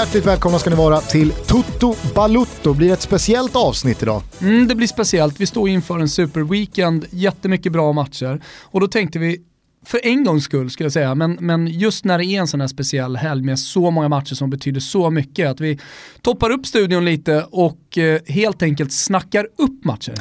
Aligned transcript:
Hjärtligt 0.00 0.26
välkomna 0.26 0.58
ska 0.58 0.70
ni 0.70 0.76
vara 0.76 1.00
till 1.00 1.32
Toto 1.32 1.94
Balutto. 2.14 2.74
Blir 2.74 2.92
ett 2.92 3.00
speciellt 3.00 3.56
avsnitt 3.56 4.02
idag. 4.02 4.22
Mm, 4.40 4.68
det 4.68 4.74
blir 4.74 4.86
speciellt. 4.86 5.40
Vi 5.40 5.46
står 5.46 5.68
inför 5.68 5.98
en 5.98 6.08
superweekend, 6.08 7.06
jättemycket 7.10 7.72
bra 7.72 7.92
matcher. 7.92 8.42
Och 8.62 8.80
då 8.80 8.88
tänkte 8.88 9.18
vi, 9.18 9.40
för 9.86 10.00
en 10.06 10.24
gångs 10.24 10.44
skull 10.44 10.70
skulle 10.70 10.84
jag 10.84 10.92
säga, 10.92 11.14
men, 11.14 11.38
men 11.40 11.66
just 11.66 12.04
när 12.04 12.18
det 12.18 12.24
är 12.24 12.40
en 12.40 12.46
sån 12.46 12.60
här 12.60 12.68
speciell 12.68 13.16
helg 13.16 13.42
med 13.42 13.58
så 13.58 13.90
många 13.90 14.08
matcher 14.08 14.34
som 14.34 14.50
betyder 14.50 14.80
så 14.80 15.10
mycket, 15.10 15.48
att 15.48 15.60
vi 15.60 15.78
toppar 16.22 16.50
upp 16.50 16.66
studion 16.66 17.04
lite 17.04 17.46
och 17.50 17.98
eh, 17.98 18.20
helt 18.26 18.62
enkelt 18.62 18.92
snackar 18.92 19.48
upp 19.58 19.84
matcher. 19.84 20.14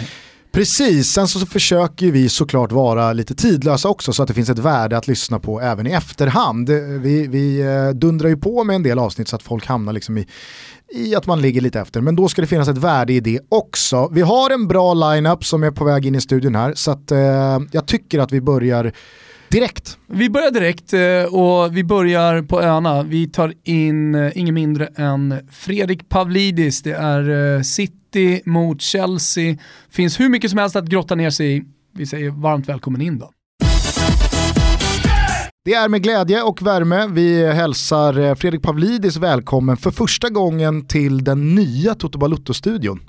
Precis, 0.52 1.08
sen 1.12 1.27
så 1.27 1.45
försöker 1.45 2.12
vi 2.12 2.30
såklart 2.30 2.71
vara 2.71 3.13
lite 3.13 3.35
tidlösa 3.35 3.90
också 3.90 4.13
så 4.13 4.23
att 4.23 4.27
det 4.27 4.34
finns 4.34 4.49
ett 4.49 4.59
värde 4.59 4.98
att 4.98 5.07
lyssna 5.07 5.40
på 5.40 5.62
även 5.62 5.88
i 5.88 5.91
efterhand. 5.91 6.70
Vi, 7.02 7.27
vi 7.27 7.62
eh, 7.62 7.90
dundrar 7.90 8.30
ju 8.30 8.38
på 8.38 8.63
med 8.63 8.76
en 8.76 8.84
del 8.84 8.99
avsnitt 8.99 9.27
så 9.27 9.35
att 9.35 9.43
folk 9.43 9.66
hamnar 9.66 9.93
liksom 9.93 10.17
i, 10.17 10.27
i 10.93 11.16
att 11.16 11.27
man 11.27 11.41
ligger 11.41 11.62
lite 11.62 11.80
efter. 11.80 12.02
Men 12.02 12.16
då 12.16 12.27
ska 12.27 12.41
det 12.41 12.48
finnas 12.48 12.67
ett 12.67 12.77
värde 12.77 13.13
i 13.13 13.20
det 13.20 13.40
också. 13.49 14.09
Vi 14.12 14.21
har 14.21 14.49
en 14.49 14.67
bra 14.67 14.93
lineup 14.93 15.45
som 15.45 15.63
är 15.63 15.71
på 15.71 15.85
väg 15.85 16.05
in 16.05 16.16
i 16.16 16.21
studion 16.21 16.55
här 16.55 16.73
så 16.73 16.91
att 16.91 17.12
eh, 17.12 17.60
jag 17.71 17.85
tycker 17.85 18.20
att 18.20 18.32
vi 18.32 18.41
börjar 18.41 18.93
direkt. 19.49 19.97
Vi 20.07 20.29
börjar 20.29 20.51
direkt 20.51 20.93
eh, 20.93 21.33
och 21.35 21.77
vi 21.77 21.83
börjar 21.83 22.41
på 22.41 22.61
öarna. 22.61 23.03
Vi 23.03 23.27
tar 23.27 23.53
in 23.63 24.15
eh, 24.15 24.37
ingen 24.37 24.53
mindre 24.53 24.87
än 24.95 25.47
Fredrik 25.51 26.09
Pavlidis. 26.09 26.81
Det 26.81 26.91
är 26.91 27.63
City 27.63 28.41
mot 28.45 28.81
Chelsea. 28.81 29.57
Finns 29.89 30.20
hur 30.20 30.29
mycket 30.29 30.49
som 30.49 30.59
helst 30.59 30.75
att 30.75 30.85
grotta 30.85 31.15
ner 31.15 31.29
sig 31.29 31.57
i. 31.57 31.63
Vi 31.95 32.05
säger 32.05 32.29
varmt 32.29 32.70
välkommen 32.70 33.01
in 33.01 33.20
då. 33.20 33.31
Det 35.65 35.73
är 35.73 35.89
med 35.89 36.03
glädje 36.03 36.41
och 36.43 36.61
värme 36.61 37.07
vi 37.07 37.51
hälsar 37.51 38.35
Fredrik 38.35 38.61
Pavlidis 38.61 39.17
välkommen 39.17 39.77
för 39.77 39.91
första 39.91 40.29
gången 40.29 40.87
till 40.87 41.23
den 41.23 41.55
nya 41.55 41.95
Toto 41.95 42.20
Balutto-studion. 42.20 42.99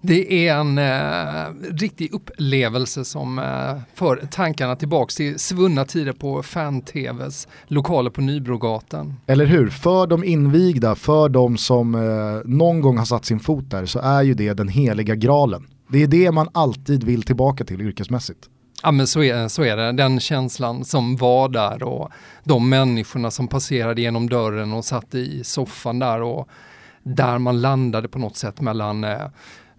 Det 0.00 0.48
är 0.48 0.54
en 0.54 0.78
eh, 0.78 1.74
riktig 1.76 2.14
upplevelse 2.14 3.04
som 3.04 3.38
eh, 3.38 3.76
för 3.94 4.28
tankarna 4.30 4.76
tillbaka 4.76 5.10
till 5.16 5.38
svunna 5.38 5.84
tider 5.84 6.12
på 6.12 6.42
fan-tvs 6.42 7.48
lokaler 7.66 8.10
på 8.10 8.20
Nybrogatan. 8.20 9.14
Eller 9.26 9.46
hur? 9.46 9.68
För 9.68 10.06
de 10.06 10.24
invigda, 10.24 10.94
för 10.94 11.28
de 11.28 11.56
som 11.56 11.94
eh, 11.94 12.00
någon 12.44 12.80
gång 12.80 12.98
har 12.98 13.04
satt 13.04 13.24
sin 13.24 13.40
fot 13.40 13.70
där 13.70 13.86
så 13.86 13.98
är 13.98 14.22
ju 14.22 14.34
det 14.34 14.52
den 14.52 14.68
heliga 14.68 15.14
graalen. 15.14 15.66
Det 15.88 16.02
är 16.02 16.06
det 16.06 16.32
man 16.32 16.48
alltid 16.52 17.04
vill 17.04 17.22
tillbaka 17.22 17.64
till 17.64 17.80
yrkesmässigt. 17.80 18.48
Ja 18.82 18.92
men 18.92 19.06
så 19.06 19.22
är, 19.22 19.48
så 19.48 19.62
är 19.62 19.76
det, 19.76 19.92
den 19.92 20.20
känslan 20.20 20.84
som 20.84 21.16
var 21.16 21.48
där 21.48 21.82
och 21.82 22.10
de 22.44 22.68
människorna 22.68 23.30
som 23.30 23.48
passerade 23.48 24.00
genom 24.00 24.28
dörren 24.28 24.72
och 24.72 24.84
satt 24.84 25.14
i 25.14 25.44
soffan 25.44 25.98
där 25.98 26.22
och 26.22 26.48
där 27.02 27.38
man 27.38 27.60
landade 27.60 28.08
på 28.08 28.18
något 28.18 28.36
sätt 28.36 28.60
mellan 28.60 29.04
eh, 29.04 29.26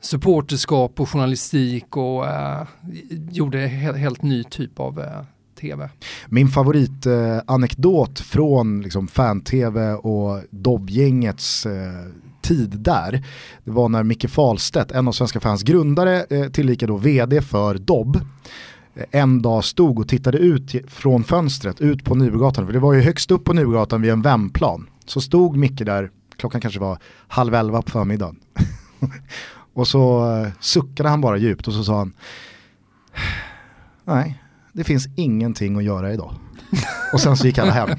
supporterskap 0.02 1.00
och 1.00 1.09
journalistik 1.09 1.98
och 1.98 2.28
eh, 2.28 2.67
gjorde 3.31 3.59
helt, 3.59 3.98
helt 3.98 4.22
ny 4.22 4.44
typ 4.44 4.80
av 4.80 5.00
eh, 5.00 5.22
tv. 5.59 5.89
Min 6.28 6.48
favoritanekdot 6.48 8.20
eh, 8.20 8.23
från 8.23 8.82
liksom, 8.82 9.08
fan-tv 9.08 9.94
och 9.94 10.42
dobbgängets 10.49 11.66
eh, 11.66 12.11
tid 12.42 12.70
där, 12.70 13.23
det 13.64 13.71
var 13.71 13.89
när 13.89 14.04
Micke 14.04 14.30
Falstedt, 14.30 14.92
en 14.92 15.08
av 15.08 15.11
Svenska 15.11 15.39
fans 15.39 15.64
grundare, 15.64 16.26
eh, 16.30 16.50
tillika 16.50 16.88
då 16.88 16.98
vd 16.98 17.42
för 17.42 17.76
Dobb, 17.76 18.16
eh, 18.95 19.05
en 19.11 19.42
dag 19.42 19.64
stod 19.64 20.00
och 20.00 20.08
tittade 20.08 20.38
ut 20.38 20.76
från 20.88 21.23
fönstret 21.23 21.82
ut 21.82 22.04
på 22.04 22.16
Nybrogatan, 22.16 22.66
för 22.66 22.73
det 22.73 22.80
var 22.80 22.94
ju 22.94 23.02
högst 23.02 23.32
upp 23.32 23.44
på 23.44 23.54
Nybrogatan 23.54 24.02
vid 24.02 24.11
en 24.11 24.21
vändplan. 24.21 24.89
Så 25.05 25.21
stod 25.21 25.58
Micke 25.58 25.86
där, 25.86 26.11
klockan 26.38 26.61
kanske 26.61 26.80
var 26.80 26.98
halv 27.27 27.54
elva 27.54 27.82
på 27.82 27.92
förmiddagen. 27.92 28.39
Och 29.77 29.88
så 29.88 30.26
uh, 30.26 30.48
suckade 30.60 31.10
han 31.10 31.21
bara 31.21 31.38
djupt 31.38 31.67
och 31.67 31.73
så 31.73 31.83
sa 31.83 31.98
han 31.98 32.14
Nej, 34.05 34.43
det 34.73 34.83
finns 34.83 35.08
ingenting 35.15 35.77
att 35.77 35.83
göra 35.83 36.14
idag. 36.14 36.33
och 37.14 37.20
sen 37.21 37.38
så 37.38 37.48
gick 37.48 37.58
han 37.58 37.70
hem. 37.70 37.89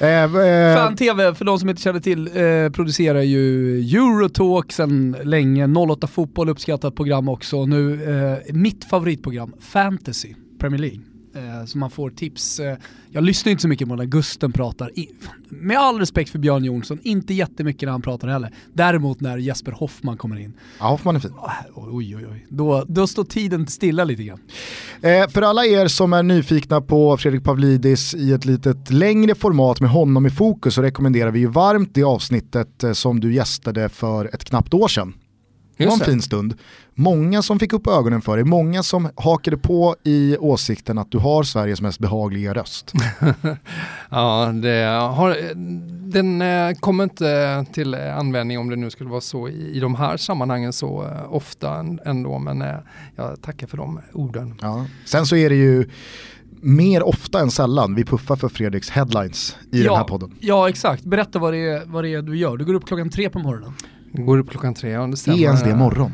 eh, 0.00 0.08
eh, 0.08 0.76
Fan 0.76 0.96
TV, 0.96 1.34
för 1.34 1.44
de 1.44 1.58
som 1.58 1.68
inte 1.68 1.82
känner 1.82 2.00
till, 2.00 2.26
eh, 2.26 2.70
producerar 2.72 3.22
ju 3.22 3.78
Eurotalk 3.80 4.72
sen 4.72 5.16
länge, 5.24 5.66
08 5.66 6.06
Fotboll 6.06 6.48
uppskattat 6.48 6.96
program 6.96 7.28
också. 7.28 7.66
Nu 7.66 8.04
eh, 8.04 8.38
mitt 8.54 8.84
favoritprogram, 8.84 9.52
Fantasy, 9.60 10.34
Premier 10.60 10.80
League 10.80 11.00
eh, 11.00 11.15
så 11.66 11.78
man 11.78 11.90
får 11.90 12.10
tips. 12.10 12.60
Eh, 12.60 12.76
jag 13.10 13.24
lyssnar 13.24 13.50
inte 13.50 13.62
så 13.62 13.68
mycket 13.68 13.88
på 13.88 13.96
när 13.96 14.04
Gusten 14.04 14.52
pratar, 14.52 14.90
med 15.48 15.78
all 15.78 15.98
respekt 15.98 16.30
för 16.30 16.38
Björn 16.38 16.64
Jonsson, 16.64 16.98
inte 17.02 17.34
jättemycket 17.34 17.82
när 17.82 17.92
han 17.92 18.02
pratar 18.02 18.28
heller. 18.28 18.54
Däremot 18.72 19.20
när 19.20 19.38
Jesper 19.38 19.72
Hoffman 19.72 20.16
kommer 20.16 20.36
in. 20.36 20.52
Ja, 20.78 20.86
Hoffman 20.86 21.16
är 21.16 21.20
fin. 21.20 21.32
Oj, 21.74 22.16
oj, 22.16 22.26
oj. 22.32 22.46
Då, 22.48 22.84
då 22.88 23.06
står 23.06 23.24
tiden 23.24 23.66
stilla 23.66 24.04
lite 24.04 24.22
grann. 24.22 24.40
Eh, 25.02 25.28
för 25.28 25.42
alla 25.42 25.66
er 25.66 25.88
som 25.88 26.12
är 26.12 26.22
nyfikna 26.22 26.80
på 26.80 27.16
Fredrik 27.16 27.44
Pavlidis 27.44 28.14
i 28.14 28.32
ett 28.32 28.44
litet 28.44 28.90
längre 28.90 29.34
format 29.34 29.80
med 29.80 29.90
honom 29.90 30.26
i 30.26 30.30
fokus 30.30 30.74
så 30.74 30.82
rekommenderar 30.82 31.30
vi 31.30 31.38
ju 31.38 31.46
varmt 31.46 31.94
det 31.94 32.02
avsnittet 32.02 32.84
eh, 32.84 32.92
som 32.92 33.20
du 33.20 33.34
gästade 33.34 33.88
för 33.88 34.34
ett 34.34 34.44
knappt 34.44 34.74
år 34.74 34.88
sedan. 34.88 35.14
Det 35.76 35.86
var 35.86 35.92
en 35.92 36.00
fin 36.00 36.22
stund. 36.22 36.54
Många 36.98 37.42
som 37.42 37.58
fick 37.58 37.72
upp 37.72 37.86
ögonen 37.86 38.22
för 38.22 38.36
dig, 38.36 38.44
många 38.44 38.82
som 38.82 39.08
hakade 39.14 39.56
på 39.56 39.96
i 40.02 40.36
åsikten 40.36 40.98
att 40.98 41.10
du 41.10 41.18
har 41.18 41.42
Sveriges 41.42 41.80
mest 41.80 41.98
behagliga 41.98 42.54
röst. 42.54 42.92
ja, 44.10 44.52
det 44.62 44.84
har, 45.14 45.54
den 46.10 46.42
eh, 46.42 46.72
kommer 46.80 47.04
inte 47.04 47.64
till 47.72 47.94
användning 47.94 48.58
om 48.58 48.70
det 48.70 48.76
nu 48.76 48.90
skulle 48.90 49.10
vara 49.10 49.20
så 49.20 49.48
i, 49.48 49.76
i 49.76 49.80
de 49.80 49.94
här 49.94 50.16
sammanhangen 50.16 50.72
så 50.72 51.04
eh, 51.04 51.34
ofta 51.34 51.86
ändå, 52.04 52.38
men 52.38 52.62
eh, 52.62 52.74
jag 53.16 53.42
tackar 53.42 53.66
för 53.66 53.76
de 53.76 54.00
orden. 54.12 54.54
Ja. 54.62 54.86
Sen 55.04 55.26
så 55.26 55.36
är 55.36 55.48
det 55.48 55.56
ju 55.56 55.88
mer 56.60 57.02
ofta 57.02 57.40
än 57.40 57.50
sällan 57.50 57.94
vi 57.94 58.04
puffar 58.04 58.36
för 58.36 58.48
Fredriks 58.48 58.90
headlines 58.90 59.56
i 59.72 59.82
ja, 59.82 59.90
den 59.90 59.98
här 59.98 60.04
podden. 60.04 60.34
Ja, 60.40 60.68
exakt. 60.68 61.04
Berätta 61.04 61.38
vad 61.38 61.52
det, 61.52 61.68
är, 61.68 61.82
vad 61.86 62.04
det 62.04 62.14
är 62.14 62.22
du 62.22 62.36
gör. 62.36 62.56
Du 62.56 62.64
går 62.64 62.74
upp 62.74 62.86
klockan 62.86 63.10
tre 63.10 63.30
på 63.30 63.38
morgonen. 63.38 63.72
Går 64.12 64.38
upp 64.38 64.50
klockan 64.50 64.74
tre, 64.74 64.90
ja 64.90 65.06
det 65.06 65.16
stämmer. 65.16 65.38
Är 65.38 65.42
ens 65.42 65.62
det 65.62 65.76
morgon? 65.76 66.12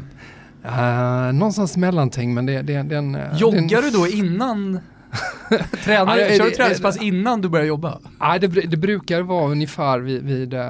Uh, 0.65 1.33
någonstans 1.33 1.77
mellanting 1.77 2.35
men 2.35 2.47
det, 2.47 2.63
det, 2.63 2.83
den... 2.83 3.15
Uh, 3.15 3.37
Joggar 3.37 3.83
den... 3.83 3.93
du 3.93 3.99
då 3.99 4.09
innan? 4.09 4.81
Tränar, 5.85 6.19
ja, 6.19 6.37
kör 6.39 6.45
du 6.45 6.51
träningspass 6.51 7.03
innan 7.03 7.41
du 7.41 7.49
börjar 7.49 7.67
jobba? 7.67 8.01
Nej, 8.21 8.41
det, 8.41 8.47
det, 8.47 8.77
brukar 8.77 9.23
vara 9.23 9.51
ungefär 9.51 10.01
vid, 10.01 10.23
vid 10.23 10.55
uh, 10.55 10.61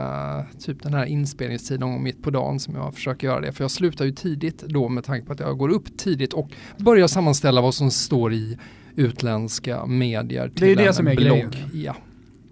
typ 0.58 0.82
den 0.82 0.94
här 0.94 1.04
inspelningstiden 1.04 1.80
någon 1.80 1.92
gång 1.92 2.02
mitt 2.02 2.22
på 2.22 2.30
dagen 2.30 2.60
som 2.60 2.74
jag 2.74 2.94
försöker 2.94 3.26
göra 3.26 3.40
det. 3.40 3.52
För 3.52 3.64
jag 3.64 3.70
slutar 3.70 4.04
ju 4.04 4.12
tidigt 4.12 4.62
då 4.62 4.88
med 4.88 5.04
tanke 5.04 5.26
på 5.26 5.32
att 5.32 5.40
jag 5.40 5.58
går 5.58 5.68
upp 5.68 5.98
tidigt 5.98 6.32
och 6.32 6.50
börjar 6.76 7.06
sammanställa 7.06 7.60
vad 7.60 7.74
som 7.74 7.90
står 7.90 8.32
i 8.32 8.58
utländska 8.96 9.86
medier 9.86 10.48
till 10.48 10.60
Det 10.60 10.72
är 10.72 10.76
det 10.76 10.86
en 10.86 10.94
som 10.94 11.08
är 11.08 11.16
blogg. 11.16 11.28
grejen. 11.28 11.52
Ja. 11.72 11.96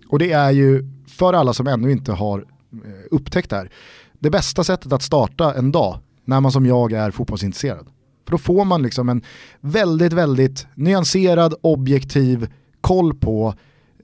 Och 0.08 0.18
det 0.18 0.32
är 0.32 0.50
ju, 0.50 0.84
för 1.06 1.32
alla 1.32 1.52
som 1.52 1.66
ännu 1.66 1.92
inte 1.92 2.12
har 2.12 2.44
upptäckt 3.10 3.50
det 3.50 3.56
här, 3.56 3.70
det 4.18 4.30
bästa 4.30 4.64
sättet 4.64 4.92
att 4.92 5.02
starta 5.02 5.54
en 5.54 5.72
dag 5.72 6.00
när 6.30 6.40
man 6.40 6.52
som 6.52 6.66
jag 6.66 6.92
är 6.92 7.10
fotbollsintresserad. 7.10 7.86
För 8.24 8.30
då 8.30 8.38
får 8.38 8.64
man 8.64 8.82
liksom 8.82 9.08
en 9.08 9.22
väldigt, 9.60 10.12
väldigt 10.12 10.66
nyanserad, 10.74 11.54
objektiv 11.60 12.48
koll 12.80 13.14
på 13.14 13.54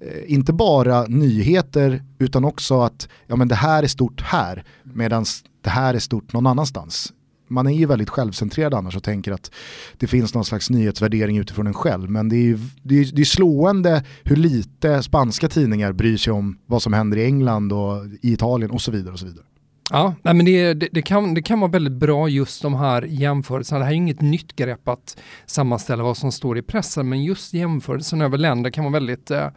eh, 0.00 0.32
inte 0.32 0.52
bara 0.52 1.06
nyheter 1.06 2.02
utan 2.18 2.44
också 2.44 2.80
att 2.80 3.08
ja, 3.26 3.36
men 3.36 3.48
det 3.48 3.54
här 3.54 3.82
är 3.82 3.86
stort 3.86 4.20
här 4.20 4.64
medan 4.82 5.24
det 5.60 5.70
här 5.70 5.94
är 5.94 5.98
stort 5.98 6.32
någon 6.32 6.46
annanstans. 6.46 7.12
Man 7.48 7.66
är 7.66 7.70
ju 7.70 7.86
väldigt 7.86 8.10
självcentrerad 8.10 8.74
annars 8.74 8.96
och 8.96 9.02
tänker 9.02 9.32
att 9.32 9.50
det 9.96 10.06
finns 10.06 10.34
någon 10.34 10.44
slags 10.44 10.70
nyhetsvärdering 10.70 11.38
utifrån 11.38 11.66
en 11.66 11.74
själv. 11.74 12.10
Men 12.10 12.28
det 12.28 12.36
är 12.36 12.42
ju 12.42 12.58
det 12.82 12.94
är, 13.00 13.04
det 13.12 13.22
är 13.22 13.24
slående 13.24 14.04
hur 14.24 14.36
lite 14.36 15.02
spanska 15.02 15.48
tidningar 15.48 15.92
bryr 15.92 16.16
sig 16.16 16.32
om 16.32 16.58
vad 16.66 16.82
som 16.82 16.92
händer 16.92 17.16
i 17.16 17.24
England 17.24 17.72
och 17.72 18.06
i 18.22 18.32
Italien 18.32 18.70
och 18.70 18.80
så 18.80 18.90
vidare. 18.90 19.12
och 19.12 19.18
så 19.18 19.26
vidare. 19.26 19.44
Ja, 19.90 20.14
nej 20.22 20.34
men 20.34 20.46
det, 20.46 20.74
det, 20.74 20.88
det, 20.92 21.02
kan, 21.02 21.34
det 21.34 21.42
kan 21.42 21.60
vara 21.60 21.70
väldigt 21.70 21.92
bra 21.92 22.28
just 22.28 22.62
de 22.62 22.74
här 22.74 23.02
jämförelserna. 23.02 23.78
Det 23.78 23.84
här 23.84 23.92
är 23.92 23.96
inget 23.96 24.20
nytt 24.20 24.56
grepp 24.56 24.88
att 24.88 25.16
sammanställa 25.46 26.02
vad 26.02 26.16
som 26.16 26.32
står 26.32 26.58
i 26.58 26.62
pressen, 26.62 27.08
men 27.08 27.24
just 27.24 27.54
jämförelsen 27.54 28.20
över 28.22 28.38
länder 28.38 28.70
kan 28.70 28.84
vara 28.84 28.92
väldigt 28.92 29.30
eh, 29.30 29.48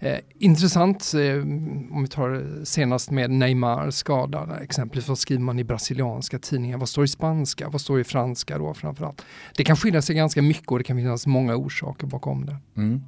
Eh, 0.00 0.18
intressant, 0.38 1.12
eh, 1.14 1.42
om 1.92 2.02
vi 2.02 2.08
tar 2.08 2.64
senast 2.64 3.10
med 3.10 3.30
Neymar 3.30 3.90
skadad, 3.90 4.50
eh, 4.50 4.56
exempelvis 4.56 5.08
vad 5.08 5.18
skriver 5.18 5.42
man 5.42 5.58
i 5.58 5.64
brasilianska 5.64 6.38
tidningar, 6.38 6.78
vad 6.78 6.88
står 6.88 7.04
i 7.04 7.08
spanska, 7.08 7.68
vad 7.68 7.80
står 7.80 8.00
i 8.00 8.04
franska 8.04 8.58
då 8.58 8.74
framförallt. 8.74 9.24
Det 9.56 9.64
kan 9.64 9.76
skilja 9.76 10.02
sig 10.02 10.16
ganska 10.16 10.42
mycket 10.42 10.70
och 10.70 10.78
det 10.78 10.84
kan 10.84 10.96
finnas 10.96 11.26
många 11.26 11.56
orsaker 11.56 12.06
bakom 12.06 12.46
det. 12.46 12.56
Mm. 12.76 13.02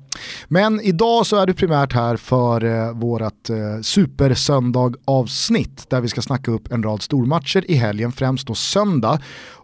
Men 0.48 0.80
idag 0.80 1.26
så 1.26 1.36
är 1.36 1.46
du 1.46 1.54
primärt 1.54 1.92
här 1.92 2.16
för 2.16 2.64
eh, 2.64 2.92
vårat 2.92 3.50
eh, 3.50 3.80
supersöndag 3.82 4.94
avsnitt 5.04 5.90
där 5.90 6.00
vi 6.00 6.08
ska 6.08 6.22
snacka 6.22 6.50
upp 6.50 6.72
en 6.72 6.82
rad 6.82 7.02
stormatcher 7.02 7.70
i 7.70 7.74
helgen, 7.74 8.12
främst 8.12 8.46
då 8.46 8.54
söndag. 8.54 9.20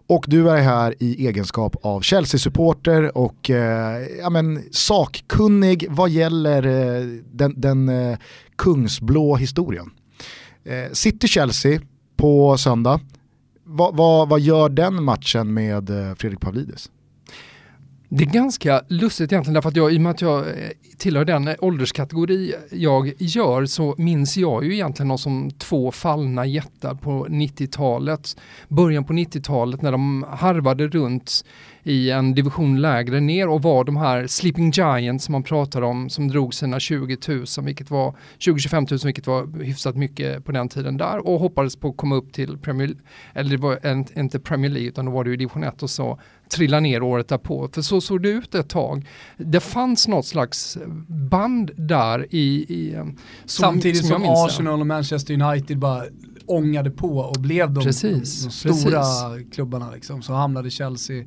Och 0.07 0.25
du 0.27 0.49
är 0.49 0.61
här 0.61 0.95
i 0.99 1.27
egenskap 1.27 1.75
av 1.81 2.01
Chelsea-supporter 2.01 3.17
och 3.17 3.49
eh, 3.49 4.07
ja, 4.19 4.29
men, 4.29 4.63
sakkunnig 4.71 5.85
vad 5.89 6.09
gäller 6.09 6.65
eh, 6.65 7.07
den, 7.31 7.61
den 7.61 7.89
eh, 7.89 8.17
kungsblå 8.55 9.35
historien. 9.35 9.89
Eh, 10.63 10.91
City-Chelsea 10.91 11.81
på 12.15 12.57
söndag, 12.57 12.99
vad, 13.63 13.95
va, 13.97 14.25
vad 14.25 14.39
gör 14.39 14.69
den 14.69 15.03
matchen 15.03 15.53
med 15.53 15.89
eh, 15.89 16.15
Fredrik 16.15 16.39
Pavlidis? 16.39 16.89
Det 18.09 18.23
är 18.23 18.29
ganska 18.29 18.81
lustigt 18.87 19.31
egentligen 19.31 19.53
därför 19.53 19.69
att 19.69 19.75
jag, 19.75 19.93
i 19.93 19.97
och 19.97 20.01
med 20.01 20.09
att 20.09 20.21
jag 20.21 20.39
eh, 20.47 20.53
tillhör 20.97 21.25
den 21.25 21.55
ålderskategori 21.59 22.53
jag 22.71 23.13
gör 23.17 23.65
så 23.65 23.95
minns 23.97 24.37
jag 24.37 24.65
ju 24.65 24.73
egentligen 24.73 25.07
dem 25.07 25.17
som 25.17 25.51
två 25.51 25.91
fallna 25.91 26.45
jättar 26.45 26.95
på 26.95 27.27
90-talet. 27.27 28.37
Början 28.67 29.03
på 29.03 29.13
90-talet 29.13 29.81
när 29.81 29.91
de 29.91 30.25
harvade 30.29 30.87
runt 30.87 31.45
i 31.83 32.11
en 32.11 32.35
division 32.35 32.81
lägre 32.81 33.19
ner 33.19 33.49
och 33.49 33.61
var 33.61 33.83
de 33.83 33.97
här 33.97 34.27
Sleeping 34.27 34.71
Giants 34.71 35.25
som 35.25 35.31
man 35.31 35.43
pratar 35.43 35.81
om 35.81 36.09
som 36.09 36.27
drog 36.27 36.53
sina 36.53 36.79
20 36.79 37.17
000, 37.27 37.45
vilket 37.61 37.91
var 37.91 38.15
20-25 38.39 38.91
000, 38.91 38.99
vilket 39.03 39.27
var 39.27 39.63
hyfsat 39.63 39.95
mycket 39.95 40.45
på 40.45 40.51
den 40.51 40.69
tiden 40.69 40.97
där 40.97 41.27
och 41.27 41.39
hoppades 41.39 41.75
på 41.75 41.89
att 41.89 41.97
komma 41.97 42.15
upp 42.15 42.33
till 42.33 42.57
Premier 42.57 42.95
eller 43.33 43.49
det 43.49 43.57
var 43.57 44.19
inte 44.19 44.39
Premier 44.39 44.71
League 44.71 44.89
utan 44.89 45.05
då 45.05 45.11
var 45.11 45.23
det 45.23 45.29
ju 45.29 45.35
division 45.35 45.63
1 45.63 45.83
och 45.83 45.89
så 45.89 46.19
trilla 46.49 46.79
ner 46.79 47.03
året 47.03 47.27
därpå. 47.27 47.69
För 47.73 47.81
så 47.81 48.01
såg 48.01 48.21
det 48.21 48.29
ut 48.29 48.55
ett 48.55 48.69
tag. 48.69 49.07
Det 49.37 49.59
fanns 49.59 50.07
något 50.07 50.25
slags 50.25 50.77
band 51.07 51.71
där 51.75 52.27
i... 52.29 52.65
i 52.69 52.91
som, 52.93 53.13
Samtidigt 53.45 54.05
som, 54.05 54.21
som 54.21 54.29
Arsenal 54.29 54.79
och 54.79 54.87
Manchester 54.87 55.41
United 55.41 55.79
bara 55.79 56.03
ångade 56.45 56.91
på 56.91 57.17
och 57.17 57.41
blev 57.41 57.73
de, 57.73 57.83
precis, 57.83 58.43
de 58.63 58.73
stora 58.73 58.99
precis. 58.99 59.53
klubbarna 59.53 59.91
liksom. 59.91 60.21
Så 60.21 60.33
hamnade 60.33 60.69
Chelsea 60.69 61.25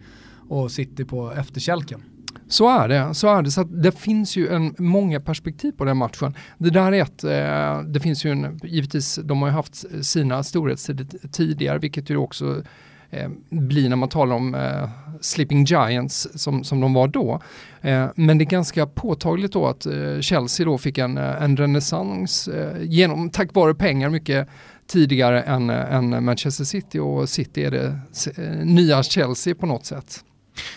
och 0.49 0.71
City 0.71 1.05
på 1.05 1.33
efterkälken. 1.33 2.03
Så 2.49 2.69
är 2.69 2.89
det, 2.89 3.15
så 3.15 3.29
är 3.29 3.43
det. 3.43 3.51
Så 3.51 3.65
det 3.65 3.93
finns 3.93 4.37
ju 4.37 4.49
en, 4.49 4.75
många 4.79 5.21
perspektiv 5.21 5.73
på 5.73 5.85
den 5.85 5.97
matchen. 5.97 6.35
Det 6.59 6.71
där 6.71 6.93
är 6.93 7.03
ett, 7.03 7.25
eh, 7.25 7.83
det 7.93 8.01
finns 8.01 8.25
ju 8.25 8.31
en, 8.31 8.61
givetvis, 8.63 9.19
de 9.25 9.43
har 9.43 9.49
ju 9.49 9.55
haft 9.55 10.05
sina 10.05 10.43
storhetstider 10.43 11.07
tidigare, 11.33 11.79
vilket 11.79 12.11
ju 12.11 12.17
också 12.17 12.63
bli 13.11 13.61
blir 13.61 13.89
när 13.89 13.97
man 13.97 14.09
talar 14.09 14.37
om 14.37 14.55
eh, 14.55 14.89
Sleeping 15.21 15.65
Giants 15.65 16.29
som, 16.35 16.65
som 16.65 16.81
de 16.81 16.95
var 16.95 17.09
då. 17.09 17.43
Eh, 17.81 18.07
men 18.15 18.39
det 18.39 18.45
är 18.45 18.47
ganska 18.47 18.87
påtagligt 18.87 19.53
då 19.53 19.67
att 19.67 19.87
eh, 19.87 20.21
Chelsea 20.21 20.67
då 20.67 20.79
fick 20.79 20.99
en, 20.99 21.19
eh, 21.19 21.43
en 21.43 21.57
renässans 21.57 22.49
eh, 22.49 22.83
genom, 22.83 23.31
tack 23.31 23.55
vare 23.55 23.75
pengar 23.75 24.11
mycket 24.11 24.49
tidigare 24.87 25.43
än, 25.43 25.71
än 25.71 26.25
Manchester 26.25 26.65
City 26.65 26.99
och 26.99 27.29
City 27.29 27.65
är 27.65 27.71
det 27.71 28.01
nya 28.65 29.03
Chelsea 29.03 29.55
på 29.55 29.67
något 29.67 29.87
sätt. 29.87 30.25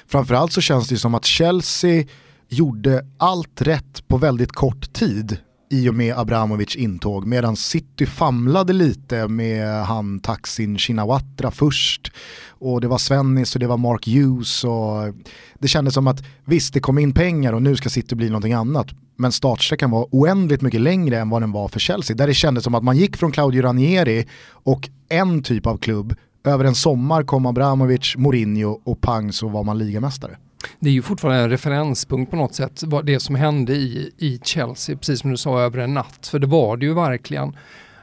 Framförallt 0.08 0.52
så 0.52 0.62
känns 0.62 0.88
det 0.88 0.98
som 0.98 1.16
att 1.16 1.26
Chelsea 1.26 2.06
gjorde 2.50 3.06
allt 3.18 3.62
rätt 3.62 4.08
på 4.08 4.18
väldigt 4.18 4.52
kort 4.52 4.94
tid 4.94 5.38
i 5.74 5.90
och 5.90 5.96
med 5.96 6.18
Abramovic 6.18 6.76
intåg 6.76 7.28
medan 7.28 7.56
City 7.56 8.06
famlade 8.06 8.74
lite 8.74 9.28
med 9.28 9.86
han 9.86 10.20
Taksin 10.20 10.78
Shinawatra 10.78 11.52
först. 11.52 12.12
Och 12.50 12.82
det 12.82 12.88
var 12.88 12.98
Svennis 12.98 13.56
och 13.56 13.60
det 13.60 13.68
var 13.68 13.78
Mark 13.78 14.08
Hughes 14.08 14.64
och 14.64 15.14
det 15.60 15.68
kändes 15.68 15.94
som 15.94 16.08
att 16.08 16.24
visst 16.46 16.74
det 16.74 16.80
kom 16.80 16.98
in 16.98 17.14
pengar 17.14 17.54
och 17.54 17.62
nu 17.62 17.76
ska 17.76 17.90
City 17.90 18.16
bli 18.16 18.28
någonting 18.28 18.54
annat. 18.54 18.88
Men 19.16 19.32
startsträckan 19.32 19.92
var 19.92 20.08
oändligt 20.12 20.62
mycket 20.62 20.82
längre 20.82 21.20
än 21.20 21.30
vad 21.30 21.42
den 21.42 21.52
var 21.52 21.68
för 21.68 21.80
Chelsea. 21.80 22.16
Där 22.16 22.28
det 22.28 22.34
kändes 22.34 22.64
som 22.64 22.76
att 22.76 22.84
man 22.84 22.98
gick 22.98 23.18
från 23.18 23.32
Claudio 23.32 23.62
Ranieri 23.62 24.28
och 24.50 24.90
en 25.10 25.44
typ 25.44 25.68
av 25.68 25.78
klubb 25.78 26.16
över 26.46 26.66
en 26.66 26.76
sommar 26.76 27.24
kom 27.24 27.46
Abramovic, 27.46 28.14
Mourinho 28.18 28.82
och 28.84 29.02
pang 29.02 29.34
så 29.34 29.48
var 29.48 29.64
man 29.64 29.78
ligamästare. 29.78 30.38
Det 30.80 30.90
är 30.90 30.94
ju 30.94 31.02
fortfarande 31.02 31.44
en 31.44 31.50
referenspunkt 31.50 32.32
på 32.32 32.38
något 32.38 32.56
sätt, 32.56 32.84
det 33.04 33.20
som 33.20 33.36
hände 33.36 33.74
i, 33.74 34.12
i 34.18 34.40
Chelsea, 34.44 34.98
precis 34.98 35.20
som 35.20 35.32
du 35.32 35.38
sa, 35.38 35.62
över 35.62 35.78
en 35.80 35.94
natt. 35.94 36.28
För 36.28 36.40
det 36.40 36.48
var 36.48 36.78
det 36.78 36.86
ju 36.86 36.94
verkligen. 36.94 37.56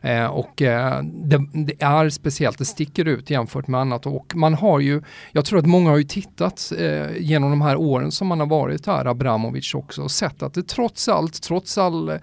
Eh, 0.03 0.27
och 0.27 0.62
eh, 0.62 1.03
det, 1.03 1.47
det, 1.53 1.83
är 1.83 2.09
speciellt, 2.09 2.59
det 2.59 2.65
sticker 2.65 3.05
ut 3.05 3.31
jämfört 3.31 3.67
med 3.67 3.81
annat 3.81 4.07
och 4.07 4.33
man 4.37 4.55
har 4.55 4.81
ju, 4.81 5.03
jag 5.33 5.45
tror 5.45 5.59
att 5.59 5.67
många 5.67 5.91
har 5.91 5.97
ju 5.97 6.05
tittat 6.05 6.73
eh, 6.79 7.17
genom 7.19 7.51
de 7.51 7.61
här 7.61 7.77
åren 7.77 8.12
som 8.12 8.27
man 8.27 8.41
har 8.41 8.47
varit 8.47 8.87
här, 8.87 9.05
Abramovic 9.05 9.75
också, 9.75 10.03
och 10.03 10.11
sett 10.11 10.43
att 10.43 10.55
det 10.55 10.69
trots 10.69 11.09
allt, 11.09 11.43
trots 11.43 11.79
all 11.79 12.19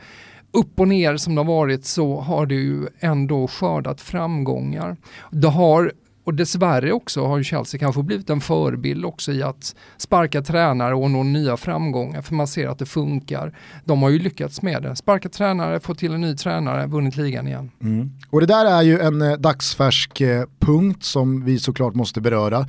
upp 0.51 0.79
och 0.79 0.87
ner 0.87 1.17
som 1.17 1.35
det 1.35 1.41
har 1.41 1.45
varit 1.45 1.85
så 1.85 2.19
har 2.19 2.45
det 2.45 2.55
ju 2.55 2.87
ändå 2.99 3.47
skördat 3.47 4.01
framgångar. 4.01 4.97
Det 5.31 5.47
har 5.47 5.91
och 6.27 6.33
dessvärre 6.33 6.91
också 6.91 7.25
har 7.25 7.37
ju 7.37 7.43
Chelsea 7.43 7.79
kanske 7.79 8.03
blivit 8.03 8.29
en 8.29 8.41
förebild 8.41 9.05
också 9.05 9.31
i 9.31 9.43
att 9.43 9.75
sparka 9.97 10.41
tränare 10.41 10.95
och 10.95 11.11
nå 11.11 11.23
nya 11.23 11.57
framgångar 11.57 12.21
för 12.21 12.35
man 12.35 12.47
ser 12.47 12.67
att 12.67 12.79
det 12.79 12.85
funkar. 12.85 13.57
De 13.85 14.01
har 14.01 14.09
ju 14.09 14.19
lyckats 14.19 14.61
med 14.61 14.83
det. 14.83 14.95
Sparka 14.95 15.29
tränare, 15.29 15.79
få 15.79 15.95
till 15.95 16.13
en 16.13 16.21
ny 16.21 16.35
tränare, 16.35 16.87
vunnit 16.87 17.17
ligan 17.17 17.47
igen. 17.47 17.71
Mm. 17.81 18.11
Och 18.29 18.39
det 18.39 18.45
där 18.45 18.65
är 18.65 18.81
ju 18.81 18.99
en 18.99 19.21
eh, 19.21 19.37
dagsfärsk 19.37 20.21
eh, 20.21 20.43
punkt 20.59 21.03
som 21.03 21.45
vi 21.45 21.59
såklart 21.59 21.95
måste 21.95 22.21
beröra. 22.21 22.67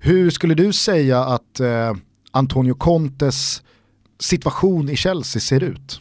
Hur 0.00 0.30
skulle 0.30 0.54
du 0.54 0.72
säga 0.72 1.24
att 1.24 1.60
eh, 1.60 1.94
Antonio 2.30 2.74
Contes 2.74 3.62
situation 4.20 4.88
i 4.88 4.96
Chelsea 4.96 5.40
ser 5.40 5.62
ut? 5.62 6.00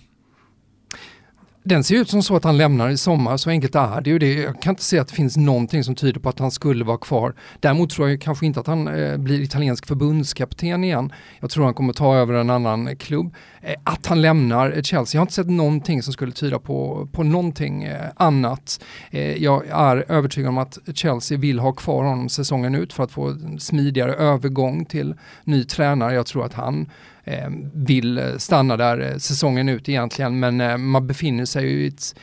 Den 1.69 1.83
ser 1.83 1.95
ut 1.95 2.09
som 2.09 2.23
så 2.23 2.35
att 2.35 2.43
han 2.43 2.57
lämnar 2.57 2.89
i 2.89 2.97
sommar, 2.97 3.37
så 3.37 3.49
enkelt 3.49 3.75
är 3.75 4.01
det 4.01 4.09
ju. 4.09 4.19
Det. 4.19 4.33
Jag 4.33 4.61
kan 4.61 4.71
inte 4.71 4.83
se 4.83 4.99
att 4.99 5.07
det 5.07 5.13
finns 5.13 5.37
någonting 5.37 5.83
som 5.83 5.95
tyder 5.95 6.19
på 6.19 6.29
att 6.29 6.39
han 6.39 6.51
skulle 6.51 6.85
vara 6.85 6.97
kvar. 6.97 7.33
Däremot 7.59 7.89
tror 7.89 8.09
jag 8.09 8.21
kanske 8.21 8.45
inte 8.45 8.59
att 8.59 8.67
han 8.67 8.87
eh, 8.87 9.17
blir 9.17 9.41
italiensk 9.41 9.85
förbundskapten 9.85 10.83
igen. 10.83 11.13
Jag 11.39 11.49
tror 11.49 11.65
han 11.65 11.73
kommer 11.73 11.93
ta 11.93 12.15
över 12.15 12.33
en 12.33 12.49
annan 12.49 12.95
klubb. 12.95 13.35
Eh, 13.61 13.75
att 13.83 14.05
han 14.05 14.21
lämnar 14.21 14.71
eh, 14.71 14.81
Chelsea, 14.81 15.17
jag 15.17 15.21
har 15.21 15.23
inte 15.23 15.33
sett 15.33 15.49
någonting 15.49 16.03
som 16.03 16.13
skulle 16.13 16.31
tyda 16.31 16.59
på, 16.59 17.09
på 17.11 17.23
någonting 17.23 17.83
eh, 17.83 18.05
annat. 18.15 18.83
Eh, 19.11 19.43
jag 19.43 19.67
är 19.67 20.05
övertygad 20.11 20.49
om 20.49 20.57
att 20.57 20.77
Chelsea 20.93 21.37
vill 21.37 21.59
ha 21.59 21.71
kvar 21.71 22.03
honom 22.03 22.29
säsongen 22.29 22.75
ut 22.75 22.93
för 22.93 23.03
att 23.03 23.11
få 23.11 23.27
en 23.27 23.59
smidigare 23.59 24.13
övergång 24.13 24.85
till 24.85 25.15
ny 25.43 25.63
tränare. 25.63 26.13
Jag 26.13 26.25
tror 26.25 26.45
att 26.45 26.53
han 26.53 26.89
vill 27.73 28.21
stanna 28.37 28.77
där 28.77 28.99
eh, 28.99 29.17
säsongen 29.17 29.69
ut 29.69 29.89
egentligen 29.89 30.39
men 30.39 30.61
eh, 30.61 30.77
man 30.77 31.07
befinner 31.07 31.45
sig 31.45 31.65
i 31.65 31.87
ett 31.87 32.15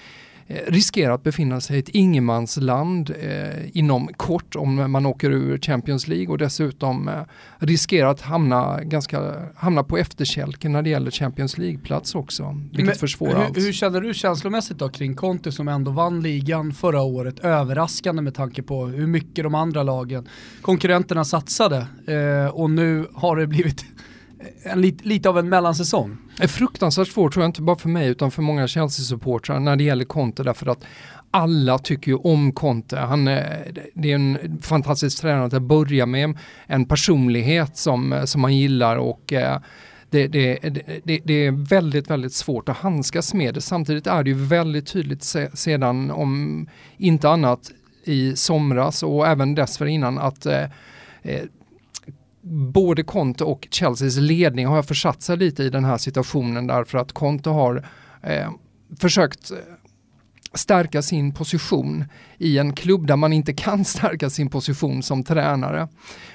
riskerar 0.66 1.14
att 1.14 1.22
befinna 1.22 1.60
sig 1.60 1.76
i 1.76 1.78
ett 1.78 1.88
ingenmansland 1.88 3.14
eh, 3.20 3.76
inom 3.78 4.08
kort 4.16 4.56
om 4.56 4.92
man 4.92 5.06
åker 5.06 5.30
ur 5.30 5.58
Champions 5.58 6.08
League 6.08 6.28
och 6.28 6.38
dessutom 6.38 7.08
eh, 7.08 7.14
riskerar 7.58 8.08
att 8.08 8.20
hamna, 8.20 8.80
ganska, 8.82 9.34
hamna 9.56 9.82
på 9.82 9.98
efterkälken 9.98 10.72
när 10.72 10.82
det 10.82 10.90
gäller 10.90 11.10
Champions 11.10 11.58
League-plats 11.58 12.14
också, 12.14 12.60
vilket 12.70 12.86
Men, 12.86 12.94
försvårar 12.94 13.36
hur, 13.36 13.44
allt. 13.44 13.56
Hur 13.56 13.72
känner 13.72 14.00
du 14.00 14.14
känslomässigt 14.14 14.78
då 14.78 14.88
kring 14.88 15.14
Conte 15.14 15.52
som 15.52 15.68
ändå 15.68 15.90
vann 15.90 16.20
ligan 16.20 16.72
förra 16.72 17.02
året, 17.02 17.38
överraskande 17.38 18.22
med 18.22 18.34
tanke 18.34 18.62
på 18.62 18.86
hur 18.86 19.06
mycket 19.06 19.44
de 19.44 19.54
andra 19.54 19.82
lagen, 19.82 20.28
konkurrenterna 20.62 21.25
satsade 21.25 21.86
eh, 22.06 22.54
och 22.54 22.70
nu 22.70 23.06
har 23.14 23.36
det 23.36 23.46
blivit 23.46 23.84
en, 24.62 24.80
lite, 24.80 25.08
lite 25.08 25.28
av 25.28 25.38
en 25.38 25.48
mellansäsong. 25.48 26.16
Det 26.36 26.44
är 26.44 26.48
fruktansvärt 26.48 27.08
svårt 27.08 27.32
tror 27.32 27.42
jag, 27.42 27.48
inte 27.48 27.62
bara 27.62 27.76
för 27.76 27.88
mig 27.88 28.08
utan 28.08 28.30
för 28.30 28.42
många 28.42 28.66
Chelsea-supportrar 28.66 29.60
när 29.60 29.76
det 29.76 29.84
gäller 29.84 30.04
Conte 30.04 30.42
därför 30.42 30.66
att 30.66 30.84
alla 31.30 31.78
tycker 31.78 32.10
ju 32.10 32.16
om 32.16 32.52
Conte. 32.52 32.98
Han 32.98 33.28
eh, 33.28 33.34
är, 33.34 33.72
det 33.94 34.10
är 34.10 34.14
en 34.14 34.58
fantastisk 34.62 35.20
tränare 35.20 35.56
att 35.56 35.62
börja 35.62 36.06
med, 36.06 36.38
en 36.66 36.84
personlighet 36.84 37.76
som, 37.76 38.22
som 38.24 38.40
man 38.40 38.56
gillar 38.56 38.96
och 38.96 39.32
eh, 39.32 39.58
det, 40.10 40.26
det, 40.26 40.58
det, 41.04 41.20
det, 41.24 41.34
är 41.34 41.68
väldigt, 41.68 42.10
väldigt 42.10 42.32
svårt 42.32 42.68
att 42.68 42.76
handskas 42.76 43.34
med 43.34 43.54
det. 43.54 43.60
Samtidigt 43.60 44.06
är 44.06 44.22
det 44.22 44.30
ju 44.30 44.36
väldigt 44.36 44.86
tydligt 44.86 45.22
se, 45.22 45.56
sedan, 45.56 46.10
om 46.10 46.66
inte 46.96 47.28
annat 47.28 47.70
i 48.04 48.36
somras 48.36 49.02
och 49.02 49.26
även 49.26 49.54
dessförinnan 49.54 50.18
att 50.18 50.46
eh, 50.46 50.64
både 52.50 53.02
Conte 53.02 53.44
och 53.44 53.68
Chelseas 53.70 54.16
ledning 54.16 54.66
har 54.66 54.82
försatt 54.82 55.22
sig 55.22 55.36
lite 55.36 55.62
i 55.62 55.70
den 55.70 55.84
här 55.84 55.98
situationen 55.98 56.66
därför 56.66 56.98
att 56.98 57.12
Conte 57.12 57.50
har 57.50 57.86
eh, 58.22 58.50
försökt 58.98 59.50
eh, 59.50 59.56
stärka 60.54 61.02
sin 61.02 61.32
position 61.32 62.04
i 62.38 62.58
en 62.58 62.72
klubb 62.72 63.06
där 63.06 63.16
man 63.16 63.32
inte 63.32 63.52
kan 63.52 63.84
stärka 63.84 64.30
sin 64.30 64.48
position 64.48 65.02
som 65.02 65.24
tränare. 65.24 65.88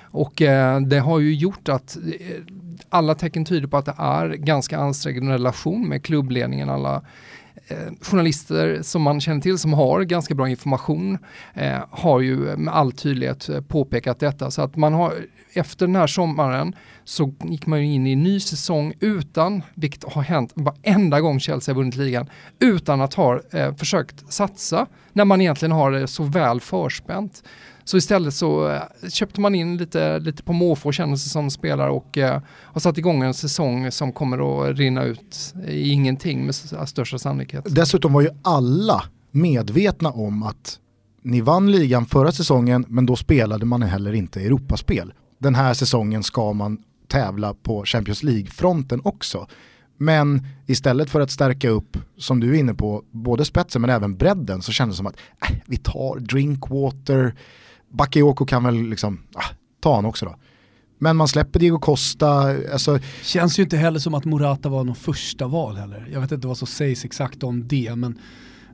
Och 0.04 0.42
eh, 0.42 0.82
det 0.82 1.00
har 1.00 1.20
ju 1.20 1.36
gjort 1.36 1.70
att 1.70 1.98
eh, 1.98 2.42
alla 2.90 3.16
tecken 3.16 3.46
tyder 3.46 3.68
på 3.68 3.78
att 3.78 3.86
det 3.86 3.96
är 3.98 4.30
ganska 4.30 4.78
ansträngd 4.78 5.30
relation 5.30 5.90
med 5.90 6.04
klubbledningen. 6.04 6.70
Alla 6.70 7.02
Eh, 7.72 7.92
journalister 8.02 8.82
som 8.82 9.02
man 9.02 9.22
känner 9.22 9.42
till 9.42 9.58
som 9.58 9.74
har 9.74 10.02
ganska 10.02 10.36
bra 10.36 10.50
information 10.50 11.18
eh, 11.54 11.80
har 11.92 12.20
ju 12.20 12.36
med 12.36 12.74
all 12.74 12.92
tydlighet 12.92 13.50
eh, 13.50 13.62
påpekat 13.62 14.20
detta. 14.20 14.52
Så 14.52 14.62
att 14.62 14.76
man 14.76 14.94
har 14.94 15.14
efter 15.54 15.88
den 15.88 15.96
här 15.96 16.08
sommaren 16.08 16.76
så 17.04 17.34
gick 17.44 17.66
man 17.66 17.80
in 17.80 18.08
i 18.08 18.14
en 18.14 18.24
ny 18.24 18.40
säsong 18.40 18.94
utan, 19.00 19.64
vilket 19.74 20.04
har 20.14 20.22
hänt 20.22 20.52
varenda 20.56 21.22
gång 21.22 21.40
Chelsea 21.40 21.74
har 21.74 21.78
vunnit 21.78 21.96
ligan, 21.96 22.30
utan 22.60 23.02
att 23.02 23.14
ha 23.14 23.40
eh, 23.52 23.76
försökt 23.76 24.34
satsa 24.34 24.88
när 25.14 25.26
man 25.26 25.42
egentligen 25.42 25.72
har 25.72 25.92
det 25.92 26.08
så 26.08 26.24
väl 26.24 26.60
förspänt. 26.62 27.44
Så 27.92 27.98
istället 27.98 28.34
så 28.34 28.70
eh, 28.70 29.10
köpte 29.10 29.42
man 29.42 29.56
in 29.56 29.78
lite, 29.78 30.20
lite 30.20 30.44
på 30.44 30.54
måfå 30.54 30.92
kändes 30.92 31.24
det 31.24 31.30
som 31.30 31.52
spelare 31.52 31.92
och 31.92 32.18
eh, 32.18 32.42
har 32.50 32.82
satt 32.82 32.98
igång 32.98 33.24
en 33.24 33.34
säsong 33.34 33.92
som 33.92 34.12
kommer 34.12 34.70
att 34.70 34.78
rinna 34.78 35.04
ut 35.04 35.54
i 35.68 35.90
ingenting 35.90 36.46
med 36.46 36.56
eh, 36.74 36.86
största 36.86 37.18
sannolikhet. 37.18 37.66
Dessutom 37.70 38.14
var 38.14 38.22
ju 38.22 38.30
alla 38.42 39.04
medvetna 39.32 40.12
om 40.12 40.44
att 40.44 40.80
ni 41.22 41.42
vann 41.42 41.72
ligan 41.72 42.06
förra 42.06 42.32
säsongen 42.32 42.86
men 42.88 43.06
då 43.06 43.16
spelade 43.16 43.66
man 43.66 43.82
heller 43.82 44.14
inte 44.14 44.42
Europaspel. 44.42 45.14
Den 45.40 45.56
här 45.56 45.74
säsongen 45.74 46.24
ska 46.24 46.54
man 46.54 46.78
tävla 47.08 47.54
på 47.54 47.86
Champions 47.86 48.24
League-fronten 48.24 49.02
också. 49.04 49.48
Men 49.98 50.48
istället 50.66 51.10
för 51.10 51.22
att 51.22 51.32
stärka 51.32 51.70
upp, 51.70 51.98
som 52.18 52.40
du 52.40 52.56
är 52.56 52.60
inne 52.60 52.74
på, 52.74 53.04
både 53.12 53.46
spetsen 53.46 53.82
men 53.82 53.90
även 53.90 54.18
bredden 54.18 54.62
så 54.62 54.72
kändes 54.72 54.96
det 54.96 54.98
som 54.98 55.08
att 55.08 55.18
äh, 55.50 55.58
vi 55.66 55.78
tar 55.78 56.20
Drinkwater, 56.20 57.36
Bakayoko 57.92 58.46
kan 58.46 58.64
väl 58.64 58.76
liksom, 58.76 59.20
ah, 59.34 59.56
ta 59.80 59.96
han 59.96 60.06
också 60.06 60.26
då. 60.26 60.36
Men 61.00 61.18
man 61.18 61.28
släpper 61.28 61.60
Diego 61.60 61.80
Costa. 61.80 62.30
Alltså... 62.74 63.00
Känns 63.24 63.60
ju 63.60 63.64
inte 63.64 63.78
heller 63.78 64.00
som 64.00 64.14
att 64.14 64.26
Morata 64.26 64.70
var 64.70 64.84
någon 64.84 64.96
första 64.96 65.48
val 65.48 65.76
heller. 65.76 66.10
Jag 66.14 66.22
vet 66.22 66.32
inte 66.32 66.48
vad 66.48 66.58
som 66.58 66.68
sägs 66.68 67.06
exakt 67.06 67.44
om 67.44 67.68
det, 67.68 67.96
men, 67.96 68.20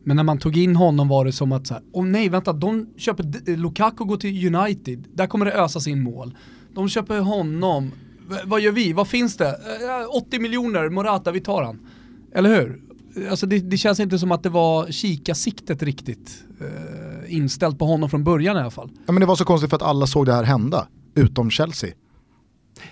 men 0.04 0.16
när 0.16 0.24
man 0.24 0.38
tog 0.38 0.58
in 0.58 0.76
honom 0.76 1.08
var 1.08 1.26
det 1.26 1.32
som 1.32 1.52
att, 1.52 1.68
så 1.68 1.74
här, 1.74 1.84
oh 1.94 2.06
nej 2.06 2.30
vänta, 2.30 2.54
de 2.54 2.88
köper 2.98 3.52
eh, 3.52 3.58
Lukaku 3.58 4.06
går 4.06 4.18
till 4.18 4.56
United, 4.56 5.08
där 5.14 5.28
kommer 5.28 5.46
det 5.46 5.52
ösas 5.52 5.88
in 5.88 6.04
mål. 6.04 6.38
De 6.74 6.90
köper 6.90 7.20
honom, 7.20 7.92
v 8.30 8.36
vad 8.46 8.62
gör 8.62 8.72
vi? 8.72 8.94
Vad 8.94 9.08
finns 9.08 9.38
det? 9.38 9.48
Eh, 9.48 10.02
eh, 10.02 10.16
80 10.18 10.40
miljoner, 10.40 10.90
Morata, 10.90 11.32
vi 11.32 11.40
tar 11.40 11.64
han. 11.64 11.88
Eller 12.36 12.56
hur? 12.56 12.82
Alltså 13.30 13.46
det, 13.46 13.60
det 13.60 13.78
känns 13.78 14.00
inte 14.00 14.20
som 14.20 14.32
att 14.32 14.44
det 14.44 14.50
var 14.50 14.92
kika-siktet 14.92 15.84
riktigt 15.84 16.44
eh, 16.62 17.36
inställt 17.36 17.80
på 17.80 17.86
honom 17.86 18.10
från 18.10 18.24
början 18.24 18.58
i 18.58 18.60
alla 18.60 18.72
fall. 18.72 18.90
Ja, 19.06 19.14
men 19.14 19.20
det 19.20 19.26
var 19.26 19.36
så 19.36 19.46
konstigt 19.46 19.70
för 19.70 19.76
att 19.76 19.84
alla 19.84 20.08
såg 20.08 20.26
det 20.26 20.34
här 20.34 20.44
hända, 20.44 20.88
utom 21.16 21.52
Chelsea. 21.52 21.90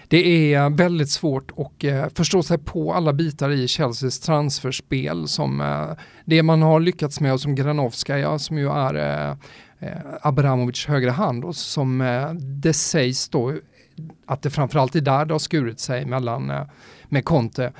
Det 0.07 0.53
är 0.53 0.69
väldigt 0.69 1.09
svårt 1.09 1.51
att 1.57 1.83
eh, 1.83 2.05
förstå 2.15 2.43
sig 2.43 2.57
på 2.57 2.93
alla 2.93 3.13
bitar 3.13 3.49
i 3.49 3.67
Chelseas 3.67 4.19
transferspel 4.19 5.27
som 5.27 5.61
eh, 5.61 5.89
det 6.25 6.43
man 6.43 6.61
har 6.61 6.79
lyckats 6.79 7.19
med 7.19 7.33
och 7.33 7.41
som 7.41 7.55
Granovskaja 7.55 8.39
som 8.39 8.57
ju 8.57 8.69
är 8.69 9.29
eh, 9.79 9.97
Abramovics 10.21 10.85
högra 10.85 11.11
hand 11.11 11.45
och 11.45 11.55
som 11.55 11.97
det 12.61 12.73
sägs 12.73 13.29
då 13.29 13.53
att 14.25 14.41
det 14.41 14.49
framförallt 14.49 14.95
är 14.95 15.01
där 15.01 15.25
det 15.25 15.33
har 15.33 15.39
skurit 15.39 15.79
sig 15.79 16.05
mellan 16.05 16.51
med 17.09 17.25
Conte. 17.25 17.73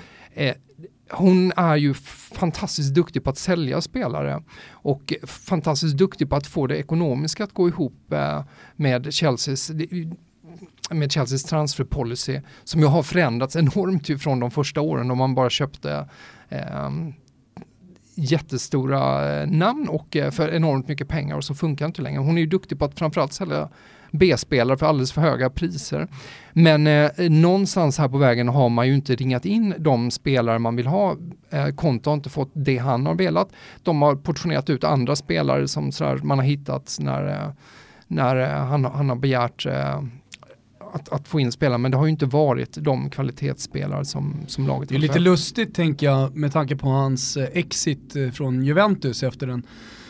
Hon 1.10 1.52
är 1.56 1.76
ju 1.76 1.94
fantastiskt 2.34 2.94
duktig 2.94 3.24
på 3.24 3.30
att 3.30 3.38
sälja 3.38 3.82
spelare 3.82 4.44
och 4.72 5.14
fantastiskt 5.24 5.98
duktig 5.98 6.30
på 6.30 6.36
att 6.36 6.48
få 6.48 6.68
det 6.68 6.78
ekonomiska 6.78 7.44
att 7.44 7.54
gå 7.54 7.68
ihop 7.68 8.14
eh, 8.14 8.44
med 8.76 9.14
Chelseas 9.14 9.72
med 10.90 11.12
Chelseas 11.12 11.44
transferpolicy 11.44 12.42
som 12.64 12.82
ju 12.82 12.88
har 12.88 13.04
förändrats 13.04 13.56
enormt 13.56 14.22
från 14.22 14.40
de 14.40 14.52
första 14.52 14.82
åren 14.82 15.08
då 15.08 15.16
man 15.16 15.36
bara 15.36 15.50
köpte 15.50 16.10
ehm, 16.50 17.08
eh, 17.08 17.14
jättestora 18.16 19.46
namn 19.46 19.88
och 19.90 20.16
eh, 20.16 20.32
för 20.32 20.54
enormt 20.54 20.88
mycket 20.88 21.08
pengar 21.08 21.36
och 21.36 21.44
så 21.44 21.56
funkar 21.56 21.86
inte 21.86 22.02
längre. 22.02 22.20
Hon 22.20 22.38
är 22.38 22.42
ju 22.42 22.48
duktig 22.48 22.80
på 22.80 22.86
att 22.86 23.00
framförallt 23.00 23.34
sälja 23.34 23.70
B-spelare 24.12 24.78
för 24.78 24.86
alldeles 24.86 25.12
för 25.12 25.22
höga 25.22 25.50
priser. 25.50 26.08
Men 26.54 26.88
eh, 26.88 27.30
någonstans 27.30 27.98
här 27.98 28.08
på 28.08 28.18
vägen 28.18 28.48
har 28.48 28.70
man 28.70 28.88
ju 28.88 28.96
inte 28.96 29.16
ringat 29.16 29.46
in 29.46 29.74
de 29.78 30.12
spelare 30.12 30.60
man 30.60 30.76
vill 30.76 30.88
ha. 30.88 31.16
Eh, 31.50 31.68
Konto 31.68 32.10
har 32.10 32.16
inte 32.16 32.30
fått 32.30 32.52
det 32.54 32.78
han 32.78 33.06
har 33.06 33.16
velat. 33.16 33.50
De 33.84 34.02
har 34.02 34.16
portionerat 34.16 34.70
ut 34.70 34.84
andra 34.84 35.16
spelare 35.16 35.68
som 35.68 35.92
sådär, 35.92 36.18
man 36.24 36.40
har 36.40 36.46
hittat 36.46 36.98
när, 37.00 37.28
eh, 37.28 37.50
när 38.08 38.36
eh, 38.36 38.66
han, 38.66 38.86
han 38.86 39.10
har 39.10 39.16
begärt 39.16 39.66
eh, 39.66 40.04
att, 40.94 41.10
att, 41.10 41.28
få 41.28 41.40
in 41.40 41.52
spelare, 41.52 41.78
men 41.78 41.92
det 41.92 41.98
har 41.98 42.06
ju 42.06 42.12
inte 42.12 42.26
varit 42.26 42.78
de 42.82 43.10
kvalitetsspelare 43.10 44.06
som, 44.06 44.36
som 44.48 44.68
laget. 44.68 44.90
Det 44.90 44.96
är 44.96 45.00
lite 45.00 45.20
lustigt 45.20 45.76
tänker 45.76 46.06
jag 46.06 46.36
med 46.36 46.54
tanke 46.54 46.76
på 46.76 46.88
hans 46.88 47.38
eh, 47.38 47.48
exit 47.54 48.16
från 48.34 48.66
Juventus 48.66 49.24
efter 49.24 49.48
en 49.48 49.64
Eh, 49.64 50.05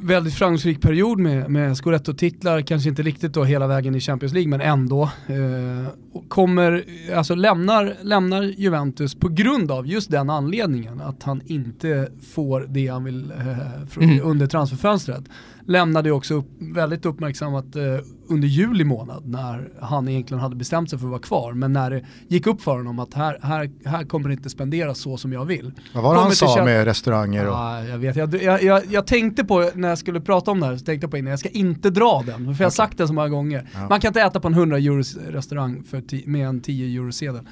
väldigt 0.00 0.34
framgångsrik 0.34 0.80
period 0.80 1.18
med, 1.18 1.50
med 1.50 1.76
Scudetto-titlar, 1.76 2.60
kanske 2.60 2.88
inte 2.88 3.02
riktigt 3.02 3.32
då 3.32 3.44
hela 3.44 3.66
vägen 3.66 3.94
i 3.94 4.00
Champions 4.00 4.32
League 4.32 4.50
men 4.50 4.60
ändå. 4.60 5.02
Eh, 5.02 5.92
kommer, 6.28 6.84
alltså 7.14 7.34
lämnar, 7.34 7.96
lämnar 8.02 8.42
Juventus 8.42 9.14
på 9.14 9.28
grund 9.28 9.70
av 9.70 9.86
just 9.86 10.10
den 10.10 10.30
anledningen 10.30 11.00
att 11.00 11.22
han 11.22 11.40
inte 11.44 12.08
får 12.34 12.66
det 12.68 12.86
han 12.86 13.04
vill 13.04 13.30
eh, 13.30 14.04
mm. 14.04 14.20
under 14.22 14.46
transferfönstret 14.46 15.24
lämnade 15.66 16.12
också 16.12 16.34
upp, 16.34 16.46
väldigt 16.58 17.06
uppmärksammat 17.06 17.76
eh, 17.76 17.82
under 18.28 18.48
juli 18.48 18.84
månad 18.84 19.28
när 19.28 19.68
han 19.80 20.08
egentligen 20.08 20.40
hade 20.40 20.56
bestämt 20.56 20.90
sig 20.90 20.98
för 20.98 21.06
att 21.06 21.10
vara 21.10 21.20
kvar. 21.20 21.52
Men 21.52 21.72
när 21.72 21.90
det 21.90 22.04
gick 22.28 22.46
upp 22.46 22.62
för 22.62 22.76
honom 22.76 22.98
att 22.98 23.14
här, 23.14 23.38
här, 23.42 23.70
här 23.84 24.04
kommer 24.04 24.28
det 24.28 24.34
inte 24.34 24.50
spenderas 24.50 24.98
så 24.98 25.16
som 25.16 25.32
jag 25.32 25.44
vill. 25.44 25.72
Vad 25.94 26.04
var 26.04 26.14
det 26.14 26.20
han 26.20 26.32
sa 26.32 26.64
med 26.64 26.84
restauranger? 26.84 27.48
Och... 27.48 27.54
Ah, 27.54 27.82
jag, 27.82 27.98
vet, 27.98 28.16
jag, 28.16 28.42
jag, 28.42 28.62
jag, 28.62 28.82
jag, 28.90 29.06
tänkte 29.06 29.44
på, 29.44 29.70
när 29.74 29.88
jag 29.88 29.98
skulle 29.98 30.20
prata 30.20 30.50
om 30.50 30.60
det 30.60 30.66
här, 30.66 30.76
så 30.76 30.84
tänkte 30.84 31.04
jag 31.04 31.10
på 31.10 31.18
innan, 31.18 31.30
jag 31.30 31.38
ska 31.38 31.48
inte 31.48 31.90
dra 31.90 32.22
den. 32.26 32.26
För 32.26 32.40
jag 32.40 32.46
har 32.46 32.52
okay. 32.52 32.70
sagt 32.70 32.98
det 32.98 33.06
så 33.06 33.12
många 33.12 33.28
gånger. 33.28 33.68
Ja. 33.74 33.88
Man 33.88 34.00
kan 34.00 34.08
inte 34.08 34.20
äta 34.20 34.40
på 34.40 34.48
en 34.48 34.54
100 34.54 34.78
euros 34.78 35.16
restaurang 35.16 35.82
för 35.82 36.28
med 36.28 36.48
en 36.48 36.60
10 36.60 37.00
euro 37.00 37.12
sedel. 37.12 37.44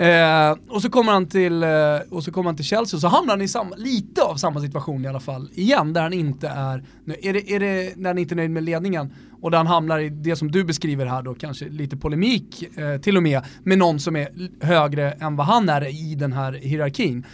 Eh, 0.00 0.56
och, 0.68 0.82
så 0.82 0.90
kommer 0.90 1.12
han 1.12 1.26
till, 1.26 1.62
eh, 1.62 1.68
och 2.10 2.24
så 2.24 2.32
kommer 2.32 2.48
han 2.48 2.56
till 2.56 2.64
Chelsea 2.64 2.96
och 2.96 3.00
så 3.00 3.08
hamnar 3.08 3.32
han 3.32 3.42
i 3.42 3.48
samma, 3.48 3.76
lite 3.76 4.22
av 4.22 4.36
samma 4.36 4.60
situation 4.60 5.04
i 5.04 5.08
alla 5.08 5.20
fall 5.20 5.48
igen, 5.54 5.92
där 5.92 6.02
han 6.02 6.12
inte 6.12 6.48
är, 6.48 6.84
är 7.22 7.32
det, 7.32 7.52
är 7.52 7.60
det 7.60 7.96
när 7.96 8.10
han 8.10 8.18
inte 8.18 8.34
är 8.34 8.36
nöjd 8.36 8.50
med 8.50 8.62
ledningen 8.62 9.14
och 9.40 9.50
där 9.50 9.58
han 9.58 9.66
hamnar 9.66 9.98
i 9.98 10.08
det 10.08 10.36
som 10.36 10.50
du 10.50 10.64
beskriver 10.64 11.06
här 11.06 11.22
då, 11.22 11.34
kanske 11.34 11.68
lite 11.68 11.96
polemik 11.96 12.78
eh, 12.78 13.00
till 13.00 13.16
och 13.16 13.22
med, 13.22 13.42
med 13.62 13.78
någon 13.78 14.00
som 14.00 14.16
är 14.16 14.28
högre 14.60 15.12
än 15.12 15.36
vad 15.36 15.46
han 15.46 15.68
är 15.68 16.10
i 16.10 16.14
den 16.14 16.32
här 16.32 16.52
hierarkin. 16.52 17.26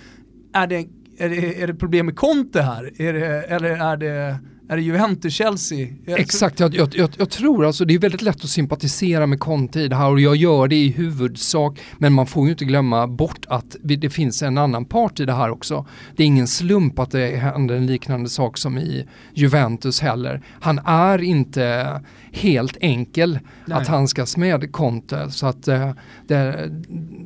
Är 0.53 0.67
det, 0.67 0.89
är 1.19 1.29
det, 1.29 1.63
är 1.63 1.67
det 1.67 1.75
problem 1.75 2.07
med 2.07 2.17
Conte 2.17 2.63
här? 2.63 3.03
Är 3.03 3.13
det, 3.13 3.43
eller 3.43 3.71
är 3.71 3.97
det 3.97 4.39
är 4.69 4.77
det 4.77 4.83
Juventus-Chelsea? 4.83 5.89
Exakt, 6.07 6.61
jag, 6.61 6.75
jag, 6.75 6.95
jag, 6.95 7.11
jag, 7.19 7.31
tror 7.31 7.67
alltså 7.67 7.85
det 7.85 7.95
är 7.95 7.99
väldigt 7.99 8.23
lätt 8.23 8.45
att 8.45 8.51
sympatisera 8.51 9.27
med 9.27 9.41
Conte 9.41 9.81
i 9.81 9.89
det 9.89 9.97
här 9.97 10.11
och 10.11 10.21
jag 10.21 10.37
gör 10.37 10.69
det 10.69 10.77
i 10.77 10.89
huvudsak. 10.89 11.81
Men 11.99 12.13
man 12.13 12.27
får 12.27 12.45
ju 12.45 12.51
inte 12.51 12.65
glömma 12.65 13.07
bort 13.07 13.47
att 13.49 13.77
det 13.83 14.11
finns 14.11 14.43
en 14.43 14.59
annan 14.59 14.85
part 14.85 15.21
i 15.21 15.25
det 15.25 15.33
här 15.33 15.51
också. 15.51 15.87
Det 16.17 16.23
är 16.23 16.27
ingen 16.27 16.47
slump 16.47 16.99
att 16.99 17.11
det 17.11 17.37
händer 17.37 17.75
en 17.75 17.87
liknande 17.87 18.29
sak 18.29 18.59
som 18.59 18.79
i 18.79 19.07
Juventus 19.35 20.01
heller. 20.01 20.43
Han 20.61 20.79
är 20.79 21.23
inte 21.23 22.01
helt 22.33 22.77
enkel 22.81 23.39
Nej. 23.65 23.79
att 23.79 23.89
handskas 23.89 24.37
med 24.37 24.73
Conte 24.73 25.31
så 25.31 25.47
att 25.47 25.69
eh, 25.69 25.91
det, 26.27 26.71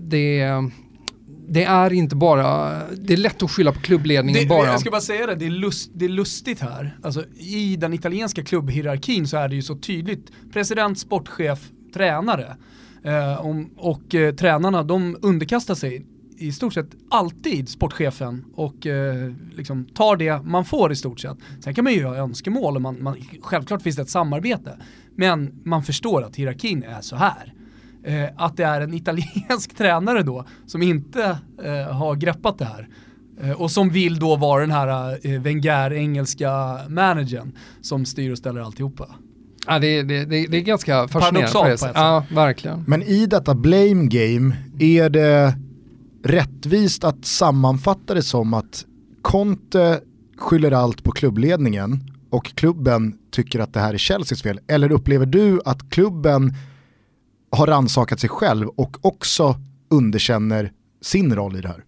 det 0.08 0.40
det 1.52 1.64
är 1.64 1.92
inte 1.92 2.16
bara, 2.16 2.80
det 2.96 3.12
är 3.12 3.16
lätt 3.16 3.42
att 3.42 3.50
skylla 3.50 3.72
på 3.72 3.80
klubbledningen 3.80 4.42
det, 4.42 4.48
bara. 4.48 4.66
Jag 4.66 4.80
ska 4.80 4.90
bara 4.90 5.00
säga 5.00 5.26
det, 5.26 5.34
det 5.34 5.46
är, 5.46 5.50
lust, 5.50 5.90
det 5.94 6.04
är 6.04 6.08
lustigt 6.08 6.60
här. 6.60 6.98
Alltså, 7.02 7.24
I 7.38 7.76
den 7.76 7.94
italienska 7.94 8.44
klubbhierarkin 8.44 9.28
så 9.28 9.36
är 9.36 9.48
det 9.48 9.54
ju 9.54 9.62
så 9.62 9.76
tydligt, 9.76 10.32
president, 10.52 10.98
sportchef, 10.98 11.58
tränare. 11.94 12.56
Eh, 13.04 13.46
om, 13.46 13.70
och 13.76 14.14
eh, 14.14 14.34
tränarna 14.34 14.82
de 14.82 15.16
underkastar 15.22 15.74
sig 15.74 16.06
i 16.38 16.52
stort 16.52 16.74
sett 16.74 16.90
alltid 17.10 17.68
sportchefen 17.68 18.44
och 18.54 18.86
eh, 18.86 19.32
liksom 19.56 19.84
tar 19.84 20.16
det 20.16 20.42
man 20.42 20.64
får 20.64 20.92
i 20.92 20.96
stort 20.96 21.20
sett. 21.20 21.38
Sen 21.60 21.74
kan 21.74 21.84
man 21.84 21.92
ju 21.92 22.04
ha 22.04 22.16
önskemål 22.16 22.76
och 22.76 22.82
man, 22.82 23.02
man, 23.02 23.16
självklart 23.42 23.82
finns 23.82 23.96
det 23.96 24.02
ett 24.02 24.10
samarbete. 24.10 24.76
Men 25.16 25.60
man 25.64 25.82
förstår 25.82 26.22
att 26.22 26.36
hierarkin 26.36 26.82
är 26.82 27.00
så 27.00 27.16
här 27.16 27.54
eh, 28.04 28.28
att 28.36 28.56
det 28.56 28.64
är 28.64 28.80
en 28.80 28.94
italiensk 28.94 29.74
tränare 29.78 30.22
då 30.22 30.44
som 30.66 30.82
inte 30.82 31.38
eh, 31.64 31.92
har 31.92 32.14
greppat 32.14 32.58
det 32.58 32.64
här. 32.64 32.88
Eh, 33.42 33.50
och 33.50 33.70
som 33.70 33.90
vill 33.90 34.18
då 34.18 34.36
vara 34.36 34.60
den 34.60 34.70
här 34.70 35.18
eh, 35.26 35.40
Wenger-engelska 35.40 36.78
managern 36.88 37.52
som 37.80 38.04
styr 38.04 38.32
och 38.32 38.38
ställer 38.38 38.60
alltihopa. 38.60 39.06
Ja, 39.66 39.78
det, 39.78 40.02
det, 40.02 40.24
det, 40.24 40.46
det 40.46 40.56
är 40.56 40.60
ganska 40.60 41.08
fascinerande. 41.08 41.52
På 41.52 41.66
ett 41.66 41.80
sätt. 41.80 41.92
Ja, 41.94 42.24
verkligen. 42.30 42.84
Men 42.86 43.02
i 43.02 43.26
detta 43.26 43.54
blame 43.54 44.06
game, 44.06 44.56
är 44.78 45.10
det 45.10 45.54
rättvist 46.24 47.04
att 47.04 47.24
sammanfatta 47.24 48.14
det 48.14 48.22
som 48.22 48.54
att 48.54 48.84
Conte 49.22 50.00
skyller 50.38 50.72
allt 50.72 51.04
på 51.04 51.12
klubbledningen 51.12 52.12
och 52.30 52.44
klubben 52.44 53.14
tycker 53.30 53.60
att 53.60 53.72
det 53.74 53.80
här 53.80 53.94
är 53.94 53.98
Chelseas 53.98 54.42
fel? 54.42 54.60
Eller 54.66 54.92
upplever 54.92 55.26
du 55.26 55.60
att 55.64 55.90
klubben 55.90 56.54
har 57.50 57.66
ransakat 57.66 58.20
sig 58.20 58.28
själv 58.30 58.68
och 58.68 58.96
också 59.00 59.56
underkänner 59.90 60.72
sin 61.00 61.34
roll 61.34 61.56
i 61.56 61.60
det 61.60 61.68
här? 61.68 61.84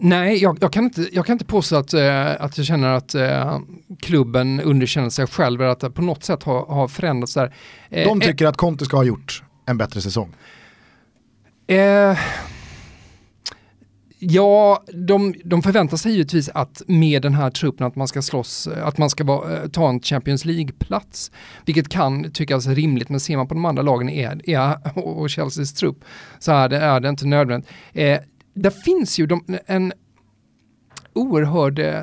Nej, 0.00 0.42
jag, 0.42 0.58
jag, 0.60 0.72
kan, 0.72 0.84
inte, 0.84 1.08
jag 1.12 1.26
kan 1.26 1.32
inte 1.32 1.44
påstå 1.44 1.76
att, 1.76 1.94
äh, 1.94 2.26
att 2.40 2.58
jag 2.58 2.66
känner 2.66 2.88
att 2.88 3.14
äh, 3.14 3.58
klubben 4.00 4.60
underkänner 4.60 5.10
sig 5.10 5.26
själv 5.26 5.60
eller 5.60 5.70
att 5.70 5.80
det 5.80 5.90
på 5.90 6.02
något 6.02 6.24
sätt 6.24 6.42
har, 6.42 6.66
har 6.66 6.88
förändrats 6.88 7.34
där. 7.34 7.54
Äh, 7.90 8.04
De 8.04 8.20
tycker 8.20 8.46
att 8.46 8.56
Conte 8.56 8.84
ska 8.84 8.96
ha 8.96 9.04
gjort 9.04 9.42
en 9.66 9.78
bättre 9.78 10.00
säsong? 10.00 10.34
Ja, 14.20 14.84
de, 14.92 15.34
de 15.44 15.62
förväntar 15.62 15.96
sig 15.96 16.12
givetvis 16.12 16.48
att 16.48 16.82
med 16.86 17.22
den 17.22 17.34
här 17.34 17.50
truppen 17.50 17.86
att 17.86 17.96
man 17.96 18.08
ska 18.08 18.22
slåss, 18.22 18.68
att 18.68 18.98
man 18.98 19.10
ska 19.10 19.24
vara, 19.24 19.56
eh, 19.56 19.68
ta 19.68 19.88
en 19.88 20.00
Champions 20.00 20.44
League-plats. 20.44 21.30
Vilket 21.66 21.88
kan 21.88 22.30
tyckas 22.30 22.66
rimligt, 22.66 23.08
men 23.08 23.20
ser 23.20 23.36
man 23.36 23.48
på 23.48 23.54
de 23.54 23.64
andra 23.64 23.82
lagen 23.82 24.08
är, 24.08 24.50
är, 24.50 24.98
och 24.98 25.30
Chelseas 25.30 25.72
trupp 25.72 26.04
så 26.38 26.52
är 26.52 26.68
det, 26.68 26.76
är 26.76 27.00
det 27.00 27.08
inte 27.08 27.26
nödvändigt. 27.26 27.70
Eh, 27.92 28.18
där 28.54 28.70
finns 28.70 29.18
ju 29.18 29.26
de, 29.26 29.44
en 29.66 29.92
oerhörd 31.12 31.78
eh, 31.78 32.02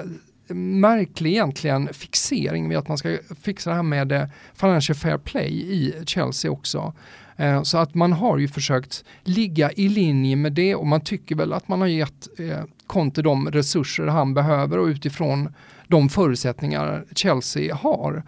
märklig 0.55 1.31
egentligen 1.31 1.93
fixering 1.93 2.69
vid 2.69 2.77
att 2.77 2.87
man 2.87 2.97
ska 2.97 3.17
fixa 3.41 3.69
det 3.69 3.75
här 3.75 3.83
med 3.83 4.11
eh, 4.11 4.27
financial 4.53 4.95
fair 4.95 5.17
play 5.17 5.51
i 5.51 5.93
Chelsea 6.05 6.51
också. 6.51 6.93
Eh, 7.37 7.63
så 7.63 7.77
att 7.77 7.93
man 7.95 8.13
har 8.13 8.37
ju 8.37 8.47
försökt 8.47 9.03
ligga 9.23 9.71
i 9.71 9.89
linje 9.89 10.35
med 10.35 10.53
det 10.53 10.75
och 10.75 10.87
man 10.87 11.01
tycker 11.01 11.35
väl 11.35 11.53
att 11.53 11.67
man 11.67 11.81
har 11.81 11.87
gett 11.87 12.39
eh, 12.39 12.63
Conte 12.87 13.21
de 13.21 13.51
resurser 13.51 14.07
han 14.07 14.33
behöver 14.33 14.77
och 14.77 14.85
utifrån 14.85 15.53
de 15.87 16.09
förutsättningar 16.09 17.05
Chelsea 17.15 17.75
har. 17.75 18.23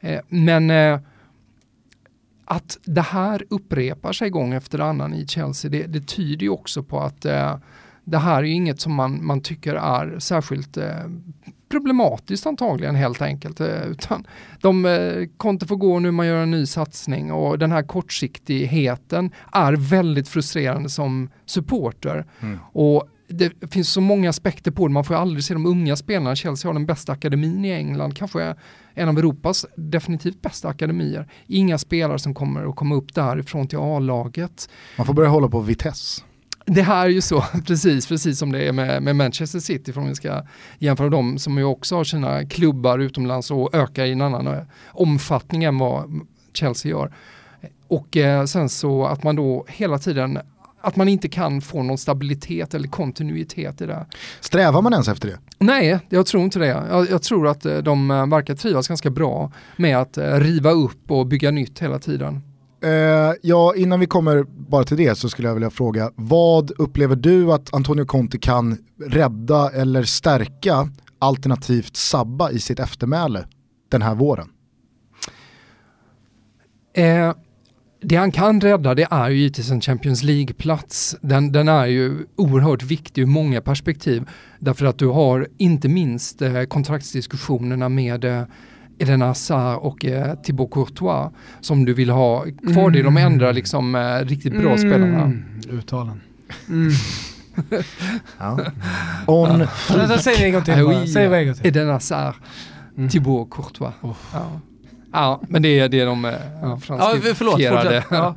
Eh, 0.00 0.20
men 0.28 0.70
att 2.44 2.78
det 2.84 3.00
här 3.00 3.44
upprepar 3.50 4.12
sig 4.12 4.30
gång 4.30 4.52
efter 4.52 4.78
annan 4.78 5.14
i 5.14 5.26
Chelsea, 5.26 5.70
det, 5.70 5.86
det 5.86 6.06
tyder 6.06 6.42
ju 6.42 6.50
också 6.50 6.82
på 6.82 7.00
att 7.00 7.20
det 8.04 8.18
här 8.18 8.38
är 8.38 8.42
inget 8.42 8.80
som 8.80 8.94
man, 8.94 9.26
man 9.26 9.40
tycker 9.40 9.74
är 9.74 10.18
särskilt 10.18 10.78
problematiskt 11.74 12.46
antagligen 12.46 12.94
helt 12.94 13.22
enkelt. 13.22 13.60
Eh, 13.60 13.82
utan 13.82 14.26
de 14.60 14.84
eh, 14.84 15.28
Conte 15.36 15.66
får 15.66 15.76
gå 15.76 15.98
nu, 15.98 16.10
man 16.10 16.26
gör 16.26 16.42
en 16.42 16.50
ny 16.50 16.66
satsning 16.66 17.32
och 17.32 17.58
den 17.58 17.72
här 17.72 17.82
kortsiktigheten 17.82 19.30
är 19.52 19.72
väldigt 19.72 20.28
frustrerande 20.28 20.88
som 20.88 21.30
supporter. 21.46 22.26
Mm. 22.40 22.58
Och 22.72 23.08
det 23.28 23.72
finns 23.72 23.88
så 23.88 24.00
många 24.00 24.30
aspekter 24.30 24.70
på 24.70 24.88
det, 24.88 24.92
man 24.92 25.04
får 25.04 25.14
aldrig 25.14 25.44
se 25.44 25.54
de 25.54 25.66
unga 25.66 25.96
spelarna. 25.96 26.36
Chelsea 26.36 26.68
har 26.68 26.74
den 26.74 26.86
bästa 26.86 27.12
akademin 27.12 27.64
i 27.64 27.70
England, 27.70 28.16
kanske 28.16 28.54
en 28.94 29.08
av 29.08 29.18
Europas 29.18 29.66
definitivt 29.76 30.42
bästa 30.42 30.68
akademier. 30.68 31.28
Inga 31.46 31.78
spelare 31.78 32.18
som 32.18 32.34
kommer 32.34 32.68
att 32.68 32.76
komma 32.76 32.94
upp 32.94 33.14
därifrån 33.14 33.68
till 33.68 33.78
A-laget. 33.78 34.68
Man 34.96 35.06
får 35.06 35.14
börja 35.14 35.28
hålla 35.28 35.48
på 35.48 35.60
Vitesse. 35.60 36.22
Det 36.66 36.82
här 36.82 37.04
är 37.04 37.10
ju 37.10 37.20
så, 37.20 37.44
precis, 37.66 38.06
precis 38.06 38.38
som 38.38 38.52
det 38.52 38.68
är 38.68 38.72
med, 38.72 39.02
med 39.02 39.16
Manchester 39.16 39.58
City, 39.58 39.92
för 39.92 40.00
om 40.00 40.08
vi 40.08 40.14
ska 40.14 40.42
jämföra 40.78 41.08
dem 41.08 41.38
som 41.38 41.58
ju 41.58 41.64
också 41.64 41.96
har 41.96 42.04
sina 42.04 42.44
klubbar 42.44 42.98
utomlands 42.98 43.50
och 43.50 43.74
ökar 43.74 44.04
i 44.04 44.12
en 44.12 44.20
annan 44.20 44.46
eh, 44.46 44.62
omfattning 44.86 45.64
än 45.64 45.78
vad 45.78 46.20
Chelsea 46.52 46.90
gör. 46.90 47.12
Och 47.88 48.16
eh, 48.16 48.44
sen 48.44 48.68
så 48.68 49.06
att 49.06 49.22
man 49.22 49.36
då 49.36 49.64
hela 49.68 49.98
tiden 49.98 50.38
att 50.80 50.96
man 50.96 51.08
inte 51.08 51.28
kan 51.28 51.60
få 51.60 51.82
någon 51.82 51.98
stabilitet 51.98 52.74
eller 52.74 52.88
kontinuitet 52.88 53.80
i 53.80 53.86
det. 53.86 54.06
Strävar 54.40 54.82
man 54.82 54.92
ens 54.92 55.08
efter 55.08 55.28
det? 55.28 55.38
Nej, 55.58 55.98
jag 56.08 56.26
tror 56.26 56.42
inte 56.42 56.58
det. 56.58 56.66
Jag, 56.66 57.10
jag 57.10 57.22
tror 57.22 57.48
att 57.48 57.66
eh, 57.66 57.76
de 57.76 58.10
eh, 58.10 58.26
verkar 58.26 58.54
trivas 58.54 58.88
ganska 58.88 59.10
bra 59.10 59.52
med 59.76 59.98
att 59.98 60.18
riva 60.18 60.70
upp 60.70 61.10
och 61.10 61.26
bygga 61.26 61.50
nytt 61.50 61.78
hela 61.78 61.98
tiden. 61.98 62.42
Eh, 62.84 63.34
ja, 63.42 63.74
innan 63.76 64.00
vi 64.00 64.06
kommer 64.06 64.42
bara 64.42 64.84
till 64.84 64.96
det 64.96 65.14
så 65.14 65.28
skulle 65.28 65.48
jag 65.48 65.54
vilja 65.54 65.70
fråga, 65.70 66.10
vad 66.14 66.70
upplever 66.70 67.16
du 67.16 67.52
att 67.52 67.74
Antonio 67.74 68.04
Conte 68.04 68.38
kan 68.38 68.78
rädda 69.06 69.70
eller 69.70 70.02
stärka 70.02 70.88
alternativt 71.18 71.96
sabba 71.96 72.50
i 72.50 72.58
sitt 72.58 72.80
eftermäle 72.80 73.46
den 73.90 74.02
här 74.02 74.14
våren? 74.14 74.48
Eh, 76.94 77.32
det 78.00 78.16
han 78.16 78.32
kan 78.32 78.60
rädda 78.60 78.94
det 78.94 79.06
är 79.10 79.30
ju 79.30 79.36
givetvis 79.36 79.70
en 79.70 79.80
Champions 79.80 80.22
League-plats. 80.22 81.16
Den, 81.20 81.52
den, 81.52 81.68
är 81.68 81.86
ju 81.86 82.26
oerhört 82.36 82.82
viktig 82.82 83.22
ur 83.22 83.26
många 83.26 83.60
perspektiv. 83.60 84.28
Därför 84.58 84.86
att 84.86 84.98
du 84.98 85.06
har 85.06 85.48
inte 85.58 85.88
minst 85.88 86.42
eh, 86.42 86.64
kontraktsdiskussionerna 86.64 87.88
med 87.88 88.24
eh, 88.24 88.42
Eden 88.98 89.20
Hazard 89.20 89.78
och 89.78 90.04
eh, 90.04 90.34
Thibaut 90.34 90.70
Courtois 90.70 91.32
som 91.60 91.84
du 91.84 91.94
vill 91.94 92.10
ha 92.10 92.42
kvar 92.42 92.82
mm. 92.82 92.92
det. 92.92 93.02
De 93.02 93.16
ändrar 93.16 93.52
liksom 93.52 93.94
eh, 93.94 94.26
riktigt 94.26 94.52
bra 94.52 94.72
mm. 94.72 94.78
spelarna. 94.78 95.32
Uttalen. 95.70 96.20
Mm. 96.68 96.92
ja. 98.38 98.60
On 99.26 99.60
ja. 99.88 100.18
Säg 100.18 100.36
det 100.36 100.44
en 100.44 100.52
gång 100.52 100.64
till. 100.64 100.84
Bara. 100.84 101.06
Säg 101.06 101.28
det 101.28 101.38
en 101.38 101.46
gång 101.46 101.54
till. 101.54 101.66
Eden 101.66 101.88
Hazard, 101.88 102.34
mm. 102.96 103.08
Thibaut 103.08 103.50
Courtois. 103.50 103.92
Oh. 104.02 104.16
Ja. 104.32 104.60
ja. 105.12 105.40
men 105.48 105.62
det 105.62 105.78
är 105.78 105.88
det 105.88 106.04
de 106.04 106.24
eh, 106.24 106.32
ja. 106.62 106.78
franskrifierade. 106.78 108.04
Ja, 108.10 108.34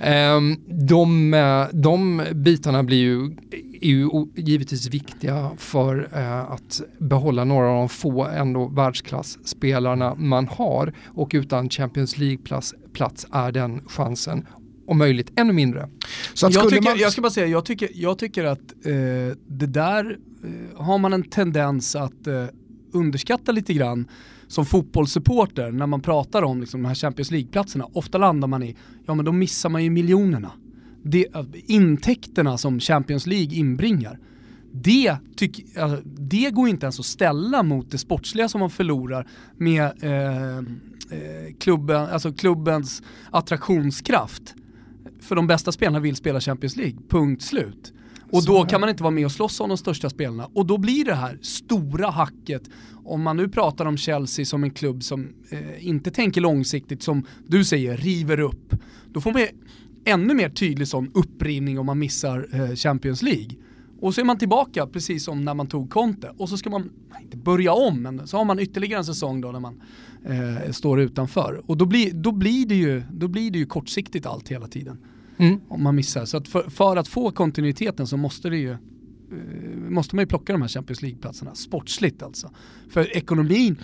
Um, 0.00 0.60
de, 0.66 1.34
eh, 1.34 1.66
de 1.72 2.22
bitarna 2.32 2.82
blir 2.82 2.98
ju, 2.98 3.36
är 3.84 3.88
ju 3.88 4.08
givetvis 4.36 4.86
viktiga 4.86 5.50
för 5.56 5.98
uh, 5.98 6.52
att 6.52 6.80
behålla 6.98 7.44
några 7.44 7.68
av 7.68 7.76
de 7.76 7.88
få 7.88 8.24
ändå 8.24 8.68
världsklassspelarna 8.68 10.14
man 10.14 10.48
har 10.48 10.92
och 11.06 11.30
utan 11.34 11.70
Champions 11.70 12.18
League-plats 12.18 12.74
plats 12.92 13.26
är 13.32 13.52
den 13.52 13.88
chansen 13.88 14.46
om 14.86 14.98
möjligt 14.98 15.32
ännu 15.36 15.52
mindre. 15.52 15.88
Så 16.34 16.48
jag, 16.52 16.68
tycker, 16.68 16.82
man... 16.82 16.98
jag 16.98 17.12
ska 17.12 17.22
bara 17.22 17.30
säga, 17.30 17.46
jag 17.46 17.64
tycker, 17.64 17.88
jag 17.94 18.18
tycker 18.18 18.44
att 18.44 18.86
eh, 18.86 18.92
det 19.46 19.66
där 19.66 20.18
eh, 20.44 20.82
har 20.84 20.98
man 20.98 21.12
en 21.12 21.22
tendens 21.22 21.96
att 21.96 22.26
eh, 22.26 22.44
underskatta 22.92 23.52
lite 23.52 23.72
grann 23.74 24.08
som 24.48 24.66
fotbollssupporter 24.66 25.70
när 25.70 25.86
man 25.86 26.00
pratar 26.00 26.42
om 26.42 26.60
liksom, 26.60 26.82
de 26.82 26.88
här 26.88 26.94
Champions 26.94 27.30
League-platserna, 27.30 27.88
ofta 27.92 28.18
landar 28.18 28.48
man 28.48 28.62
i, 28.62 28.76
ja 29.06 29.14
men 29.14 29.24
då 29.24 29.32
missar 29.32 29.68
man 29.68 29.84
ju 29.84 29.90
miljonerna. 29.90 30.52
Det, 31.06 31.26
intäkterna 31.66 32.58
som 32.58 32.80
Champions 32.80 33.26
League 33.26 33.54
inbringar, 33.56 34.18
det, 34.72 35.16
tyck, 35.36 35.76
alltså, 35.76 36.02
det 36.04 36.50
går 36.50 36.68
inte 36.68 36.86
ens 36.86 37.00
att 37.00 37.06
ställa 37.06 37.62
mot 37.62 37.90
det 37.90 37.98
sportsliga 37.98 38.48
som 38.48 38.60
man 38.60 38.70
förlorar 38.70 39.28
med 39.56 39.82
eh, 40.02 40.58
eh, 40.58 41.54
klubben, 41.58 42.02
alltså 42.02 42.32
klubbens 42.32 43.02
attraktionskraft. 43.30 44.54
För 45.20 45.36
de 45.36 45.46
bästa 45.46 45.72
spelarna 45.72 46.00
vill 46.00 46.16
spela 46.16 46.40
Champions 46.40 46.76
League, 46.76 46.98
punkt 47.08 47.42
slut. 47.42 47.92
Och 48.30 48.44
då 48.44 48.64
kan 48.64 48.80
man 48.80 48.90
inte 48.90 49.02
vara 49.02 49.10
med 49.10 49.24
och 49.24 49.32
slåss 49.32 49.60
om 49.60 49.68
de 49.68 49.78
största 49.78 50.10
spelarna. 50.10 50.48
Och 50.54 50.66
då 50.66 50.78
blir 50.78 51.04
det 51.04 51.14
här 51.14 51.38
stora 51.42 52.10
hacket, 52.10 52.62
om 53.04 53.22
man 53.22 53.36
nu 53.36 53.48
pratar 53.48 53.86
om 53.86 53.96
Chelsea 53.96 54.44
som 54.44 54.64
en 54.64 54.70
klubb 54.70 55.02
som 55.02 55.28
eh, 55.50 55.86
inte 55.86 56.10
tänker 56.10 56.40
långsiktigt, 56.40 57.02
som 57.02 57.26
du 57.46 57.64
säger, 57.64 57.96
river 57.96 58.40
upp. 58.40 58.74
Då 59.12 59.20
får 59.20 59.32
man 59.32 59.46
ännu 60.04 60.34
mer 60.34 60.48
tydlig 60.48 60.88
sån 60.88 61.10
upprivning 61.14 61.78
om 61.78 61.86
man 61.86 61.98
missar 61.98 62.48
eh, 62.52 62.74
Champions 62.74 63.22
League. 63.22 63.50
Och 64.00 64.14
så 64.14 64.20
är 64.20 64.24
man 64.24 64.38
tillbaka 64.38 64.86
precis 64.86 65.24
som 65.24 65.44
när 65.44 65.54
man 65.54 65.66
tog 65.66 65.90
Conte. 65.90 66.32
Och 66.36 66.48
så 66.48 66.56
ska 66.56 66.70
man, 66.70 66.90
inte 67.22 67.36
börja 67.36 67.72
om, 67.72 68.02
men 68.02 68.26
så 68.26 68.36
har 68.36 68.44
man 68.44 68.58
ytterligare 68.58 68.98
en 68.98 69.04
säsong 69.04 69.40
då 69.40 69.52
när 69.52 69.60
man 69.60 69.82
eh, 70.24 70.70
står 70.70 71.00
utanför. 71.00 71.62
Och 71.66 71.76
då 71.76 71.86
blir, 71.86 72.12
då, 72.12 72.32
blir 72.32 72.66
det 72.66 72.74
ju, 72.74 73.02
då 73.12 73.28
blir 73.28 73.50
det 73.50 73.58
ju 73.58 73.66
kortsiktigt 73.66 74.26
allt 74.26 74.48
hela 74.48 74.66
tiden. 74.66 74.98
Mm. 75.36 75.60
Om 75.68 75.82
man 75.82 75.94
missar. 75.94 76.24
Så 76.24 76.36
att 76.36 76.48
för, 76.48 76.70
för, 76.70 76.96
att 76.96 77.08
få 77.08 77.30
kontinuiteten 77.30 78.06
så 78.06 78.16
måste 78.16 78.50
det 78.50 78.56
ju 78.56 78.70
eh, 78.70 78.78
måste 79.90 80.16
man 80.16 80.22
ju 80.22 80.26
plocka 80.26 80.52
de 80.52 80.62
här 80.62 80.68
Champions 80.68 81.02
League-platserna, 81.02 81.54
sportsligt 81.54 82.22
alltså. 82.22 82.50
För 82.88 83.16
ekonomin, 83.16 83.76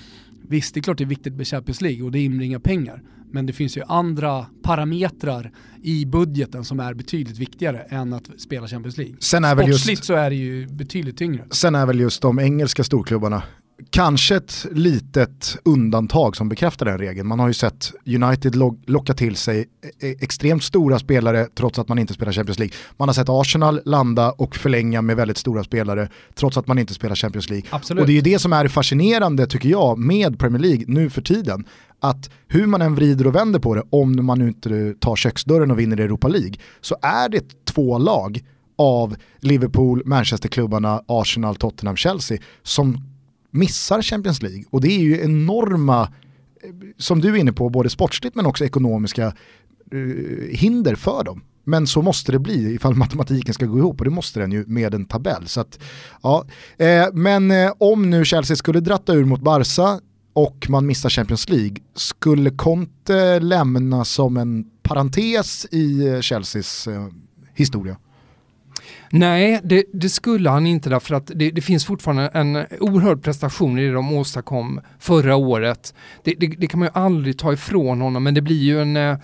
visst 0.49 0.75
det 0.75 0.81
är 0.81 0.83
klart 0.83 0.99
det 0.99 1.05
är 1.05 1.09
viktigt 1.09 1.35
med 1.35 1.47
Champions 1.47 1.81
League 1.81 2.03
och 2.03 2.13
det 2.13 2.21
inbringar 2.21 2.59
pengar. 2.59 3.03
Men 3.33 3.47
det 3.47 3.53
finns 3.53 3.77
ju 3.77 3.83
andra 3.87 4.47
parametrar 4.63 5.53
i 5.83 6.07
budgeten 6.07 6.65
som 6.65 6.81
är 6.81 6.95
betydligt 6.95 7.39
viktigare 7.39 7.79
än 7.79 8.13
att 8.13 8.31
spela 8.39 8.69
Champions 8.69 8.97
League. 8.99 9.17
Sen 9.21 9.45
är 9.45 9.55
Sportsligt 9.55 9.89
just, 9.89 10.05
så 10.05 10.15
är 10.15 10.31
det 10.31 10.37
ju 10.37 10.67
betydligt 10.67 11.19
tyngre. 11.19 11.45
Sen 11.51 11.75
är 11.75 11.87
väl 11.87 12.01
just 12.01 12.23
de 12.23 12.39
engelska 12.39 12.85
storklubbarna 12.85 13.43
kanske 13.91 14.37
ett 14.37 14.67
litet 14.73 15.57
undantag 15.65 16.37
som 16.37 16.49
bekräftar 16.49 16.87
den 16.87 16.99
regeln. 16.99 17.29
Man 17.29 17.41
har 17.41 17.49
ju 17.49 17.55
sett 17.55 17.93
United 18.07 18.57
locka 18.87 19.15
till 19.15 19.37
sig 19.37 19.61
e-, 19.61 19.67
e-, 20.01 20.15
extremt 20.21 20.65
stora 20.65 20.99
spelare 20.99 21.47
trots 21.55 21.79
att 21.79 21.89
man 21.89 21.99
inte 21.99 22.15
spelar 22.15 22.33
Champions 22.33 22.59
League. 22.59 22.75
Man 22.97 23.09
har 23.09 23.15
sett 23.15 23.29
Arsenal 23.29 23.81
landa 23.85 24.33
och 24.33 24.57
förlänga 24.57 25.03
med 25.03 25.17
väldigt 25.17 25.39
stora 25.39 25.65
spelare 25.65 26.09
trots 26.35 26.57
att 26.57 26.67
man 26.67 26.79
inte 26.79 26.95
spelar 26.95 27.15
Champions 27.15 27.51
League. 27.51 27.69
Absolut. 27.71 28.01
Och 28.01 28.07
det 28.07 28.13
är 28.13 28.15
ju 28.15 28.21
det 28.21 28.39
som 28.39 28.53
är 28.53 28.69
fascinerande 28.69 29.47
tycker 29.47 29.69
jag 29.69 29.99
med 29.99 30.39
Premier 30.39 30.63
League 30.63 30.85
nu 30.89 31.11
för 31.11 31.23
tiden. 31.23 31.65
Att 32.01 32.31
hur 32.49 32.67
man 32.67 32.83
än 32.83 32.95
vrider 32.95 33.27
och 33.27 33.35
vänder 33.35 33.59
på 33.59 33.75
det, 33.75 33.83
om 33.91 34.27
man 34.27 34.39
nu 34.39 34.49
inte 34.49 34.95
tar 35.01 35.17
köksdörren 35.17 35.71
och 35.71 35.79
vinner 35.79 36.01
Europa 36.01 36.29
League, 36.29 36.55
så 36.81 36.97
är 37.03 37.29
det 37.29 37.65
två 37.65 37.99
lag 37.99 38.41
av 38.79 39.17
Liverpool, 39.41 40.03
Manchesterklubbarna, 40.07 41.03
Arsenal, 41.07 41.57
Tottenham, 41.57 41.97
Chelsea 41.97 42.39
som 42.63 43.10
missar 43.51 44.03
Champions 44.03 44.43
League. 44.43 44.65
Och 44.71 44.81
det 44.81 44.89
är 44.89 45.01
ju 45.01 45.21
enorma, 45.21 46.03
eh, 46.03 46.71
som 46.97 47.21
du 47.21 47.29
är 47.29 47.37
inne 47.37 47.53
på, 47.53 47.69
både 47.69 47.91
sportsligt 47.91 48.37
men 48.37 48.47
också 48.47 48.65
ekonomiska 48.65 49.27
eh, 49.93 50.57
hinder 50.57 50.95
för 50.95 51.25
dem. 51.25 51.43
Men 51.65 51.87
så 51.87 52.03
måste 52.03 52.33
det 52.33 52.39
bli 52.39 52.75
ifall 52.75 52.95
matematiken 53.05 53.55
ska 53.55 53.67
gå 53.67 53.79
ihop 53.79 53.99
och 54.01 54.05
det 54.05 54.11
måste 54.11 54.41
den 54.41 54.53
ju 54.53 54.65
med 54.67 54.95
en 54.95 55.05
tabell. 55.05 55.49
Så 55.49 55.61
att, 55.61 55.79
ja. 56.23 56.45
Eh, 56.79 57.07
men 57.13 57.51
eh, 57.51 57.73
om 57.79 58.11
nu 58.11 58.25
Chelsea 58.25 58.57
skulle 58.57 58.81
dratta 58.81 59.13
ur 59.13 59.25
mot 59.25 59.41
Barca 59.41 60.01
och 60.33 60.67
man 60.69 60.87
missar 60.87 61.11
Champions 61.11 61.49
League, 61.49 61.77
skulle 61.95 62.51
Conte 62.51 63.41
lämna 63.41 64.05
som 64.05 64.37
en 64.37 64.65
parentes 64.83 65.67
i 65.71 66.09
eh, 66.09 66.21
Chelseas 66.21 66.87
eh, 66.87 67.07
historia? 67.55 67.97
Nej, 69.13 69.61
det, 69.65 69.85
det, 69.93 70.09
skulle 70.09 70.51
han 70.51 70.67
inte 70.67 70.91
därför 70.91 71.15
att 71.15 71.31
det, 71.35 71.51
det, 71.51 71.61
finns 71.61 71.87
fortfarande 71.87 72.27
en 72.27 72.57
oerhörd 72.81 73.23
prestation 73.23 73.79
i 73.79 73.87
det 73.87 73.93
de 73.93 74.13
åstadkom 74.13 74.81
förra 74.99 75.37
året. 75.37 75.95
Det, 76.25 76.35
det, 76.35 76.67
kan 76.67 76.81
man 76.81 76.89
ju 76.89 77.01
aldrig 77.01 77.39
ta 77.39 77.53
ifrån 77.53 78.01
honom 78.01 78.23
men 78.23 78.35
det 78.35 78.41
blir 78.41 78.63
ju 78.63 78.83
en 78.83 78.97
eh, 78.97 79.17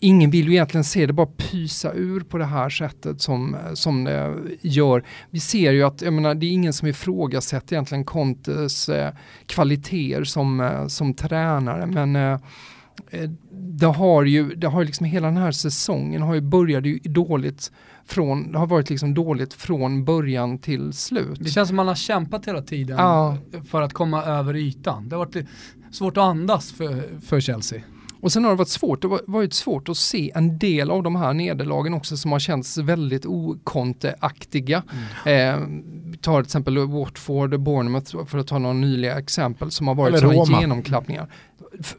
ingen 0.00 0.30
vill 0.30 0.46
ju 0.48 0.52
egentligen 0.52 0.84
se 0.84 1.06
det 1.06 1.12
bara 1.12 1.26
pysa 1.26 1.92
ur 1.92 2.20
på 2.20 2.38
det 2.38 2.44
här 2.44 2.70
sättet 2.70 3.20
som, 3.20 3.56
som 3.74 4.04
det 4.04 4.34
gör. 4.60 5.04
Vi 5.30 5.40
ser 5.40 5.72
ju 5.72 5.82
att, 5.82 6.02
jag 6.02 6.12
menar, 6.12 6.34
det 6.34 6.46
är 6.46 6.50
ingen 6.50 6.72
som 6.72 6.88
ifrågasätter 6.88 7.74
egentligen 7.74 8.04
Contes 8.04 8.88
eh, 8.88 9.14
kvaliteter 9.46 10.24
som, 10.24 10.60
eh, 10.60 10.86
som 10.86 11.14
tränare 11.14 11.86
men 11.86 12.16
eh, 12.16 12.40
eh 13.10 13.30
det 13.78 13.86
har 13.86 14.24
ju, 14.24 14.54
det 14.54 14.66
har 14.66 14.80
ju 14.80 14.86
liksom 14.86 15.06
hela 15.06 15.26
den 15.26 15.36
här 15.36 15.52
säsongen 15.52 16.22
har 16.22 16.34
ju 16.34 16.40
börjat 16.40 16.86
ju 16.86 16.98
dåligt 16.98 17.72
från, 18.06 18.54
har 18.54 18.66
varit 18.66 18.90
liksom 18.90 19.14
dåligt 19.14 19.54
från 19.54 20.04
början 20.04 20.58
till 20.58 20.92
slut. 20.92 21.38
Det 21.40 21.50
känns 21.50 21.68
som 21.68 21.76
man 21.76 21.88
har 21.88 21.94
kämpat 21.94 22.48
hela 22.48 22.62
tiden 22.62 22.96
ja. 22.98 23.38
för 23.70 23.82
att 23.82 23.92
komma 23.92 24.24
över 24.24 24.56
ytan. 24.56 25.08
Det 25.08 25.16
har 25.16 25.26
varit 25.26 25.46
svårt 25.90 26.16
att 26.16 26.22
andas 26.22 26.72
för, 26.72 27.20
för 27.20 27.40
Chelsea. 27.40 27.82
Och 28.20 28.32
sen 28.32 28.44
har 28.44 28.50
det 28.50 28.56
varit 28.56 28.68
svårt, 28.68 29.02
det 29.02 29.08
har 29.08 29.20
varit 29.26 29.54
svårt 29.54 29.88
att 29.88 29.96
se 29.96 30.32
en 30.34 30.58
del 30.58 30.90
av 30.90 31.02
de 31.02 31.16
här 31.16 31.34
nederlagen 31.34 31.94
också 31.94 32.16
som 32.16 32.32
har 32.32 32.38
känts 32.38 32.78
väldigt 32.78 33.26
okonteaktiga. 33.26 34.82
Mm. 35.24 35.84
Eh, 36.14 36.18
tar 36.20 36.42
till 36.42 36.46
exempel 36.46 36.78
Watford, 36.78 37.60
Bournemouth 37.60 38.24
för 38.26 38.38
att 38.38 38.46
ta 38.46 38.58
några 38.58 38.74
nyliga 38.74 39.18
exempel 39.18 39.70
som 39.70 39.88
har 39.88 39.94
varit 39.94 40.20
sådana 40.20 40.60
genomklappningar. 40.60 41.28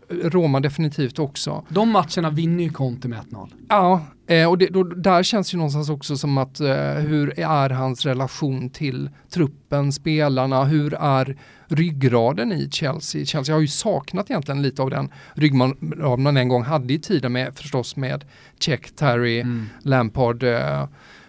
Roma 0.10 0.60
definitivt 0.60 1.20
också. 1.20 1.66
De 1.70 1.90
matcherna 1.90 2.30
vinner 2.30 2.64
ju 2.64 2.70
Conte 2.70 3.08
med 3.08 3.20
1-0. 3.20 3.50
Ja, 3.70 4.02
eh, 4.28 4.50
och 4.50 4.58
det, 4.58 4.68
då, 4.68 4.84
där 4.84 5.24
känns 5.24 5.54
ju 5.54 5.58
någonstans 5.58 5.90
också 5.90 6.18
som 6.18 6.38
att 6.38 6.60
eh, 6.60 6.94
hur 6.94 7.40
är 7.40 7.70
hans 7.70 8.06
relation 8.06 8.70
till 8.70 9.10
truppen, 9.30 9.92
spelarna, 9.92 10.64
hur 10.64 10.94
är 10.94 11.38
ryggraden 11.68 12.52
i 12.52 12.70
Chelsea? 12.72 13.26
Chelsea 13.26 13.56
har 13.56 13.62
ju 13.62 13.68
saknat 13.68 14.30
egentligen 14.30 14.62
lite 14.62 14.82
av 14.82 14.90
den 14.90 15.10
ryggraden 15.34 16.24
man 16.24 16.38
en 16.38 16.48
gång 16.48 16.64
hade 16.64 16.94
i 16.94 17.00
tiden 17.00 17.32
med 17.32 17.56
förstås 17.56 17.96
med 17.96 18.26
Check, 18.60 18.96
Terry, 18.96 19.40
mm. 19.40 19.70
Lampard, 19.82 20.44
eh, 20.44 20.88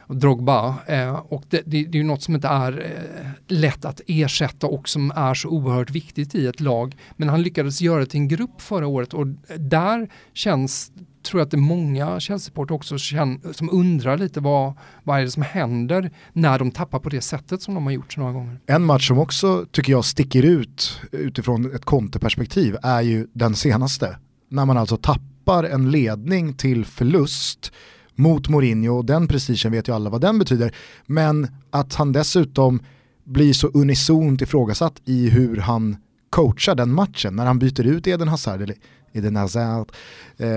Drogba. 0.09 0.75
Eh, 0.87 1.15
och 1.15 1.45
det, 1.49 1.63
det, 1.67 1.85
det 1.85 1.99
är 1.99 2.03
ju 2.03 2.07
något 2.07 2.23
som 2.23 2.35
inte 2.35 2.49
är 2.49 2.73
eh, 2.73 3.31
lätt 3.49 3.85
att 3.85 4.01
ersätta 4.07 4.67
och 4.67 4.89
som 4.89 5.13
är 5.17 5.35
så 5.35 5.49
oerhört 5.49 5.91
viktigt 5.91 6.35
i 6.35 6.47
ett 6.47 6.61
lag. 6.61 6.97
Men 7.17 7.29
han 7.29 7.43
lyckades 7.43 7.81
göra 7.81 8.01
det 8.01 8.07
till 8.07 8.21
en 8.21 8.29
grupp 8.29 8.61
förra 8.61 8.87
året 8.87 9.15
och 9.15 9.27
där 9.57 10.09
känns 10.33 10.93
tror 11.23 11.41
jag 11.41 11.45
att 11.47 11.51
det 11.51 11.57
är 11.57 11.59
många 11.59 12.21
Chelsea-supportrar 12.21 12.73
också 12.75 12.99
känner, 12.99 13.53
som 13.53 13.71
undrar 13.71 14.19
lite 14.19 14.41
vad, 14.41 14.73
vad 15.03 15.19
är 15.21 15.25
det 15.25 15.31
som 15.31 15.43
händer 15.43 16.11
när 16.33 16.59
de 16.59 16.71
tappar 16.71 16.99
på 16.99 17.09
det 17.09 17.21
sättet 17.21 17.63
som 17.63 17.75
de 17.75 17.85
har 17.85 17.93
gjort 17.93 18.13
så 18.13 18.21
några 18.21 18.33
gånger. 18.33 18.61
En 18.67 18.85
match 18.85 19.09
som 19.09 19.19
också 19.19 19.67
tycker 19.71 19.93
jag 19.93 20.05
sticker 20.05 20.43
ut 20.43 21.01
utifrån 21.13 21.75
ett 21.75 21.85
konteperspektiv 21.85 22.77
är 22.83 23.01
ju 23.01 23.27
den 23.33 23.55
senaste. 23.55 24.19
När 24.51 24.65
man 24.65 24.77
alltså 24.77 24.97
tappar 24.97 25.65
en 25.65 25.91
ledning 25.91 26.55
till 26.55 26.85
förlust 26.85 27.73
mot 28.15 28.49
Mourinho 28.49 28.97
och 28.97 29.05
den 29.05 29.29
prestigen 29.29 29.73
vet 29.73 29.89
ju 29.89 29.95
alla 29.95 30.11
vad 30.11 30.21
den 30.21 30.39
betyder. 30.39 30.75
Men 31.07 31.49
att 31.71 31.95
han 31.95 32.13
dessutom 32.13 32.81
blir 33.25 33.53
så 33.53 33.69
unisont 33.69 34.43
ifrågasatt 34.43 35.03
i 35.05 35.29
hur 35.29 35.57
han 35.57 35.97
coachar 36.31 36.75
den 36.75 36.93
matchen 36.93 37.37
när 37.37 37.47
han 37.47 37.59
byter 37.59 37.87
ut 37.87 38.07
Eden 38.07 38.29
Hazard, 38.29 38.63
eller 38.63 38.77
Eden 39.19 39.37
Hazard. 39.37 39.93
Eh, 40.37 40.49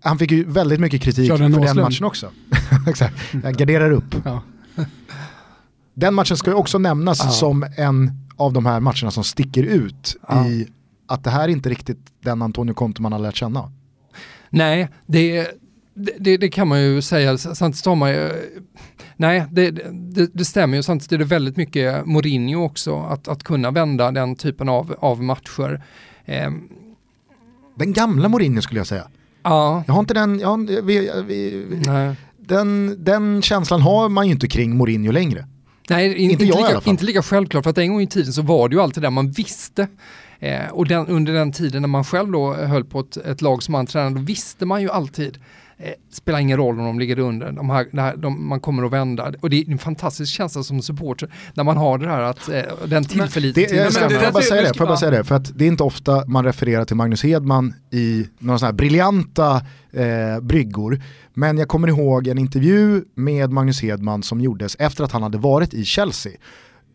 han 0.00 0.18
fick 0.18 0.30
ju 0.30 0.44
väldigt 0.44 0.80
mycket 0.80 1.02
kritik 1.02 1.30
för 1.30 1.38
den 1.38 1.76
matchen 1.76 2.04
också. 2.04 2.30
Exakt, 2.88 3.14
jag 3.42 3.54
garderar 3.54 3.90
upp. 3.90 4.14
Ja. 4.24 4.42
Den 5.94 6.14
matchen 6.14 6.36
ska 6.36 6.50
ju 6.50 6.56
också 6.56 6.78
nämnas 6.78 7.20
ja. 7.24 7.30
som 7.30 7.66
en 7.76 8.12
av 8.36 8.52
de 8.52 8.66
här 8.66 8.80
matcherna 8.80 9.10
som 9.10 9.24
sticker 9.24 9.62
ut 9.62 10.16
ja. 10.28 10.46
i 10.46 10.68
att 11.06 11.24
det 11.24 11.30
här 11.30 11.44
är 11.44 11.48
inte 11.48 11.68
riktigt 11.68 11.98
den 12.20 12.42
Antonio 12.42 12.74
Conte 12.74 13.02
man 13.02 13.12
har 13.12 13.18
lärt 13.18 13.36
känna. 13.36 13.72
Nej, 14.50 14.88
det, 15.06 15.48
det, 15.94 16.36
det, 16.36 16.48
kan 16.48 16.68
man 16.68 16.82
ju 16.82 17.02
säga, 17.02 17.38
samtidigt 17.38 17.86
har 17.86 17.94
man 17.94 18.10
ju, 18.10 18.30
nej 19.16 19.44
det, 19.50 19.70
det, 19.70 20.30
det, 20.34 20.44
stämmer 20.44 20.76
ju, 20.76 20.82
samtidigt 20.82 21.12
är 21.12 21.18
det 21.18 21.24
väldigt 21.24 21.56
mycket 21.56 22.06
Mourinho 22.06 22.64
också, 22.64 23.00
att, 23.00 23.28
att 23.28 23.42
kunna 23.42 23.70
vända 23.70 24.10
den 24.10 24.36
typen 24.36 24.68
av, 24.68 24.94
av 24.98 25.22
matcher. 25.22 25.84
Eh. 26.24 26.50
Den 27.74 27.92
gamla 27.92 28.28
Mourinho 28.28 28.62
skulle 28.62 28.80
jag 28.80 28.86
säga. 28.86 29.08
Ja. 29.42 29.84
Jag 29.86 29.94
har 29.94 30.00
inte 30.00 30.14
den, 30.14 30.38
jag, 30.38 30.56
vi, 30.82 31.10
vi, 31.26 31.66
den, 32.38 32.96
den 33.04 33.42
känslan 33.42 33.82
har 33.82 34.08
man 34.08 34.26
ju 34.26 34.32
inte 34.32 34.48
kring 34.48 34.76
Mourinho 34.76 35.12
längre. 35.12 35.46
Nej, 35.88 36.06
in, 36.06 36.30
inte, 36.30 36.44
inte, 36.44 36.58
lika, 36.58 36.80
inte 36.84 37.04
lika 37.04 37.22
självklart, 37.22 37.64
för 37.64 37.70
att 37.70 37.78
en 37.78 37.92
gång 37.92 38.00
i 38.00 38.06
tiden 38.06 38.32
så 38.32 38.42
var 38.42 38.68
det 38.68 38.74
ju 38.74 38.82
alltid 38.82 39.02
där 39.02 39.10
man 39.10 39.30
visste 39.30 39.88
Eh, 40.44 40.68
och 40.70 40.86
den, 40.86 41.06
under 41.06 41.32
den 41.32 41.52
tiden 41.52 41.82
när 41.82 41.88
man 41.88 42.04
själv 42.04 42.32
då 42.32 42.54
höll 42.54 42.84
på 42.84 43.00
ett, 43.00 43.16
ett 43.16 43.42
lag 43.42 43.62
som 43.62 43.74
han 43.74 43.86
tränade, 43.86 44.14
då 44.14 44.20
visste 44.20 44.66
man 44.66 44.82
ju 44.82 44.90
alltid 44.90 45.38
spelar 46.12 46.38
ingen 46.38 46.56
roll 46.56 46.80
om 46.80 46.86
de 46.86 46.98
ligger 46.98 47.18
under, 47.18 47.52
de 47.52 47.70
här, 47.70 47.86
här, 47.92 48.16
de, 48.16 48.48
man 48.48 48.60
kommer 48.60 48.82
att 48.82 48.92
vända. 48.92 49.32
Och 49.40 49.50
det 49.50 49.56
är 49.56 49.70
en 49.70 49.78
fantastisk 49.78 50.32
känsla 50.32 50.62
som 50.62 50.82
supporter 50.82 51.34
när 51.54 51.64
man 51.64 51.76
har 51.76 51.98
det 51.98 52.08
här 52.08 52.22
att 52.22 52.48
eh, 52.48 52.62
den 52.86 53.04
tillförlitligheten. 53.04 53.92
Får 53.92 54.22
jag 54.22 54.32
bara 54.32 54.42
säga 54.42 54.62
det, 54.62 54.68
får 54.68 54.78
jag 54.78 54.88
bara 54.88 54.96
säga 54.96 55.10
det, 55.10 55.24
för 55.24 55.34
att 55.34 55.58
det 55.58 55.64
är 55.64 55.68
inte 55.68 55.82
ofta 55.82 56.24
man 56.26 56.44
refererar 56.44 56.84
till 56.84 56.96
Magnus 56.96 57.22
Hedman 57.22 57.74
i 57.90 58.26
några 58.38 58.58
sådana 58.58 58.70
här 58.70 58.76
briljanta 58.76 59.62
eh, 59.92 60.40
bryggor. 60.40 61.02
Men 61.34 61.58
jag 61.58 61.68
kommer 61.68 61.88
ihåg 61.88 62.26
en 62.26 62.38
intervju 62.38 63.04
med 63.14 63.52
Magnus 63.52 63.82
Hedman 63.82 64.22
som 64.22 64.40
gjordes 64.40 64.76
efter 64.78 65.04
att 65.04 65.12
han 65.12 65.22
hade 65.22 65.38
varit 65.38 65.74
i 65.74 65.84
Chelsea. 65.84 66.32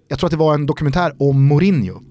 Jag 0.07 0.19
tror 0.19 0.27
att 0.27 0.31
det 0.31 0.37
var 0.37 0.53
en 0.53 0.65
dokumentär 0.65 1.13
om 1.19 1.43
Mourinho 1.43 2.01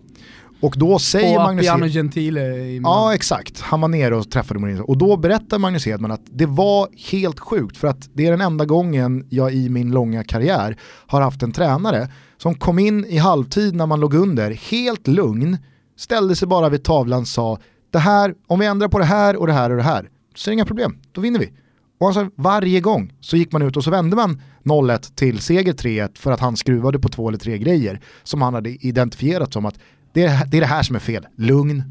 och 0.61 0.75
då 0.77 0.99
säger 0.99 1.37
och 1.37 1.42
Magnus 1.42 1.66
Hedman... 1.66 1.88
Gentile 1.88 2.40
i 2.57 2.81
Ja 2.83 3.14
exakt, 3.14 3.61
han 3.61 3.81
var 3.81 3.88
nere 3.88 4.16
och 4.16 4.31
träffade 4.31 4.61
Mourinho. 4.61 4.85
Och 4.85 4.99
då 4.99 5.16
berättar 5.16 5.59
Magnus 5.59 5.87
Hedman 5.87 6.11
att 6.11 6.23
det 6.25 6.47
var 6.47 6.88
helt 7.11 7.40
sjukt 7.40 7.77
för 7.77 7.88
att 7.88 8.09
det 8.12 8.27
är 8.27 8.31
den 8.31 8.40
enda 8.40 8.64
gången 8.64 9.27
jag 9.31 9.55
i 9.55 9.68
min 9.68 9.90
långa 9.90 10.25
karriär 10.25 10.77
har 11.07 11.21
haft 11.21 11.42
en 11.42 11.53
tränare 11.53 12.09
som 12.37 12.55
kom 12.55 12.79
in 12.79 13.05
i 13.05 13.18
halvtid 13.18 13.75
när 13.75 13.87
man 13.87 14.01
låg 14.01 14.14
under, 14.14 14.51
helt 14.51 15.07
lugn, 15.07 15.59
ställde 15.97 16.37
sig 16.37 16.49
bara 16.49 16.68
vid 16.68 16.85
tavlan 16.85 17.21
och 17.21 17.29
sa 17.29 17.59
det 17.90 17.99
här, 17.99 18.35
om 18.47 18.59
vi 18.59 18.66
ändrar 18.66 18.88
på 18.88 18.99
det 18.99 19.05
här 19.05 19.37
och 19.37 19.47
det 19.47 19.53
här 19.53 19.71
och 19.71 19.77
det 19.77 19.83
här, 19.83 20.11
så 20.35 20.51
är 20.51 20.53
det 20.53 20.55
inga 20.55 20.64
problem, 20.64 20.99
då 21.12 21.21
vinner 21.21 21.38
vi. 21.38 21.53
Och 22.01 22.07
alltså, 22.07 22.31
varje 22.35 22.81
gång 22.81 23.12
så 23.21 23.37
gick 23.37 23.53
man 23.53 23.62
ut 23.62 23.77
och 23.77 23.85
så 23.85 23.90
vände 23.90 24.16
man 24.16 24.42
0-1 24.64 25.14
till 25.14 25.38
seger 25.38 25.73
3-1 25.73 26.18
för 26.18 26.33
att 26.33 26.40
han 26.40 26.57
skruvade 26.57 26.99
på 26.99 27.09
två 27.09 27.29
eller 27.29 27.38
tre 27.38 27.59
grejer 27.59 28.01
som 28.23 28.42
han 28.42 28.55
hade 28.55 28.71
identifierat 28.71 29.53
som 29.53 29.66
att 29.66 29.79
det 30.12 30.23
är, 30.23 30.47
det 30.47 30.57
är 30.57 30.61
det 30.61 30.66
här 30.66 30.83
som 30.83 30.97
är 30.97 31.01
fel. 31.01 31.27
Lugn. 31.37 31.83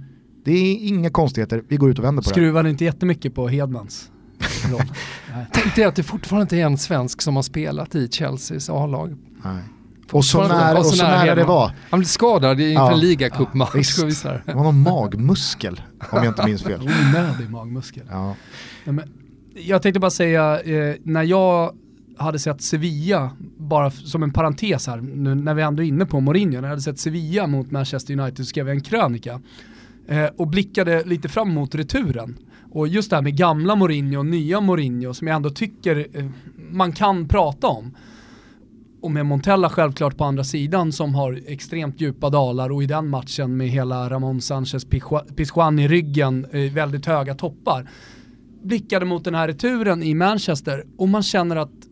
Det 0.45 0.51
är 0.51 0.88
inga 0.88 1.10
konstigheter, 1.10 1.63
vi 1.67 1.77
går 1.77 1.91
ut 1.91 1.99
och 1.99 2.06
vänder 2.06 2.21
på 2.21 2.30
Skruvar 2.30 2.41
det. 2.41 2.47
Skruvade 2.47 2.69
inte 2.69 2.86
jättemycket 2.86 3.36
på 3.36 3.47
Hedmans 3.47 4.12
roll. 4.71 4.82
Tänk 5.51 5.75
dig 5.75 5.84
att 5.84 5.95
det 5.95 6.03
fortfarande 6.03 6.41
inte 6.41 6.58
är 6.58 6.65
en 6.65 6.77
svensk 6.77 7.21
som 7.21 7.36
har 7.36 7.43
spelat 7.43 7.95
i 7.95 8.08
Chelseas 8.08 8.69
A-lag. 8.69 9.17
Och 10.12 10.25
så 10.25 10.47
nära, 10.47 10.80
och 10.80 10.86
så 10.86 11.03
nära 11.03 11.36
det 11.36 11.43
var. 11.43 11.71
Han 11.89 11.99
blev 11.99 12.08
skadad 12.08 12.60
inför 12.60 12.84
ja, 12.84 12.91
en 12.91 12.99
ligacupmatch. 12.99 13.97
Ja, 14.23 14.32
det 14.45 14.53
var 14.53 14.63
någon 14.63 14.82
magmuskel, 14.82 15.82
om 15.99 16.23
jag 16.23 16.27
inte 16.27 16.45
minns 16.45 16.63
fel. 16.63 16.82
Onödig 17.10 17.49
magmuskel. 17.49 18.03
Ja. 18.10 18.36
men, 18.86 19.01
jag 19.56 19.82
tänkte 19.82 19.99
bara 19.99 20.12
säga, 20.12 20.60
eh, 20.60 20.95
när 21.03 21.23
jag 21.23 21.75
hade 22.17 22.39
sett 22.39 22.62
Sevilla, 22.62 23.32
bara 23.58 23.91
som 23.91 24.23
en 24.23 24.34
parentes 24.34 24.88
här, 24.88 24.97
nu 24.97 25.36
när 25.36 25.53
vi 25.53 25.62
ändå 25.62 25.84
är 25.84 25.88
inne 25.88 26.06
på 26.06 26.19
Mourinho, 26.19 26.51
när 26.51 26.62
jag 26.62 26.69
hade 26.69 26.82
sett 26.82 26.99
Sevilla 26.99 27.47
mot 27.47 27.71
Manchester 27.71 28.19
United 28.19 28.38
så 28.38 28.49
skrev 28.49 28.67
jag 28.67 28.75
en 28.75 28.84
krönika 28.84 29.41
eh, 30.08 30.25
och 30.38 30.47
blickade 30.47 31.03
lite 31.03 31.30
fram 31.30 31.53
mot 31.53 31.75
returen. 31.75 32.38
Och 32.71 32.88
just 32.88 33.10
det 33.10 33.15
här 33.15 33.23
med 33.23 33.38
gamla 33.38 33.75
Mourinho 33.75 34.19
och 34.19 34.25
nya 34.25 34.62
Mourinho 34.62 35.13
som 35.13 35.27
jag 35.27 35.36
ändå 35.36 35.49
tycker 35.49 36.08
eh, 36.13 36.25
man 36.71 36.91
kan 36.91 37.27
prata 37.27 37.67
om. 37.67 37.97
Och 39.01 39.12
med 39.12 39.25
Montella 39.25 39.69
självklart 39.69 40.17
på 40.17 40.23
andra 40.23 40.43
sidan 40.43 40.91
som 40.91 41.15
har 41.15 41.39
extremt 41.47 42.01
djupa 42.01 42.30
dalar 42.30 42.71
och 42.71 42.84
i 42.84 42.86
den 42.86 43.10
matchen 43.10 43.58
med 43.58 43.69
hela 43.69 44.10
Ramon 44.10 44.41
Sanchez 44.41 44.86
Pizjuan 45.36 45.80
i 45.80 45.88
ryggen, 45.88 46.45
eh, 46.51 46.71
väldigt 46.71 47.06
höga 47.06 47.36
toppar. 47.36 47.89
Blickade 48.63 49.06
mot 49.06 49.23
den 49.23 49.36
här 49.36 49.47
returen 49.47 50.03
i 50.03 50.13
Manchester 50.13 50.86
och 50.97 51.10
man 51.10 51.23
känner 51.23 51.56
att 51.56 51.87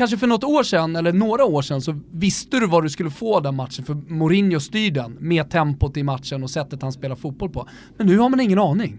kanske 0.00 0.16
för 0.16 0.26
något 0.26 0.44
år 0.44 0.62
sedan, 0.62 0.96
eller 0.96 1.12
några 1.12 1.44
år 1.44 1.62
sedan, 1.62 1.80
så 1.80 2.00
visste 2.12 2.60
du 2.60 2.66
vad 2.66 2.82
du 2.82 2.90
skulle 2.90 3.10
få 3.10 3.40
den 3.40 3.54
matchen 3.54 3.84
för 3.84 3.94
Mourinho 3.94 4.60
styr 4.60 4.90
den 4.90 5.16
med 5.20 5.50
tempot 5.50 5.96
i 5.96 6.02
matchen 6.02 6.42
och 6.42 6.50
sättet 6.50 6.82
han 6.82 6.92
spelar 6.92 7.16
fotboll 7.16 7.50
på. 7.50 7.68
Men 7.96 8.06
nu 8.06 8.18
har 8.18 8.28
man 8.28 8.40
ingen 8.40 8.58
aning. 8.58 8.98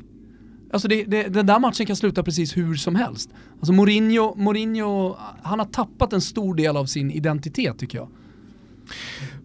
Alltså 0.73 0.87
det, 0.87 1.03
det, 1.03 1.23
den 1.23 1.45
där 1.45 1.59
matchen 1.59 1.85
kan 1.85 1.95
sluta 1.95 2.23
precis 2.23 2.57
hur 2.57 2.75
som 2.75 2.95
helst. 2.95 3.29
Alltså 3.59 3.73
Mourinho, 3.73 4.35
Mourinho, 4.35 5.15
han 5.43 5.59
har 5.59 5.65
tappat 5.65 6.13
en 6.13 6.21
stor 6.21 6.55
del 6.55 6.77
av 6.77 6.85
sin 6.85 7.11
identitet 7.11 7.79
tycker 7.79 7.97
jag. 7.97 8.07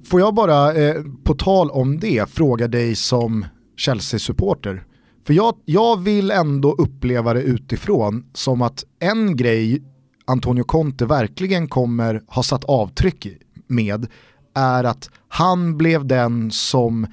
Får 0.05 0.21
jag 0.21 0.35
bara, 0.35 0.75
eh, 0.75 1.03
på 1.25 1.35
tal 1.35 1.71
om 1.71 2.01
det, 2.01 2.31
fråga 2.31 2.69
dig 2.69 2.95
som 2.95 3.45
Chelsea-supporter. 3.77 4.85
För 5.27 5.35
jag, 5.35 5.55
jag 5.65 6.01
vill 6.01 6.31
ändå 6.31 6.73
uppleva 6.73 7.35
det 7.35 7.43
utifrån 7.43 8.25
som 8.33 8.63
att 8.63 8.85
en 9.01 9.37
grej 9.37 9.83
Antonio 10.27 10.65
Conte 10.65 11.07
verkligen 11.07 11.69
kommer 11.69 12.23
ha 12.27 12.43
satt 12.43 12.65
avtryck 12.65 13.27
med 13.67 14.07
är 14.55 14.85
att 14.85 15.11
han 15.29 15.77
blev 15.77 16.07
den 16.07 16.51
som 16.51 17.07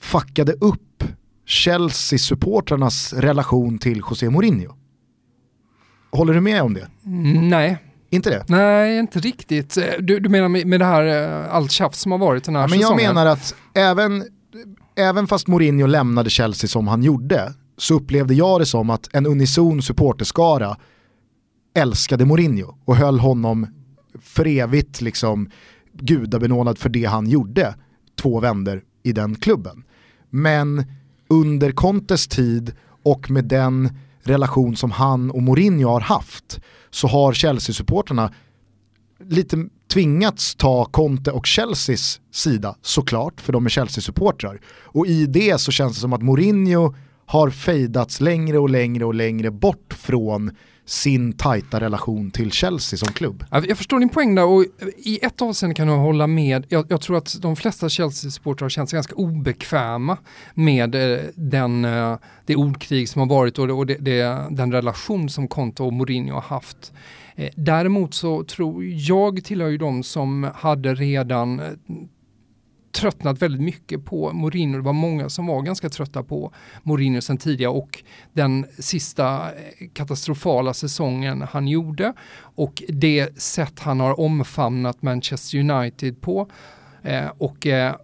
fuckade 0.00 0.52
upp 0.52 1.04
Chelsea-supportrarnas 1.46 3.14
relation 3.20 3.78
till 3.78 4.02
José 4.10 4.30
Mourinho. 4.30 4.74
Håller 6.12 6.34
du 6.34 6.40
med 6.40 6.62
om 6.62 6.74
det? 6.74 6.88
Nej. 7.48 7.78
Inte 8.10 8.30
det? 8.30 8.44
Nej, 8.48 8.98
inte 8.98 9.18
riktigt. 9.18 9.78
Du, 9.98 10.20
du 10.20 10.28
menar 10.28 10.48
med, 10.48 10.66
med 10.66 10.80
det 10.80 10.84
här 10.84 11.04
eh, 11.04 11.54
allt 11.54 11.70
tjafs 11.70 11.98
som 12.00 12.12
har 12.12 12.18
varit 12.18 12.44
den 12.44 12.56
här 12.56 12.62
ja, 12.62 12.68
men 12.68 12.78
säsongen? 12.78 13.04
Jag 13.04 13.14
menar 13.14 13.26
att 13.26 13.54
även, 13.74 14.24
även 14.96 15.26
fast 15.26 15.46
Mourinho 15.46 15.86
lämnade 15.86 16.30
Chelsea 16.30 16.68
som 16.68 16.88
han 16.88 17.02
gjorde 17.02 17.52
så 17.76 17.94
upplevde 17.94 18.34
jag 18.34 18.60
det 18.60 18.66
som 18.66 18.90
att 18.90 19.08
en 19.12 19.26
unison 19.26 19.82
supporterskara 19.82 20.76
älskade 21.74 22.24
Mourinho 22.24 22.74
och 22.84 22.96
höll 22.96 23.18
honom 23.18 23.66
för 24.18 24.46
evigt 24.46 25.00
liksom 25.00 25.50
gudabenådad 25.92 26.78
för 26.78 26.88
det 26.88 27.04
han 27.04 27.28
gjorde 27.28 27.74
två 28.20 28.40
vänder 28.40 28.82
i 29.02 29.12
den 29.12 29.34
klubben. 29.34 29.84
Men 30.30 30.84
under 31.28 31.72
Contes 31.72 32.28
tid 32.28 32.74
och 33.02 33.30
med 33.30 33.44
den 33.44 33.98
relation 34.22 34.76
som 34.76 34.90
han 34.90 35.30
och 35.30 35.42
Mourinho 35.42 35.88
har 35.88 36.00
haft 36.00 36.60
så 36.90 37.06
har 37.06 37.32
Chelsea-supporterna 37.32 38.32
lite 39.24 39.68
tvingats 39.92 40.54
ta 40.54 40.84
Conte 40.84 41.30
och 41.30 41.46
Chelseas 41.46 42.20
sida 42.30 42.76
såklart, 42.82 43.40
för 43.40 43.52
de 43.52 43.66
är 43.66 43.70
Chelsea-supportrar. 43.70 44.60
Och 44.84 45.06
i 45.06 45.26
det 45.26 45.60
så 45.60 45.72
känns 45.72 45.94
det 45.94 46.00
som 46.00 46.12
att 46.12 46.22
Mourinho 46.22 46.94
har 47.26 47.50
fejdats 47.50 48.20
längre 48.20 48.58
och 48.58 48.70
längre 48.70 49.04
och 49.04 49.14
längre 49.14 49.50
bort 49.50 49.94
från 49.94 50.50
sin 50.90 51.32
tajta 51.32 51.80
relation 51.80 52.30
till 52.30 52.52
Chelsea 52.52 52.98
som 52.98 53.12
klubb. 53.12 53.44
Jag 53.50 53.78
förstår 53.78 53.98
din 53.98 54.08
poäng 54.08 54.34
där 54.34 54.44
och 54.44 54.64
i 54.96 55.18
ett 55.22 55.42
avseende 55.42 55.74
kan 55.74 55.88
jag 55.88 55.98
hålla 55.98 56.26
med. 56.26 56.66
Jag, 56.68 56.86
jag 56.88 57.00
tror 57.00 57.16
att 57.16 57.36
de 57.42 57.56
flesta 57.56 57.88
Chelsea-supportrar 57.88 58.64
har 58.64 58.68
känt 58.70 58.90
sig 58.90 58.96
ganska 58.96 59.14
obekväma 59.14 60.16
med 60.54 60.94
eh, 60.94 61.20
den, 61.34 61.84
eh, 61.84 62.18
det 62.46 62.56
ordkrig 62.56 63.08
som 63.08 63.20
har 63.20 63.28
varit 63.28 63.58
och, 63.58 63.66
det, 63.66 63.72
och 63.72 63.86
det, 63.86 63.96
det, 64.00 64.46
den 64.50 64.72
relation 64.72 65.28
som 65.28 65.48
Conte 65.48 65.82
och 65.82 65.92
Mourinho 65.92 66.34
har 66.34 66.42
haft. 66.42 66.92
Eh, 67.34 67.50
däremot 67.56 68.14
så 68.14 68.44
tror 68.44 68.84
jag 68.84 69.44
tillhör 69.44 69.68
ju 69.68 69.78
de 69.78 70.02
som 70.02 70.50
hade 70.54 70.94
redan 70.94 71.60
eh, 71.60 71.66
tröttnat 72.92 73.42
väldigt 73.42 73.60
mycket 73.60 74.04
på 74.04 74.32
Mourinho. 74.32 74.76
Det 74.76 74.84
var 74.84 74.92
många 74.92 75.28
som 75.28 75.46
var 75.46 75.62
ganska 75.62 75.88
trötta 75.88 76.22
på 76.22 76.52
Mourinho 76.82 77.20
sen 77.20 77.38
tidigare 77.38 77.72
och 77.72 78.04
den 78.32 78.66
sista 78.78 79.52
eh, 79.52 79.88
katastrofala 79.92 80.74
säsongen 80.74 81.42
han 81.50 81.68
gjorde 81.68 82.12
och 82.38 82.82
det 82.88 83.38
sätt 83.42 83.78
han 83.78 84.00
har 84.00 84.20
omfamnat 84.20 85.02
Manchester 85.02 85.58
United 85.58 86.20
på. 86.20 86.50
Eh, 87.02 87.28
och 87.38 87.66
eh, 87.66 87.94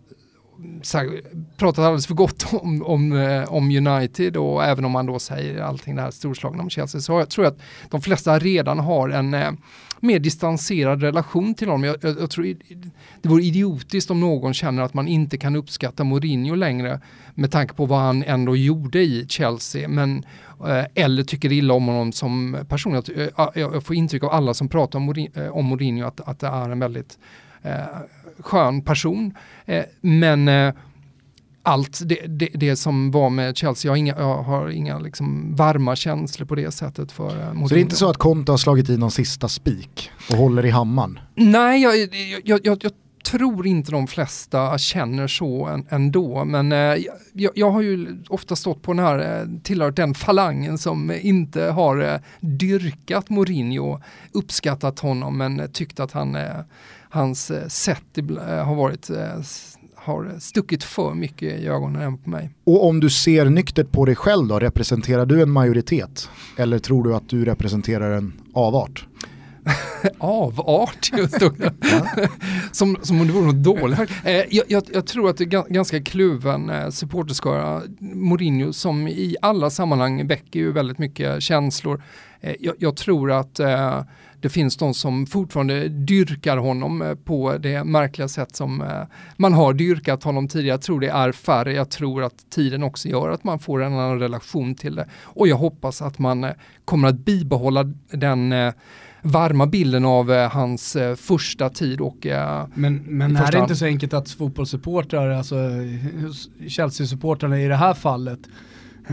pratat 1.56 1.84
alldeles 1.84 2.06
för 2.06 2.14
gott 2.14 2.46
om, 2.52 2.82
om, 2.82 3.12
eh, 3.12 3.52
om 3.52 3.86
United 3.86 4.36
och 4.36 4.64
även 4.64 4.84
om 4.84 4.92
man 4.92 5.06
då 5.06 5.18
säger 5.18 5.62
allting 5.62 5.96
det 5.96 6.02
här 6.02 6.10
storslagna 6.10 6.62
om 6.62 6.70
Chelsea 6.70 7.00
så 7.00 7.12
jag 7.12 7.30
tror 7.30 7.44
jag 7.44 7.52
att 7.52 7.60
de 7.90 8.00
flesta 8.00 8.38
redan 8.38 8.78
har 8.78 9.08
en 9.08 9.34
eh, 9.34 9.50
mer 10.00 10.18
distanserad 10.18 11.02
relation 11.02 11.54
till 11.54 11.68
honom. 11.68 11.84
Jag, 11.84 11.96
jag, 12.00 12.20
jag, 12.20 12.30
tror 12.30 12.56
det 13.22 13.28
vore 13.28 13.42
idiotiskt 13.42 14.10
om 14.10 14.20
någon 14.20 14.54
känner 14.54 14.82
att 14.82 14.94
man 14.94 15.08
inte 15.08 15.38
kan 15.38 15.56
uppskatta 15.56 16.04
Mourinho 16.04 16.54
längre 16.54 17.00
med 17.34 17.50
tanke 17.50 17.74
på 17.74 17.86
vad 17.86 17.98
han 17.98 18.22
ändå 18.22 18.56
gjorde 18.56 19.02
i 19.02 19.26
Chelsea. 19.28 19.88
Men, 19.88 20.24
eh, 20.68 20.84
eller 20.94 21.22
tycker 21.22 21.52
illa 21.52 21.74
om 21.74 21.86
honom 21.86 22.12
som 22.12 22.56
person. 22.68 22.92
Jag, 22.92 23.18
eh, 23.18 23.48
jag 23.54 23.82
får 23.82 23.96
intryck 23.96 24.22
av 24.22 24.30
alla 24.30 24.54
som 24.54 24.68
pratar 24.68 24.98
om 24.98 25.04
Mourinho, 25.04 25.40
eh, 25.40 25.48
om 25.48 25.66
Mourinho 25.66 26.06
att, 26.06 26.20
att 26.20 26.40
det 26.40 26.46
är 26.46 26.70
en 26.70 26.78
väldigt 26.78 27.18
skön 28.40 28.82
person. 28.82 29.34
Eh, 29.64 29.84
men 30.00 30.48
eh, 30.48 30.74
allt 31.62 32.00
det, 32.04 32.26
det, 32.26 32.48
det, 32.54 32.76
som 32.76 33.10
var 33.10 33.30
med 33.30 33.56
Chelsea, 33.56 33.88
jag 33.88 33.92
har 33.92 33.96
inga, 33.96 34.14
jag 34.18 34.42
har 34.42 34.68
inga 34.68 34.98
liksom 34.98 35.54
varma 35.56 35.96
känslor 35.96 36.46
på 36.46 36.54
det 36.54 36.70
sättet 36.70 37.12
för 37.12 37.40
eh, 37.40 37.66
Så 37.66 37.74
det 37.74 37.80
är 37.80 37.82
inte 37.82 37.96
så 37.96 38.10
att 38.10 38.16
Conte 38.16 38.52
har 38.52 38.56
slagit 38.56 38.88
i 38.88 38.96
någon 38.96 39.10
sista 39.10 39.48
spik 39.48 40.10
och 40.30 40.36
håller 40.36 40.66
i 40.66 40.70
hammaren? 40.70 41.18
Nej, 41.34 41.82
jag, 41.82 41.96
jag, 42.44 42.60
jag, 42.64 42.78
jag 42.82 42.92
tror 43.30 43.66
inte 43.66 43.90
de 43.92 44.06
flesta 44.06 44.78
känner 44.78 45.28
så 45.28 45.82
ändå, 45.90 46.44
men 46.44 46.72
eh, 46.72 46.96
jag, 47.32 47.70
har 47.70 47.82
ju 47.82 48.18
ofta 48.28 48.56
stått 48.56 48.82
på 48.82 48.92
den 48.92 49.04
här, 49.04 49.18
eh, 49.18 49.48
tillhört 49.62 49.96
den 49.96 50.14
falangen 50.14 50.78
som 50.78 51.12
inte 51.20 51.62
har 51.62 52.02
eh, 52.02 52.20
dyrkat 52.40 53.30
Mourinho, 53.30 54.00
uppskattat 54.32 54.98
honom 54.98 55.38
men 55.38 55.72
tyckt 55.72 56.00
att 56.00 56.12
han, 56.12 56.34
eh, 56.34 56.60
hans 57.10 57.50
eh, 57.50 57.68
sätt 57.68 58.18
eh, 58.18 58.64
har 58.64 58.74
varit 58.74 59.10
har 59.94 60.38
stuckit 60.38 60.84
för 60.84 61.14
mycket 61.14 61.60
i 61.60 61.66
ögonen 61.66 62.18
på 62.18 62.30
mig. 62.30 62.50
Och 62.64 62.86
om 62.86 63.00
du 63.00 63.10
ser 63.10 63.44
nyktert 63.44 63.92
på 63.92 64.04
dig 64.04 64.16
själv 64.16 64.46
då, 64.46 64.58
representerar 64.58 65.26
du 65.26 65.42
en 65.42 65.50
majoritet? 65.50 66.30
Eller 66.56 66.78
tror 66.78 67.04
du 67.04 67.14
att 67.14 67.28
du 67.28 67.44
representerar 67.44 68.10
en 68.10 68.32
avart? 68.52 69.06
avart 70.18 71.10
just 71.18 71.40
då. 71.40 71.52
som, 72.72 72.96
som 73.02 73.20
om 73.20 73.26
det 73.26 73.32
vore 73.32 73.46
något 73.46 73.64
dåligt. 73.64 73.98
Eh, 74.24 74.34
jag, 74.34 74.64
jag, 74.68 74.82
jag, 74.92 75.06
tror 75.06 75.30
att 75.30 75.36
det 75.36 75.44
är 75.44 75.72
ganska 75.72 76.02
kluven 76.02 76.70
eh, 76.70 76.88
supporterskara. 76.88 77.82
Mourinho 77.98 78.72
som 78.72 79.08
i 79.08 79.36
alla 79.42 79.70
sammanhang 79.70 80.26
väcker 80.26 80.60
ju 80.60 80.72
väldigt 80.72 80.98
mycket 80.98 81.42
känslor. 81.42 82.02
Eh, 82.40 82.54
jag, 82.60 82.74
jag, 82.78 82.96
tror 82.96 83.32
att 83.32 83.60
eh, 83.60 84.02
det 84.40 84.48
finns 84.48 84.76
de 84.76 84.94
som 84.94 85.26
fortfarande 85.26 85.88
dyrkar 85.88 86.56
honom 86.56 87.02
eh, 87.02 87.14
på 87.14 87.58
det 87.58 87.84
märkliga 87.84 88.28
sätt 88.28 88.56
som 88.56 88.82
eh, 88.82 89.02
man 89.36 89.52
har 89.52 89.72
dyrkat 89.72 90.22
honom 90.22 90.48
tidigare. 90.48 90.74
Jag 90.74 90.82
tror 90.82 91.00
det 91.00 91.08
är 91.08 91.32
färre. 91.32 91.72
Jag 91.72 91.90
tror 91.90 92.22
att 92.22 92.50
tiden 92.50 92.82
också 92.82 93.08
gör 93.08 93.30
att 93.30 93.44
man 93.44 93.58
får 93.58 93.82
en 93.82 93.92
annan 93.92 94.20
relation 94.20 94.74
till 94.74 94.94
det. 94.94 95.08
Och 95.22 95.48
jag 95.48 95.56
hoppas 95.56 96.02
att 96.02 96.18
man 96.18 96.44
eh, 96.44 96.50
kommer 96.84 97.08
att 97.08 97.18
bibehålla 97.18 97.84
den 98.10 98.52
varma 99.26 99.66
bilden 99.66 100.04
av 100.04 100.32
eh, 100.32 100.50
hans 100.50 100.96
eh, 100.96 101.14
första 101.14 101.70
tid 101.70 102.00
och 102.00 102.26
eh, 102.26 102.66
Men, 102.74 102.96
men 102.96 103.36
är 103.36 103.52
det 103.52 103.58
inte 103.58 103.76
så 103.76 103.84
enkelt 103.84 104.14
att 104.14 104.30
fotbollssupportrar, 104.30 105.30
alltså 105.30 105.56
Chelsea-supportrarna 106.68 107.60
i 107.60 107.68
det 107.68 107.76
här 107.76 107.94
fallet, 107.94 108.40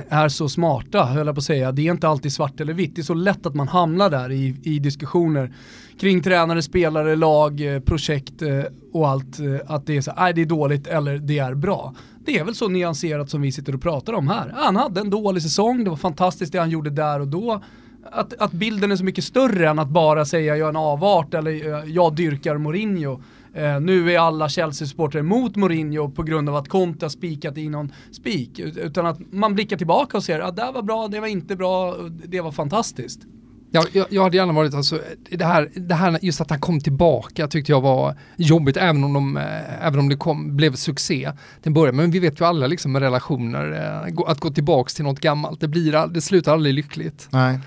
är 0.09 0.29
så 0.29 0.49
smarta, 0.49 1.03
höll 1.03 1.27
jag 1.27 1.35
på 1.35 1.39
att 1.39 1.45
säga. 1.45 1.71
Det 1.71 1.87
är 1.87 1.91
inte 1.91 2.07
alltid 2.07 2.33
svart 2.33 2.61
eller 2.61 2.73
vitt. 2.73 2.95
Det 2.95 3.01
är 3.01 3.03
så 3.03 3.13
lätt 3.13 3.45
att 3.45 3.55
man 3.55 3.67
hamnar 3.67 4.09
där 4.09 4.31
i, 4.31 4.55
i 4.63 4.79
diskussioner 4.79 5.53
kring 5.99 6.21
tränare, 6.21 6.61
spelare, 6.61 7.15
lag, 7.15 7.75
eh, 7.75 7.79
projekt 7.79 8.41
eh, 8.41 8.63
och 8.93 9.09
allt. 9.09 9.39
Eh, 9.39 9.75
att 9.75 9.85
det 9.85 9.97
är 9.97 10.01
så 10.01 10.11
nej 10.17 10.33
det 10.33 10.41
är 10.41 10.45
dåligt 10.45 10.87
eller 10.87 11.17
det 11.17 11.39
är 11.39 11.55
bra. 11.55 11.95
Det 12.25 12.39
är 12.39 12.43
väl 12.43 12.55
så 12.55 12.67
nyanserat 12.67 13.29
som 13.29 13.41
vi 13.41 13.51
sitter 13.51 13.75
och 13.75 13.81
pratar 13.81 14.13
om 14.13 14.27
här. 14.27 14.53
Han 14.55 14.75
hade 14.75 15.01
en 15.01 15.09
dålig 15.09 15.43
säsong, 15.43 15.83
det 15.83 15.89
var 15.89 15.97
fantastiskt 15.97 16.51
det 16.51 16.59
han 16.59 16.69
gjorde 16.69 16.89
där 16.89 17.19
och 17.19 17.27
då 17.27 17.61
att, 18.11 18.33
att 18.33 18.51
bilden 18.51 18.91
är 18.91 18.95
så 18.95 19.03
mycket 19.03 19.23
större 19.23 19.69
än 19.69 19.79
att 19.79 19.89
bara 19.89 20.25
säga 20.25 20.57
jag 20.57 20.65
är 20.65 20.69
en 20.69 20.75
avart 20.75 21.33
eller 21.33 21.83
jag 21.87 22.15
dyrkar 22.15 22.57
Mourinho. 22.57 23.21
Eh, 23.53 23.79
nu 23.79 24.11
är 24.11 24.19
alla 24.19 24.49
Chelsea-supportrar 24.49 25.19
emot 25.19 25.55
Mourinho 25.55 26.09
på 26.09 26.23
grund 26.23 26.49
av 26.49 26.55
att 26.55 26.67
Conte 26.67 27.05
har 27.05 27.09
spikat 27.09 27.57
i 27.57 27.69
någon 27.69 27.91
spik. 28.11 28.59
Utan 28.59 29.05
att 29.05 29.19
man 29.33 29.55
blickar 29.55 29.77
tillbaka 29.77 30.17
och 30.17 30.23
ser 30.23 30.39
att 30.39 30.59
ah, 30.59 30.65
det 30.65 30.71
var 30.71 30.81
bra, 30.81 31.07
det 31.07 31.19
var 31.19 31.27
inte 31.27 31.55
bra, 31.55 31.95
det 32.25 32.41
var 32.41 32.51
fantastiskt. 32.51 33.19
Ja, 33.75 33.85
jag, 33.91 34.05
jag 34.09 34.23
hade 34.23 34.37
gärna 34.37 34.53
varit, 34.53 34.73
alltså, 34.73 34.99
det 35.29 35.45
här, 35.45 35.71
det 35.75 35.95
här, 35.95 36.19
just 36.21 36.41
att 36.41 36.49
han 36.49 36.59
kom 36.59 36.79
tillbaka 36.79 37.47
tyckte 37.47 37.71
jag 37.71 37.81
var 37.81 38.15
jobbigt, 38.37 38.77
även 38.77 39.03
om, 39.03 39.13
de, 39.13 39.37
eh, 39.37 39.85
även 39.87 39.99
om 39.99 40.09
det 40.09 40.15
kom, 40.15 40.55
blev 40.57 40.75
succé 40.75 41.31
till 41.61 41.71
början. 41.71 41.95
Men 41.95 42.11
vi 42.11 42.19
vet 42.19 42.41
ju 42.41 42.45
alla 42.45 42.67
liksom 42.67 42.91
med 42.91 43.01
relationer, 43.01 43.71
eh, 44.07 44.23
att 44.27 44.39
gå 44.39 44.49
tillbaka 44.49 44.89
till 44.89 45.03
något 45.03 45.19
gammalt, 45.19 45.59
det, 45.59 45.67
blir, 45.67 46.07
det 46.07 46.21
slutar 46.21 46.53
aldrig 46.53 46.75
lyckligt. 46.75 47.27
Nej. 47.29 47.59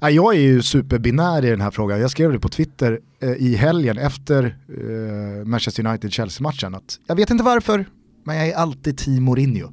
Jag 0.00 0.34
är 0.34 0.40
ju 0.40 0.62
superbinär 0.62 1.44
i 1.44 1.50
den 1.50 1.60
här 1.60 1.70
frågan. 1.70 2.00
Jag 2.00 2.10
skrev 2.10 2.32
det 2.32 2.40
på 2.40 2.48
Twitter 2.48 3.00
eh, 3.22 3.30
i 3.30 3.56
helgen 3.56 3.98
efter 3.98 4.56
Manchester 5.44 5.82
United-Chelsea-matchen. 5.82 6.74
att 6.74 6.98
Jag 7.06 7.16
vet 7.16 7.30
inte 7.30 7.44
varför, 7.44 7.86
men 8.24 8.36
jag 8.36 8.48
är 8.48 8.54
alltid 8.54 8.98
team 8.98 9.24
Mourinho. 9.24 9.72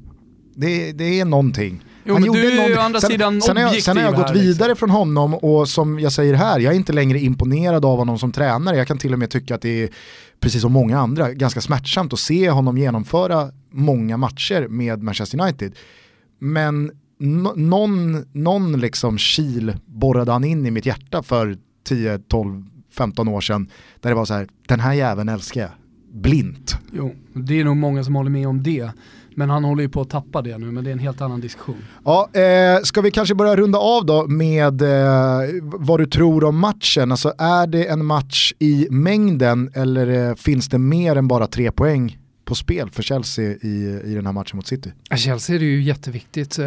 Det, 0.54 0.92
det 0.92 1.20
är 1.20 1.24
någonting. 1.24 1.82
Jo, 2.06 2.14
han 2.14 2.22
men 2.22 2.32
du 2.32 2.46
är 2.46 2.68
ju 2.68 2.76
å 2.76 2.80
andra 2.80 3.00
sen, 3.00 3.10
sidan 3.10 3.42
sen, 3.42 3.56
objektiv 3.56 3.80
sen 3.80 3.96
har 3.96 4.04
jag 4.04 4.14
gått 4.14 4.26
här, 4.26 4.34
vidare 4.34 4.68
liksom. 4.68 4.76
från 4.76 4.90
honom 4.90 5.34
och 5.34 5.68
som 5.68 6.00
jag 6.00 6.12
säger 6.12 6.34
här, 6.34 6.60
jag 6.60 6.72
är 6.72 6.76
inte 6.76 6.92
längre 6.92 7.18
imponerad 7.18 7.84
av 7.84 7.98
honom 7.98 8.18
som 8.18 8.32
tränare. 8.32 8.76
Jag 8.76 8.88
kan 8.88 8.98
till 8.98 9.12
och 9.12 9.18
med 9.18 9.30
tycka 9.30 9.54
att 9.54 9.62
det 9.62 9.82
är, 9.82 9.88
precis 10.40 10.62
som 10.62 10.72
många 10.72 10.98
andra, 10.98 11.32
ganska 11.32 11.60
smärtsamt 11.60 12.12
att 12.12 12.18
se 12.18 12.50
honom 12.50 12.78
genomföra 12.78 13.50
många 13.70 14.16
matcher 14.16 14.68
med 14.68 15.02
Manchester 15.02 15.40
United. 15.40 15.76
Men 16.38 16.90
no, 17.18 17.52
någon, 17.56 18.24
någon 18.32 18.80
liksom 18.80 19.16
kil 19.18 19.76
borrade 19.86 20.32
han 20.32 20.44
in 20.44 20.66
i 20.66 20.70
mitt 20.70 20.86
hjärta 20.86 21.22
för 21.22 21.56
10, 21.84 22.18
12, 22.18 22.64
15 22.90 23.28
år 23.28 23.40
sedan. 23.40 23.70
Där 24.00 24.10
det 24.10 24.16
var 24.16 24.24
så 24.24 24.34
här, 24.34 24.48
den 24.68 24.80
här 24.80 24.92
jäveln 24.92 25.28
älskar 25.28 25.60
jag. 25.60 25.70
Blint. 26.12 26.76
Jo, 26.92 27.14
det 27.32 27.60
är 27.60 27.64
nog 27.64 27.76
många 27.76 28.04
som 28.04 28.14
håller 28.14 28.30
med 28.30 28.48
om 28.48 28.62
det. 28.62 28.90
Men 29.38 29.50
han 29.50 29.64
håller 29.64 29.82
ju 29.82 29.88
på 29.88 30.00
att 30.00 30.10
tappa 30.10 30.42
det 30.42 30.58
nu, 30.58 30.66
men 30.66 30.84
det 30.84 30.90
är 30.90 30.92
en 30.92 30.98
helt 30.98 31.20
annan 31.20 31.40
diskussion. 31.40 31.76
Ja, 32.04 32.28
eh, 32.32 32.82
ska 32.82 33.00
vi 33.00 33.10
kanske 33.10 33.34
börja 33.34 33.56
runda 33.56 33.78
av 33.78 34.06
då 34.06 34.26
med 34.26 34.82
eh, 34.82 35.40
vad 35.62 36.00
du 36.00 36.06
tror 36.06 36.44
om 36.44 36.58
matchen? 36.58 37.10
Alltså 37.10 37.32
är 37.38 37.66
det 37.66 37.86
en 37.86 38.04
match 38.04 38.52
i 38.58 38.88
mängden 38.90 39.70
eller 39.74 40.28
eh, 40.28 40.34
finns 40.34 40.68
det 40.68 40.78
mer 40.78 41.16
än 41.16 41.28
bara 41.28 41.46
tre 41.46 41.72
poäng 41.72 42.18
på 42.44 42.54
spel 42.54 42.90
för 42.90 43.02
Chelsea 43.02 43.44
i, 43.44 44.00
i 44.04 44.14
den 44.14 44.26
här 44.26 44.32
matchen 44.32 44.56
mot 44.56 44.66
City? 44.66 44.92
Chelsea 45.16 45.56
är 45.56 45.60
det 45.60 45.66
ju 45.66 45.82
jätteviktigt 45.82 46.58
uh, 46.58 46.66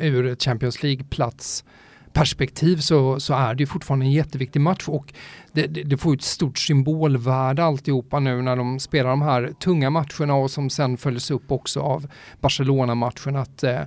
ur 0.00 0.36
Champions 0.36 0.82
League-plats 0.82 1.64
perspektiv 2.12 2.76
så, 2.76 3.20
så 3.20 3.34
är 3.34 3.54
det 3.54 3.66
fortfarande 3.66 4.06
en 4.06 4.12
jätteviktig 4.12 4.60
match 4.60 4.88
och 4.88 5.14
det, 5.52 5.66
det, 5.66 5.82
det, 5.82 5.96
får 5.96 6.14
ett 6.14 6.22
stort 6.22 6.58
symbolvärde 6.58 7.64
alltihopa 7.64 8.20
nu 8.20 8.42
när 8.42 8.56
de 8.56 8.80
spelar 8.80 9.10
de 9.10 9.22
här 9.22 9.52
tunga 9.60 9.90
matcherna 9.90 10.34
och 10.34 10.50
som 10.50 10.70
sen 10.70 10.96
följs 10.96 11.30
upp 11.30 11.52
också 11.52 11.80
av 11.80 12.06
Barcelona-matchen 12.40 13.36
att 13.36 13.62
eh, 13.62 13.80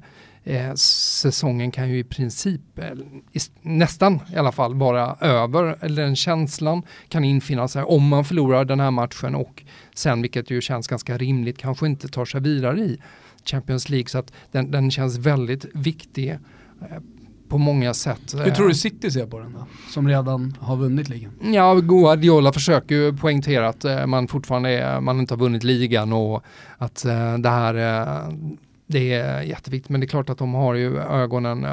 eh, 0.43 0.73
säsongen 0.73 1.71
kan 1.71 1.89
ju 1.89 1.97
i 1.97 2.04
princip, 2.04 2.80
eh, 2.80 2.91
i, 3.32 3.39
nästan 3.62 4.19
i 4.34 4.38
alla 4.38 4.51
fall, 4.51 4.75
vara 4.75 5.15
över. 5.19 5.78
Eller 5.82 6.04
den 6.04 6.15
känslan 6.15 6.84
kan 7.10 7.23
infinna 7.23 7.67
sig 7.67 7.84
om 7.84 8.08
man 8.08 8.25
förlorar 8.25 8.65
den 8.65 8.80
här 8.80 8.91
matchen 8.91 9.36
och 9.36 9.63
sen, 9.95 10.21
vilket 10.21 10.51
ju 10.51 10.62
känns 10.62 10.88
ganska 10.88 11.17
rimligt, 11.17 11.58
kanske 11.58 11.86
inte 11.88 12.08
tar 12.08 12.25
sig 12.25 12.41
vidare 12.41 12.80
i 12.80 13.01
Champions 13.45 13.89
League. 13.89 14.08
Så 14.08 14.17
att 14.17 14.34
den, 14.51 14.71
den 14.71 14.91
känns 14.91 15.17
väldigt 15.17 15.65
viktig 15.73 16.30
eh, 16.30 16.38
på 17.49 17.58
många 17.58 17.93
sätt. 17.93 18.36
Hur 18.43 18.51
tror 18.51 18.67
du 18.67 18.73
City 18.73 19.12
ser 19.12 19.25
på 19.25 19.39
den 19.39 19.53
då? 19.53 19.65
Som 19.89 20.08
redan 20.08 20.58
har 20.60 20.75
vunnit 20.75 21.10
ligan? 21.10 21.31
Ja, 21.53 21.73
Guardiola 21.73 22.53
försöker 22.53 22.95
ju 22.95 23.17
poängtera 23.17 23.69
att 23.69 23.86
eh, 23.86 24.05
man 24.05 24.27
fortfarande 24.27 24.69
är, 24.69 25.01
man 25.01 25.19
inte 25.19 25.34
har 25.34 25.39
vunnit 25.39 25.63
ligan 25.63 26.13
och 26.13 26.43
att 26.77 27.05
eh, 27.05 27.38
det 27.38 27.49
här 27.49 27.73
det 28.88 29.13
är 29.13 29.41
jätteviktigt. 29.41 29.89
Men 29.89 30.01
det 30.01 30.05
är 30.05 30.08
klart 30.10 30.29
att 30.29 30.38
de 30.38 30.53
har 30.53 30.73
ju 30.73 30.99
ögonen 30.99 31.67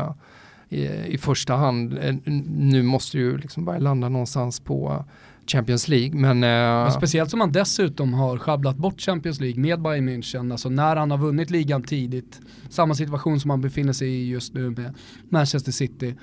i, 0.69 0.87
i 0.87 1.19
första 1.19 1.55
hand. 1.55 1.99
Nu 2.47 2.83
måste 2.83 3.19
ju 3.19 3.37
liksom 3.37 3.65
börja 3.65 3.79
landa 3.79 4.09
någonstans 4.09 4.61
på 4.61 5.05
Champions 5.53 5.89
League. 5.89 6.21
Men, 6.21 6.45
eh, 6.45 6.83
men, 6.83 6.93
speciellt 6.93 7.31
som 7.31 7.41
han 7.41 7.53
dessutom 7.53 8.15
har 8.15 8.39
schabblat 8.39 8.77
bort 8.77 9.01
Champions 9.01 9.41
League 9.41 9.61
med 9.61 9.83
Bayern 9.83 10.09
München. 10.09 10.53
Alltså 10.53 10.69
när 10.69 10.97
han 10.97 11.11
har 11.11 11.19
vunnit 11.19 11.51
ligan 11.51 11.83
tidigt, 11.83 12.41
samma 12.69 12.95
situation 12.95 13.41
som 13.41 13.51
han 13.51 13.61
befinner 13.61 13.93
sig 13.93 14.09
i 14.09 14.29
just 14.29 14.55
nu 14.55 14.71
med 14.71 14.95
Manchester 15.29 15.73
City. 15.73 16.15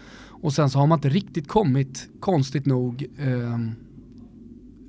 Och 0.42 0.54
sen 0.54 0.70
så 0.70 0.80
har 0.80 0.88
man 0.88 0.98
inte 0.98 1.10
riktigt 1.10 1.48
kommit, 1.48 2.10
konstigt 2.20 2.66
nog, 2.66 3.06
eh, 3.18 3.60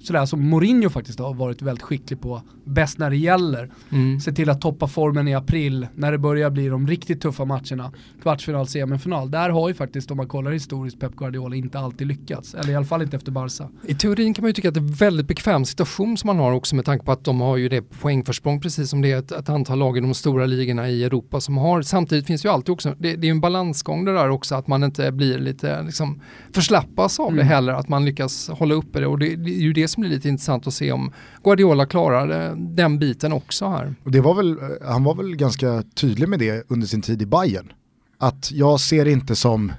sådär 0.03 0.27
som 0.27 0.49
Mourinho 0.49 0.91
faktiskt 0.91 1.19
har 1.19 1.35
varit 1.35 1.63
väldigt 1.63 1.83
skicklig 1.83 2.21
på, 2.21 2.43
bäst 2.65 2.99
när 2.99 3.11
det 3.11 3.17
gäller. 3.17 3.71
Mm. 3.93 4.21
Se 4.21 4.33
till 4.33 4.51
att 4.51 4.61
toppa 4.61 4.87
formen 4.87 5.29
i 5.29 5.35
april 5.35 5.87
när 5.95 6.13
det 6.13 6.19
börjar 6.19 6.51
bli 6.51 6.69
de 6.69 6.87
riktigt 6.87 7.21
tuffa 7.21 7.45
matcherna. 7.45 7.93
Kvartsfinal, 8.23 8.67
semifinal. 8.67 9.31
Där 9.31 9.51
har 9.51 9.69
ju 9.69 9.75
faktiskt, 9.75 10.11
om 10.11 10.17
man 10.17 10.29
kollar 10.29 10.51
historiskt, 10.51 11.01
Pep 11.01 11.17
Guardiola 11.17 11.57
inte 11.57 11.79
alltid 11.79 12.07
lyckats. 12.07 12.55
Eller 12.55 12.73
i 12.73 12.77
alla 12.77 12.87
fall 12.87 13.03
inte 13.03 13.17
efter 13.17 13.33
Barca. 13.33 13.69
I 13.87 13.95
teorin 13.95 14.35
kan 14.35 14.43
man 14.43 14.49
ju 14.49 14.53
tycka 14.53 14.69
att 14.69 14.75
det 14.75 14.81
är 14.81 14.85
en 14.85 14.93
väldigt 14.93 15.27
bekväm 15.27 15.65
situation 15.65 16.17
som 16.17 16.27
man 16.27 16.39
har 16.39 16.53
också 16.53 16.77
med 16.77 16.85
tanke 16.85 17.05
på 17.05 17.13
att 17.13 17.25
de 17.25 17.41
har 17.41 17.57
ju 17.57 17.69
det 17.69 17.83
poängförsprång 17.83 18.61
precis 18.61 18.91
som 18.91 19.03
det 19.03 19.13
är 19.13 19.19
ett, 19.19 19.33
ett 19.33 19.49
antal 19.49 19.79
lag 19.79 19.99
i 19.99 20.01
de 20.01 20.15
stora 20.15 20.47
ligorna 20.47 20.89
i 20.89 21.05
Europa 21.05 21.41
som 21.41 21.57
har. 21.59 21.83
Samtidigt 21.83 22.27
finns 22.27 22.45
ju 22.45 22.49
alltid 22.49 22.73
också, 22.73 22.95
det, 22.99 23.17
det 23.17 23.27
är 23.27 23.31
en 23.31 23.41
balansgång 23.41 24.05
det 24.05 24.13
där 24.13 24.31
också, 24.31 24.55
att 24.55 24.67
man 24.67 24.85
inte 24.85 25.13
blir 25.13 25.39
lite 25.39 25.83
liksom 25.83 26.21
förslappas 26.53 27.21
av 27.21 27.29
mm. 27.29 27.37
det 27.37 27.45
heller, 27.45 27.73
att 27.73 27.89
man 27.89 28.05
lyckas 28.05 28.49
hålla 28.49 28.75
uppe 28.75 29.01
det 29.01 29.07
och 29.07 29.19
det, 29.19 29.37
det 29.37 29.51
är 29.51 29.61
ju 29.61 29.73
det 29.73 29.89
som 29.91 30.01
blir 30.01 30.11
lite 30.11 30.29
intressant 30.29 30.67
att 30.67 30.75
se 30.75 30.93
om 30.93 31.13
Guardiola 31.45 31.87
klarar 31.87 32.49
eh, 32.49 32.57
den 32.57 32.99
biten 32.99 33.33
också 33.33 33.69
här. 33.69 33.95
Och 34.05 34.11
det 34.11 34.21
var 34.21 34.35
väl, 34.35 34.51
eh, 34.51 34.89
han 34.89 35.05
var 35.05 35.15
väl 35.15 35.37
ganska 35.37 35.83
tydlig 35.95 36.29
med 36.29 36.39
det 36.39 36.65
under 36.69 36.87
sin 36.87 37.03
tid 37.03 37.23
i 37.23 37.27
Bayern. 37.27 37.73
Att 38.19 38.53
jag 38.53 38.81
ser 38.81 39.05
det 39.05 39.11
inte 39.11 39.37
som 39.37 39.73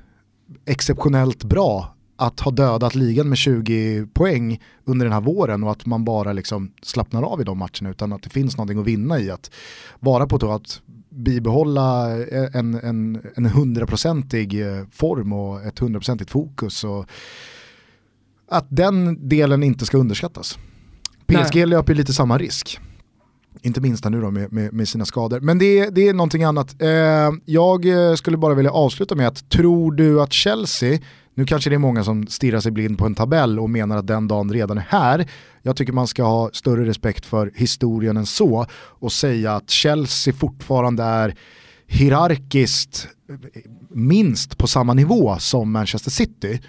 exceptionellt 0.65 1.43
bra 1.43 1.95
att 2.15 2.39
ha 2.39 2.51
dödat 2.51 2.95
ligan 2.95 3.29
med 3.29 3.37
20 3.37 4.05
poäng 4.13 4.61
under 4.85 5.05
den 5.05 5.13
här 5.13 5.21
våren 5.21 5.63
och 5.63 5.71
att 5.71 5.85
man 5.85 6.05
bara 6.05 6.33
liksom 6.33 6.71
slappnar 6.81 7.23
av 7.23 7.41
i 7.41 7.43
de 7.43 7.57
matcherna 7.57 7.89
utan 7.89 8.13
att 8.13 8.23
det 8.23 8.29
finns 8.29 8.57
någonting 8.57 8.79
att 8.79 8.87
vinna 8.87 9.19
i 9.19 9.31
att 9.31 9.51
vara 9.99 10.27
på 10.27 10.51
att 10.51 10.81
bibehålla 11.09 12.17
eh, 12.19 12.49
en, 12.53 12.73
en, 12.73 13.21
en 13.35 13.45
hundraprocentig 13.45 14.63
form 14.91 15.33
och 15.33 15.63
ett 15.63 15.79
hundraprocentigt 15.79 16.31
fokus. 16.31 16.83
Och 16.83 17.05
att 18.51 18.67
den 18.69 19.29
delen 19.29 19.63
inte 19.63 19.85
ska 19.85 19.97
underskattas. 19.97 20.57
PSG 21.27 21.55
Nej. 21.55 21.65
löper 21.65 21.95
lite 21.95 22.13
samma 22.13 22.37
risk. 22.37 22.79
Inte 23.61 23.81
minst 23.81 24.05
nu 24.09 24.21
då 24.21 24.31
med, 24.31 24.53
med, 24.53 24.73
med, 24.73 24.87
sina 24.87 25.05
skador. 25.05 25.39
Men 25.39 25.57
det, 25.57 25.89
det 25.89 26.07
är 26.07 26.13
någonting 26.13 26.43
annat. 26.43 26.81
Eh, 26.81 26.89
jag 27.45 27.85
eh, 27.85 28.15
skulle 28.15 28.37
bara 28.37 28.53
vilja 28.53 28.71
avsluta 28.71 29.15
med 29.15 29.27
att 29.27 29.49
tror 29.49 29.91
du 29.91 30.21
att 30.21 30.33
Chelsea, 30.33 30.99
nu 31.35 31.45
kanske 31.45 31.69
det 31.69 31.75
är 31.75 31.77
många 31.77 32.03
som 32.03 32.27
stirrar 32.27 32.59
sig 32.59 32.71
blind 32.71 32.97
på 32.97 33.05
en 33.05 33.15
tabell 33.15 33.59
och 33.59 33.69
menar 33.69 33.97
att 33.97 34.07
den 34.07 34.27
dagen 34.27 34.53
redan 34.53 34.77
är 34.77 34.85
här. 34.89 35.29
Jag 35.61 35.75
tycker 35.75 35.93
man 35.93 36.07
ska 36.07 36.23
ha 36.23 36.49
större 36.53 36.85
respekt 36.85 37.25
för 37.25 37.51
historien 37.55 38.17
än 38.17 38.25
så 38.25 38.65
och 38.73 39.11
säga 39.11 39.55
att 39.55 39.69
Chelsea 39.69 40.33
fortfarande 40.33 41.03
är 41.03 41.35
hierarkiskt 41.87 43.07
minst 43.89 44.57
på 44.57 44.67
samma 44.67 44.93
nivå 44.93 45.35
som 45.39 45.71
Manchester 45.71 46.11
City 46.11 46.61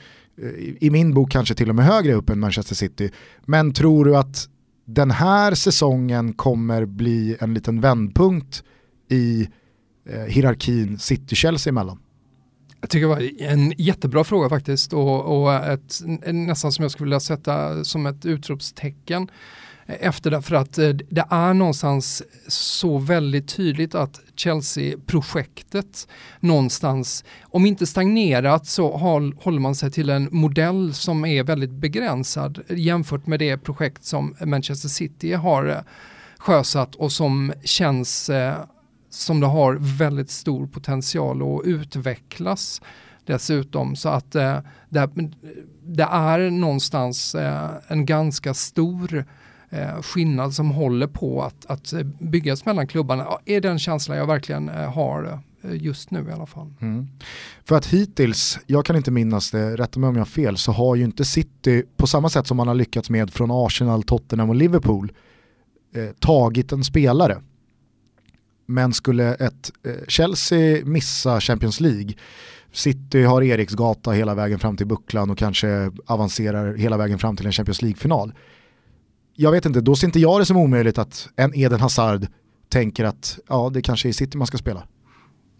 i 0.80 0.90
min 0.90 1.14
bok 1.14 1.30
kanske 1.30 1.54
till 1.54 1.68
och 1.68 1.74
med 1.74 1.84
högre 1.84 2.14
upp 2.14 2.30
än 2.30 2.40
Manchester 2.40 2.74
City. 2.74 3.10
Men 3.44 3.72
tror 3.72 4.04
du 4.04 4.16
att 4.16 4.48
den 4.84 5.10
här 5.10 5.54
säsongen 5.54 6.32
kommer 6.32 6.84
bli 6.84 7.36
en 7.40 7.54
liten 7.54 7.80
vändpunkt 7.80 8.62
i 9.10 9.48
eh, 10.08 10.20
hierarkin 10.20 10.98
City-Chelsea 10.98 11.70
emellan? 11.70 11.98
Jag 12.80 12.90
tycker 12.90 13.08
det 13.08 13.14
var 13.14 13.42
en 13.42 13.72
jättebra 13.78 14.24
fråga 14.24 14.48
faktiskt 14.48 14.92
och, 14.92 15.42
och 15.42 15.54
ett, 15.54 16.00
nästan 16.26 16.72
som 16.72 16.82
jag 16.82 16.92
skulle 16.92 17.06
vilja 17.06 17.20
sätta 17.20 17.84
som 17.84 18.06
ett 18.06 18.26
utropstecken 18.26 19.28
efter 19.86 20.30
det 20.30 20.42
för 20.42 20.54
att 20.54 20.78
eh, 20.78 20.88
det 20.88 21.24
är 21.30 21.54
någonstans 21.54 22.22
så 22.48 22.98
väldigt 22.98 23.48
tydligt 23.48 23.94
att 23.94 24.20
Chelsea-projektet 24.36 26.08
någonstans, 26.40 27.24
om 27.42 27.66
inte 27.66 27.86
stagnerat 27.86 28.66
så 28.66 28.96
håller 29.40 29.58
man 29.58 29.74
sig 29.74 29.90
till 29.90 30.10
en 30.10 30.28
modell 30.32 30.94
som 30.94 31.24
är 31.24 31.42
väldigt 31.42 31.70
begränsad 31.70 32.62
jämfört 32.68 33.26
med 33.26 33.38
det 33.38 33.58
projekt 33.58 34.04
som 34.04 34.36
Manchester 34.40 34.88
City 34.88 35.32
har 35.32 35.66
eh, 35.66 35.78
sjösatt 36.38 36.94
och 36.94 37.12
som 37.12 37.52
känns 37.64 38.30
eh, 38.30 38.54
som 39.10 39.40
det 39.40 39.46
har 39.46 39.76
väldigt 39.98 40.30
stor 40.30 40.66
potential 40.66 41.42
att 41.42 41.66
utvecklas 41.66 42.82
dessutom. 43.24 43.96
Så 43.96 44.08
att 44.08 44.32
det, 44.32 44.62
det 45.82 46.02
är 46.02 46.50
någonstans 46.50 47.36
en 47.88 48.06
ganska 48.06 48.54
stor 48.54 49.24
eh, 49.72 50.02
skillnad 50.02 50.54
som 50.54 50.70
håller 50.70 51.06
på 51.06 51.42
att, 51.42 51.66
att 51.66 51.92
byggas 52.20 52.64
mellan 52.64 52.86
klubbarna 52.86 53.26
är 53.44 53.60
den 53.60 53.78
känslan 53.78 54.18
jag 54.18 54.26
verkligen 54.26 54.68
eh, 54.68 54.92
har 54.92 55.40
eh, 55.62 55.74
just 55.74 56.10
nu 56.10 56.26
i 56.28 56.32
alla 56.32 56.46
fall. 56.46 56.74
Mm. 56.80 57.08
För 57.64 57.76
att 57.76 57.86
hittills, 57.86 58.58
jag 58.66 58.84
kan 58.84 58.96
inte 58.96 59.10
minnas 59.10 59.50
det, 59.50 59.76
rätta 59.76 60.00
mig 60.00 60.08
om 60.08 60.14
jag 60.14 60.20
har 60.20 60.26
fel, 60.26 60.56
så 60.56 60.72
har 60.72 60.96
ju 60.96 61.04
inte 61.04 61.24
City 61.24 61.84
på 61.96 62.06
samma 62.06 62.28
sätt 62.28 62.46
som 62.46 62.56
man 62.56 62.68
har 62.68 62.74
lyckats 62.74 63.10
med 63.10 63.30
från 63.30 63.50
Arsenal, 63.50 64.02
Tottenham 64.02 64.48
och 64.48 64.56
Liverpool 64.56 65.12
eh, 65.94 66.08
tagit 66.18 66.72
en 66.72 66.84
spelare. 66.84 67.42
Men 68.66 68.92
skulle 68.92 69.34
ett 69.34 69.70
eh, 69.86 69.92
Chelsea 70.08 70.84
missa 70.84 71.40
Champions 71.40 71.80
League 71.80 72.14
City 72.72 73.22
har 73.22 73.42
Eriksgata 73.42 74.10
hela 74.10 74.34
vägen 74.34 74.58
fram 74.58 74.76
till 74.76 74.86
bucklan 74.86 75.30
och 75.30 75.38
kanske 75.38 75.90
avancerar 76.06 76.74
hela 76.74 76.96
vägen 76.96 77.18
fram 77.18 77.36
till 77.36 77.46
en 77.46 77.52
Champions 77.52 77.82
League-final 77.82 78.32
jag 79.34 79.50
vet 79.52 79.66
inte, 79.66 79.80
då 79.80 79.96
ser 79.96 80.06
inte 80.06 80.20
jag 80.20 80.40
det 80.40 80.46
som 80.46 80.56
omöjligt 80.56 80.98
att 80.98 81.28
en 81.36 81.54
Eden 81.54 81.80
Hazard 81.80 82.26
tänker 82.68 83.04
att 83.04 83.38
ja, 83.48 83.70
det 83.74 83.82
kanske 83.82 84.08
är 84.08 84.12
City 84.12 84.38
man 84.38 84.46
ska 84.46 84.58
spela. 84.58 84.82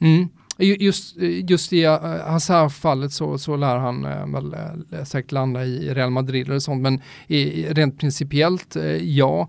Mm. 0.00 0.28
Just, 0.58 1.16
just 1.48 1.72
i 1.72 1.84
eh, 1.84 2.00
Hazard-fallet 2.26 3.12
så, 3.12 3.38
så 3.38 3.56
lär 3.56 3.76
han 3.76 4.04
eh, 4.04 4.26
väl 4.26 4.54
eh, 4.92 5.04
säkert 5.04 5.32
landa 5.32 5.64
i 5.64 5.94
Real 5.94 6.10
Madrid 6.10 6.48
eller 6.48 6.58
sånt, 6.58 6.82
men 6.82 7.00
i, 7.26 7.66
rent 7.68 7.98
principiellt, 7.98 8.76
ja. 9.00 9.48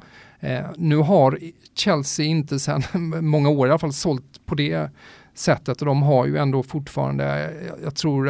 nu 0.78 0.98
har 0.98 1.40
Chelsea 1.76 2.26
inte 2.26 2.60
sedan 2.60 2.84
många 3.22 3.50
år 3.50 3.68
i 3.68 3.72
alla 3.72 3.80
fall 3.80 3.94
sålt 3.94 4.46
på 4.46 4.56
det 4.56 4.90
sättet 5.34 5.82
och 5.82 5.86
de 5.86 6.04
har 6.04 6.26
ju 6.26 6.38
ändå 6.38 6.64
fortfarande, 6.64 7.54
jag 7.84 7.96
tror 7.96 8.30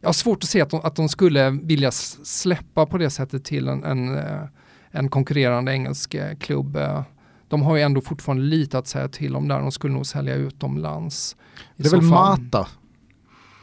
jag 0.00 0.08
har 0.08 0.12
svårt 0.12 0.42
att 0.42 0.48
se 0.48 0.60
att 0.60 0.70
de, 0.70 0.80
att 0.84 0.96
de 0.96 1.08
skulle 1.08 1.50
vilja 1.50 1.90
släppa 1.90 2.86
på 2.86 2.98
det 2.98 3.10
sättet 3.10 3.44
till 3.44 3.68
en, 3.68 3.84
en, 3.84 4.18
eh, 4.18 4.42
en 4.90 5.08
konkurrerande 5.08 5.72
engelsk 5.72 6.14
eh, 6.14 6.36
klubb. 6.36 6.76
Eh, 6.76 7.02
de 7.48 7.62
har 7.62 7.76
ju 7.76 7.82
ändå 7.82 8.00
fortfarande 8.00 8.42
lite 8.42 8.78
att 8.78 8.86
säga 8.86 9.08
till 9.08 9.36
om 9.36 9.48
där, 9.48 9.60
de 9.60 9.72
skulle 9.72 9.94
nog 9.94 10.06
sälja 10.06 10.34
utomlands. 10.34 11.36
Det 11.76 11.86
är 11.86 11.90
väl 11.90 12.00
fall. 12.00 12.40
Mata 12.40 12.68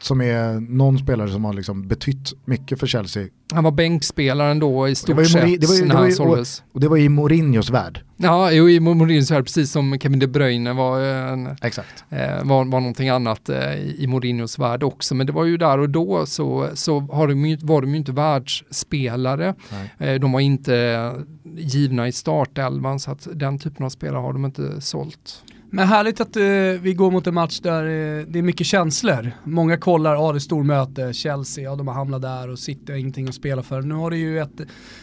som 0.00 0.20
är 0.20 0.60
någon 0.60 0.98
spelare 0.98 1.30
som 1.30 1.44
har 1.44 1.52
liksom 1.52 1.88
betytt 1.88 2.32
mycket 2.44 2.80
för 2.80 2.86
Chelsea. 2.86 3.26
Han 3.52 3.64
var 3.64 3.70
bänkspelaren 3.70 4.58
då 4.58 4.88
i 4.88 4.94
stort 4.94 5.26
sett. 5.26 5.44
när 5.86 5.94
han 5.94 6.12
såldes. 6.12 6.62
och 6.72 6.80
det 6.80 6.88
var 6.88 6.96
i 6.96 7.08
Mourinhos 7.08 7.70
värld. 7.70 8.00
Ja, 8.16 8.52
jo, 8.52 8.68
i 8.68 8.80
Mourinhos 8.80 9.30
värld, 9.30 9.44
precis 9.44 9.70
som 9.72 9.98
Kevin 9.98 10.18
De 10.18 10.26
Bruyne 10.26 10.72
var, 10.72 11.00
en, 11.00 11.56
Exakt. 11.62 12.04
eh, 12.10 12.44
var, 12.44 12.64
var 12.64 12.80
någonting 12.80 13.08
annat 13.08 13.48
eh, 13.48 13.74
i 13.74 14.06
Mourinhos 14.06 14.58
värld 14.58 14.82
också. 14.82 15.14
Men 15.14 15.26
det 15.26 15.32
var 15.32 15.44
ju 15.44 15.56
där 15.56 15.78
och 15.78 15.90
då 15.90 16.26
så, 16.26 16.68
så 16.74 17.00
har 17.00 17.28
de 17.28 17.46
ju, 17.46 17.56
var 17.56 17.80
de 17.80 17.90
ju 17.90 17.96
inte 17.96 18.12
världsspelare. 18.12 19.54
Eh, 19.98 20.14
de 20.14 20.32
var 20.32 20.40
inte 20.40 21.12
givna 21.56 22.08
i 22.08 22.12
startelvan 22.12 23.00
så 23.00 23.10
att 23.10 23.28
den 23.34 23.58
typen 23.58 23.86
av 23.86 23.90
spelare 23.90 24.20
har 24.20 24.32
de 24.32 24.44
inte 24.44 24.80
sålt. 24.80 25.44
Men 25.70 25.88
härligt 25.88 26.20
att 26.20 26.36
eh, 26.36 26.42
vi 26.82 26.94
går 26.96 27.10
mot 27.10 27.26
en 27.26 27.34
match 27.34 27.60
där 27.60 27.82
eh, 27.82 28.24
det 28.28 28.38
är 28.38 28.42
mycket 28.42 28.66
känslor. 28.66 29.30
Många 29.44 29.76
kollar, 29.76 30.14
ja 30.14 30.32
det 30.32 30.38
är 30.38 30.40
stormöte, 30.40 31.12
Chelsea, 31.12 31.64
ja 31.64 31.76
de 31.76 31.88
har 31.88 31.94
hamnat 31.94 32.22
där 32.22 32.48
och 32.48 32.58
City 32.58 32.92
har 32.92 32.98
ingenting 32.98 33.28
att 33.28 33.34
spela 33.34 33.62
för. 33.62 33.82
Nu 33.82 33.94
har 33.94 34.10
det 34.10 34.16
ju 34.16 34.38
ett, 34.40 34.60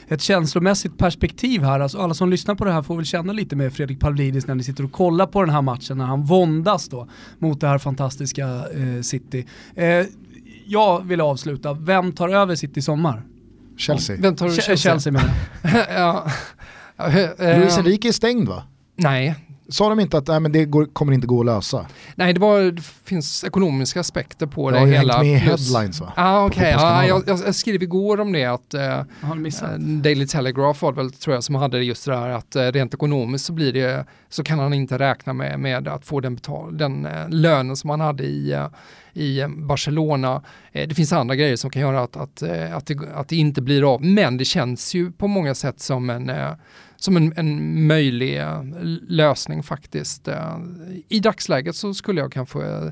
ett 0.08 0.22
känslomässigt 0.22 0.98
perspektiv 0.98 1.62
här. 1.64 1.80
Alltså 1.80 1.98
alla 1.98 2.14
som 2.14 2.30
lyssnar 2.30 2.56
på 2.56 2.66
det 2.66 2.72
här 2.72 2.82
får 2.82 2.96
väl 2.96 3.06
känna 3.06 3.34
lite 3.34 3.56
med 3.56 3.74
Fredrik 3.74 4.00
Pavlidis 4.00 4.48
när 4.48 4.56
ni 4.56 4.64
sitter 4.64 4.84
och 4.84 4.92
kollar 4.92 5.26
på 5.28 5.42
den 5.42 5.50
här 5.50 5.62
matchen, 5.62 5.98
när 5.98 6.06
han 6.06 6.24
våndas 6.24 6.90
då 6.90 7.08
mot 7.40 7.62
det 7.62 7.68
här 7.68 7.78
fantastiska 7.78 8.48
eh, 8.48 9.02
City. 9.02 9.46
Eh, 9.76 10.06
jag 10.66 11.06
vill 11.08 11.22
avsluta, 11.22 11.74
vem 11.74 12.12
tar 12.12 12.30
över 12.30 12.56
City 12.56 12.80
i 12.80 12.84
sommar? 12.84 13.24
Chelsea. 13.78 14.18
Vem 14.20 14.36
tar 14.36 14.46
du 14.46 14.52
Ch- 14.52 14.56
Chelsea? 14.62 14.78
Chelsea 14.78 15.14
menar 15.14 15.30
jag. 15.64 15.86
ja. 17.38 17.58
Luis 17.60 17.78
Enrique 17.78 18.08
är 18.10 18.12
stängd 18.12 18.48
va? 18.48 18.64
Nej, 18.96 19.36
Sa 19.70 19.90
de 19.90 20.00
inte 20.00 20.18
att 20.18 20.28
nej, 20.28 20.40
men 20.40 20.52
det 20.52 20.66
går, 20.66 20.86
kommer 20.86 21.14
inte 21.14 21.28
gå 21.28 21.40
att 21.40 21.46
lösa? 21.46 21.86
Nej, 22.16 22.34
det, 22.34 22.40
var, 22.40 22.62
det 22.62 22.82
finns 22.82 23.44
ekonomiska 23.44 24.00
aspekter 24.00 24.46
på 24.46 24.70
Det 24.72 24.76
det 24.76 24.80
har 24.80 24.88
ju 24.88 24.94
hela. 24.94 25.18
med 25.24 25.38
i 25.38 25.40
plus- 25.40 25.74
headlines 25.74 26.02
va? 26.02 26.14
Ah, 26.16 26.46
okej. 26.46 26.64
Ja, 26.64 26.72
Fotbollskanalen. 26.72 27.08
jag, 27.10 27.24
jag, 27.28 27.48
jag 27.48 27.56
skrev 27.56 27.84
igår 27.84 28.20
om 28.20 28.32
det 28.32 28.46
att 28.46 28.74
eh, 28.74 28.82
Jag 28.82 29.06
har 29.22 29.36
eh, 29.72 29.78
Daily 29.80 30.28
Telegraph 30.28 30.84
var 30.84 30.92
väl, 30.92 31.12
tror 31.12 31.34
jag, 31.34 31.44
som 31.44 31.56
hade 31.56 31.84
just 31.84 32.06
det 32.06 32.12
där 32.12 32.30
att 32.30 32.56
eh, 32.56 32.62
rent 32.62 32.94
ekonomiskt 32.94 33.46
så 33.46 33.54
blir 33.54 33.74
det, 33.74 34.06
så 34.30 34.44
kan 34.44 34.60
han 34.60 34.74
inte 34.74 35.00
räkna 35.00 35.34
med, 35.34 35.60
med 35.60 35.88
att 35.88 36.06
få 36.06 36.20
den, 36.20 36.36
betal, 36.36 36.78
den 36.78 37.06
eh, 37.06 37.30
lönen 37.30 37.76
som 37.76 37.90
han 37.90 38.00
hade 38.02 38.24
i, 38.24 38.52
eh, 38.52 38.68
i 39.14 39.40
eh, 39.40 39.48
Barcelona. 39.48 40.42
Eh, 40.72 40.88
det 40.88 40.96
finns 40.96 41.14
andra 41.14 41.36
grejer 41.36 41.56
som 41.56 41.70
kan 41.70 41.82
göra 41.82 42.02
att, 42.04 42.16
att, 42.18 42.42
eh, 42.42 42.76
att, 42.76 42.86
det, 42.88 42.98
att 43.16 43.28
det 43.30 43.36
inte 43.36 43.62
blir 43.62 43.94
av, 43.94 44.04
men 44.04 44.38
det 44.38 44.46
känns 44.46 44.94
ju 44.94 45.12
på 45.12 45.28
många 45.28 45.56
sätt 45.56 45.80
som 45.80 46.10
en 46.10 46.30
eh, 46.30 46.50
som 46.98 47.18
en, 47.18 47.34
en 47.38 47.88
möjlig 47.88 48.40
eh, 48.40 48.64
lösning 49.08 49.64
faktiskt. 49.64 50.28
Eh, 50.28 50.58
I 51.10 51.20
dagsläget 51.20 51.76
så 51.76 51.94
skulle 51.94 52.22
jag 52.22 52.32
kanske 52.32 52.66
eh, 52.66 52.92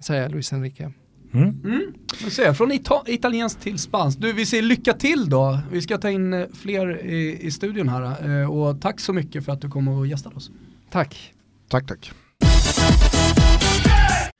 säga 0.00 0.28
Luis 0.28 0.52
Enrique. 0.52 0.92
Mm. 1.34 1.92
Jag 2.22 2.32
ser, 2.32 2.52
från 2.52 2.72
ita 2.72 3.02
italienskt 3.06 3.62
till 3.62 3.78
spanskt. 3.78 4.20
Du, 4.20 4.32
vi 4.32 4.46
säger 4.46 4.62
lycka 4.62 4.92
till 4.92 5.28
då. 5.30 5.58
Vi 5.72 5.82
ska 5.82 5.98
ta 5.98 6.10
in 6.10 6.46
fler 6.54 7.06
i, 7.06 7.46
i 7.46 7.50
studion 7.50 7.88
här. 7.88 8.48
Och 8.50 8.80
tack 8.80 9.00
så 9.00 9.12
mycket 9.12 9.44
för 9.44 9.52
att 9.52 9.60
du 9.60 9.70
kom 9.70 9.88
och 9.88 10.06
gästade 10.06 10.36
oss. 10.36 10.50
Tack. 10.90 11.32
Tack, 11.68 11.86
tack. 11.86 12.12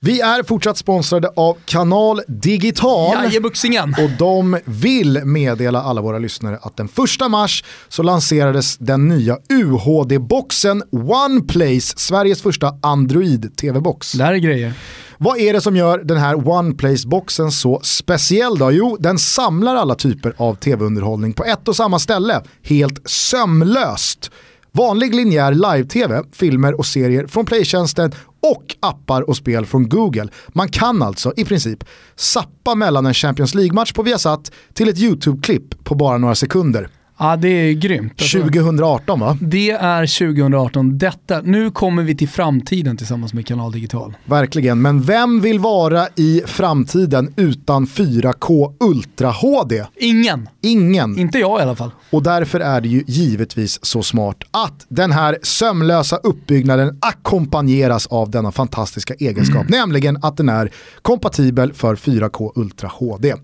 Vi 0.00 0.20
är 0.20 0.42
fortsatt 0.42 0.78
sponsrade 0.78 1.30
av 1.36 1.56
Kanal 1.64 2.20
Digital. 2.28 3.24
Jajebuxingen! 3.24 3.94
Och 3.98 4.10
de 4.18 4.58
vill 4.64 5.24
meddela 5.24 5.82
alla 5.82 6.00
våra 6.00 6.18
lyssnare 6.18 6.58
att 6.62 6.76
den 6.76 6.88
första 6.88 7.28
mars 7.28 7.64
så 7.88 8.02
lanserades 8.02 8.76
den 8.76 9.08
nya 9.08 9.38
UHD-boxen 9.48 10.82
OnePlace, 10.90 11.94
Sveriges 11.96 12.42
första 12.42 12.78
Android-TV-box. 12.82 14.12
Det 14.12 14.24
här 14.24 14.32
är 14.32 14.38
grejer. 14.38 14.72
Vad 15.18 15.38
är 15.38 15.52
det 15.52 15.60
som 15.60 15.76
gör 15.76 15.98
den 15.98 16.16
här 16.16 16.34
OnePlace-boxen 16.34 17.52
så 17.52 17.80
speciell 17.82 18.58
då? 18.58 18.72
Jo, 18.72 18.96
den 19.00 19.18
samlar 19.18 19.76
alla 19.76 19.94
typer 19.94 20.34
av 20.36 20.54
tv-underhållning 20.54 21.32
på 21.32 21.44
ett 21.44 21.68
och 21.68 21.76
samma 21.76 21.98
ställe, 21.98 22.42
helt 22.62 23.10
sömlöst. 23.10 24.30
Vanlig 24.72 25.14
linjär 25.14 25.52
live-tv, 25.52 26.22
filmer 26.32 26.78
och 26.78 26.86
serier 26.86 27.26
från 27.26 27.46
Playtjänsten 27.46 28.12
och 28.40 28.76
appar 28.80 29.22
och 29.22 29.36
spel 29.36 29.66
från 29.66 29.88
Google. 29.88 30.28
Man 30.48 30.68
kan 30.68 31.02
alltså 31.02 31.32
i 31.36 31.44
princip 31.44 31.84
sappa 32.16 32.74
mellan 32.74 33.06
en 33.06 33.14
Champions 33.14 33.54
League-match 33.54 33.92
på 33.92 34.02
Viasat 34.02 34.52
till 34.74 34.88
ett 34.88 34.98
YouTube-klipp 34.98 35.84
på 35.84 35.94
bara 35.94 36.18
några 36.18 36.34
sekunder. 36.34 36.88
Ja, 37.20 37.36
det 37.36 37.48
är 37.48 37.72
grymt. 37.72 38.12
Alltså, 38.20 38.38
2018 38.38 39.20
va? 39.20 39.36
Det 39.40 39.70
är 39.70 40.18
2018. 40.18 40.98
Detta, 40.98 41.40
nu 41.40 41.70
kommer 41.70 42.02
vi 42.02 42.16
till 42.16 42.28
framtiden 42.28 42.96
tillsammans 42.96 43.34
med 43.34 43.46
Kanal 43.46 43.72
Digital. 43.72 44.16
Verkligen, 44.24 44.82
men 44.82 45.02
vem 45.02 45.40
vill 45.40 45.58
vara 45.58 46.06
i 46.16 46.42
framtiden 46.46 47.34
utan 47.36 47.86
4K 47.86 48.74
Ultra 48.80 49.30
HD? 49.30 49.84
Ingen. 49.96 50.48
Ingen. 50.62 51.18
Inte 51.18 51.38
jag 51.38 51.60
i 51.60 51.62
alla 51.62 51.76
fall. 51.76 51.90
Och 52.10 52.22
därför 52.22 52.60
är 52.60 52.80
det 52.80 52.88
ju 52.88 53.04
givetvis 53.06 53.84
så 53.84 54.02
smart 54.02 54.36
att 54.50 54.86
den 54.88 55.12
här 55.12 55.38
sömlösa 55.42 56.16
uppbyggnaden 56.16 56.98
ackompanjeras 57.00 58.06
av 58.06 58.30
denna 58.30 58.52
fantastiska 58.52 59.14
egenskap, 59.14 59.68
nämligen 59.68 60.18
att 60.22 60.36
den 60.36 60.48
är 60.48 60.72
kompatibel 61.02 61.72
för 61.72 61.96
4K 61.96 62.52
Ultra 62.54 62.88
HD. 62.88 63.34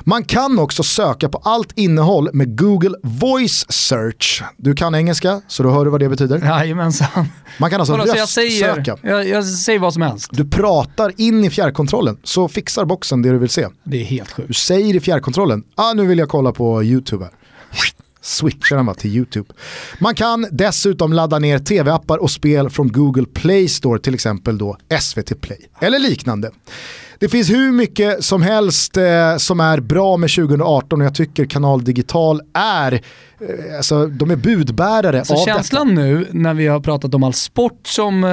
Man 0.00 0.24
kan 0.24 0.58
också 0.58 0.82
söka 0.82 1.28
på 1.28 1.38
allt 1.44 1.78
innehåll 1.78 2.28
med 2.32 2.58
Google 2.58 2.94
Voice 3.22 3.66
Search. 3.68 4.42
Du 4.56 4.74
kan 4.74 4.94
engelska, 4.94 5.40
så 5.48 5.62
då 5.62 5.70
hör 5.70 5.84
du 5.84 5.90
vad 5.90 6.00
det 6.00 6.08
betyder. 6.08 6.38
Jajamensan. 6.38 7.08
Man 7.58 7.70
kan 7.70 7.80
alltså 7.80 7.96
så 8.06 8.16
jag, 8.16 8.28
säger, 8.28 8.74
röstsöka. 8.76 9.08
jag, 9.08 9.28
jag 9.28 9.44
säger 9.46 9.78
vad 9.78 9.92
som 9.92 10.02
helst. 10.02 10.28
Du 10.32 10.48
pratar 10.48 11.12
in 11.16 11.44
i 11.44 11.50
fjärrkontrollen 11.50 12.18
så 12.24 12.48
fixar 12.48 12.84
boxen 12.84 13.22
det 13.22 13.30
du 13.30 13.38
vill 13.38 13.48
se. 13.48 13.66
Det 13.84 14.00
är 14.00 14.04
helt 14.04 14.36
Du 14.36 14.42
sjukt. 14.42 14.56
säger 14.58 14.96
i 14.96 15.00
fjärrkontrollen, 15.00 15.64
ah, 15.74 15.92
nu 15.92 16.06
vill 16.06 16.18
jag 16.18 16.28
kolla 16.28 16.52
på 16.52 16.82
YouTube 16.84 17.24
här. 17.24 17.32
Switchar 18.24 18.76
den 18.76 18.86
va 18.86 18.94
till 18.94 19.10
YouTube. 19.16 19.48
Man 20.00 20.14
kan 20.14 20.46
dessutom 20.50 21.12
ladda 21.12 21.38
ner 21.38 21.58
tv-appar 21.58 22.16
och 22.18 22.30
spel 22.30 22.70
från 22.70 22.92
Google 22.92 23.24
Play 23.34 23.68
Store, 23.68 23.98
till 24.00 24.14
exempel 24.14 24.58
då 24.58 24.76
SVT 25.00 25.40
Play 25.40 25.58
eller 25.80 25.98
liknande. 25.98 26.50
Det 27.22 27.28
finns 27.28 27.50
hur 27.50 27.72
mycket 27.72 28.24
som 28.24 28.42
helst 28.42 28.96
eh, 28.96 29.36
som 29.36 29.60
är 29.60 29.80
bra 29.80 30.16
med 30.16 30.30
2018 30.30 31.00
och 31.00 31.06
jag 31.06 31.14
tycker 31.14 31.44
Kanal 31.44 31.84
Digital 31.84 32.40
är, 32.54 32.92
eh, 32.92 33.00
alltså 33.76 34.06
de 34.06 34.30
är 34.30 34.36
budbärare 34.36 35.24
Så 35.24 35.34
av 35.34 35.44
känslan 35.44 35.94
nu 35.94 36.26
när 36.30 36.54
vi 36.54 36.66
har 36.66 36.80
pratat 36.80 37.14
om 37.14 37.22
all 37.22 37.32
sport 37.32 37.86
som 37.86 38.24
eh, 38.24 38.30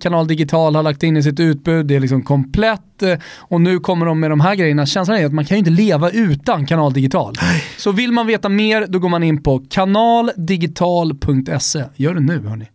Kanal 0.00 0.26
Digital 0.26 0.76
har 0.76 0.82
lagt 0.82 1.02
in 1.02 1.16
i 1.16 1.22
sitt 1.22 1.40
utbud, 1.40 1.86
det 1.86 1.96
är 1.96 2.00
liksom 2.00 2.22
komplett 2.22 3.02
eh, 3.02 3.18
och 3.38 3.60
nu 3.60 3.78
kommer 3.78 4.06
de 4.06 4.20
med 4.20 4.30
de 4.30 4.40
här 4.40 4.54
grejerna. 4.54 4.86
Känslan 4.86 5.18
är 5.18 5.26
att 5.26 5.32
man 5.32 5.44
kan 5.44 5.54
ju 5.54 5.58
inte 5.58 5.70
leva 5.70 6.10
utan 6.10 6.66
Kanal 6.66 6.92
Digital. 6.92 7.34
Så 7.78 7.92
vill 7.92 8.12
man 8.12 8.26
veta 8.26 8.48
mer 8.48 8.86
då 8.88 8.98
går 8.98 9.08
man 9.08 9.22
in 9.22 9.42
på 9.42 9.64
kanaldigital.se. 9.70 11.84
Gör 11.96 12.14
det 12.14 12.20
nu 12.20 12.48
hörni. 12.48 12.68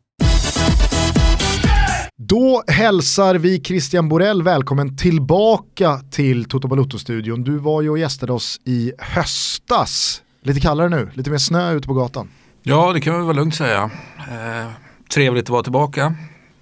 Då 2.30 2.63
hälsar 2.67 3.36
vi 3.36 3.61
Christian 3.63 4.09
Borell 4.09 4.43
välkommen 4.43 4.97
tillbaka 4.97 5.99
till 6.11 6.45
Toto 6.45 6.67
Balotto-studion. 6.67 7.43
Du 7.43 7.57
var 7.57 7.82
ju 7.82 7.89
och 7.89 7.97
gästade 7.97 8.34
oss 8.34 8.61
i 8.65 8.91
höstas. 8.97 10.21
Lite 10.41 10.59
kallare 10.59 10.89
nu, 10.89 11.09
lite 11.13 11.30
mer 11.30 11.38
snö 11.38 11.73
ute 11.73 11.88
på 11.88 11.93
gatan. 11.93 12.30
Ja, 12.63 12.93
det 12.93 13.01
kan 13.01 13.13
man 13.13 13.28
väl 13.28 13.36
lugnt 13.36 13.55
säga. 13.55 13.89
Eh, 14.17 14.71
trevligt 15.13 15.45
att 15.45 15.49
vara 15.49 15.63
tillbaka. 15.63 16.15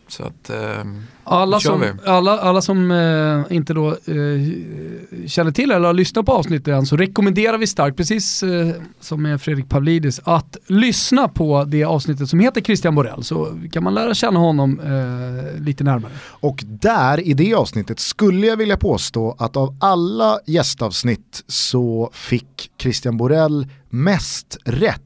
Så 0.07 0.23
att, 0.23 0.49
eh, 0.49 0.83
alla 1.27 1.59
som, 1.59 1.83
alla, 2.05 2.39
alla 2.39 2.61
som 2.61 2.91
eh, 2.91 3.55
inte 3.55 3.73
då 3.73 3.89
eh, 3.89 5.27
känner 5.27 5.51
till 5.51 5.71
eller 5.71 5.87
har 5.87 5.93
lyssnat 5.93 6.25
på 6.25 6.31
avsnittet 6.31 6.67
än 6.67 6.85
så 6.85 6.97
rekommenderar 6.97 7.57
vi 7.57 7.67
starkt, 7.67 7.97
precis 7.97 8.43
eh, 8.43 8.69
som 8.99 9.21
med 9.21 9.41
Fredrik 9.41 9.69
Pavlidis, 9.69 10.21
att 10.23 10.57
lyssna 10.67 11.27
på 11.27 11.63
det 11.63 11.83
avsnittet 11.83 12.29
som 12.29 12.39
heter 12.39 12.61
Christian 12.61 12.95
Borell 12.95 13.23
så 13.23 13.59
kan 13.71 13.83
man 13.83 13.93
lära 13.93 14.13
känna 14.13 14.39
honom 14.39 14.79
eh, 14.79 15.61
lite 15.61 15.83
närmare. 15.83 16.11
Och 16.27 16.63
där 16.65 17.19
i 17.19 17.33
det 17.33 17.53
avsnittet 17.53 17.99
skulle 17.99 18.47
jag 18.47 18.57
vilja 18.57 18.77
påstå 18.77 19.35
att 19.39 19.57
av 19.57 19.77
alla 19.79 20.39
gästavsnitt 20.45 21.43
så 21.47 22.09
fick 22.13 22.71
Christian 22.77 23.17
Borell 23.17 23.67
mest 23.89 24.57
rätt 24.63 25.01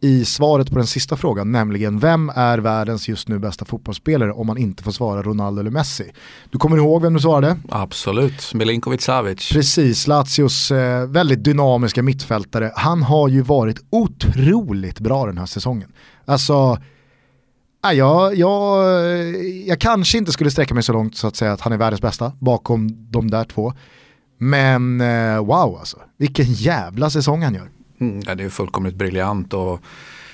i 0.00 0.24
svaret 0.24 0.70
på 0.70 0.78
den 0.78 0.86
sista 0.86 1.16
frågan, 1.16 1.52
nämligen 1.52 1.98
vem 1.98 2.30
är 2.34 2.58
världens 2.58 3.08
just 3.08 3.28
nu 3.28 3.38
bästa 3.38 3.64
fotbollsspelare 3.64 4.32
om 4.32 4.46
man 4.46 4.58
inte 4.58 4.82
får 4.82 4.92
svara 4.92 5.22
Ronaldo 5.22 5.60
eller 5.60 5.70
Messi? 5.70 6.12
Du 6.50 6.58
kommer 6.58 6.76
ihåg 6.76 7.02
vem 7.02 7.14
du 7.14 7.20
svarade? 7.20 7.56
absolut, 7.68 8.54
Milinkovic 8.54 9.02
Savic. 9.02 9.52
Precis, 9.52 10.06
Lazios 10.06 10.70
eh, 10.70 11.06
väldigt 11.06 11.44
dynamiska 11.44 12.02
mittfältare. 12.02 12.72
Han 12.76 13.02
har 13.02 13.28
ju 13.28 13.42
varit 13.42 13.78
otroligt 13.90 15.00
bra 15.00 15.26
den 15.26 15.38
här 15.38 15.46
säsongen. 15.46 15.92
Alltså, 16.24 16.78
ja, 17.82 17.92
jag, 17.92 18.34
jag, 18.34 18.84
jag 19.66 19.80
kanske 19.80 20.18
inte 20.18 20.32
skulle 20.32 20.50
sträcka 20.50 20.74
mig 20.74 20.82
så 20.82 20.92
långt 20.92 21.16
så 21.16 21.26
att 21.26 21.36
säga 21.36 21.52
att 21.52 21.60
han 21.60 21.72
är 21.72 21.76
världens 21.76 22.02
bästa 22.02 22.32
bakom 22.38 23.10
de 23.10 23.30
där 23.30 23.44
två. 23.44 23.72
Men 24.38 25.00
eh, 25.00 25.44
wow 25.44 25.76
alltså, 25.78 25.98
vilken 26.16 26.52
jävla 26.52 27.10
säsong 27.10 27.42
han 27.42 27.54
gör. 27.54 27.70
Mm, 28.00 28.22
ja, 28.26 28.34
det 28.34 28.44
är 28.44 28.48
fullkomligt 28.48 28.94
briljant 28.94 29.54
och 29.54 29.80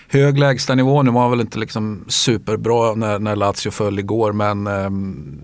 hög 0.08 0.38
lägstanivå. 0.38 1.02
Nu 1.02 1.10
var 1.10 1.20
han 1.20 1.30
väl 1.30 1.40
inte 1.40 1.58
liksom 1.58 2.04
superbra 2.08 2.94
när, 2.94 3.18
när 3.18 3.36
Lazio 3.36 3.70
föll 3.70 3.98
igår 3.98 4.32
men 4.32 4.66
ehm, 4.66 5.40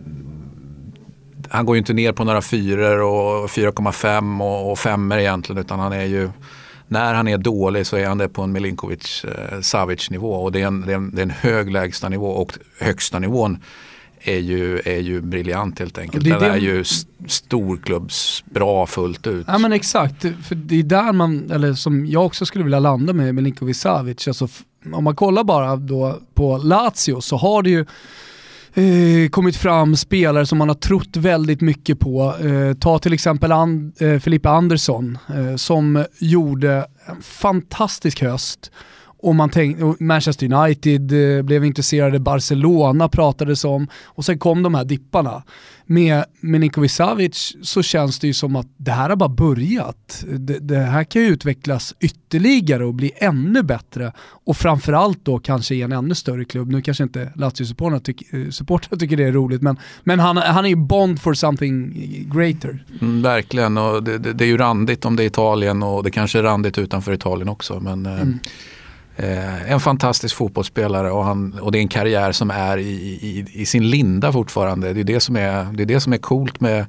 han 1.48 1.66
går 1.66 1.76
ju 1.76 1.78
inte 1.78 1.92
ner 1.92 2.12
på 2.12 2.24
några 2.24 2.42
fyror 2.42 3.00
och 3.00 3.48
4,5 3.50 4.42
och, 4.42 4.70
och 4.70 4.78
femmer 4.78 5.18
egentligen 5.18 5.60
utan 5.60 5.80
han 5.80 5.92
är 5.92 6.04
ju 6.04 6.30
när 6.88 7.14
han 7.14 7.28
är 7.28 7.38
dålig 7.38 7.86
så 7.86 7.96
är 7.96 8.06
han 8.06 8.18
det 8.18 8.28
på 8.28 8.42
en 8.42 8.56
Milinkovic-Savic 8.56 10.08
eh, 10.08 10.12
nivå 10.12 10.32
och 10.32 10.52
det 10.52 10.62
är, 10.62 10.66
en, 10.66 10.80
det, 10.80 10.92
är 10.92 10.96
en, 10.96 11.10
det 11.14 11.20
är 11.20 11.22
en 11.22 11.30
hög 11.30 11.70
lägstanivå 11.70 12.28
och 12.28 12.52
högsta 12.78 13.18
nivån 13.18 13.58
är 14.22 14.38
ju, 14.38 14.78
är 14.84 15.00
ju 15.00 15.20
briljant 15.20 15.78
helt 15.78 15.98
enkelt. 15.98 16.24
Det, 16.24 16.30
Den 16.30 16.50
är 16.50 16.56
ju 16.56 16.84
storklubbsbra 17.26 18.86
fullt 18.86 19.26
ut. 19.26 19.46
Ja 19.48 19.58
men 19.58 19.72
exakt, 19.72 20.20
för 20.20 20.54
det 20.54 20.78
är 20.78 20.82
där 20.82 21.12
man, 21.12 21.50
eller 21.50 21.74
som 21.74 22.06
jag 22.06 22.26
också 22.26 22.46
skulle 22.46 22.64
vilja 22.64 22.78
landa 22.78 23.12
med 23.12 23.34
Milinkovic 23.34 23.80
Savic, 23.80 24.28
alltså, 24.28 24.48
om 24.92 25.04
man 25.04 25.16
kollar 25.16 25.44
bara 25.44 25.76
då 25.76 26.18
på 26.34 26.58
Lazio 26.58 27.20
så 27.20 27.36
har 27.36 27.62
det 27.62 27.70
ju 27.70 27.86
eh, 28.74 29.28
kommit 29.30 29.56
fram 29.56 29.96
spelare 29.96 30.46
som 30.46 30.58
man 30.58 30.68
har 30.68 30.74
trott 30.74 31.16
väldigt 31.16 31.60
mycket 31.60 32.00
på. 32.00 32.34
Eh, 32.40 32.74
ta 32.74 32.98
till 32.98 33.12
exempel 33.12 33.52
And, 33.52 34.02
eh, 34.02 34.18
Filippa 34.18 34.50
Andersson 34.50 35.18
eh, 35.28 35.56
som 35.56 36.04
gjorde 36.18 36.86
en 37.06 37.22
fantastisk 37.22 38.22
höst 38.22 38.70
och 39.22 39.34
man 39.34 39.50
tänkte, 39.50 39.94
Manchester 39.98 40.52
United 40.52 41.36
eh, 41.36 41.42
blev 41.42 41.64
intresserade, 41.64 42.18
Barcelona 42.18 43.08
pratades 43.08 43.64
om 43.64 43.88
och 44.04 44.24
sen 44.24 44.38
kom 44.38 44.62
de 44.62 44.74
här 44.74 44.84
dipparna. 44.84 45.42
Med 45.86 46.24
Milinkovic 46.40 46.92
Savic 46.92 47.56
så 47.62 47.82
känns 47.82 48.18
det 48.18 48.26
ju 48.26 48.34
som 48.34 48.56
att 48.56 48.66
det 48.76 48.90
här 48.90 49.08
har 49.08 49.16
bara 49.16 49.28
börjat. 49.28 50.24
Det, 50.38 50.58
det 50.58 50.78
här 50.78 51.04
kan 51.04 51.22
ju 51.22 51.28
utvecklas 51.28 51.94
ytterligare 52.00 52.84
och 52.84 52.94
bli 52.94 53.12
ännu 53.16 53.62
bättre 53.62 54.12
och 54.18 54.56
framförallt 54.56 55.24
då 55.24 55.38
kanske 55.38 55.74
i 55.74 55.82
en 55.82 55.92
ännu 55.92 56.14
större 56.14 56.44
klubb. 56.44 56.70
Nu 56.70 56.82
kanske 56.82 57.04
inte 57.04 57.32
Lazio-supportrarna 57.34 58.00
tyck, 58.00 58.32
eh, 58.32 58.98
tycker 58.98 59.16
det 59.16 59.24
är 59.24 59.32
roligt 59.32 59.62
men, 59.62 59.76
men 60.04 60.20
han, 60.20 60.36
han 60.36 60.64
är 60.64 60.68
ju 60.68 60.76
bond 60.76 61.20
for 61.20 61.34
something 61.34 61.92
greater. 62.34 62.84
Mm, 63.00 63.22
verkligen 63.22 63.78
och 63.78 64.02
det, 64.02 64.18
det, 64.18 64.32
det, 64.32 64.44
är 64.44 64.48
ju 64.48 64.56
randigt 64.56 65.04
om 65.04 65.16
det 65.16 65.22
är 65.22 65.26
Italien 65.26 65.82
och 65.82 66.04
det 66.04 66.10
kanske 66.10 66.38
är 66.38 66.42
randigt 66.42 66.78
utanför 66.78 67.12
Italien 67.12 67.48
också. 67.48 67.80
Men, 67.80 68.06
eh, 68.06 68.12
mm. 68.12 68.38
Eh, 69.16 69.72
en 69.72 69.80
fantastisk 69.80 70.36
fotbollsspelare 70.36 71.10
och, 71.10 71.24
han, 71.24 71.58
och 71.60 71.72
det 71.72 71.78
är 71.78 71.80
en 71.80 71.88
karriär 71.88 72.32
som 72.32 72.50
är 72.50 72.78
i, 72.78 72.90
i, 73.22 73.46
i, 73.52 73.66
sin 73.66 73.90
linda 73.90 74.32
fortfarande. 74.32 74.92
Det 74.92 75.00
är 75.00 75.04
det, 75.04 75.20
som 75.20 75.36
är, 75.36 75.64
det 75.72 75.82
är 75.82 75.86
det 75.86 76.00
som 76.00 76.12
är 76.12 76.18
coolt 76.18 76.60
med 76.60 76.86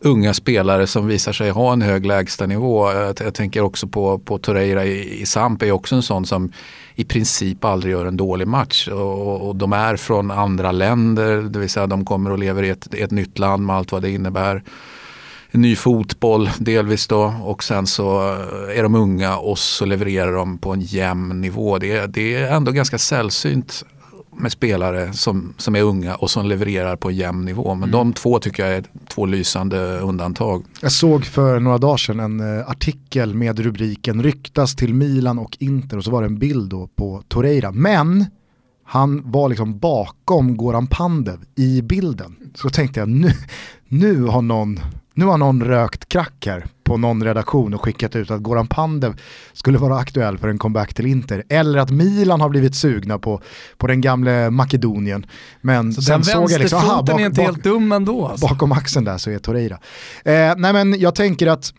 unga 0.00 0.34
spelare 0.34 0.86
som 0.86 1.06
visar 1.06 1.32
sig 1.32 1.50
ha 1.50 1.72
en 1.72 1.82
hög 1.82 2.06
lägstanivå. 2.06 2.92
Jag, 2.92 3.20
jag 3.20 3.34
tänker 3.34 3.60
också 3.60 3.88
på, 3.88 4.18
på 4.18 4.38
Torreira 4.38 4.84
i, 4.84 5.20
i 5.20 5.26
Samp 5.26 5.62
är 5.62 5.72
också 5.72 5.94
en 5.94 6.02
sån 6.02 6.26
som 6.26 6.52
i 6.94 7.04
princip 7.04 7.64
aldrig 7.64 7.92
gör 7.92 8.06
en 8.06 8.16
dålig 8.16 8.48
match. 8.48 8.88
Och, 8.88 9.48
och, 9.48 9.56
de 9.56 9.72
är 9.72 9.96
från 9.96 10.30
andra 10.30 10.72
länder, 10.72 11.42
det 11.42 11.58
vill 11.58 11.70
säga 11.70 11.86
de 11.86 12.04
kommer 12.04 12.30
och 12.30 12.38
lever 12.38 12.62
i 12.62 12.68
ett, 12.68 12.94
ett 12.94 13.10
nytt 13.10 13.38
land 13.38 13.66
med 13.66 13.76
allt 13.76 13.92
vad 13.92 14.02
det 14.02 14.10
innebär 14.10 14.62
ny 15.52 15.76
fotboll 15.76 16.50
delvis 16.58 17.06
då 17.06 17.34
och 17.42 17.64
sen 17.64 17.86
så 17.86 18.20
är 18.74 18.82
de 18.82 18.94
unga 18.94 19.36
och 19.36 19.58
så 19.58 19.84
levererar 19.84 20.32
de 20.32 20.58
på 20.58 20.72
en 20.72 20.80
jämn 20.80 21.40
nivå. 21.40 21.78
Det 21.78 21.92
är, 21.96 22.06
det 22.06 22.34
är 22.34 22.52
ändå 22.52 22.72
ganska 22.72 22.98
sällsynt 22.98 23.84
med 24.40 24.52
spelare 24.52 25.12
som, 25.12 25.54
som 25.56 25.76
är 25.76 25.82
unga 25.82 26.14
och 26.14 26.30
som 26.30 26.46
levererar 26.46 26.96
på 26.96 27.08
en 27.08 27.16
jämn 27.16 27.44
nivå. 27.44 27.74
Men 27.74 27.88
mm. 27.88 27.90
de 27.90 28.12
två 28.12 28.38
tycker 28.38 28.66
jag 28.66 28.76
är 28.76 28.84
två 29.08 29.26
lysande 29.26 29.98
undantag. 29.98 30.64
Jag 30.80 30.92
såg 30.92 31.24
för 31.24 31.60
några 31.60 31.78
dagar 31.78 31.96
sedan 31.96 32.20
en 32.20 32.58
eh, 32.58 32.70
artikel 32.70 33.34
med 33.34 33.58
rubriken 33.58 34.22
ryktas 34.22 34.76
till 34.76 34.94
Milan 34.94 35.38
och 35.38 35.56
Inter 35.60 35.96
och 35.96 36.04
så 36.04 36.10
var 36.10 36.22
det 36.22 36.28
en 36.28 36.38
bild 36.38 36.70
då 36.70 36.88
på 36.96 37.22
Torreira. 37.28 37.72
Men 37.72 38.26
han 38.90 39.30
var 39.30 39.48
liksom 39.48 39.78
bakom 39.78 40.56
Goran 40.56 40.86
Pandev 40.86 41.38
i 41.56 41.82
bilden. 41.82 42.36
Så 42.54 42.68
tänkte 42.68 43.00
jag 43.00 43.08
nu, 43.08 43.32
nu 43.88 44.22
har 44.22 44.42
någon 44.42 44.80
nu 45.14 45.24
har 45.24 45.38
någon 45.38 45.64
rökt 45.64 46.08
crack 46.08 46.46
här 46.46 46.66
på 46.84 46.96
någon 46.96 47.24
redaktion 47.24 47.74
och 47.74 47.84
skickat 47.84 48.16
ut 48.16 48.30
att 48.30 48.42
Goran 48.42 48.66
Pandev 48.66 49.20
skulle 49.52 49.78
vara 49.78 49.98
aktuell 49.98 50.38
för 50.38 50.48
en 50.48 50.58
comeback 50.58 50.94
till 50.94 51.06
Inter. 51.06 51.42
Eller 51.48 51.78
att 51.78 51.90
Milan 51.90 52.40
har 52.40 52.48
blivit 52.48 52.74
sugna 52.74 53.18
på, 53.18 53.40
på 53.76 53.86
den 53.86 54.00
gamla 54.00 54.50
Makedonien. 54.50 55.26
Men 55.60 55.92
så 55.92 56.02
sen 56.02 56.24
såg 56.24 56.50
jag 56.50 56.60
liksom, 56.60 56.78
aha, 56.78 57.02
bak, 57.02 57.20
är 57.20 57.26
inte 57.26 57.42
helt 57.42 57.64
dum 57.64 57.92
ändå. 57.92 58.26
Alltså. 58.26 58.46
Bakom 58.46 58.72
axeln 58.72 59.04
där 59.04 59.18
så 59.18 59.30
är 59.30 59.38
Torreira. 59.38 59.78
Eh, 60.24 60.54
nej 60.56 60.72
men 60.72 61.00
jag 61.00 61.14
tänker 61.14 61.46
att 61.46 61.72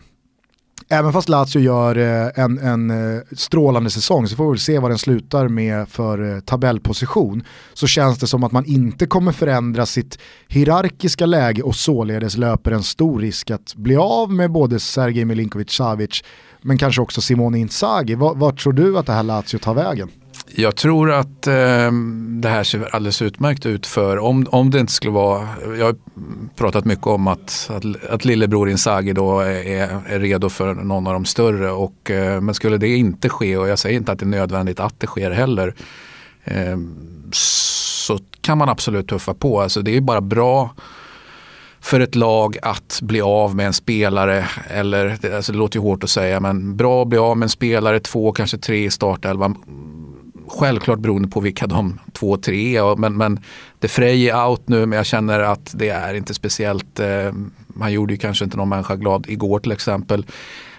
Även 0.92 1.14
fast 1.14 1.30
Lazio 1.30 1.62
gör 1.62 1.98
eh, 1.98 2.44
en, 2.44 2.58
en 2.58 2.90
eh, 3.16 3.22
strålande 3.32 3.90
säsong 3.90 4.28
så 4.28 4.36
får 4.36 4.46
vi 4.46 4.50
väl 4.50 4.60
se 4.60 4.80
vad 4.80 4.92
den 4.92 4.98
slutar 4.98 5.48
med 5.48 5.90
för 5.90 6.36
eh, 6.36 6.40
tabellposition. 6.40 7.44
Så 7.74 7.88
känns 7.88 8.20
det 8.20 8.28
som 8.28 8.44
att 8.44 8.52
man 8.52 8.66
inte 8.66 9.06
kommer 9.06 9.32
förändra 9.32 9.86
sitt 9.86 10.20
hierarkiska 10.48 11.26
läge 11.26 11.62
och 11.62 11.76
således 11.76 12.38
löper 12.38 12.72
en 12.72 12.84
stor 12.84 13.20
risk 13.20 13.52
att 13.52 13.76
bli 13.76 13.96
av 13.96 14.32
med 14.32 14.52
både 14.52 14.80
Sergej 14.80 15.26
Milinkovic-Savic 15.26 16.24
men 16.62 16.78
kanske 16.78 17.02
också 17.02 17.22
Simone 17.22 17.60
Inzaghi. 17.60 18.16
Vart 18.16 18.60
tror 18.64 18.74
du 18.74 18.98
att 18.98 19.06
det 19.06 19.14
här 19.14 19.24
Lazio 19.24 19.58
tar 19.60 19.74
vägen? 19.74 20.10
Jag 20.56 20.76
tror 20.76 21.12
att 21.12 21.48
eh, 21.48 21.92
det 22.42 22.50
här 22.50 22.64
ser 22.64 22.96
alldeles 22.96 23.22
utmärkt 23.22 23.66
ut 23.66 23.88
för 23.88 24.18
om, 24.18 24.48
om 24.52 24.72
det 24.72 24.80
inte 24.80 24.94
skulle 24.94 25.14
vara, 25.14 25.48
jag 25.78 25.86
har 25.86 25.96
pratat 26.56 26.86
mycket 26.86 27.08
om 27.08 27.28
att, 27.28 27.72
att, 27.74 28.06
att 28.10 28.26
lillebror 28.26 28.70
Inzaghi 28.70 29.14
då 29.14 29.40
är, 29.40 30.02
är 30.08 30.20
redo 30.20 30.50
för 30.50 30.74
någon 30.74 31.08
av 31.08 31.14
de 31.14 31.26
större 31.26 31.72
och, 31.72 32.12
eh, 32.12 32.42
men 32.42 32.56
skulle 32.56 32.78
det 32.78 32.96
inte 32.96 33.30
ske 33.30 33.58
och 33.58 33.68
jag 33.68 33.80
säger 33.80 33.98
inte 33.98 34.12
att 34.12 34.20
det 34.20 34.26
är 34.26 34.28
nödvändigt 34.28 34.80
att 34.80 35.00
det 35.00 35.08
sker 35.08 35.32
heller 35.32 35.76
eh, 36.44 36.78
så 37.32 38.20
kan 38.42 38.58
man 38.58 38.70
absolut 38.70 39.08
tuffa 39.08 39.34
på. 39.34 39.62
Alltså 39.62 39.82
det 39.82 39.98
är 39.98 40.02
bara 40.02 40.22
bra 40.22 40.70
för 41.82 42.00
ett 42.00 42.16
lag 42.16 42.58
att 42.62 43.00
bli 43.02 43.22
av 43.22 43.56
med 43.56 43.68
en 43.68 43.74
spelare, 43.74 44.46
eller 44.70 45.36
alltså 45.36 45.52
det 45.52 45.58
låter 45.58 45.78
ju 45.78 45.82
hårt 45.84 46.04
att 46.04 46.10
säga, 46.10 46.40
men 46.40 46.76
bra 46.76 47.02
att 47.02 47.08
bli 47.08 47.18
av 47.18 47.38
med 47.38 47.46
en 47.46 47.50
spelare, 47.50 48.00
två, 48.00 48.32
kanske 48.32 48.58
tre 48.58 48.86
i 48.86 48.90
startelvan 48.90 49.58
Självklart 50.50 51.00
beroende 51.00 51.28
på 51.28 51.40
vilka 51.40 51.68
de 51.68 52.00
två, 52.14 52.38
tre 52.38 52.78
är. 52.78 52.96
Men, 52.96 53.18
men 53.18 53.40
De 53.80 53.88
Frey 53.88 54.30
är 54.30 54.48
out 54.48 54.62
nu 54.66 54.86
men 54.86 54.98
jag 54.98 55.06
känner 55.06 55.40
att 55.40 55.72
det 55.76 55.90
är 55.90 56.14
inte 56.14 56.34
speciellt. 56.34 57.00
Eh, 57.00 57.34
han 57.80 57.94
gjorde 57.94 58.14
ju 58.14 58.18
kanske 58.18 58.46
inte 58.46 58.58
någon 58.58 58.70
människa 58.70 58.96
glad 58.96 59.26
igår 59.30 59.60
till 59.60 59.72
exempel. 59.72 60.26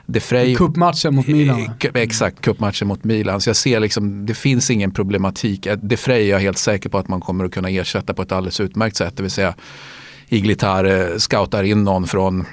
De 0.06 0.20
Frey, 0.20 0.54
Cupmatchen 0.54 1.14
mot 1.14 1.26
Milan. 1.26 1.70
Exakt, 1.94 2.40
cupmatchen 2.40 2.88
mot 2.88 3.04
Milan. 3.04 3.40
Så 3.40 3.48
jag 3.48 3.56
ser 3.56 3.80
liksom, 3.80 4.26
det 4.26 4.34
finns 4.34 4.70
ingen 4.70 4.90
problematik. 4.90 5.66
Eh, 5.66 5.78
De 5.82 5.96
Frey 5.96 6.26
är 6.26 6.30
jag 6.30 6.40
helt 6.40 6.58
säker 6.58 6.88
på 6.88 6.98
att 6.98 7.08
man 7.08 7.20
kommer 7.20 7.44
att 7.44 7.52
kunna 7.52 7.68
ersätta 7.70 8.14
på 8.14 8.22
ett 8.22 8.32
alldeles 8.32 8.60
utmärkt 8.60 8.96
sätt. 8.96 9.16
Det 9.16 9.22
vill 9.22 9.32
säga 9.32 9.54
Iglitar 10.28 11.18
scoutar 11.18 11.62
in 11.62 11.84
någon 11.84 12.06
från 12.06 12.44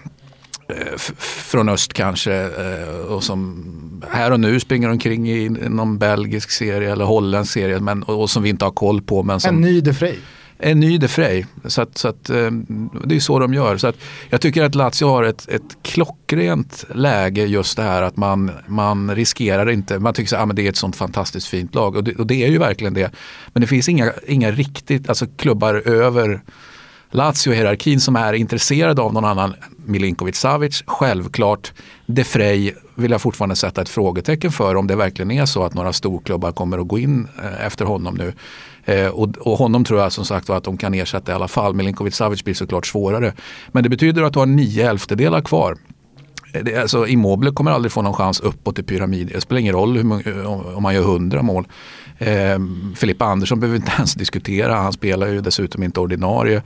från 1.18 1.70
öst 1.70 1.93
kanske 1.93 2.34
eh, 2.34 2.88
och 2.88 3.24
som 3.24 3.63
här 4.09 4.32
och 4.32 4.39
nu 4.39 4.59
springer 4.59 4.89
omkring 4.89 5.30
i 5.30 5.49
någon 5.49 5.97
belgisk 5.97 6.51
serie 6.51 6.91
eller 6.91 7.05
holländsk 7.05 7.53
serie 7.53 7.80
men, 7.80 8.03
och 8.03 8.30
som 8.30 8.43
vi 8.43 8.49
inte 8.49 8.65
har 8.65 8.72
koll 8.72 9.01
på. 9.01 9.24
Men 9.24 9.39
som, 9.39 9.55
en 9.55 9.61
ny 9.61 9.82
De 9.82 9.93
Frey. 9.93 10.15
En 10.59 10.80
ny 10.80 10.97
De 10.97 11.07
Frey. 11.07 11.45
Så, 11.65 11.82
att, 11.82 11.97
så 11.97 12.07
att, 12.07 12.30
eh, 12.30 12.51
det 13.05 13.15
är 13.15 13.20
så 13.20 13.39
de 13.39 13.53
gör. 13.53 13.78
Så 13.78 13.88
att 13.88 13.95
jag 14.30 14.41
tycker 14.41 14.63
att 14.63 14.76
Lazio 14.76 15.05
har 15.07 15.24
ett, 15.24 15.49
ett 15.49 15.78
klockrent 15.82 16.86
läge 16.95 17.45
just 17.45 17.78
det 17.78 17.84
här 17.84 18.01
att 18.01 18.18
man, 18.18 18.51
man 18.68 19.15
riskerar 19.15 19.70
inte, 19.70 19.99
man 19.99 20.13
tycker 20.13 20.36
att 20.36 20.49
ah, 20.49 20.53
det 20.53 20.65
är 20.65 20.70
ett 20.70 20.78
sånt 20.78 20.95
fantastiskt 20.95 21.47
fint 21.47 21.76
lag 21.76 21.95
och 21.95 22.03
det, 22.03 22.15
och 22.15 22.28
det 22.28 22.45
är 22.45 22.49
ju 22.49 22.57
verkligen 22.57 22.93
det. 22.93 23.11
Men 23.53 23.61
det 23.61 23.68
finns 23.68 23.89
inga, 23.89 24.11
inga 24.28 24.51
riktigt, 24.51 25.09
alltså 25.09 25.26
klubbar 25.38 25.76
över 25.88 26.41
Lazio-hierarkin 27.12 27.99
som 27.99 28.16
är 28.16 28.34
intresserad 28.34 28.99
av 28.99 29.14
någon 29.14 29.26
annan 29.26 29.53
Milinkovic-Savic. 29.86 30.84
Självklart, 30.86 31.74
De 32.05 32.24
Frey 32.24 32.74
vill 32.95 33.12
jag 33.12 33.22
fortfarande 33.22 33.55
sätta 33.55 33.82
ett 33.82 33.89
frågetecken 33.89 34.51
för 34.51 34.76
om 34.76 34.88
det 34.88 34.95
verkligen 34.95 35.32
är 35.32 35.45
så 35.45 35.64
att 35.64 35.74
några 35.74 35.93
storklubbar 35.93 36.51
kommer 36.51 36.78
att 36.78 36.88
gå 36.88 36.99
in 36.99 37.28
eh, 37.43 37.66
efter 37.66 37.86
honom 37.86 38.16
nu. 38.16 38.34
Eh, 38.86 39.08
och, 39.08 39.38
och, 39.38 39.58
honom 39.58 39.84
tror 39.84 39.99
jag 39.99 40.12
som 40.12 40.26
sagt 40.26 40.49
att 40.49 40.64
de 40.64 40.78
kan 40.78 40.93
ersätta 40.93 41.32
i 41.32 41.36
alla 41.36 41.47
fall. 41.47 41.74
Milinkovic-Savic 41.74 42.43
blir 42.43 42.53
såklart 42.53 42.86
svårare. 42.86 43.34
Men 43.72 43.84
det 43.84 43.89
betyder 43.89 44.24
att 44.24 44.34
du 44.34 44.39
har 44.39 44.45
nio 44.45 44.89
elftedelar 44.89 45.41
kvar. 45.41 45.78
Eh, 46.53 46.64
det, 46.64 46.76
alltså, 46.76 47.08
Immobile 47.08 47.51
kommer 47.51 47.72
aldrig 47.72 47.91
få 47.91 48.01
någon 48.01 48.14
chans 48.14 48.39
uppåt 48.39 48.80
i 48.80 48.84
pyramiden. 48.84 49.30
Det 49.34 49.41
spelar 49.41 49.60
ingen 49.60 49.74
roll 49.74 49.97
hur, 49.97 50.45
om 50.76 50.84
man 50.84 50.95
gör 50.95 51.03
hundra 51.03 51.41
mål. 51.41 51.68
Eh, 52.18 52.59
Filippa 52.95 53.26
Andersson 53.26 53.59
behöver 53.59 53.78
vi 53.78 53.82
inte 53.82 53.93
ens 53.97 54.13
diskutera. 54.13 54.76
Han 54.76 54.93
spelar 54.93 55.28
ju 55.28 55.41
dessutom 55.41 55.84
inte 55.84 55.99
ordinarie. 55.99 56.61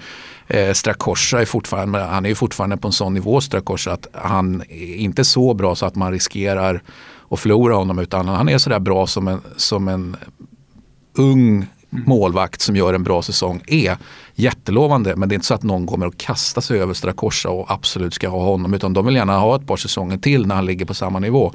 Eh, 0.48 0.74
Strakosha 0.74 1.42
är 1.42 1.46
fortfarande, 1.46 2.00
han 2.00 2.26
är 2.26 2.30
ju 2.30 2.36
fortfarande 2.36 2.78
på 2.78 2.88
en 2.88 2.92
sån 2.92 3.14
nivå 3.14 3.42
Strakosha 3.42 3.92
att 3.92 4.08
han 4.14 4.62
är 4.70 4.96
inte 4.96 5.24
så 5.24 5.54
bra 5.54 5.76
så 5.76 5.86
att 5.86 5.96
man 5.96 6.12
riskerar 6.12 6.82
att 7.30 7.40
förlora 7.40 7.76
honom 7.76 8.00
utan 8.00 8.28
han 8.28 8.50
är 8.50 8.58
sådär 8.58 8.80
bra 8.80 9.08
som 9.08 9.28
en, 9.28 9.42
som 9.58 9.88
en 9.88 10.18
ung 11.18 11.68
målvakt 11.92 12.62
som 12.62 12.76
gör 12.76 12.94
en 12.94 13.04
bra 13.04 13.22
säsong 13.22 13.62
är 13.68 13.98
jättelovande. 14.36 15.16
Men 15.16 15.30
det 15.30 15.34
är 15.34 15.36
inte 15.36 15.48
så 15.48 15.54
att 15.54 15.64
någon 15.64 15.88
kommer 15.88 16.08
att 16.08 16.18
kasta 16.18 16.62
sig 16.62 16.80
över 16.80 16.94
Strakosha 16.94 17.50
och 17.50 17.72
absolut 17.72 18.14
ska 18.14 18.30
ha 18.30 18.44
honom. 18.44 18.74
Utan 18.74 18.94
de 18.94 19.06
vill 19.06 19.16
gärna 19.16 19.40
ha 19.40 19.56
ett 19.56 19.68
par 19.68 19.78
säsonger 19.78 20.18
till 20.18 20.48
när 20.48 20.56
han 20.56 20.66
ligger 20.66 20.86
på 20.86 20.94
samma 20.94 21.20
nivå. 21.20 21.54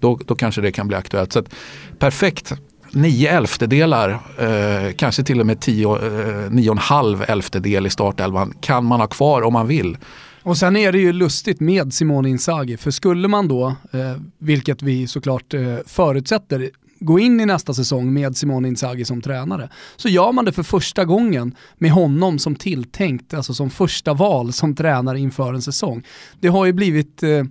Då, 0.00 0.18
då 0.26 0.34
kanske 0.34 0.60
det 0.60 0.72
kan 0.72 0.88
bli 0.88 0.96
aktuellt. 0.96 1.32
Så 1.32 1.38
att, 1.38 1.54
perfekt 1.98 2.52
nio 2.92 3.28
elftedelar, 3.28 4.10
eh, 4.38 4.92
kanske 4.96 5.24
till 5.24 5.40
och 5.40 5.46
med 5.46 5.60
tio, 5.60 5.96
eh, 5.96 6.50
nio 6.50 6.70
och 6.70 6.74
en 6.74 6.78
halv 6.78 7.24
elftedel 7.28 7.86
i 7.86 7.90
startelvan 7.90 8.54
kan 8.60 8.84
man 8.84 9.00
ha 9.00 9.06
kvar 9.06 9.42
om 9.42 9.52
man 9.52 9.66
vill. 9.66 9.96
Och 10.42 10.56
sen 10.56 10.76
är 10.76 10.92
det 10.92 10.98
ju 10.98 11.12
lustigt 11.12 11.60
med 11.60 11.94
Simone 11.94 12.28
Inzaghi, 12.28 12.76
för 12.76 12.90
skulle 12.90 13.28
man 13.28 13.48
då, 13.48 13.66
eh, 13.66 14.16
vilket 14.38 14.82
vi 14.82 15.06
såklart 15.06 15.54
eh, 15.54 15.76
förutsätter, 15.86 16.70
gå 17.00 17.18
in 17.18 17.40
i 17.40 17.46
nästa 17.46 17.74
säsong 17.74 18.12
med 18.12 18.36
Simone 18.36 18.68
Inzaghi 18.68 19.04
som 19.04 19.22
tränare, 19.22 19.68
så 19.96 20.08
gör 20.08 20.32
man 20.32 20.44
det 20.44 20.52
för 20.52 20.62
första 20.62 21.04
gången 21.04 21.54
med 21.78 21.90
honom 21.90 22.38
som 22.38 22.54
tilltänkt, 22.54 23.34
alltså 23.34 23.54
som 23.54 23.70
första 23.70 24.14
val 24.14 24.52
som 24.52 24.74
tränare 24.74 25.18
inför 25.18 25.54
en 25.54 25.62
säsong. 25.62 26.02
Det 26.40 26.48
har 26.48 26.66
ju 26.66 26.72
blivit 26.72 27.22
eh, 27.22 27.44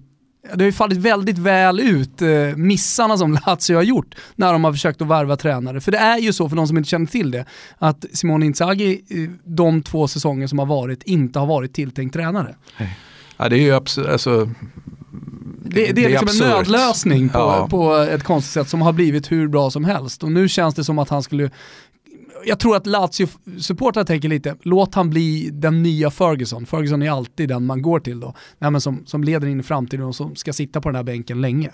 det 0.43 0.63
har 0.63 0.65
ju 0.65 0.71
fallit 0.71 0.97
väldigt 0.97 1.37
väl 1.37 1.79
ut, 1.79 2.21
eh, 2.21 2.29
missarna 2.55 3.17
som 3.17 3.33
Lazio 3.47 3.75
har 3.75 3.83
gjort 3.83 4.15
när 4.35 4.53
de 4.53 4.63
har 4.63 4.71
försökt 4.71 5.01
att 5.01 5.07
värva 5.07 5.35
tränare. 5.35 5.81
För 5.81 5.91
det 5.91 5.97
är 5.97 6.17
ju 6.17 6.33
så, 6.33 6.49
för 6.49 6.55
de 6.55 6.67
som 6.67 6.77
inte 6.77 6.89
känner 6.89 7.05
till 7.05 7.31
det, 7.31 7.45
att 7.77 8.05
Simone 8.13 8.45
Inzaghi 8.45 9.01
de 9.43 9.83
två 9.83 10.07
säsonger 10.07 10.47
som 10.47 10.59
har 10.59 10.65
varit 10.65 11.03
inte 11.03 11.39
har 11.39 11.45
varit 11.45 11.73
tilltänkt 11.73 12.13
tränare. 12.13 12.55
Ja, 13.37 13.49
det 13.49 13.55
är 13.55 13.61
ju 13.61 13.71
absolut, 13.71 14.09
alltså, 14.09 14.49
det, 15.63 15.85
det, 15.85 15.91
det, 15.91 16.05
är 16.05 16.09
liksom 16.09 16.27
absurd. 16.27 16.47
en 16.47 16.49
nödlösning 16.49 17.29
på, 17.29 17.39
ja. 17.39 17.67
på 17.69 17.95
ett 17.95 18.23
konstigt 18.23 18.53
sätt 18.53 18.69
som 18.69 18.81
har 18.81 18.93
blivit 18.93 19.31
hur 19.31 19.47
bra 19.47 19.71
som 19.71 19.85
helst. 19.85 20.23
Och 20.23 20.31
nu 20.31 20.49
känns 20.49 20.75
det 20.75 20.83
som 20.83 20.99
att 20.99 21.09
han 21.09 21.23
skulle 21.23 21.49
jag 22.45 22.59
tror 22.59 22.75
att 22.75 22.87
Lazio-supportrar 22.87 24.03
tänker 24.03 24.29
lite, 24.29 24.55
låt 24.61 24.95
han 24.95 25.09
bli 25.09 25.49
den 25.53 25.83
nya 25.83 26.11
Ferguson. 26.11 26.65
Ferguson 26.65 27.01
är 27.01 27.11
alltid 27.11 27.49
den 27.49 27.65
man 27.65 27.81
går 27.81 27.99
till 27.99 28.19
då, 28.19 28.33
Nej, 28.59 28.71
men 28.71 28.81
som, 28.81 29.03
som 29.05 29.23
leder 29.23 29.47
in 29.47 29.59
i 29.59 29.63
framtiden 29.63 30.05
och 30.05 30.15
som 30.15 30.35
ska 30.35 30.53
sitta 30.53 30.81
på 30.81 30.89
den 30.89 30.95
här 30.95 31.03
bänken 31.03 31.41
länge. 31.41 31.71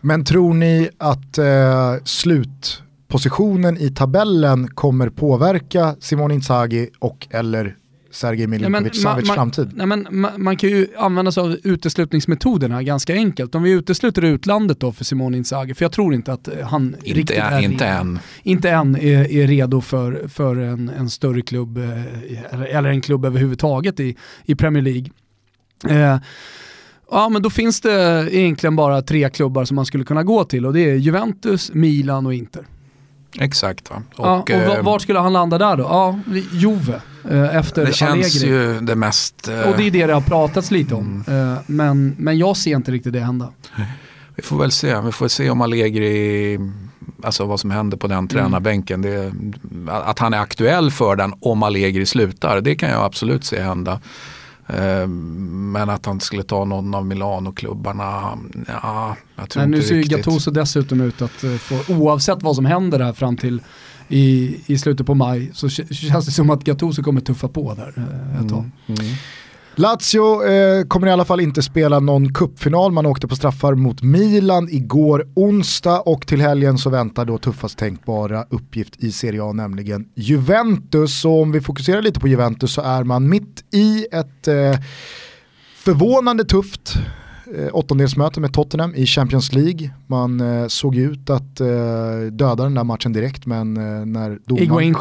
Men 0.00 0.24
tror 0.24 0.54
ni 0.54 0.90
att 0.98 1.38
eh, 1.38 1.94
slutpositionen 2.04 3.78
i 3.78 3.90
tabellen 3.90 4.68
kommer 4.68 5.08
påverka 5.08 5.96
Simon 6.00 6.30
Inzaghi 6.30 6.90
och 6.98 7.28
eller 7.30 7.76
Sergej 8.16 8.46
Milinkovic 8.46 9.02
Savic 9.02 9.30
framtid? 9.30 9.70
Nej, 9.74 9.86
men, 9.86 10.06
man, 10.10 10.30
man, 10.36 10.56
kan 10.56 10.70
ju 10.70 10.86
använda 10.98 11.32
sig 11.32 11.42
av 11.42 11.56
uteslutningsmetoderna 11.64 12.82
ganska 12.82 13.14
enkelt. 13.14 13.54
Om 13.54 13.62
vi 13.62 13.70
utesluter 13.70 14.24
utlandet 14.24 14.80
då 14.80 14.92
för 14.92 15.04
Simon 15.04 15.34
Inzaghi, 15.34 15.74
för 15.74 15.84
jag 15.84 15.92
tror 15.92 16.14
inte 16.14 16.32
att 16.32 16.48
eh, 16.48 16.66
han 16.66 16.96
inte 17.02 17.18
riktigt 17.20 17.38
är, 17.38 17.60
inte 17.60 17.86
än. 17.86 18.18
Inte 18.42 18.70
än 18.70 18.96
är, 18.96 19.30
är 19.30 19.46
redo 19.46 19.80
för, 19.80 20.28
för 20.28 20.56
en, 20.56 20.88
en 20.88 21.10
större 21.10 21.42
klubb, 21.42 21.78
eh, 21.78 22.76
eller 22.76 22.88
en 22.88 23.00
klubb 23.00 23.24
överhuvudtaget 23.24 24.00
i, 24.00 24.16
i 24.44 24.54
Premier 24.54 24.82
League. 24.82 25.10
Eh, 25.88 26.18
Ja 27.10 27.28
men 27.28 27.42
då 27.42 27.50
finns 27.50 27.80
det 27.80 28.28
egentligen 28.30 28.76
bara 28.76 29.02
tre 29.02 29.30
klubbar 29.30 29.64
som 29.64 29.74
man 29.74 29.86
skulle 29.86 30.04
kunna 30.04 30.22
gå 30.22 30.44
till 30.44 30.66
och 30.66 30.72
det 30.72 30.90
är 30.90 30.94
Juventus, 30.94 31.74
Milan 31.74 32.26
och 32.26 32.34
Inter. 32.34 32.66
Exakt. 33.40 33.90
Va? 33.90 34.02
Och, 34.16 34.26
ja, 34.26 34.38
och 34.38 34.50
eh, 34.50 34.82
vart 34.82 35.02
skulle 35.02 35.18
han 35.18 35.32
landa 35.32 35.58
där 35.58 35.76
då? 35.76 35.82
Ja, 35.82 36.18
Juve. 36.52 37.00
Eh, 37.30 37.56
efter 37.56 37.86
Det 37.86 37.92
känns 37.92 38.12
Allegri. 38.12 38.48
ju 38.48 38.80
det 38.80 38.94
mest... 38.94 39.48
Och 39.48 39.76
det 39.76 39.86
är 39.86 39.90
det 39.90 40.06
det 40.06 40.14
har 40.14 40.20
pratats 40.20 40.70
lite 40.70 40.94
om. 40.94 41.24
Mm. 41.26 41.52
Eh, 41.52 41.58
men, 41.66 42.14
men 42.18 42.38
jag 42.38 42.56
ser 42.56 42.76
inte 42.76 42.92
riktigt 42.92 43.12
det 43.12 43.20
hända. 43.20 43.52
Vi 44.36 44.42
får 44.42 44.58
väl 44.58 44.70
se. 44.70 45.00
Vi 45.00 45.12
får 45.12 45.28
se 45.28 45.50
om 45.50 45.60
Allegri, 45.60 46.58
alltså 47.22 47.44
vad 47.44 47.60
som 47.60 47.70
händer 47.70 47.96
på 47.96 48.06
den 48.06 48.18
mm. 48.18 48.28
tränarbänken. 48.28 49.02
Det, 49.02 49.32
att 49.90 50.18
han 50.18 50.34
är 50.34 50.38
aktuell 50.38 50.90
för 50.90 51.16
den 51.16 51.34
om 51.40 51.62
Allegri 51.62 52.06
slutar, 52.06 52.60
det 52.60 52.74
kan 52.74 52.90
jag 52.90 53.04
absolut 53.04 53.44
se 53.44 53.60
hända. 53.60 54.00
Eh, 54.66 55.06
men 55.06 55.90
att 55.90 56.06
han 56.06 56.20
skulle 56.20 56.42
ta 56.42 56.64
någon 56.64 56.94
av 56.94 57.06
Milano-klubbarna, 57.06 58.38
ja, 58.66 59.16
jag 59.36 59.50
tror 59.50 59.66
Nej, 59.66 59.66
inte 59.66 59.78
Nu 59.78 59.82
ser 59.82 59.94
ju. 59.94 60.02
Gattuso 60.02 60.50
dessutom 60.50 61.00
ut 61.00 61.22
att 61.22 61.44
få, 61.60 61.94
oavsett 61.94 62.42
vad 62.42 62.56
som 62.56 62.64
händer 62.64 62.98
där 62.98 63.12
fram 63.12 63.36
till 63.36 63.60
i, 64.08 64.56
i 64.66 64.78
slutet 64.78 65.06
på 65.06 65.14
maj 65.14 65.50
så 65.54 65.68
känns 65.68 66.26
det 66.26 66.32
som 66.32 66.50
att 66.50 66.64
Gattuso 66.64 67.02
kommer 67.02 67.20
tuffa 67.20 67.48
på 67.48 67.74
där 67.74 67.92
eh, 67.96 68.44
ett 68.44 68.48
tag. 68.48 68.70
Mm. 68.86 69.00
Mm. 69.00 69.14
Lazio 69.78 70.44
eh, 70.44 70.86
kommer 70.86 71.06
i 71.06 71.10
alla 71.10 71.24
fall 71.24 71.40
inte 71.40 71.62
spela 71.62 72.00
någon 72.00 72.32
kuppfinal. 72.32 72.92
Man 72.92 73.06
åkte 73.06 73.28
på 73.28 73.36
straffar 73.36 73.74
mot 73.74 74.02
Milan 74.02 74.68
igår 74.70 75.28
onsdag 75.34 76.00
och 76.00 76.26
till 76.26 76.40
helgen 76.40 76.78
så 76.78 76.90
väntar 76.90 77.24
då 77.24 77.38
tuffast 77.38 77.78
tänkbara 77.78 78.46
uppgift 78.50 78.96
i 78.96 79.12
Serie 79.12 79.42
A, 79.42 79.52
nämligen 79.52 80.08
Juventus. 80.14 81.20
Så 81.20 81.42
om 81.42 81.52
vi 81.52 81.60
fokuserar 81.60 82.02
lite 82.02 82.20
på 82.20 82.28
Juventus 82.28 82.72
så 82.72 82.82
är 82.82 83.04
man 83.04 83.28
mitt 83.28 83.64
i 83.74 84.06
ett 84.12 84.48
eh, 84.48 84.80
förvånande 85.76 86.44
tufft 86.44 86.94
eh, 87.54 87.68
åttondelsmöte 87.72 88.40
med 88.40 88.52
Tottenham 88.52 88.94
i 88.94 89.06
Champions 89.06 89.52
League. 89.52 89.90
Man 90.06 90.40
eh, 90.40 90.66
såg 90.66 90.96
ut 90.96 91.30
att 91.30 91.60
eh, 91.60 91.66
döda 92.32 92.62
den 92.62 92.74
där 92.74 92.84
matchen 92.84 93.12
direkt 93.12 93.46
men 93.46 93.76
eh, 93.76 94.06
när, 94.06 94.38
domaren, 94.46 94.92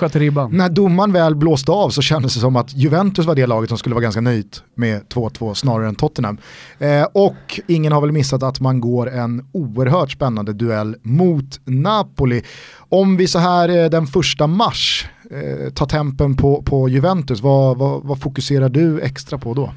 när 0.52 0.70
domaren 0.70 1.14
väl 1.14 1.36
blåste 1.36 1.72
av 1.72 1.90
så 1.90 2.02
kändes 2.02 2.34
det 2.34 2.40
som 2.40 2.56
att 2.56 2.76
Juventus 2.76 3.26
var 3.26 3.36
det 3.36 3.46
laget 3.46 3.70
som 3.70 3.78
skulle 3.78 3.96
vara 3.96 4.04
ganska 4.04 4.22
nöjt 4.22 4.64
med 4.76 5.02
2-2 5.14 5.54
snarare 5.54 5.88
än 5.88 5.96
Tottenham. 5.96 6.38
Eh, 6.80 7.04
och 7.14 7.60
ingen 7.68 7.92
har 7.92 8.02
väl 8.02 8.12
missat 8.12 8.44
att 8.44 8.60
man 8.60 8.80
går 8.80 9.10
en 9.12 9.48
oerhört 9.52 10.12
spännande 10.12 10.54
duell 10.54 10.96
mot 11.02 11.60
Napoli. 11.66 12.42
Om 12.90 13.18
vi 13.18 13.28
så 13.28 13.40
här 13.40 13.70
eh, 13.70 13.90
den 13.90 14.08
första 14.08 14.48
mars 14.48 15.08
eh, 15.32 15.74
tar 15.74 15.86
tempen 15.86 16.38
på, 16.38 16.62
på 16.62 16.90
Juventus, 16.90 17.42
vad, 17.42 17.78
vad, 17.78 18.04
vad 18.04 18.22
fokuserar 18.22 18.70
du 18.70 19.02
extra 19.02 19.38
på 19.38 19.54
då? 19.54 19.72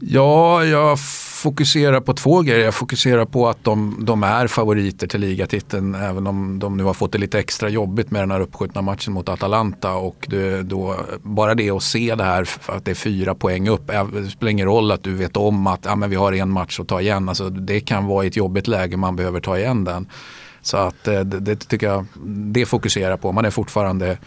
Ja, 0.00 0.64
jag 0.64 1.00
fokuserar 1.42 2.00
på 2.00 2.14
två 2.14 2.42
grejer. 2.42 2.64
Jag 2.64 2.74
fokuserar 2.74 3.24
på 3.24 3.48
att 3.48 3.64
de, 3.64 3.96
de, 4.00 4.22
är 4.22 4.46
favoriter 4.46 5.06
till 5.06 5.20
ligatiteln 5.20 5.94
även 5.94 6.26
om 6.26 6.58
de 6.58 6.76
nu 6.76 6.84
har 6.84 6.94
fått 6.94 7.12
det 7.12 7.18
lite 7.18 7.38
extra 7.38 7.68
jobbigt 7.68 8.10
med 8.10 8.22
den 8.22 8.30
här 8.30 8.40
uppskjutna 8.40 8.82
matchen 8.82 9.12
mot 9.12 9.28
Atalanta. 9.28 9.94
Och 9.94 10.26
det, 10.28 10.62
då, 10.62 10.96
bara 11.22 11.54
det 11.54 11.70
att 11.70 11.82
se 11.82 12.14
det 12.14 12.24
här 12.24 12.48
att 12.66 12.84
det 12.84 12.90
är 12.90 12.94
fyra 12.94 13.34
poäng 13.34 13.68
upp. 13.68 13.86
Det 13.86 14.30
spelar 14.30 14.50
ingen 14.50 14.66
roll 14.66 14.92
att 14.92 15.02
du 15.02 15.14
vet 15.14 15.36
om 15.36 15.66
att 15.66 15.84
ja, 15.84 15.96
men 15.96 16.10
vi 16.10 16.16
har 16.16 16.32
en 16.32 16.50
match 16.50 16.80
att 16.80 16.88
ta 16.88 17.00
igen. 17.00 17.28
Alltså, 17.28 17.50
det 17.50 17.80
kan 17.80 18.06
vara 18.06 18.24
i 18.24 18.28
ett 18.28 18.36
jobbigt 18.36 18.68
läge 18.68 18.96
man 18.96 19.16
behöver 19.16 19.40
ta 19.40 19.58
igen 19.58 19.84
den. 19.84 20.08
Så 20.62 20.76
att 20.76 21.08
eh, 21.08 21.20
det, 21.20 21.40
det 21.40 21.56
tycker 21.56 21.86
jag, 21.86 22.06
det 22.26 22.66
fokuserar 22.66 23.16
på. 23.16 23.32
Man 23.32 23.44
är 23.44 23.50
fortfarande 23.50 24.18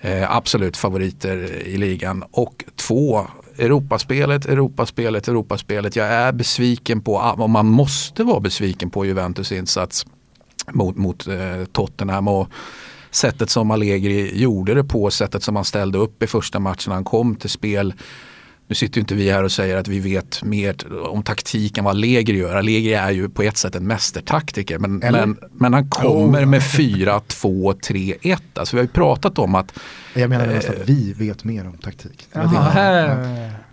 eh, 0.00 0.36
absolut 0.36 0.76
favoriter 0.76 1.36
i 1.66 1.76
ligan. 1.76 2.24
Och 2.30 2.64
två, 2.76 3.26
Europaspelet, 3.58 4.46
Europaspelet, 4.46 5.28
Europaspelet. 5.28 5.96
Jag 5.96 6.06
är 6.06 6.32
besviken 6.32 7.00
på, 7.00 7.14
och 7.38 7.50
man 7.50 7.66
måste 7.66 8.24
vara 8.24 8.40
besviken 8.40 8.90
på 8.90 9.06
Juventus 9.06 9.52
insats 9.52 10.06
mot, 10.72 10.96
mot 10.96 11.26
eh, 11.26 11.64
Tottenham. 11.72 12.28
Och 12.28 12.48
sättet 13.10 13.50
som 13.50 13.70
Allegri 13.70 14.40
gjorde 14.40 14.74
det 14.74 14.84
på, 14.84 15.10
sättet 15.10 15.42
som 15.42 15.56
han 15.56 15.64
ställde 15.64 15.98
upp 15.98 16.22
i 16.22 16.26
första 16.26 16.58
matchen 16.58 16.92
han 16.92 17.04
kom 17.04 17.36
till 17.36 17.50
spel. 17.50 17.94
Nu 18.68 18.74
sitter 18.74 19.00
inte 19.00 19.14
vi 19.14 19.30
här 19.30 19.42
och 19.42 19.52
säger 19.52 19.76
att 19.76 19.88
vi 19.88 20.00
vet 20.00 20.42
mer 20.42 20.76
om 21.06 21.22
taktik 21.22 21.78
än 21.78 21.84
vad 21.84 21.90
Allegri 21.90 22.38
gör. 22.38 22.56
Allegri 22.56 22.94
är 22.94 23.10
ju 23.10 23.28
på 23.28 23.42
ett 23.42 23.56
sätt 23.56 23.74
en 23.74 23.86
mästertaktiker. 23.86 24.78
Men, 24.78 24.98
men, 24.98 25.36
men, 25.52 25.74
han 25.74 25.90
kommer 25.90 26.44
oh. 26.44 26.48
med 26.48 26.62
4, 26.62 27.20
2, 27.20 27.72
3, 27.72 28.14
1. 28.22 28.42
Alltså 28.54 28.76
vi 28.76 28.80
har 28.80 28.84
ju 28.84 28.92
pratat 28.92 29.38
om 29.38 29.54
att... 29.54 29.78
Jag 30.14 30.30
menar 30.30 30.46
nästan 30.46 30.74
att 30.74 30.88
vi 30.88 31.12
vet 31.12 31.44
mer 31.44 31.66
om 31.66 31.76
taktik. 31.76 32.28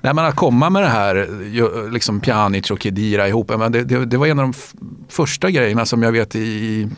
Nej 0.01 0.13
men 0.13 0.19
att 0.19 0.35
komma 0.35 0.69
med 0.69 0.83
det 0.83 0.89
här, 0.89 1.89
liksom 1.91 2.19
Pjanic 2.19 2.71
och 2.71 2.83
Kedira 2.83 3.27
ihop. 3.27 3.51
Men 3.57 3.71
det, 3.71 3.83
det, 3.83 4.05
det 4.05 4.17
var 4.17 4.27
en 4.27 4.39
av 4.39 4.45
de 4.45 4.53
första 5.09 5.51
grejerna 5.51 5.85
som 5.85 6.03
jag 6.03 6.11
vet 6.11 6.35
i 6.35 6.89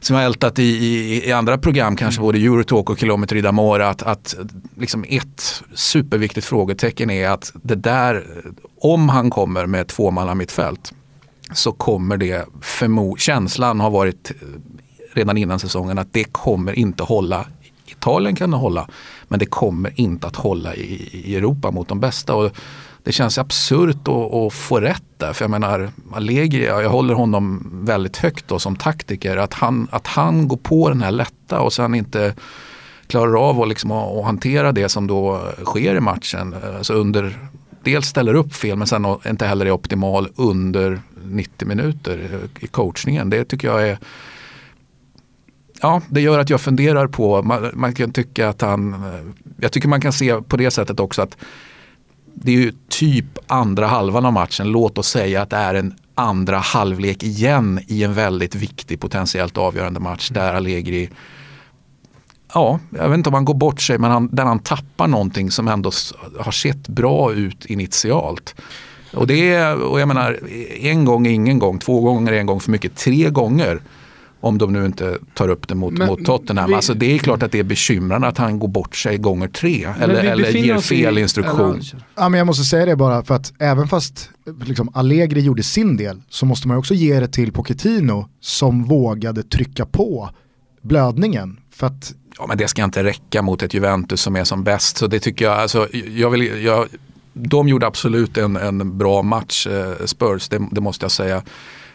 som 0.00 0.16
jag 0.16 0.24
ältat 0.24 0.58
i, 0.58 0.62
i, 0.62 1.28
i, 1.28 1.32
andra 1.32 1.58
program, 1.58 1.96
kanske 1.96 2.20
mm. 2.20 2.26
både 2.26 2.38
Eurotalk 2.38 2.90
och 2.90 2.98
Kilometer 2.98 3.36
i 3.36 3.40
Damora, 3.40 3.88
att, 3.88 4.02
att 4.02 4.36
liksom 4.76 5.04
ett 5.08 5.62
superviktigt 5.74 6.46
frågetecken 6.46 7.10
är 7.10 7.28
att 7.28 7.52
det 7.62 7.74
där, 7.74 8.24
om 8.80 9.08
han 9.08 9.30
kommer 9.30 9.66
med 9.66 9.88
tvåmanna 9.88 10.34
mittfält 10.34 10.92
så 11.52 11.72
kommer 11.72 12.16
det, 12.16 12.46
förmo 12.60 13.16
känslan 13.16 13.80
har 13.80 13.90
varit 13.90 14.32
redan 15.12 15.36
innan 15.36 15.58
säsongen 15.58 15.98
att 15.98 16.12
det 16.12 16.24
kommer 16.24 16.72
inte 16.72 17.02
hålla. 17.02 17.46
Italien 17.86 18.36
kan 18.36 18.50
det 18.50 18.56
hålla, 18.56 18.88
men 19.28 19.38
det 19.38 19.46
kommer 19.46 20.00
inte 20.00 20.26
att 20.26 20.36
hålla 20.36 20.74
i, 20.74 21.10
i 21.24 21.36
Europa 21.36 21.70
mot 21.70 21.88
de 21.88 22.00
bästa. 22.00 22.34
Och 22.34 22.52
det 23.08 23.12
känns 23.12 23.38
absurt 23.38 24.08
att, 24.08 24.34
att, 24.34 24.52
få 24.52 24.80
rätt 24.80 25.02
där. 25.16 25.32
För 25.32 25.44
jag 25.44 25.50
menar, 25.50 25.90
Allegri, 26.12 26.64
jag 26.64 26.88
håller 26.88 27.14
honom 27.14 27.70
väldigt 27.84 28.16
högt 28.16 28.48
då 28.48 28.58
som 28.58 28.76
taktiker. 28.76 29.36
Att 29.36 29.54
han, 29.54 29.88
att 29.90 30.06
han 30.06 30.48
går 30.48 30.56
på 30.56 30.88
den 30.88 31.02
här 31.02 31.10
lätta 31.10 31.60
och 31.60 31.72
sen 31.72 31.94
inte 31.94 32.34
klarar 33.06 33.48
av 33.48 33.62
att, 33.62 33.68
liksom, 33.68 33.92
att 33.92 34.24
hantera 34.24 34.72
det 34.72 34.88
som 34.88 35.06
då 35.06 35.40
sker 35.64 35.94
i 35.94 36.00
matchen. 36.00 36.54
Alltså 36.76 36.94
under, 36.94 37.38
dels 37.84 38.06
ställer 38.06 38.34
upp 38.34 38.54
fel 38.54 38.76
men 38.76 38.86
sen 38.86 39.06
inte 39.26 39.46
heller 39.46 39.66
är 39.66 39.70
optimal 39.70 40.28
under 40.36 41.00
90 41.24 41.68
minuter 41.68 42.40
i 42.60 42.66
coachningen. 42.66 43.30
Det 43.30 43.44
tycker 43.44 43.68
jag 43.68 43.88
är 43.88 43.98
Ja, 45.80 46.02
det 46.08 46.20
gör 46.20 46.38
att 46.38 46.50
jag 46.50 46.60
funderar 46.60 47.06
på, 47.06 47.42
man, 47.42 47.70
man 47.74 47.94
kan 47.94 48.12
tycka 48.12 48.48
att 48.48 48.60
han, 48.60 48.94
eh, 48.94 49.20
jag 49.60 49.72
tycker 49.72 49.88
man 49.88 50.00
kan 50.00 50.12
se 50.12 50.42
på 50.42 50.56
det 50.56 50.70
sättet 50.70 51.00
också 51.00 51.22
att 51.22 51.36
det 52.42 52.52
är 52.52 52.56
ju 52.56 52.72
typ 52.88 53.38
andra 53.46 53.86
halvan 53.86 54.26
av 54.26 54.32
matchen. 54.32 54.68
Låt 54.68 54.98
oss 54.98 55.08
säga 55.08 55.42
att 55.42 55.50
det 55.50 55.56
är 55.56 55.74
en 55.74 55.94
andra 56.14 56.58
halvlek 56.58 57.22
igen 57.22 57.80
i 57.86 58.04
en 58.04 58.14
väldigt 58.14 58.54
viktig 58.54 59.00
potentiellt 59.00 59.58
avgörande 59.58 60.00
match 60.00 60.28
där 60.28 60.54
Allegri 60.54 61.10
Ja, 62.54 62.80
jag 62.90 63.08
vet 63.08 63.18
inte 63.18 63.28
om 63.28 63.34
han 63.34 63.44
går 63.44 63.54
bort 63.54 63.80
sig 63.80 63.98
men 63.98 64.10
han, 64.10 64.28
där 64.32 64.44
han 64.44 64.58
tappar 64.58 65.06
någonting 65.06 65.50
som 65.50 65.68
ändå 65.68 65.90
har 66.38 66.52
sett 66.52 66.88
bra 66.88 67.32
ut 67.32 67.64
initialt. 67.64 68.54
Och 69.12 69.26
det 69.26 69.54
är, 69.54 69.82
och 69.82 70.00
jag 70.00 70.08
menar, 70.08 70.38
en 70.80 71.04
gång 71.04 71.26
är 71.26 71.30
ingen 71.30 71.58
gång, 71.58 71.78
två 71.78 72.00
gånger 72.00 72.32
är 72.32 72.40
en 72.40 72.46
gång 72.46 72.60
för 72.60 72.70
mycket, 72.70 72.96
tre 72.96 73.30
gånger 73.30 73.80
om 74.40 74.58
de 74.58 74.72
nu 74.72 74.86
inte 74.86 75.18
tar 75.34 75.48
upp 75.48 75.68
det 75.68 75.74
mot, 75.74 75.92
men, 75.92 76.06
mot 76.06 76.24
Tottenham. 76.24 76.68
Vi, 76.68 76.74
alltså 76.74 76.94
det 76.94 77.14
är 77.14 77.18
klart 77.18 77.42
att 77.42 77.52
det 77.52 77.58
är 77.58 77.64
bekymrande 77.64 78.26
att 78.28 78.38
han 78.38 78.58
går 78.58 78.68
bort 78.68 78.96
sig 78.96 79.18
gånger 79.18 79.48
tre. 79.48 79.88
Eller, 80.00 80.24
eller 80.24 80.50
ger 80.50 80.78
fel 80.78 81.18
i, 81.18 81.20
instruktion. 81.20 81.80
ja, 82.16 82.28
men 82.28 82.38
jag 82.38 82.46
måste 82.46 82.64
säga 82.64 82.86
det 82.86 82.96
bara 82.96 83.24
för 83.24 83.34
att 83.34 83.52
även 83.58 83.88
fast 83.88 84.30
liksom, 84.64 84.90
Allegri 84.94 85.40
gjorde 85.40 85.62
sin 85.62 85.96
del 85.96 86.22
så 86.28 86.46
måste 86.46 86.68
man 86.68 86.76
också 86.76 86.94
ge 86.94 87.20
det 87.20 87.28
till 87.28 87.52
Pochettino 87.52 88.28
som 88.40 88.84
vågade 88.84 89.42
trycka 89.42 89.86
på 89.86 90.30
blödningen. 90.82 91.60
För 91.70 91.86
att 91.86 92.14
ja, 92.38 92.46
men 92.46 92.58
det 92.58 92.68
ska 92.68 92.84
inte 92.84 93.04
räcka 93.04 93.42
mot 93.42 93.62
ett 93.62 93.74
Juventus 93.74 94.20
som 94.20 94.36
är 94.36 94.44
som 94.44 94.64
bäst. 94.64 94.96
Så 94.96 95.06
det 95.06 95.20
tycker 95.20 95.44
jag, 95.44 95.58
alltså, 95.58 95.88
jag 96.08 96.30
vill, 96.30 96.64
jag, 96.64 96.88
de 97.32 97.68
gjorde 97.68 97.86
absolut 97.86 98.36
en, 98.36 98.56
en 98.56 98.98
bra 98.98 99.22
match, 99.22 99.66
eh, 99.66 100.06
Spurs, 100.06 100.48
det, 100.48 100.68
det, 100.70 100.80
måste 100.80 101.04
jag 101.04 101.10
säga. 101.10 101.42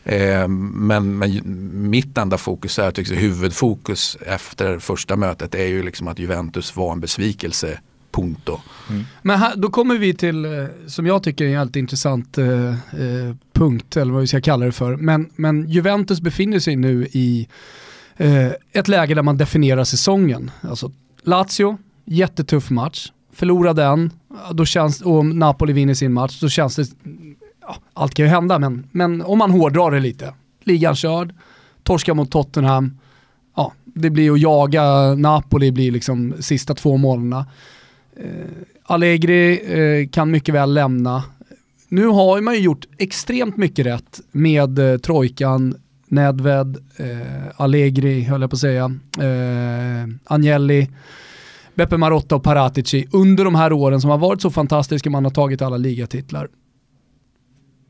Eh, 0.04 0.47
men, 0.47 1.18
men, 1.18 1.41
mitt 1.89 2.18
enda 2.18 2.38
fokus 2.38 2.80
är, 2.80 2.91
tycks, 2.91 3.12
huvudfokus 3.12 4.18
efter 4.26 4.80
första 4.80 5.16
mötet 5.16 5.56
är 5.56 5.68
ju 5.68 5.84
liksom 5.84 6.08
att 6.08 6.20
Juventus 6.20 6.76
var 6.76 6.91
en 6.91 6.99
besvikelse. 6.99 7.80
Punto. 8.12 8.60
Mm. 8.89 9.04
Men 9.22 9.39
här, 9.39 9.56
då 9.56 9.70
kommer 9.70 9.97
vi 9.97 10.14
till, 10.14 10.45
eh, 10.45 10.51
som 10.88 11.06
jag 11.06 11.24
tycker 11.24 11.45
är 11.45 11.49
en 11.49 11.58
helt 11.58 11.76
intressant 11.76 12.38
eh, 12.38 12.70
eh, 12.70 13.36
punkt, 13.54 13.97
eller 13.97 14.14
vad 14.14 14.22
vi 14.22 14.28
ska 14.28 14.41
kalla 14.41 14.66
det 14.66 14.72
för. 14.72 14.95
Men, 14.95 15.30
men 15.36 15.70
Juventus 15.70 16.22
befinner 16.22 16.60
sig 16.60 16.76
nu 16.76 17.08
i 17.12 17.47
eh, 18.18 18.51
ett 18.72 18.88
läge 18.88 19.16
där 19.16 19.22
man 19.22 19.38
definierar 19.38 19.84
säsongen. 19.84 20.51
Alltså 20.62 20.91
Lazio, 21.24 21.78
jättetuff 22.06 22.70
match, 22.70 23.12
förlorar 23.34 23.74
den, 23.74 24.12
då 24.51 24.66
känns, 24.66 25.01
och 25.01 25.26
Napoli 25.26 25.74
vinner 25.74 25.93
sin 25.93 26.14
match, 26.14 26.39
då 26.39 26.49
känns 26.49 26.76
det, 26.76 26.88
ja, 27.68 27.76
allt 27.93 28.14
kan 28.14 28.26
ju 28.26 28.30
hända 28.30 28.59
men, 28.59 28.88
men 28.91 29.22
om 29.22 29.38
man 29.38 29.51
hårdrar 29.51 29.91
det 29.91 29.99
lite. 29.99 30.34
Ligan 30.64 30.95
körd, 30.95 31.34
torska 31.84 32.14
mot 32.14 32.32
Tottenham, 32.32 32.97
ja, 33.55 33.74
det 33.86 34.09
blir 34.09 34.32
att 34.32 34.41
jaga 34.41 35.16
Napoli 35.16 35.72
blir 35.72 35.91
liksom 35.91 36.34
sista 36.39 36.74
två 36.74 36.97
månaderna. 36.97 37.45
Eh, 38.18 38.49
Allegri 38.84 39.61
eh, 39.80 40.09
kan 40.09 40.32
mycket 40.32 40.55
väl 40.55 40.74
lämna. 40.74 41.24
Nu 41.88 42.07
har 42.07 42.41
man 42.41 42.53
ju 42.53 42.59
gjort 42.59 42.86
extremt 42.97 43.57
mycket 43.57 43.86
rätt 43.86 44.22
med 44.32 44.80
eh, 44.80 44.97
trojkan 44.97 45.76
Nedved, 46.07 46.78
eh, 46.97 47.07
Allegri 47.55 48.22
höll 48.22 48.41
jag 48.41 48.49
på 48.49 48.55
att 48.55 48.59
säga, 48.59 48.86
eh, 49.20 50.09
Agnelli, 50.26 50.89
Beppe 51.76 51.97
Marotta 51.97 52.36
och 52.36 52.43
Paratici 52.43 53.07
under 53.11 53.45
de 53.45 53.55
här 53.55 53.74
åren 53.74 54.01
som 54.01 54.09
har 54.09 54.18
varit 54.18 54.41
så 54.41 54.49
fantastiska, 54.51 55.09
man 55.09 55.24
har 55.24 55.32
tagit 55.32 55.61
alla 55.61 55.78
ligatitlar. 55.78 56.47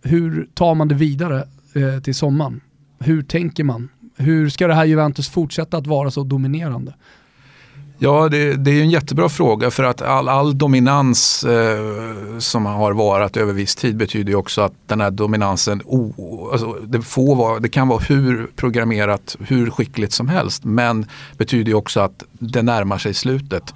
Hur 0.04 0.48
tar 0.54 0.76
man 0.76 0.88
det 0.88 0.96
vidare 0.96 1.48
eh, 1.74 2.00
till 2.00 2.16
sommaren? 2.16 2.62
Hur 3.00 3.22
tänker 3.22 3.64
man? 3.64 3.90
Hur 4.18 4.50
ska 4.50 4.68
det 4.68 4.74
här 4.74 4.86
Juventus 4.86 5.30
fortsätta 5.30 5.78
att 5.78 5.88
vara 5.88 6.12
så 6.12 6.24
dominerande? 6.24 6.94
Ja, 8.04 8.30
det, 8.30 8.54
det, 8.54 8.72
är 8.72 8.82
en 8.82 8.90
jättebra 8.90 9.30
fråga 9.30 9.72
för 9.72 9.84
att 9.84 10.02
all, 10.02 10.30
all 10.30 10.58
dominans 10.58 11.44
eh, 11.44 12.38
som 12.40 12.66
har 12.66 12.94
varit 12.94 13.38
över 13.38 13.54
viss 13.54 13.76
tid 13.76 13.98
betyder 13.98 14.36
också 14.36 14.62
att 14.62 14.74
den 14.88 15.02
här 15.02 15.12
dominansen, 15.12 15.82
oh, 15.86 16.52
alltså 16.52 16.74
det, 16.74 17.02
får 17.02 17.36
vara, 17.36 17.60
det 17.60 17.70
kan 17.70 17.88
vara 17.88 18.00
hur 18.00 18.52
programmerat, 18.56 19.36
hur 19.40 19.70
skickligt 19.70 20.14
som 20.14 20.28
helst 20.28 20.64
men 20.64 21.06
betyder 21.38 21.72
ju 21.72 21.76
också 21.76 22.00
att 22.00 22.24
det 22.40 22.62
närmar 22.62 22.98
sig 22.98 23.14
slutet. 23.14 23.74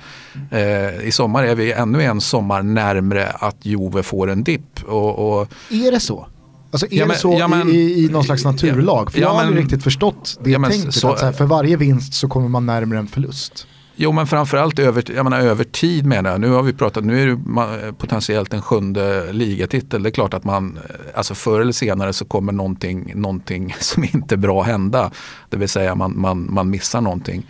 Eh, 0.51 1.07
I 1.07 1.11
sommar 1.11 1.43
är 1.43 1.55
vi 1.55 1.71
ännu 1.71 2.03
en 2.03 2.21
sommar 2.21 2.63
närmre 2.63 3.30
att 3.30 3.65
Jove 3.65 4.03
får 4.03 4.30
en 4.30 4.43
dipp. 4.43 4.84
Och, 4.88 5.39
och, 5.39 5.47
är 5.69 5.91
det 5.91 5.99
så? 5.99 6.28
Alltså 6.71 6.86
är 6.86 6.97
ja, 6.97 7.05
men, 7.05 7.13
det 7.13 7.19
så 7.19 7.36
ja, 7.39 7.47
men, 7.47 7.69
i, 7.69 7.75
i 7.75 8.09
någon 8.11 8.23
slags 8.23 8.43
naturlag? 8.45 9.11
För 9.11 9.19
ja, 9.19 9.28
jag 9.28 9.34
har 9.34 9.41
aldrig 9.41 9.63
riktigt 9.63 9.84
förstått 9.84 10.39
det 10.43 10.51
ja, 10.51 10.69
tänket. 10.69 10.93
Så, 10.93 11.11
att 11.11 11.21
här, 11.21 11.32
för 11.32 11.45
varje 11.45 11.78
vinst 11.78 12.13
så 12.13 12.28
kommer 12.28 12.49
man 12.49 12.65
närmare 12.65 12.99
en 12.99 13.07
förlust. 13.07 13.67
Jo 14.00 14.12
men 14.12 14.28
framförallt 14.28 14.80
över, 14.80 15.04
jag 15.16 15.24
menar, 15.24 15.39
över 15.39 15.64
tid 15.64 16.06
menar 16.06 16.30
jag. 16.30 16.41
Nu 16.41 16.50
har 16.50 16.64
vi 16.64 16.74
pratat, 16.74 17.04
nu 17.04 17.22
är 17.22 17.28
det 17.28 17.93
potentiellt 17.93 18.54
en 18.54 18.62
sjunde 18.62 19.34
ligatitel. 19.34 20.04
Det 20.04 20.10
är 20.10 20.12
klart 20.12 20.34
att 20.34 20.43
man, 20.43 20.80
eh, 20.89 21.18
alltså 21.18 21.36
förr 21.36 21.62
eller 21.62 21.72
senare 21.72 22.14
så 22.14 22.26
kommer 22.26 22.54
någonting, 22.54 23.12
någonting 23.16 23.76
som 23.80 24.04
inte 24.04 24.36
är 24.36 24.38
bra 24.38 24.62
hända. 24.62 25.12
Det 25.50 25.58
vill 25.58 25.70
säga 25.70 25.95
man, 25.95 26.20
man, 26.20 26.54
man 26.54 26.70
missar 26.70 27.02
någonting. 27.02 27.45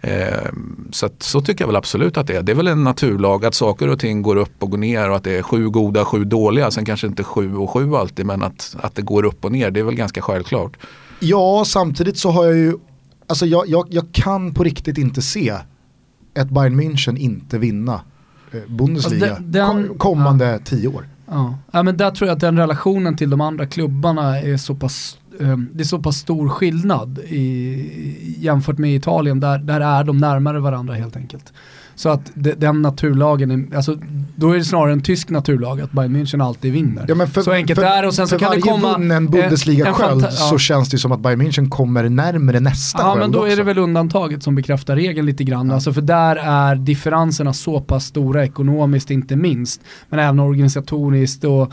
Eh, 0.00 0.50
så, 0.90 1.06
att, 1.06 1.22
så 1.22 1.40
tycker 1.40 1.62
jag 1.62 1.66
väl 1.66 1.76
absolut 1.76 2.16
att 2.16 2.26
det 2.26 2.36
är. 2.36 2.42
Det 2.42 2.52
är 2.52 2.56
väl 2.56 2.68
en 2.68 2.84
naturlag 2.84 3.44
att 3.44 3.54
saker 3.54 3.88
och 3.88 3.98
ting 3.98 4.22
går 4.22 4.36
upp 4.36 4.62
och 4.62 4.70
går 4.70 4.78
ner 4.78 5.10
och 5.10 5.16
att 5.16 5.24
det 5.24 5.38
är 5.38 5.42
sju 5.42 5.68
goda, 5.68 6.04
sju 6.04 6.24
dåliga. 6.24 6.70
Sen 6.70 6.84
kanske 6.84 7.06
inte 7.06 7.24
sju 7.24 7.56
och 7.56 7.70
sju 7.70 7.94
alltid 7.94 8.26
men 8.26 8.42
att, 8.42 8.76
att 8.80 8.94
det 8.94 9.02
går 9.02 9.24
upp 9.24 9.44
och 9.44 9.52
ner 9.52 9.70
det 9.70 9.80
är 9.80 9.84
väl 9.84 9.94
ganska 9.94 10.22
självklart. 10.22 10.76
Ja, 11.20 11.64
samtidigt 11.66 12.18
så 12.18 12.30
har 12.30 12.44
jag 12.44 12.56
ju, 12.56 12.74
alltså 13.26 13.46
jag, 13.46 13.68
jag, 13.68 13.86
jag 13.90 14.12
kan 14.12 14.54
på 14.54 14.64
riktigt 14.64 14.98
inte 14.98 15.22
se 15.22 15.54
ett 16.38 16.50
Bayern 16.50 16.80
München 16.80 17.16
inte 17.16 17.58
vinna 17.58 18.00
eh, 18.52 18.60
Bundesliga 18.68 19.30
alltså 19.30 19.42
den, 19.42 19.52
den, 19.52 19.98
kommande 19.98 20.44
ja. 20.44 20.58
tio 20.58 20.88
år. 20.88 21.08
Ja. 21.26 21.58
ja, 21.70 21.82
men 21.82 21.96
där 21.96 22.10
tror 22.10 22.28
jag 22.28 22.34
att 22.34 22.40
den 22.40 22.56
relationen 22.58 23.16
till 23.16 23.30
de 23.30 23.40
andra 23.40 23.66
klubbarna 23.66 24.38
är 24.38 24.56
så 24.56 24.74
pass, 24.74 25.18
eh, 25.40 25.56
det 25.56 25.82
är 25.82 25.84
så 25.84 25.98
pass 25.98 26.16
stor 26.16 26.48
skillnad 26.48 27.18
i, 27.18 28.36
jämfört 28.38 28.78
med 28.78 28.94
Italien, 28.94 29.40
där, 29.40 29.58
där 29.58 29.80
är 29.80 30.04
de 30.04 30.18
närmare 30.18 30.60
varandra 30.60 30.94
helt 30.94 31.16
enkelt. 31.16 31.52
Så 31.98 32.08
att 32.08 32.30
de, 32.34 32.54
den 32.54 32.82
naturlagen, 32.82 33.50
är, 33.50 33.76
alltså, 33.76 33.98
då 34.36 34.50
är 34.50 34.58
det 34.58 34.64
snarare 34.64 34.92
en 34.92 35.00
tysk 35.00 35.30
naturlag 35.30 35.80
att 35.80 35.92
Bayern 35.92 36.16
München 36.16 36.44
alltid 36.44 36.72
vinner. 36.72 37.04
Ja, 37.08 37.26
för, 37.26 37.42
så 37.42 37.52
enkelt 37.52 37.80
är 37.80 38.02
det 38.02 38.08
och 38.08 38.14
sen 38.14 38.28
så 38.28 38.38
kan 38.38 38.50
det 38.50 38.60
komma... 38.60 38.76
För 38.76 38.82
varje 38.82 38.98
vunnen 38.98 39.28
Bundesliga-sköld 39.30 40.22
ja. 40.22 40.30
så 40.30 40.58
känns 40.58 40.90
det 40.90 40.98
som 40.98 41.12
att 41.12 41.20
Bayern 41.20 41.42
München 41.42 41.68
kommer 41.68 42.08
närmare 42.08 42.60
nästa 42.60 43.02
Ja 43.02 43.14
men 43.14 43.32
då 43.32 43.38
också. 43.38 43.52
är 43.52 43.56
det 43.56 43.62
väl 43.62 43.78
undantaget 43.78 44.42
som 44.42 44.54
bekräftar 44.54 44.96
regeln 44.96 45.26
lite 45.26 45.44
grann. 45.44 45.68
Ja. 45.68 45.74
Alltså, 45.74 45.92
för 45.92 46.00
där 46.00 46.36
är 46.36 46.74
differenserna 46.74 47.52
så 47.52 47.80
pass 47.80 48.04
stora 48.04 48.44
ekonomiskt 48.44 49.10
inte 49.10 49.36
minst. 49.36 49.80
Men 50.08 50.20
även 50.20 50.40
organisatoriskt 50.40 51.44
och 51.44 51.72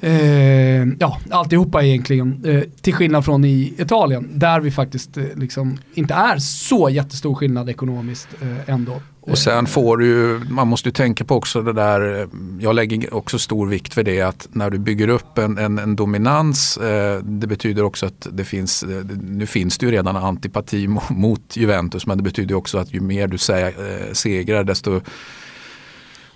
Eh, 0.00 0.86
ja, 0.98 1.18
alltihopa 1.30 1.82
egentligen. 1.82 2.44
Eh, 2.44 2.62
till 2.80 2.94
skillnad 2.94 3.24
från 3.24 3.44
i 3.44 3.74
Italien, 3.78 4.28
där 4.32 4.60
vi 4.60 4.70
faktiskt 4.70 5.16
eh, 5.16 5.24
liksom 5.36 5.78
inte 5.94 6.14
är 6.14 6.38
så 6.38 6.90
jättestor 6.90 7.34
skillnad 7.34 7.68
ekonomiskt 7.68 8.28
eh, 8.42 8.74
ändå. 8.74 9.00
Och 9.26 9.38
sen 9.38 9.66
får 9.66 9.96
du 9.96 10.40
man 10.48 10.68
måste 10.68 10.88
ju 10.88 10.92
tänka 10.92 11.24
på 11.24 11.36
också 11.36 11.62
det 11.62 11.72
där, 11.72 12.20
eh, 12.20 12.28
jag 12.60 12.74
lägger 12.74 13.14
också 13.14 13.38
stor 13.38 13.66
vikt 13.66 13.94
för 13.94 14.02
det 14.02 14.20
att 14.20 14.48
när 14.52 14.70
du 14.70 14.78
bygger 14.78 15.08
upp 15.08 15.38
en, 15.38 15.58
en, 15.58 15.78
en 15.78 15.96
dominans, 15.96 16.76
eh, 16.76 17.18
det 17.22 17.46
betyder 17.46 17.82
också 17.82 18.06
att 18.06 18.26
det 18.32 18.44
finns, 18.44 18.82
eh, 18.82 19.04
nu 19.22 19.46
finns 19.46 19.78
det 19.78 19.86
ju 19.86 19.92
redan 19.92 20.16
antipati 20.16 20.88
mot 21.10 21.56
Juventus 21.56 22.06
men 22.06 22.16
det 22.16 22.24
betyder 22.24 22.54
också 22.54 22.78
att 22.78 22.94
ju 22.94 23.00
mer 23.00 23.26
du 23.26 23.38
sä, 23.38 23.68
eh, 23.68 24.12
segrar 24.12 24.64
desto 24.64 25.00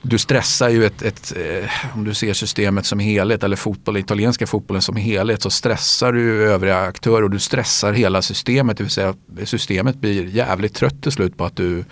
du 0.02 0.18
stressar 0.18 0.68
ju 0.68 0.84
ett, 0.84 1.02
ett 1.02 1.32
eh, 1.36 1.94
om 1.94 2.04
du 2.04 2.14
ser 2.14 2.32
systemet 2.32 2.86
som 2.86 2.98
helhet 2.98 3.44
eller 3.44 3.56
fotboll, 3.56 3.96
italienska 3.96 4.46
fotbollen 4.46 4.82
som 4.82 4.96
helhet 4.96 5.42
så 5.42 5.50
stressar 5.50 6.12
du 6.12 6.50
övriga 6.50 6.78
aktörer 6.78 7.22
och 7.22 7.30
du 7.30 7.38
stressar 7.38 7.92
hela 7.92 8.22
systemet. 8.22 8.76
Det 8.76 8.84
vill 8.84 8.90
säga 8.90 9.14
systemet 9.44 9.96
blir 9.96 10.26
jävligt 10.26 10.74
trött 10.74 11.02
till 11.02 11.12
slut 11.12 11.36
på 11.36 11.44
att 11.44 11.56
du 11.56 11.84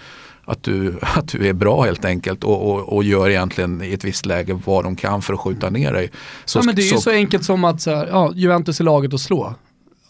att 0.46 0.62
du, 0.62 0.98
att 1.02 1.28
du 1.28 1.48
är 1.48 1.52
bra 1.52 1.82
helt 1.84 2.04
enkelt 2.04 2.44
och, 2.44 2.70
och, 2.70 2.92
och, 2.92 3.04
gör 3.04 3.30
egentligen 3.30 3.82
i 3.82 3.92
ett 3.92 4.04
visst 4.04 4.26
läge 4.26 4.60
vad 4.64 4.84
de 4.84 4.96
kan 4.96 5.22
för 5.22 5.34
att 5.34 5.40
skjuta 5.40 5.70
ner 5.70 5.92
dig. 5.92 6.10
Så, 6.44 6.58
ja, 6.58 6.62
men 6.62 6.74
det 6.74 6.82
är 6.82 6.84
ju 6.84 6.90
så, 6.90 7.00
så 7.00 7.10
enkelt 7.10 7.44
som 7.44 7.64
att 7.64 7.80
så 7.80 7.94
här, 7.94 8.06
ja, 8.06 8.32
Juventus 8.34 8.80
är 8.80 8.84
laget 8.84 9.14
att 9.14 9.20
slå. 9.20 9.54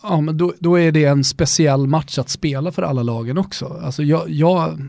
Ja, 0.02 0.20
men 0.20 0.38
då, 0.38 0.52
då, 0.58 0.78
är 0.78 0.92
det 0.92 1.04
en 1.04 1.24
speciell 1.24 1.86
match 1.86 2.18
att 2.18 2.28
spela 2.28 2.72
för 2.72 2.82
alla 2.82 3.02
lagen 3.02 3.38
också. 3.38 3.80
Alltså 3.84 4.02
jag, 4.02 4.30
jag, 4.30 4.82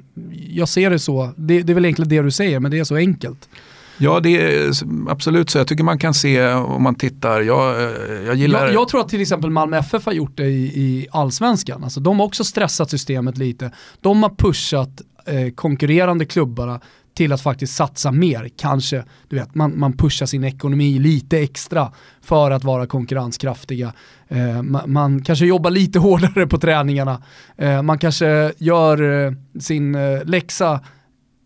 jag 0.49 0.69
ser 0.69 0.89
det 0.89 0.99
så, 0.99 1.29
det, 1.35 1.61
det 1.61 1.71
är 1.71 1.73
väl 1.73 1.85
egentligen 1.85 2.09
det 2.09 2.21
du 2.21 2.31
säger, 2.31 2.59
men 2.59 2.71
det 2.71 2.79
är 2.79 2.83
så 2.83 2.95
enkelt. 2.95 3.49
Ja, 3.97 4.19
det 4.19 4.29
är 4.29 4.71
absolut 5.09 5.49
så. 5.49 5.57
Jag 5.57 5.67
tycker 5.67 5.83
man 5.83 5.99
kan 5.99 6.13
se 6.13 6.47
om 6.53 6.83
man 6.83 6.95
tittar. 6.95 7.41
Jag, 7.41 7.91
jag 8.25 8.35
gillar... 8.35 8.65
Jag, 8.65 8.73
jag 8.73 8.87
tror 8.87 9.01
att 9.01 9.09
till 9.09 9.21
exempel 9.21 9.49
Malmö 9.49 9.77
FF 9.77 10.05
har 10.05 10.13
gjort 10.13 10.37
det 10.37 10.47
i, 10.47 10.63
i 10.65 11.07
allsvenskan. 11.11 11.83
Alltså, 11.83 11.99
de 11.99 12.19
har 12.19 12.25
också 12.25 12.43
stressat 12.43 12.89
systemet 12.89 13.37
lite. 13.37 13.71
De 14.01 14.23
har 14.23 14.29
pushat 14.29 15.01
eh, 15.27 15.51
konkurrerande 15.51 16.25
klubbarna 16.25 16.79
till 17.17 17.33
att 17.33 17.41
faktiskt 17.41 17.75
satsa 17.75 18.11
mer. 18.11 18.49
Kanske, 18.57 19.03
du 19.27 19.35
vet, 19.35 19.55
man, 19.55 19.79
man 19.79 19.93
pushar 19.93 20.25
sin 20.25 20.43
ekonomi 20.43 20.99
lite 20.99 21.39
extra 21.39 21.91
för 22.21 22.51
att 22.51 22.63
vara 22.63 22.87
konkurrenskraftiga. 22.87 23.93
Eh, 24.27 24.61
man, 24.61 24.91
man, 24.91 25.23
kanske 25.23 25.45
jobbar 25.45 25.71
lite 25.71 25.99
hårdare 26.07 26.47
på 26.47 26.57
träningarna. 26.57 27.21
Eh, 27.57 27.81
man 27.81 27.97
kanske 27.97 28.53
gör 28.57 29.25
eh, 29.25 29.31
sin 29.59 29.95
eh, 29.95 30.23
läxa 30.25 30.79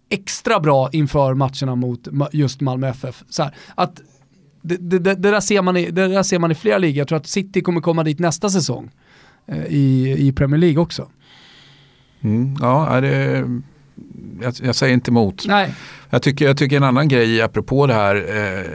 extra 0.10 0.60
bra 0.60 0.90
inför 0.92 1.34
matcherna 1.34 1.76
mot 1.76 2.08
just 2.32 2.62
Malmö 2.62 2.88
FF. 2.88 3.24
Så 3.30 3.44
här, 3.44 3.56
att 3.76 4.02
det, 4.62 4.78
det, 4.78 5.00
det, 5.00 5.16
där 5.16 5.40
ser 5.40 5.62
man 5.62 5.78
i, 5.78 5.92
det 5.92 6.08
där 6.08 6.24
ser 6.24 6.40
man 6.40 6.52
i 6.52 6.56
flera 6.56 6.78
ligor. 6.78 6.98
Jag 6.98 7.08
tror 7.08 7.18
att 7.18 7.28
City 7.28 7.62
kommer 7.62 7.82
komma 7.82 8.04
dit 8.04 8.20
nästa 8.20 8.50
säsong 8.50 8.92
eh, 9.48 9.66
i, 9.66 10.16
i 10.28 10.32
Premier 10.32 10.60
League 10.60 10.82
också. 10.82 11.08
Mm, 12.22 12.56
ja, 12.62 13.02
det, 13.02 13.46
jag, 14.42 14.54
jag, 14.62 14.76
säger 14.76 14.94
inte 14.94 15.12
emot. 15.12 15.44
Nej. 15.48 15.76
Jag, 16.10 16.22
tycker, 16.22 16.46
jag 16.46 16.58
tycker 16.58 16.78
en 16.78 16.84
annan 16.84 17.08
grej 17.08 17.42
apropå 17.42 17.88
det 17.88 17.94
här 17.94 18.16
eh, 18.16 18.66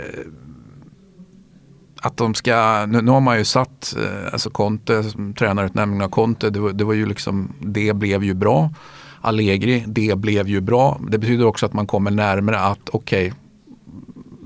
att 2.00 2.16
de 2.16 2.34
ska, 2.34 2.86
nu, 2.86 3.02
nu, 3.02 3.10
har 3.10 3.20
man 3.20 3.38
ju 3.38 3.44
satt, 3.44 3.94
eh, 3.98 4.32
alltså 4.32 4.50
Conte, 4.50 5.04
tränarutnämningen 5.38 6.04
av 6.04 6.08
Conte, 6.08 6.50
det 6.50 6.60
var, 6.60 6.72
det 6.72 6.84
var 6.84 6.94
ju 6.94 7.06
liksom, 7.06 7.52
det 7.60 7.92
blev 7.96 8.24
ju 8.24 8.34
bra. 8.34 8.70
Allegri, 9.20 9.84
det 9.86 10.18
blev 10.18 10.48
ju 10.48 10.60
bra. 10.60 11.00
Det 11.08 11.18
betyder 11.18 11.46
också 11.46 11.66
att 11.66 11.72
man 11.72 11.86
kommer 11.86 12.10
närmare 12.10 12.60
att 12.60 12.88
okej, 12.88 13.26
okay, 13.26 13.38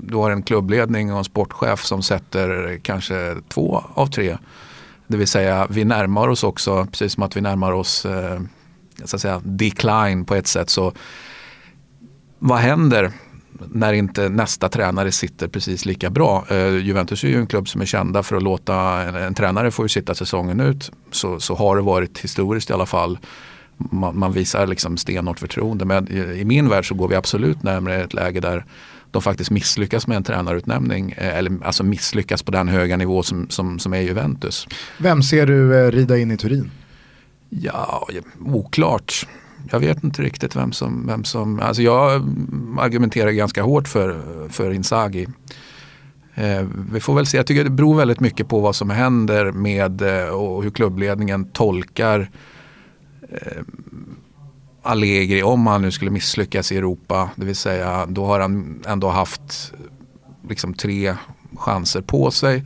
du 0.03 0.17
har 0.17 0.31
en 0.31 0.43
klubbledning 0.43 1.11
och 1.11 1.17
en 1.17 1.23
sportchef 1.23 1.83
som 1.83 2.03
sätter 2.03 2.79
kanske 2.83 3.35
två 3.47 3.83
av 3.93 4.07
tre. 4.07 4.37
Det 5.07 5.17
vill 5.17 5.27
säga 5.27 5.67
vi 5.69 5.85
närmar 5.85 6.27
oss 6.27 6.43
också, 6.43 6.85
precis 6.85 7.13
som 7.13 7.23
att 7.23 7.37
vi 7.37 7.41
närmar 7.41 7.71
oss 7.71 8.05
eh, 8.05 8.41
så 9.05 9.15
att 9.15 9.21
säga, 9.21 9.41
decline 9.43 10.25
på 10.25 10.35
ett 10.35 10.47
sätt. 10.47 10.69
Så 10.69 10.93
vad 12.39 12.59
händer 12.59 13.11
när 13.67 13.93
inte 13.93 14.29
nästa 14.29 14.69
tränare 14.69 15.11
sitter 15.11 15.47
precis 15.47 15.85
lika 15.85 16.09
bra. 16.09 16.45
Eh, 16.49 16.77
Juventus 16.77 17.23
är 17.23 17.27
ju 17.27 17.39
en 17.39 17.47
klubb 17.47 17.69
som 17.69 17.81
är 17.81 17.85
kända 17.85 18.23
för 18.23 18.35
att 18.35 18.43
låta 18.43 18.75
en, 19.01 19.15
en 19.15 19.33
tränare 19.33 19.71
få 19.71 19.87
sitta 19.87 20.15
säsongen 20.15 20.59
ut. 20.59 20.91
Så, 21.11 21.39
så 21.39 21.55
har 21.55 21.75
det 21.75 21.81
varit 21.81 22.19
historiskt 22.19 22.69
i 22.69 22.73
alla 22.73 22.85
fall. 22.85 23.19
Man, 23.77 24.19
man 24.19 24.31
visar 24.31 24.67
liksom 24.67 24.97
stenhårt 24.97 25.39
förtroende. 25.39 25.85
Men 25.85 26.11
i, 26.11 26.39
i, 26.39 26.45
min 26.45 26.69
värld 26.69 26.87
så 26.87 26.95
går 26.95 27.07
vi 27.07 27.15
absolut 27.15 27.63
närmare 27.63 28.03
ett 28.03 28.13
läge 28.13 28.39
där 28.39 28.65
de 29.11 29.21
faktiskt 29.21 29.51
misslyckas 29.51 30.07
med 30.07 30.17
en 30.17 30.23
tränarutnämning. 30.23 31.11
Eh, 31.17 31.37
eller 31.37 31.51
alltså 31.63 31.83
misslyckas 31.83 32.43
på 32.43 32.51
den 32.51 32.67
höga 32.67 32.97
nivå 32.97 33.23
som, 33.23 33.49
som, 33.49 33.79
som 33.79 33.93
är 33.93 34.01
Juventus. 34.01 34.67
Vem 34.97 35.23
ser 35.23 35.45
du 35.45 35.79
eh, 35.79 35.91
rida 35.91 36.17
in 36.17 36.31
i 36.31 36.37
Turin? 36.37 36.71
Ja, 37.53 38.07
oklart 38.45 39.27
jag 39.71 39.79
vet 39.79 40.03
inte 40.03 40.21
riktigt 40.21 40.55
vem 40.55 40.71
som, 40.71 41.07
vem 41.07 41.23
som 41.23 41.59
alltså 41.59 41.81
jag 41.81 42.11
argumenterar 42.79 43.31
ganska 43.31 43.63
hårt 43.63 43.87
för, 43.87 44.21
för 44.49 44.71
Inzaghi. 44.71 45.27
Eh, 46.35 46.67
vi 46.91 46.99
får 46.99 47.15
väl 47.15 47.25
se, 47.25 47.37
jag 47.37 47.47
tycker 47.47 47.63
det 47.63 47.69
beror 47.69 47.97
väldigt 47.97 48.19
mycket 48.19 48.47
på 48.47 48.59
vad 48.59 48.75
som 48.75 48.89
händer 48.89 49.51
med 49.51 50.01
eh, 50.01 50.29
och 50.29 50.63
hur 50.63 50.71
klubbledningen 50.71 51.45
tolkar 51.45 52.29
eh, 53.29 53.61
Allegri 54.83 55.43
om 55.43 55.67
han 55.67 55.81
nu 55.81 55.91
skulle 55.91 56.11
misslyckas 56.11 56.71
i 56.71 56.77
Europa. 56.77 57.29
Det 57.35 57.45
vill 57.45 57.55
säga 57.55 58.05
då 58.05 58.25
har 58.25 58.39
han 58.39 58.83
ändå 58.87 59.09
haft 59.09 59.73
liksom 60.49 60.73
tre 60.73 61.15
chanser 61.55 62.01
på 62.01 62.31
sig. 62.31 62.65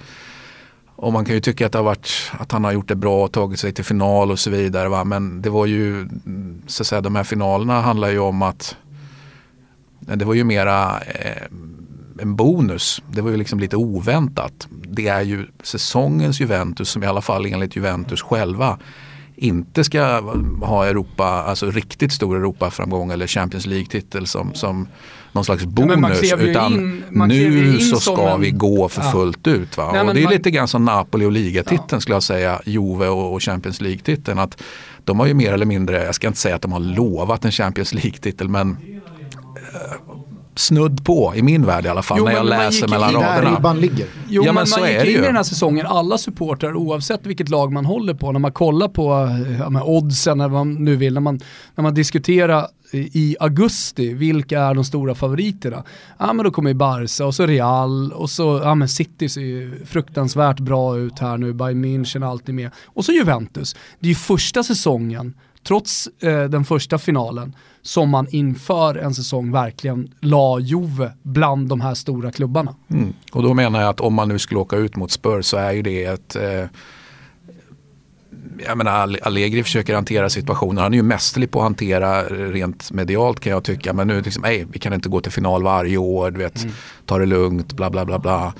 Och 0.95 1.13
man 1.13 1.25
kan 1.25 1.35
ju 1.35 1.41
tycka 1.41 1.65
att, 1.65 1.71
det 1.71 1.77
har 1.77 1.83
varit, 1.83 2.31
att 2.31 2.51
han 2.51 2.63
har 2.63 2.71
gjort 2.71 2.87
det 2.87 2.95
bra 2.95 3.23
och 3.23 3.31
tagit 3.31 3.59
sig 3.59 3.73
till 3.73 3.85
final 3.85 4.31
och 4.31 4.39
så 4.39 4.49
vidare. 4.49 4.89
Va? 4.89 5.03
Men 5.03 5.41
det 5.41 5.49
var 5.49 5.65
ju, 5.65 6.07
så 6.67 6.83
att 6.83 6.87
säga, 6.87 7.01
de 7.01 7.15
här 7.15 7.23
finalerna 7.23 7.81
handlar 7.81 8.09
ju 8.09 8.19
om 8.19 8.41
att 8.41 8.75
det 9.99 10.25
var 10.25 10.33
ju 10.33 10.43
mera 10.43 10.99
eh, 10.99 11.43
en 12.19 12.35
bonus. 12.35 13.01
Det 13.11 13.21
var 13.21 13.31
ju 13.31 13.37
liksom 13.37 13.59
lite 13.59 13.75
oväntat. 13.75 14.67
Det 14.69 15.07
är 15.07 15.21
ju 15.21 15.47
säsongens 15.63 16.39
Juventus 16.39 16.89
som 16.89 17.03
i 17.03 17.07
alla 17.07 17.21
fall 17.21 17.45
enligt 17.45 17.75
Juventus 17.75 18.21
själva 18.21 18.79
inte 19.35 19.83
ska 19.83 20.21
ha 20.61 20.85
Europa, 20.85 21.25
alltså 21.25 21.71
riktigt 21.71 22.13
stor 22.13 22.37
Europaframgång 22.37 23.11
eller 23.11 23.27
Champions 23.27 23.65
League-titel 23.65 24.27
som, 24.27 24.53
som 24.53 24.87
någon 25.35 25.45
slags 25.45 25.65
bonus. 25.65 26.23
Ja, 26.23 26.37
utan 26.37 26.73
in, 26.73 27.03
nu 27.27 27.79
så 27.79 27.99
ska 27.99 28.29
en... 28.29 28.41
vi 28.41 28.51
gå 28.51 28.89
för 28.89 29.01
ja. 29.01 29.11
fullt 29.11 29.47
ut. 29.47 29.77
Va? 29.77 29.89
Nej, 29.91 30.01
och 30.01 30.13
det 30.13 30.19
är 30.19 30.23
man... 30.23 30.33
lite 30.33 30.51
grann 30.51 30.67
som 30.67 30.85
Napoli 30.85 31.25
och 31.25 31.31
ligatiteln 31.31 31.87
ja. 31.91 31.99
skulle 31.99 32.15
jag 32.15 32.23
säga, 32.23 32.61
Juve 32.65 33.07
och 33.07 33.43
Champions 33.43 33.81
League-titeln. 33.81 34.39
Att 34.39 34.61
de 35.03 35.19
har 35.19 35.27
ju 35.27 35.33
mer 35.33 35.53
eller 35.53 35.65
mindre, 35.65 36.03
jag 36.03 36.15
ska 36.15 36.27
inte 36.27 36.39
säga 36.39 36.55
att 36.55 36.61
de 36.61 36.71
har 36.71 36.79
lovat 36.79 37.45
en 37.45 37.51
Champions 37.51 37.93
League-titel 37.93 38.49
men 38.49 38.69
eh, 38.71 40.14
snudd 40.55 41.05
på 41.05 41.33
i 41.35 41.41
min 41.41 41.65
värld 41.65 41.85
i 41.85 41.89
alla 41.89 42.03
fall 42.03 42.17
jo, 42.17 42.25
när 42.25 42.31
jag 42.31 42.45
läser 42.45 42.87
mellan 42.87 43.13
raderna. 43.13 43.59
Där 43.59 43.73
ligger. 43.73 44.07
Jo 44.29 44.43
ja, 44.45 44.51
men, 44.51 44.55
men 44.55 44.67
så 44.67 44.79
man 44.79 44.89
gick 44.89 44.99
är 44.99 45.05
in 45.05 45.15
i 45.15 45.21
den 45.21 45.35
här 45.35 45.43
säsongen, 45.43 45.85
alla 45.85 46.17
supportrar 46.17 46.75
oavsett 46.75 47.25
vilket 47.25 47.49
lag 47.49 47.73
man 47.73 47.85
håller 47.85 48.13
på, 48.13 48.31
när 48.31 48.39
man 48.39 48.51
kollar 48.51 48.87
på 48.87 49.29
ja, 49.59 49.83
oddsen 49.83 50.41
eller 50.41 50.49
vad 50.49 50.67
man 50.67 50.83
nu 50.83 50.95
vill, 50.95 51.13
när 51.13 51.21
man, 51.21 51.39
när 51.75 51.81
man 51.81 51.93
diskuterar 51.93 52.67
i 52.91 53.35
augusti, 53.39 54.13
vilka 54.13 54.61
är 54.61 54.73
de 54.73 54.83
stora 54.83 55.15
favoriterna? 55.15 55.83
Ja 56.17 56.33
men 56.33 56.45
då 56.45 56.51
kommer 56.51 56.69
ju 56.69 56.73
Barca 56.73 57.25
och 57.25 57.35
så 57.35 57.45
Real 57.45 58.11
och 58.11 58.29
så, 58.29 58.61
ja 58.63 58.75
men 58.75 58.89
City 58.89 59.29
ser 59.29 59.41
ju 59.41 59.85
fruktansvärt 59.85 60.59
bra 60.59 60.97
ut 60.97 61.19
här 61.19 61.37
nu, 61.37 61.53
Bayern 61.53 61.85
München 61.85 62.29
alltid 62.29 62.55
med. 62.55 62.71
Och 62.85 63.05
så 63.05 63.11
Juventus. 63.11 63.75
Det 63.99 64.07
är 64.07 64.09
ju 64.09 64.15
första 64.15 64.63
säsongen, 64.63 65.33
trots 65.67 66.09
eh, 66.19 66.43
den 66.43 66.65
första 66.65 66.97
finalen, 66.97 67.55
som 67.85 68.09
man 68.09 68.27
inför 68.29 68.95
en 68.95 69.13
säsong 69.13 69.51
verkligen 69.51 70.11
la 70.19 70.59
Juve 70.59 71.11
bland 71.23 71.67
de 71.67 71.81
här 71.81 71.93
stora 71.93 72.31
klubbarna. 72.31 72.75
Mm. 72.89 73.13
Och 73.31 73.43
då 73.43 73.53
menar 73.53 73.81
jag 73.81 73.89
att 73.89 73.99
om 73.99 74.13
man 74.13 74.29
nu 74.29 74.39
skulle 74.39 74.59
åka 74.59 74.75
ut 74.75 74.95
mot 74.95 75.11
Spurs 75.11 75.45
så 75.45 75.57
är 75.57 75.71
ju 75.71 75.81
det 75.81 76.03
ett 76.03 76.35
eh, 76.35 76.65
jag 78.65 78.77
menar 78.77 79.17
Allegri 79.21 79.63
försöker 79.63 79.95
hantera 79.95 80.29
situationen. 80.29 80.83
Han 80.83 80.93
är 80.93 80.97
ju 80.97 81.03
mästerlig 81.03 81.51
på 81.51 81.59
att 81.59 81.63
hantera 81.63 82.23
rent 82.23 82.91
medialt 82.91 83.39
kan 83.39 83.51
jag 83.51 83.63
tycka. 83.63 83.93
Men 83.93 84.07
nu 84.07 84.21
liksom, 84.21 84.43
ej, 84.45 84.67
vi 84.71 84.79
kan 84.79 84.93
inte 84.93 85.09
gå 85.09 85.21
till 85.21 85.31
final 85.31 85.63
varje 85.63 85.97
år, 85.97 86.31
du 86.31 86.37
vet, 86.37 86.63
mm. 86.63 86.75
ta 87.05 87.17
det 87.17 87.25
lugnt, 87.25 87.73
bla 87.73 87.89
bla 87.89 88.05
bla 88.05 88.19
bla. 88.19 88.53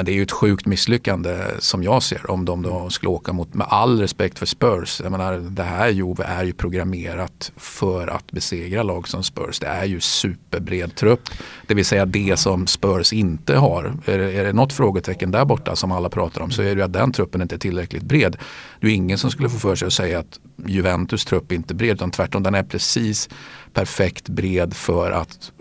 Men 0.00 0.04
det 0.04 0.12
är 0.12 0.14
ju 0.14 0.22
ett 0.22 0.32
sjukt 0.32 0.66
misslyckande 0.66 1.38
som 1.58 1.82
jag 1.82 2.02
ser 2.02 2.30
om 2.30 2.44
de 2.44 2.62
då 2.62 2.90
skulle 2.90 3.10
åka 3.10 3.32
mot, 3.32 3.54
med 3.54 3.66
all 3.70 4.00
respekt 4.00 4.38
för 4.38 4.46
Spurs. 4.46 5.00
Jag 5.04 5.12
menar, 5.12 5.36
det 5.36 5.62
här 5.62 5.88
Juve 5.88 6.24
är 6.24 6.44
ju 6.44 6.52
programmerat 6.52 7.52
för 7.56 8.06
att 8.08 8.32
besegra 8.32 8.82
lag 8.82 9.08
som 9.08 9.22
Spurs. 9.22 9.58
Det 9.58 9.66
är 9.66 9.84
ju 9.84 10.00
superbred 10.00 10.94
trupp. 10.94 11.20
Det 11.66 11.74
vill 11.74 11.84
säga 11.84 12.06
det 12.06 12.38
som 12.38 12.66
Spurs 12.66 13.12
inte 13.12 13.56
har. 13.56 13.92
Är 14.04 14.18
det, 14.18 14.32
är 14.32 14.44
det 14.44 14.52
något 14.52 14.72
frågetecken 14.72 15.30
där 15.30 15.44
borta 15.44 15.76
som 15.76 15.92
alla 15.92 16.08
pratar 16.08 16.40
om 16.40 16.50
så 16.50 16.62
är 16.62 16.66
det 16.66 16.80
ju 16.80 16.82
att 16.82 16.92
den 16.92 17.12
truppen 17.12 17.42
inte 17.42 17.54
är 17.54 17.58
tillräckligt 17.58 18.02
bred. 18.02 18.36
Det 18.80 18.86
är 18.86 18.90
ingen 18.90 19.18
som 19.18 19.30
skulle 19.30 19.48
få 19.48 19.58
för 19.58 19.74
sig 19.74 19.86
att 19.86 19.92
säga 19.92 20.18
att 20.18 20.40
Juventus 20.66 21.24
trupp 21.24 21.52
inte 21.52 21.74
är 21.74 21.76
bred 21.76 21.94
utan 21.94 22.10
tvärtom 22.10 22.42
den 22.42 22.54
är 22.54 22.62
precis 22.62 23.28
perfekt 23.72 24.28
bred 24.28 24.74
för 24.74 25.10
att 25.10 25.52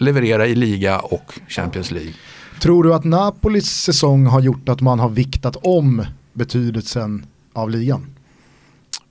leverera 0.00 0.46
i 0.46 0.54
liga 0.54 0.98
och 0.98 1.40
Champions 1.48 1.90
League. 1.90 2.12
Tror 2.60 2.84
du 2.84 2.94
att 2.94 3.04
Napolis 3.04 3.70
säsong 3.70 4.26
har 4.26 4.40
gjort 4.40 4.68
att 4.68 4.80
man 4.80 4.98
har 4.98 5.08
viktat 5.08 5.56
om 5.62 6.06
betydelsen 6.32 7.26
av 7.52 7.70
ligan? 7.70 8.06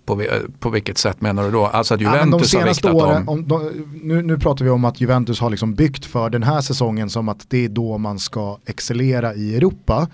På, 0.05 0.21
på 0.59 0.69
vilket 0.69 0.97
sätt 0.97 1.21
menar 1.21 1.43
du 1.43 1.51
då? 1.51 1.65
Alltså 1.65 1.93
att 1.93 2.01
Juventus 2.01 2.53
ja, 2.53 2.59
har 2.59 2.67
viktat 2.67 2.93
åren, 2.93 3.27
om... 3.27 3.51
om 3.51 3.85
nu, 4.01 4.21
nu 4.21 4.39
pratar 4.39 4.65
vi 4.65 4.71
om 4.71 4.85
att 4.85 5.01
Juventus 5.01 5.39
har 5.39 5.49
liksom 5.49 5.73
byggt 5.73 6.05
för 6.05 6.29
den 6.29 6.43
här 6.43 6.61
säsongen 6.61 7.09
som 7.09 7.29
att 7.29 7.49
det 7.49 7.65
är 7.65 7.69
då 7.69 7.97
man 7.97 8.19
ska 8.19 8.57
excellera 8.65 9.33
i 9.33 9.55
Europa. 9.55 10.07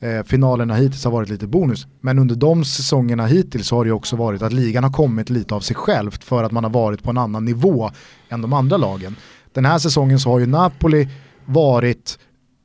Eh, 0.00 0.22
finalerna 0.22 0.74
hittills 0.74 1.04
har 1.04 1.12
varit 1.12 1.28
lite 1.28 1.46
bonus. 1.46 1.86
Men 2.00 2.18
under 2.18 2.34
de 2.34 2.64
säsongerna 2.64 3.26
hittills 3.26 3.70
har 3.70 3.84
det 3.84 3.92
också 3.92 4.16
varit 4.16 4.42
att 4.42 4.52
ligan 4.52 4.84
har 4.84 4.92
kommit 4.92 5.30
lite 5.30 5.54
av 5.54 5.60
sig 5.60 5.76
självt 5.76 6.24
för 6.24 6.44
att 6.44 6.52
man 6.52 6.64
har 6.64 6.70
varit 6.70 7.02
på 7.02 7.10
en 7.10 7.18
annan 7.18 7.44
nivå 7.44 7.90
än 8.28 8.42
de 8.42 8.52
andra 8.52 8.76
lagen. 8.76 9.16
Den 9.52 9.64
här 9.64 9.78
säsongen 9.78 10.20
så 10.20 10.30
har 10.30 10.38
ju 10.38 10.46
Napoli 10.46 11.08
varit 11.44 12.18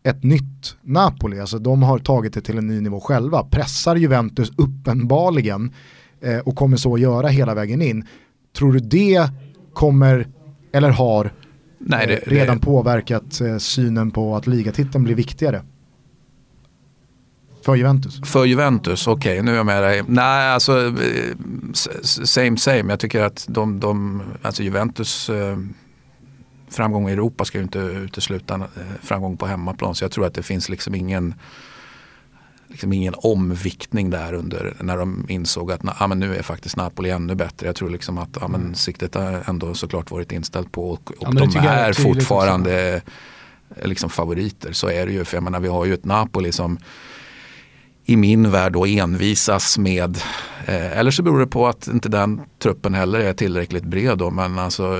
ett 0.07 0.23
nytt 0.23 0.75
Napoli. 0.81 1.39
Alltså 1.39 1.59
de 1.59 1.83
har 1.83 1.99
tagit 1.99 2.33
det 2.33 2.41
till 2.41 2.57
en 2.57 2.67
ny 2.67 2.81
nivå 2.81 2.99
själva. 2.99 3.43
Pressar 3.43 3.95
Juventus 3.95 4.51
uppenbarligen 4.57 5.73
eh, 6.21 6.37
och 6.37 6.55
kommer 6.55 6.77
så 6.77 6.97
göra 6.97 7.27
hela 7.27 7.53
vägen 7.53 7.81
in. 7.81 8.07
Tror 8.57 8.73
du 8.73 8.79
det 8.79 9.29
kommer, 9.73 10.27
eller 10.71 10.89
har, 10.89 11.31
Nej, 11.79 12.07
det, 12.07 12.17
eh, 12.17 12.29
redan 12.29 12.57
det... 12.57 12.65
påverkat 12.65 13.41
eh, 13.41 13.57
synen 13.57 14.11
på 14.11 14.35
att 14.35 14.47
ligatiteln 14.47 15.03
blir 15.03 15.15
viktigare? 15.15 15.61
För 17.65 17.75
Juventus? 17.75 18.21
För 18.25 18.45
Juventus, 18.45 19.07
okej 19.07 19.33
okay, 19.33 19.41
nu 19.41 19.51
är 19.51 19.55
jag 19.55 19.65
med 19.65 19.83
dig. 19.83 20.03
Nej, 20.07 20.49
alltså 20.49 20.87
eh, 20.87 20.93
same 22.03 22.57
same. 22.57 22.83
Jag 22.87 22.99
tycker 22.99 23.21
att 23.21 23.45
de, 23.49 23.79
de 23.79 24.21
alltså 24.41 24.63
Juventus 24.63 25.29
eh, 25.29 25.57
framgång 26.67 27.09
i 27.09 27.11
Europa 27.11 27.45
ska 27.45 27.57
ju 27.57 27.63
inte 27.63 27.79
utesluta 27.79 28.55
eh, 28.55 28.67
framgång 29.01 29.37
på 29.37 29.45
hemmaplan. 29.45 29.95
Så 29.95 30.03
jag 30.03 30.11
tror 30.11 30.25
att 30.25 30.33
det 30.33 30.43
finns 30.43 30.69
liksom 30.69 30.95
ingen, 30.95 31.35
liksom 32.67 32.93
ingen 32.93 33.13
omviktning 33.17 34.09
där 34.09 34.33
under 34.33 34.75
när 34.79 34.97
de 34.97 35.25
insåg 35.29 35.71
att 35.71 35.81
ah, 36.01 36.07
men 36.07 36.19
nu 36.19 36.35
är 36.35 36.43
faktiskt 36.43 36.75
Napoli 36.75 37.09
ännu 37.09 37.35
bättre. 37.35 37.67
Jag 37.67 37.75
tror 37.75 37.89
liksom 37.89 38.17
att 38.17 38.43
ah, 38.43 38.47
men 38.47 38.61
mm. 38.61 38.75
siktet 38.75 39.15
har 39.15 39.43
ändå 39.49 39.73
såklart 39.73 40.11
varit 40.11 40.31
inställt 40.31 40.71
på 40.71 40.89
och, 40.89 41.11
och 41.11 41.15
ja, 41.19 41.31
de 41.31 41.57
är 41.57 41.93
fortfarande 41.93 43.01
liksom 43.83 44.09
favoriter. 44.09 44.71
Så 44.71 44.89
är 44.89 45.05
det 45.05 45.11
ju. 45.11 45.25
För 45.25 45.37
jag 45.37 45.43
menar, 45.43 45.59
vi 45.59 45.67
har 45.67 45.85
ju 45.85 45.93
ett 45.93 46.05
Napoli 46.05 46.51
som 46.51 46.79
i 48.09 48.15
min 48.15 48.51
värld 48.51 48.73
då 48.73 48.85
envisas 48.85 49.77
med, 49.77 50.17
eh, 50.65 50.97
eller 50.97 51.11
så 51.11 51.23
beror 51.23 51.39
det 51.39 51.47
på 51.47 51.67
att 51.67 51.87
inte 51.87 52.09
den 52.09 52.41
truppen 52.59 52.93
heller 52.93 53.19
är 53.19 53.33
tillräckligt 53.33 53.83
bred 53.83 54.17
då, 54.17 54.29
men 54.29 54.59
alltså 54.59 54.97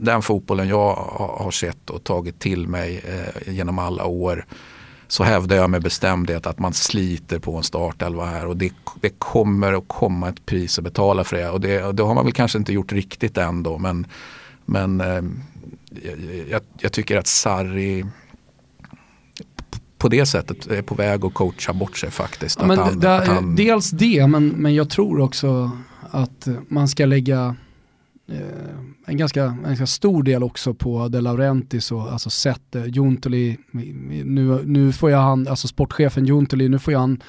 den 0.00 0.22
fotbollen 0.22 0.68
jag 0.68 0.94
har 1.38 1.50
sett 1.50 1.90
och 1.90 2.04
tagit 2.04 2.38
till 2.38 2.68
mig 2.68 3.02
eh, 3.04 3.52
genom 3.52 3.78
alla 3.78 4.04
år 4.04 4.44
så 5.08 5.24
hävdar 5.24 5.56
jag 5.56 5.70
med 5.70 5.82
bestämdhet 5.82 6.46
att 6.46 6.58
man 6.58 6.72
sliter 6.72 7.38
på 7.38 7.56
en 7.56 7.62
startelva 7.62 8.24
här 8.24 8.46
och 8.46 8.56
det, 8.56 8.72
det 9.00 9.18
kommer 9.18 9.72
att 9.72 9.84
komma 9.86 10.28
ett 10.28 10.46
pris 10.46 10.78
att 10.78 10.84
betala 10.84 11.24
för 11.24 11.36
det 11.36 11.48
och 11.48 11.60
det, 11.60 11.92
det 11.92 12.02
har 12.02 12.14
man 12.14 12.24
väl 12.24 12.32
kanske 12.32 12.58
inte 12.58 12.72
gjort 12.72 12.92
riktigt 12.92 13.38
än 13.38 13.62
då 13.62 13.78
men, 13.78 14.06
men 14.64 15.00
eh, 15.00 15.22
jag, 16.50 16.62
jag, 16.78 16.92
tycker 16.92 17.18
att 17.18 17.26
Sarri 17.26 18.06
på 19.98 20.08
det 20.08 20.26
sättet 20.26 20.66
är 20.66 20.82
på 20.82 20.94
väg 20.94 21.24
att 21.24 21.34
coacha 21.34 21.72
bort 21.72 21.98
sig 21.98 22.10
faktiskt. 22.10 22.58
Ja, 22.60 22.74
han, 22.74 23.00
det, 23.00 23.08
han... 23.08 23.56
Dels 23.56 23.90
det, 23.90 24.26
men, 24.26 24.48
men 24.48 24.74
jag 24.74 24.90
tror 24.90 25.20
också 25.20 25.70
att 26.10 26.48
man 26.68 26.88
ska 26.88 27.06
lägga 27.06 27.56
Eh, 28.30 28.78
en, 29.06 29.16
ganska, 29.16 29.44
en 29.44 29.62
ganska 29.62 29.86
stor 29.86 30.22
del 30.22 30.42
också 30.42 30.74
på 30.74 31.08
De 31.08 31.20
Laurentiis 31.20 31.92
och 31.92 32.12
alltså 32.12 32.30
sett 32.30 32.74
eh, 32.74 32.86
Juntoli, 32.86 33.58
nu, 34.24 34.62
nu 34.64 34.92
får 34.92 35.10
jag 35.10 35.18
han, 35.18 35.48
alltså 35.48 35.68
sportchefen 35.68 36.26
Juntoli, 36.26 36.68
nu 36.68 36.78
får 36.78 36.92
jag 36.92 37.00
han 37.00 37.22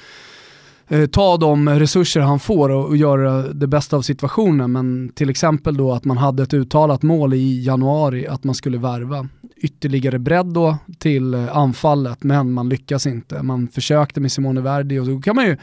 eh, 0.88 1.06
ta 1.06 1.38
de 1.38 1.70
resurser 1.70 2.22
han 2.22 2.40
får 2.40 2.70
och, 2.70 2.86
och, 2.86 2.98
göra 2.98 3.42
det 3.42 3.68
bästa 3.68 3.98
av 3.98 4.02
situationen. 4.02 4.72
Men 4.72 5.12
till 5.16 5.30
exempel 5.30 5.78
då 5.78 5.94
att 5.94 6.06
man 6.06 6.18
hade 6.18 6.44
ett 6.44 6.54
uttalat 6.54 7.04
mål 7.04 7.34
i 7.34 7.64
januari 7.64 8.28
att 8.28 8.44
man 8.44 8.56
skulle 8.56 8.78
värva 8.78 9.28
ytterligare 9.56 10.20
bredd 10.20 10.46
då 10.46 10.78
till 11.00 11.34
eh, 11.34 11.58
anfallet 11.58 12.24
men 12.24 12.52
man 12.52 12.70
lyckas 12.70 13.08
inte. 13.08 13.44
Man 13.44 13.68
försökte 13.68 14.20
med 14.20 14.32
Simone 14.32 14.62
Verdi 14.62 15.00
och 15.00 15.08
då 15.08 15.22
kan 15.22 15.36
man 15.36 15.46
ju 15.46 15.58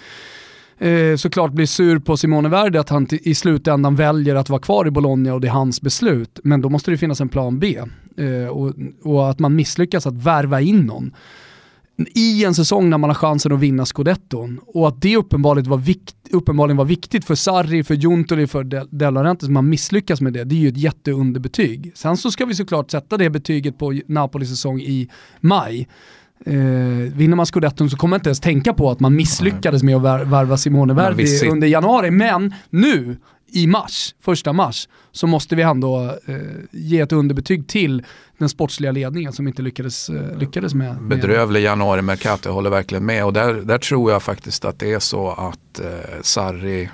eh, 0.79 1.17
såklart 1.17 1.53
blir 1.53 1.67
sur 1.67 1.99
på 1.99 2.17
Simone 2.17 2.49
Verdi 2.49 2.79
att 2.79 2.89
han 2.89 3.07
i 3.11 3.35
slutändan 3.35 3.97
väljer 3.97 4.35
att 4.35 4.49
vara 4.49 4.61
kvar 4.61 4.87
i 4.87 4.91
Bologna 4.91 5.35
och 5.35 5.41
det 5.41 5.49
är 5.49 5.53
hans 5.53 5.81
beslut. 5.81 6.41
Men 6.45 6.61
då 6.61 6.69
måste 6.69 6.91
det 6.91 6.99
finnas 6.99 7.21
en 7.21 7.29
plan 7.29 7.59
B. 7.59 7.79
Eh, 8.17 8.49
och, 8.49 8.75
och, 9.03 9.31
att 9.31 9.39
man 9.39 9.55
misslyckas 9.55 10.07
att 10.07 10.15
värva 10.15 10.61
in 10.61 10.81
någon 10.81 11.13
i 12.15 12.45
en 12.45 12.55
säsong 12.55 12.91
när 12.91 12.99
man 12.99 13.11
har 13.11 13.15
chansen 13.15 13.53
att 13.53 13.61
vinna 13.61 13.87
scudetton. 13.87 14.61
Och 14.67 14.89
att 14.89 15.03
det 15.03 15.17
uppenbarligen 15.17 15.71
var, 15.71 15.79
vikt, 15.79 16.17
uppenbarligen 16.31 16.77
var 16.77 16.85
viktigt 16.85 17.25
för 17.25 17.35
Sarri, 17.35 17.85
för 17.85 17.95
Juntoli, 17.95 18.47
för 18.47 18.65
De 18.91 19.11
Laurentiis, 19.15 19.51
man 19.51 19.69
misslyckas 19.69 20.21
med 20.21 20.33
det, 20.33 20.45
det 20.45 20.55
är 20.55 20.59
ju 20.59 20.69
ett 20.69 20.77
jätteunderbetyg. 20.77 21.93
Sen 21.95 22.17
så 22.17 22.31
ska 22.31 22.45
vi 22.45 22.55
såklart 22.55 22.91
sätta 22.91 23.17
det 23.17 23.31
betyget 23.31 23.79
på 23.79 24.01
Napolis 24.07 24.49
säsong 24.51 24.81
i 24.81 25.09
maj. 25.41 25.89
Eh, 26.47 26.55
vinner 27.17 27.37
man 27.37 27.47
scudetton 27.47 27.91
så 27.91 27.97
kommer 27.97 28.11
man 28.11 28.19
inte 28.19 28.29
ens 28.29 28.41
tänka 28.41 28.73
på 28.73 28.91
att 28.91 29.01
man 29.01 29.17
misslyckades 29.17 29.83
med 29.83 29.97
att 29.97 30.27
värva 30.29 30.57
Simone 30.57 30.95
Verdi 30.95 31.49
under 31.49 31.67
januari. 31.69 32.11
Men 32.11 32.55
nu, 32.71 33.17
i 33.53 33.67
mars, 33.67 34.15
första 34.21 34.53
mars, 34.53 34.89
så 35.13 35.27
måste 35.27 35.57
vi 35.57 35.63
ändå 35.63 36.05
eh, 36.27 36.37
ge 36.71 37.01
ett 37.01 37.13
underbetyg 37.13 37.69
till 37.69 38.03
den 38.39 38.49
sportsliga 38.49 38.93
ledningen 38.93 39.33
som 39.33 39.49
inte 39.49 39.63
lyckades, 39.63 40.09
eh, 40.09 40.39
lyckades 40.39 40.75
med. 40.75 41.01
med 41.03 41.19
Bedrövlig 41.19 41.63
januari 41.63 42.03
Mercato, 42.03 42.49
jag 42.49 42.55
håller 42.55 42.71
verkligen 42.71 43.07
med. 43.07 43.25
Och 43.25 43.33
där, 43.33 43.55
där 43.55 43.79
tror 43.79 44.13
jag 44.13 44.23
faktiskt 44.23 44.65
att 44.65 44.79
det 44.79 44.93
är 44.93 44.99
så 44.99 45.31
att 45.31 45.81
eh, 45.81 45.87
Sarri 46.23 46.89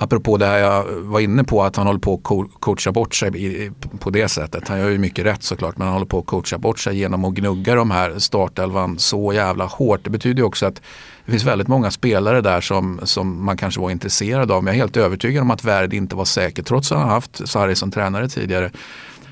Apropå 0.00 0.36
det 0.36 0.46
här 0.46 0.58
jag 0.58 0.84
var 0.84 1.20
inne 1.20 1.44
på 1.44 1.62
att 1.62 1.76
han 1.76 1.86
håller 1.86 2.00
på 2.00 2.14
att 2.14 2.50
coacha 2.60 2.92
bort 2.92 3.14
sig 3.14 3.70
på 3.98 4.10
det 4.10 4.28
sättet. 4.28 4.68
Han 4.68 4.78
gör 4.78 4.88
ju 4.88 4.98
mycket 4.98 5.26
rätt 5.26 5.42
såklart 5.42 5.78
men 5.78 5.86
han 5.86 5.94
håller 5.94 6.06
på 6.06 6.18
att 6.18 6.26
coacha 6.26 6.58
bort 6.58 6.78
sig 6.78 6.98
genom 6.98 7.24
att 7.24 7.34
gnugga 7.34 7.74
de 7.74 7.90
här 7.90 8.18
startelvan 8.18 8.98
så 8.98 9.32
jävla 9.32 9.64
hårt. 9.64 10.04
Det 10.04 10.10
betyder 10.10 10.38
ju 10.38 10.44
också 10.44 10.66
att 10.66 10.82
det 11.24 11.32
finns 11.32 11.44
väldigt 11.44 11.68
många 11.68 11.90
spelare 11.90 12.40
där 12.40 12.60
som, 12.60 13.00
som 13.02 13.44
man 13.44 13.56
kanske 13.56 13.80
var 13.80 13.90
intresserad 13.90 14.50
av. 14.50 14.64
Men 14.64 14.70
jag 14.70 14.76
är 14.76 14.80
helt 14.80 14.96
övertygad 14.96 15.42
om 15.42 15.50
att 15.50 15.64
Värd 15.64 15.94
inte 15.94 16.16
var 16.16 16.24
säker 16.24 16.62
trots 16.62 16.92
att 16.92 16.98
han 16.98 17.08
haft 17.08 17.48
Sarri 17.48 17.74
som 17.74 17.90
tränare 17.90 18.28
tidigare 18.28 18.70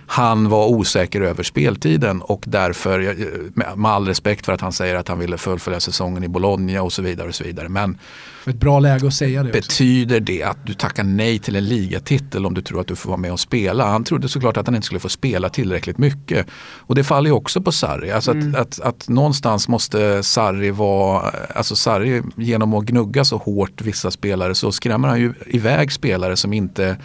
han 0.07 0.49
var 0.49 0.67
osäker 0.67 1.21
över 1.21 1.43
speltiden 1.43 2.23
och 2.23 2.45
därför, 2.47 3.17
med 3.77 3.91
all 3.91 4.07
respekt 4.07 4.47
för 4.47 4.53
att 4.53 4.61
han 4.61 4.73
säger 4.73 4.95
att 4.95 5.09
han 5.09 5.19
ville 5.19 5.39
fullfölja 5.39 5.81
säsongen 5.81 6.25
i 6.25 6.29
Bologna 6.29 6.83
och 6.83 6.93
så 6.93 7.03
vidare. 7.03 7.29
och 7.29 7.35
så 7.35 7.45
vidare. 7.45 7.69
Men 7.69 7.99
ett 8.47 8.61
bra 8.61 8.81
läge 8.81 9.07
att 9.07 9.15
säga 9.15 9.43
det. 9.43 9.53
Betyder 9.53 10.21
det 10.21 10.43
att 10.43 10.67
du 10.67 10.75
tackar 10.75 11.05
nej 11.05 11.39
till 11.39 11.57
en 11.57 11.65
ligatitel 11.65 12.47
om 12.47 12.55
du 12.55 12.63
tror 12.63 12.81
att 12.81 12.87
du 12.87 12.97
får 12.97 13.11
vara 13.11 13.21
med 13.21 13.33
och 13.33 13.41
spela? 13.41 13.87
Han 13.87 14.05
trodde 14.05 14.29
såklart 14.29 14.57
att 14.57 14.67
han 14.67 14.75
inte 14.75 14.87
skulle 14.87 15.01
få 15.01 15.09
spela 15.09 15.49
tillräckligt 15.49 15.99
mycket. 15.99 16.47
Och 16.77 16.95
det 16.95 17.05
faller 17.05 17.31
ju 17.31 17.35
också 17.35 17.61
på 17.61 17.73
Sarri. 17.73 18.11
Alltså 18.11 18.31
mm. 18.31 18.55
att, 18.55 18.61
att, 18.61 18.81
att, 18.81 19.09
någonstans 19.09 19.69
måste 19.69 20.23
Sarri 20.23 20.71
vara, 20.71 21.31
alltså 21.55 21.77
Sarri 21.77 22.23
genom 22.37 22.75
att 22.75 22.85
gnugga 22.85 23.25
så 23.25 23.37
hårt 23.37 23.83
vissa 23.83 24.11
spelare 24.11 24.55
så 24.55 24.73
skrämmer 24.73 25.09
han 25.09 25.21
ju 25.21 25.35
iväg 25.47 25.93
spelare 25.93 26.37
som 26.37 26.53
inte 26.53 26.97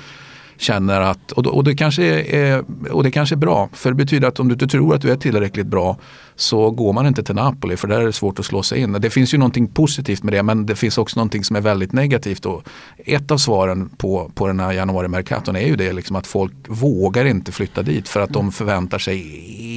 känner 0.61 1.01
att, 1.01 1.31
och, 1.31 1.47
och, 1.47 1.63
det 1.63 1.75
kanske 1.75 2.03
är, 2.21 2.63
och 2.91 3.03
det 3.03 3.11
kanske 3.11 3.35
är 3.35 3.37
bra, 3.37 3.69
för 3.73 3.89
det 3.89 3.95
betyder 3.95 4.27
att 4.27 4.39
om 4.39 4.47
du 4.47 4.53
inte 4.53 4.67
tror 4.67 4.95
att 4.95 5.01
du 5.01 5.11
är 5.11 5.15
tillräckligt 5.15 5.67
bra 5.67 5.97
så 6.35 6.71
går 6.71 6.93
man 6.93 7.07
inte 7.07 7.23
till 7.23 7.35
Napoli 7.35 7.77
för 7.77 7.87
där 7.87 8.01
är 8.01 8.05
det 8.05 8.13
svårt 8.13 8.39
att 8.39 8.45
slå 8.45 8.63
sig 8.63 8.79
in. 8.79 8.91
Det 8.91 9.09
finns 9.09 9.33
ju 9.33 9.37
någonting 9.37 9.67
positivt 9.67 10.23
med 10.23 10.33
det 10.33 10.43
men 10.43 10.65
det 10.65 10.75
finns 10.75 10.97
också 10.97 11.19
någonting 11.19 11.43
som 11.43 11.55
är 11.55 11.61
väldigt 11.61 11.93
negativt. 11.93 12.45
Och 12.45 12.63
ett 12.97 13.31
av 13.31 13.37
svaren 13.37 13.89
på, 13.89 14.31
på 14.35 14.47
den 14.47 14.59
här 14.59 14.71
januari-mercaton 14.71 15.55
är 15.55 15.67
ju 15.67 15.75
det 15.75 15.93
liksom 15.93 16.15
att 16.15 16.27
folk 16.27 16.53
vågar 16.67 17.25
inte 17.25 17.51
flytta 17.51 17.83
dit 17.83 18.07
för 18.07 18.19
att 18.19 18.29
de 18.29 18.51
förväntar 18.51 18.99
sig 18.99 19.17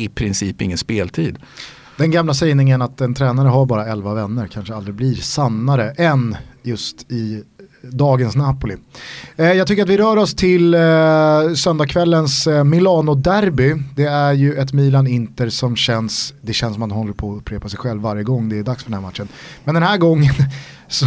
i 0.05 0.09
princip 0.09 0.63
ingen 0.63 0.79
speltid. 0.79 1.39
Den 1.97 2.11
gamla 2.11 2.35
sägningen 2.35 2.83
att 2.83 3.01
en 3.01 3.15
tränare 3.15 3.49
har 3.49 3.67
bara 3.67 3.87
elva 3.87 4.15
vänner 4.15 4.47
kanske 4.47 4.75
aldrig 4.75 4.95
blir 4.95 5.15
sannare 5.15 5.91
än 5.91 6.37
just 6.63 7.13
i 7.13 7.43
dagens 7.91 8.37
Napoli. 8.37 8.77
Eh, 9.37 9.53
jag 9.53 9.67
tycker 9.67 9.83
att 9.83 9.89
vi 9.89 9.97
rör 9.97 10.17
oss 10.17 10.35
till 10.35 10.75
eh, 10.75 10.81
söndagskvällens 11.57 12.47
eh, 12.47 12.65
Milano-derby. 12.65 13.75
Det 13.97 14.05
är 14.05 14.33
ju 14.33 14.55
ett 14.59 14.73
Milan-Inter 14.73 15.49
som 15.49 15.77
känns, 15.77 16.35
det 16.41 16.53
känns 16.53 16.75
som 16.75 16.83
att 16.83 16.89
man 16.89 16.99
håller 16.99 17.13
på 17.13 17.33
att 17.33 17.39
upprepa 17.39 17.69
sig 17.69 17.79
själv 17.79 18.03
varje 18.03 18.23
gång 18.23 18.49
det 18.49 18.59
är 18.59 18.63
dags 18.63 18.85
för 18.85 18.91
den 18.91 19.01
här 19.01 19.09
matchen. 19.09 19.29
Men 19.65 19.75
den 19.75 19.83
här 19.83 19.97
gången 19.97 20.35
så, 20.89 21.07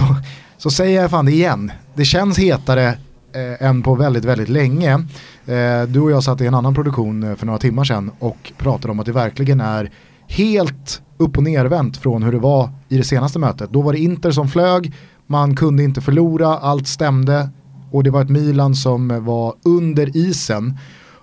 så 0.57 0.69
säger 0.69 1.01
jag 1.01 1.11
fan 1.11 1.25
det 1.25 1.31
igen. 1.31 1.71
Det 1.93 2.05
känns 2.05 2.37
hetare 2.39 2.87
eh, 3.33 3.67
än 3.67 3.81
på 3.81 3.95
väldigt, 3.95 4.25
väldigt 4.25 4.49
länge. 4.49 4.91
Eh, 5.45 5.83
du 5.87 5.99
och 5.99 6.11
jag 6.11 6.23
satt 6.23 6.41
i 6.41 6.45
en 6.45 6.55
annan 6.55 6.75
produktion 6.75 7.23
eh, 7.23 7.35
för 7.35 7.45
några 7.45 7.59
timmar 7.59 7.83
sedan 7.83 8.11
och 8.19 8.53
pratade 8.57 8.91
om 8.91 8.99
att 8.99 9.05
det 9.05 9.11
verkligen 9.11 9.61
är 9.61 9.91
helt 10.27 11.01
upp 11.17 11.37
och 11.37 11.43
nervänt 11.43 11.97
från 11.97 12.23
hur 12.23 12.31
det 12.31 12.39
var 12.39 12.69
i 12.89 12.97
det 12.97 13.03
senaste 13.03 13.39
mötet. 13.39 13.69
Då 13.69 13.81
var 13.81 13.93
det 13.93 13.99
Inter 13.99 14.31
som 14.31 14.47
flög 14.47 14.93
man 15.27 15.55
kunde 15.55 15.83
inte 15.83 16.01
förlora, 16.01 16.47
allt 16.47 16.87
stämde 16.87 17.49
och 17.91 18.03
det 18.03 18.09
var 18.09 18.21
ett 18.21 18.29
Milan 18.29 18.75
som 18.75 19.25
var 19.25 19.55
under 19.65 20.17
isen. 20.17 20.77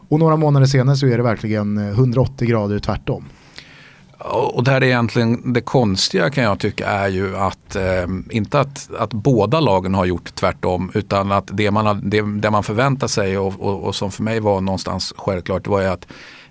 Och 0.08 0.18
några 0.18 0.36
månader 0.36 0.66
senare 0.66 0.96
så 0.96 1.06
är 1.06 1.16
det 1.16 1.22
verkligen 1.22 1.78
eh, 1.78 1.88
180 1.88 2.48
grader 2.48 2.78
tvärtom. 2.78 3.24
Och 4.52 4.64
där 4.64 4.74
är 4.74 4.82
egentligen 4.82 5.52
det 5.52 5.60
konstiga 5.60 6.30
kan 6.30 6.44
jag 6.44 6.58
tycka 6.58 6.86
är 6.86 7.08
ju 7.08 7.36
att, 7.36 7.76
eh, 7.76 8.06
inte 8.30 8.60
att, 8.60 8.90
att 8.98 9.12
båda 9.12 9.60
lagen 9.60 9.94
har 9.94 10.04
gjort 10.04 10.34
tvärtom 10.34 10.90
utan 10.94 11.32
att 11.32 11.50
det 11.52 11.70
man, 11.70 12.10
det, 12.10 12.22
det 12.40 12.50
man 12.50 12.62
förväntar 12.62 13.06
sig 13.06 13.38
och, 13.38 13.60
och, 13.60 13.84
och, 13.84 13.94
som 13.94 14.10
för 14.10 14.22
mig 14.22 14.40
var 14.40 14.60
någonstans 14.60 15.14
självklart 15.16 15.64
det 15.64 15.70
var 15.70 15.80
ju 15.80 15.86
att 15.86 16.06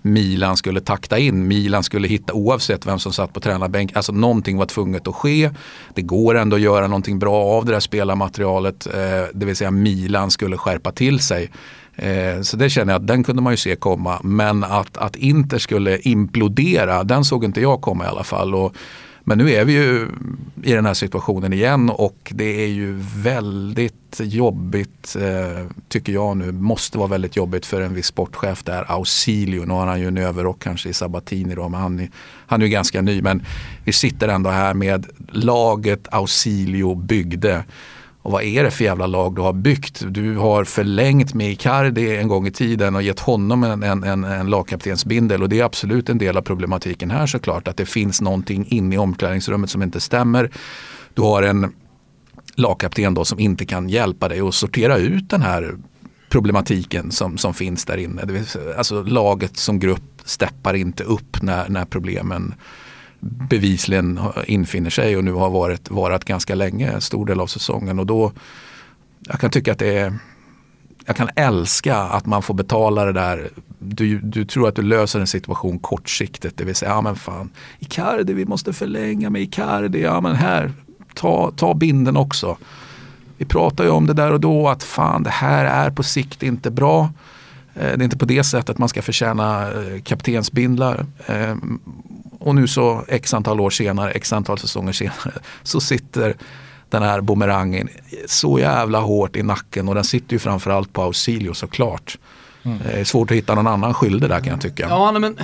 Milan 0.06 0.58
skulle 0.58 0.82
takta 0.82 1.18
in. 1.18 1.48
Milan 1.48 1.84
skulle 1.84 2.08
hitta, 2.08 2.34
oavsett 2.34 2.86
vem 2.86 3.00
som 3.00 3.14
satt 3.14 3.34
på 3.34 3.40
tränarbänk, 3.40 3.96
alltså 3.96 4.12
någonting 4.12 4.58
var 4.58 4.66
tvunget 4.66 5.08
att 5.08 5.16
ske. 5.16 5.50
Det 5.96 6.02
går 6.02 6.36
ändå 6.36 6.56
att 6.56 6.62
göra 6.62 6.88
någonting 6.88 7.20
bra 7.20 7.44
av 7.44 7.66
det 7.66 7.72
där 7.72 7.80
spelarmaterialet. 7.80 8.88
Eh, 8.88 9.26
det 9.34 9.46
vill 9.46 9.56
säga 9.56 9.72
Milan 9.72 10.32
skulle 10.32 10.58
skärpa 10.58 10.92
till 10.92 11.20
sig. 11.20 11.52
Eh, 11.96 12.42
så 12.42 12.58
det 12.58 12.70
känner 12.70 12.94
jag 12.94 13.00
att 13.00 13.08
den 13.08 13.24
kunde 13.24 13.42
man 13.42 13.54
ju 13.54 13.58
se 13.58 13.76
komma. 13.76 14.20
Men 14.24 14.64
att, 14.64 14.98
att 14.98 15.16
Inter 15.16 15.58
skulle 15.58 15.98
implodera, 15.98 17.04
den 17.04 17.26
såg 17.26 17.46
inte 17.46 17.62
jag 17.62 17.82
komma 17.82 18.06
i 18.06 18.08
alla 18.08 18.24
fall. 18.24 18.56
Och 18.56 18.76
men 19.24 19.38
nu 19.38 19.52
är 19.52 19.66
vi 19.66 19.74
ju 19.74 20.08
i 20.64 20.74
den 20.74 20.86
här 20.86 20.94
situationen 20.94 21.54
igen 21.54 21.90
och 21.90 22.32
det 22.36 22.64
är 22.64 22.68
ju 22.68 23.00
väldigt 23.16 24.20
jobbigt 24.20 25.16
eh, 25.16 25.68
tycker 25.88 26.14
jag 26.14 26.38
nu. 26.38 26.52
Måste 26.52 26.98
vara 26.98 27.08
väldigt 27.08 27.36
jobbigt 27.36 27.66
för 27.66 27.82
en 27.82 27.94
viss 27.94 28.06
sportchef 28.06 28.64
där, 28.64 28.92
Ausilio. 28.92 29.66
Nu 29.66 29.74
har 29.74 29.88
han 29.88 30.00
ju 30.00 30.08
en 30.08 30.18
överrock 30.18 30.60
kanske 30.60 30.90
i 30.90 30.94
Sabatini 30.94 31.56
då, 31.56 31.70
men 31.70 31.82
han, 31.82 32.08
han 32.48 32.62
är 32.62 32.66
ju 32.66 32.72
ganska 32.72 33.02
ny. 33.02 33.22
Men 33.22 33.46
vi 33.84 33.94
sitter 33.94 34.28
ändå 34.28 34.50
här 34.50 34.74
med 34.74 35.06
laget 35.28 36.08
Ausilio 36.12 36.96
byggde. 36.96 37.64
Och 38.24 38.32
vad 38.32 38.44
är 38.44 38.64
det 38.64 38.72
för 38.72 38.84
jävla 38.84 39.08
lag 39.08 39.36
du 39.36 39.42
har 39.42 39.54
byggt? 39.54 40.04
Du 40.08 40.36
har 40.36 40.64
förlängt 40.64 41.34
med 41.34 41.52
Icardi 41.52 42.18
en 42.18 42.28
gång 42.28 42.48
i 42.48 42.52
tiden 42.52 42.96
och 42.96 43.02
gett 43.02 43.20
honom 43.20 43.64
en, 43.64 43.84
en, 43.84 44.04
en, 44.04 44.24
en 44.24 44.50
lagkaptensbindel 44.50 45.44
och 45.44 45.50
det 45.50 45.60
är 45.60 45.64
absolut 45.64 46.10
en 46.10 46.18
del 46.18 46.38
av 46.38 46.42
problematiken 46.42 47.12
här 47.12 47.28
såklart. 47.28 47.68
Att 47.68 47.78
det 47.78 47.86
finns 47.86 48.22
någonting 48.22 48.66
inne 48.70 48.96
i 48.96 48.98
omklädningsrummet 48.98 49.70
som 49.70 49.84
inte 49.84 50.00
stämmer. 50.00 50.52
Du 51.14 51.22
har 51.22 51.44
en 51.44 51.74
lagkapten 52.56 53.14
då 53.14 53.26
som 53.26 53.40
inte 53.40 53.66
kan 53.66 53.90
hjälpa 53.90 54.30
dig 54.30 54.40
att 54.40 54.54
sortera 54.54 54.98
ut 54.98 55.30
den 55.30 55.42
här 55.42 55.76
problematiken 56.30 57.12
som, 57.12 57.38
som 57.38 57.54
finns 57.54 57.86
där 57.86 57.98
inne. 57.98 58.22
Alltså 58.78 59.04
laget 59.04 59.58
som 59.58 59.80
grupp 59.80 60.22
steppar 60.26 60.74
inte 60.74 61.04
upp 61.04 61.42
när, 61.42 61.70
när 61.70 61.86
problemen 61.86 62.54
bevisligen 63.50 64.20
infinner 64.48 64.90
sig 64.90 65.18
och 65.18 65.24
nu 65.24 65.32
har 65.32 65.50
varit, 65.50 65.92
varit 65.92 66.26
ganska 66.26 66.56
länge, 66.56 66.92
en 66.92 67.02
stor 67.02 67.26
del 67.26 67.40
av 67.40 67.48
säsongen. 67.48 68.00
Och 68.00 68.06
då, 68.06 68.32
jag 69.20 69.40
kan 69.40 69.52
tycka 69.52 69.72
att 69.72 69.80
det 69.80 69.98
är 69.98 70.14
jag 71.06 71.16
kan 71.16 71.30
älska 71.36 71.98
att 71.98 72.26
man 72.26 72.42
får 72.42 72.54
betala 72.54 73.06
det 73.06 73.14
där. 73.14 73.50
Du, 73.80 74.20
du 74.20 74.46
tror 74.46 74.68
att 74.68 74.76
du 74.76 74.82
löser 74.82 75.20
en 75.20 75.28
situation 75.28 75.80
kortsiktigt. 75.80 76.58
Det 76.58 76.66
vill 76.66 76.76
säga, 76.76 76.92
ja 76.92 77.02
men 77.02 77.16
fan, 77.16 77.50
Icardi, 77.80 78.34
vi 78.34 78.46
måste 78.46 78.74
förlänga 78.74 79.30
med 79.30 79.42
Icardi. 79.42 80.02
Ja 80.02 80.22
men 80.22 80.36
här, 80.36 80.72
ta, 81.14 81.52
ta 81.52 81.74
binden 81.74 82.18
också. 82.18 82.58
Vi 83.38 83.46
pratar 83.46 83.84
ju 83.84 83.90
om 83.90 84.08
det 84.08 84.14
där 84.14 84.32
och 84.32 84.40
då 84.40 84.70
att 84.70 84.84
fan 84.84 85.24
det 85.24 85.30
här 85.30 85.66
är 85.66 85.92
på 85.92 86.04
sikt 86.04 86.44
inte 86.44 86.72
bra. 86.72 87.10
Eh, 87.74 87.82
det 87.82 88.02
är 88.02 88.04
inte 88.04 88.18
på 88.18 88.26
det 88.26 88.44
sättet 88.44 88.78
man 88.78 88.90
ska 88.90 89.02
förtjäna 89.02 89.72
eh, 89.72 90.02
kaptensbindlar. 90.02 91.06
Eh, 91.26 91.56
Eh, 92.44 92.48
och 92.48 92.56
nu 92.56 92.68
så 92.68 93.06
x 93.08 93.34
antal 93.34 93.60
år 93.60 93.70
senare, 93.70 94.12
x 94.12 94.34
antal 94.34 94.58
säsonger 94.58 94.94
senare 94.94 95.34
så 95.64 95.80
sitter 95.80 96.36
den 96.90 97.04
här 97.04 97.22
bumerangen 97.22 97.88
så 98.28 98.60
jävla 98.60 99.00
hårt 99.00 99.36
i 99.36 99.44
nacken 99.44 99.90
och 99.90 99.96
den 99.96 100.04
sitter 100.04 100.34
ju 100.34 100.40
framförallt 100.40 100.94
på 100.94 101.02
Ausilio 101.02 101.54
såklart. 101.54 102.18
Mm. 102.64 102.78
Det 102.86 103.00
är 103.00 103.04
svårt 103.04 103.32
att 103.32 103.38
hitta 103.38 103.56
någon 103.56 103.68
annan 103.68 103.94
skyldig 103.94 104.30
där 104.30 104.40
kan 104.40 104.52
jag 104.52 104.62
tycka. 104.62 104.88
Ja, 104.90 105.12
men 105.12 105.38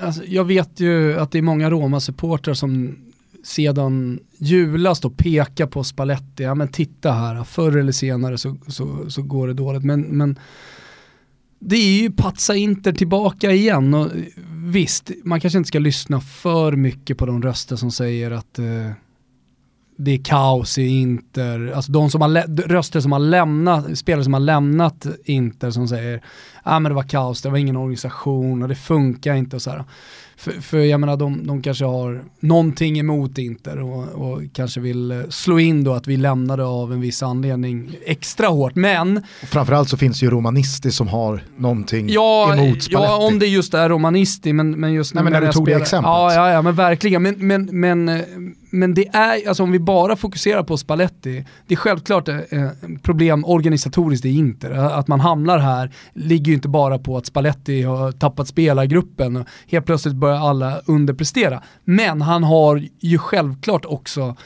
alltså, 0.00 0.24
jag 0.24 0.44
vet 0.44 0.80
ju 0.80 1.18
att 1.18 1.30
det 1.30 1.38
är 1.38 1.42
många 1.42 1.70
Roma-supportrar 1.70 2.54
som 2.54 2.96
sedan 3.44 4.20
julas 4.38 5.00
då 5.00 5.10
pekar 5.10 5.66
på 5.66 5.84
Spalletti, 5.84 6.42
ja 6.42 6.54
men 6.54 6.68
titta 6.68 7.12
här, 7.12 7.44
förr 7.44 7.76
eller 7.76 7.92
senare 7.92 8.38
så, 8.38 8.56
så, 8.68 9.10
så 9.10 9.22
går 9.22 9.46
det 9.46 9.54
dåligt. 9.54 9.84
Men, 9.84 10.00
men 10.02 10.38
det 11.58 11.76
är 11.76 12.02
ju 12.02 12.10
patsa 12.10 12.54
Inter 12.54 12.92
tillbaka 12.92 13.52
igen 13.52 13.94
och 13.94 14.10
visst, 14.66 15.10
man 15.24 15.40
kanske 15.40 15.58
inte 15.58 15.68
ska 15.68 15.78
lyssna 15.78 16.20
för 16.20 16.72
mycket 16.72 17.18
på 17.18 17.26
de 17.26 17.42
röster 17.42 17.76
som 17.76 17.90
säger 17.90 18.30
att 18.30 18.58
eh, 18.58 18.90
det 19.96 20.10
är 20.10 20.24
kaos 20.24 20.78
i 20.78 20.86
Inter, 20.86 21.72
alltså 21.76 21.92
de 21.92 22.10
som 22.10 22.20
har 22.20 22.62
röster 22.68 23.00
som 23.00 23.12
har 23.12 23.18
lämnat, 23.18 23.98
spelare 23.98 24.24
som 24.24 24.32
har 24.32 24.40
lämnat 24.40 25.06
Inter 25.24 25.70
som 25.70 25.88
säger, 25.88 26.16
att 26.16 26.22
ah, 26.62 26.80
men 26.80 26.90
det 26.90 26.96
var 26.96 27.02
kaos, 27.02 27.42
det 27.42 27.48
var 27.48 27.58
ingen 27.58 27.76
organisation 27.76 28.62
och 28.62 28.68
det 28.68 28.74
funkar 28.74 29.34
inte 29.34 29.56
och 29.56 29.62
så 29.62 29.70
här. 29.70 29.84
För, 30.38 30.52
för 30.52 30.78
jag 30.78 31.00
menar 31.00 31.16
de, 31.16 31.46
de 31.46 31.62
kanske 31.62 31.84
har 31.84 32.24
någonting 32.40 32.98
emot 32.98 33.38
Inter 33.38 33.80
och, 33.80 34.04
och, 34.04 34.42
kanske 34.52 34.80
vill 34.80 35.10
eh, 35.10 35.18
slå 35.28 35.58
in 35.58 35.84
då 35.84 35.92
att 35.92 36.06
vi 36.06 36.16
lämnade 36.16 36.64
av 36.64 36.92
en 36.92 37.00
viss 37.00 37.22
anledning 37.22 37.96
extra 38.06 38.46
hårt. 38.46 38.74
Men... 38.74 39.22
Framförallt 39.42 39.88
så 39.88 39.96
finns 39.96 40.20
det 40.20 40.26
ju 40.26 40.30
Romanisti 40.30 40.90
som 40.90 41.08
har 41.08 41.40
någonting 41.56 42.08
ja, 42.08 42.54
emot 42.54 42.82
Spalletti. 42.82 43.12
Ja, 43.12 43.26
om 43.26 43.38
det 43.38 43.46
just 43.46 43.74
är 43.74 43.88
Romanisti, 43.88 44.52
men, 44.52 44.70
men 44.70 44.92
just 44.92 45.14
Nej, 45.14 45.24
men 45.24 45.32
när 45.32 45.40
du 45.40 45.52
tog 45.52 45.62
spelar, 45.62 45.78
det 45.78 45.82
exemplet. 45.82 46.10
Ja, 46.10 46.34
ja, 46.34 46.50
ja, 46.50 46.62
men 46.62 46.74
verkligen. 46.74 47.22
Men, 47.22 47.34
men, 47.38 47.80
men, 47.80 48.08
eh, 48.08 48.24
men 48.70 48.94
det 48.94 49.08
är, 49.08 49.48
alltså 49.48 49.62
om 49.62 49.72
vi 49.72 49.78
bara 49.78 50.16
fokuserar 50.16 50.62
på 50.62 50.76
Spalletti, 50.76 51.44
det 51.66 51.74
är 51.74 51.78
självklart 51.78 52.28
eh, 52.28 52.36
problem 53.02 53.44
organisatoriskt 53.44 54.26
i 54.26 54.30
Inter. 54.30 54.70
Att 54.70 55.08
man 55.08 55.20
hamnar 55.20 55.58
här 55.58 55.90
ligger 56.14 56.46
ju 56.46 56.54
inte 56.54 56.68
bara 56.68 56.98
på 56.98 57.16
att 57.16 57.26
Spalletti 57.26 57.82
har 57.82 58.12
tappat 58.12 58.48
spelargruppen 58.48 59.36
och 59.36 59.46
helt 59.66 59.86
plötsligt 59.86 60.14
börjar 60.26 60.48
alla 60.48 60.80
underprestera. 60.86 61.62
Men 61.84 62.20
han 62.20 62.44
har 62.44 62.82
ju 63.00 63.18
självklart 63.18 63.84
också 63.84 64.36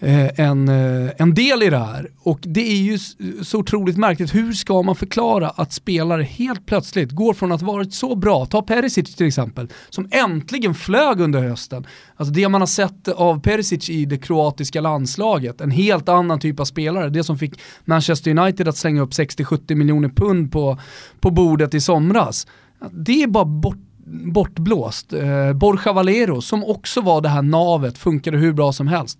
eh, 0.00 0.40
en, 0.40 0.68
eh, 0.68 1.10
en 1.16 1.34
del 1.34 1.62
i 1.62 1.70
det 1.70 1.78
här. 1.78 2.10
Och 2.18 2.38
det 2.42 2.60
är 2.60 2.76
ju 2.76 2.98
så 3.42 3.58
otroligt 3.58 3.96
märkligt. 3.96 4.34
Hur 4.34 4.52
ska 4.52 4.82
man 4.82 4.96
förklara 4.96 5.48
att 5.48 5.72
spelare 5.72 6.22
helt 6.22 6.66
plötsligt 6.66 7.10
går 7.10 7.34
från 7.34 7.52
att 7.52 7.60
ha 7.60 7.72
varit 7.72 7.94
så 7.94 8.16
bra, 8.16 8.46
ta 8.46 8.62
Perisic 8.62 9.14
till 9.14 9.26
exempel, 9.26 9.68
som 9.90 10.08
äntligen 10.10 10.74
flög 10.74 11.20
under 11.20 11.42
hösten. 11.42 11.86
Alltså 12.16 12.34
det 12.34 12.48
man 12.48 12.62
har 12.62 12.66
sett 12.66 13.08
av 13.08 13.40
Perisic 13.40 13.90
i 13.90 14.04
det 14.04 14.18
kroatiska 14.18 14.80
landslaget, 14.80 15.60
en 15.60 15.70
helt 15.70 16.08
annan 16.08 16.40
typ 16.40 16.60
av 16.60 16.64
spelare. 16.64 17.10
Det 17.10 17.24
som 17.24 17.38
fick 17.38 17.60
Manchester 17.84 18.38
United 18.38 18.68
att 18.68 18.76
slänga 18.76 19.02
upp 19.02 19.12
60-70 19.12 19.74
miljoner 19.74 20.08
pund 20.08 20.52
på, 20.52 20.78
på 21.20 21.30
bordet 21.30 21.74
i 21.74 21.80
somras. 21.80 22.46
Det 22.92 23.22
är 23.22 23.26
bara 23.26 23.44
bort 23.44 23.83
bortblåst. 24.06 25.12
Eh, 25.12 25.52
Borja 25.52 25.92
Valero 25.92 26.40
som 26.40 26.64
också 26.64 27.00
var 27.00 27.20
det 27.20 27.28
här 27.28 27.42
navet, 27.42 27.98
funkade 27.98 28.38
hur 28.38 28.52
bra 28.52 28.72
som 28.72 28.88
helst. 28.88 29.18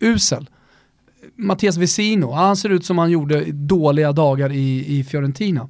Usel. 0.00 0.50
Mattias 1.36 1.76
Vesino, 1.76 2.30
han 2.30 2.56
ser 2.56 2.68
ut 2.68 2.84
som 2.84 2.98
han 2.98 3.10
gjorde 3.10 3.44
dåliga 3.52 4.12
dagar 4.12 4.52
i, 4.52 4.98
i 4.98 5.04
Fiorentina 5.04 5.68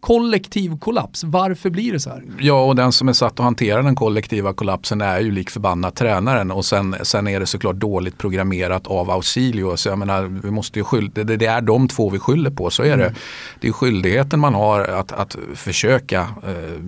kollektiv 0.00 0.78
kollaps. 0.78 1.24
Varför 1.24 1.70
blir 1.70 1.92
det 1.92 2.00
så 2.00 2.10
här? 2.10 2.22
Ja, 2.38 2.64
och 2.64 2.76
den 2.76 2.92
som 2.92 3.08
är 3.08 3.12
satt 3.12 3.32
att 3.32 3.44
hantera 3.44 3.82
den 3.82 3.94
kollektiva 3.94 4.52
kollapsen 4.52 5.00
är 5.00 5.20
ju 5.20 5.30
lik 5.30 5.50
förbannat 5.50 5.96
tränaren 5.96 6.50
och 6.50 6.64
sen, 6.64 6.96
sen 7.02 7.28
är 7.28 7.40
det 7.40 7.46
såklart 7.46 7.76
dåligt 7.76 8.18
programmerat 8.18 8.86
av 8.86 9.10
Ausilio. 9.10 9.76
Så 9.76 9.88
jag 9.88 9.98
menar, 9.98 10.40
vi 10.42 10.50
måste 10.50 10.78
ju 10.78 10.84
skyll, 10.84 11.10
det, 11.14 11.24
det 11.24 11.46
är 11.46 11.60
de 11.60 11.88
två 11.88 12.10
vi 12.10 12.18
skyller 12.18 12.50
på, 12.50 12.70
så 12.70 12.82
är 12.82 12.96
det. 12.96 13.04
Mm. 13.04 13.14
Det 13.60 13.68
är 13.68 13.72
skyldigheten 13.72 14.40
man 14.40 14.54
har 14.54 14.80
att, 14.80 15.12
att 15.12 15.36
försöka. 15.54 16.20
Eh, 16.20 16.80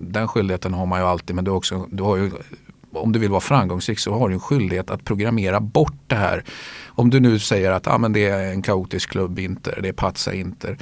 den 0.00 0.28
skyldigheten 0.28 0.74
har 0.74 0.86
man 0.86 1.00
ju 1.00 1.06
alltid, 1.06 1.36
men 1.36 1.44
du, 1.44 1.50
också, 1.50 1.86
du 1.90 2.02
har 2.02 2.16
ju 2.16 2.30
om 3.02 3.12
du 3.12 3.18
vill 3.18 3.30
vara 3.30 3.40
framgångsrik 3.40 3.98
så 3.98 4.18
har 4.18 4.28
du 4.28 4.34
en 4.34 4.40
skyldighet 4.40 4.90
att 4.90 5.04
programmera 5.04 5.60
bort 5.60 6.02
det 6.06 6.14
här. 6.14 6.44
Om 6.86 7.10
du 7.10 7.20
nu 7.20 7.38
säger 7.38 7.70
att 7.70 7.86
ah, 7.86 7.98
men 7.98 8.12
det 8.12 8.26
är 8.26 8.52
en 8.52 8.62
kaotisk 8.62 9.10
klubb 9.10 9.38
Inter, 9.38 9.78
det 9.82 9.88
är 9.88 9.92
Pazza 9.92 10.34
Inter, 10.34 10.78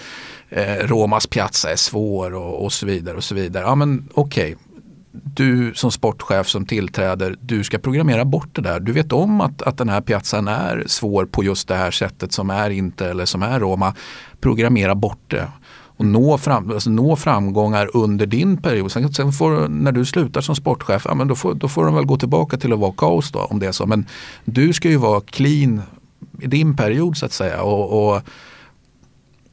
eh, 0.49 0.87
Romas 0.87 1.27
Piazza 1.27 1.73
är 1.73 1.77
svår 1.77 2.35
och, 2.35 2.65
och, 2.65 2.73
så 2.73 2.87
vidare. 2.87 3.17
och 3.17 3.25
så 3.25 3.35
vidare. 3.35 3.67
Ah, 3.67 3.75
men 3.75 4.09
okej, 4.15 4.55
okay. 4.55 4.83
du 5.13 5.75
som 5.75 5.93
sportchef 5.93 6.49
som 6.49 6.67
tillträder, 6.67 7.37
du 7.41 7.65
ska 7.65 7.79
programmera 7.79 8.25
bort 8.25 8.49
det 8.53 8.63
där. 8.63 8.81
Du 8.81 8.93
vet 8.93 9.13
om 9.13 9.41
att, 9.41 9.63
att 9.63 9.79
den 9.79 9.89
här 9.89 10.01
piazzan 10.01 10.49
är 10.49 10.85
svår 10.87 11.27
på 11.27 11.45
just 11.45 11.69
det 11.69 11.75
här 11.75 11.91
sättet 11.91 12.33
som 12.33 12.51
är 12.51 12.71
inte 12.71 13.11
eller 13.11 13.25
som 13.25 13.43
är 13.43 13.61
Roma. 13.61 13.95
Programmera 14.41 14.95
bort 14.95 15.23
det 15.27 15.49
och 15.97 16.05
nå, 16.05 16.39
fram, 16.39 16.71
alltså 16.71 16.91
nå 16.91 17.17
framgångar 17.17 17.91
under 17.97 18.27
din 18.27 18.57
period. 18.57 18.93
Sen, 18.93 19.13
sen 19.13 19.33
får, 19.33 19.69
när 19.69 19.93
du 19.93 20.05
slutar 20.05 20.41
som 20.41 20.57
sportchef, 20.57 21.03
ja, 21.05 21.15
men 21.15 21.29
då, 21.29 21.35
får, 21.35 21.55
då 21.55 21.69
får 21.69 21.85
de 21.85 21.95
väl 21.95 22.05
gå 22.05 22.17
tillbaka 22.17 22.57
till 22.57 22.73
att 22.73 22.79
vara 22.79 22.93
kaos 22.93 23.33
då, 23.33 23.39
om 23.39 23.59
det 23.59 23.67
är 23.67 23.73
så. 23.73 23.87
Men 23.87 24.07
du 24.45 24.73
ska 24.73 24.89
ju 24.89 24.97
vara 24.97 25.21
clean 25.21 25.83
i 26.41 26.47
din 26.47 26.77
period 26.77 27.17
så 27.17 27.27
att 27.27 27.33
säga. 27.33 27.63
Och, 27.63 28.15
och 28.15 28.23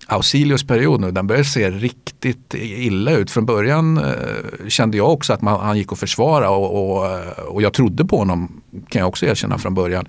Ausilios 0.08 0.64
period 0.64 1.02
nu, 1.02 1.12
den 1.12 1.28
börjar 1.28 1.44
se 1.44 1.70
riktigt 1.70 2.54
illa 2.58 3.12
ut. 3.12 3.32
Från 3.32 3.46
början 3.46 3.98
eh, 3.98 4.68
kände 4.68 4.98
jag 4.98 5.14
också 5.14 5.34
att 5.34 5.41
man, 5.41 5.60
han 5.60 5.78
gick 5.78 5.91
att 5.91 6.00
försvara 6.00 6.50
och, 6.50 6.98
och, 6.98 7.20
och 7.48 7.62
jag 7.62 7.74
trodde 7.74 8.06
på 8.06 8.18
honom, 8.18 8.62
kan 8.89 9.00
jag 9.00 9.08
också 9.08 9.26
erkänna 9.26 9.58
från 9.58 9.74
början. 9.74 10.08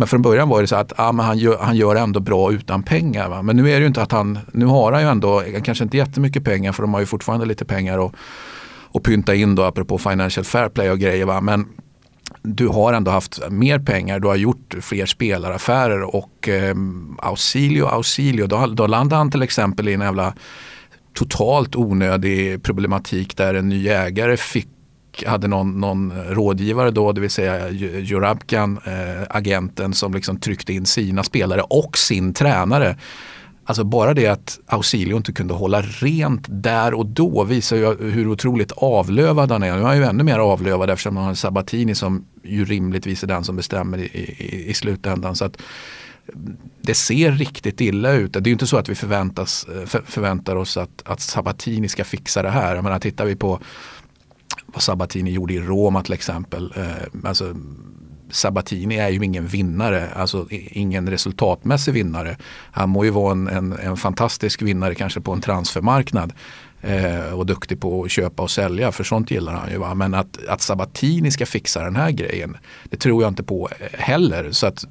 Men 0.00 0.08
från 0.08 0.22
början 0.22 0.48
var 0.48 0.60
det 0.60 0.66
så 0.66 0.76
att 0.76 0.92
ah, 0.96 1.12
men 1.12 1.26
han, 1.26 1.38
gör, 1.38 1.58
han 1.58 1.76
gör 1.76 1.96
ändå 1.96 2.20
bra 2.20 2.52
utan 2.52 2.82
pengar. 2.82 3.28
Va? 3.28 3.42
Men 3.42 3.56
nu 3.56 3.70
är 3.70 3.74
det 3.74 3.80
ju 3.80 3.86
inte 3.86 4.02
att 4.02 4.12
han, 4.12 4.38
nu 4.52 4.66
har 4.66 4.92
han 4.92 5.02
ju 5.02 5.08
ändå, 5.08 5.42
kanske 5.64 5.84
inte 5.84 5.96
jättemycket 5.96 6.44
pengar 6.44 6.72
för 6.72 6.82
de 6.82 6.94
har 6.94 7.00
ju 7.00 7.06
fortfarande 7.06 7.46
lite 7.46 7.64
pengar 7.64 8.06
att, 8.06 8.12
och 8.90 9.04
pynta 9.04 9.34
in 9.34 9.54
då 9.54 9.62
apropå 9.62 9.98
financial 9.98 10.44
fair 10.44 10.68
play 10.68 10.90
och 10.90 10.98
grejer. 10.98 11.24
Va? 11.24 11.40
Men 11.40 11.66
du 12.42 12.68
har 12.68 12.92
ändå 12.92 13.10
haft 13.10 13.50
mer 13.50 13.78
pengar, 13.78 14.20
du 14.20 14.28
har 14.28 14.36
gjort 14.36 14.74
fler 14.80 15.06
spelaraffärer 15.06 16.16
och 16.16 16.48
eh, 16.48 16.74
Ausilio, 17.18 17.84
Ausilio, 17.84 18.46
då, 18.46 18.66
då 18.66 18.86
landade 18.86 19.18
han 19.18 19.30
till 19.30 19.42
exempel 19.42 19.88
i 19.88 19.94
en 19.94 20.00
jävla 20.00 20.34
totalt 21.14 21.76
onödig 21.76 22.62
problematik 22.62 23.36
där 23.36 23.54
en 23.54 23.68
ny 23.68 23.88
ägare 23.88 24.36
fick 24.36 24.68
hade 25.26 25.48
någon, 25.48 25.80
någon 25.80 26.12
rådgivare 26.28 26.90
då, 26.90 27.12
det 27.12 27.20
vill 27.20 27.30
säga 27.30 27.70
Jurabkan, 27.70 28.80
eh, 28.84 29.26
agenten 29.28 29.92
som 29.92 30.14
liksom 30.14 30.40
tryckte 30.40 30.72
in 30.72 30.86
sina 30.86 31.22
spelare 31.22 31.60
och 31.60 31.98
sin 31.98 32.34
tränare. 32.34 32.96
Alltså 33.64 33.84
bara 33.84 34.14
det 34.14 34.26
att 34.26 34.58
Ausilio 34.66 35.16
inte 35.16 35.32
kunde 35.32 35.54
hålla 35.54 35.82
rent 35.82 36.44
där 36.48 36.94
och 36.94 37.06
då 37.06 37.44
visar 37.44 37.76
ju 37.76 38.10
hur 38.10 38.28
otroligt 38.28 38.72
avlövad 38.72 39.50
han 39.50 39.62
är. 39.62 39.74
Nu 39.74 39.80
är 39.80 39.84
han 39.84 39.96
ju 39.96 40.04
ännu 40.04 40.24
mer 40.24 40.38
avlövad 40.38 40.90
eftersom 40.90 41.16
han 41.16 41.26
har 41.26 41.34
Sabatini 41.34 41.94
som 41.94 42.24
ju 42.42 42.64
rimligtvis 42.64 43.22
är 43.22 43.26
den 43.26 43.44
som 43.44 43.56
bestämmer 43.56 43.98
i, 43.98 44.04
i, 44.04 44.70
i 44.70 44.74
slutändan. 44.74 45.36
Så 45.36 45.44
att 45.44 45.62
det 46.80 46.94
ser 46.94 47.32
riktigt 47.32 47.80
illa 47.80 48.12
ut. 48.12 48.32
Det 48.32 48.38
är 48.38 48.46
ju 48.46 48.52
inte 48.52 48.66
så 48.66 48.76
att 48.76 48.88
vi 48.88 48.94
förväntas, 48.94 49.66
eh, 49.74 49.86
för, 49.86 50.02
förväntar 50.06 50.56
oss 50.56 50.76
att, 50.76 51.02
att 51.04 51.20
Sabatini 51.20 51.88
ska 51.88 52.04
fixa 52.04 52.42
det 52.42 52.50
här. 52.50 52.74
Jag 52.74 52.84
menar, 52.84 52.98
tittar 52.98 53.24
vi 53.24 53.36
på 53.36 53.60
vad 54.72 54.82
Sabatini 54.82 55.30
gjorde 55.30 55.54
i 55.54 55.60
Roma 55.60 56.02
till 56.02 56.12
exempel. 56.12 56.72
Eh, 56.76 57.28
alltså, 57.28 57.54
Sabatini 58.30 58.96
är 58.96 59.08
ju 59.08 59.24
ingen 59.24 59.46
vinnare, 59.46 60.10
alltså 60.10 60.46
ingen 60.50 61.10
resultatmässig 61.10 61.92
vinnare. 61.92 62.36
Han 62.70 62.88
må 62.88 63.04
ju 63.04 63.10
vara 63.10 63.32
en, 63.32 63.48
en, 63.48 63.72
en 63.72 63.96
fantastisk 63.96 64.62
vinnare 64.62 64.94
kanske 64.94 65.20
på 65.20 65.32
en 65.32 65.40
transfermarknad 65.40 66.32
eh, 66.80 67.32
och 67.32 67.46
duktig 67.46 67.80
på 67.80 68.04
att 68.04 68.10
köpa 68.10 68.42
och 68.42 68.50
sälja, 68.50 68.92
för 68.92 69.04
sånt 69.04 69.30
gillar 69.30 69.52
han 69.52 69.70
ju. 69.70 69.78
Va? 69.78 69.94
Men 69.94 70.14
att, 70.14 70.46
att 70.48 70.60
Sabatini 70.60 71.30
ska 71.30 71.46
fixa 71.46 71.84
den 71.84 71.96
här 71.96 72.10
grejen, 72.10 72.56
det 72.84 72.96
tror 72.96 73.22
jag 73.22 73.30
inte 73.30 73.42
på 73.42 73.68
eh, 73.80 74.00
heller. 74.00 74.52
Så 74.52 74.66
att, 74.66 74.84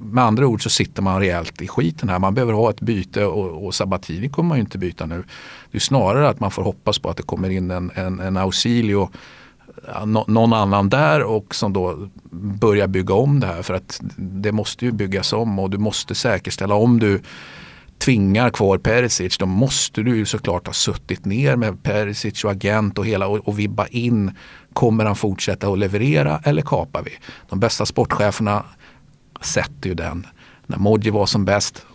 med 0.00 0.24
andra 0.24 0.46
ord 0.46 0.62
så 0.62 0.70
sitter 0.70 1.02
man 1.02 1.20
rejält 1.20 1.62
i 1.62 1.68
skiten 1.68 2.08
här. 2.08 2.18
Man 2.18 2.34
behöver 2.34 2.52
ha 2.52 2.70
ett 2.70 2.80
byte 2.80 3.24
och, 3.24 3.66
och 3.66 3.74
Sabatini 3.74 4.28
kommer 4.28 4.48
man 4.48 4.58
ju 4.58 4.62
inte 4.62 4.78
byta 4.78 5.06
nu. 5.06 5.24
Det 5.70 5.78
är 5.78 5.80
snarare 5.80 6.28
att 6.28 6.40
man 6.40 6.50
får 6.50 6.62
hoppas 6.62 6.98
på 6.98 7.10
att 7.10 7.16
det 7.16 7.22
kommer 7.22 7.50
in 7.50 7.70
en, 7.70 7.90
en, 7.94 8.20
en 8.20 8.36
Ausilio 8.36 9.10
någon 10.26 10.52
annan 10.52 10.88
där 10.88 11.22
och 11.22 11.54
som 11.54 11.72
då 11.72 12.08
börjar 12.30 12.86
bygga 12.86 13.14
om 13.14 13.40
det 13.40 13.46
här 13.46 13.62
för 13.62 13.74
att 13.74 14.00
det 14.16 14.52
måste 14.52 14.84
ju 14.84 14.92
byggas 14.92 15.32
om 15.32 15.58
och 15.58 15.70
du 15.70 15.78
måste 15.78 16.14
säkerställa 16.14 16.74
om 16.74 17.00
du 17.00 17.20
tvingar 17.98 18.50
kvar 18.50 18.78
Perisic, 18.78 19.38
då 19.38 19.46
måste 19.46 20.02
du 20.02 20.16
ju 20.16 20.26
såklart 20.26 20.66
ha 20.66 20.74
suttit 20.74 21.24
ner 21.24 21.56
med 21.56 21.82
Perisic 21.82 22.44
och 22.44 22.50
agent 22.50 22.98
och 22.98 23.06
hela 23.06 23.26
och, 23.26 23.48
och 23.48 23.58
vibba 23.58 23.86
in. 23.86 24.30
Kommer 24.72 25.04
han 25.04 25.16
fortsätta 25.16 25.68
att 25.68 25.78
leverera 25.78 26.40
eller 26.44 26.62
kapar 26.62 27.02
vi? 27.02 27.10
De 27.48 27.60
bästa 27.60 27.86
sportcheferna 27.86 28.64
sätter 29.40 29.88
ju 29.88 29.94
den. 29.94 30.26
När 30.66 30.78
Modji 30.78 31.10
var 31.10 31.26
som 31.26 31.44
bäst, 31.44 31.86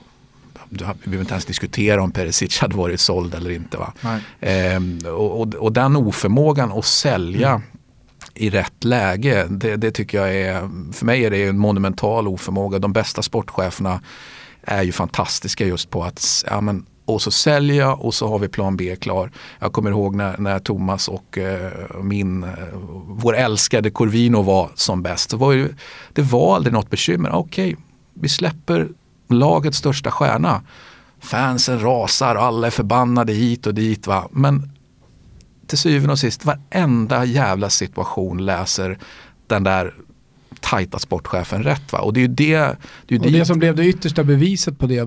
vi 0.69 0.77
behöver 0.77 1.19
inte 1.19 1.33
ens 1.33 1.45
diskutera 1.45 2.03
om 2.03 2.11
Perisic 2.11 2.59
hade 2.59 2.75
varit 2.75 2.99
såld 2.99 3.35
eller 3.35 3.49
inte. 3.49 3.77
Va? 3.77 3.93
Ehm, 4.39 4.99
och, 5.05 5.41
och, 5.41 5.55
och, 5.55 5.73
den 5.73 5.95
oförmågan 5.95 6.71
att 6.71 6.85
sälja 6.85 7.49
mm. 7.49 7.61
i 8.33 8.49
rätt 8.49 8.83
läge, 8.83 9.47
det, 9.49 9.75
det, 9.75 9.91
tycker 9.91 10.17
jag 10.17 10.35
är, 10.35 10.69
för 10.93 11.05
mig 11.05 11.25
är 11.25 11.31
det 11.31 11.47
en 11.47 11.57
monumental 11.57 12.27
oförmåga. 12.27 12.79
De 12.79 12.93
bästa 12.93 13.21
sportcheferna 13.21 14.01
är 14.61 14.83
ju 14.83 14.91
fantastiska 14.91 15.65
just 15.65 15.89
på 15.89 16.03
att 16.03 16.43
ja, 16.47 16.61
men, 16.61 16.85
och 17.05 17.21
så 17.21 17.31
säljer 17.31 17.77
jag 17.77 18.05
och 18.05 18.13
så 18.13 18.27
har 18.27 18.39
vi 18.39 18.47
plan 18.47 18.77
B 18.77 18.95
klar. 18.95 19.31
Jag 19.59 19.73
kommer 19.73 19.91
ihåg 19.91 20.15
när, 20.15 20.37
när 20.37 20.59
Thomas 20.59 21.07
och 21.07 21.37
eh, 21.37 21.71
min, 22.01 22.43
eh, 22.43 22.49
vår 23.07 23.35
älskade 23.35 23.91
Corvino 23.91 24.41
var 24.41 24.69
som 24.75 25.01
bäst. 25.01 25.29
Det 25.29 25.37
var, 25.37 25.51
ju, 25.51 25.73
det 26.13 26.21
var 26.21 26.55
aldrig 26.55 26.73
något 26.73 26.89
bekymmer. 26.89 27.29
Ah, 27.29 27.37
okej, 27.37 27.73
okay, 27.73 27.83
vi 28.13 28.29
släpper 28.29 28.87
lagets 29.29 29.77
största 29.77 30.11
stjärna. 30.11 30.61
Fansen 31.19 31.81
rasar, 31.81 32.35
alla 32.35 32.67
är 32.67 32.71
förbannade 32.71 33.33
hit 33.33 33.67
och 33.67 33.73
dit. 33.73 34.07
Va? 34.07 34.27
Men 34.31 34.71
till 35.67 35.77
syvende 35.77 36.11
och 36.11 36.19
sist, 36.19 36.45
varenda 36.45 37.25
jävla 37.25 37.69
situation 37.69 38.45
läser 38.45 38.99
den 39.47 39.63
där 39.63 39.93
tajta 40.61 40.99
sportchefen 40.99 41.63
rätt. 41.63 41.93
Va? 41.93 41.99
Och 41.99 42.13
det 42.13 42.23
är 42.23 42.27
det, 42.27 42.75
det, 43.05 43.15
är 43.15 43.19
och 43.19 43.31
det 43.31 43.45
som 43.45 43.59
blev 43.59 43.75
det 43.75 43.85
yttersta 43.85 44.23
beviset 44.23 44.79
på 44.79 44.87
det 44.87 44.99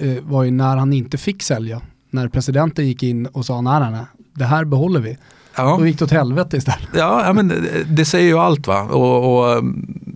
eh, 0.00 0.22
var 0.22 0.44
ju 0.44 0.50
när 0.50 0.76
han 0.76 0.92
inte 0.92 1.18
fick 1.18 1.42
sälja. 1.42 1.80
När 2.10 2.28
presidenten 2.28 2.86
gick 2.86 3.02
in 3.02 3.26
och 3.26 3.46
sa 3.46 3.60
nej, 3.60 3.80
nej, 3.80 3.90
nej, 3.90 4.04
det 4.34 4.44
här 4.44 4.64
behåller 4.64 5.00
vi. 5.00 5.18
Ja. 5.56 5.76
Då 5.78 5.86
gick 5.86 5.98
det 5.98 6.04
åt 6.04 6.10
helvete 6.10 6.56
istället. 6.56 6.88
Ja, 6.94 7.32
men 7.32 7.48
det, 7.48 7.84
det 7.84 8.04
säger 8.04 8.28
ju 8.28 8.38
allt. 8.38 8.66
va. 8.66 8.82
Och, 8.82 9.54
och 9.54 9.64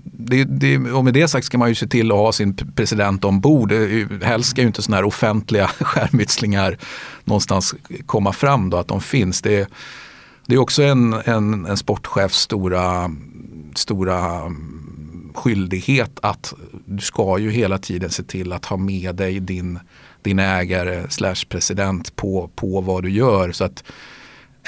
det, 0.02 0.44
det, 0.44 0.78
och 0.78 1.04
med 1.04 1.14
det 1.14 1.28
sagt 1.28 1.46
ska 1.46 1.58
man 1.58 1.68
ju 1.68 1.74
se 1.74 1.86
till 1.86 2.12
att 2.12 2.18
ha 2.18 2.32
sin 2.32 2.54
president 2.54 3.24
ombord. 3.24 3.72
Helst 4.22 4.50
ska 4.50 4.60
ju 4.60 4.66
inte 4.66 4.82
sådana 4.82 4.96
här 4.96 5.04
offentliga 5.04 5.66
skärmytslingar 5.80 6.78
någonstans 7.24 7.74
komma 8.06 8.32
fram 8.32 8.70
då, 8.70 8.76
att 8.76 8.88
de 8.88 9.00
finns. 9.00 9.42
Det, 9.42 9.68
det 10.46 10.54
är 10.54 10.58
också 10.58 10.82
en, 10.82 11.12
en, 11.24 11.66
en 11.66 11.76
sportchefs 11.76 12.38
stora, 12.38 13.10
stora 13.74 14.42
skyldighet 15.34 16.18
att 16.22 16.54
du 16.86 17.02
ska 17.02 17.38
ju 17.38 17.50
hela 17.50 17.78
tiden 17.78 18.10
se 18.10 18.22
till 18.22 18.52
att 18.52 18.64
ha 18.64 18.76
med 18.76 19.14
dig 19.14 19.40
din, 19.40 19.78
din 20.22 20.38
ägare 20.38 21.10
slash 21.10 21.44
president 21.48 22.16
på, 22.16 22.50
på 22.54 22.80
vad 22.80 23.02
du 23.02 23.10
gör. 23.10 23.52
Så 23.52 23.64
att 23.64 23.84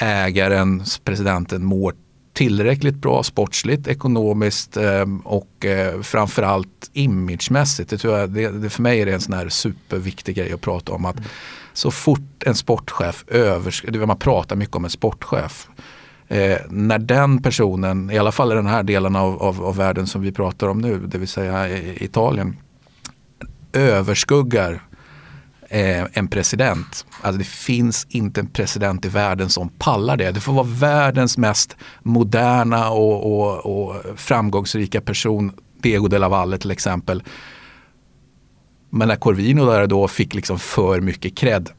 ägaren, 0.01 0.83
presidenten 1.05 1.65
mår 1.65 1.95
tillräckligt 2.33 2.95
bra 2.95 3.23
sportsligt, 3.23 3.89
ekonomiskt 3.89 4.77
eh, 4.77 5.05
och 5.25 5.65
eh, 5.65 6.03
framförallt 6.03 6.91
imagemässigt. 6.93 7.91
Det 7.91 7.99
tror 7.99 8.19
jag, 8.19 8.31
det, 8.31 8.49
det, 8.49 8.71
för 8.71 8.83
mig 8.83 9.01
är 9.01 9.07
det 9.07 9.15
en 9.15 9.21
sån 9.21 9.35
här 9.35 9.49
superviktig 9.49 10.37
grej 10.37 10.53
att 10.53 10.61
prata 10.61 10.93
om. 10.93 11.05
att 11.05 11.17
mm. 11.17 11.29
Så 11.73 11.91
fort 11.91 12.43
en 12.47 12.55
sportchef 12.55 13.25
över, 13.29 13.91
det 13.91 14.07
man 14.07 14.19
pratar 14.19 14.57
mycket 14.57 14.77
om 14.77 14.85
en 14.85 14.91
sportchef. 14.91 15.69
Eh, 16.29 16.59
när 16.71 16.99
den 16.99 17.43
personen, 17.43 18.11
i 18.11 18.19
alla 18.19 18.33
fall 18.33 18.53
i 18.53 18.55
den 18.55 18.67
här 18.67 18.83
delen 18.83 19.17
av, 19.17 19.43
av, 19.43 19.65
av 19.65 19.77
världen 19.77 20.07
som 20.07 20.23
vi 20.23 20.33
pratar 20.33 20.69
om 20.69 20.79
nu, 20.79 20.99
det 20.99 21.19
vill 21.19 21.29
säga 21.29 21.79
Italien, 21.79 22.57
överskuggar 23.73 24.83
eh, 25.69 26.05
en 26.13 26.29
president. 26.29 27.07
Alltså 27.21 27.39
det 27.39 27.47
finns 27.47 28.07
inte 28.11 28.41
en 28.41 28.47
president 28.47 29.05
i 29.05 29.09
världen 29.09 29.49
som 29.49 29.69
pallar 29.69 30.17
det. 30.17 30.31
Det 30.31 30.41
får 30.41 30.53
vara 30.53 30.67
världens 30.67 31.39
mest 31.39 31.77
moderna 32.03 32.91
och, 32.91 33.41
och, 33.41 33.67
och 33.67 33.97
framgångsrika 34.17 35.01
person, 35.01 35.53
Diego 35.83 36.09
de 36.09 36.19
la 36.19 36.29
Valle 36.29 36.59
till 36.59 36.71
exempel. 36.71 37.23
Men 38.91 39.09
när 39.09 39.17
Corvino 39.17 39.67
där 39.67 39.87
då 39.87 40.09
fick 40.09 40.35
liksom 40.35 40.59
för 40.59 41.01
mycket 41.01 41.37
cred. 41.37 41.71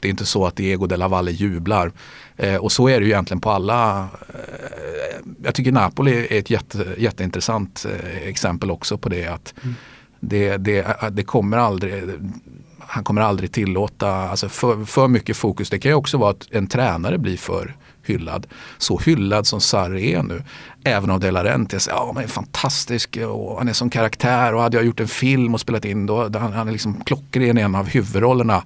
Det 0.00 0.08
är 0.08 0.10
inte 0.10 0.26
så 0.26 0.46
att 0.46 0.56
Diego 0.56 0.86
de 0.86 0.96
la 0.96 1.08
Valle 1.08 1.30
jublar. 1.30 1.92
Eh, 2.40 2.56
och 2.56 2.72
så 2.72 2.88
är 2.88 3.00
det 3.00 3.06
ju 3.06 3.12
egentligen 3.12 3.40
på 3.40 3.50
alla. 3.50 4.08
Eh, 4.28 5.20
jag 5.42 5.54
tycker 5.54 5.72
Napoli 5.72 6.26
är 6.30 6.38
ett 6.38 6.50
jätte, 6.50 6.94
jätteintressant 6.98 7.86
eh, 7.88 8.28
exempel 8.28 8.70
också 8.70 8.98
på 8.98 9.08
det. 9.08 9.26
att 9.26 9.54
mm. 9.62 9.74
det, 10.20 10.56
det, 10.56 10.96
det 11.10 11.22
kommer 11.22 11.56
aldrig 11.56 12.04
han 12.78 13.04
kommer 13.04 13.20
aldrig 13.20 13.52
tillåta 13.52 14.10
alltså 14.10 14.48
för, 14.48 14.84
för 14.84 15.08
mycket 15.08 15.36
fokus. 15.36 15.70
Det 15.70 15.78
kan 15.78 15.90
ju 15.90 15.94
också 15.94 16.18
vara 16.18 16.30
att 16.30 16.48
en 16.50 16.66
tränare 16.66 17.18
blir 17.18 17.36
för 17.36 17.76
hyllad. 18.02 18.46
Så 18.78 18.98
hyllad 18.98 19.46
som 19.46 19.60
Sarri 19.60 20.12
är 20.12 20.22
nu. 20.22 20.42
Även 20.84 21.10
av 21.10 21.20
De 21.20 21.30
Laurentiis, 21.30 21.88
ja 21.88 22.12
han 22.14 22.24
är 22.24 22.28
fantastisk 22.28 23.18
och 23.28 23.58
han 23.58 23.68
är 23.68 23.72
som 23.72 23.90
karaktär 23.90 24.54
och 24.54 24.62
hade 24.62 24.76
jag 24.76 24.86
gjort 24.86 25.00
en 25.00 25.08
film 25.08 25.54
och 25.54 25.60
spelat 25.60 25.84
in 25.84 26.06
då, 26.06 26.38
han, 26.38 26.52
han 26.52 26.68
är 26.68 26.72
liksom 26.72 27.04
klockren 27.04 27.58
i 27.58 27.60
en 27.60 27.74
av 27.74 27.88
huvudrollerna. 27.88 28.62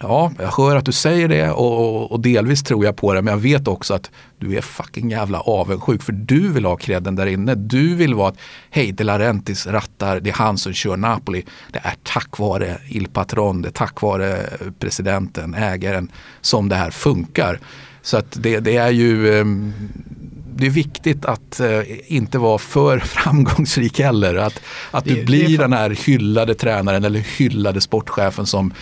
Ja, 0.00 0.32
jag 0.38 0.52
hör 0.52 0.76
att 0.76 0.84
du 0.84 0.92
säger 0.92 1.28
det 1.28 1.50
och, 1.50 2.12
och, 2.12 2.20
delvis 2.20 2.62
tror 2.62 2.84
jag 2.84 2.96
på 2.96 3.14
det 3.14 3.22
men 3.22 3.32
jag 3.32 3.38
vet 3.38 3.68
också 3.68 3.94
att 3.94 4.10
du 4.38 4.56
är 4.56 4.60
fucking 4.60 5.10
jävla 5.10 5.40
avundsjuk 5.40 6.02
för 6.02 6.12
du 6.12 6.52
vill 6.52 6.64
ha 6.64 6.76
credden 6.76 7.16
där 7.16 7.26
inne. 7.26 7.54
Du 7.54 7.94
vill 7.94 8.14
vara 8.14 8.28
att 8.28 8.38
hej, 8.70 8.92
De 8.92 9.04
Laurentiis 9.04 9.66
rattar, 9.66 10.20
det 10.20 10.30
är 10.30 10.34
han 10.34 10.58
som 10.58 10.72
kör 10.72 10.96
Napoli. 10.96 11.44
Det 11.72 11.78
är 11.78 11.94
tack 12.02 12.38
vare 12.38 12.78
Il 12.88 13.08
Patron, 13.08 13.62
det 13.62 13.68
är 13.68 13.72
tack 13.72 14.02
vare 14.02 14.46
presidenten, 14.78 15.54
ägaren 15.54 16.12
som 16.40 16.68
det 16.68 16.76
här 16.76 16.90
funkar. 16.90 17.60
Så 18.02 18.16
att 18.16 18.36
det, 18.42 18.60
det 18.60 18.76
är 18.76 18.90
ju 18.90 19.38
ehm, 19.40 19.72
det 20.56 20.66
är 20.66 20.70
viktigt 20.70 21.24
att 21.24 21.60
eh, 21.60 21.80
inte 22.06 22.38
vara 22.38 22.58
för 22.58 22.98
framgångsrik 23.04 24.00
heller. 24.00 24.34
Att, 24.34 24.60
att 24.90 25.04
det, 25.04 25.14
du 25.14 25.24
blir 25.24 25.58
den 25.58 25.72
här 25.72 25.90
hyllade 25.90 26.54
tränaren 26.54 27.04
eller 27.04 27.20
hyllade 27.38 27.80
sportchefen 27.80 28.46
som 28.46 28.72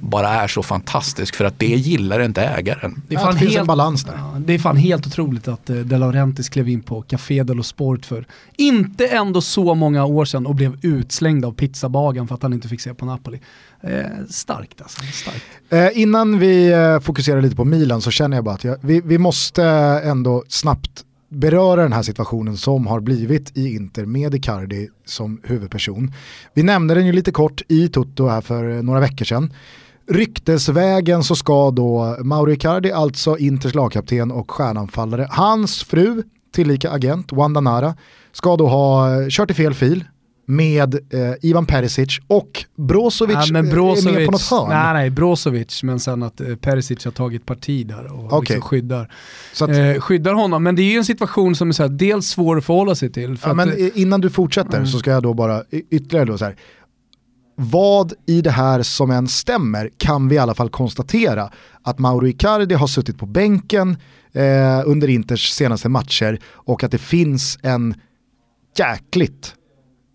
bara 0.00 0.28
är 0.28 0.48
så 0.48 0.62
fantastisk 0.62 1.36
för 1.36 1.44
att 1.44 1.58
det 1.58 1.66
gillar 1.66 2.20
inte 2.20 2.42
ägaren. 2.42 3.02
Det, 3.08 3.14
är 3.14 3.18
fan 3.18 3.26
ja, 3.26 3.32
det 3.32 3.38
finns 3.38 3.50
helt, 3.50 3.60
en 3.60 3.66
balans 3.66 4.04
där. 4.04 4.14
Ja, 4.16 4.34
det 4.38 4.54
är 4.54 4.58
fan 4.58 4.76
helt 4.76 5.06
otroligt 5.06 5.48
att 5.48 5.70
uh, 5.70 5.76
De 5.76 5.96
Laurentiis 5.96 6.48
klev 6.48 6.68
in 6.68 6.82
på 6.82 7.02
Café 7.02 7.42
dello 7.42 7.62
Sport 7.62 8.06
för 8.06 8.26
inte 8.56 9.06
ändå 9.06 9.40
så 9.40 9.74
många 9.74 10.04
år 10.04 10.24
sedan 10.24 10.46
och 10.46 10.54
blev 10.54 10.76
utslängd 10.82 11.44
av 11.44 11.52
pizzabagen 11.52 12.28
för 12.28 12.34
att 12.34 12.42
han 12.42 12.52
inte 12.52 12.68
fick 12.68 12.80
se 12.80 12.94
på 12.94 13.04
Napoli. 13.04 13.40
Eh, 13.80 14.04
starkt 14.28 14.82
alltså. 14.82 15.02
Starkt. 15.02 15.44
Eh, 15.70 16.02
innan 16.02 16.38
vi 16.38 16.72
eh, 16.72 17.00
fokuserar 17.00 17.42
lite 17.42 17.56
på 17.56 17.64
Milan 17.64 18.00
så 18.00 18.10
känner 18.10 18.36
jag 18.36 18.44
bara 18.44 18.54
att 18.54 18.64
jag, 18.64 18.76
vi, 18.80 19.00
vi 19.00 19.18
måste 19.18 19.64
ändå 20.04 20.44
snabbt 20.48 21.04
beröra 21.28 21.82
den 21.82 21.92
här 21.92 22.02
situationen 22.02 22.56
som 22.56 22.86
har 22.86 23.00
blivit 23.00 23.56
i 23.56 23.74
Inter 23.74 24.06
med 24.06 24.34
Icardi 24.34 24.88
som 25.04 25.40
huvudperson. 25.44 26.12
Vi 26.54 26.62
nämnde 26.62 26.94
den 26.94 27.06
ju 27.06 27.12
lite 27.12 27.32
kort 27.32 27.62
i 27.68 27.88
Toto 27.88 28.28
här 28.28 28.40
för 28.40 28.82
några 28.82 29.00
veckor 29.00 29.24
sedan. 29.24 29.52
Ryktesvägen 30.08 31.24
så 31.24 31.36
ska 31.36 31.70
då 31.70 32.16
Mauro 32.24 32.52
Icardi, 32.52 32.92
alltså 32.92 33.38
Inters 33.38 33.74
lagkapten 33.74 34.32
och 34.32 34.50
stjärnanfallare, 34.50 35.28
hans 35.30 35.82
fru, 35.82 36.22
tillika 36.54 36.90
agent, 36.90 37.32
Wanda 37.32 37.60
Nara, 37.60 37.94
ska 38.32 38.56
då 38.56 38.66
ha 38.66 39.08
kört 39.30 39.50
i 39.50 39.54
fel 39.54 39.74
fil 39.74 40.04
med 40.46 40.94
eh, 40.94 41.34
Ivan 41.42 41.66
Perisic 41.66 42.20
och 42.26 42.64
Brozovic, 42.76 43.36
ja, 43.36 43.52
men 43.52 43.68
Brozovic 43.70 44.06
är 44.06 44.12
med 44.12 44.26
på 44.26 44.32
något 44.32 44.50
hörn. 44.50 44.68
Nej, 44.68 44.94
nej, 44.94 45.10
Brozovic, 45.10 45.82
men 45.82 46.00
sen 46.00 46.22
att 46.22 46.40
eh, 46.40 46.56
Perisic 46.56 47.04
har 47.04 47.12
tagit 47.12 47.46
parti 47.46 47.86
där 47.86 48.12
och 48.12 48.24
okay. 48.24 48.38
liksom 48.38 48.60
skyddar, 48.60 49.10
att, 49.60 49.70
eh, 49.70 50.00
skyddar 50.00 50.32
honom. 50.32 50.62
Men 50.62 50.76
det 50.76 50.82
är 50.82 50.90
ju 50.92 50.98
en 50.98 51.04
situation 51.04 51.54
som 51.54 51.68
är 51.68 51.72
så 51.72 51.82
här, 51.82 51.90
dels 51.90 52.26
svår 52.26 52.58
att 52.58 52.64
förhålla 52.64 52.94
sig 52.94 53.12
till. 53.12 53.38
ja, 53.42 53.54
men 53.54 53.68
att, 53.68 53.78
innan 53.78 54.20
du 54.20 54.30
fortsätter 54.30 54.76
mm. 54.76 54.86
så 54.86 54.98
ska 54.98 55.10
jag 55.10 55.22
då 55.22 55.34
bara 55.34 55.62
ytterligare 55.70 56.24
då 56.24 56.38
så 56.38 56.44
här, 56.44 56.56
vad 57.56 58.12
i 58.26 58.40
det 58.40 58.50
här 58.50 58.82
som 58.82 59.10
än 59.10 59.28
stämmer 59.28 59.90
kan 59.96 60.28
vi 60.28 60.34
i 60.34 60.38
alla 60.38 60.54
fall 60.54 60.70
konstatera 60.70 61.50
att 61.82 61.98
Mauro 61.98 62.26
Icardi 62.26 62.74
har 62.74 62.86
suttit 62.86 63.18
på 63.18 63.26
bänken 63.26 63.96
eh, 64.32 64.82
under 64.86 65.08
Inters 65.08 65.50
senaste 65.50 65.88
matcher 65.88 66.38
och 66.46 66.84
att 66.84 66.90
det 66.90 66.98
finns 66.98 67.58
en 67.62 67.94
jäkligt 68.78 69.54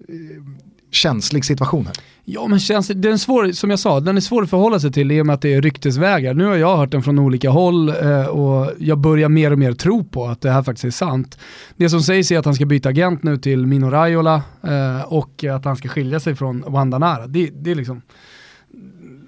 eh, 0.10 0.44
känslig 0.92 1.46
situation 1.46 1.86
här. 1.86 1.96
Ja 2.24 2.48
men 2.48 2.60
känns, 2.60 2.88
den 2.88 3.14
är 3.14 3.18
svår, 3.18 3.52
som 3.52 3.70
jag 3.70 3.80
sa, 3.80 4.00
den 4.00 4.18
är 4.18 4.22
svår 4.22 4.44
att 4.44 4.50
förhålla 4.50 4.80
sig 4.80 4.92
till 4.92 5.12
i 5.12 5.22
och 5.22 5.26
med 5.26 5.34
att 5.34 5.42
det 5.42 5.54
är 5.54 5.62
ryktesvägar. 5.62 6.34
Nu 6.34 6.46
har 6.46 6.56
jag 6.56 6.78
hört 6.78 6.92
den 6.92 7.04
från 7.04 7.20
olika 7.20 7.50
håll 7.50 7.90
eh, 7.90 8.26
och 8.26 8.72
jag 8.80 8.98
börjar 8.98 9.30
mer 9.30 9.52
och 9.52 9.60
mer 9.60 9.74
tro 9.74 10.04
på 10.04 10.26
att 10.26 10.42
det 10.42 10.52
här 10.52 10.64
faktiskt 10.64 10.86
är 10.86 10.92
sant. 10.92 11.40
Det 11.78 11.90
som 11.90 12.02
sägs 12.02 12.32
är 12.32 12.40
att 12.40 12.46
han 12.46 12.56
ska 12.56 12.66
byta 12.66 12.90
agent 12.90 13.24
nu 13.24 13.38
till 13.38 13.68
Mino 13.68 13.90
Raiola 13.90 14.42
eh, 14.64 15.02
och 15.02 15.44
att 15.44 15.66
han 15.66 15.76
ska 15.76 15.88
skilja 15.88 16.20
sig 16.20 16.36
från 16.36 16.64
Wanda 16.68 16.98
Nara. 16.98 17.28
Det, 17.28 17.50
det 17.54 17.72
är 17.72 17.76
liksom 17.76 18.02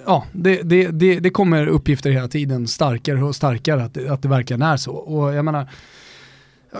ja, 0.06 0.26
det, 0.32 0.62
det, 0.64 0.88
det, 0.88 1.20
det, 1.20 1.30
kommer 1.30 1.68
uppgifter 1.68 2.12
hela 2.12 2.28
tiden 2.28 2.68
starkare 2.68 3.24
och 3.24 3.36
starkare 3.36 3.84
att, 3.84 4.08
att 4.08 4.22
det 4.22 4.28
verkligen 4.28 4.62
är 4.62 4.78
så. 4.78 4.92
Och 4.92 5.34
jag 5.34 5.46
menar, 5.46 5.70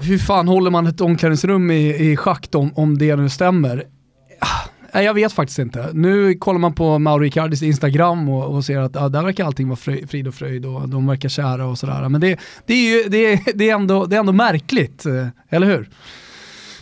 hur 0.02 0.18
fan 0.18 0.48
håller 0.48 0.72
man 0.72 0.88
ett 0.88 1.02
omklädningsrum 1.02 1.72
i, 1.72 2.12
i 2.12 2.18
schakt 2.18 2.56
om, 2.56 2.74
om 2.76 2.98
det 2.98 3.16
nu 3.16 3.30
stämmer? 3.30 3.84
Ah, 4.40 4.70
jag 4.94 5.14
vet 5.14 5.34
faktiskt 5.34 5.60
inte. 5.60 5.90
Nu 5.94 6.34
kollar 6.34 6.60
man 6.60 6.74
på 6.74 7.00
Mauro 7.00 7.26
Icardis 7.26 7.64
Instagram 7.64 8.30
och, 8.30 8.56
och 8.56 8.66
ser 8.66 8.80
att 8.80 8.96
ja, 8.96 9.10
där 9.10 9.24
verkar 9.24 9.46
allting 9.46 9.68
vara 9.70 9.80
frid 10.08 10.28
och 10.28 10.36
fröjd 10.36 10.66
och 10.66 10.90
de 10.90 11.08
verkar 11.08 11.30
kära 11.30 11.66
och 11.66 11.78
sådär. 11.78 12.10
Men 12.10 12.22
det, 12.22 12.40
det, 12.66 12.74
är 12.74 13.04
ju, 13.04 13.10
det, 13.10 13.42
det, 13.56 13.70
är 13.70 13.76
ändå, 13.76 14.06
det 14.06 14.16
är 14.16 14.20
ändå 14.20 14.34
märkligt, 14.34 15.06
eh, 15.06 15.28
eller 15.50 15.68
hur? 15.68 15.90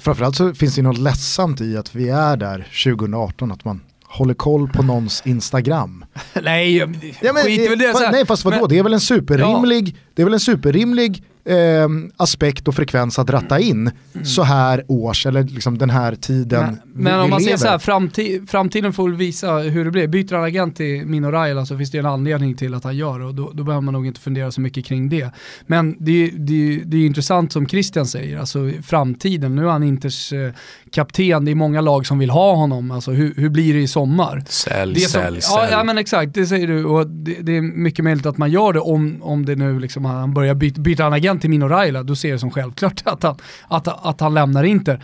Framförallt 0.01 0.35
så 0.35 0.53
finns 0.53 0.75
det 0.75 0.81
något 0.81 0.97
ledsamt 0.97 1.61
i 1.61 1.77
att 1.77 1.95
vi 1.95 2.09
är 2.09 2.37
där 2.37 2.67
2018, 2.85 3.51
att 3.51 3.65
man 3.65 3.81
håller 4.03 4.33
koll 4.33 4.67
på 4.67 4.83
någons 4.83 5.21
Instagram. 5.25 6.05
nej, 6.43 6.77
ja, 6.77 6.87
men, 7.33 7.43
skit 7.43 7.71
väl 7.71 7.79
det. 7.79 8.09
nej 8.11 8.25
fast 8.25 8.45
vadå, 8.45 8.59
men, 8.59 8.69
det 8.69 8.77
är 8.77 8.83
väl 8.83 8.93
en 8.93 8.99
superrimlig, 8.99 9.89
ja. 9.89 9.99
det 10.13 10.21
är 10.21 10.23
väl 10.23 10.33
en 10.33 10.39
superrimlig 10.39 11.23
eh, 11.45 11.87
aspekt 12.17 12.67
och 12.67 12.75
frekvens 12.75 13.19
att 13.19 13.29
ratta 13.29 13.59
in 13.59 13.91
mm. 14.13 14.25
så 14.25 14.43
här 14.43 14.83
års 14.87 15.25
eller 15.25 15.43
liksom 15.43 15.77
den 15.77 15.89
här 15.89 16.15
tiden 16.15 16.65
Men, 16.65 16.79
vi, 16.93 17.03
men 17.03 17.19
om 17.19 17.29
man 17.29 17.29
lever. 17.29 17.43
säger 17.43 17.57
så 17.57 17.67
här, 17.67 17.79
framtid, 17.79 18.49
framtiden 18.49 18.93
får 18.93 19.09
visa 19.09 19.57
hur 19.57 19.85
det 19.85 19.91
blir. 19.91 20.07
Byter 20.07 20.35
han 20.35 20.43
agent 20.43 20.75
till 20.75 21.05
Mino 21.05 21.27
Raila 21.27 21.65
så 21.65 21.77
finns 21.77 21.91
det 21.91 21.97
en 21.97 22.05
anledning 22.05 22.55
till 22.55 22.73
att 22.73 22.83
han 22.83 22.97
gör 22.97 23.19
och 23.19 23.35
då, 23.35 23.51
då 23.53 23.63
behöver 23.63 23.81
man 23.81 23.93
nog 23.93 24.07
inte 24.07 24.21
fundera 24.21 24.51
så 24.51 24.61
mycket 24.61 24.85
kring 24.85 25.09
det. 25.09 25.31
Men 25.67 25.95
det, 25.99 26.31
det, 26.33 26.81
det 26.85 26.97
är 26.97 27.05
intressant 27.05 27.51
som 27.51 27.67
Christian 27.67 28.05
säger, 28.05 28.37
alltså 28.37 28.71
framtiden, 28.83 29.55
nu 29.55 29.65
är 29.65 29.69
han 29.69 29.83
Inters 29.83 30.33
eh, 30.33 30.51
kapten, 30.91 31.45
det 31.45 31.51
är 31.51 31.55
många 31.55 31.81
lag 31.81 32.05
som 32.07 32.19
vill 32.19 32.29
ha 32.29 32.55
honom, 32.55 32.91
alltså 32.91 33.11
hur, 33.11 33.33
hur 33.37 33.49
blir 33.49 33.73
det 33.73 33.79
i 33.79 33.87
sommar? 33.87 34.43
Sälj, 34.47 34.93
det 34.93 34.99
sälj, 34.99 35.39
ja, 35.41 35.67
ja 35.71 35.83
men 35.83 35.97
exakt, 35.97 36.33
det 36.33 36.45
säger 36.45 36.67
du 36.67 36.85
och 36.85 37.07
det, 37.07 37.33
det, 37.41 37.57
är 37.57 37.61
mycket 37.61 38.05
möjligt 38.05 38.25
att 38.25 38.37
man 38.37 38.51
gör 38.51 38.73
det 38.73 38.79
om, 38.79 39.17
om 39.21 39.45
det 39.45 39.55
nu 39.55 39.79
liksom, 39.79 40.05
han 40.05 40.33
börjar 40.33 40.55
byta, 40.55 40.81
byta 40.81 41.03
han 41.03 41.13
agent 41.13 41.41
till 41.41 41.49
Mino 41.49 41.65
Raila, 41.65 42.03
då 42.03 42.15
ser 42.15 42.29
jag 42.29 42.35
det 42.35 42.39
som 42.39 42.51
självklart 42.51 43.01
att 43.05 43.23
han, 43.23 43.35
att, 43.67 44.05
att 44.05 44.21
han 44.21 44.33
lämnar 44.33 44.63
Inter. 44.63 45.03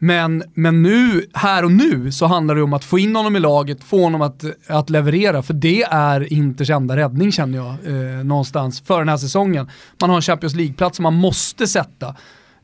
Men, 0.00 0.42
men 0.54 0.82
nu, 0.82 1.26
här 1.34 1.64
och 1.64 1.72
nu, 1.72 2.12
så 2.12 2.26
handlar 2.26 2.54
det 2.54 2.62
om 2.62 2.72
att 2.72 2.84
få 2.84 2.98
in 2.98 3.16
honom 3.16 3.36
i 3.36 3.40
laget, 3.40 3.84
få 3.84 4.02
honom 4.02 4.22
att, 4.22 4.44
att 4.66 4.90
leverera, 4.90 5.42
för 5.42 5.54
det 5.54 5.82
är 5.82 6.32
Inters 6.32 6.70
enda 6.70 6.96
räddning 6.96 7.32
känner 7.32 7.58
jag, 7.58 7.66
eh, 7.68 8.24
någonstans 8.24 8.80
för 8.80 8.98
den 8.98 9.08
här 9.08 9.16
säsongen. 9.16 9.70
Man 10.00 10.10
har 10.10 10.16
en 10.16 10.22
Champions 10.22 10.54
League-plats 10.54 10.96
som 10.96 11.02
man 11.02 11.14
måste 11.14 11.66
sätta. 11.66 12.14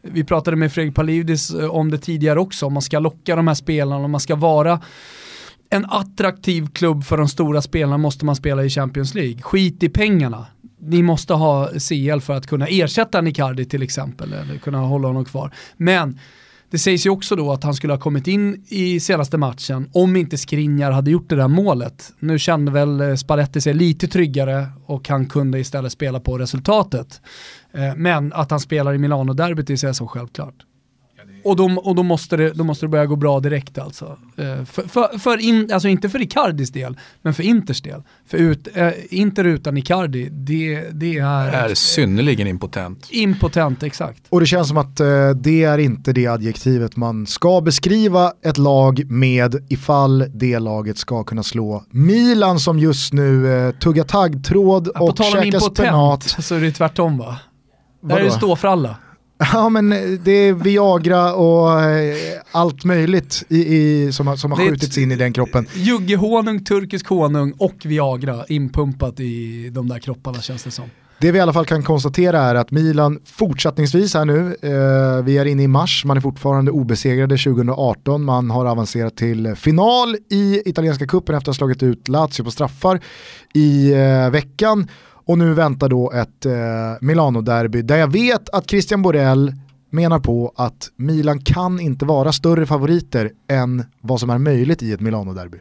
Vi 0.05 0.25
pratade 0.25 0.57
med 0.57 0.73
Fredrik 0.73 0.95
Palidis 0.95 1.51
eh, 1.51 1.71
om 1.71 1.91
det 1.91 1.99
tidigare 1.99 2.41
också, 2.41 2.67
om 2.67 2.73
man 2.73 2.83
ska 2.83 2.99
locka 2.99 3.37
de 3.37 3.49
här 3.49 3.55
spelarna, 3.55 4.05
om 4.05 4.11
man 4.11 4.21
ska 4.21 4.37
vara 4.37 4.81
en 5.71 5.85
attraktiv 5.85 6.69
klubb 6.73 7.05
för 7.05 7.17
de 7.17 7.29
stora 7.29 7.63
spelarna 7.63 7.99
måste 7.99 8.25
man 8.25 8.37
spela 8.37 8.65
i 8.65 8.71
Champions 8.71 9.15
League. 9.15 9.43
Skit 9.43 9.83
i 9.83 9.89
pengarna 9.89 10.47
ni 10.87 11.03
måste 11.03 11.35
ha 11.35 11.69
CL 11.69 12.21
för 12.21 12.33
att 12.33 12.47
kunna 12.47 12.67
ersätta 12.67 13.21
Nicardi 13.21 13.65
till 13.65 13.83
exempel, 13.83 14.33
eller 14.33 14.59
kunna 14.59 14.79
hålla 14.79 15.09
honom 15.09 15.25
kvar. 15.25 15.55
Men 15.77 16.19
det 16.71 16.79
sägs 16.79 17.07
ju 17.07 17.11
också 17.11 17.37
då 17.37 17.53
att 17.53 17.65
han 17.65 17.75
skulle 17.75 17.93
ha 17.93 18.01
kommit 18.01 18.27
in 18.27 18.65
i 18.69 19.01
senaste 19.01 19.39
matchen 19.39 19.91
om 19.93 20.17
inte 20.17 20.39
Skriniar 20.39 20.91
hade 20.91 21.11
gjort 21.11 21.29
det 21.29 21.37
där 21.37 21.49
målet. 21.49 22.13
Nu 22.19 22.39
kände 22.39 22.73
väl 22.73 23.01
eh, 23.01 23.15
Spalletti 23.15 23.61
sig 23.61 23.75
lite 23.75 24.09
tryggare 24.09 24.67
och 24.87 25.09
han 25.09 25.27
kunde 25.27 25.59
istället 25.59 25.93
spela 25.93 26.21
på 26.21 26.39
resultatet. 26.39 27.21
Eh, 27.75 27.95
men 27.97 28.33
att 28.33 28.51
han 28.51 28.61
spelar 28.61 28.95
i 28.95 28.99
Milano-derbyt 28.99 29.71
är 29.71 29.93
så 29.93 30.07
självklart. 30.07 30.55
Och, 31.45 31.57
då, 31.57 31.65
och 31.65 31.95
då, 31.95 32.03
måste 32.03 32.37
det, 32.37 32.53
då 32.53 32.65
måste 32.65 32.87
det 32.87 32.91
börja 32.91 33.07
gå 33.07 33.17
bra 33.17 33.41
direkt 33.41 33.79
alltså. 33.79 34.19
Eh, 34.37 34.65
för, 34.65 34.89
för, 34.89 35.19
för 35.19 35.41
in, 35.41 35.73
alltså 35.73 35.89
inte 35.89 36.09
för 36.09 36.23
Icardis 36.23 36.71
del, 36.71 36.99
men 37.23 37.35
för 37.35 37.43
Inters 37.43 37.83
del. 37.83 38.03
För 38.27 38.39
ut, 38.39 38.69
äh, 38.75 38.91
Inter 39.11 39.45
utan 39.45 39.77
Icardi, 39.77 40.29
det, 40.33 40.81
det 40.93 41.19
är... 41.19 41.51
Det 41.51 41.57
är 41.57 41.75
synnerligen 41.75 42.47
impotent. 42.47 43.09
Impotent, 43.11 43.83
exakt. 43.83 44.23
Och 44.29 44.41
det 44.41 44.47
känns 44.47 44.69
som 44.69 44.77
att 44.77 45.01
äh, 45.01 45.31
det 45.31 45.65
är 45.65 45.79
inte 45.79 46.13
det 46.13 46.27
adjektivet 46.27 46.97
man 46.97 47.27
ska 47.27 47.61
beskriva 47.61 48.33
ett 48.43 48.59
lag 48.59 49.11
med 49.11 49.67
ifall 49.69 50.25
det 50.35 50.59
laget 50.59 50.99
ska 50.99 51.25
kunna 51.25 51.43
slå 51.43 51.85
Milan 51.91 52.61
som 52.61 52.79
just 52.79 53.13
nu 53.13 53.57
äh, 53.67 53.75
tuggar 53.75 54.05
taggtråd 54.05 54.89
ja, 54.95 55.01
och 55.01 55.19
käkar 55.19 55.59
spenat. 55.59 56.23
så 56.23 56.55
är 56.55 56.61
det 56.61 56.73
tvärtom 56.73 57.19
va? 57.19 57.39
Där 58.09 58.17
är 58.17 58.25
det 58.25 58.31
stå 58.31 58.57
för 58.57 58.69
alla. 58.69 58.97
Ja 59.53 59.69
men 59.69 59.91
det 60.25 60.33
är 60.33 60.53
Viagra 60.53 61.35
och 61.35 61.83
eh, 61.83 62.17
allt 62.53 62.85
möjligt 62.85 63.45
i, 63.49 63.77
i, 63.77 64.13
som, 64.13 64.39
som 64.39 64.53
har 64.53 64.59
skjutits 64.59 64.99
in 64.99 65.13
i 65.13 65.17
den 65.17 65.33
kroppen. 65.33 65.67
Juggehonung, 65.75 66.65
turkisk 66.65 67.09
honung 67.09 67.53
och 67.59 67.77
Viagra 67.85 68.45
inpumpat 68.49 69.21
i 69.21 69.69
de 69.73 69.89
där 69.89 69.99
kropparna 69.99 70.41
känns 70.41 70.63
det 70.63 70.71
som. 70.71 70.85
Det 71.19 71.33
vi 71.33 71.39
i 71.39 71.41
alla 71.41 71.53
fall 71.53 71.67
kan 71.67 71.83
konstatera 71.83 72.41
är 72.41 72.55
att 72.55 72.71
Milan 72.71 73.19
fortsättningsvis 73.25 74.15
här 74.15 74.25
nu, 74.25 74.57
eh, 74.63 75.25
vi 75.25 75.39
är 75.39 75.45
inne 75.45 75.63
i 75.63 75.69
mars, 75.69 76.05
man 76.05 76.17
är 76.17 76.21
fortfarande 76.21 76.71
obesegrade 76.71 77.37
2018, 77.37 78.25
man 78.25 78.51
har 78.51 78.67
avancerat 78.67 79.17
till 79.17 79.55
final 79.57 80.17
i 80.31 80.63
italienska 80.67 81.07
kuppen 81.07 81.35
efter 81.35 81.51
att 81.51 81.57
ha 81.57 81.59
slagit 81.59 81.83
ut 81.83 82.09
Lazio 82.09 82.45
på 82.45 82.51
straffar 82.51 83.01
i 83.55 83.93
eh, 83.93 84.31
veckan. 84.31 84.89
Och 85.27 85.39
nu 85.39 85.55
väntar 85.55 85.89
då 85.89 86.13
ett 86.13 86.47
eh, 86.47 86.53
Milano-derby 87.01 87.83
där 87.83 87.97
jag 87.97 88.13
vet 88.13 88.49
att 88.49 88.71
Christian 88.71 89.03
Borell 89.03 89.53
menar 89.91 90.19
på 90.19 90.53
att 90.57 90.91
Milan 90.97 91.41
kan 91.41 91.81
inte 91.81 92.05
vara 92.05 92.33
större 92.33 92.67
favoriter 92.67 93.31
än 93.49 93.85
vad 94.01 94.21
som 94.21 94.31
är 94.31 94.39
möjligt 94.39 94.83
i 94.83 94.93
ett 94.93 95.01
Milano-derby. 95.01 95.59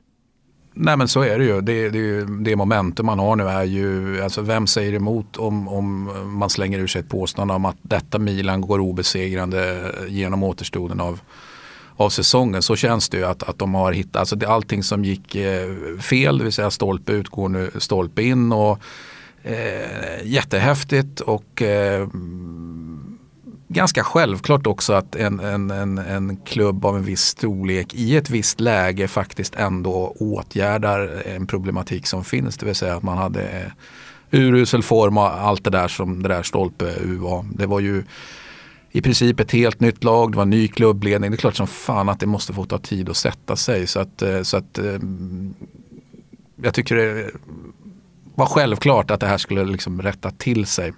Nej 0.76 0.98
men 0.98 1.07
så 1.07 1.22
är 1.22 1.40
det 1.40 1.45
ju. 1.45 1.61
Det, 1.61 1.90
det, 1.90 2.26
det 2.44 2.56
momentum 2.56 3.06
man 3.06 3.19
har 3.19 3.35
nu 3.35 3.44
är 3.44 3.64
ju, 3.64 4.22
alltså 4.22 4.41
vem 4.41 4.68
säger 4.68 4.94
emot 4.94 5.38
om, 5.38 5.68
om 5.68 6.11
man 6.38 6.49
slänger 6.49 6.80
ur 6.80 6.88
sig 6.88 6.99
ett 7.02 7.10
påstående 7.10 7.53
om 7.53 7.65
att 7.65 7.77
detta 7.81 8.19
Milan 8.19 8.61
går 8.61 8.80
obesegrande 8.80 9.91
genom 10.07 10.44
återstoden 10.44 10.99
av, 10.99 11.19
av 11.95 12.10
säsongen. 12.10 12.61
Så 12.61 12.76
känns 12.76 13.10
det 13.10 13.18
ju 13.18 13.26
att, 13.26 13.44
att 13.44 13.60
de 13.60 13.73
har 13.73 13.91
hittat, 13.91 14.15
alltså 14.15 14.35
det, 14.35 14.48
allting 14.48 14.84
som 14.84 15.06
gick 15.06 15.35
eh, 15.35 15.69
fel, 16.02 16.38
det 16.38 16.44
vill 16.44 16.53
säga 16.53 16.72
stolpe 16.72 17.11
ut 17.11 17.30
går 17.30 17.49
nu 17.49 17.72
stolpe 17.77 18.23
in. 18.23 18.52
och 18.52 18.80
Eh, 19.44 20.24
jättehäftigt 20.24 21.20
och 21.20 21.61
eh, 21.61 22.07
ganska 23.68 24.03
självklart 24.03 24.68
också 24.68 24.94
att 24.94 25.15
en, 25.15 25.40
en, 25.40 25.72
en, 25.72 25.98
en 25.98 26.38
klubb 26.38 26.86
av 26.86 26.98
en 26.98 27.03
viss 27.03 27.22
storlek 27.22 27.94
i 27.94 28.15
ett 28.15 28.30
visst 28.30 28.60
läge 28.60 29.07
faktiskt 29.07 29.56
ändå 29.56 30.15
åtgärdar 30.20 31.24
en 31.26 31.48
problematik 31.48 32.07
som 32.07 32.24
finns. 32.24 32.57
Det 32.57 32.65
vill 32.65 32.76
säga 32.76 32.95
att 32.95 33.03
man 33.03 33.18
hade 33.18 33.41
eh, 33.41 33.72
urusel 34.32 34.84
form 34.84 35.18
och 35.18 35.24
allt 35.24 35.64
det 35.64 35.70
där 35.70 35.88
som 35.88 36.24
det 36.24 36.30
där 36.30 36.44
stolpe 36.44 36.86
U 37.02 37.15
var. 37.15 37.45
Det 37.53 37.65
var 37.65 37.80
ju 37.80 38.03
i 38.91 39.02
princip 39.02 39.40
ett 39.40 39.52
helt 39.52 39.80
nytt 39.80 40.03
lag, 40.03 40.32
det 40.32 40.38
var 40.38 40.45
ny 40.45 40.68
klubbledning. 40.68 41.32
Det 41.32 41.36
är 41.36 41.38
klart 41.38 41.56
som 41.56 41.68
fan 41.68 42.10
att 42.10 42.20
det 42.20 42.26
måste 42.26 42.53
få 42.53 42.65
ta 42.65 42.78
tid 42.78 43.10
att 43.10 43.18
sätta 43.18 43.56
sig. 43.56 43.88
Så 43.88 43.99
att, 43.99 44.22
eh, 44.22 44.41
så 44.41 44.57
att 44.57 44.78
eh, 44.78 44.99
jag 46.56 46.74
tycker 46.74 46.95
det 46.95 47.32
var 48.35 48.45
självklart 48.45 49.11
att 49.11 49.19
det 49.19 49.27
här 49.27 49.38
skulle 49.38 49.65
liksom 49.65 50.01
rätta 50.01 50.31
till 50.31 50.65
sig. 50.65 50.93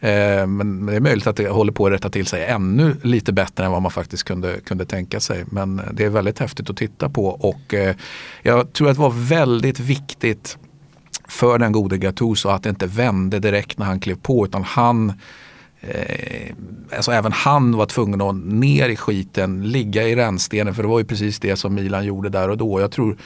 Eh, 0.00 0.46
men 0.46 0.86
det 0.86 0.96
är 0.96 1.00
möjligt 1.00 1.26
att 1.26 1.36
det 1.36 1.48
håller 1.48 1.72
på 1.72 1.86
att 1.86 1.92
rätta 1.92 2.10
till 2.10 2.26
sig 2.26 2.44
ännu 2.44 2.96
lite 3.02 3.32
bättre 3.32 3.64
än 3.64 3.72
vad 3.72 3.82
man 3.82 3.90
faktiskt 3.90 4.24
kunde, 4.24 4.60
kunde 4.60 4.84
tänka 4.84 5.20
sig. 5.20 5.44
Men 5.46 5.82
det 5.92 6.04
är 6.04 6.08
väldigt 6.08 6.38
häftigt 6.38 6.70
att 6.70 6.76
titta 6.76 7.08
på 7.08 7.26
och 7.26 7.74
eh, 7.74 7.96
jag 8.42 8.72
tror 8.72 8.88
att 8.88 8.96
det 8.96 9.02
var 9.02 9.28
väldigt 9.28 9.80
viktigt 9.80 10.58
för 11.28 11.58
den 11.58 11.72
gode 11.72 11.98
Gattuso 11.98 12.48
att 12.48 12.62
det 12.62 12.68
inte 12.68 12.86
vände 12.86 13.38
direkt 13.38 13.78
när 13.78 13.86
han 13.86 14.00
klev 14.00 14.14
på 14.14 14.44
utan 14.44 14.62
han 14.62 15.12
eh, 15.80 16.54
alltså 16.96 17.12
även 17.12 17.32
han 17.32 17.76
var 17.76 17.86
tvungen 17.86 18.20
att 18.20 18.34
ner 18.36 18.88
i 18.88 18.96
skiten, 18.96 19.70
ligga 19.70 20.02
i 20.08 20.16
rännstenen 20.16 20.74
för 20.74 20.82
det 20.82 20.88
var 20.88 20.98
ju 20.98 21.04
precis 21.04 21.40
det 21.40 21.56
som 21.56 21.74
Milan 21.74 22.04
gjorde 22.04 22.28
där 22.28 22.50
och 22.50 22.58
då. 22.58 22.80
Jag 22.80 22.90
tror 22.90 23.16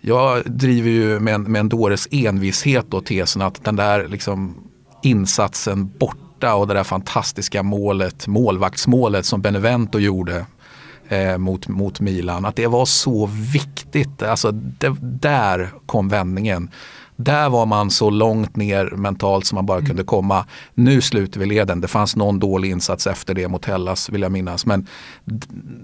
jag 0.00 0.42
driver 0.50 0.90
ju 0.90 1.20
med 1.20 1.34
en, 1.34 1.42
med 1.42 1.60
en 1.60 1.68
dåres 1.68 2.08
envishet 2.10 2.86
då 2.88 3.00
tesen 3.00 3.42
att 3.42 3.64
den 3.64 3.76
där 3.76 4.08
liksom 4.08 4.54
insatsen 5.02 5.90
borta 5.98 6.54
och 6.54 6.66
det 6.66 6.74
där 6.74 6.84
fantastiska 6.84 7.62
målet, 7.62 8.26
målvaktsmålet 8.26 9.26
som 9.26 9.42
Benevento 9.42 9.98
gjorde 9.98 10.46
eh, 11.08 11.38
mot, 11.38 11.68
mot 11.68 12.00
Milan, 12.00 12.44
att 12.44 12.56
det 12.56 12.66
var 12.66 12.84
så 12.84 13.30
viktigt. 13.52 14.22
Alltså 14.22 14.50
det, 14.50 14.96
där 15.00 15.70
kom 15.86 16.08
vändningen. 16.08 16.70
Där 17.16 17.50
var 17.50 17.66
man 17.66 17.90
så 17.90 18.10
långt 18.10 18.56
ner 18.56 18.90
mentalt 18.96 19.46
som 19.46 19.56
man 19.56 19.66
bara 19.66 19.78
mm. 19.78 19.86
kunde 19.86 20.04
komma. 20.04 20.46
Nu 20.74 21.00
sluter 21.00 21.40
vi 21.40 21.46
leden. 21.46 21.80
Det 21.80 21.88
fanns 21.88 22.16
någon 22.16 22.38
dålig 22.38 22.70
insats 22.70 23.06
efter 23.06 23.34
det 23.34 23.48
mot 23.48 23.64
Hellas 23.64 24.10
vill 24.10 24.22
jag 24.22 24.32
minnas. 24.32 24.66
Men 24.66 24.86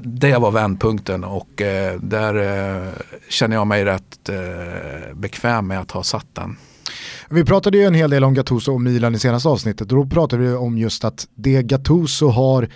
det 0.03 0.39
var 0.39 0.51
vändpunkten 0.51 1.25
och 1.25 1.63
eh, 1.63 2.01
där 2.01 2.35
eh, 2.35 2.93
känner 3.29 3.57
jag 3.57 3.67
mig 3.67 3.85
rätt 3.85 4.29
eh, 4.29 5.15
bekväm 5.15 5.67
med 5.67 5.81
att 5.81 5.91
ha 5.91 6.03
satt 6.03 6.27
den. 6.33 6.57
Vi 7.31 7.45
pratade 7.45 7.79
ju 7.79 7.85
en 7.85 7.95
hel 7.95 8.11
del 8.11 8.25
om 8.25 8.35
Gattuso 8.35 8.73
och 8.73 8.81
Milan 8.81 9.15
i 9.15 9.19
senaste 9.19 9.49
avsnittet 9.49 9.93
och 9.93 9.99
då 9.99 10.07
pratade 10.07 10.43
vi 10.43 10.55
om 10.55 10.79
just 10.79 11.05
att 11.05 11.29
det 11.35 11.63
Gattuso 11.63 12.29
har 12.29 12.69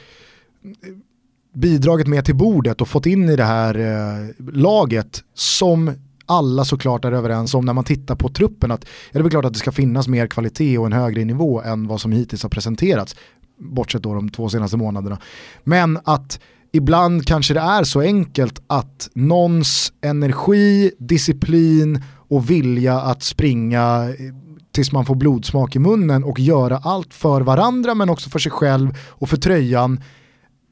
bidragit 1.55 2.07
med 2.07 2.25
till 2.25 2.35
bordet 2.35 2.81
och 2.81 2.89
fått 2.89 3.07
in 3.07 3.29
i 3.29 3.37
det 3.37 3.45
här 3.45 3.79
eh, 3.79 4.45
laget 4.53 5.23
som 5.35 5.93
alla 6.27 6.65
såklart 6.65 7.05
är 7.05 7.13
överens 7.13 7.55
om 7.55 7.65
när 7.65 7.73
man 7.73 7.85
tittar 7.85 8.17
på 8.17 8.29
truppen 8.29 8.71
att 8.71 8.85
ja, 9.13 9.23
det 9.23 9.27
är 9.27 9.31
klart 9.31 9.45
att 9.45 9.53
det 9.53 9.59
ska 9.59 9.73
finnas 9.73 10.09
mer 10.09 10.27
kvalitet 10.27 10.79
och 10.79 10.87
en 10.87 10.93
högre 10.93 11.25
nivå 11.25 11.63
än 11.63 11.87
vad 11.87 12.01
som 12.01 12.13
hittills 12.13 12.43
har 12.43 12.51
presenterats. 12.51 13.17
Bortsett 13.59 14.03
då 14.03 14.15
de 14.15 14.29
två 14.29 14.49
senaste 14.49 14.77
månaderna. 14.77 15.19
Men 15.65 15.99
att 16.05 16.41
ibland 16.73 17.27
kanske 17.27 17.55
det 17.55 17.61
är 17.61 17.85
så 17.85 18.01
enkelt 18.01 18.63
att 18.67 19.11
någons 19.15 19.93
energi, 20.01 20.93
disciplin 20.99 22.03
och 22.29 22.51
vilja 22.51 23.01
att 23.01 23.23
springa 23.23 24.09
eh, 24.09 24.35
tills 24.73 24.93
man 24.93 25.07
får 25.07 25.15
blodsmak 25.15 25.77
i 25.77 25.79
munnen 25.79 26.25
och 26.25 26.41
göra 26.41 26.77
allt 26.77 27.15
för 27.15 27.41
varandra 27.41 27.95
men 27.95 28.11
också 28.11 28.31
för 28.31 28.39
sig 28.39 28.53
själv 28.53 28.97
och 29.09 29.29
för 29.29 29.37
tröjan. 29.37 30.01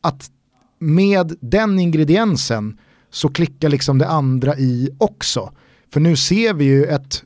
Att 0.01 0.31
med 0.79 1.37
den 1.41 1.79
ingrediensen 1.79 2.79
så 3.15 3.29
klickar 3.29 3.69
liksom 3.69 3.99
det 3.99 4.09
andra 4.09 4.57
i 4.57 4.91
också. 4.99 5.53
För 5.93 6.01
nu 6.01 6.17
ser 6.17 6.55
vi 6.55 6.65
ju 6.65 6.85
ett, 6.85 7.25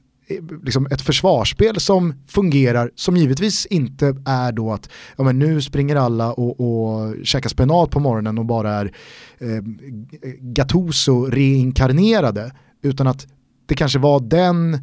liksom 0.65 0.87
ett 0.87 1.03
försvarsspel 1.03 1.81
som 1.81 2.15
fungerar, 2.27 2.91
som 2.95 3.17
givetvis 3.17 3.67
inte 3.67 4.07
är 4.27 4.53
då 4.53 4.73
att 4.73 4.91
ja, 5.17 5.25
men 5.25 5.39
nu 5.39 5.63
springer 5.63 5.97
alla 5.97 6.33
och, 6.33 6.61
och 6.61 7.15
käkar 7.27 7.49
spenat 7.49 7.91
på 7.91 8.01
morgonen 8.01 8.39
och 8.39 8.45
bara 8.45 8.71
är 8.71 8.93
eh, 9.39 9.63
Gattuso 10.41 11.25
reinkarnerade, 11.25 12.53
utan 12.83 13.07
att 13.07 13.27
det 13.67 13.75
kanske 13.75 13.99
var 13.99 14.21
den 14.21 14.79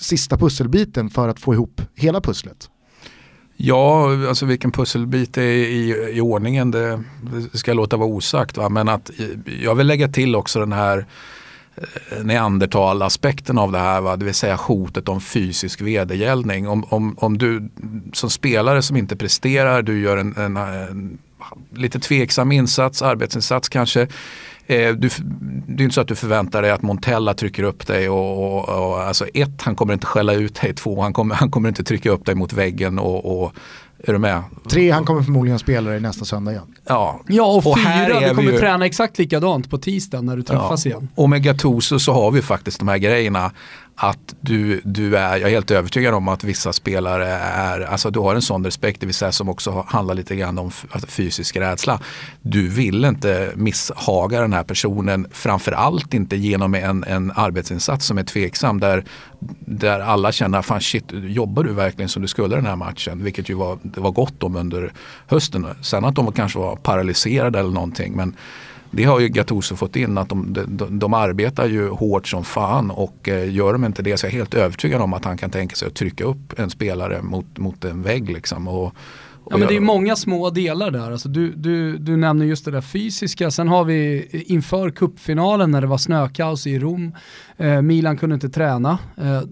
sista 0.00 0.38
pusselbiten 0.38 1.10
för 1.10 1.28
att 1.28 1.40
få 1.40 1.54
ihop 1.54 1.80
hela 1.94 2.20
pusslet. 2.20 2.70
Ja, 3.66 4.08
alltså 4.28 4.46
vilken 4.46 4.72
pusselbit 4.72 5.36
är 5.36 5.42
i, 5.42 6.10
i 6.12 6.20
ordningen 6.20 6.70
det, 6.70 7.02
det 7.52 7.58
ska 7.58 7.70
jag 7.70 7.76
låta 7.76 7.96
vara 7.96 8.08
osagt. 8.08 8.56
Va? 8.56 8.68
Men 8.68 8.88
att 8.88 9.10
jag 9.62 9.74
vill 9.74 9.86
lägga 9.86 10.08
till 10.08 10.36
också 10.36 10.60
den 10.60 10.72
här 10.72 11.06
neandertalaspekten 12.22 12.26
neandertal-aspekten 12.26 13.58
av 13.58 13.72
det 13.72 13.78
här, 13.78 14.00
va? 14.00 14.16
det 14.16 14.24
vill 14.24 14.34
säga 14.34 14.56
hotet 14.56 15.08
om 15.08 15.20
fysisk 15.20 15.80
vedergällning. 15.80 16.68
Om, 16.68 16.84
om, 16.84 17.14
om 17.18 17.38
du 17.38 17.70
som 18.12 18.30
spelare 18.30 18.82
som 18.82 18.96
inte 18.96 19.16
presterar, 19.16 19.82
du 19.82 20.00
gör 20.00 20.16
en, 20.16 20.36
en, 20.36 20.56
en 20.56 21.18
lite 21.74 22.00
tveksam 22.00 22.52
insats, 22.52 23.02
arbetsinsats 23.02 23.68
kanske, 23.68 24.08
Eh, 24.66 24.94
du, 24.94 25.08
det 25.66 25.82
är 25.82 25.84
inte 25.84 25.94
så 25.94 26.00
att 26.00 26.08
du 26.08 26.14
förväntar 26.14 26.62
dig 26.62 26.70
att 26.70 26.82
Montella 26.82 27.34
trycker 27.34 27.62
upp 27.62 27.86
dig 27.86 28.08
och, 28.08 28.58
och, 28.58 28.88
och 28.88 29.02
alltså 29.02 29.26
ett, 29.34 29.62
han 29.62 29.76
kommer 29.76 29.94
inte 29.94 30.06
skälla 30.06 30.32
ut 30.32 30.60
dig, 30.60 30.74
två, 30.74 31.02
han 31.02 31.12
kommer, 31.12 31.34
han 31.34 31.50
kommer 31.50 31.68
inte 31.68 31.84
trycka 31.84 32.10
upp 32.10 32.26
dig 32.26 32.34
mot 32.34 32.52
väggen 32.52 32.98
och, 32.98 33.42
och 33.42 33.52
är 34.06 34.12
du 34.12 34.18
med? 34.18 34.42
Tre, 34.68 34.90
han 34.90 35.04
kommer 35.04 35.22
förmodligen 35.22 35.58
spela 35.58 35.90
dig 35.90 36.00
nästa 36.00 36.24
söndag 36.24 36.52
igen. 36.52 36.74
Ja, 36.86 37.20
ja 37.28 37.44
och, 37.44 37.56
och 37.56 37.78
fyra, 37.78 38.28
du 38.28 38.34
kommer 38.34 38.52
ju... 38.52 38.58
träna 38.58 38.86
exakt 38.86 39.18
likadant 39.18 39.70
på 39.70 39.78
tisdag 39.78 40.20
när 40.20 40.36
du 40.36 40.42
träffas 40.42 40.86
ja. 40.86 40.90
igen. 40.90 41.08
Och 41.14 41.30
med 41.30 41.42
Gattuso 41.42 41.98
så 41.98 42.12
har 42.12 42.30
vi 42.30 42.42
faktiskt 42.42 42.78
de 42.78 42.88
här 42.88 42.98
grejerna 42.98 43.52
att 43.96 44.34
du, 44.40 44.80
du 44.84 45.16
är, 45.16 45.36
jag 45.36 45.48
är 45.48 45.54
helt 45.54 45.70
övertygad 45.70 46.14
om 46.14 46.28
att 46.28 46.44
vissa 46.44 46.72
spelare 46.72 47.26
är, 47.26 47.80
alltså 47.80 48.10
du 48.10 48.20
har 48.20 48.34
en 48.34 48.42
sån 48.42 48.64
respekt, 48.64 49.00
det 49.00 49.06
vill 49.06 49.14
säga 49.14 49.32
som 49.32 49.48
också 49.48 49.84
handlar 49.88 50.14
lite 50.14 50.36
grann 50.36 50.58
om 50.58 50.70
alltså 50.90 51.08
fysisk 51.08 51.56
rädsla. 51.56 52.00
Du 52.42 52.68
vill 52.68 53.04
inte 53.04 53.52
misshaga 53.54 54.40
den 54.40 54.52
här 54.52 54.64
personen, 54.64 55.26
framförallt 55.30 56.14
inte 56.14 56.36
genom 56.36 56.74
en, 56.74 57.04
en 57.04 57.32
arbetsinsats 57.34 58.06
som 58.06 58.18
är 58.18 58.24
tveksam 58.24 58.80
där, 58.80 59.04
där 59.58 60.00
alla 60.00 60.32
känner, 60.32 60.62
fan 60.62 60.80
shit, 60.80 61.04
jobbar 61.12 61.64
du 61.64 61.72
verkligen 61.72 62.08
som 62.08 62.22
du 62.22 62.28
skulle 62.28 62.56
den 62.56 62.66
här 62.66 62.76
matchen? 62.76 63.24
Vilket 63.24 63.48
ju 63.48 63.54
var, 63.54 63.78
det 63.82 64.00
var 64.00 64.10
gott 64.10 64.42
om 64.42 64.56
under 64.56 64.92
hösten. 65.26 65.66
Sen 65.82 66.04
att 66.04 66.14
de 66.14 66.32
kanske 66.32 66.58
var 66.58 66.76
paralyserade 66.76 67.58
eller 67.58 67.70
någonting, 67.70 68.16
men 68.16 68.36
det 68.96 69.04
har 69.04 69.20
ju 69.20 69.28
Gattuso 69.28 69.76
fått 69.76 69.96
in 69.96 70.18
att 70.18 70.28
de, 70.28 70.52
de, 70.68 70.98
de, 70.98 71.14
arbetar 71.14 71.66
ju 71.66 71.88
hårt 71.88 72.28
som 72.28 72.44
fan 72.44 72.90
och 72.90 73.28
eh, 73.28 73.54
gör 73.54 73.72
de 73.72 73.84
inte 73.84 74.02
det 74.02 74.16
så 74.16 74.26
är 74.26 74.30
jag 74.30 74.36
helt 74.36 74.54
övertygad 74.54 75.00
om 75.00 75.12
att 75.12 75.24
han 75.24 75.36
kan 75.36 75.50
tänka 75.50 75.76
sig 75.76 75.88
att 75.88 75.94
trycka 75.94 76.24
upp 76.24 76.58
en 76.58 76.70
spelare 76.70 77.22
mot, 77.22 77.58
mot 77.58 77.84
en 77.84 78.02
vägg. 78.02 78.30
Liksom 78.30 78.68
och, 78.68 78.86
och 79.44 79.52
ja 79.52 79.56
men 79.56 79.68
det 79.68 79.76
är 79.76 79.80
många 79.80 80.16
små 80.16 80.50
delar 80.50 80.90
där. 80.90 81.10
Alltså 81.10 81.28
du, 81.28 81.52
du, 81.52 81.98
du 81.98 82.16
nämner 82.16 82.46
just 82.46 82.64
det 82.64 82.70
där 82.70 82.80
fysiska, 82.80 83.50
sen 83.50 83.68
har 83.68 83.84
vi 83.84 84.28
inför 84.46 84.90
kuppfinalen 84.90 85.70
när 85.70 85.80
det 85.80 85.86
var 85.86 85.98
snökaos 85.98 86.66
i 86.66 86.78
Rom, 86.78 87.14
eh, 87.56 87.82
Milan 87.82 88.16
kunde 88.16 88.34
inte 88.34 88.48
träna. 88.48 88.98
Eh, 89.16 89.42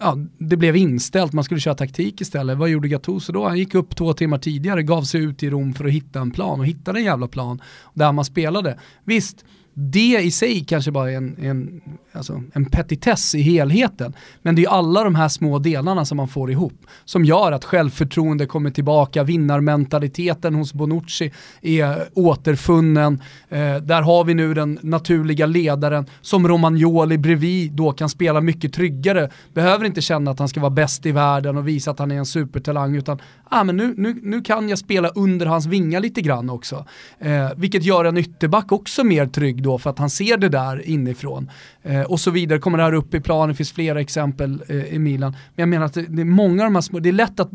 ja, 0.00 0.16
det 0.38 0.56
blev 0.56 0.76
inställt, 0.76 1.32
man 1.32 1.44
skulle 1.44 1.60
köra 1.60 1.74
taktik 1.74 2.20
istället. 2.20 2.58
Vad 2.58 2.68
gjorde 2.68 2.88
Gattuso 2.88 3.32
då? 3.32 3.48
Han 3.48 3.58
gick 3.58 3.74
upp 3.74 3.96
två 3.96 4.12
timmar 4.12 4.38
tidigare, 4.38 4.82
gav 4.82 5.02
sig 5.02 5.22
ut 5.22 5.42
i 5.42 5.50
Rom 5.50 5.74
för 5.74 5.84
att 5.84 5.92
hitta 5.92 6.20
en 6.20 6.30
plan 6.30 6.60
och 6.60 6.66
hittade 6.66 6.98
en 6.98 7.04
jävla 7.04 7.28
plan 7.28 7.62
där 7.94 8.12
man 8.12 8.24
spelade. 8.24 8.78
Visst, 9.04 9.44
det 9.74 10.22
i 10.22 10.30
sig 10.30 10.64
kanske 10.64 10.90
bara 10.90 11.10
är 11.10 11.16
en, 11.16 11.36
en, 11.44 11.80
alltså 12.12 12.42
en 12.52 12.64
petitess 12.64 13.34
i 13.34 13.42
helheten. 13.42 14.12
Men 14.42 14.54
det 14.54 14.64
är 14.64 14.68
alla 14.68 15.04
de 15.04 15.14
här 15.14 15.28
små 15.28 15.58
delarna 15.58 16.04
som 16.04 16.16
man 16.16 16.28
får 16.28 16.50
ihop 16.50 16.86
som 17.04 17.24
gör 17.24 17.52
att 17.52 17.64
självförtroende 17.64 18.46
kommer 18.46 18.70
tillbaka, 18.70 19.22
vinnarmentaliteten 19.22 20.54
hos 20.54 20.72
Bonucci 20.72 21.32
är 21.62 22.08
återfunnen. 22.14 23.22
Eh, 23.48 23.76
där 23.76 24.02
har 24.02 24.24
vi 24.24 24.34
nu 24.34 24.54
den 24.54 24.78
naturliga 24.82 25.46
ledaren 25.46 26.06
som 26.20 26.48
Romagnoli 26.48 27.18
bredvid 27.18 27.72
då 27.72 27.92
kan 27.92 28.08
spela 28.08 28.40
mycket 28.40 28.72
tryggare. 28.72 29.30
Behöver 29.54 29.84
inte 29.84 30.00
känna 30.00 30.30
att 30.30 30.38
han 30.38 30.48
ska 30.48 30.60
vara 30.60 30.70
bäst 30.70 31.06
i 31.06 31.12
världen 31.12 31.56
och 31.56 31.68
visa 31.68 31.90
att 31.90 31.98
han 31.98 32.10
är 32.10 32.16
en 32.16 32.26
supertalang 32.26 32.96
utan 32.96 33.18
ah, 33.44 33.64
men 33.64 33.76
nu, 33.76 33.94
nu, 33.96 34.20
nu 34.22 34.42
kan 34.42 34.68
jag 34.68 34.78
spela 34.78 35.08
under 35.08 35.46
hans 35.46 35.66
vingar 35.66 36.00
lite 36.00 36.20
grann 36.20 36.50
också. 36.50 36.86
Eh, 37.18 37.48
vilket 37.56 37.84
gör 37.84 38.04
en 38.04 38.16
ytterback 38.16 38.72
också 38.72 39.04
mer 39.04 39.26
trygg 39.26 39.62
då 39.62 39.78
för 39.78 39.90
att 39.90 39.98
han 39.98 40.10
ser 40.10 40.36
det 40.36 40.48
där 40.48 40.88
inifrån. 40.88 41.50
Eh, 41.82 41.99
Eh, 42.00 42.06
och 42.06 42.20
så 42.20 42.30
vidare, 42.30 42.58
kommer 42.58 42.78
det 42.78 42.84
här 42.84 42.92
upp 42.92 43.14
i 43.14 43.20
planen, 43.20 43.48
det 43.48 43.54
finns 43.54 43.72
flera 43.72 44.00
exempel 44.00 44.62
eh, 44.68 44.84
i 44.84 44.98
Milan. 44.98 45.32
Men 45.32 45.62
jag 45.62 45.68
menar 45.68 45.86
att 45.86 45.94
det, 45.94 46.06
det, 46.08 46.22
är 46.22 46.26
många 46.26 46.62
av 46.62 46.66
de 46.66 46.74
här 46.74 46.82
små, 46.82 46.98
det 46.98 47.08
är 47.08 47.12
lätt 47.12 47.40
att 47.40 47.50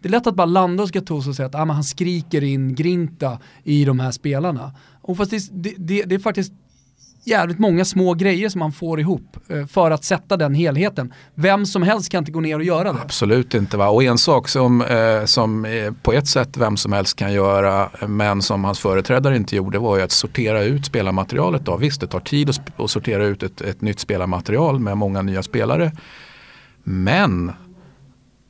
det 0.00 0.08
är 0.08 0.10
lätt 0.10 0.26
att 0.26 0.34
bara 0.34 0.46
landa 0.46 0.82
hos 0.82 0.90
Gattuso 0.90 1.28
och 1.28 1.36
säga 1.36 1.46
att 1.46 1.54
ah, 1.54 1.64
han 1.64 1.84
skriker 1.84 2.44
in 2.44 2.74
grinta 2.74 3.38
i 3.64 3.84
de 3.84 4.00
här 4.00 4.10
spelarna. 4.10 4.72
Och 5.02 5.16
fast 5.16 5.30
det, 5.30 5.74
det, 5.76 6.02
det 6.02 6.14
är 6.14 6.18
faktiskt 6.18 6.52
jävligt 7.26 7.58
många 7.58 7.84
små 7.84 8.14
grejer 8.14 8.48
som 8.48 8.58
man 8.58 8.72
får 8.72 9.00
ihop 9.00 9.36
eh, 9.48 9.66
för 9.66 9.90
att 9.90 10.04
sätta 10.04 10.36
den 10.36 10.54
helheten. 10.54 11.12
Vem 11.34 11.66
som 11.66 11.82
helst 11.82 12.08
kan 12.08 12.18
inte 12.18 12.32
gå 12.32 12.40
ner 12.40 12.56
och 12.56 12.64
göra 12.64 12.92
det. 12.92 12.98
Absolut 13.02 13.54
inte. 13.54 13.76
Va? 13.76 13.88
Och 13.88 14.04
en 14.04 14.18
sak 14.18 14.48
som, 14.48 14.82
eh, 14.82 15.24
som 15.24 15.66
på 16.02 16.12
ett 16.12 16.28
sätt 16.28 16.56
vem 16.56 16.76
som 16.76 16.92
helst 16.92 17.16
kan 17.16 17.32
göra 17.32 17.90
men 18.08 18.42
som 18.42 18.64
hans 18.64 18.78
företrädare 18.78 19.36
inte 19.36 19.56
gjorde 19.56 19.78
var 19.78 19.96
ju 19.96 20.02
att 20.02 20.12
sortera 20.12 20.62
ut 20.62 20.86
spelarmaterialet. 20.86 21.64
Då. 21.64 21.76
Visst, 21.76 22.00
det 22.00 22.06
tar 22.06 22.20
tid 22.20 22.50
att, 22.50 22.80
att 22.80 22.90
sortera 22.90 23.24
ut 23.24 23.42
ett, 23.42 23.60
ett 23.60 23.80
nytt 23.80 24.00
spelarmaterial 24.00 24.78
med 24.78 24.98
många 24.98 25.22
nya 25.22 25.42
spelare. 25.42 25.92
Men 26.84 27.52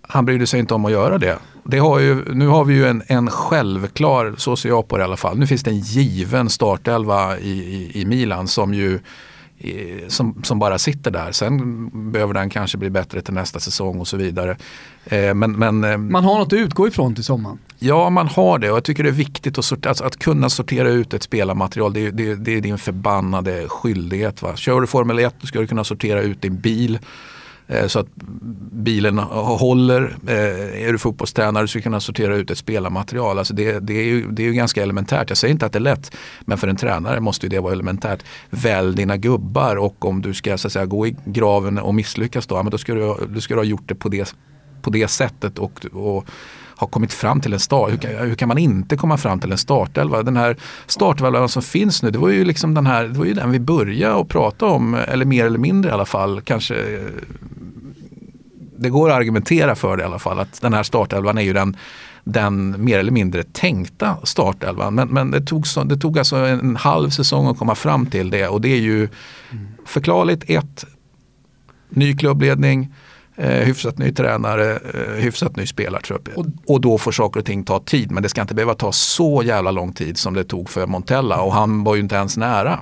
han 0.02 0.24
brydde 0.24 0.46
sig 0.46 0.60
inte 0.60 0.74
om 0.74 0.84
att 0.84 0.92
göra 0.92 1.18
det 1.18 1.38
det 1.65 1.78
har 1.78 1.99
ju, 1.99 2.35
nu 2.35 2.47
har 2.47 2.65
vi 2.65 2.74
ju 2.74 2.86
en, 2.86 3.03
en 3.07 3.31
självklar, 3.31 4.35
så 4.36 4.57
ser 4.57 4.69
jag 4.69 4.89
på 4.89 4.97
det 4.97 5.01
i 5.01 5.05
alla 5.05 5.16
fall, 5.16 5.39
nu 5.39 5.47
finns 5.47 5.62
det 5.62 5.70
en 5.70 5.78
given 5.78 6.51
startelva 6.51 7.39
i, 7.39 7.51
i, 7.51 8.01
i 8.01 8.05
Milan 8.05 8.49
som 8.49 8.74
ju 8.74 9.01
som, 10.09 10.41
som, 10.43 10.59
bara 10.59 10.78
sitter 10.78 11.11
där. 11.11 11.32
Sen 11.32 11.91
behöver 12.12 12.35
den 12.35 12.51
kanske 12.51 12.78
bli 12.78 12.91
bättre 12.91 13.20
till 13.20 13.35
nästa 13.35 13.61
säsong 13.61 14.01
och 14.01 14.09
så 14.09 14.16
vidare. 14.16 14.57
Eh, 15.05 15.35
men, 15.35 15.53
men, 15.53 15.85
eh, 15.85 15.97
man 15.97 16.24
har 16.24 16.39
något 16.39 16.53
att 16.53 16.59
utgå 16.59 16.89
ifrån 16.89 17.15
till 17.15 17.24
sommaren. 17.24 17.59
Ja, 17.78 18.11
man 18.11 18.28
har 18.28 18.59
det 18.59 18.70
och 18.70 18.77
jag 18.77 18.85
tycker 18.85 19.03
det 19.03 19.09
är 19.09 19.12
viktigt 19.12 19.59
att, 19.59 19.65
sortera, 19.65 19.91
alltså, 19.91 20.05
att 20.05 20.16
kunna 20.16 20.51
sortera 20.51 20.89
ut 20.89 21.15
ett 21.15 21.23
spelarmaterial. 21.23 21.93
Det, 21.93 22.11
det, 22.11 22.35
det 22.35 22.57
är 22.57 22.61
din 22.61 22.78
förbannade 22.78 23.69
skyldighet. 23.69 24.43
Va? 24.43 24.57
Kör 24.57 24.81
du 24.81 24.86
Formel 24.86 25.19
1 25.19 25.35
då 25.41 25.47
ska 25.47 25.61
du 25.61 25.66
kunna 25.66 25.85
sortera 25.85 26.23
ut 26.23 26.43
din 26.43 26.61
bil 26.61 26.99
Eh, 27.66 27.86
så 27.86 27.99
att 27.99 28.07
bilen 28.73 29.19
håller. 29.19 30.16
Eh, 30.27 30.86
är 30.86 30.93
du 30.93 30.99
fotbollstränare 30.99 31.69
så 31.69 31.81
kunna 31.81 32.01
sortera 32.01 32.36
ut 32.36 32.51
ett 32.51 32.59
spelarmaterial. 32.59 33.39
Alltså 33.39 33.55
det, 33.55 33.81
det, 33.81 33.95
är 33.95 34.05
ju, 34.05 34.31
det 34.31 34.43
är 34.43 34.47
ju 34.47 34.53
ganska 34.53 34.82
elementärt. 34.82 35.28
Jag 35.28 35.39
säger 35.39 35.53
inte 35.53 35.66
att 35.66 35.73
det 35.73 35.78
är 35.78 35.81
lätt. 35.81 36.16
Men 36.41 36.59
för 36.59 36.69
en 36.69 36.77
tränare 36.77 37.20
måste 37.20 37.49
det 37.49 37.61
vara 37.61 37.73
elementärt. 37.73 38.23
Välj 38.51 38.97
dina 38.97 39.16
gubbar 39.16 39.77
och 39.77 40.05
om 40.05 40.23
du 40.23 40.35
ska 40.35 40.59
så 40.59 40.66
att 40.66 40.73
säga, 40.73 40.86
gå 40.86 41.07
i 41.07 41.16
graven 41.24 41.78
och 41.78 41.95
misslyckas 41.95 42.47
då, 42.47 42.62
men 42.62 42.70
då 42.70 42.78
ska 42.78 42.95
du, 42.95 43.15
du 43.28 43.41
ska 43.41 43.55
du 43.55 43.61
ha 43.61 43.65
gjort 43.65 43.89
det 43.89 43.95
på 43.95 44.09
det, 44.09 44.35
på 44.82 44.91
det 44.91 45.09
sättet. 45.09 45.59
och, 45.59 45.86
och 45.93 46.27
har 46.76 46.86
kommit 46.86 47.12
fram 47.12 47.40
till 47.40 47.52
en 47.52 47.60
start. 47.60 47.92
Hur 47.92 47.96
kan, 47.96 48.10
hur 48.10 48.34
kan 48.34 48.48
man 48.48 48.59
inte 48.59 48.96
komma 48.96 49.16
fram 49.16 49.40
till 49.40 49.52
en 49.52 49.59
startelva? 49.59 50.22
Den 50.22 50.36
här 50.36 50.56
startelvan 50.86 51.48
som 51.48 51.62
finns 51.62 52.02
nu, 52.02 52.10
det 52.10 52.18
var 52.18 52.28
ju 52.28 52.44
liksom 52.44 52.74
den 52.74 52.86
här, 52.86 53.05
det 53.05 53.18
var 53.18 53.26
ju 53.26 53.34
den 53.34 53.51
vi 53.51 53.60
började 53.60 54.20
att 54.20 54.28
prata 54.28 54.66
om, 54.66 54.94
eller 54.94 55.24
mer 55.24 55.46
eller 55.46 55.59
mindre 55.59 55.90
i 55.90 55.94
alla 55.94 56.06
fall, 56.06 56.40
kanske 56.40 56.74
det 58.76 58.90
går 58.90 59.10
att 59.10 59.16
argumentera 59.16 59.74
för 59.74 59.96
det 59.96 60.02
i 60.02 60.06
alla 60.06 60.18
fall, 60.18 60.38
att 60.38 60.60
den 60.60 60.74
här 60.74 60.82
startelvan 60.82 61.38
är 61.38 61.42
ju 61.42 61.52
den 61.52 61.76
den 62.26 62.84
mer 62.84 62.98
eller 62.98 63.12
mindre 63.12 63.42
tänkta 63.42 64.16
startelvan. 64.22 64.94
Men, 64.94 65.09
men 65.09 65.30
det, 65.30 65.40
tog 65.40 65.66
så, 65.66 65.84
det 65.84 65.96
tog 65.96 66.18
alltså 66.18 66.36
en 66.36 66.76
halv 66.76 67.10
säsong 67.10 67.46
att 67.46 67.59
komma 67.59 67.74
fram 67.74 68.06
till 68.06 68.30
det 68.30 68.48
och 68.48 68.60
det 68.60 68.68
är 68.68 68.80
ju 68.80 68.98
mm. 68.98 69.66
förklarligt. 69.86 70.44
Ett, 70.51 70.84
ny 71.94 72.16
klubbledning, 72.16 72.94
eh, 73.36 73.51
hyfsat 73.51 73.98
ny 73.98 74.12
tränare, 74.12 74.78
eh, 74.94 75.15
hyfsat 75.15 75.56
ny 75.56 75.66
spelartrupp. 75.66 76.28
Och, 76.35 76.47
och 76.66 76.81
då 76.81 76.98
får 76.98 77.12
saker 77.12 77.40
och 77.40 77.47
ting 77.47 77.65
ta 77.65 77.81
tid. 77.81 78.11
Men 78.11 78.23
det 78.23 78.28
ska 78.28 78.40
inte 78.40 78.55
behöva 78.55 78.74
ta 78.74 78.93
så 78.93 79.43
jävla 79.44 79.70
lång 79.70 79.93
tid 79.93 80.19
som 80.19 80.35
det 80.35 80.44
tog 80.44 80.69
för 80.69 80.86
Montella 80.86 81.43
och 81.43 81.52
han 81.52 81.85
var 81.85 81.94
ju 81.94 82.01
inte 82.01 82.15
ens 82.15 82.36
nära. 82.36 82.81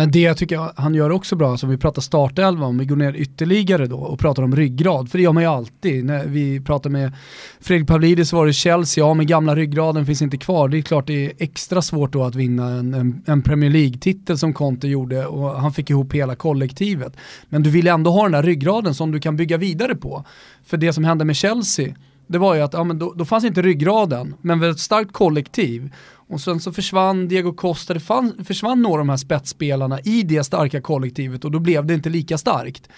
Men 0.00 0.10
det 0.10 0.20
jag 0.20 0.36
tycker 0.36 0.70
han 0.76 0.94
gör 0.94 1.10
också 1.10 1.36
bra, 1.36 1.56
som 1.56 1.70
vi 1.70 1.76
pratar 1.76 2.02
startelva, 2.02 2.66
om 2.66 2.78
vi 2.78 2.84
går 2.84 2.96
ner 2.96 3.16
ytterligare 3.16 3.86
då 3.86 3.98
och 3.98 4.18
pratar 4.18 4.42
om 4.42 4.56
ryggrad, 4.56 5.10
för 5.10 5.18
det 5.18 5.24
gör 5.24 5.32
man 5.32 5.42
ju 5.42 5.48
alltid. 5.48 6.04
När 6.04 6.26
vi 6.26 6.60
pratar 6.60 6.90
med 6.90 7.12
Fredrik 7.60 7.88
Pavlidis 7.88 8.32
var 8.32 8.46
det 8.46 8.52
Chelsea, 8.52 9.04
ja 9.04 9.14
men 9.14 9.26
gamla 9.26 9.56
ryggraden 9.56 10.06
finns 10.06 10.22
inte 10.22 10.36
kvar. 10.36 10.68
Det 10.68 10.78
är 10.78 10.82
klart 10.82 11.06
det 11.06 11.26
är 11.26 11.32
extra 11.38 11.82
svårt 11.82 12.12
då 12.12 12.24
att 12.24 12.34
vinna 12.34 12.68
en, 12.68 12.94
en, 12.94 13.22
en 13.26 13.42
Premier 13.42 13.70
League-titel 13.70 14.38
som 14.38 14.52
Conte 14.52 14.88
gjorde 14.88 15.26
och 15.26 15.60
han 15.60 15.72
fick 15.72 15.90
ihop 15.90 16.12
hela 16.12 16.34
kollektivet. 16.34 17.16
Men 17.48 17.62
du 17.62 17.70
vill 17.70 17.86
ändå 17.86 18.10
ha 18.10 18.22
den 18.22 18.32
där 18.32 18.42
ryggraden 18.42 18.94
som 18.94 19.12
du 19.12 19.20
kan 19.20 19.36
bygga 19.36 19.56
vidare 19.56 19.94
på. 19.94 20.24
För 20.64 20.76
det 20.76 20.92
som 20.92 21.04
hände 21.04 21.24
med 21.24 21.36
Chelsea, 21.36 21.94
det 22.26 22.38
var 22.38 22.54
ju 22.54 22.60
att 22.60 22.72
ja, 22.72 22.84
men 22.84 22.98
då, 22.98 23.12
då 23.16 23.24
fanns 23.24 23.44
inte 23.44 23.62
ryggraden, 23.62 24.34
men 24.40 24.62
ett 24.62 24.78
starkt 24.78 25.12
kollektiv. 25.12 25.90
Och 26.30 26.40
sen 26.40 26.60
så 26.60 26.72
försvann 26.72 27.28
Diego 27.28 27.52
Costa, 27.52 27.94
det 27.94 28.00
fann, 28.00 28.44
försvann 28.44 28.82
några 28.82 28.94
av 28.94 28.98
de 28.98 29.08
här 29.08 29.16
spetsspelarna 29.16 30.00
i 30.00 30.22
det 30.22 30.44
starka 30.44 30.80
kollektivet 30.80 31.44
och 31.44 31.50
då 31.50 31.58
blev 31.58 31.86
det 31.86 31.94
inte 31.94 32.08
lika 32.08 32.38
starkt. 32.38 32.88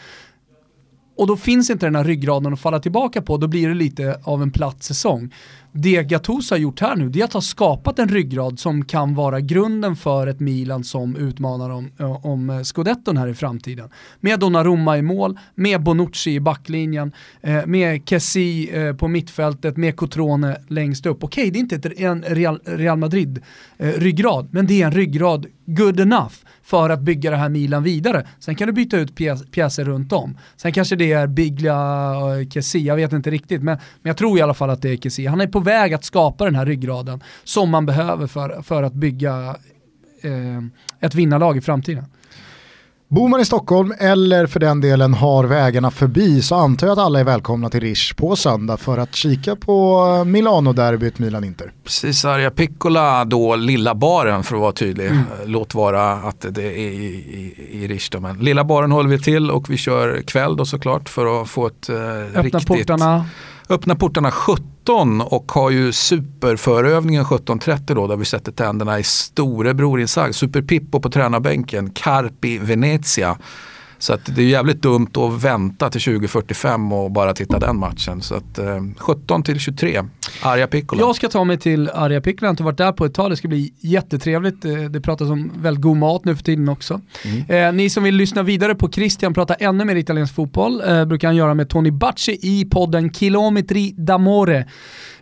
Och 1.16 1.26
då 1.26 1.36
finns 1.36 1.70
inte 1.70 1.86
den 1.86 1.96
här 1.96 2.04
ryggraden 2.04 2.52
att 2.52 2.60
falla 2.60 2.80
tillbaka 2.80 3.22
på, 3.22 3.36
då 3.36 3.46
blir 3.46 3.68
det 3.68 3.74
lite 3.74 4.20
av 4.24 4.42
en 4.42 4.50
platt 4.50 4.82
säsong 4.82 5.34
det 5.72 6.02
Gattuso 6.02 6.54
har 6.54 6.58
gjort 6.58 6.80
här 6.80 6.96
nu, 6.96 7.08
det 7.08 7.20
är 7.20 7.24
att 7.24 7.32
ha 7.32 7.40
skapat 7.40 7.98
en 7.98 8.08
ryggrad 8.08 8.58
som 8.58 8.84
kan 8.84 9.14
vara 9.14 9.40
grunden 9.40 9.96
för 9.96 10.26
ett 10.26 10.40
Milan 10.40 10.84
som 10.84 11.16
utmanar 11.16 11.70
om, 11.70 11.90
om 12.22 12.50
eh, 12.50 12.62
scudetton 12.62 13.16
här 13.16 13.28
i 13.28 13.34
framtiden. 13.34 13.88
Med 14.20 14.40
Donnarumma 14.40 14.98
i 14.98 15.02
mål, 15.02 15.38
med 15.54 15.82
Bonucci 15.82 16.34
i 16.34 16.40
backlinjen, 16.40 17.12
eh, 17.40 17.66
med 17.66 18.08
Kessi 18.08 18.70
eh, 18.72 18.96
på 18.96 19.08
mittfältet, 19.08 19.76
med 19.76 19.96
Cotrone 19.96 20.56
längst 20.68 21.06
upp. 21.06 21.24
Okej, 21.24 21.50
det 21.50 21.58
är 21.58 21.60
inte 21.60 21.88
en 21.96 22.22
Real, 22.22 22.60
Real 22.64 22.98
Madrid-ryggrad, 22.98 24.48
men 24.50 24.66
det 24.66 24.82
är 24.82 24.86
en 24.86 24.92
ryggrad 24.92 25.46
good 25.66 26.00
enough 26.00 26.34
för 26.62 26.90
att 26.90 27.00
bygga 27.00 27.30
det 27.30 27.36
här 27.36 27.48
Milan 27.48 27.82
vidare. 27.82 28.26
Sen 28.38 28.54
kan 28.54 28.66
du 28.66 28.72
byta 28.72 28.96
ut 28.96 29.16
pjäser 29.50 29.84
runt 29.84 30.12
om. 30.12 30.38
Sen 30.56 30.72
kanske 30.72 30.96
det 30.96 31.12
är 31.12 31.26
Biglia 31.26 32.10
och 32.16 32.52
Kessi, 32.52 32.78
jag 32.78 32.96
vet 32.96 33.12
inte 33.12 33.30
riktigt, 33.30 33.62
men, 33.62 33.78
men 34.02 34.10
jag 34.10 34.16
tror 34.16 34.38
i 34.38 34.42
alla 34.42 34.54
fall 34.54 34.70
att 34.70 34.82
det 34.82 34.90
är 34.90 34.96
Kessi. 34.96 35.26
Han 35.26 35.40
är 35.40 35.46
på 35.46 35.61
väg 35.62 35.94
att 35.94 36.04
skapa 36.04 36.44
den 36.44 36.54
här 36.54 36.66
ryggraden 36.66 37.22
som 37.44 37.70
man 37.70 37.86
behöver 37.86 38.26
för, 38.26 38.62
för 38.62 38.82
att 38.82 38.92
bygga 38.92 39.56
eh, 40.22 40.62
ett 41.00 41.14
vinnarlag 41.14 41.56
i 41.56 41.60
framtiden. 41.60 42.04
Bor 43.14 43.28
man 43.28 43.40
i 43.40 43.44
Stockholm 43.44 43.94
eller 43.98 44.46
för 44.46 44.60
den 44.60 44.80
delen 44.80 45.14
har 45.14 45.44
vägarna 45.44 45.90
förbi 45.90 46.42
så 46.42 46.54
antar 46.54 46.86
jag 46.86 46.92
att 46.92 47.04
alla 47.04 47.20
är 47.20 47.24
välkomna 47.24 47.70
till 47.70 47.80
Rish 47.80 48.14
på 48.16 48.36
söndag 48.36 48.76
för 48.76 48.98
att 48.98 49.14
kika 49.14 49.56
på 49.56 50.06
Milano-derbyt 50.24 51.18
Milan-Inter. 51.18 51.72
Precis, 51.84 52.24
Arja 52.24 52.50
Piccola 52.50 53.24
då 53.24 53.56
lilla 53.56 53.94
baren 53.94 54.42
för 54.42 54.54
att 54.54 54.60
vara 54.60 54.72
tydlig. 54.72 55.06
Mm. 55.06 55.22
Låt 55.46 55.74
vara 55.74 56.12
att 56.12 56.46
det 56.50 56.64
är 56.64 56.78
i, 56.78 57.04
i, 57.04 57.68
i 57.70 57.88
Rish 57.88 58.08
då, 58.10 58.20
men 58.20 58.38
lilla 58.38 58.64
baren 58.64 58.92
håller 58.92 59.10
vi 59.10 59.18
till 59.18 59.50
och 59.50 59.70
vi 59.70 59.76
kör 59.76 60.22
kväll 60.22 60.56
då 60.56 60.64
såklart 60.64 61.08
för 61.08 61.42
att 61.42 61.48
få 61.48 61.66
ett 61.66 61.88
eh, 61.88 61.96
Öppna 61.96 62.42
riktigt... 62.42 62.66
portarna. 62.66 63.24
Öppnar 63.72 63.94
portarna 63.94 64.30
17 64.30 65.20
och 65.20 65.52
har 65.52 65.70
ju 65.70 65.92
superförövningen 65.92 67.24
17.30 67.24 67.94
då 67.94 68.06
där 68.06 68.16
vi 68.16 68.24
sätter 68.24 68.52
tänderna 68.52 68.98
i 68.98 69.02
storebror 69.02 70.00
insagd. 70.00 70.34
Super 70.34 70.62
Pippo 70.62 71.00
på 71.00 71.10
tränarbänken, 71.10 71.90
Carpi 71.90 72.58
Venezia. 72.58 73.36
Så 73.98 74.12
att 74.12 74.20
det 74.36 74.42
är 74.42 74.46
jävligt 74.46 74.82
dumt 74.82 75.10
att 75.14 75.44
vänta 75.44 75.90
till 75.90 76.00
2045 76.00 76.92
och 76.92 77.10
bara 77.10 77.34
titta 77.34 77.58
den 77.58 77.78
matchen. 77.78 78.22
Så 78.22 78.34
att 78.34 78.58
eh, 78.58 78.80
17 78.96 79.42
till 79.42 79.58
23, 79.58 80.02
Arja 80.42 80.66
Piccola. 80.66 81.02
Jag 81.02 81.16
ska 81.16 81.28
ta 81.28 81.44
mig 81.44 81.58
till 81.58 81.90
Arja 81.90 82.20
Piccola, 82.20 82.46
jag 82.46 82.48
har 82.48 82.52
inte 82.52 82.62
varit 82.62 82.78
där 82.78 82.92
på 82.92 83.04
ett 83.04 83.14
tag, 83.14 83.30
det 83.30 83.36
ska 83.36 83.48
bli 83.48 83.72
jättetrevligt. 83.80 84.64
Eh, 84.64 84.74
det 84.74 85.00
pratas 85.00 85.30
om 85.30 85.52
väldigt 85.56 85.82
god 85.82 85.96
mat 85.96 86.24
nu 86.24 86.36
för 86.36 86.44
tiden 86.44 86.68
också. 86.68 87.00
Mm. 87.24 87.68
Eh, 87.68 87.72
ni 87.72 87.90
som 87.90 88.04
vill 88.04 88.14
lyssna 88.14 88.42
vidare 88.42 88.74
på 88.74 88.90
Christian 88.90 89.34
prata 89.34 89.54
ännu 89.54 89.84
mer 89.84 89.96
italiensk 89.96 90.34
fotboll 90.34 90.82
eh, 90.86 91.04
brukar 91.04 91.28
han 91.28 91.36
göra 91.36 91.54
med 91.54 91.68
Tony 91.68 91.90
Bacci 91.90 92.38
i 92.42 92.64
podden 92.64 93.12
Kilometri 93.12 93.94
d'Amore. 93.98 94.64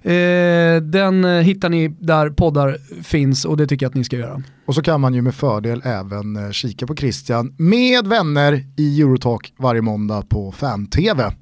Eh, 0.03 0.83
den 0.83 1.25
eh, 1.25 1.31
hittar 1.31 1.69
ni 1.69 1.89
där 1.89 2.31
poddar 2.31 2.77
finns 3.03 3.45
och 3.45 3.57
det 3.57 3.67
tycker 3.67 3.87
jag 3.87 3.91
att 3.91 3.95
ni 3.95 4.05
ska 4.05 4.17
göra. 4.17 4.43
Och 4.67 4.75
så 4.75 4.83
kan 4.83 5.01
man 5.01 5.15
ju 5.15 5.23
med 5.23 5.35
fördel 5.35 5.83
även 5.85 6.37
eh, 6.37 6.51
kika 6.51 6.87
på 6.87 6.97
Christian 6.97 7.55
med 7.59 8.07
vänner 8.07 8.65
i 8.77 9.01
Eurotalk 9.01 9.55
varje 9.57 9.83
måndag 9.83 10.23
på 10.29 10.53
Fan-TV. 10.53 11.33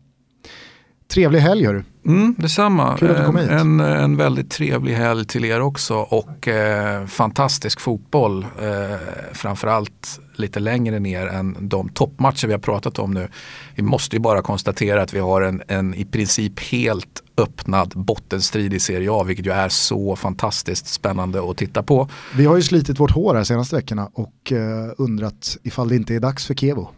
Trevlig 1.13 1.41
helg 1.41 1.67
hörru. 1.67 1.85
Mm, 2.09 2.35
detsamma. 2.39 2.97
Kul 2.99 3.11
att 3.11 3.17
du 3.17 3.25
kom 3.25 3.37
hit. 3.37 3.51
En, 3.51 3.81
en 3.81 4.17
väldigt 4.17 4.51
trevlig 4.51 4.95
helg 4.95 5.25
till 5.25 5.45
er 5.45 5.61
också 5.61 5.95
och 5.95 6.49
eh, 6.49 7.07
fantastisk 7.07 7.81
fotboll. 7.81 8.47
Eh, 8.63 8.97
framförallt 9.33 10.21
lite 10.35 10.61
längre 10.61 10.99
ner 10.99 11.27
än 11.27 11.57
de 11.61 11.89
toppmatcher 11.89 12.47
vi 12.47 12.53
har 12.53 12.61
pratat 12.61 12.99
om 12.99 13.11
nu. 13.11 13.29
Vi 13.75 13.83
måste 13.83 14.17
ju 14.17 14.21
bara 14.21 14.43
konstatera 14.43 15.03
att 15.03 15.15
vi 15.15 15.19
har 15.19 15.43
en, 15.43 15.63
en 15.69 15.95
i 15.95 16.05
princip 16.05 16.61
helt 16.61 17.23
öppnad 17.37 17.93
bottenstrid 17.97 18.75
i 18.75 18.81
Serie 18.81 19.13
A, 19.13 19.23
vilket 19.23 19.47
ju 19.47 19.51
är 19.51 19.69
så 19.69 20.17
fantastiskt 20.17 20.87
spännande 20.87 21.51
att 21.51 21.57
titta 21.57 21.83
på. 21.83 22.09
Vi 22.37 22.45
har 22.45 22.57
ju 22.57 22.63
slitit 22.63 23.01
vårt 23.01 23.11
hår 23.11 23.35
här 23.35 23.45
senaste 23.45 23.77
veckorna 23.77 24.11
och 24.13 24.53
eh, 24.53 24.93
undrat 24.99 25.57
ifall 25.63 25.89
det 25.89 25.97
inte 25.97 26.15
är 26.15 26.21
dags 26.21 26.47
för 26.47 26.55
Kevo. 26.55 26.89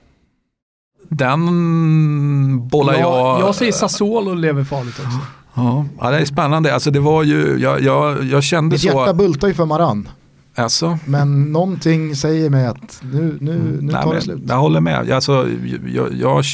Den 1.08 2.68
bollar 2.68 2.94
jag... 2.94 3.02
Jag, 3.02 3.40
jag 3.40 3.54
säger 3.54 3.72
Sassuolo 3.72 4.34
lever 4.34 4.64
farligt 4.64 4.98
också. 4.98 5.18
Ja, 5.54 5.84
ja, 6.00 6.10
det 6.10 6.18
är 6.18 6.24
spännande. 6.24 6.74
Alltså 6.74 6.90
det 6.90 7.00
var 7.00 7.22
ju, 7.22 7.58
jag, 7.58 7.80
jag, 7.80 8.24
jag 8.24 8.42
kände 8.42 8.74
Mitt 8.74 8.80
så... 8.80 8.88
Mitt 8.88 8.96
hjärta 8.96 9.14
bultar 9.14 9.48
ju 9.48 9.54
för 9.54 9.64
Maran. 9.64 10.08
Alltså. 10.54 10.98
Men 11.04 11.52
någonting 11.52 12.16
säger 12.16 12.50
mig 12.50 12.66
att 12.66 13.02
nu, 13.12 13.38
nu, 13.40 13.78
nu 13.80 13.92
tar 13.92 14.14
det 14.14 14.20
slut. 14.20 14.42
Jag 14.48 14.56
håller 14.56 14.80
med. 14.80 15.10
Alltså, 15.12 15.48
jag, 15.86 16.12
jag, 16.14 16.44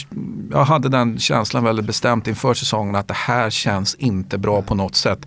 jag 0.50 0.64
hade 0.64 0.88
den 0.88 1.18
känslan 1.18 1.64
väldigt 1.64 1.86
bestämt 1.86 2.26
inför 2.28 2.54
säsongen 2.54 2.94
att 2.94 3.08
det 3.08 3.16
här 3.16 3.50
känns 3.50 3.94
inte 3.94 4.38
bra 4.38 4.62
på 4.62 4.74
något 4.74 4.96
sätt. 4.96 5.26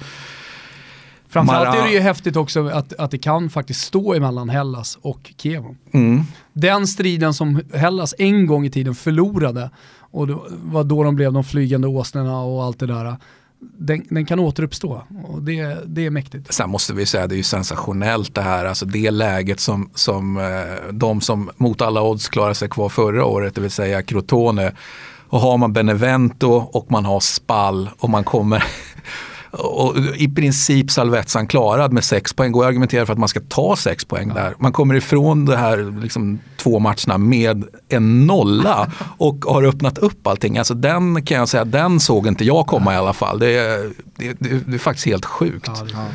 Framförallt 1.29 1.77
är 1.77 1.83
det 1.83 1.91
ju 1.91 1.99
häftigt 1.99 2.35
också 2.35 2.67
att, 2.67 2.93
att 2.93 3.11
det 3.11 3.17
kan 3.17 3.49
faktiskt 3.49 3.81
stå 3.81 4.13
emellan 4.13 4.49
Hellas 4.49 4.97
och 5.01 5.33
Kiev. 5.37 5.63
Mm. 5.91 6.23
Den 6.53 6.87
striden 6.87 7.33
som 7.33 7.61
Hellas 7.73 8.15
en 8.17 8.47
gång 8.47 8.65
i 8.65 8.69
tiden 8.69 8.95
förlorade 8.95 9.69
och 10.11 10.27
det 10.27 10.37
var 10.49 10.83
då 10.83 11.03
de 11.03 11.15
blev 11.15 11.33
de 11.33 11.43
flygande 11.43 11.87
åsnorna 11.87 12.41
och 12.41 12.63
allt 12.63 12.79
det 12.79 12.87
där 12.87 13.17
den, 13.77 14.05
den, 14.09 14.25
kan 14.25 14.39
återuppstå 14.39 15.03
och 15.27 15.41
det, 15.41 15.77
det 15.85 16.05
är 16.05 16.09
mäktigt. 16.09 16.53
Sen 16.53 16.69
måste 16.69 16.93
vi 16.93 17.05
säga 17.05 17.27
det 17.27 17.35
är 17.35 17.37
ju 17.37 17.43
sensationellt 17.43 18.35
det 18.35 18.41
här, 18.41 18.65
alltså 18.65 18.85
det 18.85 19.11
läget 19.11 19.59
som, 19.59 19.89
som 19.95 20.37
eh, 20.37 20.93
de 20.93 21.21
som 21.21 21.49
mot 21.57 21.81
alla 21.81 22.01
odds 22.01 22.29
klarade 22.29 22.55
sig 22.55 22.69
kvar 22.69 22.89
förra 22.89 23.25
året, 23.25 23.55
det 23.55 23.61
vill 23.61 23.71
säga 23.71 24.01
Crotone. 24.01 24.71
Och 25.31 25.39
har 25.39 25.57
man 25.57 25.73
Benevento 25.73 26.51
och 26.51 26.91
man 26.91 27.05
har 27.05 27.19
Spall 27.19 27.89
och 27.99 28.09
man 28.09 28.23
kommer 28.23 28.63
och 29.51 29.97
i 30.15 30.27
princip 30.27 30.91
Salvetsan 30.91 31.47
klarad 31.47 31.93
med 31.93 32.03
sex 32.03 32.33
poäng. 32.33 32.51
Går 32.51 32.63
att 32.63 32.67
argumentera 32.67 33.05
för 33.05 33.13
att 33.13 33.19
man 33.19 33.29
ska 33.29 33.39
ta 33.39 33.75
sex 33.75 34.05
poäng 34.05 34.33
där. 34.33 34.55
Man 34.59 34.71
kommer 34.71 34.95
ifrån 34.95 35.45
det 35.45 35.57
här 35.57 36.01
liksom, 36.01 36.39
två 36.59 36.79
matcherna 36.79 37.17
med 37.17 37.63
en 37.89 38.27
nolla 38.27 38.91
och 39.17 39.45
har 39.45 39.63
öppnat 39.63 39.97
upp 39.97 40.27
allting. 40.27 40.57
Alltså 40.57 40.73
den 40.73 41.25
kan 41.25 41.37
jag 41.37 41.49
säga, 41.49 41.65
den 41.65 41.99
såg 41.99 42.27
inte 42.27 42.45
jag 42.45 42.67
komma 42.67 42.93
i 42.93 42.97
alla 42.97 43.13
fall. 43.13 43.39
Det 43.39 43.57
är, 43.57 43.91
det, 44.15 44.33
det, 44.39 44.59
det 44.67 44.73
är 44.73 44.79
faktiskt 44.79 45.07
helt 45.07 45.25
sjukt. 45.25 45.69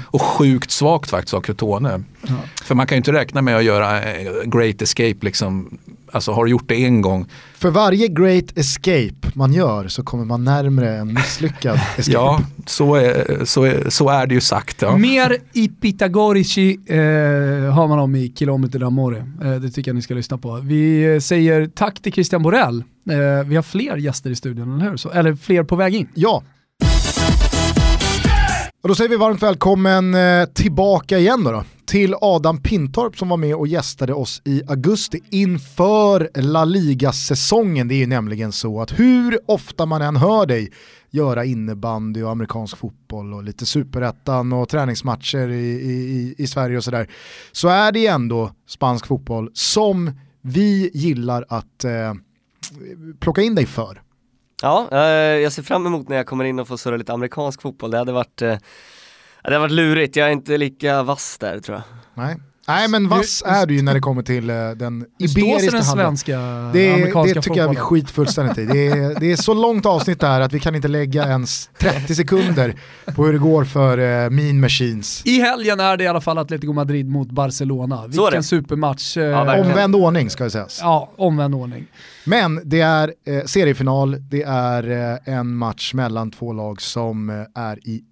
Och 0.07 0.23
sjukt 0.23 0.71
svagt 0.71 1.11
faktiskt 1.11 1.35
av 1.35 1.41
Crotone. 1.41 2.03
Ja. 2.23 2.35
För 2.65 2.75
man 2.75 2.87
kan 2.87 2.97
ju 2.97 2.99
inte 2.99 3.13
räkna 3.13 3.43
med 3.43 3.57
att 3.57 3.65
göra 3.65 4.01
great 4.45 4.83
escape 4.83 5.17
liksom 5.21 5.79
Alltså 6.15 6.33
har 6.33 6.45
du 6.45 6.51
gjort 6.51 6.69
det 6.69 6.85
en 6.85 7.03
gång. 7.03 7.27
För 7.55 7.71
varje 7.71 8.09
great 8.09 8.59
escape 8.59 9.15
man 9.35 9.53
gör 9.53 9.89
så 9.89 10.03
kommer 10.03 10.25
man 10.25 10.45
närmre 10.45 10.97
en 10.97 11.15
misslyckad 11.15 11.75
escape. 11.97 12.13
ja, 12.13 12.41
så 12.67 12.95
är, 12.95 13.45
så 13.45 13.63
är, 13.63 13.91
så 13.91 14.09
är 14.09 14.27
det 14.27 14.35
ju 14.35 14.41
sagt. 14.41 14.83
Ja. 14.83 14.97
Mer 14.97 15.37
i 15.53 15.69
Pitagorici 15.69 16.79
eh, 16.87 16.99
har 17.73 17.89
man 17.89 17.99
om 17.99 18.17
i 18.17 18.33
Kilometer 18.37 18.79
d'Amore. 18.79 19.19
Eh, 19.45 19.61
det 19.61 19.71
tycker 19.71 19.91
jag 19.91 19.97
ni 19.97 20.03
ska 20.03 20.15
lyssna 20.15 20.34
på. 20.39 20.61
Vi 20.63 21.15
eh, 21.15 21.21
säger 21.21 21.67
tack 21.67 22.03
till 22.03 22.13
Christian 22.13 22.43
Borell. 22.43 22.85
Eh, 23.11 23.47
vi 23.47 23.57
har 23.57 23.63
fler 23.63 23.97
gäster 23.97 24.31
i 24.31 24.35
studion, 24.35 24.75
eller 24.75 24.91
hur? 24.91 24.97
Så, 24.97 25.11
eller 25.11 25.35
fler 25.35 25.65
på 25.65 25.77
väg 25.77 25.95
in. 25.95 26.09
Ja. 26.15 26.43
Och 28.83 28.89
då 28.89 28.95
säger 28.95 29.11
vi 29.11 29.17
varmt 29.17 29.43
välkommen 29.43 30.15
eh, 30.15 30.45
tillbaka 30.45 31.19
igen 31.19 31.45
då. 31.45 31.51
då 31.53 31.65
till 31.87 32.15
Adam 32.21 32.63
Pintorp 32.63 33.19
som 33.19 33.29
var 33.29 33.37
med 33.37 33.55
och 33.55 33.67
gästade 33.67 34.15
oss 34.15 34.43
i 34.45 34.63
augusti 34.69 35.21
inför 35.31 36.31
La 36.35 36.65
Liga-säsongen. 36.65 37.89
Det 37.89 37.95
är 37.95 37.99
ju 37.99 38.07
nämligen 38.07 38.53
så 38.53 38.81
att 38.81 39.01
hur 39.01 39.39
ofta 39.47 39.87
man 39.87 40.03
än 40.03 40.17
hör 40.17 40.47
dig 40.47 40.73
göra 41.11 41.45
innebandy 41.45 42.23
och 42.23 42.31
amerikansk 42.31 42.77
fotboll 42.77 43.35
och 43.35 43.45
lite 43.45 43.67
superettan 43.67 44.53
och 44.53 44.69
träningsmatcher 44.69 45.49
i, 45.49 45.67
i, 45.67 46.35
i 46.39 46.47
Sverige 46.47 46.77
och 46.77 46.85
sådär, 46.85 47.11
så 47.53 47.69
är 47.69 47.93
det 47.93 48.07
ändå 48.07 48.51
spansk 48.69 49.07
fotboll 49.07 49.51
som 49.53 50.11
vi 50.47 50.91
gillar 50.95 51.45
att 51.49 51.85
eh, 51.85 52.15
plocka 53.21 53.43
in 53.43 53.55
dig 53.55 53.67
för. 53.67 54.03
Ja, 54.63 54.89
eh, 54.93 54.99
jag 55.43 55.53
ser 55.53 55.63
fram 55.63 55.87
emot 55.87 56.09
när 56.09 56.17
jag 56.17 56.27
kommer 56.27 56.45
in 56.45 56.59
och 56.59 56.69
får 56.69 56.77
surra 56.77 56.97
lite 56.97 57.13
amerikansk 57.13 57.63
fotboll. 57.63 57.91
Det 57.91 57.99
hade 57.99 58.13
varit 58.13 58.43
eh, 58.43 58.59
det 59.43 59.53
har 59.53 59.61
varit 59.61 59.73
lurigt, 59.73 60.17
jag 60.17 60.29
är 60.29 60.33
inte 60.33 60.59
lika 60.59 61.03
vass 61.03 61.39
där 61.39 61.61
tror 61.61 61.77
jag. 61.77 61.85
Nej. 62.25 62.37
Nej 62.69 62.89
men 62.89 63.09
vass 63.09 63.43
är 63.47 63.67
du 63.67 63.75
ju 63.75 63.83
när 63.83 63.95
det 63.95 64.01
kommer 64.01 64.23
till 64.23 64.51
uh, 64.51 64.71
den 64.71 65.05
iberiska 65.19 65.71
den 65.71 65.85
svenska, 65.85 66.39
det, 66.73 66.95
amerikanska 66.95 67.35
Det 67.35 67.43
tycker 67.43 67.61
jag 67.61 67.69
vi 67.69 67.77
skit 67.77 68.11
fullständigt 68.11 68.59
i. 68.59 68.65
Det 68.65 68.87
är, 68.87 69.21
det 69.21 69.33
är 69.33 69.37
så 69.37 69.55
långt 69.55 69.87
avsnitt 69.87 70.21
där 70.21 70.41
att 70.41 70.53
vi 70.53 70.61
kan 70.61 70.75
inte 70.75 70.89
lägga 70.89 71.25
ens 71.25 71.71
30 71.79 72.15
sekunder 72.15 72.75
på 73.15 73.25
hur 73.25 73.33
det 73.33 73.39
går 73.39 73.65
för 73.65 73.99
uh, 73.99 74.31
Mean 74.31 74.61
Machines. 74.61 75.23
I 75.27 75.41
helgen 75.41 75.81
är 75.81 75.97
det 75.97 76.05
i 76.05 76.07
alla 76.07 76.21
fall 76.21 76.39
Atletico 76.39 76.73
Madrid 76.73 77.09
mot 77.09 77.31
Barcelona. 77.31 78.07
Vilken 78.07 78.45
supermatch. 78.45 79.17
Uh, 79.17 79.25
ja, 79.25 79.61
omvänd 79.61 79.97
ordning 79.97 80.31
ska 80.31 80.45
det 80.45 80.51
sägas. 80.51 80.79
Ja, 80.83 81.13
omvänd 81.17 81.55
ordning. 81.55 81.87
Men 82.25 82.61
det 82.65 82.81
är 82.81 83.15
eh, 83.27 83.45
seriefinal, 83.45 84.17
det 84.31 84.43
är 84.43 84.91
eh, 84.91 85.35
en 85.35 85.55
match 85.57 85.95
mellan 85.95 86.31
två 86.31 86.53
lag 86.53 86.83
som 86.83 87.31
eh, 87.31 87.63
är 87.63 87.89
i 87.89 88.05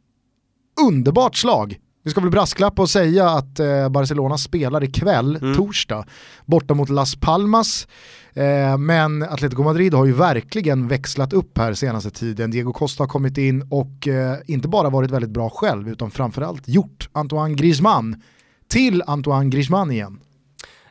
underbart 0.89 1.37
slag. 1.37 1.79
Vi 2.05 2.11
ska 2.11 2.21
väl 2.21 2.31
brasklappa 2.31 2.83
och 2.83 2.91
säga 2.91 3.29
att 3.29 3.61
eh, 3.61 3.89
Barcelona 3.89 4.39
spelar 4.39 4.85
ikväll, 4.85 5.37
mm. 5.37 5.57
torsdag, 5.57 6.05
borta 6.45 6.75
mot 6.75 6.89
Las 6.89 7.17
Palmas. 7.17 7.89
Eh, 8.35 8.79
men 8.79 9.23
Atletico 9.23 9.63
Madrid 9.63 9.95
har 9.95 10.05
ju 10.05 10.13
verkligen 10.13 10.89
växlat 10.89 11.33
upp 11.33 11.59
här 11.59 11.75
senaste 11.75 12.11
tiden. 12.11 12.51
Diego 12.51 12.73
Costa 12.73 13.03
har 13.03 13.09
kommit 13.09 13.39
in 13.39 13.67
och 13.71 14.09
eh, 14.09 14.37
inte 14.47 14.69
bara 14.69 14.91
varit 14.91 15.11
väldigt 15.11 15.31
bra 15.31 15.51
själv 15.51 15.89
utan 15.89 16.11
framförallt 16.11 16.69
gjort 16.69 17.09
Antoine 17.13 17.57
Griezmann 17.57 18.23
till 18.69 19.03
Antoine 19.07 19.51
Griezmann 19.51 19.91
igen. 19.91 20.21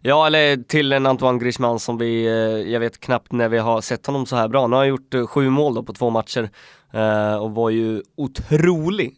Ja, 0.03 0.27
eller 0.27 0.57
till 0.63 0.93
en 0.93 1.05
Antoine 1.05 1.39
Griezmann 1.39 1.79
som 1.79 1.97
vi, 1.97 2.25
eh, 2.25 2.71
jag 2.71 2.79
vet 2.79 2.99
knappt 2.99 3.31
när 3.31 3.49
vi 3.49 3.57
har 3.57 3.81
sett 3.81 4.05
honom 4.05 4.25
så 4.25 4.35
här 4.35 4.47
bra. 4.47 4.67
Nu 4.67 4.75
har 4.75 4.81
han 4.81 4.89
gjort 4.89 5.13
eh, 5.13 5.27
sju 5.27 5.49
mål 5.49 5.73
då 5.73 5.83
på 5.83 5.93
två 5.93 6.09
matcher 6.09 6.49
eh, 6.91 7.35
och 7.35 7.51
var 7.51 7.69
ju 7.69 8.01
otrolig 8.15 9.17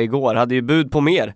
igår, 0.00 0.34
hade 0.34 0.54
ju 0.54 0.62
bud 0.62 0.90
på 0.90 1.00
mer. 1.00 1.34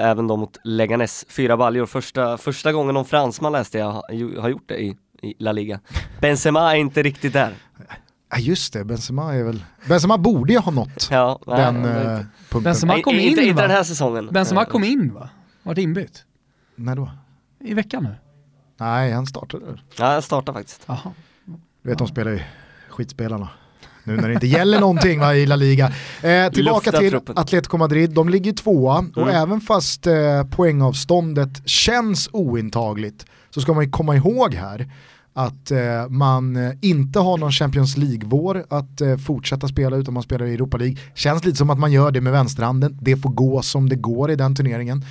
även 0.00 0.26
då 0.26 0.36
mot 0.36 0.58
Leganes, 0.64 1.26
fyra 1.28 1.56
baljor. 1.56 1.86
Första, 1.86 2.38
första 2.38 2.72
gången 2.72 2.94
någon 2.94 3.04
fransman 3.04 3.52
läste 3.52 3.78
jag 3.78 4.02
har 4.40 4.48
gjort 4.48 4.68
det 4.68 4.82
i, 4.82 4.96
i 5.22 5.34
La 5.38 5.52
Liga. 5.52 5.80
Benzema 6.20 6.72
är 6.72 6.76
inte 6.76 7.02
riktigt 7.02 7.32
där. 7.32 7.54
Ja 8.30 8.38
just 8.38 8.72
det, 8.72 8.84
Benzema 8.84 9.34
är 9.34 9.42
väl... 9.42 9.64
Benzema 9.88 10.18
borde 10.18 10.52
ju 10.52 10.58
ha 10.58 10.72
nått 10.72 11.08
ja, 11.10 11.38
den 11.46 11.82
nej, 11.82 11.90
uh, 11.90 12.20
punkten. 12.48 12.62
Benzema 12.62 13.02
kom 13.02 13.14
in 13.14 13.20
inte, 13.20 13.40
va? 13.40 13.46
Inte 13.46 13.62
den 13.62 13.70
här 13.70 13.82
säsongen. 13.82 14.28
Benzema 14.32 14.64
kom 14.64 14.84
in 14.84 15.14
va? 15.14 15.28
Vart 15.62 15.78
inbytt. 15.78 16.24
När 16.74 16.96
då? 16.96 17.10
i 17.60 17.74
veckan 17.74 18.02
nu? 18.02 18.14
Nej, 18.76 19.12
han 19.12 19.26
startade. 19.26 19.78
Ja, 19.98 20.06
han 20.06 20.22
startade 20.22 20.58
faktiskt. 20.58 20.90
Aha. 20.90 21.12
Du 21.82 21.88
vet, 21.88 21.98
de 21.98 22.08
spelar 22.08 22.32
ju 22.32 22.40
skitspelarna. 22.88 23.48
Nu 24.10 24.16
när 24.16 24.28
det 24.28 24.34
inte 24.34 24.46
gäller 24.46 24.80
någonting 24.80 25.20
va, 25.20 25.34
i 25.34 25.46
La 25.46 25.56
Liga. 25.56 25.92
Eh, 26.22 26.52
tillbaka 26.52 26.92
till. 26.92 27.20
Atletico 27.36 27.76
Madrid, 27.76 28.10
de 28.10 28.28
ligger 28.28 28.52
tvåa 28.52 28.98
mm. 28.98 29.10
och 29.16 29.30
även 29.30 29.60
fast 29.60 30.06
eh, 30.06 30.14
poängavståndet 30.50 31.68
känns 31.68 32.28
ointagligt 32.32 33.26
så 33.50 33.60
ska 33.60 33.72
man 33.72 33.84
ju 33.84 33.90
komma 33.90 34.16
ihåg 34.16 34.54
här 34.54 34.88
att 35.32 35.70
eh, 35.70 36.08
man 36.08 36.56
eh, 36.56 36.72
inte 36.80 37.18
har 37.18 37.38
någon 37.38 37.52
Champions 37.52 37.96
League-vår 37.96 38.64
att 38.68 39.00
eh, 39.00 39.16
fortsätta 39.16 39.68
spela 39.68 39.96
utan 39.96 40.14
man 40.14 40.22
spelar 40.22 40.46
i 40.46 40.54
Europa 40.54 40.76
League. 40.76 40.96
Känns 41.14 41.44
lite 41.44 41.56
som 41.56 41.70
att 41.70 41.78
man 41.78 41.92
gör 41.92 42.10
det 42.10 42.20
med 42.20 42.32
vänsterhanden, 42.32 42.98
det 43.00 43.16
får 43.16 43.30
gå 43.30 43.62
som 43.62 43.88
det 43.88 43.96
går 43.96 44.30
i 44.30 44.36
den 44.36 44.54
turneringen. 44.54 45.04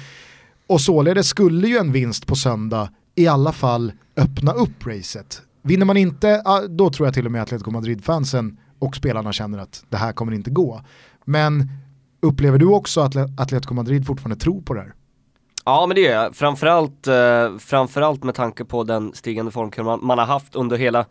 Och 0.67 0.81
således 0.81 1.27
skulle 1.27 1.67
ju 1.67 1.77
en 1.77 1.91
vinst 1.91 2.27
på 2.27 2.35
söndag 2.35 2.89
i 3.15 3.27
alla 3.27 3.51
fall 3.51 3.91
öppna 4.17 4.51
upp 4.51 4.87
racet. 4.87 5.41
Vinner 5.61 5.85
man 5.85 5.97
inte, 5.97 6.43
då 6.69 6.89
tror 6.89 7.07
jag 7.07 7.13
till 7.13 7.25
och 7.25 7.31
med 7.31 7.41
Atletico 7.41 7.71
Madrid-fansen 7.71 8.57
och 8.79 8.95
spelarna 8.95 9.33
känner 9.33 9.57
att 9.57 9.83
det 9.89 9.97
här 9.97 10.13
kommer 10.13 10.33
inte 10.33 10.49
gå. 10.49 10.81
Men 11.25 11.69
upplever 12.21 12.57
du 12.57 12.65
också 12.65 13.01
att 13.01 13.15
Atletico 13.39 13.73
Madrid 13.73 14.07
fortfarande 14.07 14.41
tror 14.43 14.61
på 14.61 14.73
det 14.73 14.79
här? 14.79 14.93
Ja 15.65 15.85
men 15.87 15.95
det 15.95 16.01
gör 16.01 16.23
jag, 16.23 16.35
framförallt, 16.35 17.07
eh, 17.07 17.57
framförallt 17.59 18.23
med 18.23 18.35
tanke 18.35 18.65
på 18.65 18.83
den 18.83 19.13
stigande 19.13 19.51
formkurvan 19.51 19.99
man 20.03 20.17
har 20.17 20.25
haft 20.25 20.55
under 20.55 20.77
hela 20.77 21.05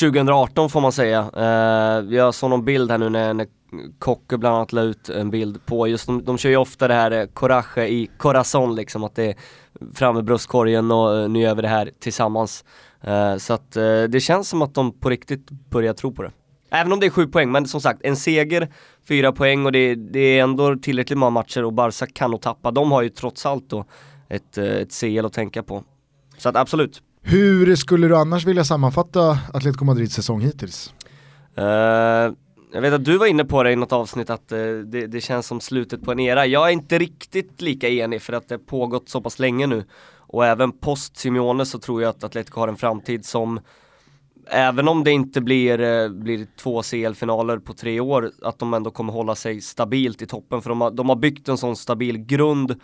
2018 0.00 0.70
får 0.70 0.80
man 0.80 0.92
säga. 0.92 1.30
Eh, 1.36 2.14
jag 2.14 2.34
såg 2.34 2.50
någon 2.50 2.64
bild 2.64 2.90
här 2.90 2.98
nu 2.98 3.08
när, 3.08 3.34
när 3.34 3.46
Kocke 3.98 4.38
bland 4.38 4.56
annat 4.56 4.72
la 4.72 4.80
ut 4.80 5.08
en 5.08 5.30
bild 5.30 5.66
på, 5.66 5.88
just 5.88 6.06
de, 6.06 6.24
de 6.24 6.38
kör 6.38 6.50
ju 6.50 6.56
ofta 6.56 6.88
det 6.88 6.94
här 6.94 7.10
eh, 7.10 7.26
courage 7.34 7.78
i 7.78 8.10
corazon 8.18 8.74
liksom, 8.74 9.04
att 9.04 9.14
det 9.14 9.24
är 9.24 9.34
fram 9.94 10.14
med 10.14 10.24
bröstkorgen 10.24 10.90
och 10.90 11.18
eh, 11.18 11.28
nu 11.28 11.40
gör 11.40 11.54
vi 11.54 11.62
det 11.62 11.68
här 11.68 11.90
tillsammans. 11.98 12.64
Eh, 13.00 13.36
så 13.36 13.54
att 13.54 13.76
eh, 13.76 14.02
det 14.02 14.20
känns 14.20 14.48
som 14.48 14.62
att 14.62 14.74
de 14.74 14.92
på 15.00 15.10
riktigt 15.10 15.50
börjar 15.50 15.92
tro 15.92 16.12
på 16.12 16.22
det. 16.22 16.30
Även 16.70 16.92
om 16.92 17.00
det 17.00 17.06
är 17.06 17.10
sju 17.10 17.26
poäng, 17.26 17.52
men 17.52 17.66
som 17.66 17.80
sagt 17.80 18.00
en 18.04 18.16
seger, 18.16 18.68
fyra 19.08 19.32
poäng 19.32 19.66
och 19.66 19.72
det, 19.72 19.94
det 19.94 20.38
är 20.38 20.42
ändå 20.42 20.76
tillräckligt 20.76 21.18
många 21.18 21.30
matcher 21.30 21.64
och 21.64 21.72
Barca 21.72 22.06
kan 22.06 22.30
nog 22.30 22.40
tappa. 22.40 22.70
De 22.70 22.92
har 22.92 23.02
ju 23.02 23.08
trots 23.08 23.46
allt 23.46 23.70
då 23.70 23.84
ett, 24.28 24.58
ett 24.58 25.00
CL 25.00 25.26
att 25.26 25.32
tänka 25.32 25.62
på. 25.62 25.84
Så 26.38 26.48
att 26.48 26.56
absolut. 26.56 27.02
Hur 27.22 27.76
skulle 27.76 28.08
du 28.08 28.16
annars 28.16 28.44
vilja 28.44 28.64
sammanfatta 28.64 29.38
Atletico 29.52 29.84
Madrids 29.84 30.14
säsong 30.14 30.40
hittills? 30.40 30.92
Jag 32.72 32.80
vet 32.80 32.92
att 32.92 33.04
du 33.04 33.18
var 33.18 33.26
inne 33.26 33.44
på 33.44 33.62
det 33.62 33.72
i 33.72 33.76
något 33.76 33.92
avsnitt 33.92 34.30
att 34.30 34.52
eh, 34.52 34.58
det, 34.58 35.06
det, 35.06 35.20
känns 35.20 35.46
som 35.46 35.60
slutet 35.60 36.02
på 36.02 36.12
en 36.12 36.20
era. 36.20 36.46
Jag 36.46 36.68
är 36.68 36.72
inte 36.72 36.98
riktigt 36.98 37.60
lika 37.60 37.88
enig 37.88 38.22
för 38.22 38.32
att 38.32 38.48
det 38.48 38.58
pågått 38.58 39.08
så 39.08 39.20
pass 39.20 39.38
länge 39.38 39.66
nu. 39.66 39.84
Och 40.16 40.46
även 40.46 40.72
post 40.72 41.16
Simeone 41.16 41.66
så 41.66 41.78
tror 41.78 42.02
jag 42.02 42.10
att 42.10 42.24
Atletico 42.24 42.60
har 42.60 42.68
en 42.68 42.76
framtid 42.76 43.24
som 43.24 43.60
Även 44.48 44.88
om 44.88 45.04
det 45.04 45.10
inte 45.10 45.40
blir, 45.40 45.80
eh, 45.80 46.08
blir 46.08 46.46
två 46.56 46.82
CL-finaler 46.82 47.58
på 47.58 47.72
tre 47.72 48.00
år, 48.00 48.30
att 48.42 48.58
de 48.58 48.74
ändå 48.74 48.90
kommer 48.90 49.12
hålla 49.12 49.34
sig 49.34 49.60
stabilt 49.60 50.22
i 50.22 50.26
toppen. 50.26 50.62
För 50.62 50.68
de 50.68 50.80
har, 50.80 50.90
de 50.90 51.08
har 51.08 51.16
byggt 51.16 51.48
en 51.48 51.58
sån 51.58 51.76
stabil 51.76 52.18
grund 52.18 52.80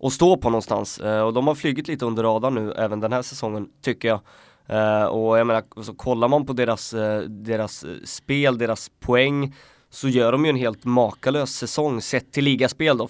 att 0.00 0.12
stå 0.12 0.36
på 0.36 0.50
någonstans. 0.50 0.98
Eh, 0.98 1.22
och 1.22 1.32
de 1.32 1.46
har 1.46 1.54
flugit 1.54 1.88
lite 1.88 2.04
under 2.04 2.22
radarn 2.22 2.54
nu, 2.54 2.72
även 2.72 3.00
den 3.00 3.12
här 3.12 3.22
säsongen, 3.22 3.68
tycker 3.82 4.08
jag. 4.08 4.20
Eh, 4.66 5.04
och 5.04 5.38
jag 5.38 5.46
menar, 5.46 5.82
så 5.82 5.94
kollar 5.94 6.28
man 6.28 6.46
på 6.46 6.52
deras, 6.52 6.94
deras 7.28 7.84
spel, 8.04 8.58
deras 8.58 8.90
poäng, 9.00 9.54
så 9.90 10.08
gör 10.08 10.32
de 10.32 10.44
ju 10.44 10.50
en 10.50 10.56
helt 10.56 10.84
makalös 10.84 11.50
säsong 11.50 12.00
sett 12.00 12.32
till 12.32 12.44
ligaspel 12.44 12.98
då. 12.98 13.08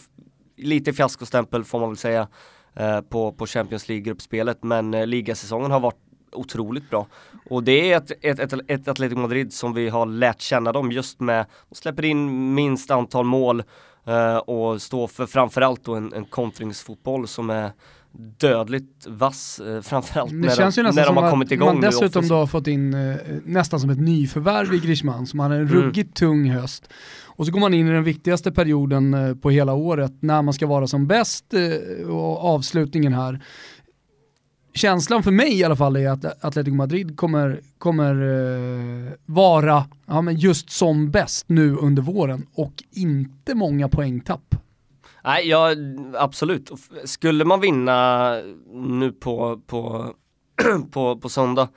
Lite 0.57 0.93
fiaskostämpel 0.93 1.65
får 1.65 1.81
man 1.81 1.89
väl 1.89 1.97
säga 1.97 2.29
på, 3.09 3.33
på 3.33 3.47
Champions 3.47 3.89
League-gruppspelet, 3.89 4.59
men 4.63 4.91
ligasäsongen 4.91 5.71
har 5.71 5.81
varit 5.81 6.06
otroligt 6.37 6.91
bra. 6.91 7.07
Och 7.51 7.63
det 7.63 7.93
är 7.93 7.97
ett, 7.97 8.13
ett, 8.21 8.39
ett, 8.39 8.61
ett 8.69 8.89
Atletico 8.89 9.21
Madrid 9.21 9.53
som 9.53 9.75
vi 9.75 9.89
har 9.89 10.07
lärt 10.07 10.41
känna 10.41 10.73
dem 10.73 10.93
just 10.93 11.21
med, 11.21 11.47
de 11.69 11.75
släpper 11.75 12.05
in 12.05 12.55
minst 12.55 12.91
antal 12.91 13.25
mål 13.25 13.63
och 14.47 14.83
står 14.83 15.07
för 15.07 15.27
framförallt 15.27 15.85
då 15.85 15.95
en, 15.95 16.13
en 16.13 16.25
kontringsfotboll 16.25 17.29
som 17.29 17.51
är 17.51 17.71
dödligt 18.39 19.07
vass, 19.07 19.61
eh, 19.61 19.81
framförallt 19.83 20.31
det 20.31 20.37
när, 20.37 20.55
känns 20.55 20.75
de, 20.75 20.81
ju 20.81 20.93
när 20.93 21.07
de 21.07 21.17
har 21.17 21.31
kommit 21.31 21.53
igång 21.53 21.69
man 21.69 21.81
dessutom 21.81 22.29
då 22.29 22.35
har 22.35 22.47
fått 22.47 22.67
in 22.67 22.95
eh, 22.95 23.17
nästan 23.45 23.81
som 23.81 23.91
ett 23.91 24.01
nyförvärv 24.01 24.75
i 24.75 24.79
Griezmann 24.79 25.27
som 25.27 25.41
hade 25.41 25.55
en 25.55 25.61
mm. 25.61 25.75
ruggigt 25.75 26.17
tung 26.17 26.51
höst. 26.51 26.89
Och 27.25 27.47
så 27.47 27.53
går 27.53 27.61
man 27.61 27.75
in 27.75 27.89
i 27.89 27.93
den 27.93 28.05
viktigaste 28.05 28.53
perioden 28.53 29.15
eh, 29.15 29.35
på 29.35 29.51
hela 29.51 29.75
året 29.75 30.13
när 30.21 30.43
man 30.43 30.55
ska 30.55 30.67
vara 30.67 30.87
som 30.87 31.07
bäst 31.07 31.55
eh, 31.55 32.09
och 32.09 32.45
avslutningen 32.45 33.13
här. 33.13 33.41
Känslan 34.77 35.23
för 35.23 35.31
mig 35.31 35.59
i 35.59 35.65
alla 35.65 35.77
fall 35.77 35.97
är 35.97 36.09
att 36.09 36.45
Atletico 36.45 36.77
Madrid 36.77 37.17
kommer, 37.17 37.61
kommer 37.79 38.23
uh, 38.23 39.13
vara 39.27 39.85
ja, 40.07 40.23
men 40.23 40.37
just 40.37 40.71
som 40.71 41.11
bäst 41.11 41.49
nu 41.49 41.77
under 41.77 42.03
våren 42.03 42.47
och 42.55 42.73
inte 42.91 43.55
många 43.55 43.89
poängtapp. 43.89 44.55
Nej, 45.25 45.49
ja 45.49 45.71
absolut. 46.15 46.71
Skulle 47.05 47.45
man 47.45 47.61
vinna 47.61 48.31
nu 48.73 49.13
på, 49.13 49.61
på, 49.67 50.13
på, 50.91 51.17
på 51.17 51.29
söndag 51.29 51.69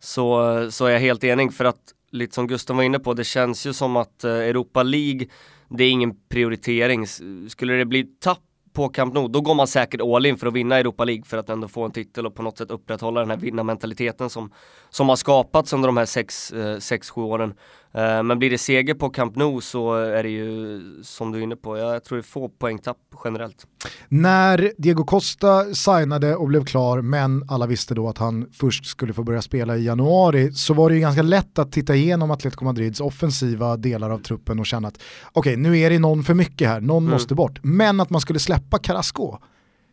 så, 0.00 0.68
så 0.70 0.86
är 0.86 0.90
jag 0.90 1.00
helt 1.00 1.24
enig 1.24 1.54
för 1.54 1.64
att 1.64 1.94
lite 2.10 2.34
som 2.34 2.46
Gustav 2.46 2.76
var 2.76 2.82
inne 2.82 2.98
på, 2.98 3.14
det 3.14 3.24
känns 3.24 3.66
ju 3.66 3.72
som 3.72 3.96
att 3.96 4.24
eh, 4.24 4.30
Europa 4.30 4.82
League, 4.82 5.26
det 5.68 5.84
är 5.84 5.90
ingen 5.90 6.14
prioritering. 6.28 7.06
Skulle 7.48 7.74
det 7.74 7.84
bli 7.84 8.04
tapp 8.04 8.42
på 8.74 8.88
Camp 8.88 9.14
Nou, 9.14 9.28
då 9.28 9.40
går 9.40 9.54
man 9.54 9.66
säkert 9.66 10.00
all 10.00 10.26
in 10.26 10.36
för 10.36 10.46
att 10.46 10.54
vinna 10.54 10.78
Europa 10.78 11.04
League 11.04 11.24
för 11.24 11.36
att 11.38 11.48
ändå 11.48 11.68
få 11.68 11.84
en 11.84 11.90
titel 11.90 12.26
och 12.26 12.34
på 12.34 12.42
något 12.42 12.58
sätt 12.58 12.70
upprätthålla 12.70 13.20
den 13.20 13.30
här 13.30 13.36
vinnarmentaliteten 13.36 14.30
som, 14.30 14.52
som 14.90 15.08
har 15.08 15.16
skapats 15.16 15.72
under 15.72 15.86
de 15.88 15.96
här 15.96 16.04
6-7 16.04 17.18
eh, 17.18 17.24
åren. 17.24 17.54
Eh, 17.94 18.22
men 18.22 18.38
blir 18.38 18.50
det 18.50 18.58
seger 18.58 18.94
på 18.94 19.10
Camp 19.10 19.36
Nou 19.36 19.60
så 19.60 19.94
är 19.94 20.22
det 20.22 20.28
ju 20.28 20.80
som 21.02 21.32
du 21.32 21.38
är 21.38 21.42
inne 21.42 21.56
på, 21.56 21.78
jag 21.78 22.04
tror 22.04 22.16
det 22.16 22.20
är 22.20 22.22
få 22.22 22.48
poängtapp 22.48 22.98
generellt. 23.24 23.66
När 24.08 24.72
Diego 24.78 25.04
Costa 25.04 25.64
signade 25.64 26.36
och 26.36 26.48
blev 26.48 26.64
klar 26.64 27.00
men 27.00 27.44
alla 27.48 27.66
visste 27.66 27.94
då 27.94 28.08
att 28.08 28.18
han 28.18 28.46
först 28.52 28.86
skulle 28.86 29.12
få 29.12 29.22
börja 29.22 29.42
spela 29.42 29.76
i 29.76 29.84
januari 29.84 30.52
så 30.52 30.74
var 30.74 30.88
det 30.88 30.94
ju 30.94 31.00
ganska 31.00 31.22
lätt 31.22 31.58
att 31.58 31.72
titta 31.72 31.94
igenom 31.94 32.30
Atletico 32.30 32.64
Madrids 32.64 33.00
offensiva 33.00 33.76
delar 33.76 34.10
av 34.10 34.18
truppen 34.18 34.58
och 34.58 34.66
känna 34.66 34.88
att 34.88 34.98
okej 35.32 35.52
okay, 35.52 35.56
nu 35.56 35.78
är 35.78 35.90
det 35.90 35.98
någon 35.98 36.24
för 36.24 36.34
mycket 36.34 36.68
här, 36.68 36.80
någon 36.80 37.02
mm. 37.02 37.12
måste 37.12 37.34
bort. 37.34 37.58
Men 37.62 38.00
att 38.00 38.10
man 38.10 38.20
skulle 38.20 38.38
släppa 38.38 38.78
Carrasco 38.78 39.38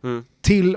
mm. 0.04 0.24
till 0.40 0.76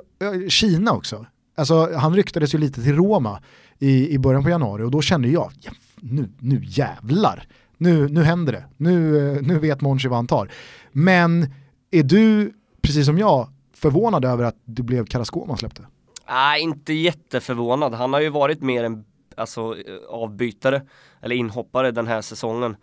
Kina 0.50 0.92
också. 0.92 1.26
Alltså 1.58 1.96
han 1.96 2.16
ryktades 2.16 2.54
ju 2.54 2.58
lite 2.58 2.84
till 2.84 2.96
Roma 2.96 3.42
i, 3.80 4.10
i 4.10 4.20
början 4.20 4.44
på 4.44 4.50
januari 4.50 4.84
och 4.84 4.92
då 4.92 5.02
kände 5.02 5.28
jag, 5.28 5.52
ja, 5.62 5.72
nu, 6.02 6.30
nu 6.40 6.62
jävlar, 6.64 7.48
nu, 7.78 8.08
nu 8.10 8.24
händer 8.24 8.54
det, 8.54 8.66
nu, 8.78 9.18
eh, 9.18 9.42
nu 9.42 9.60
vet 9.60 9.82
Monchi 9.82 10.08
vad 10.08 10.18
han 10.18 10.28
tar. 10.28 10.52
Men 10.92 11.54
är 11.92 12.04
du, 12.04 12.54
precis 12.82 13.06
som 13.06 13.18
jag, 13.18 13.50
förvånad 13.74 14.26
över 14.26 14.44
att 14.44 14.56
det 14.66 14.84
blev 14.84 15.06
Carrasco 15.06 15.46
man 15.46 15.58
släppte? 15.58 15.82
Nej, 16.28 16.62
inte 16.62 16.94
jätteförvånad. 16.94 17.94
Han 17.94 18.14
har 18.14 18.20
ju 18.20 18.30
varit 18.30 18.62
mer 18.62 18.84
en 18.84 19.06
alltså, 19.38 19.62
eh, 19.62 19.96
avbytare 20.10 20.82
eller 21.22 21.36
inhoppare 21.36 21.92
den 21.92 22.08
här 22.08 22.22
säsongen. 22.22 22.76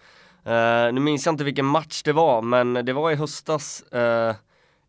Uh, 0.46 0.92
nu 0.92 1.00
minns 1.00 1.26
jag 1.26 1.32
inte 1.32 1.44
vilken 1.44 1.66
match 1.66 2.02
det 2.02 2.12
var, 2.12 2.42
men 2.42 2.74
det 2.74 2.92
var 2.92 3.10
i 3.10 3.14
höstas 3.14 3.84
uh, 3.94 4.34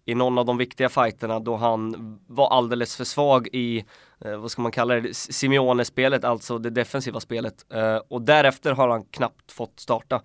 i 0.05 0.15
någon 0.15 0.37
av 0.37 0.45
de 0.45 0.57
viktiga 0.57 0.89
fighterna 0.89 1.39
då 1.39 1.55
han 1.55 1.95
var 2.27 2.49
alldeles 2.49 2.95
för 2.95 3.03
svag 3.03 3.47
i, 3.51 3.85
eh, 4.25 4.37
vad 4.37 4.51
ska 4.51 4.61
man 4.61 4.71
kalla 4.71 4.95
det, 4.95 5.15
Simeone-spelet, 5.15 6.23
alltså 6.23 6.57
det 6.57 6.69
defensiva 6.69 7.19
spelet. 7.19 7.65
Eh, 7.73 7.97
och 8.07 8.21
därefter 8.21 8.71
har 8.71 8.89
han 8.89 9.03
knappt 9.03 9.51
fått 9.51 9.79
starta. 9.79 10.21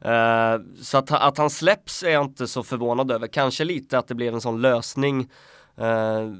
Eh, 0.00 0.58
så 0.82 0.98
att, 0.98 1.10
att 1.12 1.38
han 1.38 1.50
släpps 1.50 2.02
är 2.02 2.10
jag 2.10 2.24
inte 2.24 2.46
så 2.46 2.62
förvånad 2.62 3.10
över. 3.10 3.26
Kanske 3.26 3.64
lite 3.64 3.98
att 3.98 4.08
det 4.08 4.14
blev 4.14 4.34
en 4.34 4.40
sån 4.40 4.60
lösning 4.60 5.30
eh, 5.76 6.32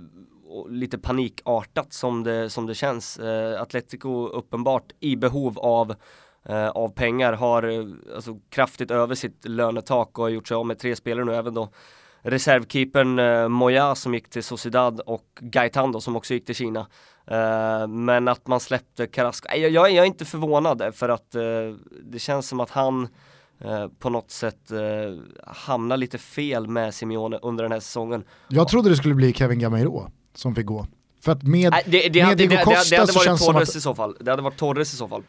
lite 0.69 0.99
panikartat 0.99 1.93
som 1.93 2.25
det, 2.25 2.51
som 2.51 2.67
det 2.67 2.75
känns. 2.75 3.19
Atletico 3.59 4.27
uppenbart 4.27 4.93
i 5.01 5.17
behov 5.17 5.59
av 5.59 5.95
eh, 6.45 6.69
av 6.69 6.89
pengar 6.89 7.33
har 7.33 7.87
alltså, 8.15 8.39
kraftigt 8.51 8.91
över 8.91 9.15
sitt 9.15 9.49
lönetak 9.49 10.19
och 10.19 10.25
har 10.25 10.29
gjort 10.29 10.49
sig 10.49 10.55
av 10.55 10.67
med 10.67 10.79
tre 10.79 10.97
spelare 10.97 11.25
nu, 11.25 11.35
även 11.35 11.55
då 11.55 11.69
reservkeepern 12.25 13.19
eh, 13.19 13.49
Moya 13.49 13.95
som 13.95 14.15
gick 14.15 14.31
till 14.31 14.43
Sociedad 14.43 15.01
och 15.01 15.25
Gaetan 15.41 15.93
då 15.93 16.01
som 16.01 16.17
också 16.17 16.35
gick 16.35 16.47
till 16.47 16.55
Kina. 16.55 16.87
Eh, 17.27 17.87
men 17.89 18.29
att 18.29 18.47
man 18.47 18.61
släppte 18.61 19.07
Carrasco, 19.07 19.49
jag, 19.49 19.71
jag, 19.71 19.91
jag 19.91 20.03
är 20.03 20.05
inte 20.05 20.25
förvånad 20.25 20.83
för 20.95 21.09
att 21.09 21.35
eh, 21.35 21.43
det 22.03 22.19
känns 22.19 22.49
som 22.49 22.61
att 22.61 22.71
han 22.71 23.09
eh, 23.61 23.89
på 23.99 24.11
något 24.11 24.31
sätt 24.31 24.71
eh, 24.71 24.79
hamnar 25.47 25.97
lite 25.97 26.19
fel 26.19 26.67
med 26.69 26.95
Simeone 26.95 27.39
under 27.43 27.65
den 27.65 27.73
här 27.73 27.81
säsongen. 27.81 28.25
Jag 28.49 28.69
trodde 28.69 28.89
det 28.89 28.97
skulle 28.97 29.15
bli 29.15 29.33
Kevin 29.33 29.59
Gameiro 29.59 30.11
som 30.35 30.55
fick 30.55 30.67
gå. 30.67 30.87
För 31.25 31.33
att 31.33 31.43
med, 31.43 31.71
Nej, 31.71 31.83
det, 31.87 32.09
det, 32.09 32.27
med 32.27 32.39
det, 32.39 32.47
Diego 32.47 32.65
Costa 32.65 32.97
det, 32.97 32.97
det 32.97 33.01
hade 33.01 33.13
varit 33.13 33.41
Torres 33.41 33.69
att... 33.69 33.77
i 33.77 33.81
så 33.81 33.95
fall. 33.95 34.17
Det 34.21 34.31
hade 34.31 34.43
varit 34.43 34.57
Torres 34.57 34.95
i 34.95 34.97
så 34.97 35.09
fall. 35.09 35.23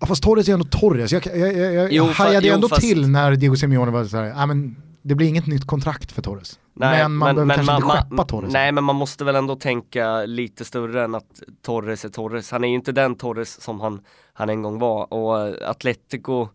Ja, 0.00 0.06
fast 0.06 0.22
Torres 0.22 0.48
är 0.48 0.52
ändå 0.52 0.64
Torres. 0.64 1.12
Jag, 1.12 1.26
jag, 1.26 1.56
jag, 1.56 1.92
jag 1.92 2.04
hajade 2.04 2.46
ju 2.46 2.52
ändå 2.52 2.68
fast... 2.68 2.80
till 2.80 3.08
när 3.08 3.36
Diego 3.36 3.56
Simeone 3.56 3.92
var 3.92 4.04
såhär, 4.04 4.24
ja 4.24 4.46
men 4.46 4.76
det 5.02 5.14
blir 5.14 5.28
inget 5.28 5.46
nytt 5.46 5.66
kontrakt 5.66 6.12
för 6.12 6.22
Torres. 6.22 6.58
Nej, 6.74 7.02
men 7.02 7.12
man 7.12 7.26
men, 7.26 7.34
behöver 7.34 7.46
men, 7.46 7.56
kanske 7.56 7.72
man, 7.72 7.82
inte 7.82 8.08
skeppa 8.08 8.24
Torres. 8.24 8.52
Nej 8.52 8.72
men 8.72 8.84
man 8.84 8.96
måste 8.96 9.24
väl 9.24 9.36
ändå 9.36 9.56
tänka 9.56 10.24
lite 10.24 10.64
större 10.64 11.04
än 11.04 11.14
att 11.14 11.42
Torres 11.62 12.04
är 12.04 12.08
Torres. 12.08 12.50
Han 12.50 12.64
är 12.64 12.68
ju 12.68 12.74
inte 12.74 12.92
den 12.92 13.14
Torres 13.14 13.62
som 13.62 13.80
han, 13.80 14.00
han 14.32 14.50
en 14.50 14.62
gång 14.62 14.78
var 14.78 15.12
och 15.12 15.68
Atletico 15.70 16.48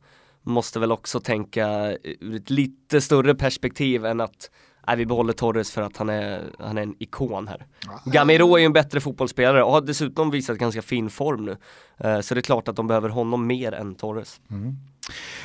måste 0.44 0.80
väl 0.80 0.92
också 0.92 1.20
tänka 1.20 1.98
ur 2.04 2.36
ett 2.36 2.50
lite 2.50 3.02
större 3.02 3.36
perspektiv 3.36 4.06
än 4.06 4.22
att 4.22 4.50
nej, 4.88 4.98
vi 4.98 5.06
behåller 5.06 5.34
Torres 5.34 5.72
för 5.72 5.82
att 5.82 5.98
han 5.98 6.10
är, 6.10 6.44
han 6.60 6.78
är 6.78 6.82
en 6.82 6.96
ikon 7.00 7.48
här. 7.48 7.66
Gamero 8.06 8.56
är 8.56 8.60
ju 8.60 8.66
en 8.66 8.74
bättre 8.74 9.00
fotbollsspelare 9.00 9.64
och 9.64 9.72
har 9.72 9.82
dessutom 9.82 10.32
visat 10.32 10.58
ganska 10.58 10.82
fin 10.82 11.10
form 11.10 11.46
nu. 11.46 11.58
Eh, 11.98 12.20
så 12.20 12.34
det 12.34 12.40
är 12.40 12.42
klart 12.42 12.68
att 12.68 12.76
de 12.76 12.88
behöver 12.88 13.10
honom 13.10 13.48
mer 13.48 13.72
än 13.72 13.96
Torres. 13.96 14.42
Mm. 14.50 14.76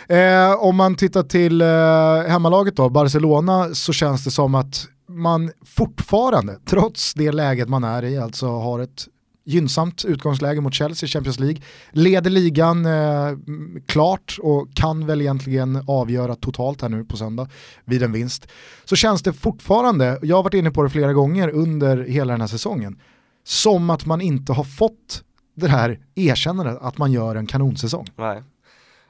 Eh, 0.09 0.53
om 0.59 0.77
man 0.77 0.95
tittar 0.95 1.23
till 1.23 1.61
eh, 1.61 2.31
hemmalaget 2.31 2.77
då, 2.77 2.89
Barcelona, 2.89 3.75
så 3.75 3.93
känns 3.93 4.25
det 4.25 4.31
som 4.31 4.55
att 4.55 4.87
man 5.09 5.51
fortfarande, 5.65 6.59
trots 6.67 7.15
det 7.15 7.33
läget 7.33 7.69
man 7.69 7.85
är 7.85 8.05
i, 8.05 8.19
alltså 8.19 8.47
har 8.47 8.81
ett 8.81 9.07
gynnsamt 9.45 10.05
utgångsläge 10.05 10.61
mot 10.61 10.75
Chelsea 10.75 11.07
i 11.07 11.11
Champions 11.11 11.41
League. 11.41 11.63
Leder 11.91 12.31
ligan 12.31 12.87
eh, 12.87 13.39
klart 13.87 14.39
och 14.43 14.75
kan 14.75 15.07
väl 15.07 15.21
egentligen 15.21 15.85
avgöra 15.87 16.35
totalt 16.35 16.83
här 16.83 16.89
nu 16.89 17.05
på 17.05 17.17
söndag 17.17 17.49
vid 17.85 18.03
en 18.03 18.13
vinst. 18.13 18.49
Så 18.85 18.97
känns 18.97 19.23
det 19.23 19.33
fortfarande, 19.33 20.19
jag 20.23 20.37
har 20.37 20.43
varit 20.43 20.55
inne 20.55 20.71
på 20.71 20.83
det 20.83 20.91
flera 20.91 21.13
gånger 21.13 21.49
under 21.49 22.05
hela 22.05 22.33
den 22.33 22.41
här 22.41 22.49
säsongen, 22.49 22.99
som 23.45 23.91
att 23.91 24.07
man 24.07 24.21
inte 24.21 24.53
har 24.53 24.65
fått 24.65 25.23
det 25.55 25.69
här 25.69 26.01
erkännandet 26.15 26.79
att 26.81 26.99
man 26.99 27.13
gör 27.13 27.37
en 27.37 27.47
kanonsäsong. 27.47 28.07
Nej, 28.17 28.43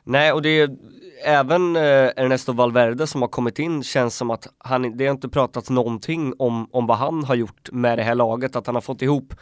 Nej 0.04 0.32
och 0.32 0.42
det 0.42 0.60
är 0.60 0.76
även 1.24 1.76
eh, 1.76 1.82
Ernesto 2.16 2.52
Valverde 2.52 3.06
som 3.06 3.22
har 3.22 3.28
kommit 3.28 3.58
in 3.58 3.82
känns 3.82 4.16
som 4.16 4.30
att 4.30 4.48
han, 4.58 4.96
det 4.96 5.06
har 5.06 5.12
inte 5.12 5.28
pratats 5.28 5.70
någonting 5.70 6.34
om, 6.38 6.68
om 6.72 6.86
vad 6.86 6.98
han 6.98 7.24
har 7.24 7.34
gjort 7.34 7.68
med 7.72 7.98
det 7.98 8.02
här 8.02 8.14
laget, 8.14 8.56
att 8.56 8.66
han 8.66 8.74
har 8.74 8.82
fått 8.82 9.02
ihop 9.02 9.34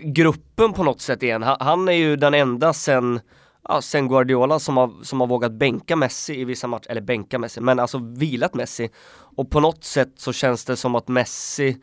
gruppen 0.00 0.72
på 0.72 0.84
något 0.84 1.00
sätt 1.00 1.22
igen. 1.22 1.42
Han 1.42 1.88
är 1.88 1.92
ju 1.92 2.16
den 2.16 2.34
enda 2.34 2.72
sen, 2.72 3.20
ja, 3.68 3.82
sen 3.82 4.08
Guardiola 4.08 4.58
som 4.58 4.76
har, 4.76 4.92
som 5.02 5.20
har 5.20 5.26
vågat 5.26 5.52
bänka 5.52 5.96
Messi 5.96 6.40
i 6.40 6.44
vissa 6.44 6.66
matcher, 6.66 6.90
eller 6.90 7.00
bänka 7.00 7.38
Messi, 7.38 7.60
men 7.60 7.78
alltså 7.80 7.98
vilat 7.98 8.54
Messi. 8.54 8.90
Och 9.36 9.50
på 9.50 9.60
något 9.60 9.84
sätt 9.84 10.12
så 10.16 10.32
känns 10.32 10.64
det 10.64 10.76
som 10.76 10.94
att 10.94 11.08
Messi 11.08 11.76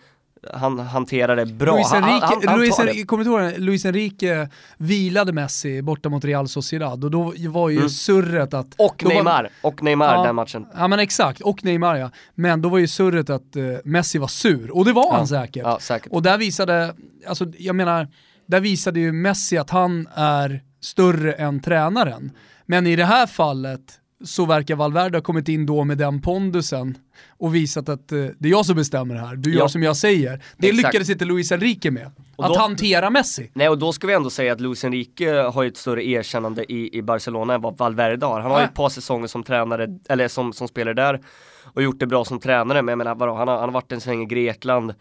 han 0.54 0.80
hanterar 0.80 1.36
det 1.36 1.46
bra. 1.46 1.76
Luis 1.76 1.94
Enrique, 1.94 2.26
han, 2.26 2.48
han, 2.48 2.60
Luis, 2.60 2.80
Enrique, 2.80 3.06
kommer 3.06 3.24
du 3.24 3.30
ihåg 3.30 3.60
Luis 3.60 3.86
Enrique 3.86 4.50
vilade 4.78 5.34
Messi 5.34 5.82
borta 5.82 6.10
mot 6.10 6.26
Real 6.26 6.48
Sociedad 6.48 7.04
och 7.04 7.12
då 7.12 7.34
var 7.50 7.70
ju 7.70 7.78
mm. 7.78 7.90
surret 7.90 8.54
att... 8.54 8.76
Och 8.78 9.04
Neymar, 9.06 9.44
var, 9.44 9.72
och 9.72 9.84
Neymar 9.84 10.16
ja, 10.16 10.24
den 10.24 10.36
matchen. 10.36 10.66
Ja 10.76 10.88
men 10.88 11.00
exakt, 11.00 11.42
och 11.42 11.64
Neymar 11.64 11.96
ja. 11.96 12.12
Men 12.36 12.62
då 12.62 12.70
var 12.70 12.78
ju 12.78 12.88
surret 12.88 13.30
att 13.30 13.56
uh, 13.56 13.78
Messi 13.84 14.18
var 14.18 14.28
sur, 14.28 14.72
och 14.72 14.86
det 14.86 14.94
var 14.94 15.06
ja. 15.06 15.16
han 15.16 15.28
säkert. 15.28 15.64
Ja, 15.64 15.80
säkert. 15.80 16.12
Och 16.12 16.22
där 16.22 16.38
visade, 16.38 16.96
alltså 17.28 17.46
jag 17.58 17.76
menar, 17.76 18.08
där 18.46 18.60
visade 18.60 19.00
ju 19.00 19.12
Messi 19.12 19.58
att 19.58 19.70
han 19.70 20.08
är 20.16 20.62
större 20.82 21.34
än 21.34 21.62
tränaren. 21.62 22.32
Men 22.66 22.88
i 22.88 22.96
det 22.96 23.06
här 23.06 23.28
fallet 23.28 24.01
så 24.24 24.46
verkar 24.46 24.76
Valverde 24.76 25.18
ha 25.18 25.24
kommit 25.24 25.48
in 25.50 25.66
då 25.66 25.84
med 25.84 25.98
den 25.98 26.22
pondusen 26.22 26.98
och 27.30 27.56
visat 27.56 27.90
att 27.90 28.12
uh, 28.12 28.28
det 28.40 28.48
är 28.48 28.52
jag 28.52 28.66
som 28.66 28.76
bestämmer 28.76 29.16
här, 29.16 29.36
du 29.36 29.54
gör 29.54 29.60
ja. 29.60 29.70
som 29.70 29.84
jag 29.84 29.98
säger. 29.98 30.44
Det 30.58 30.68
Exakt. 30.68 30.88
lyckades 30.88 31.10
inte 31.10 31.26
Luis 31.26 31.52
Enrique 31.52 31.92
med. 31.92 32.12
Och 32.36 32.46
att 32.46 32.58
hantera 32.58 33.10
Messi. 33.10 33.52
Nej 33.54 33.70
och 33.70 33.78
då 33.78 33.94
ska 33.94 34.08
vi 34.08 34.14
ändå 34.14 34.30
säga 34.30 34.54
att 34.54 34.62
Luis 34.62 34.84
Enrique 34.84 35.42
har 35.42 35.64
ju 35.64 35.70
ett 35.70 35.78
större 35.78 36.06
erkännande 36.06 36.72
i, 36.72 36.98
i 36.98 37.02
Barcelona 37.02 37.54
än 37.54 37.62
vad 37.62 37.78
Valverde 37.78 38.26
har. 38.26 38.42
Han 38.42 38.52
har 38.52 38.60
ju 38.60 38.66
ett 38.66 38.74
par 38.74 38.90
säsonger 38.90 39.28
som 39.28 39.44
tränare, 39.44 39.88
eller 40.10 40.28
som, 40.28 40.54
som 40.54 40.68
spelare 40.68 40.94
där 40.94 41.20
och 41.64 41.84
gjort 41.84 42.00
det 42.00 42.08
bra 42.08 42.26
som 42.26 42.40
tränare. 42.40 42.82
Men 42.82 42.92
jag 42.92 42.98
menar 42.98 43.16
vadå, 43.16 43.34
han 43.34 43.48
har, 43.48 43.56
han 43.56 43.70
har 43.70 43.74
varit 43.74 43.92
en 43.92 44.02
sväng 44.02 44.22
i 44.22 44.26
Grekland, 44.26 44.94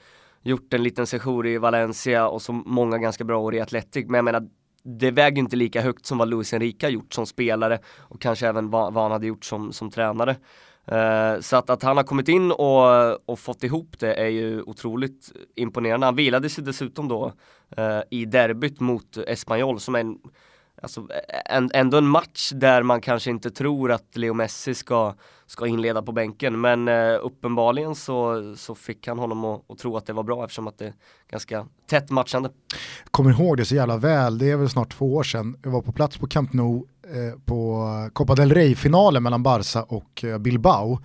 gjort 0.42 0.74
en 0.74 0.82
liten 0.82 1.06
session 1.06 1.46
i 1.46 1.58
Valencia 1.58 2.28
och 2.28 2.42
så 2.42 2.52
många 2.52 2.98
ganska 2.98 3.24
bra 3.24 3.38
år 3.38 3.54
i 3.54 3.60
Atletic. 3.60 4.06
Men 4.06 4.14
jag 4.14 4.24
menar 4.24 4.48
det 4.82 5.10
väger 5.10 5.38
inte 5.38 5.56
lika 5.56 5.80
högt 5.80 6.06
som 6.06 6.18
vad 6.18 6.28
Luis 6.28 6.54
Enrique 6.54 6.86
har 6.86 6.92
gjort 6.92 7.14
som 7.14 7.26
spelare 7.26 7.78
och 7.98 8.20
kanske 8.20 8.48
även 8.48 8.70
vad, 8.70 8.92
vad 8.92 9.02
han 9.02 9.12
hade 9.12 9.26
gjort 9.26 9.44
som, 9.44 9.72
som 9.72 9.90
tränare. 9.90 10.36
Uh, 10.92 11.40
så 11.40 11.56
att, 11.56 11.70
att 11.70 11.82
han 11.82 11.96
har 11.96 12.04
kommit 12.04 12.28
in 12.28 12.52
och, 12.52 13.30
och 13.30 13.38
fått 13.38 13.64
ihop 13.64 13.98
det 13.98 14.14
är 14.14 14.28
ju 14.28 14.62
otroligt 14.62 15.32
imponerande. 15.54 16.06
Han 16.06 16.16
vilade 16.16 16.48
sig 16.48 16.64
dessutom 16.64 17.08
då 17.08 17.32
uh, 17.78 18.00
i 18.10 18.24
derbyt 18.24 18.80
mot 18.80 19.16
Espanyol 19.16 19.80
som 19.80 19.94
är 19.94 20.00
en 20.00 20.18
alltså, 20.82 21.08
en, 21.44 21.70
ändå 21.74 21.98
en 21.98 22.06
match 22.06 22.52
där 22.54 22.82
man 22.82 23.00
kanske 23.00 23.30
inte 23.30 23.50
tror 23.50 23.92
att 23.92 24.16
Leo 24.16 24.34
Messi 24.34 24.74
ska, 24.74 25.14
ska 25.50 25.66
inleda 25.66 26.02
på 26.02 26.12
bänken. 26.12 26.60
Men 26.60 26.88
eh, 26.88 27.18
uppenbarligen 27.22 27.94
så, 27.94 28.42
så 28.56 28.74
fick 28.74 29.08
han 29.08 29.18
honom 29.18 29.44
att, 29.44 29.70
att, 29.70 29.78
tro 29.78 29.96
att 29.96 30.06
det 30.06 30.12
var 30.12 30.22
bra 30.22 30.44
eftersom 30.44 30.68
att 30.68 30.78
det 30.78 30.86
är 30.86 30.92
ganska 31.30 31.66
tätt 31.86 32.10
matchande. 32.10 32.50
Kommer 33.10 33.30
ihåg 33.30 33.56
det 33.56 33.64
så 33.64 33.74
jävla 33.74 33.96
väl, 33.96 34.38
det 34.38 34.50
är 34.50 34.56
väl 34.56 34.68
snart 34.68 34.92
två 34.92 35.14
år 35.14 35.22
sedan. 35.22 35.56
Jag 35.62 35.70
var 35.70 35.82
på 35.82 35.92
plats 35.92 36.18
på 36.18 36.26
Camp 36.26 36.52
Nou 36.52 36.76
eh, 37.04 37.40
på 37.44 37.86
Copa 38.12 38.34
del 38.34 38.52
Rey-finalen 38.52 39.22
mellan 39.22 39.42
Barca 39.42 39.82
och 39.82 40.24
eh, 40.24 40.38
Bilbao. 40.38 40.98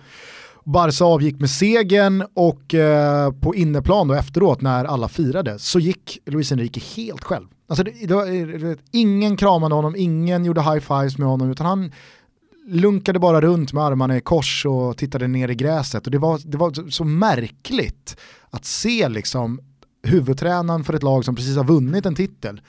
Barca 0.64 1.04
avgick 1.04 1.40
med 1.40 1.50
segern 1.50 2.24
och 2.34 2.74
eh, 2.74 3.32
på 3.32 3.54
inneplan 3.54 4.08
då 4.08 4.14
efteråt 4.14 4.60
när 4.60 4.84
alla 4.84 5.08
firade 5.08 5.58
så 5.58 5.78
gick 5.78 6.18
Luis 6.26 6.52
Enrique 6.52 6.82
helt 6.96 7.24
själv. 7.24 7.46
Alltså 7.68 7.84
det, 7.84 8.06
det 8.06 8.14
var, 8.14 8.26
eh, 8.26 8.46
det, 8.46 8.78
ingen 8.92 9.36
kramade 9.36 9.74
honom, 9.74 9.94
ingen 9.96 10.44
gjorde 10.44 10.60
high-fives 10.60 11.18
med 11.18 11.28
honom 11.28 11.50
utan 11.50 11.66
han 11.66 11.92
lunkade 12.66 13.18
bara 13.18 13.40
runt 13.40 13.72
med 13.72 13.84
armarna 13.84 14.16
i 14.16 14.20
kors 14.20 14.66
och 14.66 14.96
tittade 14.96 15.28
ner 15.28 15.48
i 15.48 15.54
gräset 15.54 16.06
och 16.06 16.10
det 16.10 16.18
var, 16.18 16.40
det 16.44 16.56
var 16.56 16.90
så 16.90 17.04
märkligt 17.04 18.16
att 18.50 18.64
se 18.64 19.08
liksom 19.08 19.60
huvudtränaren 20.02 20.84
för 20.84 20.94
ett 20.94 21.02
lag 21.02 21.24
som 21.24 21.36
precis 21.36 21.56
har 21.56 21.64
vunnit 21.64 22.06
en 22.06 22.14
titel 22.14 22.60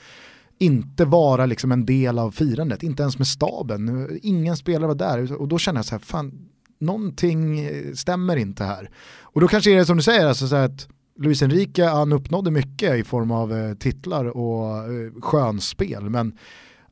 inte 0.58 1.04
vara 1.04 1.46
liksom 1.46 1.72
en 1.72 1.86
del 1.86 2.18
av 2.18 2.30
firandet, 2.30 2.82
inte 2.82 3.02
ens 3.02 3.18
med 3.18 3.26
staben. 3.26 4.08
Ingen 4.22 4.56
spelare 4.56 4.86
var 4.86 4.94
där 4.94 5.32
och 5.32 5.48
då 5.48 5.58
kände 5.58 5.78
jag 5.78 5.84
så 5.84 5.94
här, 5.94 6.00
fan, 6.00 6.48
någonting 6.80 7.70
stämmer 7.94 8.36
inte 8.36 8.64
här. 8.64 8.90
Och 9.20 9.40
då 9.40 9.48
kanske 9.48 9.70
är 9.72 9.76
det 9.76 9.86
som 9.86 9.96
du 9.96 10.02
säger, 10.02 10.26
alltså 10.26 10.48
så 10.48 10.56
att 10.56 10.88
Luis 11.18 11.42
Enrique 11.42 11.84
han 11.84 12.12
uppnådde 12.12 12.50
mycket 12.50 12.96
i 12.96 13.04
form 13.04 13.30
av 13.30 13.52
eh, 13.52 13.74
titlar 13.74 14.24
och 14.24 14.76
eh, 14.76 15.12
skönspel, 15.20 16.10
men 16.10 16.38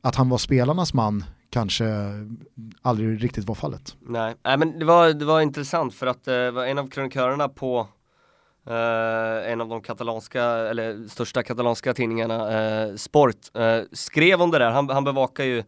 att 0.01 0.15
han 0.15 0.29
var 0.29 0.37
spelarnas 0.37 0.93
man 0.93 1.23
kanske 1.49 1.85
aldrig 2.81 3.23
riktigt 3.23 3.45
var 3.45 3.55
fallet. 3.55 3.95
Nej, 3.99 4.35
Nej 4.43 4.57
men 4.57 4.79
det 4.79 4.85
var, 4.85 5.13
det 5.13 5.25
var 5.25 5.41
intressant 5.41 5.93
för 5.93 6.07
att 6.07 6.27
eh, 6.27 6.33
det 6.33 6.51
var 6.51 6.65
en 6.65 6.77
av 6.77 6.89
krönikörerna 6.89 7.49
på 7.49 7.87
Uh, 8.69 9.51
en 9.51 9.61
av 9.61 9.67
de 9.67 9.81
katalanska, 9.81 10.43
eller 10.43 11.07
största 11.07 11.43
katalanska 11.43 11.93
tidningarna, 11.93 12.87
uh, 12.87 12.95
Sport, 12.95 13.35
uh, 13.57 13.83
skrev 13.91 14.41
om 14.41 14.51
det 14.51 14.59
där. 14.59 14.71
Han, 14.71 14.89
han 14.89 15.03
bevakar 15.03 15.43
ju 15.43 15.63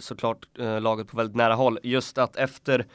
såklart 0.00 0.46
laget 0.80 1.08
på 1.08 1.16
väldigt 1.16 1.36
nära 1.36 1.54
håll. 1.54 1.78
Just 1.82 2.18
att 2.18 2.36
efter 2.36 2.86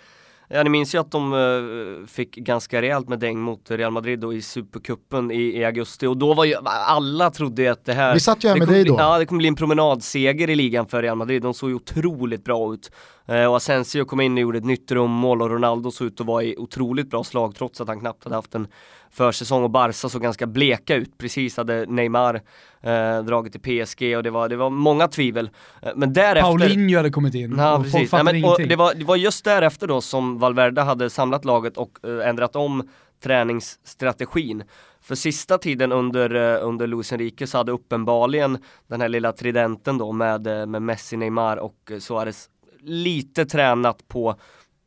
Ja 0.52 0.64
ni 0.64 0.70
minns 0.70 0.96
ju 0.96 1.00
att 1.00 1.12
de 1.12 1.34
uh, 1.34 2.06
fick 2.06 2.36
ganska 2.36 2.82
rejält 2.82 3.10
med 3.10 3.20
däng 3.20 3.40
mot 3.40 3.72
Real 3.72 3.92
Madrid 3.92 4.20
då 4.20 4.34
i 4.34 4.42
Supercupen 4.42 5.32
i, 5.32 5.42
i, 5.42 5.66
augusti 5.66 6.06
och 6.06 6.18
då 6.18 6.34
var 6.34 6.46
ju 6.46 6.56
alla 6.66 7.32
trodde 7.32 7.72
att 7.72 7.86
det 7.86 7.94
här 7.94 8.14
Vi 8.14 8.20
satt 8.20 8.44
ju 8.44 8.48
här 8.48 8.56
med 8.56 8.68
dig 8.68 8.84
bli, 8.84 8.92
då. 8.92 8.96
Ja 9.00 9.20
det 9.20 9.26
kommer 9.26 9.38
bli 9.38 9.48
en 9.48 9.56
promenadseger 9.56 10.50
i 10.50 10.56
ligan 10.56 10.88
för 10.88 11.02
Real 11.02 11.18
Madrid, 11.18 11.42
de 11.42 11.54
såg 11.54 11.70
ju 11.70 11.76
otroligt 11.76 12.44
bra 12.44 12.74
ut. 12.74 12.92
Uh, 13.30 13.46
och 13.46 13.56
Asensio 13.56 14.06
kom 14.06 14.22
in 14.22 14.34
och 14.34 14.40
gjorde 14.40 14.58
ett 14.58 14.66
nytt 14.66 14.88
drömmål 14.88 15.42
och 15.42 15.50
Ronaldo 15.50 15.92
såg 15.92 16.08
ut 16.08 16.22
att 16.22 16.28
vara 16.28 16.44
i 16.44 16.58
otroligt 16.58 17.10
bra 17.10 17.24
slag 17.24 17.56
trots 17.56 17.82
att 17.82 17.88
han 17.88 18.00
knappt 18.00 18.24
hade 18.24 18.36
haft 18.36 18.56
en 18.56 18.68
försäsong 19.12 19.64
och 19.64 19.70
Barca 19.70 20.10
såg 20.10 20.22
ganska 20.22 20.48
bleka 20.48 20.96
ut. 20.96 21.18
Precis 21.18 21.58
hade 21.58 21.86
Neymar 21.86 22.42
eh, 22.82 23.24
dragit 23.24 23.52
till 23.54 23.86
PSG 23.86 24.18
och 24.18 24.24
det 24.24 24.30
var, 24.30 24.50
det 24.50 24.56
var 24.56 24.70
många 24.70 25.08
tvivel. 25.08 25.50
Eh, 25.82 25.92
men 25.96 26.14
därefter... 26.14 26.42
Paulinho 26.42 26.98
hade 26.98 27.10
kommit 27.10 27.36
in 27.36 27.56
ja, 27.58 27.78
och 27.78 27.84
precis. 27.84 28.10
folk 28.10 28.12
Nej, 28.12 28.24
men, 28.24 28.36
ingenting. 28.36 28.68
det, 28.68 28.76
var, 28.76 28.94
det 28.94 29.06
var 29.06 29.16
just 29.16 29.46
därefter 29.46 29.88
då 29.88 30.02
som 30.02 30.40
Valverde 30.40 30.82
hade 30.82 31.10
samlat 31.10 31.46
laget 31.46 31.78
och 31.78 31.98
eh, 32.04 32.30
ändrat 32.30 32.56
om 32.56 32.90
träningsstrategin. 33.24 34.64
För 35.02 35.16
sista 35.16 35.58
tiden 35.58 35.92
under, 35.92 36.36
eh, 36.36 36.68
under 36.68 36.88
Luis 36.88 37.14
Enrique 37.14 37.48
så 37.48 37.58
hade 37.58 37.72
uppenbarligen 37.72 38.58
den 38.88 39.02
här 39.02 39.10
lilla 39.10 39.32
tridenten 39.32 39.98
då 39.98 40.12
med, 40.12 40.48
eh, 40.48 40.66
med 40.66 40.82
Messi, 40.82 41.18
Neymar 41.18 41.58
och 41.58 41.92
Suarez 42.00 42.50
lite 42.82 43.46
tränat 43.46 44.08
på 44.08 44.36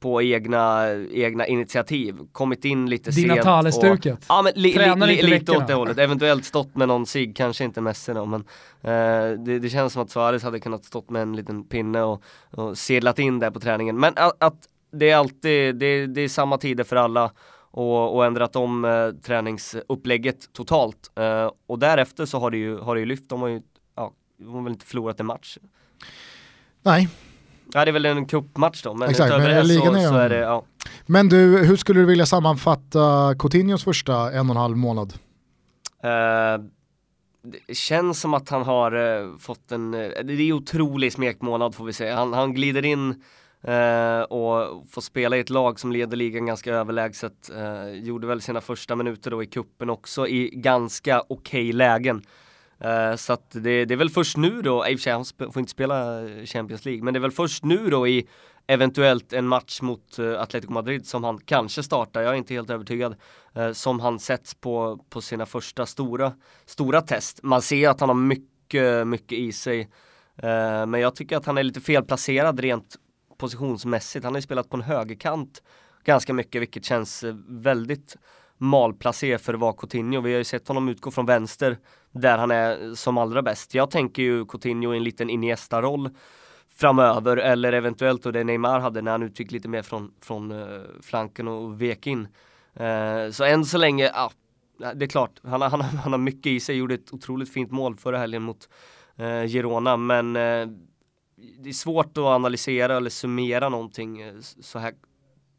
på 0.02 0.22
egna, 0.22 0.88
egna 1.12 1.46
initiativ, 1.46 2.18
kommit 2.32 2.64
in 2.64 2.90
lite 2.90 3.10
Di 3.10 3.22
sent. 3.22 3.36
Natale-stuket. 3.36 4.18
Och, 4.18 4.24
ja 4.28 4.42
men 4.42 4.52
li, 4.56 4.78
li, 4.78 5.06
li, 5.06 5.22
lite 5.22 5.52
åt 5.52 5.66
det 5.66 5.74
hållet, 5.74 5.98
eventuellt 5.98 6.44
stått 6.44 6.76
med 6.76 6.88
någon 6.88 7.06
sig, 7.06 7.34
kanske 7.34 7.64
inte 7.64 7.80
Messi 7.80 8.12
då 8.12 8.26
men 8.26 8.40
eh, 8.80 9.38
det, 9.38 9.58
det 9.58 9.70
känns 9.70 9.92
som 9.92 10.02
att 10.02 10.10
Suarez 10.10 10.42
hade 10.42 10.60
kunnat 10.60 10.84
stått 10.84 11.10
med 11.10 11.22
en 11.22 11.36
liten 11.36 11.64
pinne 11.64 12.02
och, 12.02 12.22
och 12.50 12.78
sedlat 12.78 13.18
in 13.18 13.38
där 13.38 13.50
på 13.50 13.60
träningen. 13.60 14.00
Men 14.00 14.12
att, 14.16 14.42
att 14.42 14.68
det 14.92 15.10
är 15.10 15.16
alltid, 15.16 15.76
det, 15.76 16.06
det 16.06 16.20
är 16.20 16.28
samma 16.28 16.58
tider 16.58 16.84
för 16.84 16.96
alla 16.96 17.32
och, 17.70 18.16
och 18.16 18.26
ändrat 18.26 18.56
om 18.56 18.84
eh, 18.84 19.10
träningsupplägget 19.22 20.52
totalt. 20.52 21.10
Eh, 21.18 21.50
och 21.66 21.78
därefter 21.78 22.26
så 22.26 22.38
har 22.38 22.50
det 22.50 22.56
ju, 22.56 22.78
har 22.78 22.94
det 22.94 23.00
ju 23.00 23.06
lyft, 23.06 23.28
de 23.28 23.40
har 23.40 23.48
ju, 23.48 23.60
ja, 23.96 24.12
de 24.36 24.54
har 24.54 24.62
väl 24.62 24.72
inte 24.72 24.86
förlorat 24.86 25.20
en 25.20 25.26
match. 25.26 25.58
Nej, 26.82 27.08
Ja 27.72 27.84
det 27.84 27.90
är 27.90 27.93
väl 27.93 28.06
en 28.06 28.26
cupmatch 28.26 28.82
då, 28.82 28.94
men 28.94 29.10
Exakt, 29.10 29.28
utöver 29.28 29.55
men 29.55 29.68
det 29.68 29.74
så, 29.74 30.09
så 30.09 30.14
är 30.14 30.28
det, 30.28 30.36
ja. 30.36 30.64
men 31.06 31.28
du, 31.28 31.59
hur 31.59 31.76
skulle 31.76 32.01
du 32.01 32.06
vilja 32.06 32.26
sammanfatta 32.26 33.34
Coutinhos 33.39 33.84
första 33.84 34.32
en 34.32 34.51
och 34.51 34.56
en 34.56 34.62
halv 34.62 34.76
månad? 34.76 35.14
Eh, 36.02 36.64
det 37.43 37.74
känns 37.74 38.20
som 38.20 38.34
att 38.34 38.48
han 38.48 38.62
har 38.62 38.93
eh, 38.93 39.36
fått 39.39 39.72
en, 39.72 39.94
eh, 39.94 40.10
det 40.24 40.32
är 40.32 40.52
otrolig 40.52 41.12
smekmånad 41.12 41.74
får 41.74 41.84
vi 41.84 41.93
säga. 41.93 42.16
Han, 42.16 42.32
han 42.32 42.55
glider 42.55 42.84
in 42.84 43.22
och 44.28 44.84
får 44.90 45.01
spela 45.01 45.36
i 45.36 45.40
ett 45.40 45.51
lag 45.51 45.80
som 45.80 45.93
leder 45.93 46.16
ligan 46.16 46.47
ganska 46.47 46.74
överlägset. 46.74 47.51
Gjorde 47.93 48.26
väl 48.26 48.40
sina 48.40 48.60
första 48.60 48.97
minuter 48.97 49.30
då 49.30 49.43
i 49.43 49.47
kuppen 49.47 49.90
också 49.90 50.28
i 50.28 50.51
ganska 50.52 51.22
okej 51.28 51.72
lägen. 51.72 52.22
Eh, 52.84 53.16
så 53.16 53.32
att 53.32 53.50
det, 53.50 53.84
det 53.84 53.94
är 53.94 53.96
väl 53.96 54.10
först 54.10 54.36
nu 54.36 54.62
då, 54.62 54.88
i 54.88 54.94
och 54.94 54.98
för 54.98 55.02
sig 55.02 55.12
han 55.12 55.24
får 55.52 55.59
inte 55.59 55.70
spela 55.70 56.26
Champions 56.44 56.84
League, 56.84 57.04
men 57.04 57.14
det 57.14 57.18
är 57.18 57.20
väl 57.20 57.30
först 57.30 57.64
nu 57.64 57.90
då 57.90 58.09
i 58.09 58.28
eventuellt 58.66 59.32
en 59.32 59.48
match 59.48 59.80
mot 59.82 60.00
Atlético 60.12 60.38
Atletico 60.38 60.72
Madrid 60.72 61.06
som 61.06 61.24
han 61.24 61.38
kanske 61.38 61.82
startar, 61.82 62.22
jag 62.22 62.32
är 62.32 62.36
inte 62.36 62.54
helt 62.54 62.70
övertygad, 62.70 63.16
eh, 63.54 63.72
som 63.72 64.00
han 64.00 64.18
sätts 64.18 64.54
på, 64.54 65.04
på 65.10 65.20
sina 65.20 65.46
första 65.46 65.86
stora, 65.86 66.32
stora 66.66 67.00
test. 67.00 67.40
Man 67.42 67.62
ser 67.62 67.88
att 67.88 68.00
han 68.00 68.09
har 68.09 68.16
mycket, 68.16 69.06
mycket 69.06 69.38
i 69.38 69.52
sig, 69.52 69.90
men 70.86 70.94
jag 70.94 71.14
tycker 71.14 71.36
att 71.36 71.46
han 71.46 71.59
är 71.59 71.62
lite 71.62 71.80
felplacerad 71.80 72.60
rent 72.60 72.96
positionsmässigt. 73.38 74.24
Han 74.24 74.32
har 74.32 74.38
ju 74.38 74.42
spelat 74.42 74.70
på 74.70 74.76
en 74.76 74.82
högerkant 74.82 75.62
ganska 76.04 76.32
mycket, 76.32 76.60
vilket 76.62 76.84
känns 76.84 77.24
väldigt 77.48 78.16
malplacé 78.59 79.38
för 79.38 79.54
att 79.54 79.60
vara 79.60 79.72
Coutinho. 79.72 80.20
Vi 80.20 80.32
har 80.32 80.38
ju 80.38 80.44
sett 80.44 80.68
honom 80.68 80.88
utgå 80.88 81.10
från 81.10 81.26
vänster 81.26 81.78
där 82.12 82.39
han 82.39 82.51
är 82.51 82.94
som 82.94 83.18
allra 83.18 83.43
bäst. 83.43 83.74
Jag 83.74 83.90
tänker 83.90 84.22
ju 84.22 84.44
Coutinho 84.47 84.94
i 84.94 84.97
en 84.97 85.05
liten 85.05 85.30
Iniesta-roll 85.30 86.10
framöver 86.74 87.36
eller 87.36 87.72
eventuellt 87.72 88.26
och 88.26 88.32
det 88.32 88.44
Neymar 88.44 88.80
hade 88.80 89.02
när 89.02 89.10
han 89.12 89.22
utgick 89.22 89.51
lite 89.52 89.68
mer 89.68 89.82
från, 89.82 90.12
från 90.20 90.52
uh, 90.52 90.82
flanken 91.02 91.48
och 91.48 91.82
vek 91.82 92.06
in. 92.06 92.28
Uh, 92.80 93.30
så 93.30 93.44
än 93.44 93.64
så 93.64 93.78
länge, 93.78 94.10
ja, 94.14 94.30
det 94.94 95.05
är 95.05 95.09
klart, 95.09 95.40
han, 95.44 95.60
har- 95.62 95.68
han, 95.70 95.80
han 95.80 96.12
har 96.12 96.18
mycket 96.18 96.47
i 96.47 96.60
sig, 96.60 96.76
gjorde 96.76 96.94
ett 96.94 97.12
otroligt 97.12 97.52
fint 97.52 97.70
mål 97.70 97.97
förra 97.97 98.18
helgen 98.18 98.43
mot 98.43 98.68
uh, 99.20 99.47
Girona 99.47 99.97
men 99.97 100.36
uh, 100.36 100.68
det 101.59 101.68
är 101.68 101.72
svårt 101.72 102.18
att 102.18 102.24
analysera 102.24 102.97
eller 102.97 103.10
summera 103.10 103.68
någonting 103.68 104.20
eh, 104.20 104.34
så 104.40 104.78
här 104.78 104.94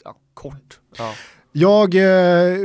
ja, 0.04 0.16
kort. 0.34 0.80
Ja. 0.98 1.14
Jag 1.52 1.96
eh, 1.96 2.58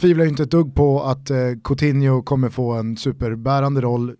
tvivlar 0.00 0.24
ju 0.24 0.30
inte 0.30 0.42
ett 0.42 0.50
dugg 0.50 0.74
på 0.74 1.02
att 1.02 1.30
eh, 1.30 1.36
Coutinho 1.64 2.22
kommer 2.22 2.50
få 2.50 2.72
en 2.72 2.96
superbärande 2.96 3.80
roll 3.80 4.14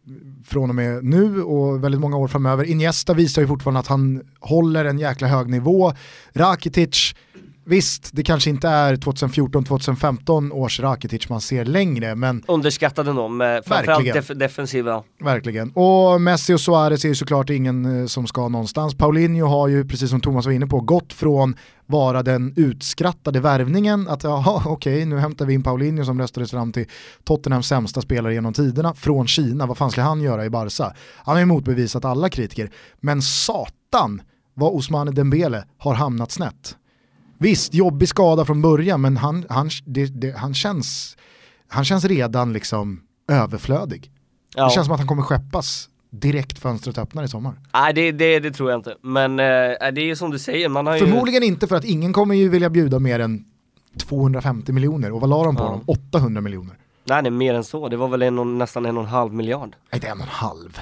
från 0.44 0.69
och 0.69 0.74
med 0.74 1.05
nu 1.05 1.43
och 1.43 1.85
väldigt 1.85 2.01
många 2.01 2.16
år 2.16 2.28
framöver. 2.28 2.65
Iniesta 2.65 3.15
visar 3.15 3.43
ju 3.43 3.49
fortfarande 3.49 3.81
att 3.81 3.86
han 3.86 4.23
håller 4.40 4.85
en 4.85 4.99
jäkla 4.99 5.28
hög 5.28 5.49
nivå. 5.49 5.93
Rakitic, 6.32 7.15
visst 7.65 8.11
det 8.13 8.23
kanske 8.23 8.51
inte 8.51 8.69
är 8.69 8.97
2014-2015 8.97 10.53
års 10.53 10.81
Rakitic 10.81 11.29
man 11.29 11.41
ser 11.41 11.65
längre 11.65 12.15
men 12.15 12.45
Underskattade 12.49 13.29
med 13.29 13.65
framförallt 13.65 14.05
def 14.05 14.29
defensiva. 14.29 15.03
Verkligen. 15.21 15.71
Och 15.71 16.21
Messi 16.21 16.55
och 16.55 16.61
Suarez 16.61 17.05
är 17.05 17.09
ju 17.09 17.15
såklart 17.15 17.51
ingen 17.51 18.01
eh, 18.01 18.07
som 18.07 18.27
ska 18.27 18.49
någonstans. 18.49 18.95
Paulinho 18.95 19.47
har 19.47 19.69
ju, 19.69 19.89
precis 19.89 20.11
som 20.11 20.21
Thomas 20.21 20.47
var 20.47 20.53
inne 20.53 20.67
på, 20.67 20.81
gått 20.81 21.13
från 21.13 21.57
vara 21.87 22.23
den 22.23 22.55
utskrattade 22.57 23.41
värvningen, 23.41 24.09
att 24.09 24.25
jaha 24.25 24.63
okej 24.67 25.05
nu 25.05 25.19
hämtar 25.19 25.47
vi 25.47 25.55
in 25.55 25.63
Paulinho 25.63 26.05
som 26.05 26.21
röstades 26.21 26.51
fram 26.51 26.73
till 26.73 26.87
Tottenhams 27.25 27.67
sämsta 27.67 28.01
spelare 28.01 28.35
genom 28.35 28.53
tiderna 28.53 28.95
från 28.95 29.27
Kina, 29.27 29.67
vad 29.67 29.79
fan 29.79 29.91
ska 29.91 30.03
han 30.03 30.21
göra 30.21 30.45
i 30.45 30.51
Barca? 30.51 30.93
Han 31.17 31.35
har 31.35 31.41
ju 31.41 31.47
motbevisat 31.47 32.05
alla 32.05 32.29
kritiker, 32.29 32.71
men 33.01 33.23
satan 33.23 34.23
vad 34.55 34.73
Ousmane 34.73 35.11
Dembele 35.11 35.65
har 35.79 35.95
hamnat 35.95 36.31
snett. 36.31 36.77
Visst, 37.43 37.74
jobbig 37.74 38.09
skada 38.09 38.44
från 38.44 38.62
början, 38.62 39.01
men 39.01 39.16
han, 39.16 39.44
han, 39.48 39.70
det, 39.85 40.06
det, 40.06 40.36
han, 40.36 40.55
känns, 40.55 41.16
han 41.69 41.85
känns 41.85 42.05
redan 42.05 42.52
liksom 42.52 43.01
överflödig. 43.28 44.10
Ja. 44.55 44.64
Det 44.64 44.70
känns 44.70 44.86
som 44.86 44.93
att 44.94 45.01
han 45.01 45.09
kommer 45.09 45.23
skeppas 45.23 45.89
direkt 46.10 46.59
fönstret 46.59 46.98
öppnar 46.98 47.24
i 47.24 47.28
sommar. 47.28 47.55
Nej 47.74 47.93
det, 47.94 48.12
det, 48.12 48.40
det 48.40 48.51
tror 48.51 48.70
jag 48.70 48.78
inte. 48.78 48.97
Men 49.02 49.31
eh, 49.40 49.44
det 49.93 50.01
är 50.01 50.05
ju 50.05 50.16
som 50.16 50.31
du 50.31 50.39
säger, 50.39 50.69
man 50.69 50.86
har 50.86 50.94
ju... 50.94 51.01
Förmodligen 51.06 51.43
inte 51.43 51.66
för 51.66 51.77
att 51.77 51.85
ingen 51.85 52.12
kommer 52.12 52.35
ju 52.35 52.48
vilja 52.48 52.70
bjuda 52.70 52.98
mer 52.98 53.20
än 53.20 53.44
250 53.98 54.73
miljoner 54.73 55.12
och 55.12 55.20
vad 55.20 55.31
la 55.31 55.44
de 55.44 55.56
på 55.56 55.62
Ja. 55.62 55.69
dem? 55.69 55.85
800 55.86 56.40
miljoner. 56.40 56.77
Nej 57.05 57.23
det 57.23 57.28
är 57.28 57.31
mer 57.31 57.55
än 57.55 57.64
så, 57.64 57.89
det 57.89 57.97
var 57.97 58.09
väl 58.09 58.23
en 58.23 58.39
och, 58.39 58.47
nästan 58.47 58.86
en 58.86 58.97
och 58.97 59.02
en 59.02 59.09
halv 59.09 59.32
miljard. 59.32 59.69
Nej, 59.69 59.77
inte 59.94 60.06
en 60.09 60.19
och 60.19 60.23
en 60.24 60.28
halv. 60.28 60.78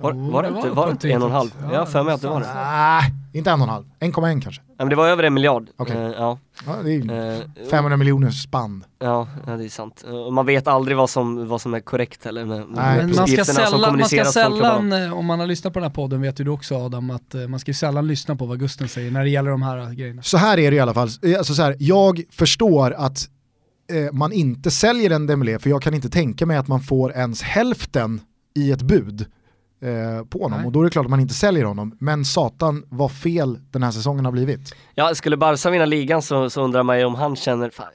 Var, 0.00 0.12
Jo, 0.12 0.30
var 0.30 0.42
det 0.42 0.48
inte, 0.48 0.68
var 0.68 0.74
var 0.74 0.86
det 0.86 0.92
inte 0.92 1.10
en 1.10 1.22
och 1.22 1.28
en 1.28 1.34
halv? 1.34 1.50
Ja, 1.62 1.68
Ja, 1.74 1.86
för 1.86 2.02
mig 2.02 2.14
att 2.14 2.20
det 2.20 2.28
var 2.28 2.40
det. 2.40 2.46
Nej, 2.54 3.12
inte 3.32 3.50
en 3.50 3.60
och 3.60 3.66
en 3.66 3.72
halv. 3.72 3.84
1,1 4.00 4.40
kanske. 4.40 4.62
Nej, 4.66 4.74
men 4.78 4.88
det 4.88 4.96
var 4.96 5.08
över 5.08 5.22
en 5.22 5.34
miljard. 5.34 5.68
Okej. 5.76 5.96
Eh, 5.96 6.02
ja. 6.02 6.38
Ja, 6.66 6.76
det 6.84 6.90
är 6.90 6.94
ju 6.94 7.36
Eh, 7.36 7.68
500 7.70 7.96
miljoner 7.96 8.30
spann. 8.30 8.84
Ja, 8.98 9.28
det 9.46 9.52
är 9.64 9.68
sant. 9.68 10.04
Eh, 10.08 10.14
Och 10.14 10.32
man 10.32 10.46
vet 10.46 10.66
aldrig 10.68 10.96
vad 10.96 11.10
som, 11.10 11.48
vad 11.48 11.60
som 11.60 11.74
är 11.74 11.80
korrekt 11.80 12.24
heller 12.24 12.44
med, 12.44 12.64
Nej, 12.70 12.96
Men 12.96 13.16
man 13.16 13.28
ska 13.28 13.44
sällan, 13.44 13.98
man 13.98 14.08
ska 14.08 14.24
sällan 14.24 14.92
om 15.12 15.26
man 15.26 15.40
har 15.40 15.46
lyssnat 15.46 15.72
på 15.72 15.78
den 15.78 15.84
här 15.88 15.94
podden 15.94 16.20
vet 16.20 16.40
ju 16.40 16.44
du 16.44 16.50
också 16.50 16.74
Adam, 16.76 17.10
att 17.10 17.34
man 17.48 17.60
ska 17.60 17.74
sällan 17.74 18.06
lyssna 18.06 18.36
på 18.36 18.46
vad 18.46 18.58
Gusten 18.58 18.88
säger 18.88 19.10
när 19.10 19.22
det 19.24 19.30
gäller 19.30 19.50
de 19.50 19.62
här 19.62 19.94
grejerna. 19.94 20.22
Så 20.22 20.36
här 20.36 20.58
är 20.58 20.70
det 20.70 20.76
i 20.76 20.80
alla 20.80 20.94
fall. 20.94 21.08
Alltså 21.38 21.54
så 21.54 21.62
här, 21.62 21.76
jag 21.78 22.22
förstår 22.30 22.92
att 22.92 23.28
eh, 23.92 24.12
man 24.12 24.32
inte 24.32 24.70
säljer 24.70 25.10
en 25.10 25.26
Dembélé 25.26 25.58
för 25.58 25.70
jag 25.70 25.82
kan 25.82 25.94
inte 25.94 26.10
tänka 26.10 26.46
mig 26.46 26.56
att 26.56 26.68
man 26.68 26.80
får 26.80 27.12
ens 27.12 27.42
hälften 27.42 28.20
i 28.54 28.72
ett 28.72 28.82
bud 28.82 29.26
eh, 29.82 30.24
på 30.24 30.42
honom 30.42 30.58
Nej. 30.58 30.66
och 30.66 30.72
då 30.72 30.80
är 30.80 30.84
det 30.84 30.90
klart 30.90 31.04
att 31.04 31.10
man 31.10 31.20
inte 31.20 31.34
säljer 31.34 31.64
honom. 31.64 31.96
Men 32.00 32.24
satan 32.24 32.84
vad 32.88 33.12
fel 33.12 33.58
den 33.70 33.82
här 33.82 33.90
säsongen 33.90 34.24
har 34.24 34.32
blivit. 34.32 34.74
Ja, 34.94 35.14
skulle 35.14 35.36
Barca 35.36 35.70
vinna 35.70 35.84
ligan 35.84 36.22
så, 36.22 36.50
så 36.50 36.62
undrar 36.62 36.82
man 36.82 36.98
ju 36.98 37.04
om 37.04 37.14
han 37.14 37.36
känner, 37.36 37.70
fan, 37.70 37.86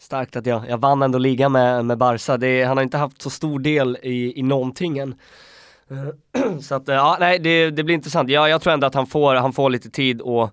starkt 0.00 0.36
att 0.36 0.46
jag, 0.46 0.62
jag 0.68 0.78
vann 0.78 1.02
ändå 1.02 1.18
ligan 1.18 1.52
med, 1.52 1.84
med 1.84 1.98
Barca. 1.98 2.36
Det, 2.36 2.64
han 2.64 2.76
har 2.76 2.84
inte 2.84 2.98
haft 2.98 3.22
så 3.22 3.30
stor 3.30 3.58
del 3.58 3.98
i, 4.02 4.38
i 4.38 4.42
någonting 4.42 4.98
än. 4.98 5.14
Så 6.60 6.74
att, 6.74 6.88
eh, 6.88 6.94
ja, 6.94 7.16
nej, 7.20 7.38
det, 7.38 7.70
det 7.70 7.84
blir 7.84 7.94
intressant. 7.94 8.30
Ja, 8.30 8.48
jag 8.48 8.60
tror 8.60 8.72
ändå 8.72 8.86
att 8.86 8.94
han 8.94 9.06
får, 9.06 9.34
han 9.34 9.52
får 9.52 9.70
lite 9.70 9.90
tid 9.90 10.20
och 10.20 10.50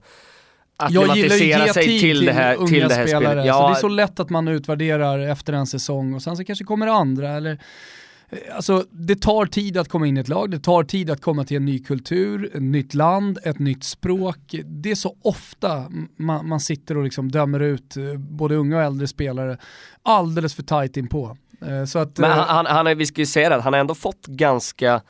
Jag 0.80 0.92
gillar 0.92 1.16
ju 1.16 1.22
akklimatisera 1.22 1.74
sig 1.74 1.86
tid 1.86 2.02
till, 2.02 2.26
det 2.26 2.32
här, 2.32 2.68
till 2.68 2.88
det 2.88 2.96
här 2.96 3.08
spelare. 3.08 3.26
spelet. 3.26 3.44
Så 3.44 3.48
Ja, 3.48 3.68
det 3.68 3.74
är 3.74 3.80
så 3.80 3.88
lätt 3.88 4.20
att 4.20 4.30
man 4.30 4.48
utvärderar 4.48 5.20
efter 5.20 5.54
en 5.54 5.68
säsong 5.68 6.14
och 6.14 6.22
sen 6.22 6.38
så 6.38 6.44
kanske 6.44 6.66
kommer 6.66 6.86
det 6.86 6.94
andra. 6.94 7.30
Eller, 7.30 7.60
alltså, 8.56 8.86
det 8.92 9.22
tar 9.22 9.46
tid 9.46 9.78
att 9.78 9.90
komma 9.90 10.08
in 10.08 10.18
i 10.18 10.20
ett 10.20 10.28
lag, 10.28 10.52
det 10.52 10.60
tar 10.60 10.84
tid 10.84 11.10
att 11.10 11.22
komma 11.22 11.44
till 11.44 11.58
en 11.58 11.66
ny 11.66 11.80
kultur, 11.80 12.52
ett 12.54 12.62
nytt 12.62 12.94
land, 12.94 13.40
ett 13.44 13.60
nytt 13.60 13.84
språk. 13.84 14.56
Det 14.66 14.92
är 14.92 14.96
så 14.96 15.16
ofta 15.22 15.86
man, 16.16 16.48
man 16.48 16.60
sitter 16.60 16.98
och 16.98 17.04
liksom 17.04 17.32
dömer 17.32 17.60
ut 17.60 17.98
eh, 17.98 18.18
både 18.18 18.56
unga 18.56 18.78
och 18.78 18.84
äldre 18.84 19.08
spelare 19.08 19.58
alldeles 20.04 20.56
för 20.56 20.64
tajt 20.64 20.98
inpå. 20.98 21.38
Eh, 21.62 21.86
Så 21.86 22.00
att, 22.00 22.18
Men 22.18 22.32
eh, 22.32 22.38
han, 22.38 22.48
han, 22.48 22.76
han 22.76 22.88
är, 22.88 22.96
vi 22.96 23.06
ska 23.06 23.22
ju 23.22 23.26
säga 23.26 23.50
det, 23.50 23.62
han 23.62 23.74
har 23.74 23.80
ändå 23.80 23.96
fått 23.96 24.28
ganska 24.28 25.02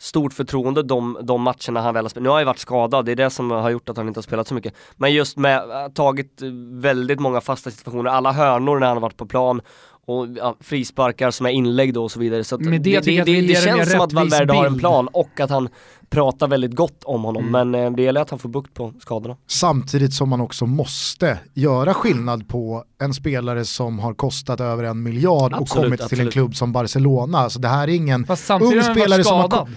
stort 0.00 0.32
förtroende 0.32 0.82
de, 0.82 1.18
de 1.22 1.42
matcherna 1.42 1.80
han 1.80 1.94
väl 1.94 2.04
har 2.04 2.08
spelat. 2.08 2.22
Nu 2.22 2.28
har 2.28 2.36
han 2.36 2.42
ju 2.42 2.46
varit 2.46 2.58
skadad, 2.58 3.04
det 3.04 3.12
är 3.12 3.16
det 3.16 3.30
som 3.30 3.50
har 3.50 3.70
gjort 3.70 3.88
att 3.88 3.96
han 3.96 4.08
inte 4.08 4.18
har 4.18 4.22
spelat 4.22 4.48
så 4.48 4.54
mycket. 4.54 4.74
Men 4.96 5.12
just 5.12 5.36
med, 5.36 5.62
tagit 5.94 6.42
väldigt 6.72 7.20
många 7.20 7.40
fasta 7.40 7.70
situationer, 7.70 8.10
alla 8.10 8.32
hörnor 8.32 8.78
när 8.78 8.86
han 8.86 8.96
har 8.96 9.02
varit 9.02 9.16
på 9.16 9.26
plan 9.26 9.60
och 10.08 10.26
ja, 10.36 10.56
frisparkar 10.60 11.30
som 11.30 11.46
är 11.46 11.50
inlägg 11.50 11.94
då 11.94 12.04
och 12.04 12.10
så 12.10 12.20
vidare. 12.20 12.44
Så 12.44 12.56
det, 12.56 12.70
det, 12.70 13.00
det, 13.00 13.24
det, 13.24 13.40
det 13.40 13.64
känns 13.64 13.90
som 13.90 14.00
att 14.00 14.12
Valverde 14.12 14.52
har 14.52 14.66
en 14.66 14.78
plan 14.78 15.08
och 15.12 15.40
att 15.40 15.50
han 15.50 15.68
pratar 16.10 16.48
väldigt 16.48 16.74
gott 16.74 17.04
om 17.04 17.24
honom. 17.24 17.48
Mm. 17.48 17.70
Men 17.70 17.84
eh, 17.84 17.92
det 17.92 18.02
gäller 18.02 18.20
att 18.20 18.30
han 18.30 18.38
får 18.38 18.48
bukt 18.48 18.74
på 18.74 18.92
skadorna. 19.00 19.36
Samtidigt 19.46 20.12
som 20.12 20.28
man 20.28 20.40
också 20.40 20.66
måste 20.66 21.38
göra 21.54 21.94
skillnad 21.94 22.48
på 22.48 22.84
en 23.00 23.14
spelare 23.14 23.64
som 23.64 23.98
har 23.98 24.14
kostat 24.14 24.60
över 24.60 24.84
en 24.84 25.02
miljard 25.02 25.52
absolut, 25.52 25.60
och 25.60 25.68
kommit 25.68 26.00
absolut. 26.00 26.08
till 26.08 26.20
en 26.20 26.30
klubb 26.30 26.56
som 26.56 26.72
Barcelona. 26.72 27.38
Alltså 27.38 27.58
det 27.58 27.68
här 27.68 27.88
är 27.88 27.92
ingen 27.92 28.26
ung 28.60 28.82
spelare 28.82 29.24
som 29.24 29.36
har... 29.38 29.68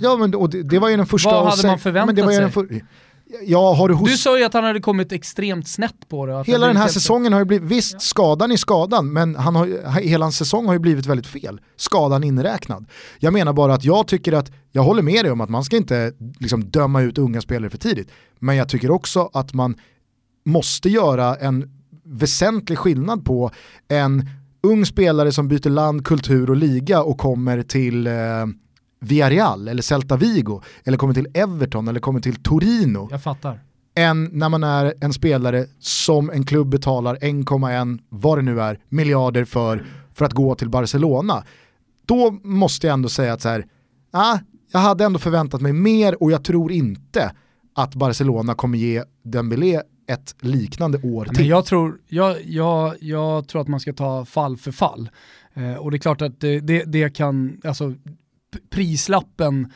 Ja 0.00 0.16
men 0.16 0.34
och 0.34 0.50
det, 0.50 0.62
det 0.62 0.78
var 0.78 0.88
ju 0.88 0.96
den 0.96 1.06
första... 1.06 1.30
Vad 1.30 1.50
hade 1.50 1.66
man 1.66 1.78
förväntat 1.78 2.54
sig? 2.54 2.84
Ja, 3.42 3.74
har 3.74 3.88
du, 3.88 3.94
hos... 3.94 4.10
du 4.10 4.16
sa 4.16 4.38
ju 4.38 4.44
att 4.44 4.54
han 4.54 4.64
hade 4.64 4.80
kommit 4.80 5.12
extremt 5.12 5.68
snett 5.68 6.08
på 6.08 6.26
det. 6.26 6.42
Hela 6.46 6.66
den 6.66 6.76
här 6.76 6.88
säsongen 6.88 7.32
har 7.32 7.40
ju 7.40 7.44
blivit, 7.44 7.70
visst 7.70 8.02
skadan 8.02 8.52
i 8.52 8.58
skadan, 8.58 9.12
men 9.12 9.36
han 9.36 9.56
har, 9.56 10.00
hela 10.00 10.24
hans 10.24 10.36
säsong 10.36 10.66
har 10.66 10.72
ju 10.72 10.78
blivit 10.78 11.06
väldigt 11.06 11.26
fel. 11.26 11.60
Skadan 11.76 12.24
inräknad. 12.24 12.86
Jag 13.18 13.32
menar 13.32 13.52
bara 13.52 13.74
att 13.74 13.84
jag 13.84 14.06
tycker 14.06 14.32
att, 14.32 14.52
jag 14.72 14.82
håller 14.82 15.02
med 15.02 15.24
dig 15.24 15.32
om 15.32 15.40
att 15.40 15.50
man 15.50 15.64
ska 15.64 15.76
inte 15.76 16.12
liksom 16.38 16.64
döma 16.64 17.02
ut 17.02 17.18
unga 17.18 17.40
spelare 17.40 17.70
för 17.70 17.78
tidigt. 17.78 18.08
Men 18.38 18.56
jag 18.56 18.68
tycker 18.68 18.90
också 18.90 19.30
att 19.32 19.54
man 19.54 19.76
måste 20.44 20.88
göra 20.88 21.36
en 21.36 21.70
väsentlig 22.04 22.78
skillnad 22.78 23.24
på 23.24 23.50
en 23.88 24.28
ung 24.62 24.86
spelare 24.86 25.32
som 25.32 25.48
byter 25.48 25.70
land, 25.70 26.06
kultur 26.06 26.50
och 26.50 26.56
liga 26.56 27.02
och 27.02 27.18
kommer 27.18 27.62
till 27.62 28.06
eh, 28.06 28.12
Villarreal 29.04 29.68
eller 29.68 29.82
Celta 29.82 30.16
Vigo 30.16 30.62
eller 30.84 30.98
kommer 30.98 31.14
till 31.14 31.26
Everton 31.34 31.88
eller 31.88 32.00
kommer 32.00 32.20
till 32.20 32.42
Torino. 32.42 33.08
Jag 33.10 33.22
fattar. 33.22 33.60
Än 33.96 34.30
när 34.32 34.48
man 34.48 34.64
är 34.64 34.94
en 35.00 35.12
spelare 35.12 35.66
som 35.78 36.30
en 36.30 36.46
klubb 36.46 36.68
betalar 36.68 37.16
1,1, 37.16 37.98
vad 38.08 38.38
det 38.38 38.42
nu 38.42 38.60
är, 38.60 38.78
miljarder 38.88 39.44
för, 39.44 39.86
för 40.14 40.24
att 40.24 40.32
gå 40.32 40.54
till 40.54 40.68
Barcelona. 40.68 41.44
Då 42.06 42.30
måste 42.42 42.86
jag 42.86 42.94
ändå 42.94 43.08
säga 43.08 43.32
att 43.32 43.40
så 43.40 43.48
här, 43.48 43.66
ah, 44.12 44.38
jag 44.72 44.80
hade 44.80 45.04
ändå 45.04 45.18
förväntat 45.18 45.60
mig 45.60 45.72
mer 45.72 46.22
och 46.22 46.32
jag 46.32 46.44
tror 46.44 46.72
inte 46.72 47.32
att 47.74 47.94
Barcelona 47.94 48.54
kommer 48.54 48.78
ge 48.78 49.02
Dembélé 49.24 49.80
ett 50.06 50.34
liknande 50.40 50.98
år 50.98 51.24
till. 51.24 51.38
Men 51.38 51.46
jag, 51.46 51.64
tror, 51.64 51.98
jag, 52.08 52.36
jag, 52.44 52.94
jag 53.00 53.48
tror 53.48 53.60
att 53.62 53.68
man 53.68 53.80
ska 53.80 53.92
ta 53.92 54.24
fall 54.24 54.56
för 54.56 54.72
fall. 54.72 55.10
Eh, 55.54 55.74
och 55.74 55.90
det 55.90 55.96
är 55.96 55.98
klart 55.98 56.22
att 56.22 56.40
det, 56.40 56.60
det, 56.60 56.84
det 56.84 57.10
kan, 57.10 57.60
alltså 57.64 57.94
prislappen 58.70 59.72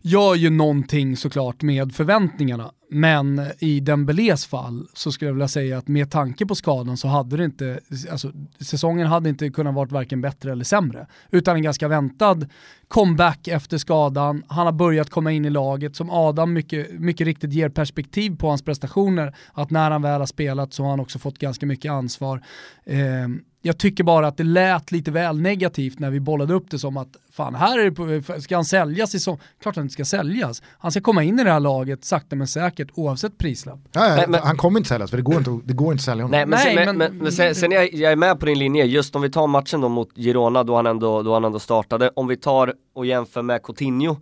gör 0.00 0.34
ju 0.34 0.50
någonting 0.50 1.16
såklart 1.16 1.62
med 1.62 1.94
förväntningarna. 1.94 2.70
Men 2.90 3.42
i 3.58 3.80
Dembélés 3.80 4.46
fall 4.46 4.86
så 4.94 5.12
skulle 5.12 5.28
jag 5.28 5.34
vilja 5.34 5.48
säga 5.48 5.78
att 5.78 5.88
med 5.88 6.10
tanke 6.10 6.46
på 6.46 6.54
skadan 6.54 6.96
så 6.96 7.08
hade 7.08 7.36
det 7.36 7.44
inte, 7.44 7.80
alltså 8.10 8.32
säsongen 8.60 9.06
hade 9.06 9.28
inte 9.28 9.50
kunnat 9.50 9.74
vara 9.74 9.88
varken 9.88 10.20
bättre 10.20 10.52
eller 10.52 10.64
sämre. 10.64 11.06
Utan 11.30 11.56
en 11.56 11.62
ganska 11.62 11.88
väntad 11.88 12.46
comeback 12.88 13.48
efter 13.48 13.78
skadan, 13.78 14.42
han 14.48 14.66
har 14.66 14.72
börjat 14.72 15.10
komma 15.10 15.32
in 15.32 15.44
i 15.44 15.50
laget 15.50 15.96
som 15.96 16.10
Adam 16.10 16.52
mycket, 16.52 17.00
mycket 17.00 17.24
riktigt 17.24 17.52
ger 17.52 17.68
perspektiv 17.68 18.36
på 18.36 18.48
hans 18.48 18.62
prestationer. 18.62 19.36
Att 19.52 19.70
när 19.70 19.90
han 19.90 20.02
väl 20.02 20.20
har 20.20 20.26
spelat 20.26 20.72
så 20.72 20.82
har 20.82 20.90
han 20.90 21.00
också 21.00 21.18
fått 21.18 21.38
ganska 21.38 21.66
mycket 21.66 21.92
ansvar. 21.92 22.42
Eh, 22.84 23.28
jag 23.62 23.78
tycker 23.78 24.04
bara 24.04 24.26
att 24.26 24.36
det 24.36 24.44
lät 24.44 24.92
lite 24.92 25.10
väl 25.10 25.40
negativt 25.40 25.98
när 25.98 26.10
vi 26.10 26.20
bollade 26.20 26.54
upp 26.54 26.70
det 26.70 26.78
som 26.78 26.96
att 26.96 27.08
fan, 27.32 27.54
här 27.54 27.78
är 27.78 27.84
det 27.84 28.22
på, 28.22 28.40
ska 28.40 28.54
han 28.54 28.64
säljas 28.64 29.14
i 29.14 29.20
så? 29.20 29.38
Klart 29.62 29.76
han 29.76 29.84
inte 29.84 29.92
ska 29.92 30.04
säljas. 30.04 30.62
Han 30.78 30.90
ska 30.90 31.00
komma 31.00 31.22
in 31.22 31.40
i 31.40 31.44
det 31.44 31.52
här 31.52 31.60
laget 31.60 32.04
sakta 32.04 32.36
men 32.36 32.46
säkert 32.46 32.88
oavsett 32.94 33.38
prislapp. 33.38 33.78
Ja, 33.92 34.20
ja, 34.20 34.26
men, 34.28 34.42
han 34.42 34.56
kommer 34.56 34.80
inte 34.80 34.88
säljas 34.88 35.10
för 35.10 35.16
det 35.16 35.22
går 35.22 35.36
inte, 35.38 35.60
det 35.64 35.74
går 35.74 35.92
inte 35.92 36.00
att 36.00 36.04
sälja 36.04 36.24
honom. 36.24 36.30
Nej, 36.30 36.46
men, 36.46 36.58
Nej, 36.64 36.86
sen, 36.86 36.98
men, 36.98 37.18
men 37.18 37.32
sen, 37.32 37.54
sen 37.54 37.72
jag, 37.72 37.94
jag 37.94 38.12
är 38.12 38.16
med 38.16 38.40
på 38.40 38.46
din 38.46 38.58
linje, 38.58 38.84
just 38.84 39.16
om 39.16 39.22
vi 39.22 39.30
tar 39.30 39.46
matchen 39.46 39.80
då 39.80 39.88
mot 39.88 40.08
Girona 40.14 40.64
då 40.64 40.76
han 40.76 40.86
ändå, 40.86 41.22
då 41.22 41.34
han 41.34 41.44
ändå 41.44 41.58
startade. 41.58 42.10
Om 42.14 42.26
vi 42.26 42.36
tar 42.36 42.74
och 42.94 43.06
jämför 43.06 43.42
med 43.42 43.62
Coutinho 43.62 44.16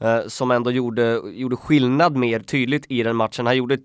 eh, 0.00 0.18
som 0.26 0.50
ändå 0.50 0.70
gjorde, 0.70 1.20
gjorde 1.24 1.56
skillnad 1.56 2.16
mer 2.16 2.40
tydligt 2.40 2.86
i 2.88 3.02
den 3.02 3.16
matchen. 3.16 3.46
Han 3.46 3.56
gjorde 3.56 3.74
ett 3.74 3.80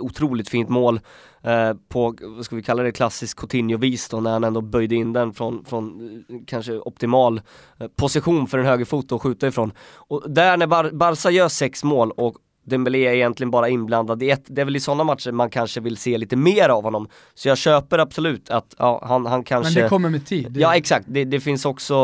otroligt 0.00 0.48
fint 0.48 0.68
mål 0.68 1.00
eh, 1.42 1.72
på, 1.88 2.16
vad 2.20 2.44
ska 2.44 2.56
vi 2.56 2.62
kalla 2.62 2.82
det, 2.82 2.92
klassisk 2.92 3.38
Coutinho-vis 3.38 4.08
då 4.08 4.20
när 4.20 4.30
han 4.30 4.44
ändå 4.44 4.60
böjde 4.60 4.94
in 4.94 5.12
den 5.12 5.32
från, 5.32 5.64
från 5.64 6.00
eh, 6.28 6.36
kanske 6.46 6.78
optimal 6.78 7.40
eh, 7.80 7.88
position 7.88 8.46
för 8.46 8.58
en 8.58 8.66
högerfot 8.66 9.12
att 9.12 9.22
skjuta 9.22 9.48
ifrån. 9.48 9.72
Och 9.94 10.30
där 10.30 10.56
när 10.56 10.66
Bar 10.66 10.90
Barca 10.90 11.30
gör 11.30 11.48
sex 11.48 11.84
mål 11.84 12.10
och 12.10 12.36
Dembélé 12.70 13.06
är 13.06 13.12
egentligen 13.12 13.50
bara 13.50 13.68
inblandad 13.68 14.22
i 14.22 14.30
ett. 14.30 14.44
Det 14.46 14.60
är 14.60 14.64
väl 14.64 14.76
i 14.76 14.80
sådana 14.80 15.04
matcher 15.04 15.32
man 15.32 15.50
kanske 15.50 15.80
vill 15.80 15.96
se 15.96 16.18
lite 16.18 16.36
mer 16.36 16.68
av 16.68 16.82
honom. 16.82 17.08
Så 17.34 17.48
jag 17.48 17.58
köper 17.58 17.98
absolut 17.98 18.50
att 18.50 18.74
ja, 18.78 19.04
han, 19.06 19.26
han 19.26 19.44
kanske... 19.44 19.74
Men 19.74 19.82
det 19.82 19.88
kommer 19.88 20.10
med 20.10 20.26
tid. 20.26 20.56
Ja 20.56 20.76
exakt, 20.76 21.06
det, 21.08 21.24
det 21.24 21.40
finns 21.40 21.64
också, 21.64 21.94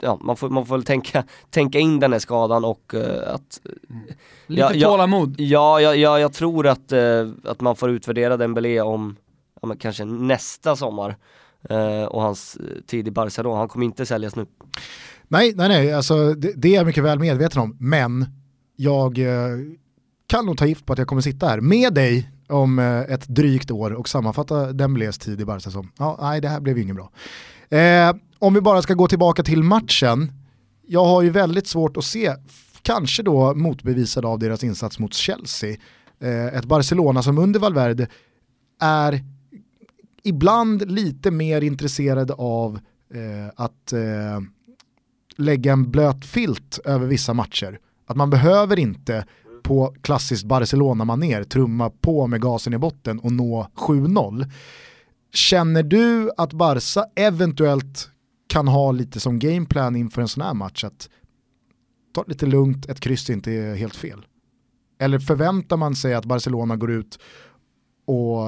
ja 0.00 0.18
man 0.22 0.36
får, 0.36 0.48
man 0.48 0.66
får 0.66 0.74
väl 0.74 0.84
tänka, 0.84 1.24
tänka 1.50 1.78
in 1.78 2.00
den 2.00 2.12
här 2.12 2.18
skadan 2.18 2.64
och 2.64 2.94
uh, 2.94 3.00
att... 3.34 3.60
Mm. 3.90 4.02
Lite 4.46 4.72
ja, 4.74 4.88
tålamod. 4.88 5.34
Ja, 5.38 5.80
ja, 5.80 5.94
ja, 5.94 6.18
jag 6.20 6.32
tror 6.32 6.66
att, 6.66 6.92
uh, 6.92 7.30
att 7.44 7.60
man 7.60 7.76
får 7.76 7.90
utvärdera 7.90 8.36
Dembélé 8.36 8.80
om, 8.80 9.16
ja, 9.62 9.68
men 9.68 9.76
kanske 9.76 10.04
nästa 10.04 10.76
sommar. 10.76 11.16
Uh, 11.70 12.04
och 12.04 12.22
hans 12.22 12.58
tid 12.86 13.08
i 13.08 13.10
Barcelona, 13.10 13.58
han 13.58 13.68
kommer 13.68 13.86
inte 13.86 14.06
säljas 14.06 14.36
nu. 14.36 14.46
Nej, 15.28 15.52
nej, 15.56 15.68
nej, 15.68 15.92
alltså 15.92 16.34
det, 16.34 16.52
det 16.56 16.68
är 16.68 16.74
jag 16.74 16.86
mycket 16.86 17.04
väl 17.04 17.18
medveten 17.18 17.62
om, 17.62 17.76
men 17.80 18.26
jag 18.76 19.18
kan 20.28 20.46
nog 20.46 20.58
ta 20.58 20.66
gift 20.66 20.86
på 20.86 20.92
att 20.92 20.98
jag 20.98 21.08
kommer 21.08 21.22
sitta 21.22 21.46
här 21.46 21.60
med 21.60 21.94
dig 21.94 22.30
om 22.48 22.78
eh, 22.78 23.00
ett 23.00 23.28
drygt 23.28 23.70
år 23.70 23.90
och 23.90 24.08
sammanfatta 24.08 24.72
Dembélés 24.72 25.18
tid 25.18 25.40
i 25.40 25.44
Barca 25.44 25.70
som, 25.70 25.92
ja, 25.98 26.18
nej 26.20 26.40
det 26.40 26.48
här 26.48 26.60
blev 26.60 26.76
ju 26.76 26.82
inget 26.82 26.96
bra. 26.96 27.10
Eh, 27.78 28.14
om 28.38 28.54
vi 28.54 28.60
bara 28.60 28.82
ska 28.82 28.94
gå 28.94 29.08
tillbaka 29.08 29.42
till 29.42 29.62
matchen, 29.62 30.32
jag 30.86 31.04
har 31.04 31.22
ju 31.22 31.30
väldigt 31.30 31.66
svårt 31.66 31.96
att 31.96 32.04
se, 32.04 32.34
kanske 32.82 33.22
då 33.22 33.54
motbevisad 33.54 34.24
av 34.24 34.38
deras 34.38 34.64
insats 34.64 34.98
mot 34.98 35.14
Chelsea, 35.14 35.76
eh, 36.20 36.46
ett 36.46 36.64
Barcelona 36.64 37.22
som 37.22 37.38
under 37.38 37.60
Valverde 37.60 38.08
är 38.80 39.24
ibland 40.22 40.90
lite 40.90 41.30
mer 41.30 41.60
intresserade 41.60 42.34
av 42.34 42.78
eh, 43.14 43.52
att 43.56 43.92
eh, 43.92 44.40
lägga 45.36 45.72
en 45.72 45.90
blöt 45.90 46.24
filt 46.24 46.78
över 46.84 47.06
vissa 47.06 47.34
matcher. 47.34 47.78
Att 48.06 48.16
man 48.16 48.30
behöver 48.30 48.78
inte 48.78 49.26
på 49.68 49.94
klassiskt 50.02 50.44
Barcelona-manér 50.44 51.44
trumma 51.44 51.90
på 51.90 52.26
med 52.26 52.42
gasen 52.42 52.74
i 52.74 52.78
botten 52.78 53.18
och 53.18 53.32
nå 53.32 53.66
7-0. 53.76 54.50
Känner 55.32 55.82
du 55.82 56.30
att 56.36 56.52
Barca 56.52 57.04
eventuellt 57.16 58.10
kan 58.46 58.68
ha 58.68 58.92
lite 58.92 59.20
som 59.20 59.38
gameplan 59.38 59.96
inför 59.96 60.22
en 60.22 60.28
sån 60.28 60.42
här 60.42 60.54
match 60.54 60.84
att 60.84 61.08
ta 62.14 62.22
det 62.22 62.28
lite 62.28 62.46
lugnt, 62.46 62.86
ett 62.86 63.00
kryss 63.00 63.30
inte 63.30 63.52
är 63.52 63.74
helt 63.74 63.96
fel? 63.96 64.26
Eller 64.98 65.18
förväntar 65.18 65.76
man 65.76 65.96
sig 65.96 66.14
att 66.14 66.24
Barcelona 66.24 66.76
går 66.76 66.90
ut 66.90 67.18
och 68.06 68.38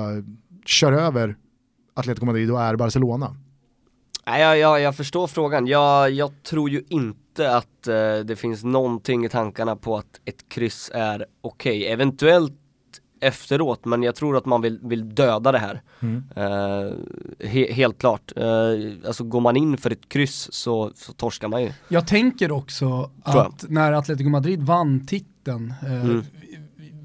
kör 0.67 0.93
över 0.93 1.37
Atletico 1.95 2.27
Madrid 2.27 2.51
och 2.51 2.63
är 2.63 2.77
Barcelona? 2.77 3.37
Nej, 4.27 4.41
jag, 4.41 4.59
jag, 4.59 4.81
jag 4.81 4.97
förstår 4.97 5.27
frågan. 5.27 5.67
Jag, 5.67 6.11
jag 6.11 6.43
tror 6.43 6.71
ju 6.71 6.85
inte 6.89 7.57
att 7.57 7.87
eh, 7.89 8.19
det 8.25 8.37
finns 8.37 8.65
någonting 8.65 9.25
i 9.25 9.29
tankarna 9.29 9.77
på 9.77 9.97
att 9.97 10.21
ett 10.25 10.49
kryss 10.49 10.91
är 10.95 11.27
okej. 11.41 11.79
Okay. 11.81 11.93
Eventuellt 11.93 12.53
efteråt, 13.21 13.85
men 13.85 14.03
jag 14.03 14.15
tror 14.15 14.37
att 14.37 14.47
man 14.47 14.63
vill, 14.63 14.79
vill 14.83 15.15
döda 15.15 15.53
det 15.53 15.59
här. 15.59 15.83
Mm. 16.01 16.25
Eh, 16.37 17.49
he, 17.49 17.73
helt 17.73 17.99
klart. 17.99 18.33
Eh, 18.37 19.07
alltså 19.07 19.25
går 19.25 19.41
man 19.41 19.57
in 19.57 19.77
för 19.77 19.91
ett 19.91 20.09
kryss 20.09 20.53
så, 20.53 20.93
så 20.95 21.13
torskar 21.13 21.49
man 21.49 21.63
ju. 21.63 21.73
Jag 21.89 22.07
tänker 22.07 22.53
också 22.53 23.11
att 23.23 23.65
när 23.69 23.93
Atletico 23.93 24.31
Madrid 24.31 24.63
vann 24.63 25.07
titeln, 25.07 25.75
eh, 25.83 26.05
mm. 26.05 26.25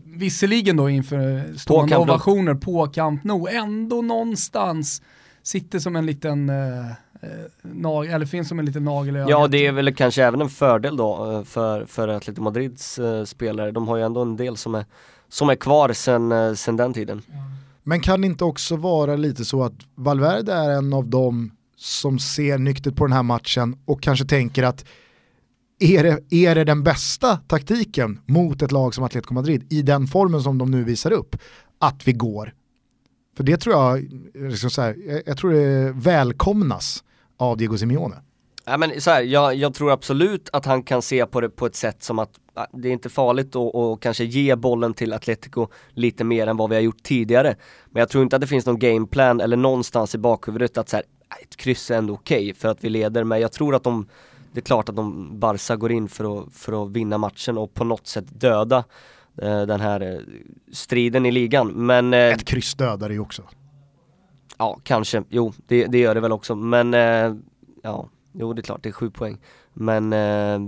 visserligen 0.06 0.78
då 0.78 0.90
inför 0.90 1.54
stående 1.58 1.98
ovationer 1.98 2.54
på 2.54 2.88
Camp 2.88 3.24
Nou, 3.24 3.48
ändå 3.48 4.02
någonstans 4.02 5.02
sitter 5.44 5.80
som 5.80 5.96
en 5.96 6.06
liten 6.06 6.50
eh, 6.50 6.92
Eh, 7.26 7.46
nag, 7.62 8.06
eller 8.08 8.26
finns 8.26 8.48
som 8.48 8.60
en 8.60 8.66
liten 8.66 8.84
nagel 8.84 9.16
i 9.16 9.20
ögat. 9.20 9.30
Ja 9.30 9.48
det 9.48 9.66
är 9.66 9.72
väl 9.72 9.96
kanske 9.96 10.24
även 10.24 10.42
en 10.42 10.50
fördel 10.50 10.98
då 10.98 11.32
eh, 11.32 11.44
för, 11.44 11.86
för 11.86 12.08
Atletico 12.08 12.44
Madrids 12.44 13.00
uh, 13.00 13.24
spelare. 13.24 13.72
De 13.72 13.88
har 13.88 13.98
ju 13.98 14.04
ändå 14.04 14.22
en 14.22 14.38
del 14.38 14.58
som 14.58 14.76
är, 14.76 14.86
som 15.30 15.50
är 15.50 15.56
kvar 15.56 15.94
sen, 15.94 16.32
uh, 16.32 16.54
sen 16.54 16.78
den 16.78 16.94
tiden. 16.94 17.22
Men 17.84 18.00
kan 18.00 18.22
det 18.22 18.28
inte 18.28 18.44
också 18.44 18.76
vara 18.76 19.16
lite 19.16 19.46
så 19.46 19.64
att 19.64 19.74
Valverde 19.96 20.54
är 20.54 20.70
en 20.70 20.94
av 20.94 21.08
dem 21.08 21.52
som 21.78 22.20
ser 22.20 22.58
nyktert 22.58 22.96
på 22.96 23.06
den 23.06 23.14
här 23.14 23.24
matchen 23.24 23.78
och 23.86 24.02
kanske 24.02 24.26
tänker 24.26 24.64
att 24.64 24.86
är 25.80 26.04
det, 26.04 26.20
är 26.30 26.56
det 26.56 26.64
den 26.64 26.84
bästa 26.84 27.38
taktiken 27.38 28.20
mot 28.26 28.62
ett 28.62 28.72
lag 28.72 28.94
som 28.94 29.04
Atletico 29.04 29.34
Madrid 29.34 29.66
i 29.70 29.82
den 29.82 30.08
formen 30.08 30.42
som 30.42 30.58
de 30.58 30.72
nu 30.72 30.84
visar 30.84 31.12
upp? 31.12 31.36
Att 31.80 32.08
vi 32.08 32.14
går. 32.14 32.54
För 33.38 33.44
det 33.44 33.58
tror 33.58 33.76
jag, 33.76 34.08
liksom 34.34 34.70
så 34.70 34.82
här, 34.82 35.22
jag 35.26 35.38
tror 35.38 35.52
det 35.52 35.92
välkomnas 35.92 37.04
av 37.38 37.58
Diego 37.58 37.78
Simeone. 37.78 38.16
Ja, 38.66 38.78
men 38.78 39.02
så 39.02 39.12
här, 39.12 39.22
jag, 39.22 39.56
jag, 39.56 39.74
tror 39.74 39.92
absolut 39.92 40.50
att 40.54 40.66
han 40.66 40.84
kan 40.84 41.02
se 41.02 41.26
på 41.26 41.42
det 41.42 41.50
på 41.50 41.66
ett 41.66 41.76
sätt 41.76 42.04
som 42.04 42.20
att 42.20 42.30
det 42.74 42.88
är 42.88 42.94
inte 42.94 43.10
farligt 43.10 43.56
att, 43.56 43.76
att 43.76 44.00
kanske 44.00 44.24
ge 44.24 44.56
bollen 44.56 44.94
till 44.94 45.14
Atletico 45.14 45.68
lite 45.90 46.24
mer 46.24 46.48
än 46.48 46.58
vad 46.58 46.70
vi 46.70 46.76
har 46.76 46.82
gjort 46.82 47.04
tidigare. 47.04 47.56
Men 47.86 48.00
jag 48.00 48.10
tror 48.10 48.24
inte 48.24 48.36
att 48.36 48.42
det 48.42 48.48
finns 48.48 48.66
någon 48.66 48.80
gameplan 48.80 49.42
eller 49.42 49.58
någonstans 49.58 50.16
i 50.16 50.18
bakhuvudet 50.18 50.78
att 50.78 50.90
så 50.90 50.96
här, 50.96 51.06
ett 51.42 51.56
kryss 51.56 51.92
är 51.92 51.98
ändå 51.98 52.14
okej 52.14 52.38
okay 52.38 52.54
för 52.54 52.70
att 52.70 52.84
vi 52.84 52.90
leder. 52.90 53.24
Men 53.24 53.42
jag 53.42 53.52
tror 53.52 53.76
att 53.76 53.84
de, 53.84 54.08
det 54.52 54.60
är 54.60 54.64
klart 54.64 54.90
att 54.90 54.96
de, 54.96 55.40
Barca 55.40 55.76
går 55.76 55.92
in 55.92 56.10
för 56.10 56.40
att, 56.40 56.54
för 56.54 56.84
att 56.84 56.92
vinna 56.92 57.18
matchen 57.18 57.58
och 57.58 57.74
på 57.74 57.84
något 57.84 58.08
sätt 58.08 58.26
döda 58.28 58.84
eh, 59.42 59.62
den 59.62 59.80
här 59.80 60.02
eh, 60.02 60.20
striden 60.72 61.26
i 61.26 61.32
ligan. 61.32 61.68
Men, 61.68 62.14
eh, 62.14 62.20
ett 62.20 62.46
kryss 62.46 62.76
dödar 62.76 63.10
ju 63.10 63.20
också. 63.20 63.44
Ja, 64.58 64.80
kanske. 64.84 65.24
Jo, 65.30 65.54
det, 65.68 65.86
det 65.86 65.98
gör 65.98 66.16
det 66.16 66.22
väl 66.22 66.32
också. 66.32 66.56
Men 66.56 66.94
eh, 66.94 67.36
ja, 67.84 68.10
jo 68.34 68.54
det 68.54 68.60
är 68.60 68.64
klart, 68.64 68.84
det 68.84 68.90
är 68.90 68.94
sju 68.94 69.10
poäng. 69.10 69.38
Men 69.74 70.14
eh, 70.14 70.60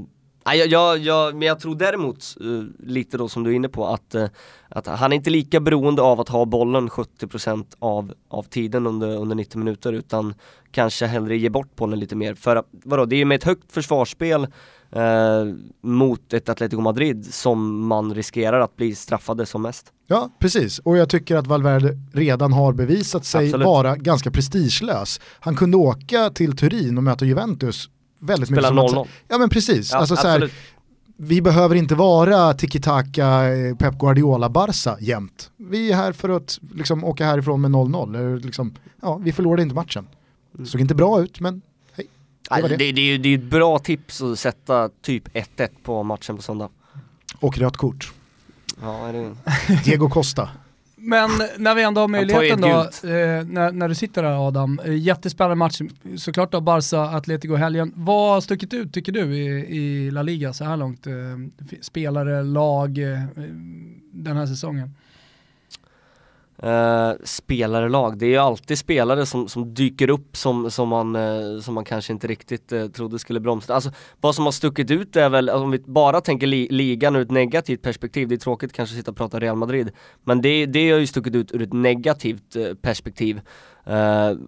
jag, 0.55 0.67
jag, 0.67 0.97
jag, 0.97 1.35
men 1.35 1.47
jag 1.47 1.59
tror 1.59 1.75
däremot, 1.75 2.35
eh, 2.41 2.87
lite 2.87 3.17
då 3.17 3.29
som 3.29 3.43
du 3.43 3.51
är 3.51 3.55
inne 3.55 3.69
på, 3.69 3.87
att, 3.87 4.15
eh, 4.15 4.27
att 4.69 4.87
han 4.87 5.11
är 5.11 5.15
inte 5.15 5.29
lika 5.29 5.59
beroende 5.59 6.01
av 6.01 6.19
att 6.19 6.29
ha 6.29 6.45
bollen 6.45 6.89
70% 6.89 7.65
av, 7.79 8.13
av 8.27 8.43
tiden 8.43 8.87
under, 8.87 9.17
under 9.17 9.35
90 9.35 9.59
minuter 9.59 9.93
utan 9.93 10.33
kanske 10.71 11.05
hellre 11.05 11.37
ge 11.37 11.49
bort 11.49 11.75
bollen 11.75 11.99
lite 11.99 12.15
mer. 12.15 12.33
För 12.33 12.63
vadå, 12.71 13.05
det 13.05 13.15
är 13.15 13.17
ju 13.17 13.25
med 13.25 13.35
ett 13.35 13.43
högt 13.43 13.71
försvarsspel 13.71 14.47
uh, 14.95 15.55
mot 15.81 16.33
ett 16.33 16.49
Atletico 16.49 16.81
Madrid 16.81 17.33
som 17.33 17.87
man 17.87 18.13
riskerar 18.13 18.59
att 18.59 18.75
bli 18.75 18.95
straffade 18.95 19.45
som 19.45 19.61
mest. 19.61 19.93
Ja, 20.07 20.29
precis. 20.39 20.79
Och 20.79 20.97
jag 20.97 21.09
tycker 21.09 21.35
att 21.35 21.47
Valverde 21.47 21.97
redan 22.13 22.53
har 22.53 22.73
bevisat 22.73 23.25
sig 23.25 23.45
Absolut. 23.45 23.65
vara 23.65 23.95
ganska 23.95 24.31
prestigelös. 24.31 25.19
Han 25.39 25.55
kunde 25.55 25.77
åka 25.77 26.29
till 26.29 26.57
Turin 26.57 26.97
och 26.97 27.03
möta 27.03 27.25
Juventus 27.25 27.89
väldigt 28.19 28.49
Spela 28.49 28.71
mycket 28.71 28.89
som 28.91 28.99
0-0. 28.99 29.07
Ja 29.27 29.37
men 29.37 29.49
precis. 29.49 29.91
Ja, 29.91 29.97
alltså, 29.97 30.49
vi 31.17 31.41
behöver 31.41 31.75
inte 31.75 31.95
vara 31.95 32.53
tiki-taka 32.53 33.55
eh, 33.55 33.75
Pep 33.75 33.99
Guardiola-Barca 33.99 34.97
jämt. 34.99 35.51
Vi 35.57 35.91
är 35.91 35.95
här 35.95 36.11
för 36.11 36.29
att 36.29 36.59
liksom, 36.73 37.03
åka 37.03 37.25
härifrån 37.25 37.61
med 37.61 37.71
0-0. 37.71 38.45
Liksom, 38.45 38.75
ja, 39.01 39.17
vi 39.23 39.31
förlorade 39.31 39.61
inte 39.61 39.75
matchen. 39.75 40.07
Det 40.51 40.65
såg 40.65 40.81
inte 40.81 40.95
bra 40.95 41.21
ut 41.21 41.39
men 41.39 41.61
hej. 42.49 42.61
Det, 42.61 42.67
det. 42.67 42.77
det, 42.77 42.91
det, 42.91 43.01
är 43.01 43.05
ju 43.05 43.17
det 43.17 43.29
är 43.29 43.37
ett 43.37 43.43
bra 43.43 43.79
tips 43.79 44.21
att 44.21 44.39
sätta 44.39 44.89
typ 45.01 45.27
1-1 45.27 45.69
på 45.83 46.03
matchen 46.03 46.35
på 46.35 46.41
söndag. 46.41 46.69
Och 47.39 47.57
rött 47.57 47.77
kort. 47.77 48.13
Ja, 48.81 49.07
är 49.07 49.13
det... 49.13 49.35
Diego 49.83 50.09
Costa. 50.09 50.49
Men 50.99 51.29
när 51.57 51.75
vi 51.75 51.83
ändå 51.83 52.01
har 52.01 52.07
möjligheten 52.07 52.61
då, 52.61 52.67
eh, 52.67 53.45
när, 53.45 53.71
när 53.71 53.87
du 53.89 53.95
sitter 53.95 54.23
där 54.23 54.47
Adam, 54.47 54.79
eh, 54.85 54.97
jättespännande 54.97 55.55
match, 55.55 55.81
såklart 56.17 56.51
då 56.51 56.61
Barca, 56.61 57.01
Atletico 57.01 57.55
helgen. 57.55 57.91
Vad 57.95 58.33
har 58.33 58.41
stuckit 58.41 58.73
ut 58.73 58.93
tycker 58.93 59.11
du 59.11 59.37
i, 59.37 59.77
i 59.77 60.11
La 60.11 60.21
Liga 60.21 60.53
så 60.53 60.63
här 60.63 60.77
långt? 60.77 61.07
Eh, 61.07 61.13
spelare, 61.81 62.43
lag, 62.43 62.97
eh, 62.97 63.19
den 64.11 64.37
här 64.37 64.45
säsongen? 64.45 64.95
Uh, 66.63 67.13
det 68.15 68.25
är 68.25 68.29
ju 68.29 68.37
alltid 68.37 68.77
spelare 68.77 69.25
som, 69.25 69.47
som 69.47 69.73
dyker 69.73 70.09
upp 70.09 70.37
som, 70.37 70.71
som, 70.71 70.89
man, 70.89 71.15
uh, 71.15 71.59
som 71.59 71.73
man 71.73 71.85
kanske 71.85 72.13
inte 72.13 72.27
riktigt 72.27 72.73
uh, 72.73 72.87
trodde 72.87 73.19
skulle 73.19 73.39
bromsa. 73.39 73.75
Alltså 73.75 73.91
vad 74.21 74.35
som 74.35 74.45
har 74.45 74.51
stuckit 74.51 74.91
ut 74.91 75.15
är 75.15 75.29
väl, 75.29 75.49
alltså, 75.49 75.63
om 75.63 75.71
vi 75.71 75.79
bara 75.79 76.21
tänker 76.21 76.47
li 76.47 76.67
ligan 76.71 77.15
ur 77.15 77.21
ett 77.21 77.31
negativt 77.31 77.81
perspektiv, 77.81 78.27
det 78.27 78.35
är 78.35 78.39
tråkigt 78.39 78.73
kanske 78.73 78.93
att 78.93 78.97
sitta 78.97 79.11
och 79.11 79.17
prata 79.17 79.39
Real 79.39 79.55
Madrid, 79.55 79.91
men 80.23 80.41
det, 80.41 80.65
det 80.65 80.91
har 80.91 80.99
ju 80.99 81.07
stuckit 81.07 81.35
ut 81.35 81.51
ur 81.51 81.61
ett 81.61 81.73
negativt 81.73 82.81
perspektiv. 82.81 83.41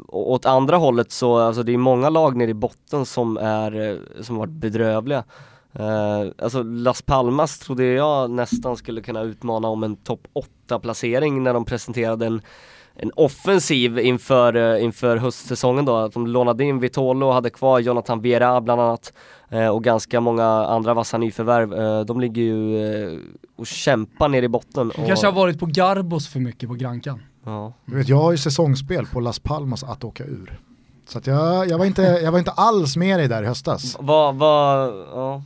och 0.08 0.32
åt 0.32 0.46
andra 0.46 0.78
hållet 0.78 1.12
så, 1.12 1.38
alltså 1.38 1.64
det 1.64 1.74
är 1.74 1.78
många 1.78 2.10
lag 2.10 2.36
nere 2.38 2.50
i 2.50 2.54
botten 2.54 3.06
som 3.06 3.38
är, 3.38 4.00
som 4.24 4.36
varit 4.36 4.52
bedrövliga. 4.52 5.24
Uh, 5.80 6.32
alltså 6.38 6.64
Las 6.64 7.02
Palmas 7.02 7.60
trodde 7.60 7.86
jag 7.86 8.30
nästan 8.30 8.78
skulle 8.78 9.02
kunna 9.02 9.22
utmana 9.22 9.68
om 9.68 9.84
en 9.84 9.96
topp 9.96 10.28
8 10.34 10.80
placering 10.80 11.44
när 11.44 11.54
de 11.54 11.66
presenterade 11.66 12.26
en, 12.26 12.42
en 12.96 13.12
offensiv 13.16 14.00
inför, 14.00 14.56
uh, 14.56 14.84
inför 14.84 15.18
höstsäsongen 15.18 15.86
då. 15.86 15.96
Att 15.96 16.14
de 16.14 16.28
lånade 16.28 16.64
in 16.64 16.80
Vitolo 16.80 17.28
och 17.28 17.34
hade 17.34 17.50
kvar 17.50 17.80
Jonathan 17.80 18.22
Viera 18.22 18.62
bland 18.62 18.82
annat 18.82 19.14
uh, 19.54 19.68
och 19.68 19.84
ganska 19.84 20.20
många 20.20 20.46
andra 20.46 20.94
vassa 20.94 21.18
nyförvärv. 21.18 22.06
de 22.06 22.22
ligger 22.22 22.42
ju 22.42 23.20
och 23.56 23.68
kämpar 23.68 24.30
ner 24.30 24.44
i 24.44 24.48
botten. 24.48 24.92
De 24.96 25.06
kanske 25.08 25.28
har 25.28 25.34
varit 25.34 25.60
på 25.60 25.66
Garbos 25.66 26.28
för 26.28 26.40
mycket 26.40 26.70
på 26.70 26.76
Grankan. 26.76 27.22
Ja. 27.46 27.74
Du 27.86 27.96
vet, 27.96 28.10
jag 28.10 28.18
har 28.18 28.32
ju 28.32 28.38
säsongsspel 28.38 29.06
på 29.06 29.20
Las 29.20 29.40
Palmas 29.40 29.84
att 29.84 30.04
åka 30.04 30.24
ur. 30.24 30.60
Så 31.08 31.18
att 31.18 31.28
jag, 31.28 31.70
jag, 31.70 31.78
var 31.78 31.86
inte, 31.86 32.02
jag 32.02 32.32
var 32.32 32.40
inte 32.40 32.52
alls 32.52 32.98
med 32.98 33.20
dig 33.20 33.28
där 33.28 33.44
i 33.44 33.46
höstas. 33.46 33.98
Vad, 34.00 34.36
vad, 34.36 34.90
ja. 35.14 35.44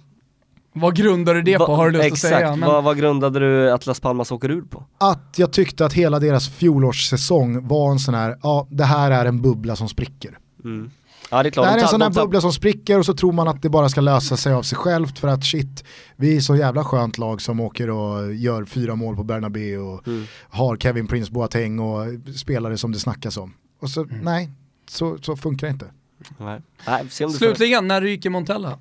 Vad 0.73 0.95
grundade 0.95 1.41
du 1.41 1.51
det 1.51 1.57
på? 1.57 1.75
Har 1.75 1.85
du 1.85 1.91
lust 1.91 2.05
exakt, 2.05 2.33
att 2.33 2.39
säga? 2.39 2.55
Men... 2.55 2.69
Vad, 2.69 2.83
vad 2.83 2.97
grundade 2.97 3.39
du 3.39 3.71
att 3.71 3.85
Las 3.85 3.99
Palmas 3.99 4.31
åker 4.31 4.51
ur 4.51 4.61
på? 4.61 4.83
Att 4.97 5.33
jag 5.35 5.53
tyckte 5.53 5.85
att 5.85 5.93
hela 5.93 6.19
deras 6.19 6.49
fjolårssäsong 6.49 7.67
var 7.67 7.91
en 7.91 7.99
sån 7.99 8.13
här, 8.13 8.37
ja 8.43 8.67
det 8.69 8.83
här 8.83 9.11
är 9.11 9.25
en 9.25 9.41
bubbla 9.41 9.75
som 9.75 9.89
spricker. 9.89 10.37
Mm. 10.63 10.91
Ja, 11.31 11.43
det, 11.43 11.49
är 11.49 11.51
klart. 11.51 11.65
det 11.65 11.71
här 11.71 11.77
är 11.77 11.81
en 11.81 11.87
sån 11.87 12.01
här 12.01 12.09
bubbla 12.09 12.41
som 12.41 12.53
spricker 12.53 12.99
och 12.99 13.05
så 13.05 13.13
tror 13.13 13.31
man 13.31 13.47
att 13.47 13.61
det 13.61 13.69
bara 13.69 13.89
ska 13.89 14.01
lösa 14.01 14.37
sig 14.37 14.53
av 14.53 14.63
sig 14.63 14.77
självt 14.77 15.19
för 15.19 15.27
att 15.27 15.45
shit, 15.45 15.83
vi 16.15 16.35
är 16.35 16.41
så 16.41 16.55
jävla 16.55 16.83
skönt 16.83 17.17
lag 17.17 17.41
som 17.41 17.59
åker 17.59 17.89
och 17.89 18.33
gör 18.33 18.65
fyra 18.65 18.95
mål 18.95 19.15
på 19.15 19.23
Bernabéu 19.23 19.77
och 19.77 20.07
mm. 20.07 20.25
har 20.49 20.77
Kevin 20.77 21.07
Prince 21.07 21.31
Boateng 21.31 21.79
och 21.79 22.05
spelare 22.35 22.77
som 22.77 22.91
det 22.91 22.99
snackas 22.99 23.37
om. 23.37 23.53
Och 23.81 23.89
så 23.89 24.03
mm. 24.03 24.19
nej, 24.19 24.49
så, 24.89 25.17
så 25.21 25.35
funkar 25.35 25.67
det 25.67 25.71
inte. 25.71 25.91
Nej. 26.37 26.61
Nej, 26.87 27.09
Slutligen, 27.09 27.87
när 27.87 28.01
ryker 28.01 28.29
Montella? 28.29 28.79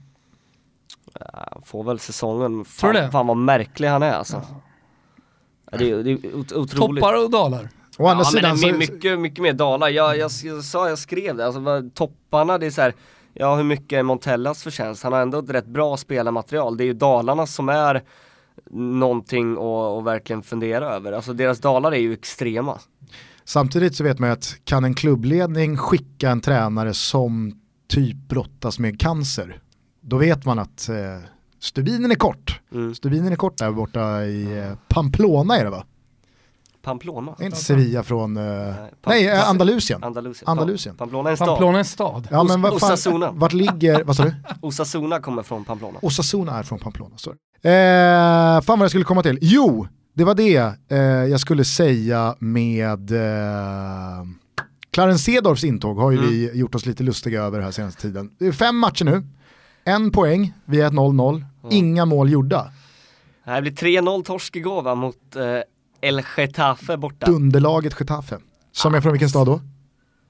Får 1.64 1.84
väl 1.84 1.98
säsongen. 1.98 2.64
Fan, 2.64 2.94
det? 2.94 3.10
fan 3.10 3.26
vad 3.26 3.36
märklig 3.36 3.88
han 3.88 4.02
är 4.02 4.12
alltså. 4.12 4.42
Ja. 5.70 5.78
Det, 5.78 5.90
är, 5.90 6.02
det 6.02 6.10
är 6.10 6.36
otroligt. 6.36 6.70
Toppar 6.70 7.24
och 7.24 7.30
dalar. 7.30 7.68
Å 7.98 8.06
andra 8.06 8.24
ja, 8.24 8.30
sidan 8.30 8.58
men 8.60 8.78
mycket, 8.78 9.18
mycket 9.18 9.42
mer 9.42 9.52
dalar. 9.52 9.88
Jag, 9.88 10.18
jag, 10.18 10.30
jag 10.44 10.64
sa, 10.64 10.88
jag 10.88 10.98
skrev 10.98 11.36
det, 11.36 11.46
alltså 11.46 11.90
topparna 11.94 12.58
det 12.58 12.66
är 12.66 12.70
så 12.70 12.80
här, 12.80 12.94
ja 13.32 13.56
hur 13.56 13.64
mycket 13.64 13.92
är 13.92 14.02
Montellas 14.02 14.62
förtjänst? 14.62 15.02
Han 15.02 15.12
har 15.12 15.20
ändå 15.20 15.38
ett 15.38 15.50
rätt 15.50 15.66
bra 15.66 15.96
spelarmaterial. 15.96 16.76
Det 16.76 16.84
är 16.84 16.86
ju 16.86 16.92
dalarna 16.92 17.46
som 17.46 17.68
är 17.68 18.02
någonting 18.70 19.52
att 19.52 20.04
verkligen 20.04 20.42
fundera 20.42 20.94
över. 20.94 21.12
Alltså 21.12 21.32
deras 21.32 21.60
dalar 21.60 21.92
är 21.92 22.00
ju 22.00 22.12
extrema. 22.12 22.78
Samtidigt 23.44 23.96
så 23.96 24.04
vet 24.04 24.18
man 24.18 24.28
ju 24.28 24.32
att 24.32 24.56
kan 24.64 24.84
en 24.84 24.94
klubbledning 24.94 25.76
skicka 25.76 26.30
en 26.30 26.40
tränare 26.40 26.94
som 26.94 27.52
typ 27.88 28.16
brottas 28.16 28.78
med 28.78 29.00
cancer 29.00 29.60
då 30.02 30.16
vet 30.16 30.44
man 30.44 30.58
att 30.58 30.88
eh, 30.88 30.96
stubinen 31.60 32.10
är 32.10 32.14
kort. 32.14 32.60
Mm. 32.72 32.94
Stubinen 32.94 33.32
är 33.32 33.36
kort 33.36 33.58
där 33.58 33.70
borta 33.70 34.24
i 34.24 34.58
eh, 34.58 34.72
Pamplona 34.88 35.56
är 35.56 35.64
det 35.64 35.70
va? 35.70 35.84
Pamplona? 36.82 37.34
Inte 37.40 37.56
Sevilla 37.56 38.02
från, 38.02 38.36
eh, 38.36 38.42
nej, 38.42 38.90
nej 39.06 39.28
eh, 39.28 39.48
Andalusien. 39.48 40.04
Andalusien. 40.04 40.48
Andalusien. 40.48 40.96
Pamplona 40.96 41.28
är 41.28 41.30
en 41.30 41.36
stad. 41.36 41.48
Pamplona 41.48 41.74
är 41.74 41.78
en 41.78 41.84
stad. 41.84 42.28
Ja, 42.30 42.44
men 42.44 42.62
vad 42.62 42.72
Osasuna. 42.72 43.30
Vart 43.30 43.52
ligger, 43.52 44.04
vad 44.04 44.16
sa 44.16 44.24
du? 44.24 44.34
Osasuna 44.60 45.20
kommer 45.20 45.42
från 45.42 45.64
Pamplona. 45.64 45.98
Osasuna 46.02 46.58
är 46.58 46.62
från 46.62 46.78
Pamplona, 46.78 47.18
sorry. 47.18 47.36
Eh, 47.62 48.60
fan 48.60 48.78
vad 48.78 48.80
jag 48.80 48.90
skulle 48.90 49.04
komma 49.04 49.22
till. 49.22 49.38
Jo, 49.40 49.86
det 50.14 50.24
var 50.24 50.34
det 50.34 50.74
eh, 50.88 50.98
jag 50.98 51.40
skulle 51.40 51.64
säga 51.64 52.36
med 52.38 53.10
eh, 53.12 54.24
Clarence 54.90 55.24
Sedorfs 55.24 55.64
intåg 55.64 55.98
har 55.98 56.10
ju 56.10 56.18
mm. 56.18 56.30
vi 56.30 56.50
gjort 56.54 56.74
oss 56.74 56.86
lite 56.86 57.02
lustiga 57.02 57.42
över 57.42 57.60
här 57.60 57.70
senaste 57.70 58.02
tiden. 58.02 58.30
Det 58.38 58.46
är 58.46 58.52
fem 58.52 58.78
matcher 58.78 59.04
nu, 59.04 59.26
en 59.84 60.12
poäng 60.12 60.52
via 60.64 60.86
ett 60.86 60.92
0-0, 60.92 61.34
mm. 61.34 61.46
inga 61.70 62.04
mål 62.04 62.30
gjorda. 62.30 62.72
Det 63.44 63.62
blir 63.62 63.72
3-0 63.72 64.24
torsk 64.24 64.56
igår 64.56 64.82
va, 64.82 64.94
mot 64.94 65.36
eh, 65.36 65.44
El 66.00 66.22
Getafe 66.36 66.96
borta. 66.96 67.26
Dunderlaget 67.26 68.00
Getafe. 68.00 68.38
Som 68.72 68.94
är 68.94 69.00
från 69.00 69.12
vilken 69.12 69.28
stad 69.28 69.46
då? 69.46 69.60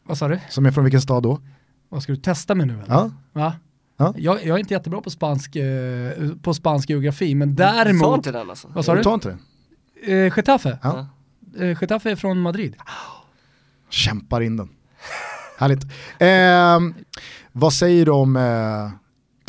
Vad 0.04 0.18
sa 0.18 0.28
du? 0.28 0.40
Som 0.50 0.66
är 0.66 0.70
från 0.70 0.84
vilken 0.84 1.02
stad 1.02 1.22
då? 1.22 1.40
Vad 1.88 2.02
ska 2.02 2.12
du 2.12 2.18
testa 2.18 2.54
med 2.54 2.66
nu 2.66 2.74
eller? 2.74 2.94
Ja. 2.94 3.10
Va? 3.32 3.54
Ja. 3.96 4.14
Jag, 4.16 4.46
jag, 4.46 4.54
är 4.54 4.58
inte 4.58 4.74
jättebra 4.74 5.00
på 5.00 5.10
spansk, 5.10 5.56
eh, 5.56 6.12
på 6.42 6.54
spansk 6.54 6.90
geografi, 6.90 7.34
men 7.34 7.54
däremot... 7.54 8.02
Du 8.02 8.06
tar 8.08 8.14
inte 8.14 8.32
den 8.32 8.50
alltså? 8.50 8.68
Vad 8.74 8.84
sa 8.84 8.92
du? 8.92 8.98
Du 8.98 9.04
tar 9.04 9.14
inte 9.14 9.28
den? 9.28 9.38
Eh, 10.26 10.32
Getafe? 10.36 10.78
Ja. 10.82 11.06
Eh, 11.58 11.76
Getafe 11.80 12.10
är 12.10 12.16
från 12.16 12.40
Madrid. 12.40 12.76
Kämpar 13.90 14.40
in 14.40 14.56
den. 14.56 14.68
Härligt. 15.58 15.84
Eh, 16.18 17.04
vad 17.52 17.72
säger 17.72 18.06
du 18.06 18.12
om 18.12 18.36
eh, 18.36 18.90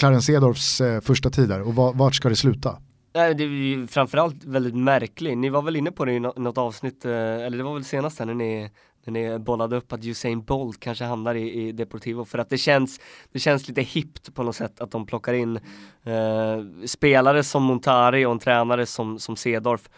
Clarence 0.04 0.34
Edorfs 0.34 0.82
eh, 0.82 1.02
första 1.02 1.30
tid 1.30 1.50
där 1.50 1.62
och 1.62 1.76
vart 1.76 2.16
ska 2.16 2.30
det 2.30 2.36
sluta? 2.36 2.78
Nej, 3.16 3.36
det 3.36 3.44
är 3.44 3.48
ju 3.48 3.88
framförallt 3.88 4.44
väldigt 4.44 4.76
märkligt. 4.76 5.38
Ni 5.38 5.50
var 5.50 5.62
väl 5.62 5.76
inne 5.76 5.92
på 5.92 6.06
det 6.06 6.14
i 6.14 6.20
något 6.20 6.58
avsnitt, 6.58 7.06
eh, 7.06 7.12
eller 7.12 7.58
det 7.58 7.64
var 7.64 7.74
väl 7.74 7.84
senast 7.84 8.20
när 8.20 8.34
ni, 8.34 8.72
när 9.06 9.14
ni 9.14 9.40
bollade 9.40 9.76
upp 9.76 9.94
att 9.94 10.06
Usain 10.06 10.44
Bolt 10.44 10.80
kanske 10.80 11.06
hamnar 11.06 11.36
i, 11.36 11.68
i 11.68 11.72
Deportivo 11.72 12.26
för 12.26 12.38
att 12.38 12.50
det 12.50 12.58
känns, 12.58 13.00
det 13.32 13.40
känns 13.40 13.68
lite 13.68 13.82
hippt 13.82 14.34
på 14.34 14.44
något 14.44 14.56
sätt 14.56 14.82
att 14.82 14.92
de 14.92 15.06
plockar 15.06 15.34
in 15.34 15.56
eh, 16.04 16.86
spelare 16.86 17.44
som 17.44 17.64
Montari 17.64 18.26
och 18.26 18.32
en 18.32 18.40
tränare 18.40 18.86
som, 18.86 19.20
som 19.20 19.36
Cedorf 19.36 19.90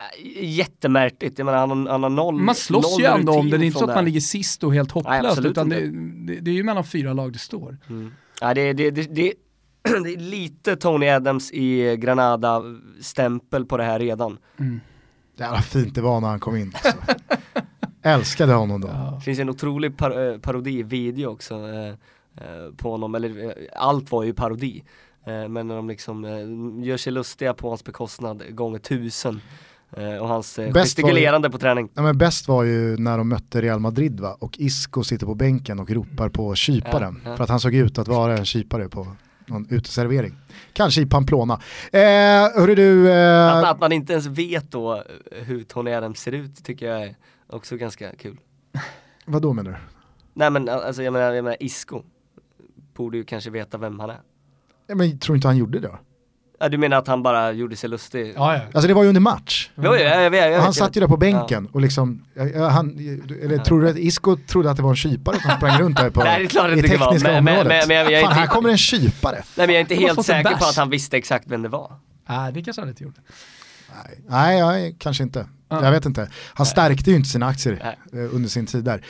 eh, 0.00 0.44
jättemärkligt, 0.44 1.38
jag 1.38 1.46
menar 1.46 1.58
han, 1.58 1.86
han 1.86 2.02
har 2.02 2.10
noll 2.10 2.34
Man 2.34 2.54
slåss 2.54 2.92
noll 2.92 3.00
ju 3.00 3.06
ändå 3.06 3.32
om 3.32 3.50
det, 3.50 3.58
det 3.58 3.64
är 3.64 3.66
inte 3.66 3.78
så 3.78 3.84
att 3.84 3.94
man 3.94 4.04
ligger 4.04 4.20
sist 4.20 4.64
och 4.64 4.74
helt 4.74 4.90
hopplöst 4.90 5.40
Nej, 5.40 5.50
utan 5.50 5.68
det, 5.68 5.80
det, 6.26 6.40
det, 6.40 6.50
är 6.50 6.54
ju 6.54 6.62
mellan 6.62 6.84
fyra 6.84 7.12
lag 7.12 7.32
det 7.32 7.38
står. 7.38 7.78
Mm. 7.90 8.12
Ja, 8.40 8.54
det, 8.54 8.72
det, 8.72 8.90
det, 8.90 9.02
det, 9.02 9.32
det 9.82 10.14
är 10.14 10.16
lite 10.16 10.76
Tony 10.76 11.08
Adams 11.08 11.52
i 11.52 11.96
Granada-stämpel 11.96 13.64
på 13.64 13.76
det 13.76 13.84
här 13.84 13.98
redan. 13.98 14.38
Mm. 14.58 14.80
Jävla 15.36 15.62
fint 15.62 15.94
det 15.94 16.00
var 16.00 16.20
när 16.20 16.28
han 16.28 16.40
kom 16.40 16.56
in. 16.56 16.72
Alltså. 16.74 16.98
Älskade 18.02 18.52
honom 18.52 18.80
då. 18.80 18.88
Ja. 18.88 19.14
Det 19.18 19.24
finns 19.24 19.38
en 19.38 19.48
otrolig 19.48 19.96
par 19.96 20.32
eh, 20.32 20.38
parodi-video 20.38 21.26
också 21.26 21.54
eh, 21.54 21.88
eh, 21.88 22.74
på 22.76 22.90
honom, 22.90 23.14
eller 23.14 23.44
eh, 23.44 23.52
allt 23.76 24.10
var 24.10 24.22
ju 24.22 24.34
parodi. 24.34 24.84
Eh, 25.26 25.48
men 25.48 25.68
när 25.68 25.76
de 25.76 25.88
liksom 25.88 26.24
eh, 26.24 26.86
gör 26.86 26.96
sig 26.96 27.12
lustiga 27.12 27.54
på 27.54 27.68
hans 27.68 27.84
bekostnad 27.84 28.56
gånger 28.56 28.78
tusen. 28.78 29.40
Och 30.20 30.28
hans 30.28 30.56
gestikulerande 30.74 31.50
på 31.50 31.58
träning. 31.58 31.88
Ja, 31.94 32.02
men 32.02 32.18
bäst 32.18 32.48
var 32.48 32.64
ju 32.64 32.96
när 32.96 33.18
de 33.18 33.28
mötte 33.28 33.62
Real 33.62 33.80
Madrid 33.80 34.20
va? 34.20 34.36
och 34.40 34.58
Isco 34.58 35.04
sitter 35.04 35.26
på 35.26 35.34
bänken 35.34 35.78
och 35.78 35.90
ropar 35.90 36.28
på 36.28 36.54
kyparen. 36.54 37.20
Ja, 37.24 37.30
ja. 37.30 37.36
För 37.36 37.44
att 37.44 37.50
han 37.50 37.60
såg 37.60 37.74
ut 37.74 37.98
att 37.98 38.08
vara 38.08 38.38
en 38.38 38.44
kypare 38.44 38.88
på 38.88 39.06
någon 39.46 39.66
uteservering. 39.70 40.36
Kanske 40.72 41.00
i 41.02 41.06
Pamplona. 41.06 41.60
Eh, 41.92 42.00
hörru 42.00 42.74
du... 42.74 43.12
Eh... 43.12 43.56
Att, 43.56 43.64
att, 43.64 43.80
man 43.80 43.92
inte 43.92 44.12
ens 44.12 44.26
vet 44.26 44.70
då 44.70 45.02
hur 45.32 45.62
Tony 45.62 45.92
Adams 45.92 46.20
ser 46.20 46.32
ut 46.32 46.64
tycker 46.64 46.86
jag 46.86 47.02
är 47.02 47.16
också 47.46 47.76
ganska 47.76 48.14
kul. 48.14 48.40
Vad 49.24 49.42
då 49.42 49.52
menar 49.52 49.70
du? 49.70 49.76
Nej 50.34 50.50
men 50.50 50.68
alltså 50.68 51.02
jag 51.02 51.12
menar, 51.12 51.32
jag 51.32 51.44
menar 51.44 51.56
Isco 51.60 52.02
borde 52.94 53.16
ju 53.16 53.24
kanske 53.24 53.50
veta 53.50 53.78
vem 53.78 54.00
han 54.00 54.10
är. 54.10 54.20
Ja, 54.86 54.94
men 54.94 55.18
tror 55.18 55.36
inte 55.36 55.48
han 55.48 55.56
gjorde 55.56 55.80
det 55.80 55.88
då? 55.88 55.98
Ja, 56.64 56.68
du 56.68 56.78
menar 56.78 56.96
att 56.96 57.06
han 57.06 57.22
bara 57.22 57.52
gjorde 57.52 57.76
sig 57.76 57.90
lustig? 57.90 58.32
Ja, 58.36 58.54
ja. 58.54 58.60
Alltså 58.72 58.88
det 58.88 58.94
var 58.94 59.02
ju 59.02 59.08
under 59.08 59.20
match. 59.20 59.70
Mm. 59.76 59.90
Jo, 59.90 59.96
jag, 59.96 60.34
jag, 60.34 60.52
jag, 60.52 60.60
han 60.60 60.74
satt 60.74 60.96
ju 60.96 61.00
där 61.00 61.08
på 61.08 61.16
bänken 61.16 61.68
och 61.72 61.80
liksom, 61.80 62.24
han, 62.70 62.98
eller 63.42 63.58
tror 63.58 63.82
du 63.82 63.88
att 63.88 63.96
Isco 63.96 64.36
trodde 64.36 64.70
att 64.70 64.76
det 64.76 64.82
var 64.82 64.90
en 64.90 64.96
kypare 64.96 65.40
som 65.40 65.50
sprang 65.56 65.80
runt 65.80 65.96
där 65.96 66.10
på, 66.10 66.24
Nej, 66.24 66.38
det 66.38 66.44
är 66.44 66.48
klart 66.48 66.70
i 66.70 66.82
tekniska 66.82 67.28
men, 67.28 67.38
området? 67.38 67.66
Men, 67.66 67.88
men, 67.88 68.12
men, 68.12 68.22
Fan, 68.22 68.32
här 68.32 68.46
kommer 68.46 68.68
en 68.68 68.78
kypare. 68.78 69.36
Nej 69.56 69.66
men 69.66 69.68
jag 69.68 69.76
är 69.76 69.80
inte 69.80 69.94
helt 69.94 70.26
säker 70.26 70.56
på 70.56 70.64
att 70.64 70.76
han 70.76 70.90
visste 70.90 71.16
exakt 71.16 71.44
vem 71.48 71.62
det 71.62 71.68
var. 71.68 71.92
Nej, 72.28 72.52
det 72.52 72.62
kanske 72.62 72.82
han 72.82 72.88
inte 72.88 73.04
gjorde. 73.04 73.20
Nej, 74.28 74.62
nej 74.62 74.96
kanske 74.98 75.22
inte. 75.22 75.46
Jag 75.68 75.90
vet 75.90 76.06
inte. 76.06 76.30
Han 76.54 76.66
stärkte 76.66 77.10
ju 77.10 77.16
inte 77.16 77.28
sina 77.28 77.46
aktier 77.46 77.96
Nej. 78.12 78.24
Eh, 78.24 78.34
under 78.34 78.48
sin 78.48 78.66
tid 78.66 78.84
där. 78.84 79.02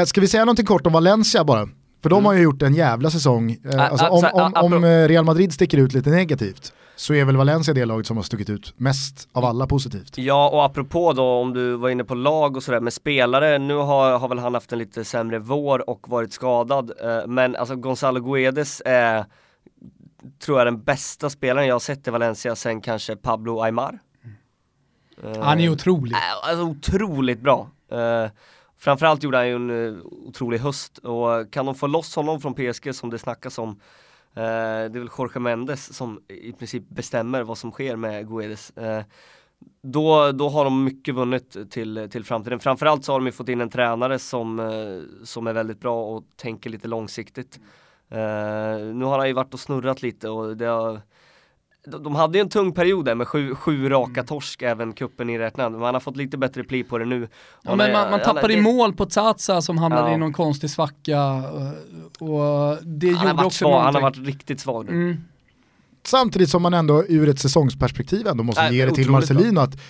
Eh, 0.00 0.04
ska 0.04 0.20
vi 0.20 0.28
säga 0.28 0.44
någonting 0.44 0.66
kort 0.66 0.86
om 0.86 0.92
Valencia 0.92 1.44
bara? 1.44 1.68
För 2.02 2.10
de 2.10 2.16
mm. 2.16 2.24
har 2.24 2.34
ju 2.34 2.42
gjort 2.42 2.62
en 2.62 2.74
jävla 2.74 3.10
säsong. 3.10 3.56
Eh, 3.72 3.90
alltså, 3.90 4.06
om, 4.06 4.24
om, 4.32 4.54
om, 4.54 4.84
eh, 4.84 5.08
Real 5.08 5.24
Madrid 5.24 5.52
sticker 5.52 5.78
ut 5.78 5.92
lite 5.92 6.10
negativt 6.10 6.72
så 6.96 7.14
är 7.14 7.24
väl 7.24 7.36
Valencia 7.36 7.74
det 7.74 7.84
laget 7.84 8.06
som 8.06 8.16
har 8.16 8.24
stuckit 8.24 8.50
ut 8.50 8.74
mest 8.76 9.28
av 9.32 9.44
alla 9.44 9.66
positivt. 9.66 10.18
Ja, 10.18 10.48
och 10.48 10.64
apropå 10.64 11.12
då 11.12 11.24
om 11.24 11.52
du 11.52 11.76
var 11.76 11.88
inne 11.88 12.04
på 12.04 12.14
lag 12.14 12.56
och 12.56 12.62
sådär 12.62 12.80
med 12.80 12.92
spelare, 12.92 13.58
nu 13.58 13.74
har, 13.74 14.18
har 14.18 14.28
väl 14.28 14.38
han 14.38 14.54
haft 14.54 14.72
en 14.72 14.78
lite 14.78 15.04
sämre 15.04 15.38
vår 15.38 15.90
och 15.90 16.08
varit 16.08 16.32
skadad, 16.32 16.92
eh, 17.00 17.26
men 17.26 17.56
alltså 17.56 17.76
Gonzalo 17.76 18.20
Guedes 18.20 18.82
är, 18.84 19.24
tror 20.44 20.58
jag, 20.58 20.66
den 20.66 20.82
bästa 20.82 21.30
spelaren 21.30 21.66
jag 21.66 21.74
har 21.74 21.80
sett 21.80 22.08
i 22.08 22.10
Valencia 22.10 22.56
sen 22.56 22.80
kanske 22.80 23.16
Pablo 23.16 23.60
Aymar. 23.60 23.98
Mm. 25.24 25.42
Han 25.42 25.60
är 25.60 25.68
otrolig. 25.68 26.16
Alltså 26.42 26.64
otroligt 26.64 27.40
bra. 27.40 27.68
Framförallt 28.82 29.22
gjorde 29.22 29.36
han 29.36 29.48
ju 29.48 29.54
en 29.54 29.96
eh, 29.96 30.02
otrolig 30.02 30.58
höst 30.58 30.98
och 30.98 31.52
kan 31.52 31.66
de 31.66 31.74
få 31.74 31.86
loss 31.86 32.16
honom 32.16 32.40
från 32.40 32.54
PSG 32.54 32.94
som 32.94 33.10
det 33.10 33.18
snackas 33.18 33.58
om 33.58 33.80
Eh, 34.34 34.90
det 34.90 34.98
är 34.98 34.98
väl 34.98 35.10
Jorge 35.18 35.40
Mendes 35.40 35.96
som 35.96 36.20
i 36.28 36.52
princip 36.52 36.88
bestämmer 36.88 37.42
vad 37.42 37.58
som 37.58 37.70
sker 37.70 37.96
med 37.96 38.28
Guedes. 38.28 38.70
Eh, 38.70 39.04
då, 39.82 40.32
då 40.32 40.48
har 40.48 40.64
de 40.64 40.84
mycket 40.84 41.14
vunnit 41.14 41.70
till, 41.70 42.08
till 42.10 42.24
framtiden. 42.24 42.60
Framförallt 42.60 43.04
så 43.04 43.12
har 43.12 43.20
de 43.20 43.26
ju 43.26 43.32
fått 43.32 43.48
in 43.48 43.60
en 43.60 43.70
tränare 43.70 44.18
som, 44.18 44.60
eh, 44.60 45.24
som 45.24 45.46
är 45.46 45.52
väldigt 45.52 45.80
bra 45.80 46.04
och 46.04 46.24
tänker 46.36 46.70
lite 46.70 46.88
långsiktigt. 46.88 47.60
Eh, 48.08 48.78
nu 48.94 49.04
har 49.04 49.18
han 49.18 49.28
ju 49.28 49.34
varit 49.34 49.54
och 49.54 49.60
snurrat 49.60 50.02
lite 50.02 50.28
och 50.28 50.56
det 50.56 50.66
har 50.66 51.00
de 51.86 52.14
hade 52.14 52.38
ju 52.38 52.42
en 52.42 52.48
tung 52.48 52.72
period 52.72 53.04
där 53.04 53.14
med 53.14 53.28
sju, 53.28 53.54
sju 53.54 53.88
raka 53.88 54.20
mm. 54.20 54.26
torsk 54.26 54.62
även 54.62 54.92
kuppen 54.92 55.30
i 55.30 55.38
räknad. 55.38 55.72
Man 55.72 55.94
har 55.94 56.00
fått 56.00 56.16
lite 56.16 56.38
bättre 56.38 56.64
pli 56.64 56.84
på 56.84 56.98
det 56.98 57.04
nu. 57.04 57.28
Ja, 57.62 57.76
men 57.76 57.92
man, 57.92 58.10
man 58.10 58.20
tappade 58.20 58.54
i 58.54 58.60
mål 58.60 58.92
på 58.92 59.06
Tsatsa 59.06 59.62
som 59.62 59.78
hamnade 59.78 60.08
ja. 60.08 60.14
i 60.14 60.18
någon 60.18 60.32
konstig 60.32 60.70
svacka. 60.70 61.42
Och 62.18 62.78
det 62.82 63.12
han 63.12 63.28
gjorde 63.28 63.44
också 63.44 63.58
svag, 63.58 63.80
Han 63.80 63.94
har 63.94 64.02
varit 64.02 64.18
riktigt 64.18 64.60
svag 64.60 64.86
nu. 64.86 64.92
Mm. 64.92 65.24
Samtidigt 66.04 66.50
som 66.50 66.62
man 66.62 66.74
ändå 66.74 67.04
ur 67.08 67.28
ett 67.28 67.38
säsongsperspektiv 67.38 68.26
ändå 68.26 68.44
måste 68.44 68.62
äh, 68.62 68.72
ge 68.72 68.86
det 68.86 68.94
till 68.94 69.10
Marcelino 69.10 69.60
att 69.60 69.80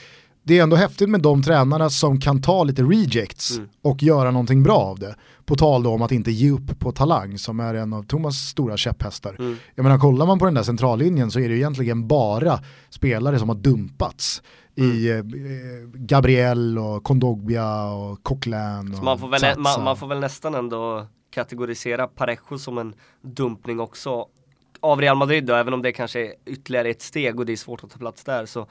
det 0.42 0.58
är 0.58 0.62
ändå 0.62 0.76
häftigt 0.76 1.08
med 1.08 1.20
de 1.22 1.42
tränarna 1.42 1.90
som 1.90 2.20
kan 2.20 2.42
ta 2.42 2.64
lite 2.64 2.82
rejects 2.82 3.56
mm. 3.56 3.68
och 3.82 4.02
göra 4.02 4.30
någonting 4.30 4.62
bra 4.62 4.76
av 4.76 4.98
det. 4.98 5.16
På 5.44 5.54
tal 5.56 5.82
då 5.82 5.90
om 5.90 6.02
att 6.02 6.12
inte 6.12 6.30
ge 6.30 6.50
upp 6.50 6.78
på 6.78 6.92
talang 6.92 7.38
som 7.38 7.60
är 7.60 7.74
en 7.74 7.92
av 7.92 8.02
Thomas 8.02 8.34
stora 8.36 8.76
käpphästar. 8.76 9.36
Mm. 9.38 9.56
Jag 9.74 9.82
menar 9.82 9.98
kollar 9.98 10.26
man 10.26 10.38
på 10.38 10.44
den 10.44 10.54
där 10.54 10.62
centrallinjen 10.62 11.30
så 11.30 11.40
är 11.40 11.48
det 11.48 11.56
egentligen 11.56 12.08
bara 12.08 12.60
spelare 12.90 13.38
som 13.38 13.48
har 13.48 13.56
dumpats 13.56 14.42
mm. 14.76 14.90
i 14.90 15.10
eh, 15.10 15.24
Gabriel 15.94 16.78
och 16.78 17.04
Kondogbia 17.04 17.84
och 17.84 18.22
Coquelin. 18.22 18.94
Och 18.98 19.04
man, 19.04 19.18
får 19.18 19.28
väl, 19.28 19.58
man, 19.58 19.84
man, 19.84 19.96
får 19.96 20.06
väl 20.06 20.20
nästan 20.20 20.54
ändå 20.54 21.06
kategorisera 21.30 22.06
Parejo 22.06 22.58
som 22.58 22.78
en 22.78 22.94
dumpning 23.22 23.80
också 23.80 24.26
av 24.80 25.00
Real 25.00 25.16
Madrid 25.16 25.44
då, 25.44 25.54
även 25.54 25.74
om 25.74 25.82
det 25.82 25.92
kanske 25.92 26.20
är 26.20 26.34
ytterligare 26.46 26.88
ett 26.88 27.02
steg 27.02 27.38
och 27.38 27.46
det 27.46 27.52
är 27.52 27.56
svårt 27.56 27.84
att 27.84 27.90
ta 27.90 27.98
plats 27.98 28.24
där 28.24 28.46
så 28.46 28.66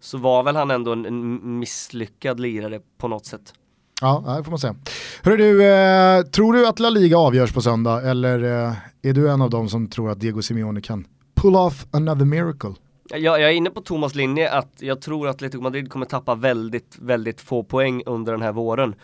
så 0.00 0.18
var 0.18 0.42
väl 0.42 0.56
han 0.56 0.70
ändå 0.70 0.92
en, 0.92 1.06
en 1.06 1.58
misslyckad 1.58 2.40
lirare 2.40 2.80
på 2.98 3.08
något 3.08 3.26
sätt. 3.26 3.52
Ja, 4.00 4.34
det 4.38 4.44
får 4.44 4.50
man 4.50 4.58
säga. 4.58 4.76
Hörru 5.22 5.36
du, 5.36 5.64
eh, 5.64 6.22
tror 6.22 6.52
du 6.52 6.66
att 6.66 6.78
La 6.78 6.90
Liga 6.90 7.18
avgörs 7.18 7.52
på 7.52 7.60
söndag 7.60 8.10
eller 8.10 8.66
eh, 8.66 8.72
är 9.02 9.12
du 9.12 9.30
en 9.30 9.42
av 9.42 9.50
dem 9.50 9.68
som 9.68 9.88
tror 9.88 10.10
att 10.10 10.20
Diego 10.20 10.42
Simeone 10.42 10.80
kan 10.80 11.06
pull 11.34 11.56
off 11.56 11.86
another 11.90 12.24
miracle? 12.24 12.74
Jag, 13.08 13.40
jag 13.40 13.50
är 13.50 13.54
inne 13.54 13.70
på 13.70 13.80
Thomas 13.80 14.14
linje 14.14 14.52
att 14.52 14.72
jag 14.78 15.00
tror 15.00 15.28
att 15.28 15.34
Atletico 15.34 15.62
Madrid 15.62 15.90
kommer 15.90 16.06
tappa 16.06 16.34
väldigt, 16.34 16.96
väldigt 17.00 17.40
få 17.40 17.64
poäng 17.64 18.02
under 18.06 18.32
den 18.32 18.42
här 18.42 18.52
våren. 18.52 18.94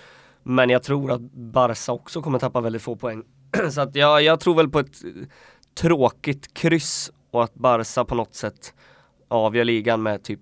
Men 0.43 0.71
jag 0.71 0.83
tror 0.83 1.13
att 1.13 1.21
Barca 1.33 1.93
också 1.93 2.23
kommer 2.23 2.39
tappa 2.39 2.61
väldigt 2.61 2.83
få 2.83 2.97
poäng. 2.97 3.23
Så 3.71 3.81
att 3.81 3.97
jag, 3.97 4.23
jag 4.23 4.41
tror 4.41 4.55
väl 4.55 4.69
på 4.69 4.79
ett 4.79 4.97
tråkigt 5.81 6.55
kryss 6.55 7.13
och 7.31 7.45
att 7.45 7.55
Barca 7.55 8.05
på 8.05 8.15
något 8.15 8.35
sätt 8.35 8.75
avgör 9.29 9.65
ligan 9.65 10.03
med 10.03 10.23
typ 10.23 10.41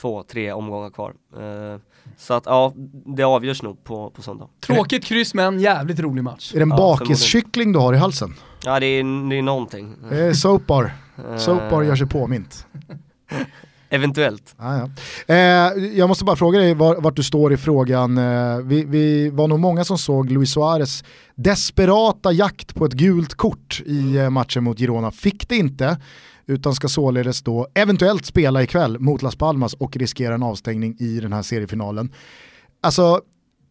två, 0.00 0.22
tre 0.22 0.52
omgångar 0.52 0.90
kvar. 0.90 1.14
Uh, 1.36 1.80
så 2.16 2.34
att 2.34 2.46
ja, 2.46 2.72
det 3.16 3.22
avgörs 3.22 3.62
nog 3.62 3.84
på, 3.84 4.10
på 4.10 4.22
söndag. 4.22 4.48
Tråkigt 4.60 5.04
kryss 5.04 5.34
men 5.34 5.60
jävligt 5.60 6.00
rolig 6.00 6.24
match. 6.24 6.52
Är 6.54 6.56
det 6.56 6.62
en 6.62 6.70
ja, 6.70 6.76
bakiskyckling 6.76 7.72
du 7.72 7.78
har 7.78 7.94
i 7.94 7.96
halsen? 7.96 8.34
Ja 8.64 8.80
det 8.80 8.86
är, 8.86 9.30
det 9.30 9.38
är 9.38 9.42
någonting. 9.42 9.94
Det 10.10 10.20
är 10.20 10.32
soapbar. 10.32 10.92
Soapbar 11.38 11.82
gör 11.82 11.96
sig 11.96 12.06
påmint. 12.06 12.66
Eventuellt. 13.90 14.54
Ah, 14.56 14.76
ja. 14.76 14.88
eh, 15.34 15.36
jag 15.98 16.08
måste 16.08 16.24
bara 16.24 16.36
fråga 16.36 16.58
dig 16.58 16.74
var, 16.74 16.96
vart 17.00 17.16
du 17.16 17.22
står 17.22 17.52
i 17.52 17.56
frågan. 17.56 18.18
Eh, 18.18 18.58
vi, 18.58 18.84
vi, 18.84 19.30
var 19.30 19.48
nog 19.48 19.60
många 19.60 19.84
som 19.84 19.98
såg 19.98 20.30
Luis 20.30 20.52
Suarez 20.52 21.04
desperata 21.34 22.32
jakt 22.32 22.74
på 22.74 22.84
ett 22.84 22.92
gult 22.92 23.34
kort 23.34 23.82
i 23.86 24.16
eh, 24.16 24.30
matchen 24.30 24.64
mot 24.64 24.78
Girona. 24.78 25.10
Fick 25.10 25.48
det 25.48 25.56
inte 25.56 25.98
utan 26.48 26.74
ska 26.74 26.88
således 26.88 27.42
då 27.42 27.66
eventuellt 27.74 28.24
spela 28.26 28.62
ikväll 28.62 28.98
mot 28.98 29.22
Las 29.22 29.36
Palmas 29.36 29.74
och 29.74 29.96
riskera 29.96 30.34
en 30.34 30.42
avstängning 30.42 30.96
i 30.98 31.20
den 31.20 31.32
här 31.32 31.42
seriefinalen. 31.42 32.12
Alltså, 32.80 33.20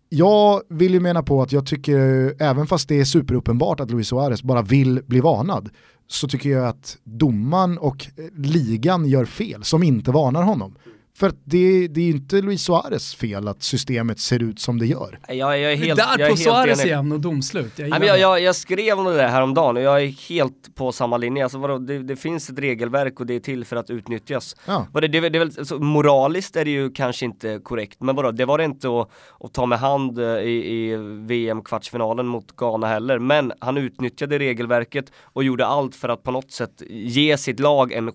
jag 0.09 0.61
vill 0.69 0.93
ju 0.93 0.99
mena 0.99 1.23
på 1.23 1.41
att 1.41 1.51
jag 1.51 1.65
tycker, 1.65 2.35
även 2.39 2.67
fast 2.67 2.89
det 2.89 2.99
är 2.99 3.05
superuppenbart 3.05 3.79
att 3.79 3.91
Luis 3.91 4.07
Suarez 4.07 4.43
bara 4.43 4.61
vill 4.61 5.01
bli 5.05 5.19
varnad, 5.19 5.69
så 6.07 6.27
tycker 6.27 6.49
jag 6.49 6.67
att 6.67 6.97
domaren 7.03 7.77
och 7.77 8.07
eh, 8.17 8.25
ligan 8.35 9.05
gör 9.05 9.25
fel 9.25 9.63
som 9.63 9.83
inte 9.83 10.11
varnar 10.11 10.43
honom. 10.43 10.75
För 11.19 11.31
det, 11.43 11.87
det 11.87 12.01
är 12.01 12.05
ju 12.05 12.11
inte 12.11 12.41
Luis 12.41 12.61
Suarez 12.61 13.15
fel 13.15 13.47
att 13.47 13.63
systemet 13.63 14.19
ser 14.19 14.43
ut 14.43 14.59
som 14.59 14.79
det 14.79 14.85
gör. 14.85 15.19
Jag, 15.27 15.37
jag 15.37 15.71
är 15.71 15.75
helt, 15.75 15.99
där 15.99 16.19
jag 16.19 16.29
på 16.29 16.37
Suarez 16.37 16.85
igen 16.85 17.11
och 17.11 17.19
domslut. 17.19 17.79
Jag, 17.79 17.89
Nej, 17.89 18.07
jag, 18.07 18.19
jag, 18.19 18.41
jag, 18.41 18.55
skrev 18.55 18.99
om 18.99 19.05
det 19.05 19.17
där 19.17 19.27
häromdagen 19.27 19.77
och 19.77 19.83
jag 19.83 20.03
är 20.03 20.29
helt 20.29 20.75
på 20.75 20.91
samma 20.91 21.17
linje. 21.17 21.43
Alltså, 21.43 21.57
vadå, 21.57 21.77
det, 21.77 22.03
det, 22.03 22.15
finns 22.15 22.49
ett 22.49 22.59
regelverk 22.59 23.19
och 23.19 23.25
det 23.25 23.33
är 23.33 23.39
till 23.39 23.65
för 23.65 23.75
att 23.75 23.89
utnyttjas. 23.89 24.55
Ja. 24.65 24.87
Det, 24.93 25.07
det, 25.07 25.29
det, 25.29 25.41
alltså, 25.41 25.79
moraliskt 25.79 26.55
är 26.55 26.65
det 26.65 26.71
ju 26.71 26.91
kanske 26.91 27.25
inte 27.25 27.59
korrekt, 27.63 28.01
men 28.01 28.15
vadå, 28.15 28.31
det 28.31 28.45
var 28.45 28.57
det 28.57 28.63
inte 28.63 28.87
att, 28.87 29.09
att 29.39 29.53
ta 29.53 29.65
med 29.65 29.79
hand 29.79 30.19
eh, 30.19 30.25
i, 30.25 30.91
i 30.91 30.95
VM-kvartsfinalen 31.25 32.27
mot 32.27 32.55
Ghana 32.55 32.87
heller. 32.87 33.19
Men 33.19 33.53
han 33.59 33.77
utnyttjade 33.77 34.39
regelverket 34.39 35.11
och 35.23 35.43
gjorde 35.43 35.65
allt 35.65 35.95
för 35.95 36.09
att 36.09 36.23
på 36.23 36.31
något 36.31 36.51
sätt 36.51 36.81
ge 36.89 37.37
sitt 37.37 37.59
lag 37.59 37.91
en 37.91 38.11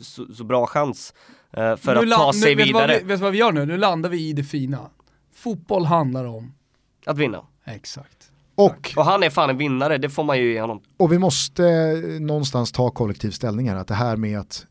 så, 0.00 0.26
så 0.34 0.44
bra 0.44 0.66
chans 0.66 1.14
för 1.54 2.04
nu 2.04 2.12
att 2.12 2.18
ta 2.18 2.32
sig 2.32 2.54
nu, 2.56 2.62
vidare. 2.64 2.92
Vet 2.92 3.08
du, 3.08 3.16
vad 3.16 3.32
vi 3.32 3.38
gör 3.38 3.52
nu? 3.52 3.66
Nu 3.66 3.76
landar 3.76 4.10
vi 4.10 4.28
i 4.28 4.32
det 4.32 4.44
fina. 4.44 4.78
Fotboll 5.34 5.84
handlar 5.84 6.24
om... 6.24 6.52
Att 7.06 7.18
vinna. 7.18 7.42
Exakt. 7.64 8.30
Och, 8.54 8.92
och 8.96 9.04
han 9.04 9.22
är 9.22 9.30
fan 9.30 9.50
en 9.50 9.56
vinnare, 9.58 9.98
det 9.98 10.08
får 10.08 10.24
man 10.24 10.38
ju 10.38 10.52
ge 10.52 10.60
honom. 10.60 10.80
Och 10.96 11.12
vi 11.12 11.18
måste 11.18 11.62
någonstans 12.20 12.72
ta 12.72 12.90
kollektiv 12.90 13.30
ställning 13.30 13.68
här, 13.68 13.76
att 13.76 13.86
det 13.88 13.94
här 13.94 14.16
med 14.16 14.38
att 14.38 14.66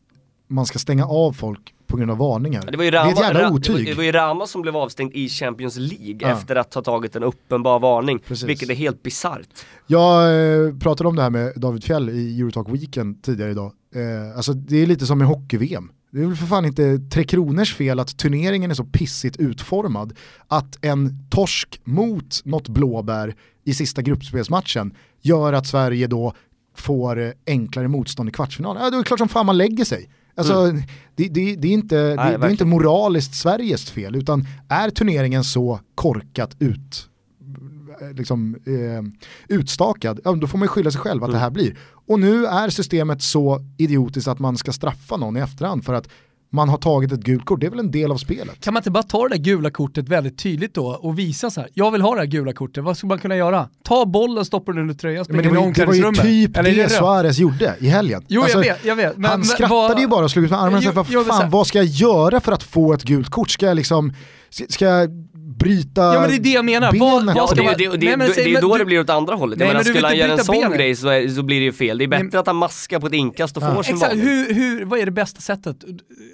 man 0.48 0.66
ska 0.66 0.78
stänga 0.78 1.06
av 1.06 1.32
folk 1.32 1.74
på 1.86 1.96
grund 1.96 2.10
av 2.10 2.18
varningar. 2.18 2.62
Det 2.70 2.76
var 2.76 2.84
ju 2.84 2.90
det 2.90 2.96
är 2.98 3.00
Rama, 3.00 3.12
ett 3.12 3.20
jävla 3.20 3.50
otyg. 3.50 3.76
det 3.76 3.82
var, 3.82 3.90
det 3.90 3.94
var 3.96 4.04
ju 4.04 4.12
Rama 4.12 4.46
som 4.46 4.62
blev 4.62 4.76
avstängd 4.76 5.12
i 5.14 5.28
Champions 5.28 5.76
League 5.76 6.18
Ja. 6.20 6.28
efter 6.28 6.56
att 6.56 6.74
ha 6.74 6.82
tagit 6.82 7.16
en 7.16 7.22
uppenbar 7.22 7.78
varning. 7.78 8.18
Precis. 8.18 8.48
Vilket 8.48 8.70
är 8.70 8.74
helt 8.74 9.02
bisarrt. 9.02 9.48
Jag 9.86 10.22
eh, 10.66 10.74
pratade 10.78 11.08
om 11.08 11.16
det 11.16 11.22
här 11.22 11.30
med 11.30 11.52
David 11.56 11.84
Fjell 11.84 12.10
i 12.10 12.40
Eurotalk 12.40 12.68
Weekend 12.68 13.22
tidigare 13.22 13.50
idag. 13.50 13.72
Eh, 13.94 14.36
alltså 14.36 14.52
det 14.52 14.76
är 14.76 14.86
lite 14.86 15.06
som 15.06 15.18
med 15.18 15.26
hockey-VM. 15.28 15.90
Det 16.10 16.22
är 16.22 16.26
väl 16.26 16.36
för 16.36 16.46
fan 16.46 16.64
inte 16.64 16.98
Tre 16.98 17.24
Kronors 17.24 17.74
fel 17.74 18.00
att 18.00 18.16
turneringen 18.16 18.70
är 18.70 18.74
så 18.74 18.84
pissigt 18.84 19.36
utformad 19.36 20.12
att 20.48 20.84
en 20.84 21.26
torsk 21.30 21.80
mot 21.84 22.40
något 22.44 22.68
blåbär 22.68 23.34
i 23.64 23.74
sista 23.74 24.02
gruppspelsmatchen 24.02 24.94
gör 25.20 25.52
att 25.52 25.66
Sverige 25.66 26.06
då 26.06 26.34
får 26.76 27.34
enklare 27.46 27.88
motstånd 27.88 28.28
i 28.28 28.32
kvartsfinalen. 28.32 28.82
Ja, 28.82 28.90
det 28.90 28.96
är 28.96 29.02
klart 29.02 29.18
som 29.18 29.28
fan 29.28 29.46
man 29.46 29.58
lägger 29.58 29.84
sig. 29.84 30.10
Alltså, 30.34 30.72
det, 31.16 31.28
det, 31.28 31.56
det, 31.56 31.68
är 31.68 31.72
inte, 31.72 31.96
det, 31.96 32.14
det 32.16 32.46
är 32.46 32.48
inte 32.48 32.64
moraliskt 32.64 33.34
Sveriges 33.34 33.90
fel, 33.90 34.16
utan 34.16 34.46
är 34.68 34.90
turneringen 34.90 35.44
så 35.44 35.80
korkat 35.94 36.56
ut, 36.58 37.09
liksom, 38.14 38.54
eh, 38.66 39.54
utstakad, 39.56 40.20
ja, 40.24 40.32
då 40.32 40.46
får 40.46 40.58
man 40.58 40.64
ju 40.64 40.68
skylla 40.68 40.90
sig 40.90 41.00
själv 41.00 41.24
att 41.24 41.32
det 41.32 41.38
här 41.38 41.50
blir. 41.50 41.76
Och 42.06 42.20
nu 42.20 42.46
är 42.46 42.68
systemet 42.70 43.22
så 43.22 43.60
idiotiskt 43.78 44.28
att 44.28 44.38
man 44.38 44.56
ska 44.56 44.72
straffa 44.72 45.16
någon 45.16 45.36
i 45.36 45.40
efterhand 45.40 45.84
för 45.84 45.94
att 45.94 46.08
man 46.52 46.68
har 46.68 46.76
tagit 46.78 47.12
ett 47.12 47.20
gult 47.20 47.44
kort, 47.44 47.60
det 47.60 47.66
är 47.66 47.70
väl 47.70 47.78
en 47.78 47.90
del 47.90 48.12
av 48.12 48.16
spelet. 48.16 48.60
Kan 48.64 48.74
man 48.74 48.80
inte 48.80 48.90
bara 48.90 49.02
ta 49.02 49.28
det 49.28 49.36
där 49.36 49.42
gula 49.44 49.70
kortet 49.70 50.08
väldigt 50.08 50.38
tydligt 50.38 50.74
då 50.74 50.86
och 50.86 51.18
visa 51.18 51.50
så 51.50 51.60
här, 51.60 51.70
jag 51.74 51.90
vill 51.90 52.02
ha 52.02 52.14
det 52.14 52.20
här 52.20 52.26
gula 52.26 52.52
kortet, 52.52 52.84
vad 52.84 52.96
ska 52.96 53.06
man 53.06 53.18
kunna 53.18 53.36
göra? 53.36 53.68
Ta 53.84 54.06
bollen, 54.06 54.44
stoppa 54.44 54.72
den 54.72 54.80
under 54.80 54.94
tröjan, 54.94 55.16
Ja, 55.18 55.24
springa 55.24 55.42
det, 55.42 55.48
in 55.48 55.54
i 55.54 55.66
ju, 55.66 55.72
det 55.72 55.86
var 55.86 55.94
ju 55.94 56.04
omklädningsrummet. 56.04 56.22
typ 56.22 56.56
Eller 56.56 56.70
det 56.74 56.84
rött? 56.84 56.92
Suarez 56.92 57.38
gjorde 57.38 57.74
i 57.80 57.88
helgen. 57.88 58.24
Jo 58.28 58.42
Alltså, 58.42 58.58
jag 58.64 58.74
vet, 58.74 58.84
jag 58.84 58.96
vet. 58.96 59.16
Men, 59.16 59.30
han 59.30 59.40
men 59.40 59.46
skrattade 59.48 59.68
vad- 59.94 60.00
ju 60.00 60.06
bara 60.06 60.24
och 60.24 60.30
slog 60.30 60.44
ut 60.44 60.50
med 60.50 60.60
armarna 60.62 60.80
Jo, 60.84 60.90
vad 60.94 61.06
jo, 61.10 61.18
men 61.18 61.24
så 61.24 61.30
fan, 61.32 61.42
här- 61.42 61.50
vad 61.50 61.66
ska 61.66 61.78
jag 61.78 61.86
göra 61.86 62.40
för 62.40 62.52
att 62.52 62.62
få 62.62 62.92
ett 62.92 63.02
gult 63.02 63.28
kort? 63.30 63.50
Ska 63.50 63.66
jag 63.66 63.76
liksom, 63.76 64.12
ska 64.68 64.84
jag 64.84 65.10
bryta 65.60 66.14
Ja 66.14 66.20
men 66.20 66.30
det 66.30 66.36
är 66.36 66.40
det 66.40 66.50
jag 66.50 66.64
menar. 66.64 66.92
Vad, 66.98 67.48
ska 67.48 67.54
det, 67.62 67.74
det, 67.78 67.88
det, 67.88 68.06
Nej, 68.06 68.16
men 68.16 68.28
det, 68.28 68.34
säg- 68.34 68.44
det 68.44 68.50
är 68.50 68.52
men 68.52 68.62
då 68.62 68.72
du- 68.72 68.78
det 68.78 68.84
blir 68.84 69.00
åt 69.00 69.10
andra 69.10 69.34
hållet. 69.34 69.58
Nej, 69.58 69.68
jag 69.68 69.74
men 69.74 69.74
menar, 69.74 69.84
du 69.84 69.84
skulle 69.84 69.98
vill 69.98 70.04
han 70.04 70.16
göra 70.16 70.30
en 70.30 70.36
bryta 70.36 70.44
sån 70.52 70.60
benet. 70.62 70.78
grej 70.78 70.96
så, 70.96 71.08
är, 71.08 71.28
så 71.28 71.42
blir 71.42 71.58
det 71.58 71.64
ju 71.64 71.72
fel. 71.72 71.98
Det 71.98 72.04
är 72.04 72.08
bättre 72.08 72.28
Nej, 72.32 72.38
att 72.40 72.46
han 72.46 72.56
maskar 72.56 73.00
på 73.00 73.06
ett 73.06 73.12
inkast 73.12 73.56
och 73.56 73.62
får 73.62 73.82
sin 73.82 73.94
Exakt, 73.94 74.14
hur, 74.14 74.54
hur, 74.54 74.84
vad 74.84 74.98
är 74.98 75.04
det 75.04 75.10
bästa 75.12 75.40
sättet? 75.40 75.76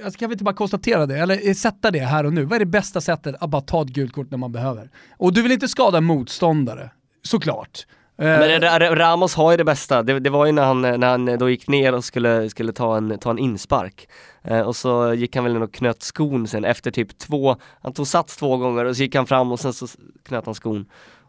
Alltså, 0.05 0.19
kan 0.19 0.29
vi 0.29 0.33
inte 0.35 0.45
bara 0.45 0.55
konstatera 0.55 1.07
det, 1.07 1.19
eller 1.19 1.55
sätta 1.55 1.91
det 1.91 1.99
här 2.01 2.25
och 2.27 2.33
nu? 2.33 2.45
Vad 2.45 2.57
är 2.57 2.59
det 2.61 2.67
bästa 2.67 3.01
sättet 3.01 3.35
att 3.41 3.51
bara 3.51 3.63
ta 3.63 3.83
ett 3.83 3.89
gult 3.89 4.13
kort 4.13 4.31
när 4.31 4.39
man 4.39 4.53
behöver? 4.53 4.91
Och 5.19 5.33
du 5.33 5.43
vill 5.43 5.53
inte 5.53 5.69
skada 5.69 6.01
motståndare, 6.01 6.91
såklart. 7.23 7.87
Eh, 8.19 8.25
Men 8.27 8.61
Ramos 8.97 9.35
har 9.35 9.51
ju 9.51 9.57
det 9.57 9.65
bästa, 9.65 10.03
det, 10.03 10.21
det 10.21 10.31
var 10.31 10.47
ju 10.47 10.53
när 10.53 10.65
han, 10.65 10.81
när 10.83 11.07
han 11.07 11.39
då 11.39 11.51
gick 11.51 11.69
ner 11.69 11.93
och 11.95 12.05
skulle, 12.05 12.51
skulle 12.51 12.73
ta, 12.73 12.97
en, 12.97 13.19
ta 13.19 13.31
en 13.31 13.39
inspark. 13.39 14.09
Eh, 14.43 14.61
och 14.61 14.77
så 14.77 15.15
gick 15.15 15.35
han 15.37 15.45
väl 15.45 15.57
in 15.57 15.63
och 15.63 15.73
knöt 15.75 16.03
skon 16.03 16.47
sen 16.49 16.65
efter 16.65 16.91
typ 16.91 17.19
två, 17.19 17.57
han 17.83 17.93
tog 17.93 18.07
sats 18.07 18.37
två 18.37 18.57
gånger 18.57 18.85
och 18.85 18.97
så 18.97 19.03
gick 19.03 19.15
han 19.15 19.27
fram 19.27 19.53
och 19.53 19.61
sen 19.61 19.73
så 19.73 19.87
knöt 20.29 20.47
han 20.47 20.55
skon. 20.55 20.87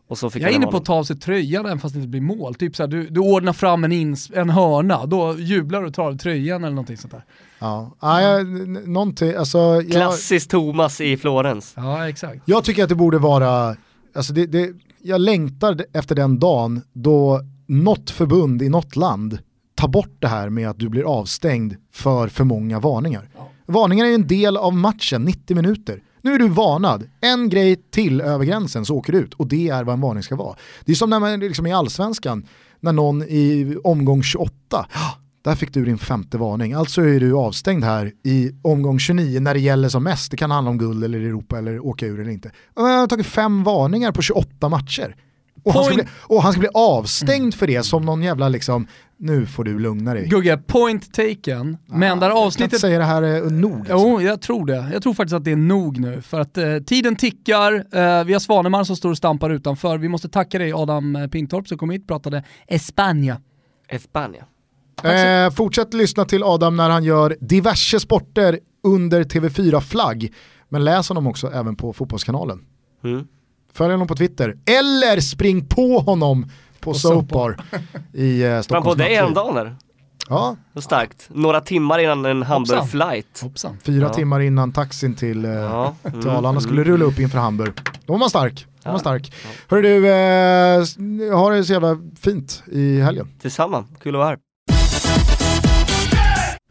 Och 0.10 0.18
så 0.18 0.30
fick 0.30 0.44
jag 0.44 0.52
är 0.52 0.56
inne 0.56 0.68
på 0.68 0.78
att 0.78 0.86
ta 0.86 0.94
av 0.94 1.04
sig 1.04 1.16
tröjan 1.20 1.66
även 1.66 1.80
fast 1.80 1.94
det 1.94 1.98
inte 1.98 2.08
blir 2.10 2.22
mål. 2.22 2.56
Typ 2.56 2.76
såhär, 2.76 2.88
du, 2.88 3.08
du 3.08 3.20
ordnar 3.20 3.54
fram 3.54 3.84
en, 3.84 3.92
ins, 3.92 4.32
en 4.34 4.50
hörna, 4.50 5.06
då 5.06 5.36
jublar 5.40 5.82
du 5.82 5.88
och 5.88 5.94
tar 5.94 6.04
av 6.08 6.18
tröjan 6.18 6.64
eller 6.64 6.76
någonting 6.76 6.98
sånt 6.98 7.12
där. 7.14 7.24
Ja, 7.60 7.92
ja, 8.02 8.22
jag, 8.22 8.40
n- 8.42 8.80
någonting, 8.86 9.36
alltså, 9.36 9.58
jag, 9.58 9.92
Klassiskt 9.92 10.52
Thomas 10.52 11.02
i 11.02 11.18
Florens. 11.18 11.74
Ja, 11.76 12.10
exakt. 12.10 12.42
jag 12.46 12.64
tycker 12.64 12.84
att 12.84 12.90
det 12.90 12.96
borde 12.96 13.18
vara, 13.18 13.76
alltså 14.18 14.34
det, 14.34 14.46
det, 14.46 14.74
jag 15.02 15.22
längtar 15.22 15.86
efter 15.94 16.16
den 16.16 16.40
dagen 16.40 16.82
då 16.94 17.42
något 17.68 18.10
förbund 18.10 18.62
i 18.62 18.70
något 18.70 18.96
land 18.96 19.40
tar 19.76 19.88
bort 19.88 20.16
det 20.20 20.28
här 20.28 20.50
med 20.50 20.70
att 20.70 20.80
du 20.80 20.90
blir 20.90 21.04
avstängd 21.04 21.76
för 21.92 22.28
för 22.28 22.44
många 22.44 22.80
varningar. 22.80 23.30
Varningar 23.66 24.06
är 24.06 24.10
ju 24.10 24.16
en 24.16 24.28
del 24.28 24.58
av 24.58 24.74
matchen, 24.74 25.24
90 25.24 25.56
minuter. 25.56 26.04
Nu 26.22 26.34
är 26.34 26.40
du 26.40 26.48
varnad, 26.48 27.10
en 27.22 27.50
grej 27.50 27.76
till 27.76 28.22
över 28.22 28.46
gränsen 28.46 28.86
så 28.86 28.96
åker 28.96 29.14
du 29.14 29.20
ut 29.20 29.34
och 29.34 29.48
det 29.48 29.70
är 29.70 29.84
vad 29.84 29.94
en 29.94 30.02
varning 30.02 30.24
ska 30.24 30.36
vara. 30.36 30.56
Det 30.86 30.92
är 30.92 30.96
som 30.96 31.10
när 31.10 31.20
man 31.20 31.40
liksom 31.40 31.68
i 31.68 31.74
allsvenskan, 31.74 32.46
när 32.80 32.94
någon 32.94 33.24
i 33.24 33.78
omgång 33.84 34.24
28, 34.24 34.54
"Ah, 34.92 35.12
där 35.48 35.56
fick 35.56 35.74
du 35.74 35.86
din 35.86 35.98
femte 35.98 36.38
varning, 36.38 36.74
alltså 36.74 37.02
är 37.02 37.20
du 37.20 37.34
avstängd 37.34 37.84
här 37.84 38.12
i 38.24 38.52
omgång 38.62 39.00
29 39.00 39.40
när 39.40 39.54
det 39.54 39.60
gäller 39.60 39.90
som 39.90 40.04
mest, 40.04 40.32
det 40.32 40.38
kan 40.38 40.52
handla 40.52 40.72
om 40.72 40.78
guld 40.78 41.04
eller 41.04 41.20
Europa 41.20 41.58
eller 41.58 41.86
åka 41.86 42.06
ur 42.06 42.20
eller 42.20 42.32
inte. 42.32 42.52
Jag 42.76 42.84
har 42.84 43.08
tagit 43.08 43.26
fem 43.26 43.64
varningar 43.64 44.12
på 44.12 44.22
28 44.22 44.70
matcher. 44.70 45.16
Och 45.64 45.74
han, 45.74 45.84
ska 45.84 45.96
bli, 45.96 46.04
och 46.22 46.44
han 46.44 46.52
ska 46.52 46.60
bli 46.60 46.70
avstängd 46.74 47.54
för 47.54 47.68
det 47.68 47.84
som 47.84 48.06
någon 48.06 48.24
jävla 48.24 48.50
liksom, 48.50 48.88
nu 49.18 49.46
får 49.46 49.64
du 49.64 49.80
lugna 49.80 50.14
dig. 50.14 50.28
Gugge, 50.28 50.58
point 50.58 51.14
taken. 51.14 51.78
men 51.86 52.00
där 52.00 52.08
Jag 52.08 52.20
kan 52.20 52.26
inte 52.26 52.36
avsnittet... 52.36 52.80
säga 52.80 53.00
det 53.00 53.06
här 53.06 53.22
är 53.22 53.50
nog. 53.50 53.80
Alltså. 53.80 53.94
Jo, 53.94 54.22
jag 54.22 54.42
tror 54.42 54.66
det. 54.66 54.90
Jag 54.94 55.04
tror 55.04 55.14
faktiskt 55.14 55.34
att 55.34 55.44
det 55.44 55.52
är 55.52 55.56
nog 55.56 56.00
nu. 56.00 56.22
För 56.22 56.40
att 56.40 56.58
eh, 56.58 56.78
tiden 56.86 57.16
tickar, 57.16 57.74
eh, 57.74 58.24
vi 58.24 58.34
har 58.34 58.40
Svanemar 58.40 58.84
som 58.84 58.96
står 58.96 59.10
och 59.10 59.18
stampar 59.18 59.50
utanför. 59.50 59.98
Vi 59.98 60.10
måste 60.10 60.30
tacka 60.30 60.60
dig 60.60 60.74
Adam 60.74 61.16
eh, 61.16 61.28
Pintorp 61.28 61.68
som 61.68 61.78
kom 61.78 61.90
hit 61.90 62.02
och 62.02 62.08
pratade 62.08 62.44
Espanja. 62.68 63.42
Espanja. 63.88 64.46
Eh, 65.04 65.52
fortsätt 65.52 65.94
lyssna 65.94 66.26
till 66.26 66.44
Adam 66.44 66.76
när 66.78 66.90
han 66.90 67.04
gör 67.04 67.38
diverse 67.40 68.00
sporter 68.00 68.60
under 68.84 69.24
TV4-flagg. 69.24 70.34
Men 70.70 70.84
läs 70.86 71.10
honom 71.10 71.28
också 71.28 71.52
även 71.54 71.76
på 71.76 71.94
Fotbollskanalen. 71.94 72.60
Mm. 73.04 73.28
Följ 73.74 73.92
honom 73.92 74.08
på 74.08 74.16
Twitter. 74.16 74.58
Eller 74.66 75.20
spring 75.22 75.66
på 75.66 76.00
honom 76.00 76.50
på 76.80 76.94
Soapbar 76.94 77.58
i 78.14 78.42
eh, 78.44 78.50
Fram 78.50 78.58
på 78.58 78.64
Stockholms 78.64 78.98
dig 78.98 79.16
häromdagen 79.16 79.56
där. 79.56 79.76
Ja, 80.30 80.56
Så 80.74 80.82
starkt. 80.82 81.30
Några 81.34 81.62
timmar 81.62 82.00
innan 82.00 82.26
en 82.26 82.44
Hamburg 82.44 82.78
Hoppsan. 82.80 82.88
flight. 83.10 83.40
Hoppsan. 83.42 83.78
fyra 83.84 84.04
Ja. 84.08 84.14
timmar 84.14 84.40
innan 84.40 84.72
taxin 84.72 85.16
till, 85.16 85.46
eh, 85.46 85.52
Ja. 85.52 85.96
till 86.22 86.30
Arlanda 86.30 86.62
skulle 86.62 86.84
rulla 86.84 87.06
upp 87.06 87.20
inför 87.20 87.38
Hamburg. 87.38 87.74
Då 88.06 88.14
var 88.14 88.20
man 88.20 88.30
stark. 88.30 88.66
Då 88.84 88.90
var 88.90 88.92
man 88.92 88.96
Ja. 88.96 89.00
stark. 89.00 89.34
Hörru 89.68 89.82
du, 89.82 90.08
eh, 90.08 91.38
ha 91.40 91.50
det 91.50 91.64
så 91.64 91.74
jävla 91.74 91.98
fint 92.20 92.64
i 92.72 93.00
helgen. 93.00 93.28
Tillsammans, 93.42 93.88
kul 94.04 94.16
att 94.16 94.20
vara 94.20 94.28
här. 94.30 94.38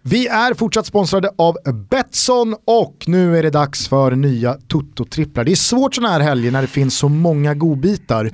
Vi 0.08 0.26
är 0.26 0.54
fortsatt 0.54 0.86
sponsrade 0.86 1.30
av 1.38 1.56
Betsson 1.90 2.56
och 2.64 3.04
nu 3.06 3.38
är 3.38 3.42
det 3.42 3.50
dags 3.50 3.88
för 3.88 4.10
nya 4.10 4.54
Toto-tripplar. 4.68 5.44
Det 5.44 5.52
är 5.52 5.56
svårt 5.56 5.94
sådana 5.94 6.12
här 6.12 6.20
helger 6.20 6.50
när 6.50 6.62
det 6.62 6.68
finns 6.68 6.98
så 6.98 7.08
många 7.08 7.54
godbitar. 7.54 8.30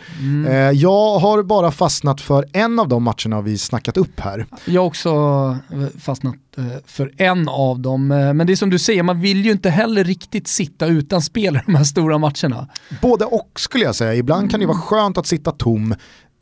Eh, 0.49 0.55
jag 0.55 1.19
har 1.19 1.43
bara 1.43 1.70
fastnat 1.70 2.20
för 2.20 2.47
en 2.53 2.78
av 2.78 2.89
de 2.89 3.03
matcherna 3.03 3.40
vi 3.40 3.59
snackat 3.59 3.97
upp 3.97 4.20
här. 4.20 4.47
Jag 4.65 4.81
har 4.81 4.86
också 4.86 5.12
fastnat 6.01 6.35
eh, 6.57 6.65
för 6.86 7.12
en 7.16 7.49
av 7.49 7.81
dem. 7.81 8.11
Eh, 8.12 8.35
Men 8.35 8.47
det 8.47 8.53
är 8.53 8.57
som 8.57 8.70
du 8.70 8.78
säger, 8.78 9.03
man 9.03 9.20
vill 9.20 9.44
ju 9.44 9.53
inte 9.53 9.70
heller 9.70 10.05
riktigt 10.05 10.49
sitta 10.49 10.86
utan 10.86 11.23
spel 11.23 11.57
i 11.57 11.61
de 11.66 11.74
här 11.74 11.85
stora 11.85 12.19
matcherna. 12.19 12.69
Både 13.03 13.24
och 13.24 13.51
skulle 13.57 13.85
jag 13.85 13.94
säga. 13.94 14.15
Ibland 14.15 14.51
kan 14.51 14.61
det 14.61 14.66
vara 14.66 14.78
skönt 14.78 15.19
att 15.19 15.27
sitta 15.27 15.51
tom 15.51 15.94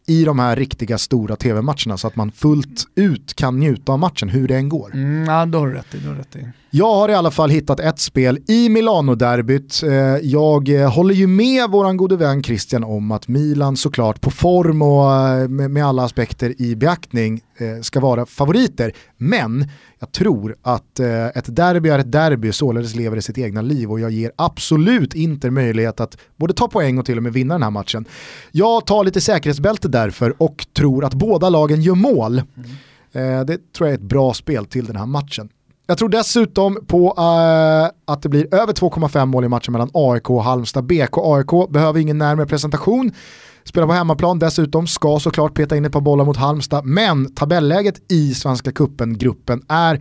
i 0.06 0.24
de 0.24 0.39
här 0.39 0.56
riktiga 0.56 0.98
stora 0.98 1.36
tv-matcherna 1.36 1.97
så 1.97 2.06
att 2.06 2.16
man 2.16 2.32
fullt 2.32 2.85
ut 2.94 3.35
kan 3.35 3.60
njuta 3.60 3.93
av 3.93 3.98
matchen 3.98 4.28
hur 4.28 4.48
det 4.48 4.56
än 4.56 4.68
går. 4.68 4.90
Mm, 4.94 5.24
ja, 5.24 5.47
då 5.47 5.59
har 5.59 5.66
du 5.66 5.74
rätt 5.74 5.94
i. 5.94 5.98
Då 5.98 6.12
rätt 6.12 6.36
i. 6.36 6.48
Jag 6.70 6.94
har 6.94 7.09
i 7.09 7.14
alla 7.14 7.31
fall 7.31 7.51
hittat 7.51 7.81
ett 7.81 7.98
spel 7.98 8.39
i 8.48 8.68
Milano-derbyt. 8.68 9.82
Eh, 9.82 9.93
Jag 10.22 10.68
eh, 10.68 10.93
håller 10.93 11.14
ju 11.14 11.27
med 11.27 11.70
våran 11.70 11.97
gode 11.97 12.16
vän 12.16 12.43
Christian 12.43 12.85
om 12.85 13.12
att 13.12 13.28
Milan 13.28 13.77
såklart 13.77 14.20
på 14.20 14.31
form 14.31 14.82
och 14.82 15.12
eh, 15.12 15.48
med 15.48 15.86
alla 15.86 16.05
aspekter 16.05 16.62
i 16.62 16.77
beaktning 16.77 17.40
ska 17.82 18.01
vara 18.01 18.27
favoriter. 18.27 18.93
Men 19.16 19.69
jag 19.99 20.12
tror 20.12 20.57
att 20.62 21.01
eh, 21.01 21.27
ett 21.27 21.57
derby 21.57 21.89
är 21.89 21.99
ett 21.99 22.12
derby, 22.12 22.53
således 22.53 22.95
lever 22.95 23.16
det 23.16 23.23
sitt 23.23 23.39
egna 23.39 23.62
liv 23.62 23.91
och 23.91 24.01
jag 24.01 24.11
ger 24.11 24.32
absolut 24.37 25.15
inte 25.15 25.51
möjlighet 25.51 26.01
att 26.01 26.16
både 26.37 26.55
ta 26.55 26.69
poäng 26.69 26.99
och 26.99 27.07
till 27.07 27.16
och 27.16 27.23
med 27.23 27.32
vinna 27.32 27.55
den 27.55 27.62
här 27.62 27.70
matchen. 27.70 28.05
Jag 28.51 28.87
tar 28.87 29.05
lite 29.05 29.20
säkerhetsbälte 29.20 29.89
därför 29.89 30.35
och 30.43 30.66
tror 30.77 31.05
att 31.05 31.15
båda 31.15 31.49
lagen 31.49 31.82
gör 31.82 31.95
mål. 31.95 32.39
Eh, 33.12 33.41
Det 33.45 33.73
tror 33.73 33.89
jag 33.89 33.91
är 33.91 33.95
ett 33.95 34.01
bra 34.01 34.35
spel 34.35 34.66
till 34.66 34.85
den 34.85 34.97
här 34.97 35.07
matchen. 35.07 35.49
Jag 35.87 35.99
tror 35.99 36.09
dessutom 36.09 36.78
på 36.87 37.15
eh, 37.19 38.12
att 38.12 38.23
det 38.23 38.28
blir 38.28 38.55
över 38.55 38.73
2,5 38.73 39.27
mål 39.27 39.45
i 39.45 39.49
matchen 39.49 39.73
mellan 39.73 39.91
AIK 39.95 40.31
och 40.31 40.45
Halmstad 40.45 40.85
BK. 40.85 41.19
AIK 41.19 41.70
behöver 41.70 42.01
ingen 42.01 42.19
närmare 42.19 42.47
presentation. 42.47 43.12
Spelar 43.71 43.87
på 43.87 43.93
hemmaplan 43.93 44.39
dessutom, 44.39 44.87
ska 44.87 45.19
såklart 45.21 45.55
peta 45.55 45.77
in 45.77 45.85
ett 45.85 45.93
par 45.93 46.01
bollar 46.01 46.25
mot 46.25 46.37
Halmstad, 46.37 46.85
men 46.85 47.35
tabelläget 47.35 48.13
i 48.13 48.35
Svenska 48.35 48.73
Cupen-gruppen 48.73 49.63
är 49.69 49.95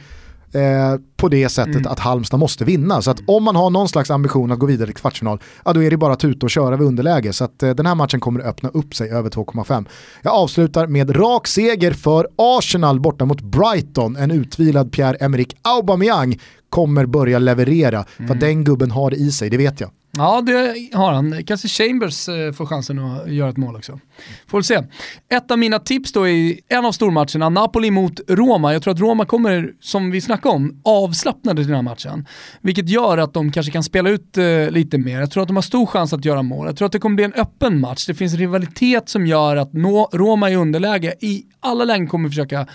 eh, 0.54 1.00
på 1.18 1.28
det 1.28 1.50
sättet 1.50 1.88
att 1.88 2.00
Halmstad 2.00 2.40
måste 2.40 2.66
vinna. 2.66 3.02
Så 3.02 3.12
att 3.12 3.20
om 3.28 3.44
man 3.44 3.56
har 3.56 3.70
någon 3.70 3.90
slags 3.90 4.12
ambition 4.12 4.52
att 4.52 4.60
gå 4.60 4.66
vidare 4.66 4.88
till 4.88 4.96
kvartsfinal, 4.96 5.41
ja 5.66 5.74
då 5.74 5.84
är 5.84 5.91
det 5.91 5.98
bara 5.98 6.14
att 6.14 6.20
tuta 6.20 6.46
och 6.46 6.50
köra 6.50 6.78
vid 6.78 6.88
underläge. 6.88 7.34
Så 7.34 7.44
att 7.44 7.64
eh, 7.64 7.70
den 7.70 7.86
här 7.86 7.96
matchen 7.96 8.20
kommer 8.20 8.40
att 8.40 8.46
öppna 8.46 8.70
upp 8.70 8.96
sig 8.96 9.10
över 9.10 9.30
2,5. 9.30 9.86
Jag 10.22 10.34
avslutar 10.34 10.88
med 10.88 11.16
rak 11.16 11.48
seger 11.48 11.94
för 11.94 12.28
Arsenal 12.38 13.00
borta 13.00 13.26
mot 13.26 13.41
Brighton. 13.41 14.16
En 14.16 14.32
utvilad 14.32 14.91
Pierre-Emerick 14.91 15.56
Aubameyang 15.62 16.40
kommer 16.70 17.06
börja 17.06 17.40
leverera. 17.40 18.06
För 18.18 18.34
att 18.34 18.40
den 18.40 18.64
gubben 18.64 18.91
har 18.91 19.12
det 19.12 19.18
i 19.18 19.32
sig, 19.32 19.50
det 19.50 19.58
vet 19.58 19.82
jag. 19.82 19.90
Ja, 20.20 20.41
det 20.41 20.90
har 20.94 21.14
han. 21.14 21.44
Kanske 21.46 21.68
Chambers 21.68 22.30
eh, 22.30 22.54
får 22.54 22.66
chansen 22.66 23.00
att 23.00 23.34
göra 23.34 23.50
ett 23.50 23.58
mål 23.58 23.76
också. 23.76 24.00
Får 24.48 24.58
väl 24.58 24.64
se. 24.64 24.84
Ett 25.30 25.52
av 25.52 25.60
mina 25.60 25.80
tips 25.80 26.12
då 26.12 26.28
i 26.28 26.62
en 26.70 26.86
av 26.86 26.91
stormatcherna, 26.91 27.50
Napoli 27.50 27.91
mot 27.91 28.20
Roma. 28.28 28.74
Jag 28.74 28.84
tror 28.84 28.94
att 28.94 29.00
Roma 29.00 29.26
kommer, 29.26 29.72
som 29.80 30.12
vi 30.12 30.22
snackade 30.22 30.56
om, 30.56 30.82
avslappnade 30.84 31.62
till 31.62 31.68
den 31.68 31.76
här 31.76 31.82
matchen. 31.82 32.28
Vilket 32.62 32.90
gör 32.90 33.18
att 33.18 33.34
de 33.34 33.52
kanske 33.52 33.72
kan 33.72 33.84
spela 33.84 34.10
ut 34.10 34.38
eh, 34.38 34.70
lite 34.70 34.98
mer. 34.98 35.20
Jag 35.20 35.32
tror 35.32 35.44
att 35.44 35.50
de 35.50 35.58
har 35.58 35.62
stor 35.62 35.86
chans 35.86 36.14
att 36.14 36.26
göra 36.26 36.44
mål. 36.44 36.66
Jag 36.66 36.78
tror 36.78 36.86
att 36.86 36.91
det 36.91 37.00
kommer 37.00 37.16
bli 37.16 37.26
en 37.26 37.34
öppen 37.34 37.80
match. 37.80 38.06
Det 38.08 38.14
finns 38.14 38.34
rivalitet 38.34 39.10
som 39.10 39.28
gör 39.28 39.56
att 39.56 39.74
nå, 39.74 40.10
Roma 40.14 40.50
i 40.50 40.56
underläge 40.56 41.14
i 41.20 41.44
alla 41.60 41.86
lägen 41.86 42.08
kommer 42.08 42.30
försöka 42.30 42.68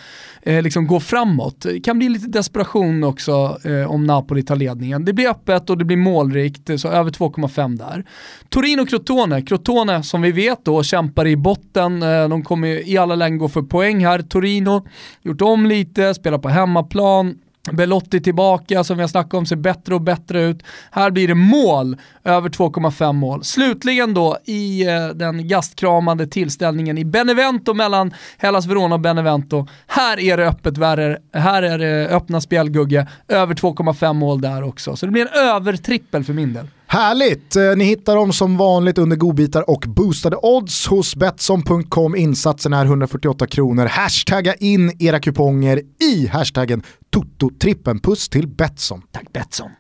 eh, 0.43 0.63
liksom 0.63 0.87
gå 0.87 1.01
framåt. 1.01 1.61
Det 1.61 1.81
kan 1.81 1.99
bli 1.99 2.09
lite 2.09 2.27
desperation 2.27 3.05
också 3.05 3.59
eh, 3.65 3.91
om 3.91 4.05
Napoli 4.05 4.43
tar 4.43 4.57
ledningen. 4.57 5.05
Det 5.05 5.13
blir 5.13 5.29
öppet 5.29 5.71
och 5.71 5.79
det 5.79 5.85
blir 5.85 5.97
målrikt, 5.97 6.81
så 6.81 6.89
över 6.89 7.11
2,5 7.11 7.79
där. 7.79 8.05
Torino-Crotone, 8.49 9.47
Crotone 9.47 10.03
som 10.03 10.23
vi 10.23 10.33
vet 10.33 10.65
då 10.65 10.83
kämpar 10.83 11.27
i 11.27 11.34
i 11.35 11.37
botten. 11.37 12.03
Eh, 12.03 12.29
de 12.29 12.43
kommer 12.43 12.89
i 12.89 12.99
alla 12.99 13.15
lägen 13.15 13.39
gå 13.39 13.49
för 13.49 13.63
poäng 13.63 14.05
här. 14.05 14.23
Torino, 14.23 14.87
gjort 15.23 15.43
om 15.43 15.67
lite, 15.67 16.15
spelar 16.15 16.39
på 16.39 16.49
hemmaplan. 16.49 17.39
Belotti 17.73 18.21
tillbaka, 18.21 18.85
som 18.85 18.97
vi 18.97 19.03
har 19.03 19.09
snackat 19.09 19.35
om, 19.35 19.47
ser 19.47 19.57
bättre 19.57 19.95
och 19.95 20.01
bättre 20.01 20.43
ut. 20.43 20.63
Här 20.91 21.11
blir 21.11 21.29
det 21.29 21.35
mål, 21.35 21.97
över 22.25 22.49
2,5 22.49 23.13
mål. 23.13 23.45
Slutligen 23.45 24.15
då 24.15 24.39
i 24.45 24.87
eh, 24.87 25.09
den 25.09 25.49
gastkramande 25.49 26.27
tillställningen 26.27 26.99
i 26.99 27.05
Benevento 27.05 27.75
mellan 27.75 28.15
Hellas 28.39 28.67
Verona 28.67 28.95
och 28.95 29.01
Benevento. 29.01 29.67
Här 29.87 30.21
är 30.21 30.37
det 30.37 30.49
öppet 30.49 30.79
värre, 30.79 31.19
här 31.33 31.63
är 31.63 31.79
det 31.79 32.09
öppna 32.09 32.41
spelgugge, 32.41 33.07
över 33.29 33.55
2,5 33.55 34.13
mål 34.13 34.41
där 34.41 34.63
också. 34.63 34.97
Så 34.97 35.07
det 35.07 35.13
blir 35.13 35.23
en 35.23 35.49
övertrippel 35.49 36.25
för 36.25 36.33
min 36.33 36.53
del. 36.53 36.67
Härligt! 36.95 37.57
Eh, 37.57 37.77
ni 37.77 37.85
hittar 37.85 38.17
dem 38.17 38.33
som 38.33 38.57
vanligt 38.57 38.99
under 38.99 39.17
godbitar 39.17 39.71
och 39.71 39.85
boostade 39.89 40.37
odds 40.43 40.87
hos 40.87 41.17
Betsson.com. 41.17 42.17
Insatsen 42.17 42.73
är 42.73 42.85
148 42.85 43.47
kronor. 43.47 43.87
Hashtagga 43.87 44.55
in 44.55 44.93
era 44.99 45.21
kuponger 45.21 45.83
i 46.03 46.27
hashtaggen 46.27 46.83
Toto-trippen. 47.11 48.01
Puss 48.01 48.29
till 48.29 48.49
Betsson. 48.49 49.03
Tack 49.13 49.33
Betsson. 49.33 49.71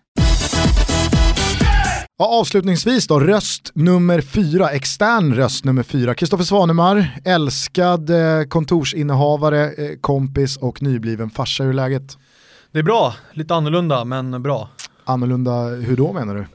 Ja, 2.18 2.40
avslutningsvis 2.40 3.06
då, 3.06 3.20
röst 3.20 3.72
nummer 3.74 4.20
fyra, 4.20 4.68
extern 4.68 5.34
röst 5.34 5.64
nummer 5.64 5.82
fyra. 5.82 6.14
Kristoffer 6.14 6.44
Svanemar, 6.44 7.20
älskad 7.24 8.10
eh, 8.10 8.44
kontorsinnehavare, 8.48 9.72
eh, 9.72 9.90
kompis 10.00 10.56
och 10.56 10.82
nybliven 10.82 11.30
farsa. 11.30 11.64
Hur 11.64 11.70
är 11.70 11.74
läget? 11.74 12.18
Det 12.72 12.78
är 12.78 12.82
bra, 12.82 13.14
lite 13.32 13.54
annorlunda 13.54 14.04
men 14.04 14.42
bra. 14.42 14.68
Annorlunda, 15.04 15.66
hur 15.66 15.96
då 15.96 16.12
menar 16.12 16.34
du? 16.34 16.46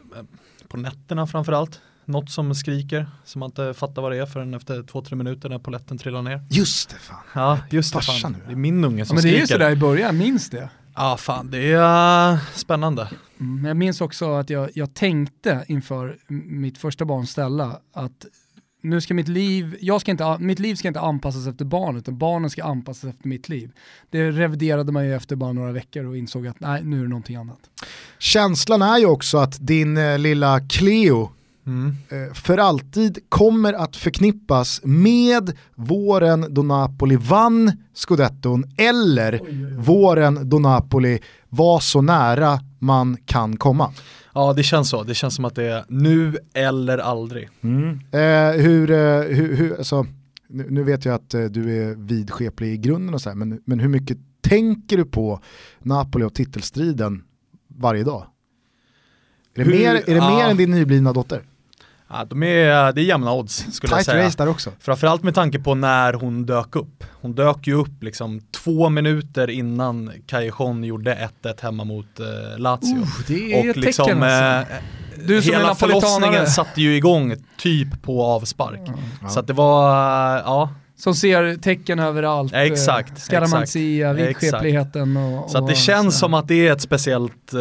På 0.69 0.77
nätterna 0.77 1.27
framförallt. 1.27 1.81
Något 2.05 2.29
som 2.29 2.55
skriker, 2.55 3.07
som 3.25 3.39
man 3.39 3.49
inte 3.49 3.73
fattar 3.73 4.01
vad 4.01 4.11
det 4.11 4.17
är 4.17 4.25
förrän 4.25 4.53
efter 4.53 4.83
två-tre 4.83 5.15
minuter 5.15 5.49
när 5.49 5.59
poletten 5.59 5.97
trillar 5.97 6.21
ner. 6.21 6.41
Just 6.49 6.89
det, 6.89 6.95
fan. 6.95 7.17
Ja, 7.35 7.59
just 7.69 7.93
det. 7.93 8.01
Fan. 8.01 8.31
nu. 8.31 8.39
Det 8.45 8.51
är 8.51 8.55
min 8.55 8.83
unge 8.83 9.05
som 9.05 9.17
Ja, 9.17 9.21
men 9.23 9.31
det 9.31 9.37
är 9.37 9.39
ju 9.39 9.45
skriker. 9.45 9.63
sådär 9.63 9.71
i 9.71 9.75
början, 9.75 10.17
minns 10.17 10.49
det. 10.49 10.69
Ja, 10.95 11.17
fan 11.17 11.51
det 11.51 11.71
är 11.71 12.31
uh, 12.33 12.39
spännande. 12.53 13.09
Mm, 13.39 13.55
men 13.55 13.65
jag 13.65 13.77
minns 13.77 14.01
också 14.01 14.33
att 14.33 14.49
jag, 14.49 14.69
jag 14.75 14.93
tänkte 14.93 15.65
inför 15.67 16.17
mitt 16.27 16.77
första 16.77 17.05
barn 17.05 17.27
Stella 17.27 17.79
att 17.93 18.25
nu 18.81 19.01
ska 19.01 19.13
mitt 19.13 19.27
liv, 19.27 19.77
jag 19.81 20.01
ska 20.01 20.11
inte, 20.11 20.37
mitt 20.39 20.59
liv 20.59 20.75
ska 20.75 20.87
inte 20.87 20.99
anpassas 20.99 21.47
efter 21.47 21.65
barnet, 21.65 22.01
utan 22.01 22.17
barnen 22.17 22.49
ska 22.49 22.63
anpassas 22.63 23.09
efter 23.09 23.27
mitt 23.27 23.49
liv. 23.49 23.71
Det 24.09 24.31
reviderade 24.31 24.91
man 24.91 25.05
ju 25.05 25.15
efter 25.15 25.35
bara 25.35 25.53
några 25.53 25.71
veckor 25.71 26.05
och 26.05 26.17
insåg 26.17 26.47
att 26.47 26.59
nej, 26.59 26.83
nu 26.83 26.97
är 26.97 27.03
det 27.03 27.09
någonting 27.09 27.35
annat. 27.35 27.59
Känslan 28.19 28.81
är 28.81 28.97
ju 28.97 29.05
också 29.05 29.37
att 29.37 29.67
din 29.67 29.97
eh, 29.97 30.17
lilla 30.17 30.59
Cleo 30.59 31.31
Mm. 31.69 32.33
för 32.33 32.57
alltid 32.57 33.19
kommer 33.29 33.73
att 33.73 33.95
förknippas 33.95 34.81
med 34.83 35.57
våren 35.75 36.45
då 36.49 36.63
Napoli 36.63 37.15
vann 37.15 37.71
scudetton 37.93 38.63
eller 38.77 39.39
våren 39.81 40.49
då 40.49 40.59
Napoli 40.59 41.19
var 41.49 41.79
så 41.79 42.01
nära 42.01 42.59
man 42.79 43.17
kan 43.25 43.57
komma. 43.57 43.91
Ja, 44.33 44.53
det 44.53 44.63
känns 44.63 44.89
så. 44.89 45.03
Det 45.03 45.13
känns 45.15 45.35
som 45.35 45.45
att 45.45 45.55
det 45.55 45.63
är 45.63 45.85
nu 45.87 46.37
eller 46.53 46.97
aldrig. 46.97 47.49
Eh, 48.11 48.61
hur, 48.61 48.91
eh, 48.91 49.21
hur, 49.21 49.55
hur, 49.55 49.77
alltså, 49.77 50.05
nu, 50.47 50.67
nu 50.69 50.83
vet 50.83 51.05
jag 51.05 51.15
att 51.15 51.33
eh, 51.33 51.43
du 51.43 51.77
är 51.83 51.95
vidskeplig 51.95 52.73
i 52.73 52.77
grunden 52.77 53.13
och 53.13 53.21
så 53.21 53.29
här, 53.29 53.35
men, 53.35 53.61
men 53.65 53.79
hur 53.79 53.89
mycket 53.89 54.17
tänker 54.41 54.97
du 54.97 55.05
på 55.05 55.39
Napoli 55.79 56.25
och 56.25 56.33
titelstriden 56.33 57.23
varje 57.67 58.03
dag? 58.03 58.25
Är 59.55 59.63
det, 59.63 59.71
Hur- 59.71 59.79
mer, 59.79 59.95
är 59.95 60.01
det 60.05 60.11
ja. 60.15 60.35
mer 60.37 60.45
än 60.51 60.57
din 60.57 60.71
nyblivna 60.71 61.13
dotter? 61.13 61.41
Ja, 62.11 62.25
de 62.25 62.43
är, 62.43 62.91
det 62.93 63.01
är 63.01 63.05
jämna 63.05 63.33
odds 63.33 63.65
skulle 63.71 63.91
jag 63.91 63.97
Tight 63.99 64.05
säga. 64.05 64.25
race 64.25 64.37
där 64.37 64.47
också. 64.49 64.71
Framförallt 64.79 65.23
med 65.23 65.35
tanke 65.35 65.59
på 65.59 65.75
när 65.75 66.13
hon 66.13 66.45
dök 66.45 66.75
upp. 66.75 67.03
Hon 67.21 67.35
dök 67.35 67.67
ju 67.67 67.73
upp 67.73 68.03
liksom 68.03 68.41
två 68.51 68.89
minuter 68.89 69.49
innan 69.49 70.11
Callejon 70.27 70.83
gjorde 70.83 71.29
1-1 71.43 71.61
hemma 71.63 71.83
mot 71.83 72.19
eh, 72.19 72.25
Lazio. 72.59 73.05
det 73.27 73.53
är 73.53 73.59
och 73.59 73.65
ett 73.65 73.75
liksom 73.75 74.05
tecken 74.05 74.23
alltså. 74.23 74.73
eh, 74.73 74.79
Du 75.27 75.41
som 75.41 75.53
hela 75.53 75.75
förlossningen 75.75 76.47
satte 76.47 76.81
ju 76.81 76.95
igång 76.95 77.35
typ 77.57 78.01
på 78.03 78.23
avspark. 78.23 78.81
Ja. 79.21 79.29
Så 79.29 79.39
att 79.39 79.47
det 79.47 79.53
var, 79.53 79.89
eh, 80.37 80.41
ja, 80.45 80.69
Som 80.99 81.15
ser 81.15 81.55
tecken 81.55 81.99
överallt. 81.99 82.51
Ja, 82.53 82.59
exakt, 82.59 83.31
eh, 83.31 83.39
exakt. 83.41 83.75
vidskepligheten 83.75 85.17
och... 85.17 85.49
så 85.51 85.57
att 85.57 85.67
det 85.67 85.71
och 85.73 85.77
känns 85.77 86.13
så. 86.13 86.19
som 86.19 86.33
att 86.33 86.47
det 86.47 86.67
är 86.67 86.71
ett 86.73 86.81
speciellt 86.81 87.53
eh, 87.53 87.59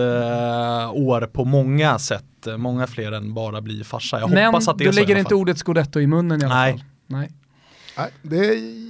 år 0.93 1.27
på 1.33 1.45
många 1.45 1.99
sätt. 1.99 2.25
Många 2.57 2.87
fler 2.87 3.13
än 3.13 3.35
bara 3.35 3.61
bli 3.61 3.85
farsa. 3.85 4.21
Jag 4.21 4.31
Men 4.31 4.47
hoppas 4.47 4.69
att 4.69 4.79
det 4.79 4.85
är 4.85 4.87
du 4.87 4.93
så 4.93 4.99
i 5.01 5.03
lägger 5.03 5.17
inte 5.19 5.35
ordet 5.35 5.59
scudetto 5.59 6.01
i 6.01 6.07
munnen 6.07 6.43
i 6.43 6.45
alla 6.45 6.55
Nej. 6.55 6.73
fall. 6.73 6.83
Nej. 7.07 7.31
Nej, 7.99 8.11
det 8.23 8.37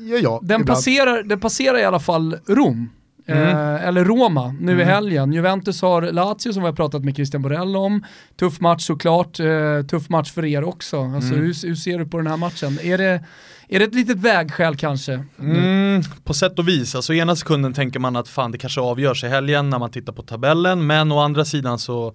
gör 0.09 0.23
jag. 0.23 0.41
Den 0.43 0.61
ibland. 0.61 0.66
passerar, 0.77 1.23
den 1.23 1.41
passerar 1.41 1.79
i 1.79 1.85
alla 1.85 2.01
fall 2.01 2.37
Rom. 2.49 2.91
Mm. 3.27 3.43
Eh, 3.49 3.87
eller 3.89 4.05
Roma 4.05 4.55
nu 4.61 4.73
i 4.73 4.75
Mm. 4.75 4.89
helgen. 4.89 5.33
Juventus 5.33 5.83
har 5.83 6.03
Lazio 6.03 6.53
som 6.53 6.62
vi 6.62 6.69
har 6.69 6.73
pratat 6.73 7.05
med 7.05 7.15
Christian 7.16 7.43
Borrell 7.43 7.77
om. 7.77 8.05
Tuff 8.41 8.61
match 8.61 8.83
såklart, 8.87 9.41
eh, 9.41 9.83
tuff 9.91 10.09
match 10.09 10.33
för 10.33 10.45
er 10.45 10.65
också. 10.65 11.01
Alltså, 11.03 11.35
Mm. 11.35 11.45
hur, 11.45 11.66
hur 11.69 11.75
ser 11.75 11.99
du 11.99 12.07
på 12.07 12.16
den 12.16 12.27
här 12.27 12.37
matchen? 12.37 12.79
Är 12.83 12.99
det, 12.99 13.25
är 13.69 13.78
det 13.78 13.85
ett 13.85 13.95
litet 13.95 14.19
vägskäl 14.19 14.77
kanske? 14.77 15.24
Mm, 15.39 16.03
på 16.24 16.35
sätt 16.35 16.59
och 16.59 16.69
vis, 16.69 16.95
alltså 16.95 17.15
ena 17.15 17.36
sekunden 17.36 17.74
tänker 17.74 18.01
man 18.01 18.16
att 18.16 18.28
fan 18.28 18.53
det 18.53 18.59
kanske 18.59 18.81
avgörs 18.81 19.24
i 19.24 19.28
helgen 19.28 19.70
när 19.70 19.78
man 19.78 19.90
tittar 19.90 20.12
på 20.12 20.23
tabellen, 20.23 20.86
men 20.86 21.12
å 21.12 21.19
andra 21.19 21.45
sidan 21.45 21.78
så 21.78 22.15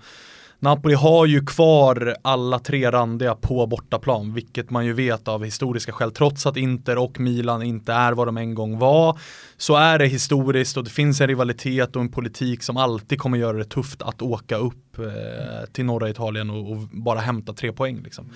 Napoli 0.64 0.94
har 0.94 1.26
ju 1.26 1.46
kvar 1.46 2.16
alla 2.22 2.60
tre 2.60 2.92
randiga 2.92 3.36
på 3.36 3.68
bortaplan, 3.68 4.34
vilket 4.34 4.70
man 4.70 4.86
ju 4.86 4.94
vet 4.94 5.28
av 5.28 5.44
historiska 5.44 5.92
skäl. 5.92 6.12
Trots 6.12 6.46
att 6.46 6.58
Inter 6.58 6.98
och 6.98 7.20
Milan 7.20 7.64
inte 7.64 7.94
är 7.94 8.12
vad 8.12 8.28
de 8.28 8.38
en 8.38 8.56
gång 8.56 8.80
var, 8.80 9.20
så 9.58 9.76
är 9.76 10.00
det 10.00 10.06
historiskt 10.06 10.78
och 10.78 10.84
det 10.84 10.90
finns 10.90 11.22
en 11.22 11.28
rivalitet 11.28 11.96
och 11.96 12.02
en 12.02 12.12
politik 12.12 12.64
som 12.64 12.78
alltid 12.78 13.20
kommer 13.20 13.38
göra 13.38 13.58
det 13.58 13.66
tufft 13.66 14.02
att 14.02 14.22
åka 14.22 14.58
upp 14.58 15.00
eh, 15.00 15.70
till 15.72 15.86
norra 15.86 16.10
Italien 16.10 16.50
och, 16.50 16.72
och 16.72 16.78
bara 16.78 17.20
hämta 17.20 17.54
tre 17.54 17.72
poäng. 17.72 18.02
Liksom. 18.04 18.30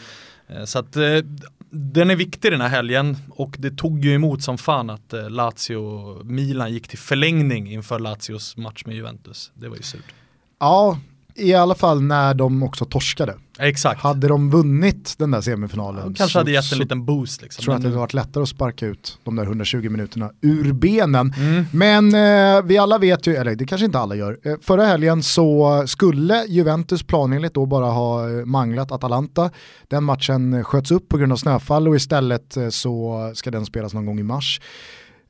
Eh, 0.48 0.64
så 0.64 0.80
att 0.80 0.96
eh, 0.96 1.04
den 1.70 2.10
är 2.10 2.16
viktig 2.16 2.52
den 2.52 2.62
här 2.62 2.70
helgen 2.70 3.18
och 3.30 3.56
det 3.60 3.72
tog 3.72 4.06
ju 4.06 4.14
emot 4.14 4.44
som 4.44 4.58
fan 4.58 4.90
att 4.90 5.14
eh, 5.14 5.30
Lazio, 5.30 6.24
Milan 6.24 6.74
gick 6.74 6.88
till 6.88 7.00
förlängning 7.00 7.72
inför 7.72 8.00
Lazios 8.00 8.58
match 8.58 8.84
med 8.86 8.96
Juventus. 8.96 9.52
Det 9.54 9.70
var 9.70 9.76
ju 9.76 9.84
surt. 9.84 10.14
Ja, 10.60 11.00
i 11.36 11.54
alla 11.54 11.76
fall 11.76 12.02
när 12.02 12.34
de 12.34 12.64
också 12.64 12.86
torskade. 12.86 13.36
Exakt. 13.60 14.02
Hade 14.02 14.28
de 14.28 14.50
vunnit 14.50 15.16
den 15.18 15.32
där 15.32 15.42
semifinalen 15.42 16.04
De 16.04 16.14
kanske 16.14 16.34
så, 16.34 16.40
hade 16.40 16.52
gett 16.52 16.72
en 16.72 16.78
liten 16.78 17.06
boost 17.06 17.42
liksom. 17.42 17.64
tror 17.64 17.74
jag 17.74 17.78
att 17.78 17.84
det 17.84 17.88
hade 17.88 18.00
varit 18.00 18.14
lättare 18.14 18.44
att 18.44 18.50
sparka 18.50 18.86
ut 18.86 19.20
de 19.24 19.36
där 19.36 19.44
120 19.44 19.90
minuterna 19.90 20.32
ur 20.42 20.74
benen. 20.74 21.34
Mm. 21.38 21.66
Men 21.72 22.06
eh, 22.16 22.62
vi 22.66 22.78
alla 22.78 22.98
vet 22.98 23.28
ju, 23.28 23.36
eller 23.36 23.56
det 23.56 23.66
kanske 23.66 23.86
inte 23.86 24.00
alla 24.00 24.16
gör, 24.16 24.40
eh, 24.44 24.56
förra 24.62 24.86
helgen 24.86 25.24
så 25.24 25.84
skulle 25.88 26.46
Juventus 26.46 27.04
planenligt 27.04 27.54
då 27.54 27.66
bara 27.66 27.86
ha 27.86 28.30
eh, 28.30 28.46
manglat 28.46 28.92
Atalanta. 28.92 29.50
Den 29.88 30.04
matchen 30.04 30.64
sköts 30.64 30.92
upp 30.92 31.10
på 31.10 31.18
grund 31.18 31.32
av 31.32 31.38
snöfall 31.38 31.88
och 31.88 31.96
istället 31.96 32.58
eh, 32.58 32.70
så 32.70 33.32
ska 33.36 33.52
den 33.52 33.66
spelas 33.66 33.94
någon 33.94 34.06
gång 34.06 34.20
i 34.20 34.24
mars. 34.24 34.62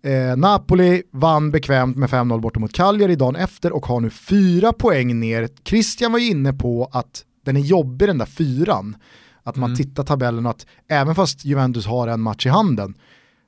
Eh, 0.03 0.37
Napoli 0.37 1.03
vann 1.11 1.51
bekvämt 1.51 1.97
med 1.97 2.09
5-0 2.09 2.39
borta 2.41 2.59
mot 2.59 2.73
Cagliari 2.73 3.15
dagen 3.15 3.35
efter 3.35 3.71
och 3.71 3.85
har 3.85 3.99
nu 3.99 4.09
fyra 4.09 4.73
poäng 4.73 5.19
ner. 5.19 5.49
Christian 5.65 6.11
var 6.11 6.19
ju 6.19 6.29
inne 6.29 6.53
på 6.53 6.89
att 6.91 7.23
den 7.47 7.57
är 7.57 7.61
jobbig 7.61 8.07
den 8.09 8.17
där 8.17 8.25
fyran. 8.25 8.95
Att 9.43 9.55
man 9.55 9.69
Mm. 9.69 9.77
tittar 9.77 10.03
tabellen 10.03 10.45
och 10.45 10.49
att 10.51 10.65
även 10.89 11.15
fast 11.15 11.45
Juventus 11.45 11.85
har 11.85 12.07
en 12.07 12.21
match 12.21 12.45
i 12.45 12.49
handen 12.49 12.93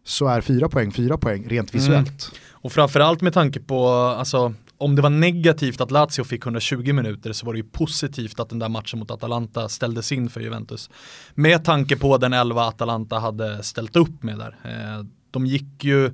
så 0.05 0.27
är 0.27 0.41
fyra 0.41 0.69
poäng 0.69 0.91
fyra 0.91 1.17
poäng 1.17 1.45
rent 1.49 1.73
Mm. 1.73 1.81
visuellt. 1.83 2.31
Och 2.51 2.71
framförallt 2.71 3.21
med 3.21 3.33
tanke 3.33 3.59
på, 3.59 3.87
alltså 3.89 4.53
om 4.77 4.95
det 4.95 5.01
var 5.01 5.09
negativt 5.09 5.81
att 5.81 5.91
Lazio 5.91 6.23
fick 6.23 6.45
120 6.45 6.93
minuter 6.93 7.33
så 7.33 7.45
var 7.45 7.53
det 7.53 7.59
ju 7.59 7.65
positivt 7.65 8.39
att 8.39 8.49
den 8.49 8.59
där 8.59 8.69
matchen 8.69 8.99
mot 8.99 9.11
Atalanta 9.11 9.69
ställdes 9.69 10.11
in 10.11 10.29
för 10.29 10.41
Juventus. 10.41 10.89
Med 11.35 11.65
tanke 11.65 11.95
på 11.95 12.17
den 12.17 12.33
11 12.33 12.67
Atalanta 12.67 13.19
hade 13.19 13.63
ställt 13.63 13.95
upp 13.95 14.23
med 14.23 14.37
där. 14.37 14.55
Eh, 14.63 15.05
de 15.31 15.45
gick 15.45 15.83
ju 15.83 16.05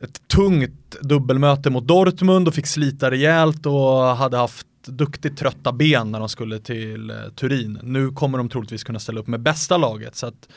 ett 0.00 0.28
tungt 0.28 0.96
dubbelmöte 1.02 1.70
mot 1.70 1.86
Dortmund 1.86 2.48
och 2.48 2.54
fick 2.54 2.66
slita 2.66 3.10
rejält 3.10 3.66
och 3.66 4.02
hade 4.16 4.36
haft 4.36 4.66
duktigt 4.88 5.38
trötta 5.38 5.72
ben 5.72 6.10
när 6.10 6.18
de 6.18 6.28
skulle 6.28 6.58
till 6.58 7.10
eh, 7.10 7.16
Turin. 7.34 7.78
Nu 7.82 8.10
kommer 8.10 8.38
de 8.38 8.48
troligtvis 8.48 8.84
kunna 8.84 8.98
ställa 8.98 9.20
upp 9.20 9.26
med 9.26 9.40
bästa 9.40 9.76
laget 9.76 10.16
så 10.16 10.26
att 10.26 10.48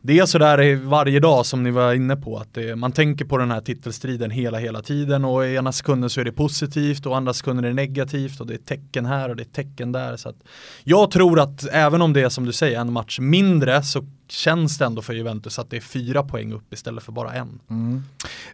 det 0.00 0.18
är 0.18 0.26
sådär 0.26 0.76
varje 0.76 1.20
dag 1.20 1.46
som 1.46 1.62
ni 1.62 1.70
var 1.70 1.94
inne 1.94 2.16
på, 2.16 2.38
att 2.38 2.54
det, 2.54 2.76
man 2.76 2.92
tänker 2.92 3.24
på 3.24 3.38
den 3.38 3.50
här 3.50 3.60
titelstriden 3.60 4.30
hela, 4.30 4.58
hela 4.58 4.82
tiden 4.82 5.24
och 5.24 5.46
i 5.46 5.54
ena 5.54 5.72
sekunden 5.72 6.10
så 6.10 6.20
är 6.20 6.24
det 6.24 6.32
positivt 6.32 7.06
och 7.06 7.16
andra 7.16 7.34
sekunden 7.34 7.64
är 7.64 7.68
det 7.68 7.74
negativt 7.74 8.40
och 8.40 8.46
det 8.46 8.54
är 8.54 8.58
tecken 8.58 9.06
här 9.06 9.28
och 9.28 9.36
det 9.36 9.42
är 9.42 9.62
tecken 9.62 9.92
där. 9.92 10.16
Så 10.16 10.28
att 10.28 10.36
jag 10.84 11.10
tror 11.10 11.40
att 11.40 11.64
även 11.72 12.02
om 12.02 12.12
det 12.12 12.22
är 12.22 12.28
som 12.28 12.44
du 12.44 12.52
säger 12.52 12.80
en 12.80 12.92
match 12.92 13.18
mindre 13.20 13.82
så 13.82 14.04
känns 14.28 14.78
det 14.78 14.84
ändå 14.84 15.02
för 15.02 15.12
Juventus 15.12 15.58
att 15.58 15.70
det 15.70 15.76
är 15.76 15.80
fyra 15.80 16.22
poäng 16.22 16.52
upp 16.52 16.72
istället 16.72 17.04
för 17.04 17.12
bara 17.12 17.32
en. 17.32 17.60
Mm. 17.70 18.02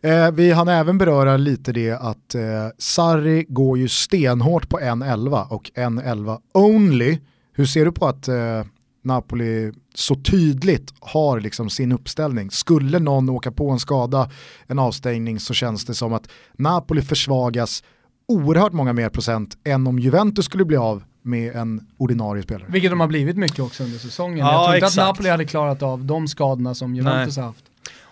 Eh, 0.03 0.31
vi 0.31 0.53
hann 0.53 0.69
även 0.69 0.99
beröra 0.99 1.37
lite 1.37 1.73
det 1.73 1.91
att 1.91 2.35
eh, 2.35 2.43
Sarri 2.79 3.47
går 3.49 3.79
ju 3.79 3.89
stenhårt 3.89 4.69
på 4.69 4.79
1-11 4.79 5.47
och 5.49 5.71
1-11 5.75 6.39
only. 6.53 7.19
Hur 7.53 7.67
ser 7.67 7.85
du 7.85 7.93
på 7.93 8.07
att 8.07 8.29
eh, 8.29 8.63
Napoli 9.05 9.73
så 9.95 10.15
tydligt 10.15 10.95
har 11.01 11.41
liksom 11.41 11.71
sin 11.71 11.93
uppställning. 11.93 12.51
Skulle 12.51 12.99
någon 12.99 13.29
åka 13.29 13.53
på 13.53 13.71
en 13.71 13.79
skada, 13.79 14.31
en 14.67 14.79
avstängning 14.79 15.41
så 15.41 15.55
känns 15.55 15.85
det 15.85 15.95
som 15.95 16.13
att 16.13 16.29
Napoli 16.53 17.03
försvagas 17.03 17.83
oerhört 18.29 18.73
många 18.73 18.93
mer 18.93 19.09
procent 19.09 19.57
än 19.65 19.87
om 19.87 19.99
Juventus 19.99 20.45
skulle 20.45 20.65
bli 20.65 20.77
av 20.77 21.05
med 21.23 21.57
en 21.57 21.87
ordinarie 21.97 22.43
spelare. 22.43 22.67
Vilket 22.69 22.91
de 22.91 23.01
har 23.01 23.07
blivit 23.07 23.37
mycket 23.37 23.59
också 23.59 23.85
under 23.85 23.99
säsongen. 23.99 24.39
Ja, 24.39 24.53
jag 24.53 24.65
tror 24.65 24.75
inte 24.75 24.87
exakt. 24.87 24.99
att 24.99 25.07
Napoli 25.07 25.29
hade 25.29 25.45
klarat 25.45 25.83
av 25.83 26.05
de 26.05 26.29
skadorna 26.29 26.75
som 26.75 26.95
Juventus 26.95 27.37
Nej. 27.37 27.43
har 27.43 27.49
haft. 27.49 27.65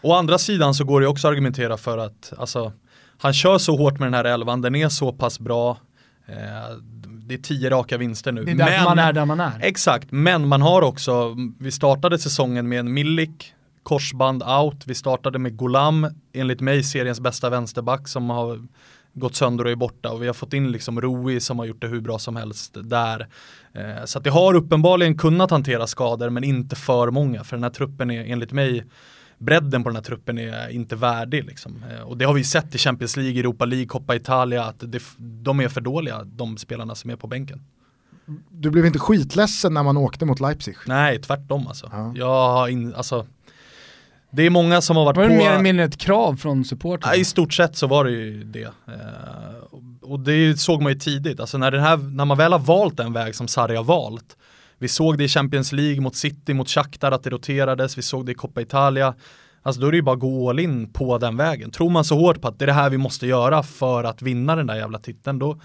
Å 0.02 0.14
andra 0.14 0.38
sidan 0.38 0.74
så 0.74 0.84
går 0.84 1.00
det 1.00 1.06
också 1.06 1.28
att 1.28 1.32
argumentera 1.32 1.76
för 1.76 1.98
att 1.98 2.32
alltså, 2.38 2.72
han 3.18 3.32
kör 3.32 3.58
så 3.58 3.76
hårt 3.76 3.98
med 3.98 4.06
den 4.06 4.14
här 4.14 4.24
elvan, 4.24 4.60
den 4.60 4.74
är 4.74 4.88
så 4.88 5.12
pass 5.12 5.40
bra. 5.40 5.78
Eh, 6.26 6.34
det 7.32 7.38
är 7.38 7.42
tio 7.42 7.70
raka 7.70 7.98
vinster 7.98 8.32
nu. 8.32 8.44
Det 8.44 8.50
är 8.50 8.54
därför 8.54 8.72
men, 8.72 8.84
man 8.84 8.98
är 8.98 9.12
där 9.12 9.24
man 9.24 9.40
är. 9.40 9.52
Exakt, 9.60 10.06
men 10.10 10.48
man 10.48 10.62
har 10.62 10.82
också, 10.82 11.36
vi 11.58 11.70
startade 11.70 12.18
säsongen 12.18 12.68
med 12.68 12.80
en 12.80 12.92
Milik, 12.92 13.54
korsband 13.82 14.42
out, 14.42 14.86
vi 14.86 14.94
startade 14.94 15.38
med 15.38 15.56
Golam, 15.56 16.06
enligt 16.32 16.60
mig 16.60 16.82
seriens 16.82 17.20
bästa 17.20 17.50
vänsterback 17.50 18.08
som 18.08 18.30
har 18.30 18.66
gått 19.14 19.34
sönder 19.34 19.64
och 19.64 19.70
är 19.70 19.76
borta 19.76 20.10
och 20.10 20.22
vi 20.22 20.26
har 20.26 20.34
fått 20.34 20.52
in 20.52 20.72
liksom 20.72 21.00
Rui 21.00 21.40
som 21.40 21.58
har 21.58 21.66
gjort 21.66 21.80
det 21.80 21.86
hur 21.86 22.00
bra 22.00 22.18
som 22.18 22.36
helst 22.36 22.76
där. 22.82 23.26
Eh, 23.74 24.04
så 24.04 24.18
att 24.18 24.24
det 24.24 24.30
har 24.30 24.54
uppenbarligen 24.54 25.18
kunnat 25.18 25.50
hantera 25.50 25.86
skador 25.86 26.30
men 26.30 26.44
inte 26.44 26.76
för 26.76 27.10
många 27.10 27.44
för 27.44 27.56
den 27.56 27.64
här 27.64 27.70
truppen 27.70 28.10
är 28.10 28.24
enligt 28.24 28.52
mig 28.52 28.84
bredden 29.44 29.82
på 29.82 29.88
den 29.88 29.96
här 29.96 30.02
truppen 30.02 30.38
är 30.38 30.68
inte 30.68 30.96
värdig. 30.96 31.44
Liksom. 31.44 31.84
Eh, 31.90 32.02
och 32.02 32.16
det 32.16 32.24
har 32.24 32.34
vi 32.34 32.44
sett 32.44 32.74
i 32.74 32.78
Champions 32.78 33.16
League, 33.16 33.40
Europa 33.40 33.64
League, 33.64 33.86
Coppa 33.86 34.14
Italia, 34.14 34.64
att 34.64 34.76
det, 34.78 35.02
de 35.18 35.60
är 35.60 35.68
för 35.68 35.80
dåliga, 35.80 36.24
de 36.24 36.56
spelarna 36.56 36.94
som 36.94 37.10
är 37.10 37.16
på 37.16 37.26
bänken. 37.26 37.62
Du 38.50 38.70
blev 38.70 38.86
inte 38.86 38.98
skitledsen 38.98 39.74
när 39.74 39.82
man 39.82 39.96
åkte 39.96 40.24
mot 40.24 40.40
Leipzig? 40.40 40.76
Nej, 40.86 41.18
tvärtom 41.18 41.66
alltså. 41.66 41.88
Ja. 41.92 42.12
Jag 42.16 42.52
har 42.52 42.68
in, 42.68 42.94
alltså 42.94 43.26
det 44.30 44.42
är 44.46 44.50
många 44.50 44.80
som 44.80 44.96
har 44.96 45.04
varit 45.04 45.16
var 45.16 45.24
på... 45.24 45.28
Var 45.28 45.38
det 45.38 45.44
mer 45.44 45.50
eller 45.50 45.62
mindre 45.62 45.84
ett 45.84 45.98
krav 45.98 46.36
från 46.36 46.64
supportrarna? 46.64 47.14
Ja, 47.14 47.20
I 47.20 47.24
stort 47.24 47.52
sett 47.52 47.76
så 47.76 47.86
var 47.86 48.04
det 48.04 48.10
ju 48.10 48.44
det. 48.44 48.62
Eh, 48.62 48.70
och 50.00 50.20
det 50.20 50.60
såg 50.60 50.82
man 50.82 50.92
ju 50.92 50.98
tidigt, 50.98 51.40
alltså 51.40 51.58
när, 51.58 51.70
den 51.70 51.80
här, 51.80 51.96
när 51.96 52.24
man 52.24 52.38
väl 52.38 52.52
har 52.52 52.58
valt 52.58 52.96
den 52.96 53.12
väg 53.12 53.34
som 53.34 53.48
Sarri 53.48 53.76
har 53.76 53.84
valt, 53.84 54.36
vi 54.82 54.88
såg 54.88 55.18
det 55.18 55.24
i 55.24 55.28
Champions 55.28 55.72
League 55.72 56.00
mot 56.00 56.16
City, 56.16 56.54
mot 56.54 56.68
Shakhtar 56.68 57.12
att 57.12 57.22
det 57.22 57.30
roterades, 57.30 57.98
vi 57.98 58.02
såg 58.02 58.26
det 58.26 58.32
i 58.32 58.34
Coppa 58.34 58.60
Italia. 58.60 59.14
Alltså 59.62 59.80
då 59.80 59.86
är 59.86 59.90
det 59.90 59.96
ju 59.96 60.02
bara 60.02 60.14
att 60.14 60.20
gå 60.20 60.50
all 60.50 60.58
in 60.58 60.92
på 60.92 61.18
den 61.18 61.36
vägen. 61.36 61.70
Tror 61.70 61.90
man 61.90 62.04
så 62.04 62.18
hårt 62.18 62.40
på 62.40 62.48
att 62.48 62.58
det 62.58 62.64
är 62.64 62.66
det 62.66 62.72
här 62.72 62.90
vi 62.90 62.98
måste 62.98 63.26
göra 63.26 63.62
för 63.62 64.04
att 64.04 64.22
vinna 64.22 64.56
den 64.56 64.66
där 64.66 64.76
jävla 64.76 64.98
titeln, 64.98 65.38
då 65.38 65.60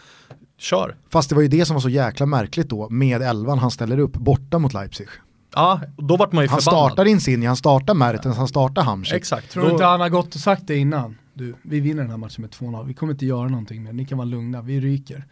kör. 0.58 0.96
Fast 1.10 1.30
det 1.30 1.36
var 1.36 1.42
ju 1.42 1.48
det 1.48 1.66
som 1.66 1.74
var 1.74 1.82
så 1.82 1.90
jäkla 1.90 2.26
märkligt 2.26 2.70
då 2.70 2.90
med 2.90 3.22
elvan 3.22 3.60
han 3.60 3.72
ställer 3.72 4.00
upp 4.00 4.14
borta 4.14 4.60
mot 4.60 4.74
Leipzig. 4.74 5.08
Ja, 5.56 5.82
då 5.98 6.18
vart 6.18 6.32
man 6.32 6.44
ju 6.44 6.50
han 6.50 6.60
förbannad. 6.60 6.82
Han 6.82 6.90
startar 6.90 7.06
Insigne, 7.06 7.48
han 7.48 7.58
startar 7.58 7.94
Mertens, 7.94 8.38
han 8.38 8.48
startar 8.48 8.82
Hamsik. 8.82 9.14
Exakt. 9.14 9.52
Tror 9.52 9.66
du 9.66 9.72
inte 9.72 9.86
han 9.86 10.02
har 10.02 10.10
gått 10.10 10.36
och 10.36 10.42
sagt 10.42 10.68
det 10.68 10.76
innan? 10.76 11.18
Du, 11.34 11.56
vi 11.62 11.80
vinner 11.80 12.02
den 12.02 12.10
här 12.10 12.18
matchen 12.18 12.42
med 12.42 12.50
2-0, 12.50 12.88
vi 12.88 12.94
kommer 12.94 13.14
inte 13.14 13.26
göra 13.26 13.48
någonting 13.48 13.84
mer, 13.84 13.94
ni 13.94 14.06
kan 14.06 14.18
vara 14.18 14.26
lugna, 14.26 14.62
vi 14.62 14.80
ryker. 14.80 15.26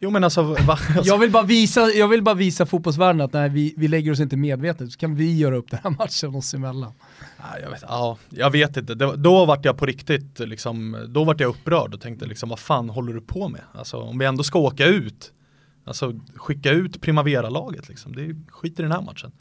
Jo 0.00 0.10
men 0.10 0.24
alltså, 0.24 0.42
va, 0.42 0.56
alltså. 0.68 1.02
Jag, 1.04 1.18
vill 1.18 1.30
bara 1.30 1.42
visa, 1.42 1.80
jag 1.80 2.08
vill 2.08 2.22
bara 2.22 2.34
visa 2.34 2.66
fotbollsvärlden 2.66 3.20
att 3.20 3.32
nej, 3.32 3.48
vi, 3.48 3.74
vi 3.76 3.88
lägger 3.88 4.12
oss 4.12 4.20
inte 4.20 4.36
medvetet, 4.36 4.92
så 4.92 4.98
kan 4.98 5.14
vi 5.14 5.38
göra 5.38 5.56
upp 5.56 5.70
den 5.70 5.80
här 5.82 5.90
matchen 5.90 6.34
oss 6.34 6.54
emellan. 6.54 6.92
Ja, 7.38 7.58
jag 7.62 7.70
vet, 7.70 7.82
ja, 7.82 8.18
jag 8.28 8.50
vet 8.50 8.76
inte, 8.76 8.94
det, 8.94 9.16
då 9.16 9.44
vart 9.44 9.64
jag 9.64 9.78
på 9.78 9.86
riktigt, 9.86 10.38
liksom, 10.38 11.06
då 11.08 11.24
vart 11.24 11.40
jag 11.40 11.48
upprörd 11.48 11.94
och 11.94 12.00
tänkte 12.00 12.26
liksom, 12.26 12.48
vad 12.48 12.58
fan 12.58 12.88
håller 12.88 13.12
du 13.12 13.20
på 13.20 13.48
med? 13.48 13.60
Alltså 13.74 13.96
om 13.96 14.18
vi 14.18 14.24
ändå 14.24 14.44
ska 14.44 14.58
åka 14.58 14.86
ut, 14.86 15.32
Alltså 15.88 16.12
skicka 16.36 16.70
ut 16.70 17.00
Primavera-laget 17.00 17.88
liksom. 17.88 18.14
Det 18.14 18.24
är 18.24 18.36
skit 18.50 18.78
i 18.78 18.82
den 18.82 18.92
här 18.92 19.02
matchen. 19.02 19.32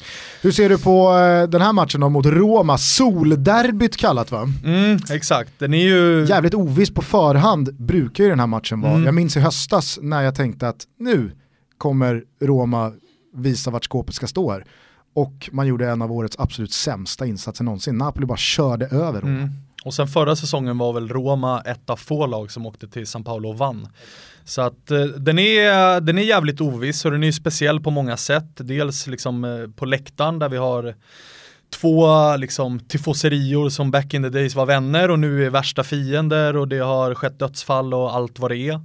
Hur 0.42 0.52
ser 0.52 0.70
du 0.70 0.78
på 0.78 1.18
eh, 1.18 1.50
den 1.50 1.62
här 1.62 1.74
matchen 1.74 2.02
då 2.02 2.10
mot 2.10 2.26
Roma? 2.26 2.78
Solderbyt 2.78 3.98
kallat 3.98 4.32
va? 4.32 4.48
Mm, 4.66 5.00
exakt, 5.10 5.52
den 5.60 5.74
är 5.74 5.84
ju... 5.84 6.26
Jävligt 6.26 6.54
oviss 6.54 6.94
på 6.94 7.02
förhand 7.02 7.76
brukar 7.76 8.24
ju 8.24 8.30
den 8.30 8.40
här 8.40 8.48
matchen 8.48 8.82
vara. 8.82 8.94
Mm. 8.94 9.06
Jag 9.06 9.16
minns 9.16 9.38
i 9.38 9.40
höstas 9.40 10.00
när 10.02 10.22
jag 10.22 10.36
tänkte 10.36 10.68
att 10.68 10.88
nu 11.00 11.32
kommer 11.78 12.24
Roma 12.42 12.92
visa 13.34 13.72
vart 13.72 13.86
skåpet 13.86 14.16
ska 14.16 14.28
stå 14.28 14.52
här. 14.52 14.66
Och 15.14 15.50
man 15.52 15.68
gjorde 15.68 15.90
en 15.90 16.02
av 16.02 16.12
årets 16.12 16.40
absolut 16.40 16.74
sämsta 16.74 17.26
insatser 17.26 17.64
någonsin. 17.64 17.98
Napoli 17.98 18.26
bara 18.26 18.38
körde 18.38 18.86
över 18.86 19.22
Roma. 19.22 19.38
Mm. 19.38 19.50
Och 19.86 19.94
sen 19.94 20.08
förra 20.08 20.36
säsongen 20.36 20.78
var 20.78 20.94
väl 20.94 21.10
Roma 21.10 21.62
ett 21.62 21.90
av 21.90 21.96
få 21.96 22.26
lag 22.26 22.52
som 22.52 22.66
åkte 22.66 22.88
till 22.88 23.08
San 23.08 23.24
Paolo 23.24 23.50
och 23.50 23.58
vann. 23.58 23.88
Så 24.48 24.62
att 24.62 24.92
eh, 24.92 25.04
den, 25.04 25.40
är, 25.40 26.02
den 26.02 26.18
är 26.18 26.22
jävligt 26.22 26.62
oviss 26.62 27.06
och 27.06 27.12
den 27.12 27.24
är 27.24 27.32
speciell 27.32 27.80
på 27.80 27.92
många 27.92 28.18
sätt. 28.18 28.52
Dels 28.56 29.08
liksom 29.08 29.44
eh, 29.44 29.68
på 29.76 29.86
läktaren 29.86 30.40
där 30.40 30.50
vi 30.50 30.58
har 30.58 30.96
två 31.70 32.36
liksom 32.36 32.80
tifoserior 32.80 33.70
som 33.70 33.92
back 33.92 34.14
in 34.14 34.24
the 34.24 34.30
days 34.30 34.56
var 34.56 34.66
vänner 34.66 35.12
och 35.12 35.20
nu 35.20 35.46
är 35.46 35.50
värsta 35.50 35.84
fiender 35.84 36.58
och 36.58 36.68
det 36.68 36.80
har 36.80 37.16
skett 37.16 37.40
dödsfall 37.40 37.94
och 37.94 38.16
allt 38.16 38.40
vad 38.40 38.52
det 38.52 38.58
är. 38.58 38.82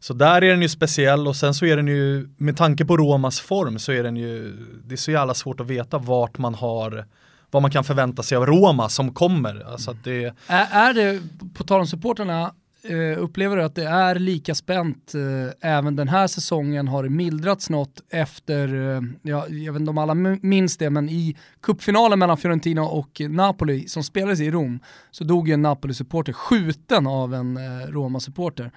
Så 0.00 0.14
där 0.14 0.44
är 0.44 0.50
den 0.50 0.62
ju 0.62 0.68
speciell 0.68 1.28
och 1.28 1.36
sen 1.36 1.54
så 1.54 1.66
är 1.66 1.76
den 1.76 1.88
ju, 1.88 2.28
med 2.36 2.56
tanke 2.56 2.84
på 2.84 2.96
Romas 2.96 3.40
form 3.40 3.78
så 3.78 3.92
är 3.92 4.02
den 4.02 4.16
ju, 4.16 4.52
det 4.84 4.94
är 4.94 4.96
så 4.96 5.10
jävla 5.10 5.34
svårt 5.34 5.60
att 5.60 5.66
veta 5.66 5.98
vart 5.98 6.38
man 6.38 6.54
har 6.54 7.04
vad 7.50 7.62
man 7.62 7.70
kan 7.70 7.84
förvänta 7.84 8.22
sig 8.22 8.36
av 8.36 8.46
Roma 8.46 8.88
som 8.88 9.14
kommer. 9.14 9.72
Alltså 9.72 9.96
det... 10.04 10.34
Är, 10.46 10.66
är 10.70 10.94
det, 10.94 11.20
på 11.54 11.64
tal 11.64 11.80
om 11.80 11.86
supporterna, 11.86 12.52
Eh, 12.84 13.18
upplever 13.18 13.56
du 13.56 13.62
att 13.62 13.74
det 13.74 13.84
är 13.84 14.14
lika 14.14 14.54
spänt 14.54 15.14
eh, 15.14 15.70
även 15.70 15.96
den 15.96 16.08
här 16.08 16.26
säsongen? 16.26 16.88
Har 16.88 17.02
det 17.02 17.10
mildrats 17.10 17.70
något 17.70 18.00
efter, 18.10 18.74
eh, 18.74 19.02
ja, 19.22 19.48
jag 19.48 19.72
vet 19.72 19.80
inte 19.80 19.90
om 19.90 19.98
alla 19.98 20.14
minns 20.42 20.76
det, 20.76 20.90
men 20.90 21.08
i 21.08 21.36
kuppfinalen 21.60 22.18
mellan 22.18 22.36
Fiorentina 22.36 22.82
och 22.82 23.20
Napoli 23.28 23.88
som 23.88 24.02
spelades 24.04 24.40
i 24.40 24.50
Rom 24.50 24.80
så 25.10 25.24
dog 25.24 25.48
en 25.48 25.62
Napoli-supporter 25.62 26.32
skjuten 26.32 27.06
av 27.06 27.34
en 27.34 27.58
Roma-supporter. 27.88 28.70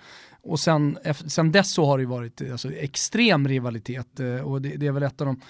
Och 0.43 0.59
sen, 0.59 0.97
sen 1.27 1.51
dess 1.51 1.73
så 1.73 1.85
har 1.85 1.97
det 1.97 2.05
varit 2.05 2.41
alltså, 2.51 2.71
extrem 2.71 3.47
rivalitet 3.47 4.19
och 4.43 4.61
det, 4.61 4.69
det 4.69 4.87
är 4.87 4.91
väl 4.91 5.03
ett 5.03 5.21
av 5.21 5.27
de 5.27 5.41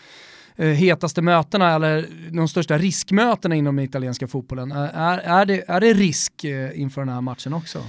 hetaste 0.76 1.22
mötena 1.22 1.76
eller 1.76 2.08
de 2.32 2.48
största 2.48 2.78
riskmötena 2.78 3.56
inom 3.56 3.76
den 3.76 3.86
italienska 3.86 4.28
fotbollen. 4.28 4.72
Är, 4.72 5.18
är, 5.18 5.46
det, 5.46 5.64
är 5.68 5.82
det 5.82 5.94
risk 5.94 6.44
inför 6.74 7.02
den 7.02 7.10
här 7.10 7.22
matchen 7.22 7.54
också? 7.54 7.84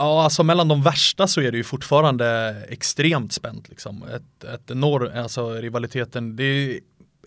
Ja, 0.00 0.22
alltså 0.22 0.42
mellan 0.42 0.68
de 0.68 0.82
värsta 0.82 1.26
så 1.26 1.40
är 1.40 1.52
det 1.52 1.56
ju 1.56 1.64
fortfarande 1.64 2.56
extremt 2.68 3.32
spänt 3.32 3.68
liksom. 3.68 4.02
Ett, 4.02 4.44
ett 4.44 4.76
norr, 4.76 5.16
alltså 5.16 5.50
rivaliteten, 5.52 6.36
det 6.36 6.44
är, 6.44 6.80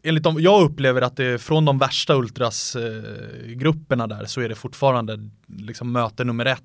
enligt 0.04 0.24
dem, 0.24 0.36
jag 0.40 0.64
upplever 0.64 1.02
att 1.02 1.18
det 1.18 1.26
är 1.26 1.38
från 1.38 1.66
de 1.66 1.78
värsta 1.78 2.16
ultrasgrupperna 2.16 4.04
eh, 4.04 4.08
där 4.08 4.26
så 4.26 4.42
är 4.42 4.50
det 4.50 4.56
fortfarande 4.56 5.30
liksom 5.48 5.92
möte 5.92 6.24
nummer 6.24 6.46
ett 6.46 6.62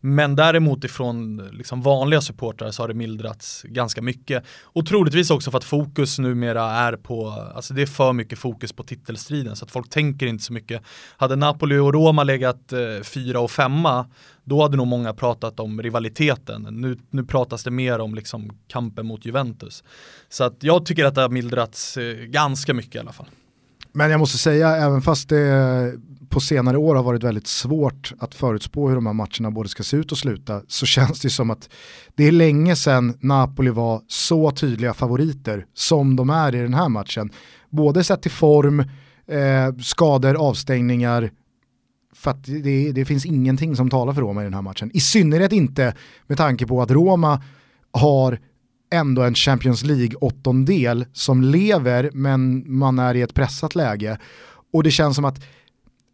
men 0.00 0.36
däremot 0.36 0.84
ifrån 0.84 1.48
liksom 1.52 1.82
vanliga 1.82 2.20
supportrar 2.20 2.70
så 2.70 2.82
har 2.82 2.88
det 2.88 2.94
mildrats 2.94 3.62
ganska 3.62 4.02
mycket. 4.02 4.44
Och 4.62 4.86
troligtvis 4.86 5.30
också 5.30 5.50
för 5.50 5.58
att 5.58 5.64
fokus 5.64 6.18
numera 6.18 6.62
är 6.70 6.92
på, 6.96 7.30
alltså 7.54 7.74
det 7.74 7.82
är 7.82 7.86
för 7.86 8.12
mycket 8.12 8.38
fokus 8.38 8.72
på 8.72 8.82
titelstriden 8.82 9.56
så 9.56 9.64
att 9.64 9.70
folk 9.70 9.90
tänker 9.90 10.26
inte 10.26 10.44
så 10.44 10.52
mycket. 10.52 10.82
Hade 11.16 11.36
Napoli 11.36 11.78
och 11.78 11.94
Roma 11.94 12.24
legat 12.24 12.72
eh, 12.72 13.02
fyra 13.02 13.40
och 13.40 13.50
femma 13.50 14.06
då 14.44 14.62
hade 14.62 14.76
nog 14.76 14.86
många 14.86 15.14
pratat 15.14 15.60
om 15.60 15.82
rivaliteten. 15.82 16.66
Nu, 16.70 16.98
nu 17.10 17.24
pratas 17.24 17.64
det 17.64 17.70
mer 17.70 17.98
om 17.98 18.14
liksom 18.14 18.50
kampen 18.66 19.06
mot 19.06 19.26
Juventus. 19.26 19.84
Så 20.28 20.44
att 20.44 20.56
jag 20.60 20.86
tycker 20.86 21.04
att 21.04 21.14
det 21.14 21.20
har 21.20 21.28
mildrats 21.28 21.96
eh, 21.96 22.16
ganska 22.16 22.74
mycket 22.74 22.94
i 22.94 22.98
alla 22.98 23.12
fall. 23.12 23.26
Men 23.92 24.10
jag 24.10 24.20
måste 24.20 24.38
säga, 24.38 24.76
även 24.76 25.02
fast 25.02 25.28
det 25.28 25.94
på 26.28 26.40
senare 26.40 26.78
år 26.78 26.94
har 26.94 27.02
varit 27.02 27.24
väldigt 27.24 27.46
svårt 27.46 28.12
att 28.18 28.34
förutspå 28.34 28.88
hur 28.88 28.94
de 28.94 29.06
här 29.06 29.12
matcherna 29.12 29.50
både 29.50 29.68
ska 29.68 29.82
se 29.82 29.96
ut 29.96 30.12
och 30.12 30.18
sluta, 30.18 30.62
så 30.68 30.86
känns 30.86 31.20
det 31.20 31.30
som 31.30 31.50
att 31.50 31.68
det 32.14 32.24
är 32.24 32.32
länge 32.32 32.76
sedan 32.76 33.18
Napoli 33.20 33.70
var 33.70 34.00
så 34.08 34.50
tydliga 34.50 34.94
favoriter 34.94 35.66
som 35.74 36.16
de 36.16 36.30
är 36.30 36.54
i 36.54 36.58
den 36.58 36.74
här 36.74 36.88
matchen. 36.88 37.30
Både 37.70 38.04
sett 38.04 38.22
till 38.22 38.30
form, 38.30 38.80
eh, 39.26 39.76
skador, 39.82 40.34
avstängningar, 40.34 41.30
för 42.14 42.30
att 42.30 42.44
det, 42.44 42.92
det, 42.92 43.04
finns 43.04 43.26
ingenting 43.26 43.76
som 43.76 43.90
talar 43.90 44.12
för 44.12 44.20
Roma 44.20 44.40
i 44.40 44.44
den 44.44 44.54
här 44.54 44.62
matchen. 44.62 44.90
I 44.94 45.00
synnerhet 45.00 45.52
inte 45.52 45.94
med 46.26 46.38
tanke 46.38 46.66
på 46.66 46.82
att 46.82 46.90
Roma 46.90 47.42
har 47.92 48.38
ändå 48.90 49.22
en 49.22 49.34
Champions 49.34 49.84
League 49.84 50.16
åttondel 50.20 51.06
som 51.12 51.42
lever 51.42 52.10
men 52.12 52.72
man 52.78 52.98
är 52.98 53.14
i 53.14 53.22
ett 53.22 53.34
pressat 53.34 53.74
läge. 53.74 54.18
Och 54.72 54.82
det 54.82 54.90
känns 54.90 55.16
som 55.16 55.24
att 55.24 55.44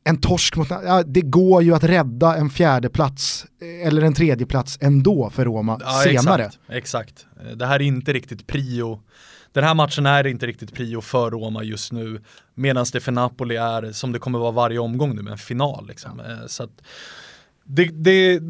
en 0.05 0.21
torsk 0.21 0.57
mot, 0.57 0.71
ja, 0.71 1.03
det 1.03 1.21
går 1.21 1.63
ju 1.63 1.75
att 1.75 1.85
rädda 1.85 2.37
en 2.37 2.51
fjärde 2.51 2.89
plats 2.89 3.47
eh, 3.63 3.87
eller 3.87 4.03
en 4.03 4.15
tredje 4.15 4.47
plats 4.47 4.79
ändå 4.81 5.31
för 5.31 5.45
Roma 5.45 5.79
Ja, 5.81 6.03
senare. 6.05 6.45
Exakt, 6.45 6.69
exakt. 6.69 7.27
Det 7.57 7.67
här 7.67 7.75
är 7.75 7.81
inte 7.81 8.13
riktigt 8.13 8.47
prio. 8.47 9.01
Den 9.53 9.65
här 9.65 9.75
matchen 9.75 10.07
är 10.07 10.27
inte 10.27 10.47
riktigt 10.47 10.75
prio 10.75 11.01
för 11.01 11.31
Roma 11.31 11.63
just 11.63 11.93
nu. 11.93 12.21
Medan 12.55 12.87
det 12.93 13.01
för 13.01 13.13
Napoli 13.13 13.57
är, 13.57 13.93
som 13.93 14.13
det 14.13 14.19
kommer 14.19 14.39
vara 14.39 14.51
varje 14.51 14.79
omgång 14.79 15.17
nu, 15.17 15.23
med 15.23 15.31
en 15.33 15.39
final. 15.39 15.87
Liksom. 15.87 16.21
Eh, 16.21 16.47
Så 16.47 16.63
att 16.63 16.83
det, 17.65 17.85
det, 17.85 18.41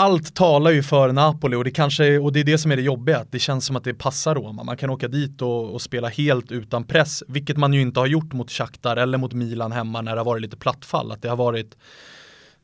allt 0.00 0.34
talar 0.34 0.70
ju 0.70 0.82
för 0.82 1.12
Napoli 1.12 1.56
och 1.56 1.64
det, 1.64 1.70
kanske, 1.70 2.18
och 2.18 2.32
det 2.32 2.40
är 2.40 2.44
det 2.44 2.58
som 2.58 2.72
är 2.72 2.76
det 2.76 2.82
jobbiga. 2.82 3.18
Att 3.18 3.32
det 3.32 3.38
känns 3.38 3.66
som 3.66 3.76
att 3.76 3.84
det 3.84 3.94
passar 3.94 4.34
Roma. 4.34 4.64
Man 4.64 4.76
kan 4.76 4.90
åka 4.90 5.08
dit 5.08 5.42
och, 5.42 5.74
och 5.74 5.82
spela 5.82 6.08
helt 6.08 6.52
utan 6.52 6.84
press, 6.84 7.22
vilket 7.28 7.56
man 7.56 7.72
ju 7.72 7.80
inte 7.80 8.00
har 8.00 8.06
gjort 8.06 8.32
mot 8.32 8.50
Shakhtar 8.50 8.96
eller 8.96 9.18
mot 9.18 9.32
Milan 9.32 9.72
hemma 9.72 10.00
när 10.00 10.12
det 10.12 10.20
har 10.20 10.24
varit 10.24 10.42
lite 10.42 10.56
plattfall. 10.56 11.12
Att 11.12 11.22
det 11.22 11.28
har 11.28 11.36
varit 11.36 11.76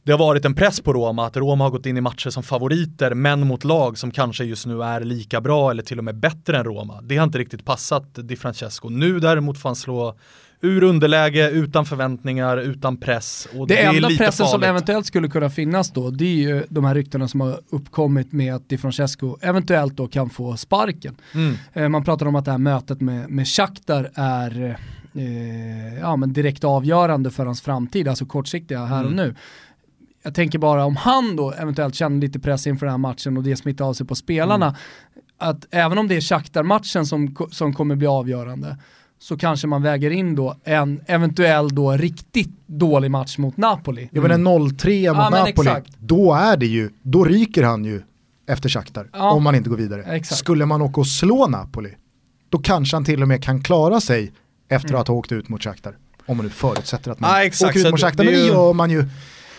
det 0.03 0.13
har 0.13 0.19
varit 0.19 0.45
en 0.45 0.55
press 0.55 0.81
på 0.81 0.93
Roma, 0.93 1.27
att 1.27 1.37
Roma 1.37 1.65
har 1.65 1.71
gått 1.71 1.87
in 1.87 1.97
i 1.97 2.01
matcher 2.01 2.31
som 2.31 2.43
favoriter, 2.43 3.15
men 3.15 3.47
mot 3.47 3.65
lag 3.65 3.99
som 3.99 4.11
kanske 4.11 4.45
just 4.45 4.67
nu 4.67 4.83
är 4.83 5.01
lika 5.01 5.41
bra 5.41 5.71
eller 5.71 5.83
till 5.83 5.99
och 5.99 6.05
med 6.05 6.17
bättre 6.17 6.59
än 6.59 6.65
Roma. 6.65 7.01
Det 7.03 7.17
har 7.17 7.25
inte 7.25 7.39
riktigt 7.39 7.65
passat 7.65 8.15
Di 8.15 8.37
Francesco. 8.37 8.89
Nu 8.89 9.21
däremot 9.21 9.59
får 9.59 9.69
han 9.69 9.77
slå 9.77 10.19
ur 10.61 10.83
underläge, 10.83 11.51
utan 11.51 11.87
förväntningar, 11.87 12.57
utan 12.57 12.97
press. 12.97 13.49
Och 13.59 13.67
Det, 13.67 13.75
det, 13.75 13.81
enda 13.83 14.09
pressen 14.09 14.33
som 14.33 14.47
farligt. 14.47 14.67
eventuellt 14.69 15.07
skulle 15.07 15.29
kunna 15.29 15.51
finnas 15.51 15.91
då, 15.93 16.11
det 16.11 16.25
är 16.25 16.35
ju 16.35 16.65
de 16.69 16.85
här 16.85 16.95
ryktena 16.95 17.29
som 17.29 17.41
har 17.41 17.61
uppkommit 17.71 18.33
med 18.33 18.55
att 18.55 18.69
Di 18.69 18.79
Francesco 18.79 19.37
eventuellt 19.41 19.97
då 19.97 20.09
kan 20.09 20.31
få 20.31 20.57
sparken. 20.57 21.17
Mm. 21.35 21.55
Eh, 21.73 21.89
Man 21.89 22.05
pratar 22.05 22.27
om 22.27 22.35
att 22.37 22.45
det 22.45 22.51
här 22.51 22.59
mötet 22.59 23.01
med, 23.01 23.31
med 23.31 23.49
Shakhtar 23.49 24.11
är 24.15 24.79
eh, 25.15 25.99
ja, 26.01 26.17
men 26.17 26.33
direkt 26.33 26.65
avgörande 26.65 27.31
för 27.31 27.47
hans 27.47 27.61
framtid, 27.63 28.09
alltså 28.09 28.27
kortsiktiga 28.27 28.85
här 28.85 29.05
och 29.05 29.13
Mm. 29.13 29.27
nu. 29.27 29.35
Jag 30.23 30.35
tänker 30.35 30.59
bara 30.59 30.85
om 30.85 30.97
han 30.97 31.37
då 31.37 31.53
eventuellt 31.53 31.95
känner 31.95 32.21
lite 32.21 32.39
press 32.39 32.67
inför 32.67 32.87
den 32.87 32.93
här 32.93 32.99
matchen 32.99 33.37
och 33.37 33.43
det 33.43 33.57
smittar 33.57 33.85
av 33.85 33.93
sig 33.95 34.07
på 34.07 34.15
spelarna, 34.15 34.67
Mm. 34.67 34.77
att 35.39 35.67
även 35.71 35.99
om 35.99 36.09
det 36.09 36.17
är 36.17 36.21
Shakhtar-matchen 36.21 37.07
som, 37.07 37.37
som 37.51 37.73
kommer 37.75 37.97
bli 37.97 38.07
avgörande, 38.07 38.77
så 39.29 39.37
kanske 39.37 39.67
man 39.67 39.83
väger 39.83 40.11
in 40.11 40.35
då 40.35 40.57
en 40.65 41.01
eventuell 41.07 41.69
då 41.75 41.93
riktigt 41.93 42.51
dålig 42.67 43.11
match 43.11 43.39
mot 43.39 43.57
Napoli. 43.57 44.09
Ja 44.13 44.23
men 44.23 44.31
en 44.31 44.47
0-3 44.49 45.09
mot 45.09 45.17
Ja, 45.17 45.31
Napoli, 45.31 45.71
då 45.99 46.35
är 46.35 46.57
det 46.57 46.67
ju, 46.67 46.91
då 47.03 47.25
ryker 47.25 47.63
han 47.63 47.85
ju 47.85 48.03
efter 48.49 48.69
Shakhtar. 48.69 49.09
Ja. 49.13 49.31
Om 49.31 49.43
man 49.43 49.55
inte 49.55 49.71
går 49.71 49.77
vidare. 49.77 50.03
Exakt. 50.03 50.39
Skulle 50.39 50.67
man 50.67 50.83
åka 50.83 51.01
och 51.01 51.07
slå 51.07 51.47
Napoli, 51.47 51.91
då 52.49 52.59
kanske 52.59 52.97
han 52.97 53.05
till 53.05 53.23
och 53.23 53.29
med 53.29 53.43
kan 53.45 53.63
klara 53.63 54.01
sig 54.01 54.33
efter 54.69 54.89
Mm. 54.89 55.01
att 55.01 55.09
ha 55.09 55.15
åkt 55.15 55.33
ut 55.33 55.49
mot 55.49 55.63
Shakhtar. 55.63 55.97
Om 56.27 56.37
man 56.37 56.47
nu 56.47 56.51
förutsätter 56.51 57.11
att 57.11 57.21
man 57.21 57.41
exakt, 57.43 57.71
åker 57.77 57.87
ut 57.87 57.91
mot 57.91 58.01
Shakhtar, 58.01 58.25
men 58.25 58.33
det 58.35 58.47
gör 58.47 58.73
man 58.73 58.91
ju. 58.91 59.05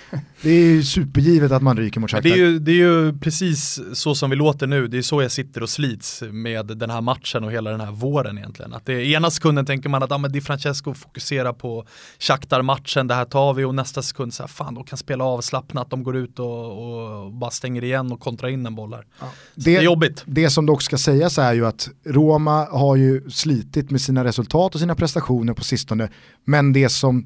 Det 0.41 0.49
är 0.49 0.61
ju 0.61 0.83
supergivet 0.83 1.51
att 1.51 1.61
man 1.61 1.77
ryker 1.77 1.99
mot 1.99 2.11
Shakhtar. 2.11 2.29
Det 2.29 2.35
är, 2.35 2.37
ju, 2.37 2.59
det 2.59 2.71
är 2.71 2.75
ju 2.75 3.19
precis 3.19 3.79
så 3.93 4.15
som 4.15 4.29
vi 4.29 4.35
låter 4.35 4.67
nu, 4.67 4.87
det 4.87 4.97
är 4.97 5.01
så 5.01 5.21
jag 5.21 5.31
sitter 5.31 5.63
och 5.63 5.69
slits 5.69 6.23
med 6.31 6.65
den 6.65 6.89
här 6.89 7.01
matchen 7.01 7.43
och 7.43 7.51
hela 7.51 7.71
den 7.71 7.81
här 7.81 7.91
våren 7.91 8.37
egentligen. 8.37 8.73
Att 8.73 8.85
det, 8.85 9.05
ena 9.05 9.31
sekunden 9.31 9.65
tänker 9.65 9.89
man 9.89 10.03
att 10.03 10.11
ah, 10.11 10.17
men 10.17 10.31
Di 10.31 10.41
Francesco 10.41 10.93
fokuserar 10.93 11.53
på 11.53 11.85
Shakhtar-matchen, 12.19 13.07
det 13.07 13.13
här 13.13 13.25
tar 13.25 13.53
vi 13.53 13.63
och 13.63 13.75
nästa 13.75 14.01
sekund 14.01 14.33
så 14.33 14.43
här, 14.43 14.47
fan 14.47 14.75
de 14.75 14.83
kan 14.83 14.97
spela 14.97 15.23
avslappnat, 15.23 15.89
de 15.89 16.03
går 16.03 16.17
ut 16.17 16.39
och, 16.39 17.25
och 17.25 17.33
bara 17.33 17.51
stänger 17.51 17.83
igen 17.83 18.11
och 18.11 18.19
kontrar 18.19 18.49
in 18.49 18.65
en 18.65 18.75
boll 18.75 18.93
här. 18.93 19.05
Så 19.19 19.25
det, 19.55 19.75
är 19.75 19.81
jobbigt. 19.81 20.23
Det 20.25 20.49
som 20.49 20.65
dock 20.65 20.81
ska 20.81 20.97
sägas 20.97 21.37
är 21.37 21.53
ju 21.53 21.65
att 21.65 21.89
Roma 22.05 22.65
har 22.65 22.95
ju 22.95 23.29
slitit 23.29 23.91
med 23.91 24.01
sina 24.01 24.23
resultat 24.23 24.75
och 24.75 24.79
sina 24.79 24.95
prestationer 24.95 25.53
på 25.53 25.63
sistone. 25.63 26.09
Men 26.45 26.73
det 26.73 26.89
som 26.89 27.25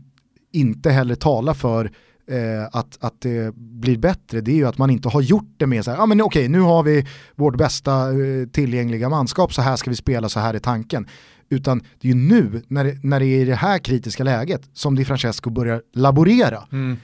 inte 0.51 0.89
heller 0.89 1.15
talar 1.15 1.53
för 1.53 1.91
eh, 2.27 2.65
att, 2.71 2.97
att 3.03 3.21
det 3.21 3.55
blir 3.55 3.97
bättre 3.97 4.41
det 4.41 4.51
är 4.51 4.55
ju 4.55 4.67
att 4.67 4.77
man 4.77 4.89
inte 4.89 5.09
har 5.09 5.21
gjort 5.21 5.53
det 5.57 5.67
med 5.67 5.85
så 5.85 5.91
här, 5.91 5.97
ja 5.97 6.05
men 6.05 6.21
okej 6.21 6.49
nu 6.49 6.59
har 6.59 6.83
vi 6.83 7.07
vårt 7.35 7.57
bästa 7.57 8.09
eh, 8.09 8.47
tillgängliga 8.51 9.09
manskap, 9.09 9.53
så 9.53 9.61
här 9.61 9.75
ska 9.75 9.89
vi 9.89 9.95
spela, 9.95 10.29
så 10.29 10.39
här 10.39 10.53
är 10.53 10.59
tanken. 10.59 11.07
Utan 11.49 11.79
det 11.99 12.07
är 12.07 12.13
ju 12.13 12.19
nu, 12.19 12.61
när 12.67 12.83
det, 12.83 12.97
när 13.03 13.19
det 13.19 13.25
är 13.25 13.41
i 13.41 13.45
det 13.45 13.55
här 13.55 13.79
kritiska 13.79 14.23
läget, 14.23 14.61
som 14.73 14.95
Di 14.95 15.05
Francesco 15.05 15.49
börjar 15.49 15.81
laborera. 15.93 16.67
Mm. 16.71 16.97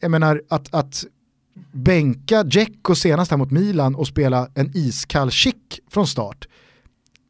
Jag 0.00 0.10
menar 0.10 0.42
att, 0.48 0.74
att 0.74 1.04
bänka 1.72 2.42
Dzeko 2.42 2.94
senast 2.94 3.30
här 3.30 3.38
mot 3.38 3.50
Milan 3.50 3.94
och 3.94 4.06
spela 4.06 4.48
en 4.54 4.70
iskall 4.74 5.30
chick 5.30 5.80
från 5.90 6.06
start. 6.06 6.48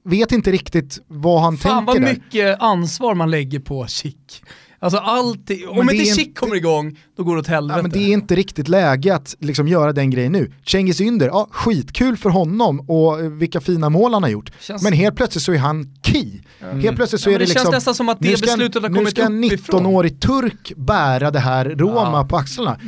Vet 0.05 0.32
inte 0.32 0.51
riktigt 0.51 1.01
vad 1.07 1.43
han 1.43 1.57
Fan 1.57 1.85
vad 1.85 1.97
tänker 1.97 2.15
där. 2.15 2.15
mycket 2.15 2.62
ansvar 2.62 3.15
man 3.15 3.31
lägger 3.31 3.61
på 3.61 3.86
Chic. 3.86 4.43
Alltså 4.82 4.98
alltid, 4.98 5.68
om 5.68 5.80
inte 5.90 5.96
Chic 6.04 6.18
inte- 6.18 6.40
kommer 6.40 6.56
igång, 6.56 6.98
då 7.16 7.24
går 7.24 7.34
det 7.34 7.40
åt 7.40 7.46
helvete. 7.46 7.78
Ja, 7.78 7.82
men 7.82 7.90
det 7.90 7.98
är 7.98 8.12
inte 8.12 8.34
riktigt 8.34 8.68
läge 8.68 9.14
att 9.14 9.36
liksom 9.40 9.68
göra 9.68 9.92
den 9.92 10.10
grejen 10.10 10.32
nu. 10.32 10.52
Cengiz 10.66 11.00
Ynder, 11.00 11.26
ja, 11.26 11.48
skitkul 11.50 12.16
för 12.16 12.30
honom 12.30 12.80
och 12.80 13.20
eh, 13.20 13.30
vilka 13.30 13.60
fina 13.60 13.90
mål 13.90 14.14
han 14.14 14.22
har 14.22 14.30
gjort. 14.30 14.50
Känns- 14.60 14.82
Men 14.82 14.92
helt 14.92 15.16
plötsligt 15.16 15.42
så 15.44 15.52
är 15.52 15.59
han 15.59 15.94
key. 16.02 16.40
Helt 16.82 16.96
plötsligt 16.96 17.20
så 17.20 17.30
Ja, 17.30 17.34
är 17.34 17.38
det, 17.38 17.44
det 17.44 17.46
känns 17.46 17.54
liksom, 17.56 17.74
nästan 17.74 17.94
som 17.94 18.09
att 18.09 18.20
det 18.20 18.30
nu 18.30 18.36
ska, 18.36 18.46
beslutet 18.46 18.82
har 18.82 18.88
nu 18.88 18.94
kommit 18.96 19.10
ska 19.10 19.22
en 19.22 19.44
uppifrån. 19.44 19.80
19-årig 19.86 20.20
turk 20.20 20.72
bära 20.76 21.30
det 21.30 21.40
här 21.40 21.64
Roma 21.64 22.24
på 22.24 22.36
axlarna. 22.36 22.78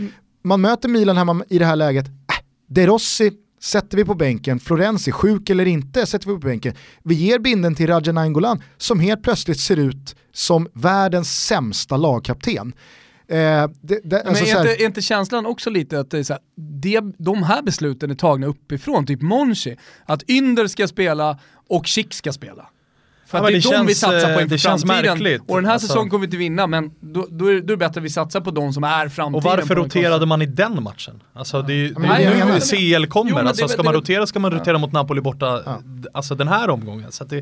Man 0.45 0.61
möter 0.61 0.89
Milan 0.89 1.17
hemma 1.17 1.45
i 1.49 1.59
det 1.59 1.67
här 1.67 1.77
läget, 1.77 2.07
äh, 2.07 2.13
De 2.69 2.87
Rossi 2.87 3.33
sätter 3.65 3.97
vi 3.97 4.05
på 4.05 4.15
bänken, 4.15 4.61
Florenzi, 4.61 5.13
sjuk 5.13 5.51
eller 5.51 5.67
inte, 5.67 6.07
sätter 6.07 6.27
vi 6.27 6.33
på 6.33 6.47
bänken. 6.47 6.75
Vi 7.05 7.15
ger 7.15 7.39
binden 7.39 7.75
till 7.75 7.87
Raja 7.87 8.13
Nainggolan 8.13 8.63
som 8.77 9.01
helt 9.01 9.23
plötsligt 9.23 9.61
ser 9.61 9.77
ut 9.77 10.17
som 10.33 10.69
världens 10.73 11.47
sämsta 11.47 11.97
lagkapten. 11.97 12.75
Eh, 13.29 13.37
det, 13.37 13.71
det, 13.81 14.01
Men 14.05 14.27
alltså 14.27 14.45
är, 14.45 14.47
så 14.47 14.59
här- 14.59 14.71
inte, 14.71 14.83
är 14.83 14.87
inte 14.87 15.03
känslan 15.03 15.47
också 15.47 15.71
lite 15.71 16.01
att 16.01 16.11
det 16.11 16.19
är 16.19 16.23
så 16.23 16.33
här, 16.33 16.43
det, 16.57 17.01
de 17.19 17.43
här 17.43 17.63
besluten 17.63 18.11
är 18.11 18.15
tagna 18.15 18.47
uppifrån, 18.47 19.07
typ 19.07 19.23
Monchi, 19.23 19.77
att 20.05 20.31
Ynder 20.31 20.67
ska 20.67 20.89
spela 20.89 21.39
och 21.69 21.87
Chic 21.87 22.13
ska 22.13 22.33
spela. 22.33 22.69
För 23.35 23.39
Ja, 23.39 23.43
men 23.43 23.53
det 23.53 23.59
är 23.59 23.71
det 23.71 23.77
de 23.77 23.87
vi 23.87 23.95
känns, 23.95 24.01
satsar 24.01 24.21
på 24.35 24.39
eh, 24.39 24.43
inför 24.43 24.55
det 24.55 24.59
känns 24.59 24.83
framtiden. 24.85 25.19
märkligt. 25.19 25.43
Och 25.49 25.57
den 25.57 25.65
här 25.65 25.73
Alltså- 25.73 25.87
säsongen 25.89 26.11
kommer 26.11 26.21
vi 26.21 26.25
inte 26.27 26.37
vinna, 26.37 26.67
men 26.67 26.91
då, 27.01 27.27
då, 27.31 27.47
är, 27.47 27.55
då 27.55 27.59
är 27.59 27.63
det 27.63 27.77
bättre 27.77 27.99
att 28.01 28.05
vi 28.05 28.11
satsar 28.11 28.41
på 28.41 28.51
de 28.51 28.73
som 28.73 28.85
är 28.85 29.09
framtiden. 29.09 29.35
Och 29.35 29.43
varför 29.43 29.75
roterade 29.75 30.27
man 30.27 30.43
i 30.43 30.47
den 30.47 30.83
matchen? 30.83 31.23
Alltså 31.33 31.63
det 31.63 31.73
är 31.73 31.77
ju 31.77 31.89
det 31.89 32.01
det 32.01 32.09
det 32.09 32.45
nu 32.55 32.61
CL 33.01 33.07
kommer, 33.07 33.31
Jo, 33.31 33.39
alltså 33.39 33.63
det- 33.65 33.69
ska 33.69 33.77
det- 33.83 33.85
man 33.85 33.93
det- 33.95 33.99
rotera 33.99 34.27
ska 34.27 34.39
man 34.39 34.51
rotera 34.51 34.79
mot 34.79 34.93
Napoli 34.93 35.21
borta, 35.21 35.63
Ja. 35.67 35.83
alltså 36.15 36.35
den 36.35 36.49
här 36.49 36.71
omgången. 36.71 37.13
Så 37.13 37.25
att 37.25 37.31
det, 37.31 37.37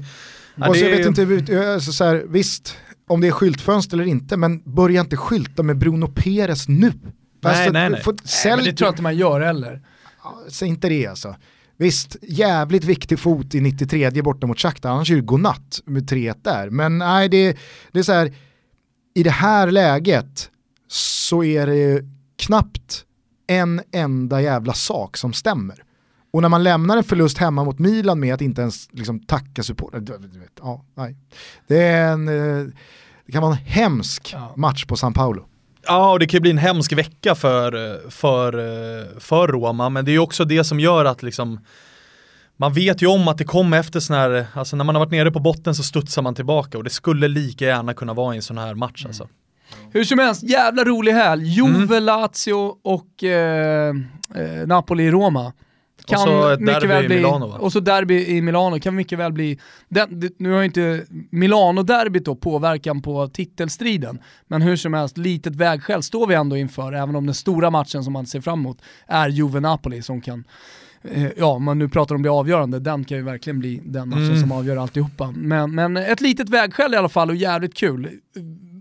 ja, 0.54 0.68
Och 0.68 0.76
så 0.76 0.82
det 0.84 0.90
jag 0.90 0.96
vet 1.12 1.18
inte, 1.18 1.72
alltså 1.74 1.92
så 1.92 2.04
här, 2.04 2.24
visst, 2.28 2.76
om 3.08 3.20
det 3.20 3.26
är 3.26 3.32
skyltfönster 3.32 3.96
eller 3.96 4.06
inte, 4.06 4.36
men 4.36 4.62
börja 4.74 5.00
inte 5.00 5.16
skylta 5.16 5.62
med 5.62 5.78
Bruno 5.78 6.06
Perez 6.14 6.68
nu. 6.68 6.92
Nej, 7.44 7.70
nej, 7.70 7.90
nej. 7.90 7.90
Nej, 7.90 8.16
sälj, 8.24 8.56
men 8.56 8.64
det 8.64 8.72
tror 8.72 8.86
jag 8.86 8.92
inte 8.92 9.02
man 9.02 9.16
gör 9.16 9.40
heller. 9.40 9.80
Säg 10.48 10.68
inte 10.68 10.88
det 10.88 11.06
alltså. 11.06 11.34
Visst, 11.82 12.16
jävligt 12.22 12.84
viktig 12.84 13.18
fot 13.18 13.54
i 13.54 13.60
93 13.60 14.22
borta 14.22 14.46
mot 14.46 14.58
Shakhtar, 14.58 14.90
annars 14.90 15.10
är 15.10 15.14
det 15.14 15.20
godnatt 15.20 15.80
med 15.84 16.10
3-1 16.10 16.36
där. 16.42 16.70
Men 16.70 16.98
nej, 16.98 17.28
det, 17.28 17.58
det 17.92 17.98
är 17.98 18.02
så 18.02 18.12
här, 18.12 18.34
i 19.14 19.22
det 19.22 19.30
här 19.30 19.70
läget 19.70 20.50
så 20.88 21.44
är 21.44 21.66
det 21.66 22.04
knappt 22.36 23.04
en 23.46 23.80
enda 23.92 24.42
jävla 24.42 24.72
sak 24.72 25.16
som 25.16 25.32
stämmer. 25.32 25.84
Och 26.32 26.42
när 26.42 26.48
man 26.48 26.62
lämnar 26.62 26.96
en 26.96 27.04
förlust 27.04 27.38
hemma 27.38 27.64
mot 27.64 27.78
Milan 27.78 28.20
med 28.20 28.34
att 28.34 28.40
inte 28.40 28.60
ens 28.60 28.88
liksom, 28.92 29.20
tacka 29.20 29.62
supporter, 29.62 30.04
ja, 30.60 30.84
nej. 30.94 31.16
Det, 31.66 31.78
är 31.78 32.12
en, 32.12 32.28
eh, 32.28 32.66
det 33.26 33.32
kan 33.32 33.42
vara 33.42 33.52
en 33.52 33.64
hemsk 33.64 34.34
match 34.56 34.84
på 34.84 34.96
San 34.96 35.12
Paolo. 35.12 35.46
Ja, 35.86 36.12
och 36.12 36.18
det 36.18 36.26
kan 36.26 36.36
ju 36.38 36.40
bli 36.40 36.50
en 36.50 36.58
hemsk 36.58 36.92
vecka 36.92 37.34
för, 37.34 38.00
för, 38.10 38.52
för 39.20 39.48
Roma, 39.48 39.88
men 39.88 40.04
det 40.04 40.10
är 40.10 40.12
ju 40.12 40.18
också 40.18 40.44
det 40.44 40.64
som 40.64 40.80
gör 40.80 41.04
att 41.04 41.22
liksom 41.22 41.60
man 42.56 42.72
vet 42.72 43.02
ju 43.02 43.06
om 43.06 43.28
att 43.28 43.38
det 43.38 43.44
kommer 43.44 43.78
efter 43.78 44.00
sån 44.00 44.16
här, 44.16 44.46
alltså 44.54 44.76
när 44.76 44.84
man 44.84 44.94
har 44.94 45.00
varit 45.00 45.12
nere 45.12 45.30
på 45.30 45.40
botten 45.40 45.74
så 45.74 45.82
studsar 45.82 46.22
man 46.22 46.34
tillbaka 46.34 46.78
och 46.78 46.84
det 46.84 46.90
skulle 46.90 47.28
lika 47.28 47.64
gärna 47.64 47.94
kunna 47.94 48.14
vara 48.14 48.34
i 48.34 48.36
en 48.36 48.42
sån 48.42 48.58
här 48.58 48.74
match 48.74 49.06
alltså. 49.06 49.28
Hur 49.92 50.04
som 50.04 50.18
helst, 50.18 50.42
jävla 50.42 50.84
rolig 50.84 51.12
helg. 51.12 51.44
Juve, 51.44 51.96
Mm. 51.96 52.04
Lazio 52.04 52.74
och 52.82 53.24
eh, 53.24 53.94
eh, 54.34 54.66
Napoli 54.66 55.10
Roma. 56.08 56.22
Och 56.22 56.28
så 56.28 56.48
ett 56.50 56.66
derby 56.66 57.04
i 57.04 57.08
Milano, 57.16 57.46
va? 57.46 57.58
Och 57.58 57.72
så 57.72 57.80
derby 57.80 58.26
i 58.26 58.42
Milano 58.42 58.80
kan 58.80 58.94
mycket 58.94 59.18
väl 59.18 59.32
bli, 59.32 59.58
den, 59.88 60.30
nu 60.38 60.52
har 60.52 60.58
ju 60.58 60.64
inte 60.64 61.04
Milano-derbyt 61.30 62.24
då 62.24 62.34
påverkan 62.34 63.02
på 63.02 63.28
titelstriden, 63.28 64.18
men 64.46 64.62
hur 64.62 64.76
som 64.76 64.94
helst, 64.94 65.18
litet 65.18 65.56
vägskäl 65.56 66.02
står 66.02 66.26
vi 66.26 66.34
ändå 66.34 66.56
inför, 66.56 66.92
även 66.92 67.16
om 67.16 67.26
den 67.26 67.34
stora 67.34 67.70
matchen 67.70 68.04
som 68.04 68.12
man 68.12 68.26
ser 68.26 68.40
fram 68.40 68.58
emot 68.60 68.78
är 69.06 69.28
Juve-Napoli 69.28 70.02
som 70.02 70.20
kan 70.20 70.44
eh, 71.02 71.26
Ja, 71.36 71.58
man 71.58 71.78
nu 71.78 71.88
pratar 71.88 72.14
om 72.14 72.22
det 72.22 72.30
avgörande, 72.30 72.78
den 72.78 73.04
kan 73.04 73.16
ju 73.18 73.24
verkligen 73.24 73.58
bli 73.58 73.80
den 73.84 74.08
matchen 74.08 74.26
Mm. 74.26 74.40
som 74.40 74.52
avgör 74.52 74.76
alltihopa. 74.76 75.34
Men, 75.36 75.74
men 75.74 75.96
ett 75.96 76.20
litet 76.20 76.48
vägskäl 76.48 76.94
i 76.94 76.96
alla 76.96 77.08
fall 77.08 77.30
och 77.30 77.36
jävligt 77.36 77.74
kul 77.74 78.08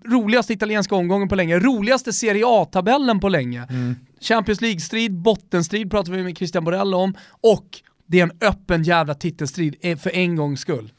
roligaste 0.06 0.54
italienska 0.54 0.96
omgången 0.96 1.28
på 1.30 1.36
länge, 1.36 1.60
roligaste 1.60 2.14
Serie 2.14 2.44
A-tabellen 2.48 3.20
på 3.20 3.30
länge. 3.30 3.68
Mm. 3.70 3.96
Champions 4.22 4.62
League-strid, 4.62 5.12
bottenstrid 5.12 5.92
pratar 5.92 6.12
vi 6.12 6.24
med 6.24 6.38
Christian 6.38 6.64
Borell 6.64 6.94
om 6.94 7.14
och 7.42 7.66
det 8.06 8.20
är 8.20 8.24
en 8.24 8.32
öppen 8.42 8.84
jävla 8.84 9.14
titelstrid 9.14 9.76
eh, 9.82 9.98
för 9.98 10.10
en 10.16 10.36
gångs 10.36 10.60
skull. 10.60 10.92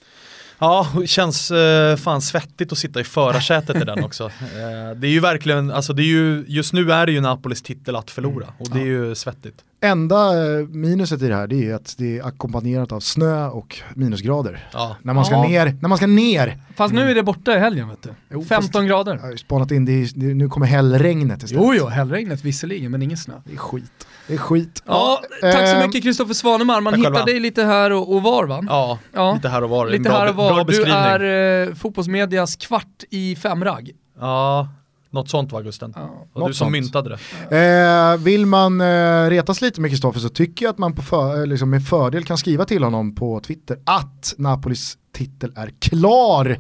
Ja, 0.59 0.89
det 1.01 1.07
känns 1.07 1.51
eh, 1.51 1.97
fan 1.97 2.23
svettigt 2.23 2.73
att 2.73 2.79
sitta 2.79 3.01
i 3.01 3.05
förarsätet 3.05 3.77
i 3.77 3.85
den 3.85 4.05
också. 4.05 4.25
Eh, 4.43 4.97
det 4.97 5.07
är 5.07 5.11
ju 5.11 5.21
verkligen, 5.21 5.71
alltså 5.71 5.93
det 5.93 6.03
är 6.03 6.07
ju, 6.07 6.45
just 6.49 6.73
nu 6.73 6.93
är 6.93 7.07
det 7.07 7.13
ju 7.13 7.21
Napolis 7.21 7.63
titel 7.63 7.97
att 7.97 8.11
förlora 8.11 8.47
och 8.59 8.71
det 8.71 8.81
är 8.81 8.85
ju 8.85 9.15
svettigt. 9.15 9.65
Enda 9.85 10.45
eh, 10.59 10.67
minuset 10.69 11.23
i 11.23 11.29
det 11.29 11.35
här 11.35 11.47
det 11.47 11.71
är 11.71 11.75
att 11.75 11.95
det 11.99 12.19
är 12.19 12.27
ackompanjerat 12.27 12.93
av 12.93 13.01
snö 13.01 13.47
och 13.49 13.79
minusgrader. 13.95 14.69
Ja. 14.73 14.97
När 15.03 15.15
man 15.15 15.25
ska 15.25 15.35
Ja. 15.35 15.43
ner, 15.49 15.77
när 15.81 15.89
man 15.89 15.99
ska 15.99 16.07
ner. 16.07 16.59
Fast 16.77 16.95
nu 16.95 17.11
är 17.11 17.15
det 17.15 17.23
borta 17.23 17.57
i 17.57 17.59
helgen 17.59 17.89
vet 17.89 18.03
du. 18.03 18.09
Jo, 18.31 18.43
15 18.45 18.73
fast- 18.73 18.89
grader. 18.89 19.15
Jag 19.23 19.29
har 19.31 19.37
spanat 19.37 19.71
in, 19.71 19.85
det, 19.85 19.93
är- 19.93 20.35
nu 20.35 20.49
kommer 20.49 20.67
hällregnet 20.67 21.43
istället. 21.43 21.65
Jo, 21.65 21.75
jo, 21.79 21.87
hällregnet 21.87 22.45
visserligen, 22.45 22.91
men 22.91 23.03
ingen 23.03 23.17
snö. 23.19 23.35
Det 23.45 23.53
är 23.53 23.57
skit. 23.57 24.07
Det 24.29 24.35
är 24.35 24.39
skit. 24.39 24.83
Ja, 24.87 25.21
tack 25.41 25.69
så 25.69 25.77
eh, 25.77 25.87
mycket 25.87 26.03
Kristoffer 26.03 26.35
Svanemar. 26.35 26.81
Man 26.81 26.95
hittar 26.95 27.11
själva. 27.11 27.25
dig 27.25 27.41
lite 27.41 27.65
här 27.65 27.91
och, 27.93 28.15
och 28.15 28.23
var 28.23 28.47
va? 28.47 28.65
Ja, 28.69 28.99
Ja. 29.13 29.35
lite 29.35 29.49
här 29.49 29.65
och 29.65 29.71
var. 29.71 29.87
Lite 29.91 30.03
bra, 30.03 30.19
här 30.19 30.29
och 30.29 30.35
var. 30.35 30.65
Du 30.65 30.85
är 30.85 31.69
eh, 31.69 31.75
fotbollsmedias 31.75 32.57
kvart 32.57 33.05
i 33.11 33.37
fem-ragg. 33.37 33.91
Ja, 34.21 34.69
något 35.13 35.29
sånt 35.31 35.53
var 35.53 35.63
Gusten. 35.63 35.93
Ja. 35.97 36.27
Och 36.33 36.49
du 36.49 36.55
som 36.55 36.65
sånt. 36.65 36.73
myntade 36.73 37.19
det. 37.51 37.57
Eh, 37.59 38.17
vill 38.17 38.47
man 38.47 38.81
eh, 38.81 39.31
retas 39.31 39.61
lite 39.61 39.81
med 39.81 39.91
Kristoffer 39.91 40.21
så 40.21 40.29
tycker 40.29 40.65
jag 40.65 40.71
att 40.73 40.79
man 40.79 40.95
på 40.95 41.03
för, 41.03 41.41
eh, 41.41 41.47
liksom 41.47 41.71
med 41.71 41.87
fördel 41.87 42.25
kan 42.25 42.39
skriva 42.39 42.65
till 42.65 42.85
honom 42.85 43.15
på 43.15 43.41
Twitter 43.41 43.79
att 43.85 44.35
Napolis 44.39 44.99
titel 45.13 45.53
är 45.57 45.73
klar. 45.79 46.59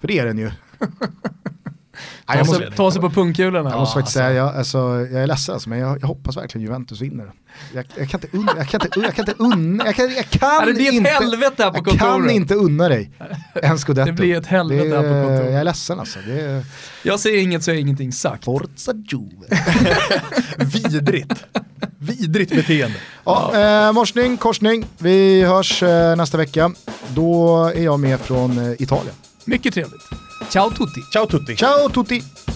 För 0.00 0.08
det 0.08 0.18
är 0.18 0.26
den 0.26 0.38
ju. 0.38 0.50
Ta 2.26 2.38
måste, 2.38 2.54
sig, 2.54 2.70
ta 2.76 2.90
sig 2.90 3.00
på 3.00 3.10
pungkulorna. 3.10 3.70
jag 3.70 3.78
måste 3.78 3.94
faktiskt 3.94 4.14
säga, 4.14 4.32
jag, 4.32 4.56
alltså, 4.56 4.78
jag 5.12 5.22
är 5.22 5.26
ledsen 5.26 5.52
alltså, 5.54 5.68
men 5.68 5.78
jag, 5.78 5.98
jag 6.00 6.06
hoppas 6.06 6.36
verkligen 6.36 6.66
Juventus 6.66 7.00
vinner. 7.00 7.32
Jag, 7.74 7.84
jag 7.98 8.08
kan 8.10 8.20
inte 8.22 8.36
unna, 8.36 8.52
jag 8.56 8.68
kan 8.68 8.80
inte, 8.80 9.00
jag 9.00 9.14
kan 9.14 9.28
inte 9.28 9.42
unna, 9.42 9.84
jag 9.86 9.96
kan, 9.96 10.12
jag 10.14 10.30
kan 10.30 10.66
det 10.66 10.72
blir 10.72 11.00
ett 11.00 11.08
helvete 11.08 11.62
här 11.64 11.70
på 11.70 11.76
jag 11.76 11.86
kan 11.86 11.98
kontoret. 11.98 12.32
inte 12.32 12.54
unna 12.54 12.88
dig 12.88 13.10
en 13.62 13.78
scudetto. 13.78 14.06
Det 14.06 14.12
blir 14.12 14.36
ett 14.38 14.46
helvete 14.46 14.96
här 14.96 15.02
på 15.02 15.28
kontoret. 15.28 15.52
Jag 15.52 15.60
är 15.60 15.64
ledsen 15.64 16.00
alltså. 16.00 16.18
Det 16.26 16.40
är 16.40 16.64
Jag 17.02 17.20
säger 17.20 17.42
inget 17.42 17.64
så 17.64 17.70
är 17.70 17.74
ingenting 17.74 18.12
sagt. 18.12 18.44
Forza 18.44 18.92
Juve. 18.92 19.62
Vidrigt. 20.58 21.44
Vidrigt 21.98 22.54
beteende. 22.54 22.96
Ja, 23.24 23.52
eh, 23.86 23.92
morsning, 23.92 24.36
korsning. 24.36 24.86
Vi 24.98 25.42
hörs 25.42 25.82
eh, 25.82 26.16
nästa 26.16 26.38
vecka. 26.38 26.72
Då 27.14 27.64
är 27.74 27.82
jag 27.82 28.00
med 28.00 28.20
från 28.20 28.58
eh, 28.58 28.82
Italien. 28.82 29.14
Mycket 29.46 29.74
trevligt. 29.74 30.08
Ciao 30.50 30.70
tutti! 30.70 31.04
Ciao 31.10 31.26
tutti. 31.26 31.56
Ciao 31.56 31.88
tutti! 31.90 32.53